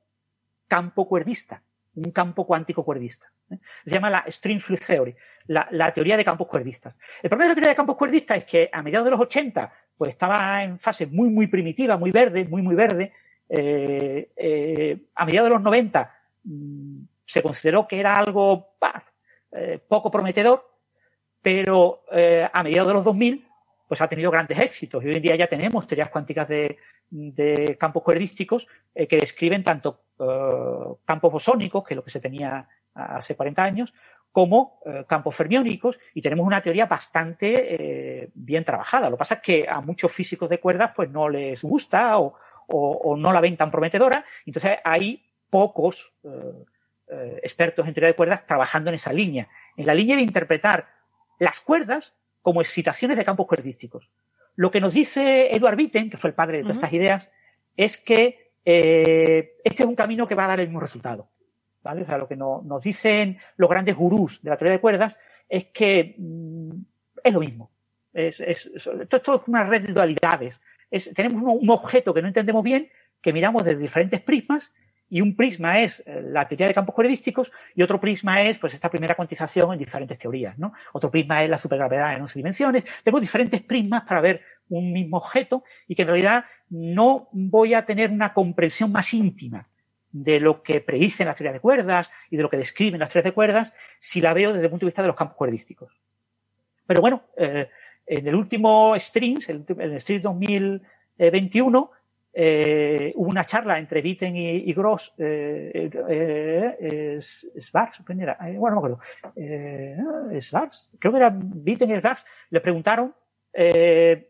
campo 0.68 1.08
cuerdista, 1.08 1.62
un 1.96 2.12
campo 2.12 2.48
cuántico 2.48 2.84
cuerdista. 2.84 3.32
¿eh? 3.52 3.60
Se 3.86 3.92
llama 3.92 4.10
la 4.10 4.26
String 4.28 4.60
Fluid 4.60 4.80
Theory, 4.80 5.16
la, 5.48 5.94
teoría 5.94 6.18
de 6.18 6.26
campos 6.26 6.48
cuerdistas. 6.48 6.96
El 7.22 7.30
problema 7.30 7.46
de 7.46 7.50
la 7.50 7.56
teoría 7.56 7.70
de 7.70 7.76
campos 7.76 7.96
cuerdistas 7.96 8.40
es 8.40 8.46
que 8.46 8.70
a 8.72 8.82
mediados 8.82 9.06
de 9.06 9.12
los 9.12 9.20
80, 9.20 9.74
pues 9.98 10.12
estaba 10.12 10.64
en 10.64 10.80
fase 10.80 11.06
muy, 11.08 11.30
muy 11.30 11.48
primitiva, 11.48 11.98
muy 11.98 12.12
verde, 12.12 12.46
muy, 12.46 12.62
muy 12.62 12.76
verde. 12.76 13.12
Eh, 13.50 14.32
eh, 14.36 14.98
a 15.16 15.26
mediados 15.26 15.50
de 15.50 15.56
los 15.56 15.64
90 15.64 16.16
mm, 16.44 17.02
se 17.26 17.42
consideró 17.42 17.88
que 17.88 18.00
era 18.00 18.18
algo 18.18 18.74
poco 19.88 20.10
prometedor, 20.10 20.68
pero 21.40 22.06
a 22.52 22.64
mediados 22.64 22.88
de 22.88 22.94
los 22.96 23.04
2000 23.04 23.48
pues 23.94 24.02
ha 24.02 24.08
tenido 24.08 24.32
grandes 24.32 24.58
éxitos. 24.58 25.04
Y 25.04 25.08
hoy 25.08 25.16
en 25.18 25.22
día 25.22 25.36
ya 25.36 25.46
tenemos 25.46 25.86
teorías 25.86 26.10
cuánticas 26.10 26.48
de, 26.48 26.78
campos 27.80 28.02
cuerdísticos 28.02 28.68
eh, 28.96 29.06
que 29.06 29.18
describen 29.18 29.64
tanto 29.64 30.06
eh, 30.20 30.96
campos 31.06 31.32
bosónicos, 31.32 31.84
que 31.84 31.94
es 31.94 31.96
lo 31.98 32.04
que 32.04 32.10
se 32.10 32.20
tenía 32.20 32.68
hace 32.96 33.36
40 33.36 33.64
años, 33.64 33.94
como 34.34 34.82
eh, 34.86 35.06
campos 35.08 35.34
fermiónicos, 35.34 35.98
y 36.14 36.22
tenemos 36.22 36.46
una 36.46 36.60
teoría 36.60 36.88
bastante 36.88 38.30
bien 38.34 38.66
trabajada. 38.66 39.10
Lo 39.10 39.16
que 39.16 39.20
pasa 39.20 39.36
es 39.36 39.42
que 39.42 39.66
a 39.70 39.80
muchos 39.80 40.12
físicos 40.12 40.50
de 40.50 40.60
cuerdas 40.60 40.92
pues 40.94 41.10
no 41.10 41.30
les 41.30 41.62
gusta 41.62 42.20
o, 42.20 42.36
o 42.68 43.16
no 43.16 43.32
la 43.32 43.40
ven 43.40 43.56
tan 43.56 43.72
prometedora, 43.72 44.26
entonces 44.46 44.80
hay 44.84 45.24
pocos 45.50 46.14
expertos 47.44 47.88
en 47.88 47.94
teoría 47.94 48.08
de 48.08 48.16
cuerdas 48.16 48.46
trabajando 48.46 48.90
en 48.90 48.96
esa 48.96 49.14
línea, 49.14 49.48
en 49.78 49.86
la 49.86 49.94
línea 49.94 50.16
de 50.16 50.24
interpretar 50.24 50.90
las 51.40 51.60
cuerdas 51.60 52.16
como 52.42 52.62
excitaciones 52.62 53.18
de 53.18 53.26
campos 53.26 53.46
cuerdísticos. 53.48 54.10
Lo 54.56 54.72
que 54.72 54.82
nos 54.82 54.94
dice 54.94 55.56
Edward 55.56 55.78
Witten, 55.78 56.10
que 56.10 56.18
fue 56.18 56.30
el 56.30 56.36
padre 56.36 56.58
de 56.58 56.64
todas 56.64 56.78
estas 56.78 56.94
ideas, 56.94 57.32
es 57.78 57.98
que 57.98 58.54
eh, 58.66 59.58
este 59.64 59.84
es 59.84 59.90
un 59.90 59.96
camino 59.96 60.28
que 60.28 60.36
va 60.36 60.46
a 60.46 60.48
dar 60.48 60.60
el 60.60 60.68
mismo 60.68 60.80
resultado. 60.80 61.30
O 61.84 62.06
sea, 62.06 62.18
lo 62.18 62.28
que 62.28 62.38
nos 62.38 62.82
dicen 62.82 63.38
los 63.58 63.70
grandes 63.70 63.96
gurús 63.96 64.42
de 64.42 64.50
la 64.50 64.58
teoría 64.58 64.74
de 64.74 64.82
cuerdas 64.82 65.20
es 65.50 65.66
que 65.66 66.16
mm, 66.18 66.72
es 67.24 67.34
lo 67.34 67.40
mismo. 67.40 67.72
Es, 68.14 68.40
es, 68.40 68.72
esto, 68.76 69.18
es 69.18 69.42
una 69.48 69.66
red 69.66 69.82
de 69.86 69.94
dualidades. 69.94 70.62
es, 70.90 71.14
tenemos 71.14 71.42
un, 71.44 71.70
objeto 71.70 72.14
que 72.14 72.22
no 72.22 72.28
entendemos 72.28 72.64
bien, 72.64 72.90
que 73.22 73.34
miramos 73.34 73.66
desde 73.66 73.80
diferentes 73.80 74.22
prismas 74.22 74.74
y 75.10 75.22
un 75.22 75.36
prisma 75.36 75.80
es 75.80 76.02
eh, 76.06 76.22
la 76.24 76.48
teoría 76.48 76.68
de 76.68 76.74
campos 76.74 76.96
cuerdísticos 76.96 77.52
y 77.76 77.82
otro 77.82 78.00
prisma 78.00 78.42
es 78.42 78.58
pues 78.60 78.74
esta 78.74 78.90
primera 78.90 79.16
cuantización 79.16 79.74
en 79.74 79.80
diferentes 79.80 80.18
teorías, 80.18 80.58
¿no? 80.58 80.74
Otro 80.94 81.12
prisma 81.12 81.44
es 81.44 81.50
la 81.50 81.58
supergravedad 81.58 82.14
en 82.14 82.22
11 82.22 82.40
dimensiones. 82.40 82.84
Tengo 83.04 83.20
diferentes 83.20 83.62
prismas 83.62 84.04
para 84.04 84.22
ver 84.22 84.42
un 84.70 84.94
mismo 84.94 85.18
objeto 85.18 85.64
y 85.88 85.96
que 85.96 86.04
en 86.04 86.08
realidad 86.08 86.46
no 86.70 87.28
voy 87.32 87.74
a 87.74 87.86
tener 87.86 88.10
una 88.10 88.34
comprensión 88.34 88.92
más 88.92 89.14
íntima 89.14 89.68
de 90.14 90.40
lo 90.40 90.64
que 90.64 90.80
predicen 90.80 91.28
las 91.28 91.36
teorías 91.36 91.56
de 91.56 91.60
cuerdas 91.60 92.10
y 92.30 92.38
de 92.38 92.44
lo 92.44 92.50
que 92.50 92.58
describen 92.58 93.02
las 93.02 93.10
teorías 93.10 93.32
de 93.32 93.34
cuerdas 93.34 93.74
si 94.00 94.22
la 94.22 94.34
veo 94.34 94.54
desde 94.54 94.66
el 94.66 94.70
punto 94.70 94.86
de 94.86 94.92
vista 94.92 95.02
de 95.02 95.10
los 95.10 95.18
campos 95.18 95.36
cuerdísticos. 95.36 96.00
Pero 96.88 97.02
bueno, 97.02 97.24
eh, 97.36 97.70
en 98.06 98.28
el 98.28 98.36
último 98.36 98.94
Strings, 98.98 99.50
en 99.50 99.66
el 99.68 100.00
Strings 100.00 100.22
2021, 100.22 101.92
eh, 102.36 103.14
hubo 103.16 103.30
una 103.30 103.46
charla 103.46 103.78
entre 103.78 104.02
Witten 104.02 104.36
y, 104.36 104.50
y 104.50 104.74
Gross, 104.74 105.14
eh, 105.20 105.90
eh? 106.10 106.78
Eh, 106.80 107.20
bueno, 108.58 108.76
no 108.76 108.82
me 108.82 108.88
acuerdo, 108.88 109.00
eh, 109.36 109.96
creo 111.00 111.12
que 111.12 111.18
era 111.18 111.30
Witten 111.30 111.92
y 111.92 112.00
Svars, 112.00 112.26
le 112.50 112.60
preguntaron 112.60 113.14
qué 113.54 114.28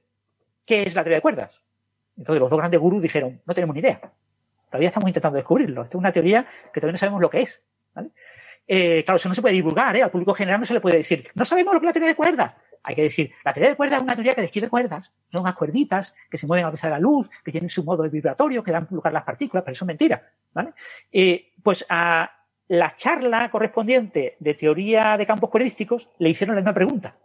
es 0.67 0.95
la 0.95 1.03
teoría 1.03 1.17
de 1.17 1.21
cuerdas. 1.21 1.61
Entonces 2.17 2.41
los 2.41 2.49
dos 2.49 2.59
grandes 2.59 2.79
gurús 2.79 3.01
dijeron, 3.01 3.41
no 3.45 3.53
tenemos 3.53 3.73
ni 3.73 3.79
idea. 3.79 4.01
Todavía 4.73 4.89
estamos 4.89 5.07
intentando 5.07 5.35
descubrirlo. 5.35 5.83
Esto 5.83 5.97
es 5.97 5.99
una 5.99 6.11
teoría 6.11 6.47
que 6.73 6.81
todavía 6.81 6.93
no 6.93 6.97
sabemos 6.97 7.21
lo 7.21 7.29
que 7.29 7.41
es. 7.41 7.63
Eh, 8.67 9.03
claro, 9.05 9.17
eso 9.17 9.29
no 9.29 9.35
se 9.35 9.41
puede 9.43 9.53
divulgar, 9.53 9.95
¿eh? 9.95 10.01
al 10.01 10.09
público 10.09 10.33
general 10.33 10.59
no 10.59 10.65
se 10.65 10.73
le 10.73 10.81
puede 10.81 10.97
decir, 10.97 11.27
no 11.35 11.45
sabemos 11.45 11.75
lo 11.75 11.79
que 11.79 11.85
es 11.85 11.89
la 11.89 11.93
teoría 11.93 12.09
de 12.09 12.15
cuerdas. 12.15 12.55
Hay 12.81 12.95
que 12.95 13.03
decir, 13.03 13.31
la 13.45 13.53
teoría 13.53 13.69
de 13.69 13.75
cuerdas 13.75 13.99
es 13.99 14.03
una 14.03 14.15
teoría 14.15 14.33
que 14.33 14.41
describe 14.41 14.69
cuerdas, 14.69 15.13
son 15.31 15.41
unas 15.41 15.53
cuerditas 15.53 16.15
que 16.27 16.39
se 16.39 16.47
mueven 16.47 16.65
a 16.65 16.71
pesar 16.71 16.89
de 16.89 16.95
la 16.95 16.99
luz, 16.99 17.29
que 17.43 17.51
tienen 17.51 17.69
su 17.69 17.83
modo 17.83 18.01
de 18.01 18.09
vibratorio, 18.09 18.63
que 18.63 18.71
dan 18.71 18.87
lugar 18.89 19.11
a 19.11 19.13
las 19.13 19.23
partículas, 19.23 19.63
pero 19.63 19.73
eso 19.73 19.85
es 19.85 19.87
mentira. 19.87 20.27
¿vale? 20.51 20.73
Eh, 21.11 21.51
pues 21.61 21.85
a 21.87 22.31
la 22.69 22.95
charla 22.95 23.51
correspondiente 23.51 24.37
de 24.39 24.53
teoría 24.55 25.17
de 25.17 25.27
campos 25.27 25.51
cuerdísticos 25.51 26.09
le 26.17 26.31
hicieron 26.31 26.55
la 26.55 26.61
misma 26.61 26.73
pregunta. 26.73 27.15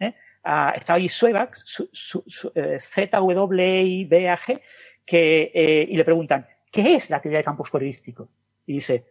¿eh? 0.00 0.14
A, 0.42 0.72
estaba 0.74 0.96
ahí 0.96 1.08
Suevac, 1.08 1.54
su, 1.54 1.88
su, 1.92 2.24
su, 2.26 2.50
eh, 2.56 2.78
Z-W-I-B-A-G, 2.80 4.60
que, 5.04 5.52
eh, 5.54 5.86
y 5.88 5.96
le 5.96 6.04
preguntan, 6.04 6.46
¿qué 6.72 6.96
es 6.96 7.10
la 7.10 7.20
teoría 7.20 7.38
de 7.38 7.44
campos 7.44 7.70
cuerdísticos? 7.70 8.28
Y 8.66 8.74
dice, 8.74 9.04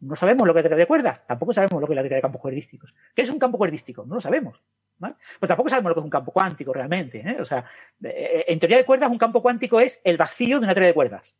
no 0.00 0.16
sabemos 0.16 0.46
lo 0.46 0.54
que 0.54 0.60
es 0.60 0.64
la 0.64 0.70
teoría 0.70 0.84
de 0.84 0.88
cuerdas, 0.88 1.26
tampoco 1.26 1.52
sabemos 1.52 1.80
lo 1.80 1.86
que 1.86 1.92
es 1.92 1.96
la 1.96 2.02
teoría 2.02 2.16
de 2.16 2.22
campos 2.22 2.40
cuerdísticos. 2.40 2.94
¿Qué 3.14 3.22
es 3.22 3.30
un 3.30 3.38
campo 3.38 3.58
cuerdístico? 3.58 4.06
No 4.06 4.14
lo 4.14 4.20
sabemos. 4.20 4.62
¿vale? 4.98 5.16
Pero 5.40 5.48
tampoco 5.48 5.68
sabemos 5.68 5.90
lo 5.90 5.94
que 5.94 6.00
es 6.00 6.04
un 6.04 6.10
campo 6.10 6.32
cuántico 6.32 6.72
realmente. 6.72 7.18
¿eh? 7.18 7.36
O 7.40 7.44
sea, 7.44 7.64
en 8.00 8.58
teoría 8.60 8.78
de 8.78 8.84
cuerdas, 8.84 9.10
un 9.10 9.18
campo 9.18 9.42
cuántico 9.42 9.80
es 9.80 10.00
el 10.04 10.16
vacío 10.16 10.60
de 10.60 10.64
una 10.64 10.74
teoría 10.74 10.88
de 10.88 10.94
cuerdas. 10.94 11.34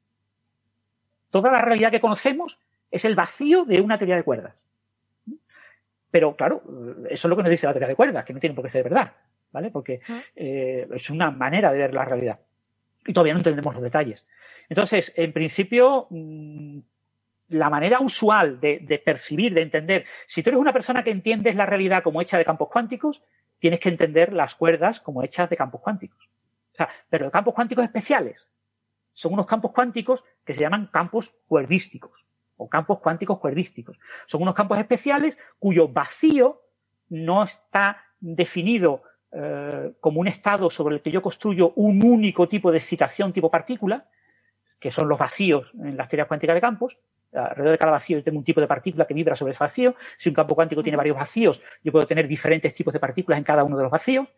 Toda 1.30 1.50
la 1.50 1.62
realidad 1.62 1.90
que 1.90 2.00
conocemos 2.00 2.58
es 2.90 3.04
el 3.04 3.14
vacío 3.14 3.64
de 3.64 3.80
una 3.80 3.96
teoría 3.96 4.16
de 4.16 4.22
cuerdas. 4.22 4.64
Pero 6.10 6.36
claro, 6.36 6.62
eso 7.10 7.26
es 7.26 7.30
lo 7.30 7.36
que 7.36 7.42
nos 7.42 7.50
dice 7.50 7.66
la 7.66 7.72
teoría 7.72 7.88
de 7.88 7.96
cuerdas, 7.96 8.24
que 8.24 8.32
no 8.32 8.38
tiene 8.38 8.54
por 8.54 8.64
qué 8.64 8.70
ser 8.70 8.84
verdad, 8.84 9.12
¿vale? 9.50 9.70
Porque 9.70 10.00
eh, 10.36 10.86
es 10.92 11.10
una 11.10 11.32
manera 11.32 11.72
de 11.72 11.78
ver 11.78 11.92
la 11.92 12.04
realidad. 12.04 12.38
Y 13.04 13.12
todavía 13.12 13.32
no 13.32 13.40
entendemos 13.40 13.74
los 13.74 13.82
detalles. 13.82 14.26
Entonces, 14.68 15.12
en 15.16 15.32
principio, 15.32 16.06
mmm, 16.10 16.78
la 17.48 17.70
manera 17.70 18.00
usual 18.00 18.60
de, 18.60 18.78
de, 18.80 18.98
percibir, 18.98 19.54
de 19.54 19.62
entender, 19.62 20.04
si 20.26 20.42
tú 20.42 20.50
eres 20.50 20.60
una 20.60 20.72
persona 20.72 21.04
que 21.04 21.10
entiendes 21.10 21.54
la 21.54 21.66
realidad 21.66 22.02
como 22.02 22.20
hecha 22.20 22.38
de 22.38 22.44
campos 22.44 22.68
cuánticos, 22.70 23.22
tienes 23.58 23.80
que 23.80 23.88
entender 23.88 24.32
las 24.32 24.54
cuerdas 24.54 25.00
como 25.00 25.22
hechas 25.22 25.48
de 25.48 25.56
campos 25.56 25.80
cuánticos. 25.82 26.28
O 26.72 26.76
sea, 26.76 26.88
pero 27.08 27.26
de 27.26 27.30
campos 27.30 27.54
cuánticos 27.54 27.84
especiales. 27.84 28.50
Son 29.12 29.32
unos 29.32 29.46
campos 29.46 29.72
cuánticos 29.72 30.24
que 30.44 30.54
se 30.54 30.60
llaman 30.60 30.88
campos 30.92 31.32
cuerdísticos 31.46 32.24
o 32.56 32.68
campos 32.68 33.00
cuánticos 33.00 33.38
cuerdísticos. 33.38 33.98
Son 34.26 34.42
unos 34.42 34.54
campos 34.54 34.78
especiales 34.78 35.38
cuyo 35.58 35.88
vacío 35.88 36.62
no 37.08 37.44
está 37.44 38.04
definido 38.20 39.02
eh, 39.32 39.92
como 40.00 40.20
un 40.20 40.28
estado 40.28 40.68
sobre 40.68 40.96
el 40.96 41.02
que 41.02 41.10
yo 41.10 41.22
construyo 41.22 41.72
un 41.76 42.04
único 42.04 42.48
tipo 42.48 42.72
de 42.72 42.78
excitación 42.78 43.32
tipo 43.32 43.50
partícula, 43.50 44.08
que 44.84 44.90
son 44.90 45.08
los 45.08 45.16
vacíos 45.16 45.72
en 45.82 45.96
las 45.96 46.10
teorías 46.10 46.28
cuánticas 46.28 46.54
de 46.54 46.60
campos, 46.60 46.98
alrededor 47.32 47.72
de 47.72 47.78
cada 47.78 47.92
vacío 47.92 48.18
yo 48.18 48.22
tengo 48.22 48.36
un 48.36 48.44
tipo 48.44 48.60
de 48.60 48.66
partícula 48.66 49.06
que 49.06 49.14
vibra 49.14 49.34
sobre 49.34 49.52
ese 49.52 49.64
vacío. 49.64 49.96
Si 50.18 50.28
un 50.28 50.34
campo 50.34 50.54
cuántico 50.54 50.82
tiene 50.82 50.98
varios 50.98 51.16
vacíos, 51.16 51.62
yo 51.82 51.90
puedo 51.90 52.06
tener 52.06 52.28
diferentes 52.28 52.74
tipos 52.74 52.92
de 52.92 53.00
partículas 53.00 53.38
en 53.38 53.44
cada 53.44 53.64
uno 53.64 53.78
de 53.78 53.82
los 53.82 53.90
vacíos. 53.90 54.28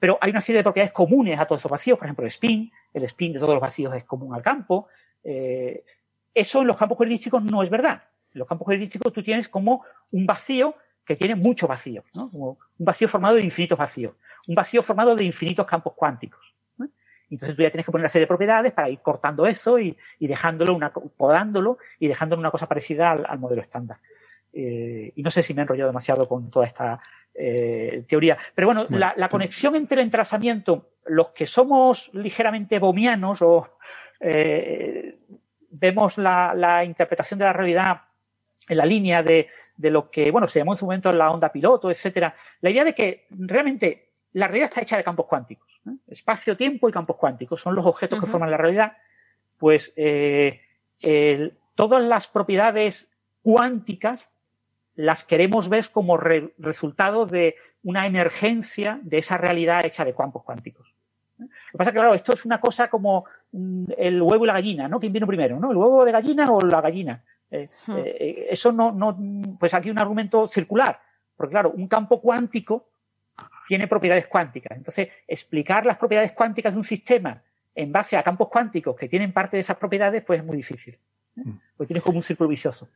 Pero 0.00 0.16
hay 0.22 0.30
una 0.30 0.40
serie 0.40 0.60
de 0.60 0.62
propiedades 0.62 0.94
comunes 0.94 1.38
a 1.38 1.44
todos 1.44 1.60
esos 1.60 1.70
vacíos, 1.70 1.98
por 1.98 2.06
ejemplo, 2.06 2.24
el 2.24 2.28
spin. 2.28 2.72
El 2.94 3.02
spin 3.02 3.34
de 3.34 3.40
todos 3.40 3.52
los 3.52 3.60
vacíos 3.60 3.94
es 3.94 4.04
común 4.04 4.34
al 4.34 4.40
campo. 4.40 4.88
Eh, 5.22 5.84
eso 6.32 6.62
en 6.62 6.66
los 6.66 6.78
campos 6.78 6.96
cuerdísticos 6.96 7.42
no 7.42 7.62
es 7.62 7.68
verdad. 7.68 8.04
En 8.32 8.38
los 8.38 8.48
campos 8.48 8.64
cuerdísticos 8.64 9.12
tú 9.12 9.22
tienes 9.22 9.50
como 9.50 9.84
un 10.12 10.24
vacío 10.24 10.76
que 11.04 11.14
tiene 11.14 11.34
muchos 11.34 11.68
vacíos, 11.68 12.06
¿no? 12.14 12.30
Como 12.30 12.58
un 12.78 12.86
vacío 12.86 13.06
formado 13.06 13.34
de 13.34 13.42
infinitos 13.42 13.76
vacíos. 13.76 14.14
Un 14.46 14.54
vacío 14.54 14.82
formado 14.82 15.14
de 15.14 15.24
infinitos 15.24 15.66
campos 15.66 15.92
cuánticos. 15.94 16.54
Entonces 17.30 17.56
tú 17.56 17.62
ya 17.62 17.70
tienes 17.70 17.84
que 17.84 17.92
poner 17.92 18.02
una 18.02 18.08
serie 18.08 18.24
de 18.24 18.28
propiedades 18.28 18.72
para 18.72 18.88
ir 18.88 19.00
cortando 19.00 19.46
eso 19.46 19.78
y, 19.78 19.96
y 20.18 20.26
dejándolo, 20.26 20.74
una, 20.74 20.92
podándolo 20.92 21.78
y 21.98 22.08
dejándolo 22.08 22.40
una 22.40 22.50
cosa 22.50 22.66
parecida 22.66 23.10
al, 23.10 23.26
al 23.28 23.38
modelo 23.38 23.62
estándar. 23.62 23.98
Eh, 24.52 25.12
y 25.14 25.22
no 25.22 25.30
sé 25.30 25.42
si 25.42 25.54
me 25.54 25.60
he 25.60 25.62
enrollado 25.62 25.90
demasiado 25.90 26.26
con 26.26 26.50
toda 26.50 26.66
esta 26.66 27.00
eh, 27.34 28.04
teoría. 28.08 28.36
Pero 28.54 28.68
bueno, 28.68 28.86
bueno 28.88 28.98
la, 28.98 29.14
la, 29.16 29.28
conexión 29.28 29.76
entre 29.76 30.00
el 30.00 30.06
entrazamiento, 30.06 30.90
los 31.06 31.30
que 31.30 31.46
somos 31.46 32.10
ligeramente 32.14 32.78
bomianos 32.78 33.42
o 33.42 33.78
eh, 34.20 35.18
vemos 35.70 36.18
la, 36.18 36.54
la, 36.54 36.84
interpretación 36.84 37.38
de 37.38 37.44
la 37.44 37.52
realidad 37.52 38.00
en 38.68 38.76
la 38.76 38.86
línea 38.86 39.22
de, 39.22 39.48
de, 39.76 39.90
lo 39.90 40.10
que, 40.10 40.30
bueno, 40.30 40.48
se 40.48 40.58
llamó 40.58 40.72
en 40.72 40.78
su 40.78 40.86
momento 40.86 41.12
la 41.12 41.30
onda 41.30 41.52
piloto, 41.52 41.90
etcétera. 41.90 42.34
La 42.60 42.70
idea 42.70 42.84
de 42.84 42.94
que 42.94 43.26
realmente 43.30 44.07
la 44.38 44.46
realidad 44.46 44.68
está 44.68 44.82
hecha 44.82 44.96
de 44.96 45.04
campos 45.04 45.26
cuánticos. 45.26 45.80
¿eh? 45.86 45.96
Espacio, 46.06 46.56
tiempo 46.56 46.88
y 46.88 46.92
campos 46.92 47.16
cuánticos 47.16 47.60
son 47.60 47.74
los 47.74 47.84
objetos 47.84 48.18
uh 48.18 48.20
-huh. 48.20 48.24
que 48.24 48.30
forman 48.30 48.50
la 48.50 48.56
realidad. 48.56 48.96
Pues 49.58 49.92
eh, 49.96 50.60
el, 51.00 51.58
todas 51.74 52.02
las 52.04 52.28
propiedades 52.28 53.10
cuánticas 53.42 54.30
las 54.94 55.24
queremos 55.24 55.68
ver 55.68 55.90
como 55.90 56.16
re 56.16 56.54
resultado 56.58 57.26
de 57.26 57.56
una 57.82 58.06
emergencia 58.06 59.00
de 59.02 59.18
esa 59.18 59.38
realidad 59.38 59.84
hecha 59.84 60.04
de 60.04 60.14
campos 60.14 60.44
cuánticos. 60.44 60.94
Lo 61.38 61.46
que 61.46 61.78
pasa 61.78 61.90
es 61.90 61.94
que, 61.94 62.00
claro, 62.00 62.14
esto 62.14 62.32
es 62.32 62.44
una 62.44 62.60
cosa 62.60 62.88
como 62.88 63.24
mm, 63.52 63.84
el 63.96 64.20
huevo 64.22 64.44
y 64.44 64.46
la 64.46 64.54
gallina, 64.54 64.88
¿no? 64.88 64.98
¿Quién 64.98 65.12
vino 65.12 65.26
primero, 65.26 65.58
no? 65.58 65.70
¿El 65.70 65.76
huevo 65.76 66.04
de 66.04 66.12
gallina 66.12 66.50
o 66.50 66.60
la 66.60 66.80
gallina? 66.80 67.22
Eh, 67.50 67.68
uh 67.86 67.92
-huh. 67.92 68.02
eh, 68.04 68.46
eso 68.50 68.72
no, 68.72 68.92
no, 68.92 69.16
pues 69.58 69.72
aquí 69.74 69.90
un 69.90 69.98
argumento 69.98 70.46
circular. 70.46 71.00
Porque, 71.36 71.52
claro, 71.52 71.70
un 71.70 71.86
campo 71.86 72.20
cuántico 72.20 72.88
tiene 73.68 73.86
propiedades 73.86 74.26
cuánticas. 74.26 74.78
Entonces, 74.78 75.08
explicar 75.26 75.84
las 75.84 75.98
propiedades 75.98 76.32
cuánticas 76.32 76.72
de 76.72 76.78
un 76.78 76.84
sistema 76.84 77.42
en 77.74 77.92
base 77.92 78.16
a 78.16 78.22
campos 78.22 78.48
cuánticos 78.48 78.96
que 78.96 79.10
tienen 79.10 79.30
parte 79.30 79.58
de 79.58 79.60
esas 79.60 79.76
propiedades, 79.76 80.24
pues 80.24 80.40
es 80.40 80.44
muy 80.44 80.56
difícil. 80.56 80.98
¿eh? 81.36 81.42
Porque 81.76 81.88
tienes 81.88 82.02
como 82.02 82.16
un 82.16 82.22
círculo 82.22 82.48
vicioso. 82.48 82.88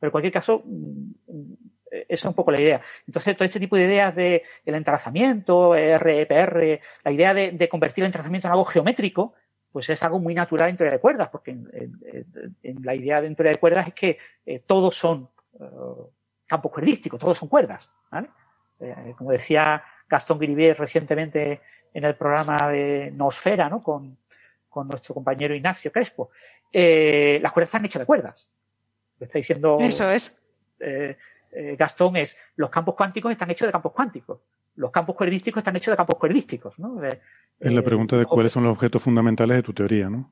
Pero 0.00 0.08
en 0.08 0.10
cualquier 0.10 0.32
caso, 0.32 0.64
esa 1.90 2.04
es 2.08 2.24
un 2.24 2.34
poco 2.34 2.50
la 2.50 2.60
idea. 2.60 2.82
Entonces, 3.06 3.36
todo 3.36 3.44
este 3.44 3.60
tipo 3.60 3.76
de 3.76 3.84
ideas 3.84 4.14
de 4.16 4.42
el 4.64 4.74
entrelazamiento, 4.74 5.74
REPR, 5.74 6.80
la 7.04 7.12
idea 7.12 7.32
de, 7.32 7.52
de, 7.52 7.68
convertir 7.68 8.02
el 8.02 8.06
entrelazamiento 8.06 8.48
en 8.48 8.52
algo 8.52 8.64
geométrico, 8.64 9.34
pues 9.70 9.88
es 9.90 10.02
algo 10.02 10.18
muy 10.18 10.34
natural 10.34 10.70
en 10.70 10.76
teoría 10.76 10.92
de 10.92 11.00
cuerdas, 11.00 11.28
porque 11.28 11.52
en, 11.52 11.70
en, 11.72 12.56
en 12.64 12.82
la 12.82 12.96
idea 12.96 13.20
de 13.22 13.32
teoría 13.34 13.52
de 13.52 13.58
cuerdas 13.58 13.86
es 13.86 13.94
que 13.94 14.18
eh, 14.44 14.58
todos 14.66 14.96
son 14.96 15.30
uh, 15.52 16.10
campos 16.46 16.72
cuerdísticos, 16.72 17.20
todos 17.20 17.38
son 17.38 17.48
cuerdas. 17.48 17.88
¿vale? 18.10 18.28
Eh, 18.80 19.14
como 19.16 19.30
decía 19.32 19.82
Gastón 20.08 20.38
Grivier 20.38 20.78
recientemente 20.78 21.60
en 21.92 22.04
el 22.04 22.14
programa 22.14 22.68
de 22.68 23.12
Noosfera, 23.14 23.68
¿no? 23.68 23.82
Con, 23.82 24.16
con 24.68 24.88
nuestro 24.88 25.14
compañero 25.14 25.54
Ignacio 25.54 25.90
Crespo. 25.90 26.30
Eh, 26.72 27.38
las 27.42 27.52
cuerdas 27.52 27.68
están 27.68 27.84
hechas 27.86 28.00
de 28.00 28.06
cuerdas. 28.06 28.46
Lo 29.18 29.26
está 29.26 29.38
diciendo. 29.38 29.78
Eso 29.80 30.10
es. 30.10 30.42
Eh, 30.80 31.16
eh, 31.52 31.76
Gastón 31.78 32.16
es, 32.16 32.36
los 32.56 32.68
campos 32.68 32.94
cuánticos 32.94 33.32
están 33.32 33.50
hechos 33.50 33.66
de 33.66 33.72
campos 33.72 33.92
cuánticos. 33.92 34.40
Los 34.74 34.90
campos 34.90 35.16
cuerdísticos 35.16 35.60
están 35.60 35.76
hechos 35.76 35.92
de 35.92 35.96
campos 35.96 36.16
cuerdísticos, 36.16 36.78
¿no? 36.78 37.00
es 37.02 37.72
la 37.72 37.80
pregunta 37.80 38.18
de 38.18 38.26
cuáles 38.26 38.52
son 38.52 38.64
los 38.64 38.72
objetos 38.72 39.02
fundamentales 39.02 39.56
de 39.56 39.62
tu 39.62 39.72
teoría, 39.72 40.10
¿no? 40.10 40.30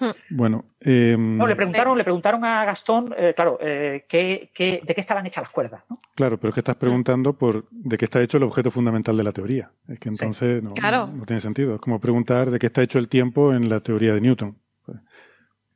Bueno, 0.30 0.64
eh, 0.80 1.16
no, 1.18 1.46
le 1.46 1.56
preguntaron, 1.56 1.96
le 1.96 2.04
preguntaron 2.04 2.44
a 2.44 2.64
Gastón, 2.64 3.14
eh, 3.16 3.32
claro, 3.34 3.58
eh, 3.60 4.04
qué, 4.08 4.50
qué, 4.52 4.80
de 4.82 4.94
qué 4.94 5.00
estaban 5.00 5.26
hechas 5.26 5.44
las 5.44 5.52
cuerdas. 5.52 5.82
¿no? 5.88 6.00
Claro, 6.14 6.38
pero 6.38 6.50
es 6.50 6.54
que 6.54 6.60
estás 6.60 6.76
preguntando 6.76 7.32
por 7.34 7.66
de 7.70 7.98
qué 7.98 8.04
está 8.04 8.20
hecho 8.20 8.36
el 8.36 8.42
objeto 8.44 8.70
fundamental 8.70 9.16
de 9.16 9.24
la 9.24 9.32
teoría. 9.32 9.70
Es 9.88 9.98
que 9.98 10.08
entonces 10.08 10.60
sí. 10.60 10.66
no, 10.66 10.74
claro. 10.74 11.06
no, 11.06 11.18
no, 11.18 11.26
tiene 11.26 11.40
sentido. 11.40 11.74
Es 11.74 11.80
como 11.80 12.00
preguntar 12.00 12.50
de 12.50 12.58
qué 12.58 12.66
está 12.66 12.82
hecho 12.82 12.98
el 12.98 13.08
tiempo 13.08 13.52
en 13.52 13.68
la 13.68 13.80
teoría 13.80 14.14
de 14.14 14.20
Newton. 14.20 14.56
Pues, 14.84 14.98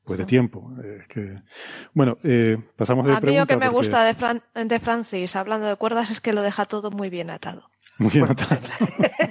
pues 0.04 0.18
de 0.20 0.24
tiempo. 0.24 0.72
Es 1.00 1.08
que, 1.08 1.36
bueno, 1.92 2.18
eh, 2.22 2.58
pasamos 2.76 3.06
de 3.06 3.12
A 3.12 3.20
mí 3.20 3.36
lo 3.36 3.46
que 3.46 3.56
me 3.56 3.66
porque... 3.66 3.76
gusta 3.76 4.04
de, 4.04 4.14
Fran, 4.14 4.42
de 4.54 4.80
Francis, 4.80 5.34
hablando 5.36 5.66
de 5.66 5.76
cuerdas, 5.76 6.10
es 6.10 6.20
que 6.20 6.32
lo 6.32 6.42
deja 6.42 6.64
todo 6.64 6.90
muy 6.90 7.10
bien 7.10 7.30
atado. 7.30 7.70
Muy 7.98 8.10
bien 8.10 8.24
atado. 8.24 8.60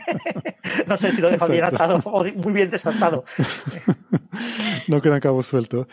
no 0.88 0.98
sé 0.98 1.12
si 1.12 1.22
lo 1.22 1.30
dejo 1.30 1.48
bien 1.48 1.64
atado 1.64 2.00
o 2.06 2.24
muy 2.24 2.54
bien 2.54 2.70
desatado. 2.70 3.24
no 4.88 5.02
quedan 5.02 5.20
cabos 5.20 5.48
sueltos. 5.48 5.88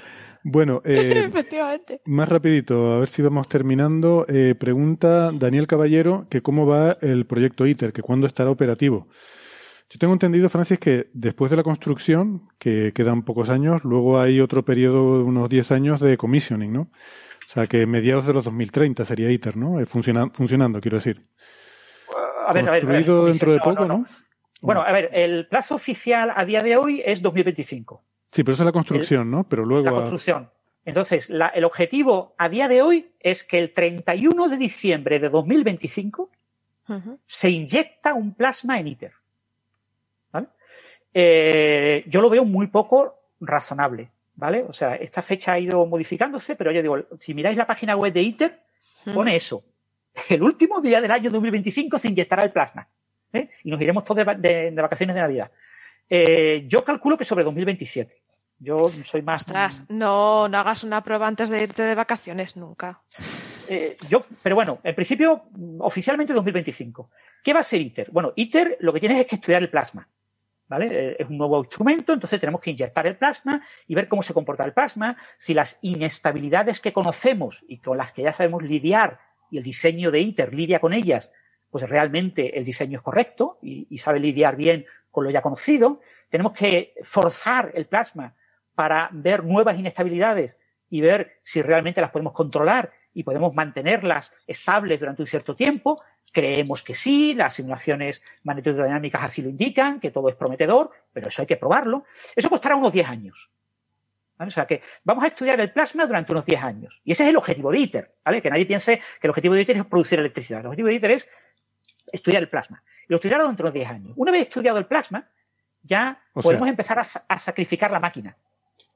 Bueno, 0.45 0.83
eh, 0.87 1.25
Efectivamente. 1.29 2.01
más 2.07 2.29
rapidito, 2.29 2.95
a 2.95 2.99
ver 3.01 3.09
si 3.09 3.23
vamos 3.23 3.49
terminando. 3.49 4.27
Eh, 4.29 4.55
pregunta 4.59 5.31
Daniel 5.33 5.67
Caballero 5.67 6.27
que 6.31 6.43
cómo 6.43 6.67
va 6.67 6.97
el 7.01 7.27
proyecto 7.27 7.67
ITER, 7.67 7.93
que 7.93 8.03
cuándo 8.03 8.27
estará 8.27 8.51
operativo. 8.51 9.09
Yo 9.91 9.99
tengo 9.99 10.15
entendido, 10.15 10.49
Francis, 10.49 10.79
que 10.79 11.11
después 11.13 11.51
de 11.51 11.59
la 11.59 11.63
construcción, 11.63 12.49
que 12.59 12.93
quedan 12.95 13.25
pocos 13.25 13.51
años, 13.51 13.85
luego 13.85 14.19
hay 14.21 14.41
otro 14.41 14.65
periodo 14.65 15.19
de 15.19 15.25
unos 15.25 15.51
10 15.51 15.71
años 15.73 16.01
de 16.01 16.17
commissioning, 16.17 16.73
¿no? 16.73 16.81
O 16.83 17.49
sea, 17.53 17.67
que 17.67 17.85
mediados 17.85 18.27
de 18.27 18.33
los 18.33 18.43
2030 18.45 19.05
sería 19.05 19.31
ITER, 19.31 19.59
¿no? 19.59 19.81
Eh, 19.81 19.85
funciona- 19.85 20.31
funcionando, 20.33 20.81
quiero 20.81 20.97
decir. 20.97 21.21
A 22.47 22.53
ver, 22.53 22.69
a 22.69 22.73
ver, 22.73 22.83
a 22.85 22.87
ver, 22.87 23.05
Construido 23.05 23.25
dentro 23.27 23.53
de 23.53 23.59
no, 23.59 23.65
poco, 23.65 23.81
no, 23.83 23.89
no. 23.89 23.99
¿no? 23.99 24.07
Bueno, 24.61 24.83
a 24.83 24.93
ver, 24.93 25.11
el 25.13 25.47
plazo 25.49 25.75
oficial 25.75 26.33
a 26.35 26.45
día 26.45 26.63
de 26.63 26.77
hoy 26.77 27.03
es 27.05 27.21
2025. 27.23 28.03
Sí, 28.31 28.45
pero 28.45 28.55
eso 28.55 28.63
es 28.63 28.67
la 28.67 28.73
construcción, 28.73 29.31
¿no? 29.31 29.45
Pero 29.45 29.65
luego... 29.65 29.85
la 29.85 29.91
a- 29.91 29.95
construcción. 29.95 30.51
Entonces, 30.85 31.29
la- 31.31 31.49
el 31.49 31.65
objetivo 31.65 32.35
a 32.39 32.49
día 32.49 32.69
de 32.69 32.83
hoy 32.83 33.13
es 33.21 33.45
que 33.45 33.59
el 33.59 33.73
31 33.73 34.49
de 34.49 34.57
diciembre 34.57 35.19
de 35.21 35.29
2025 35.29 36.31
Ujú. 36.89 37.19
se 37.27 37.51
inyecta 37.51 38.15
un 38.15 38.35
plasma 38.35 38.79
en 38.79 38.89
ITER. 38.89 39.13
¿Vale? 40.33 40.49
Eh, 41.15 42.05
yo 42.09 42.21
lo 42.21 42.31
veo 42.31 42.45
muy 42.45 42.67
poco 42.69 43.17
razonable. 43.41 44.11
¿Vale? 44.35 44.65
O 44.67 44.73
sea, 44.73 44.95
esta 44.97 45.21
fecha 45.23 45.53
ha 45.53 45.59
ido 45.59 45.85
modificándose, 45.87 46.57
pero 46.57 46.73
yo 46.73 46.81
digo, 46.83 46.99
si 47.19 47.35
miráis 47.35 47.57
la 47.57 47.67
página 47.67 47.97
web 47.97 48.13
de 48.13 48.23
ITER, 48.23 48.61
pone 49.13 49.37
eso. 49.37 49.63
El 50.29 50.43
último 50.43 50.81
día 50.81 51.01
del 51.01 51.11
año 51.11 51.31
2025 51.31 51.99
se 51.99 52.09
inyectará 52.09 52.43
el 52.43 52.53
plasma. 52.53 52.89
¿eh? 53.33 53.49
Y 53.65 53.71
nos 53.71 53.81
iremos 53.81 54.05
todos 54.05 54.17
de, 54.19 54.25
va- 54.25 54.35
de- 54.35 54.71
de 54.71 54.83
vacaciones 54.83 55.15
de 55.15 55.23
Navidad. 55.23 55.51
Eh, 56.09 56.65
yo 56.69 56.85
calculo 56.85 57.17
que 57.17 57.25
sobre 57.25 57.45
2027. 57.45 58.21
Yo 58.59 58.91
soy 59.03 59.23
más. 59.23 59.43
Ostras, 59.43 59.83
no, 59.89 60.49
no 60.49 60.59
hagas 60.59 60.85
una 60.85 61.03
prueba 61.03 61.27
antes 61.27 61.51
de 61.51 61.63
irte 61.63 61.83
de 61.83 61.95
vacaciones 61.95 62.57
nunca. 62.57 63.01
Eh, 63.69 63.97
yo, 64.09 64.25
pero 64.43 64.55
bueno, 64.55 64.79
en 64.85 64.95
principio, 64.95 65.45
oficialmente 65.81 66.33
2025. 66.33 67.11
¿Qué 67.43 67.53
va 67.53 67.61
a 67.61 67.65
ser 67.65 67.81
ITER? 67.81 68.11
Bueno, 68.13 68.33
ITER 68.37 68.77
lo 68.81 68.93
que 68.93 69.01
tienes 69.01 69.19
es 69.19 69.27
que 69.27 69.37
estudiar 69.37 69.63
el 69.63 69.71
plasma. 69.71 70.09
¿Vale? 70.69 71.17
Es 71.19 71.29
un 71.29 71.37
nuevo 71.37 71.59
instrumento, 71.59 72.15
entonces 72.15 72.41
tenemos 72.41 72.59
que 72.61 72.71
inyectar 72.71 73.07
el 73.07 73.17
plasma 73.17 73.63
y 73.87 73.95
ver 73.95 74.09
cómo 74.09 74.23
se 74.23 74.33
comporta 74.33 74.65
el 74.65 74.73
plasma, 74.73 75.19
si 75.37 75.53
las 75.53 75.79
inestabilidades 75.83 76.81
que 76.81 76.95
conocemos 76.95 77.63
y 77.69 77.79
con 77.79 77.99
las 77.99 78.13
que 78.13 78.23
ya 78.23 78.33
sabemos 78.33 78.63
lidiar 78.63 79.19
y 79.53 79.59
el 79.59 79.65
diseño 79.65 80.11
de 80.11 80.21
ITER 80.21 80.55
lidia 80.55 80.81
con 80.81 80.95
ellas, 80.95 81.31
pues 81.71 81.89
realmente 81.89 82.59
el 82.59 82.65
diseño 82.65 82.97
es 82.97 83.03
correcto 83.03 83.59
y, 83.63 83.87
y 83.91 83.99
sabe 83.99 84.19
lidiar 84.19 84.57
bien 84.57 84.87
con 85.11 85.25
lo 85.25 85.31
ya 85.31 85.43
conocido. 85.43 86.01
Tenemos 86.31 86.53
que 86.53 86.95
forzar 87.05 87.71
el 87.75 87.87
plasma 87.87 88.35
para 88.75 89.11
ver 89.13 89.45
nuevas 89.45 89.79
inestabilidades 89.79 90.57
y 90.89 91.03
ver 91.03 91.39
si 91.43 91.61
realmente 91.61 92.01
las 92.01 92.11
podemos 92.11 92.33
controlar 92.33 92.93
y 93.13 93.25
podemos 93.25 93.55
mantenerlas 93.55 94.33
estables 94.47 95.01
durante 95.01 95.21
un 95.21 95.27
cierto 95.27 95.55
tiempo. 95.55 96.03
Creemos 96.33 96.83
que 96.83 96.95
sí, 96.95 97.35
las 97.35 97.55
simulaciones 97.55 98.23
magnetodinámicas 98.43 99.23
así 99.23 99.43
lo 99.43 99.51
indican, 99.51 100.01
que 100.01 100.11
todo 100.11 100.31
es 100.31 100.35
prometedor, 100.35 100.91
pero 101.13 101.29
eso 101.29 101.43
hay 101.43 101.47
que 101.47 101.59
probarlo. 101.59 102.05
Eso 102.35 102.49
costará 102.49 102.77
unos 102.77 102.93
10 102.93 103.07
años. 103.07 103.51
¿Vale? 104.43 104.49
O 104.49 104.53
sea 104.53 104.67
que 104.67 104.83
vamos 105.05 105.23
a 105.25 105.29
estudiar 105.29 105.61
el 105.61 105.73
plasma 105.73 106.05
durante 106.07 106.33
unos 106.33 106.45
10 106.45 106.63
años. 106.65 107.01
Y 107.05 107.13
ese 107.13 107.23
es 107.23 107.29
el 107.31 107.37
objetivo 107.37 107.71
de 107.71 107.79
ITER, 107.79 108.15
¿vale? 108.25 108.43
Que 108.43 108.51
nadie 108.51 108.67
piense 108.67 108.99
que 108.99 109.27
el 109.27 109.31
objetivo 109.31 109.55
de 109.55 109.61
ITER 109.63 109.77
es 109.77 109.85
producir 109.87 110.19
electricidad. 110.19 110.61
El 110.61 110.67
objetivo 110.67 110.89
de 110.89 110.95
ITER 110.95 111.11
es 111.13 111.29
estudiar 112.13 112.43
el 112.43 112.49
plasma. 112.49 112.83
Y 113.03 113.07
lo 113.09 113.17
estudiará 113.17 113.43
durante 113.45 113.63
unos 113.63 113.73
10 113.75 113.89
años. 113.89 114.13
Una 114.17 114.33
vez 114.33 114.43
estudiado 114.43 114.79
el 114.79 114.87
plasma, 114.87 115.29
ya 115.83 116.21
O 116.35 116.43
podemos 116.43 116.67
sea- 116.67 116.71
empezar 116.71 116.99
a, 116.99 117.05
a 117.29 117.39
sacrificar 117.39 117.91
la 117.91 118.01
máquina. 118.01 118.37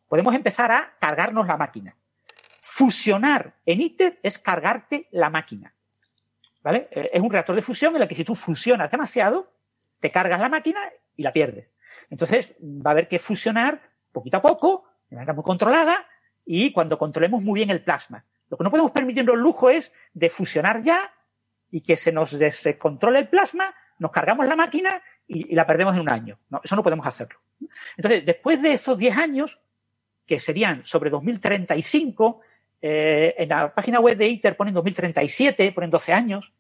Podemos 0.09 0.35
empezar 0.35 0.71
a 0.73 0.95
cargarnos 0.99 1.47
la 1.47 1.57
máquina. 1.57 1.95
Fusionar 2.61 3.55
en 3.65 3.81
ITER 3.81 4.19
es 4.23 4.39
cargarte 4.39 5.09
la 5.13 5.31
máquina. 5.31 5.73
¿Vale? 6.63 6.89
Eh, 6.91 7.11
Es 7.13 7.23
un 7.23 7.31
reactor 7.31 7.55
de 7.55 7.63
fusión 7.63 7.95
en 7.97 8.03
el 8.03 8.09
que 8.09 8.15
si 8.17 8.25
tú 8.25 8.35
fusionas 8.35 8.91
demasiado, 8.91 9.53
te 10.01 10.11
cargas 10.11 10.41
la 10.41 10.49
máquina 10.49 10.81
y 11.17 11.23
la 11.23 11.33
pierdes. 11.33 11.73
Entonces 12.11 12.55
va 12.61 12.91
a 12.91 12.93
haber 12.93 13.09
que 13.09 13.19
fusionar 13.19 13.81
poquito 14.13 14.37
a 14.39 14.43
poco, 14.43 14.85
de 15.11 15.17
manera 15.17 15.33
muy 15.33 15.45
controlada, 15.45 16.07
y 16.45 16.73
cuando 16.73 16.97
controlemos 16.99 17.43
muy 17.43 17.59
bien 17.59 17.71
el 17.71 17.83
plasma. 17.83 18.25
Lo 18.49 18.57
que 18.57 18.65
no 18.65 18.71
podemos 18.71 18.93
permitirnos 18.93 19.35
el 19.35 19.41
lujo 19.41 19.71
es 19.71 19.93
de 20.15 20.31
fusionar 20.31 20.83
ya 20.83 21.13
y 21.71 21.81
que 21.81 21.97
se 21.97 22.13
nos 22.13 22.39
descontrole 22.39 23.19
el 23.19 23.29
plasma, 23.29 23.75
nos 23.99 24.13
cargamos 24.13 24.47
la 24.47 24.55
máquina 24.55 25.03
y, 25.27 25.55
la 25.55 25.67
perdemos 25.67 25.95
en 25.95 26.03
un 26.03 26.11
año. 26.11 26.39
Eso 26.63 26.77
no 26.77 26.83
podemos 26.83 27.07
hacerlo. 27.07 27.41
Entonces, 27.97 28.25
después 28.25 28.63
de 28.63 28.73
esos 28.73 28.97
10 28.97 29.17
años, 29.17 29.59
que 30.25 30.39
serían 30.39 30.85
sobre 30.85 31.11
2035, 31.11 32.41
eh, 32.83 33.35
en 33.39 33.49
la 33.49 33.75
página 33.75 34.01
web 34.01 34.17
de 34.17 34.29
ITER 34.29 34.57
ponen 34.57 34.75
2037, 34.75 35.73
ponen 35.73 35.91
12 35.91 36.13
años. 36.13 36.53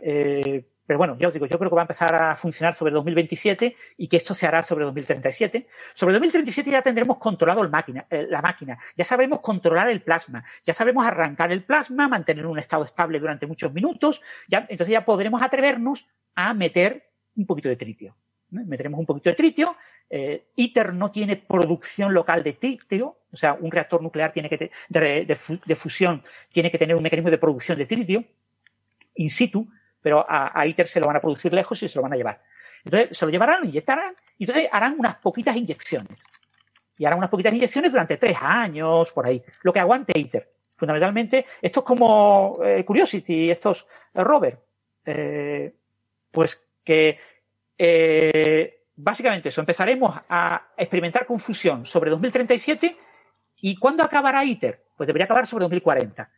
Eh, 0.00 0.64
pero 0.88 0.96
bueno, 0.96 1.18
ya 1.20 1.28
os 1.28 1.34
digo, 1.34 1.44
yo 1.44 1.58
creo 1.58 1.68
que 1.68 1.76
va 1.76 1.82
a 1.82 1.84
empezar 1.84 2.14
a 2.14 2.34
funcionar 2.34 2.72
sobre 2.72 2.94
2027 2.94 3.76
y 3.98 4.08
que 4.08 4.16
esto 4.16 4.32
se 4.32 4.46
hará 4.46 4.62
sobre 4.62 4.86
2037. 4.86 5.66
Sobre 5.92 6.14
2037 6.14 6.70
ya 6.70 6.80
tendremos 6.80 7.18
controlado 7.18 7.62
el 7.62 7.68
máquina, 7.68 8.06
eh, 8.08 8.26
la 8.26 8.40
máquina, 8.40 8.78
ya 8.96 9.04
sabremos 9.04 9.40
controlar 9.40 9.90
el 9.90 10.00
plasma, 10.00 10.42
ya 10.64 10.72
sabremos 10.72 11.04
arrancar 11.04 11.52
el 11.52 11.62
plasma, 11.62 12.08
mantener 12.08 12.46
un 12.46 12.58
estado 12.58 12.84
estable 12.84 13.20
durante 13.20 13.46
muchos 13.46 13.70
minutos, 13.74 14.22
ya, 14.48 14.60
entonces 14.70 14.88
ya 14.88 15.04
podremos 15.04 15.42
atrevernos 15.42 16.06
a 16.34 16.54
meter 16.54 17.10
un 17.36 17.44
poquito 17.44 17.68
de 17.68 17.76
tritio. 17.76 18.16
Meteremos 18.48 18.98
un 18.98 19.04
poquito 19.04 19.28
de 19.28 19.36
tritio. 19.36 19.76
Eh, 20.08 20.46
ITER 20.56 20.94
no 20.94 21.10
tiene 21.10 21.36
producción 21.36 22.14
local 22.14 22.42
de 22.42 22.54
tritio, 22.54 23.18
o 23.30 23.36
sea, 23.36 23.52
un 23.52 23.70
reactor 23.70 24.00
nuclear 24.00 24.32
tiene 24.32 24.48
que 24.48 24.70
de 24.88 25.76
fusión 25.76 26.22
tiene 26.50 26.70
que 26.70 26.78
tener 26.78 26.96
un 26.96 27.02
mecanismo 27.02 27.30
de 27.30 27.36
producción 27.36 27.76
de 27.76 27.84
tritio 27.84 28.24
in 29.18 29.30
situ, 29.30 29.68
pero 30.00 30.24
a, 30.28 30.58
a 30.58 30.66
ITER 30.66 30.88
se 30.88 31.00
lo 31.00 31.06
van 31.06 31.16
a 31.16 31.20
producir 31.20 31.52
lejos 31.52 31.82
y 31.82 31.88
se 31.88 31.98
lo 31.98 32.02
van 32.02 32.12
a 32.12 32.16
llevar. 32.16 32.40
Entonces, 32.84 33.16
se 33.16 33.24
lo 33.26 33.30
llevarán, 33.30 33.60
lo 33.60 33.66
inyectarán, 33.66 34.14
y 34.38 34.44
entonces 34.44 34.68
harán 34.72 34.96
unas 34.98 35.16
poquitas 35.16 35.56
inyecciones. 35.56 36.18
Y 36.96 37.04
harán 37.04 37.18
unas 37.18 37.30
poquitas 37.30 37.52
inyecciones 37.52 37.92
durante 37.92 38.16
tres 38.16 38.36
años, 38.40 39.10
por 39.12 39.26
ahí. 39.26 39.42
Lo 39.62 39.72
que 39.72 39.80
aguante 39.80 40.18
ITER. 40.18 40.50
Fundamentalmente, 40.74 41.46
esto 41.60 41.80
es 41.80 41.86
como 41.86 42.58
eh, 42.64 42.84
Curiosity, 42.84 43.50
estos 43.50 43.86
eh, 44.14 44.22
rover. 44.22 44.58
Eh, 45.04 45.74
pues 46.30 46.60
que 46.84 47.18
eh, 47.76 48.84
básicamente 48.96 49.48
eso, 49.48 49.60
empezaremos 49.60 50.14
a 50.28 50.68
experimentar 50.76 51.26
con 51.26 51.38
fusión 51.38 51.86
sobre 51.86 52.10
2037 52.10 52.96
y 53.60 53.76
¿cuándo 53.76 54.02
acabará 54.02 54.44
ITER? 54.44 54.84
Pues 54.96 55.06
debería 55.06 55.24
acabar 55.24 55.46
sobre 55.46 55.62
2040. 55.62 56.30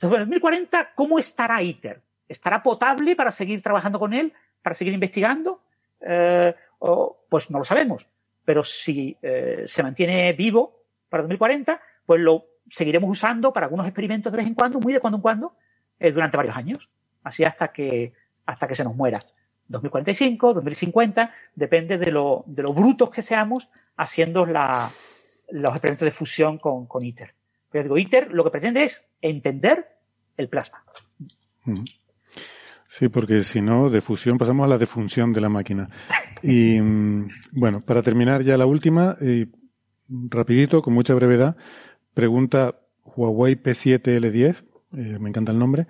Sobre 0.00 0.18
2040, 0.20 0.92
¿cómo 0.94 1.18
estará 1.18 1.62
ITER? 1.62 2.00
¿Estará 2.30 2.62
potable 2.62 3.16
para 3.16 3.32
seguir 3.32 3.60
trabajando 3.60 3.98
con 3.98 4.14
él, 4.14 4.32
para 4.62 4.72
seguir 4.74 4.94
investigando? 4.94 5.62
Eh, 6.00 6.54
o, 6.78 7.24
pues 7.28 7.50
no 7.50 7.58
lo 7.58 7.64
sabemos. 7.64 8.06
Pero 8.44 8.62
si 8.62 9.18
eh, 9.20 9.64
se 9.66 9.82
mantiene 9.82 10.32
vivo 10.32 10.84
para 11.08 11.24
2040, 11.24 11.80
pues 12.06 12.20
lo 12.20 12.46
seguiremos 12.68 13.10
usando 13.10 13.52
para 13.52 13.66
algunos 13.66 13.84
experimentos 13.84 14.30
de 14.30 14.38
vez 14.38 14.46
en 14.46 14.54
cuando, 14.54 14.78
muy 14.78 14.92
de 14.92 15.00
cuando 15.00 15.16
en 15.16 15.22
cuando, 15.22 15.56
eh, 15.98 16.12
durante 16.12 16.36
varios 16.36 16.56
años. 16.56 16.88
Así 17.24 17.42
hasta 17.42 17.72
que, 17.72 18.12
hasta 18.46 18.68
que 18.68 18.76
se 18.76 18.84
nos 18.84 18.94
muera. 18.94 19.20
2045, 19.66 20.54
2050, 20.54 21.34
depende 21.56 21.98
de 21.98 22.12
lo, 22.12 22.44
de 22.46 22.62
lo 22.62 22.72
brutos 22.72 23.10
que 23.10 23.22
seamos 23.22 23.68
haciendo 23.96 24.46
los 24.46 25.72
experimentos 25.74 26.06
de 26.06 26.12
fusión 26.12 26.58
con, 26.58 26.86
ITER. 27.04 27.34
Pero 27.70 27.82
digo, 27.82 27.98
ITER 27.98 28.32
lo 28.32 28.44
que 28.44 28.50
pretende 28.50 28.84
es 28.84 29.08
entender 29.20 29.98
el 30.36 30.48
plasma. 30.48 30.84
Ujú. 31.66 31.82
Sí, 32.92 33.08
porque 33.08 33.44
si 33.44 33.60
no, 33.60 33.88
de 33.88 34.00
fusión 34.00 34.36
pasamos 34.36 34.64
a 34.64 34.68
la 34.68 34.76
defunción 34.76 35.32
de 35.32 35.40
la 35.40 35.48
máquina. 35.48 35.88
Y 36.42 36.80
mm, 36.80 37.28
bueno, 37.52 37.84
para 37.84 38.02
terminar 38.02 38.42
ya 38.42 38.56
la 38.56 38.66
última, 38.66 39.16
eh, 39.20 39.46
rapidito, 40.08 40.82
con 40.82 40.94
mucha 40.94 41.14
brevedad, 41.14 41.56
pregunta 42.14 42.80
Huawei 43.04 43.54
P7L10, 43.54 44.64
eh, 44.96 45.18
me 45.20 45.28
encanta 45.28 45.52
el 45.52 45.60
nombre, 45.60 45.86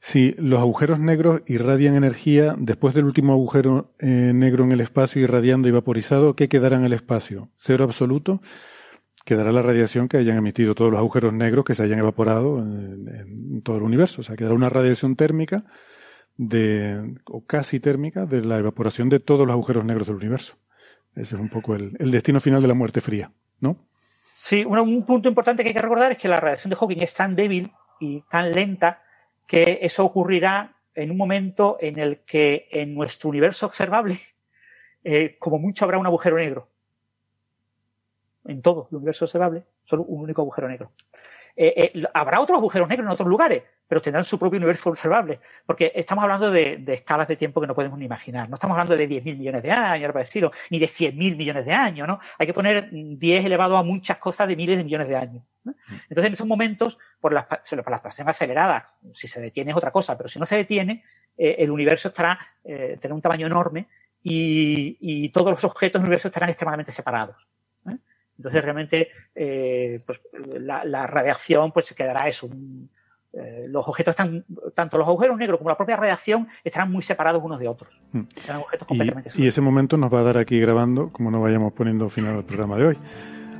si 0.00 0.34
los 0.36 0.60
agujeros 0.60 0.98
negros 0.98 1.40
irradian 1.46 1.94
energía 1.94 2.54
después 2.58 2.94
del 2.94 3.06
último 3.06 3.32
agujero 3.32 3.94
eh, 3.98 4.32
negro 4.34 4.64
en 4.64 4.72
el 4.72 4.82
espacio 4.82 5.22
irradiando 5.22 5.68
y 5.68 5.70
vaporizado, 5.70 6.36
¿qué 6.36 6.48
quedará 6.48 6.76
en 6.76 6.84
el 6.84 6.92
espacio? 6.92 7.48
¿Cero 7.56 7.84
absoluto? 7.84 8.42
Quedará 9.24 9.52
la 9.52 9.62
radiación 9.62 10.06
que 10.06 10.18
hayan 10.18 10.36
emitido 10.36 10.74
todos 10.74 10.90
los 10.90 10.98
agujeros 10.98 11.32
negros 11.32 11.64
que 11.64 11.74
se 11.74 11.82
hayan 11.82 12.00
evaporado 12.00 12.58
en 12.58 13.62
todo 13.62 13.78
el 13.78 13.84
universo. 13.84 14.20
O 14.20 14.24
sea, 14.24 14.36
quedará 14.36 14.54
una 14.54 14.68
radiación 14.68 15.16
térmica 15.16 15.64
de, 16.36 17.14
o 17.26 17.44
casi 17.44 17.80
térmica 17.80 18.26
de 18.26 18.42
la 18.42 18.58
evaporación 18.58 19.08
de 19.08 19.20
todos 19.20 19.46
los 19.46 19.54
agujeros 19.54 19.84
negros 19.84 20.06
del 20.06 20.16
universo. 20.16 20.54
Ese 21.14 21.34
es 21.34 21.40
un 21.40 21.48
poco 21.48 21.74
el, 21.74 22.10
destino 22.10 22.40
final 22.40 22.62
de 22.62 22.68
la 22.68 22.74
muerte 22.74 23.00
fría, 23.00 23.30
¿no? 23.60 23.76
Sí, 24.34 24.64
un, 24.64 24.78
un 24.78 25.04
punto 25.04 25.28
importante 25.28 25.62
que 25.62 25.68
hay 25.68 25.74
que 25.74 25.82
recordar 25.82 26.12
es 26.12 26.18
que 26.18 26.28
la 26.28 26.40
radiación 26.40 26.70
de 26.70 26.76
Hawking 26.76 27.02
es 27.02 27.14
tan 27.14 27.36
débil 27.36 27.70
y 28.00 28.22
tan 28.30 28.50
lenta 28.50 29.02
que 29.46 29.80
eso 29.82 30.04
ocurrirá 30.04 30.76
en 30.94 31.10
un 31.10 31.16
momento 31.16 31.76
en 31.80 31.98
el 31.98 32.20
que 32.20 32.68
en 32.70 32.94
nuestro 32.94 33.30
universo 33.30 33.66
observable, 33.66 34.18
eh, 35.04 35.36
como 35.38 35.58
mucho 35.58 35.84
habrá 35.84 35.98
un 35.98 36.06
agujero 36.06 36.36
negro. 36.36 36.68
En 38.44 38.60
todo 38.60 38.88
el 38.90 38.96
universo 38.96 39.26
observable, 39.26 39.64
solo 39.84 40.02
un 40.04 40.22
único 40.22 40.42
agujero 40.42 40.68
negro. 40.68 40.92
Eh, 41.54 41.92
eh, 41.94 42.02
habrá 42.14 42.40
otros 42.40 42.58
agujeros 42.58 42.88
negros 42.88 43.06
en 43.06 43.12
otros 43.12 43.28
lugares, 43.28 43.62
pero 43.92 44.00
tendrán 44.00 44.24
su 44.24 44.38
propio 44.38 44.56
universo 44.56 44.88
observable, 44.88 45.38
porque 45.66 45.92
estamos 45.94 46.24
hablando 46.24 46.50
de, 46.50 46.82
escalas 46.86 47.28
de 47.28 47.36
tiempo 47.36 47.60
que 47.60 47.66
no 47.66 47.74
podemos 47.74 47.98
ni 47.98 48.06
imaginar. 48.06 48.48
No 48.48 48.54
estamos 48.54 48.74
hablando 48.74 48.96
de 48.96 49.06
10.000 49.06 49.36
millones 49.36 49.62
de 49.62 49.70
años, 49.70 50.10
para 50.12 50.24
decirlo, 50.24 50.50
ni 50.70 50.78
de 50.78 50.86
100.000 50.86 51.36
millones 51.36 51.66
de 51.66 51.74
años, 51.74 52.08
¿no? 52.08 52.18
Hay 52.38 52.46
que 52.46 52.54
poner 52.54 52.88
10 52.90 53.44
elevado 53.44 53.76
a 53.76 53.82
muchas 53.82 54.16
cosas 54.16 54.48
de 54.48 54.56
miles 54.56 54.78
de 54.78 54.84
millones 54.84 55.08
de 55.08 55.16
años. 55.16 55.44
Entonces, 56.08 56.24
en 56.24 56.32
esos 56.32 56.46
momentos, 56.46 56.98
por 57.20 57.34
las, 57.34 57.44
por 57.44 57.90
las 57.90 58.20
aceleradas, 58.20 58.96
si 59.12 59.28
se 59.28 59.42
detiene 59.42 59.72
es 59.72 59.76
otra 59.76 59.90
cosa, 59.90 60.16
pero 60.16 60.26
si 60.26 60.38
no 60.38 60.46
se 60.46 60.56
detiene, 60.56 61.04
eh, 61.36 61.56
el 61.58 61.70
universo 61.70 62.08
estará, 62.08 62.38
eh, 62.64 62.96
tendrá 62.98 63.14
un 63.14 63.20
tamaño 63.20 63.46
enorme 63.46 63.88
y, 64.22 65.28
todos 65.34 65.50
los 65.50 65.64
objetos 65.64 66.00
del 66.00 66.06
universo 66.06 66.28
estarán 66.28 66.48
extremadamente 66.48 66.92
separados. 66.92 67.36
Entonces, 68.38 68.62
realmente, 68.62 69.10
eh, 69.34 70.02
pues, 70.06 70.22
la, 70.32 71.06
radiación 71.06 71.72
pues, 71.72 71.88
se 71.88 71.94
quedará 71.94 72.26
eso, 72.26 72.48
eh, 73.32 73.66
los 73.68 73.88
objetos 73.88 74.12
están, 74.12 74.44
tanto 74.74 74.98
los 74.98 75.08
agujeros 75.08 75.38
negros 75.38 75.58
como 75.58 75.70
la 75.70 75.76
propia 75.76 75.96
radiación 75.96 76.48
estarán 76.62 76.92
muy 76.92 77.02
separados 77.02 77.42
unos 77.42 77.58
de 77.58 77.68
otros. 77.68 78.00
Hmm. 78.12 78.24
y, 79.36 79.46
ese 79.46 79.60
momento 79.60 79.96
nos 79.96 80.12
va 80.12 80.20
a 80.20 80.22
dar 80.22 80.38
aquí 80.38 80.60
grabando, 80.60 81.10
como 81.10 81.30
no 81.30 81.40
vayamos 81.40 81.72
poniendo 81.72 82.08
final 82.10 82.36
al 82.36 82.44
programa 82.44 82.76
de 82.76 82.86
hoy. 82.86 82.98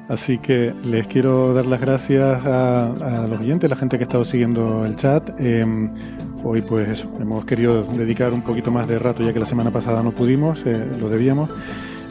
Así 0.08 0.38
que 0.38 0.74
les 0.82 1.06
quiero 1.06 1.54
dar 1.54 1.64
las 1.64 1.80
gracias 1.80 2.44
a, 2.44 3.26
los 3.28 3.38
oyentes, 3.38 3.70
la 3.70 3.76
gente 3.76 3.96
que 3.96 4.04
ha 4.04 4.06
estado 4.06 4.24
siguiendo 4.24 4.84
el 4.84 4.96
chat. 4.96 5.30
Em, 5.40 5.90
hoy 6.44 6.60
pues 6.60 6.88
eso, 6.88 7.10
hemos 7.18 7.44
querido 7.46 7.84
dedicar 7.84 8.32
un 8.32 8.42
poquito 8.42 8.70
más 8.70 8.88
de 8.88 8.98
rato 8.98 9.22
ya 9.22 9.32
que 9.32 9.40
la 9.40 9.46
semana 9.46 9.70
pasada 9.70 10.02
no 10.02 10.10
pudimos, 10.12 10.66
eh, 10.66 10.86
lo 10.98 11.08
debíamos. 11.08 11.50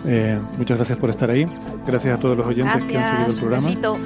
Eh, 0.08 0.40
muchas 0.58 0.78
gracias 0.78 0.98
por 0.98 1.12
estar 1.12 1.30
ahí. 1.30 1.46
Gracias 1.86 2.18
a 2.18 2.20
todos 2.20 2.36
los 2.36 2.48
oyentes 2.48 2.84
que 2.86 2.98
han 2.98 3.06
seguido 3.06 3.34
el 3.34 3.40
programa. 3.40 4.00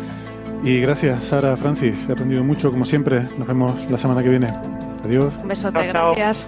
Y 0.63 0.79
gracias, 0.81 1.25
Sara, 1.25 1.55
Francis. 1.55 1.95
He 2.07 2.11
aprendido 2.11 2.43
mucho, 2.43 2.71
como 2.71 2.85
siempre. 2.85 3.27
Nos 3.37 3.47
vemos 3.47 3.89
la 3.89 3.97
semana 3.97 4.23
que 4.23 4.29
viene. 4.29 4.51
Adiós. 5.03 5.33
Un 5.41 5.47
besote, 5.47 5.87
gracias. 5.87 6.47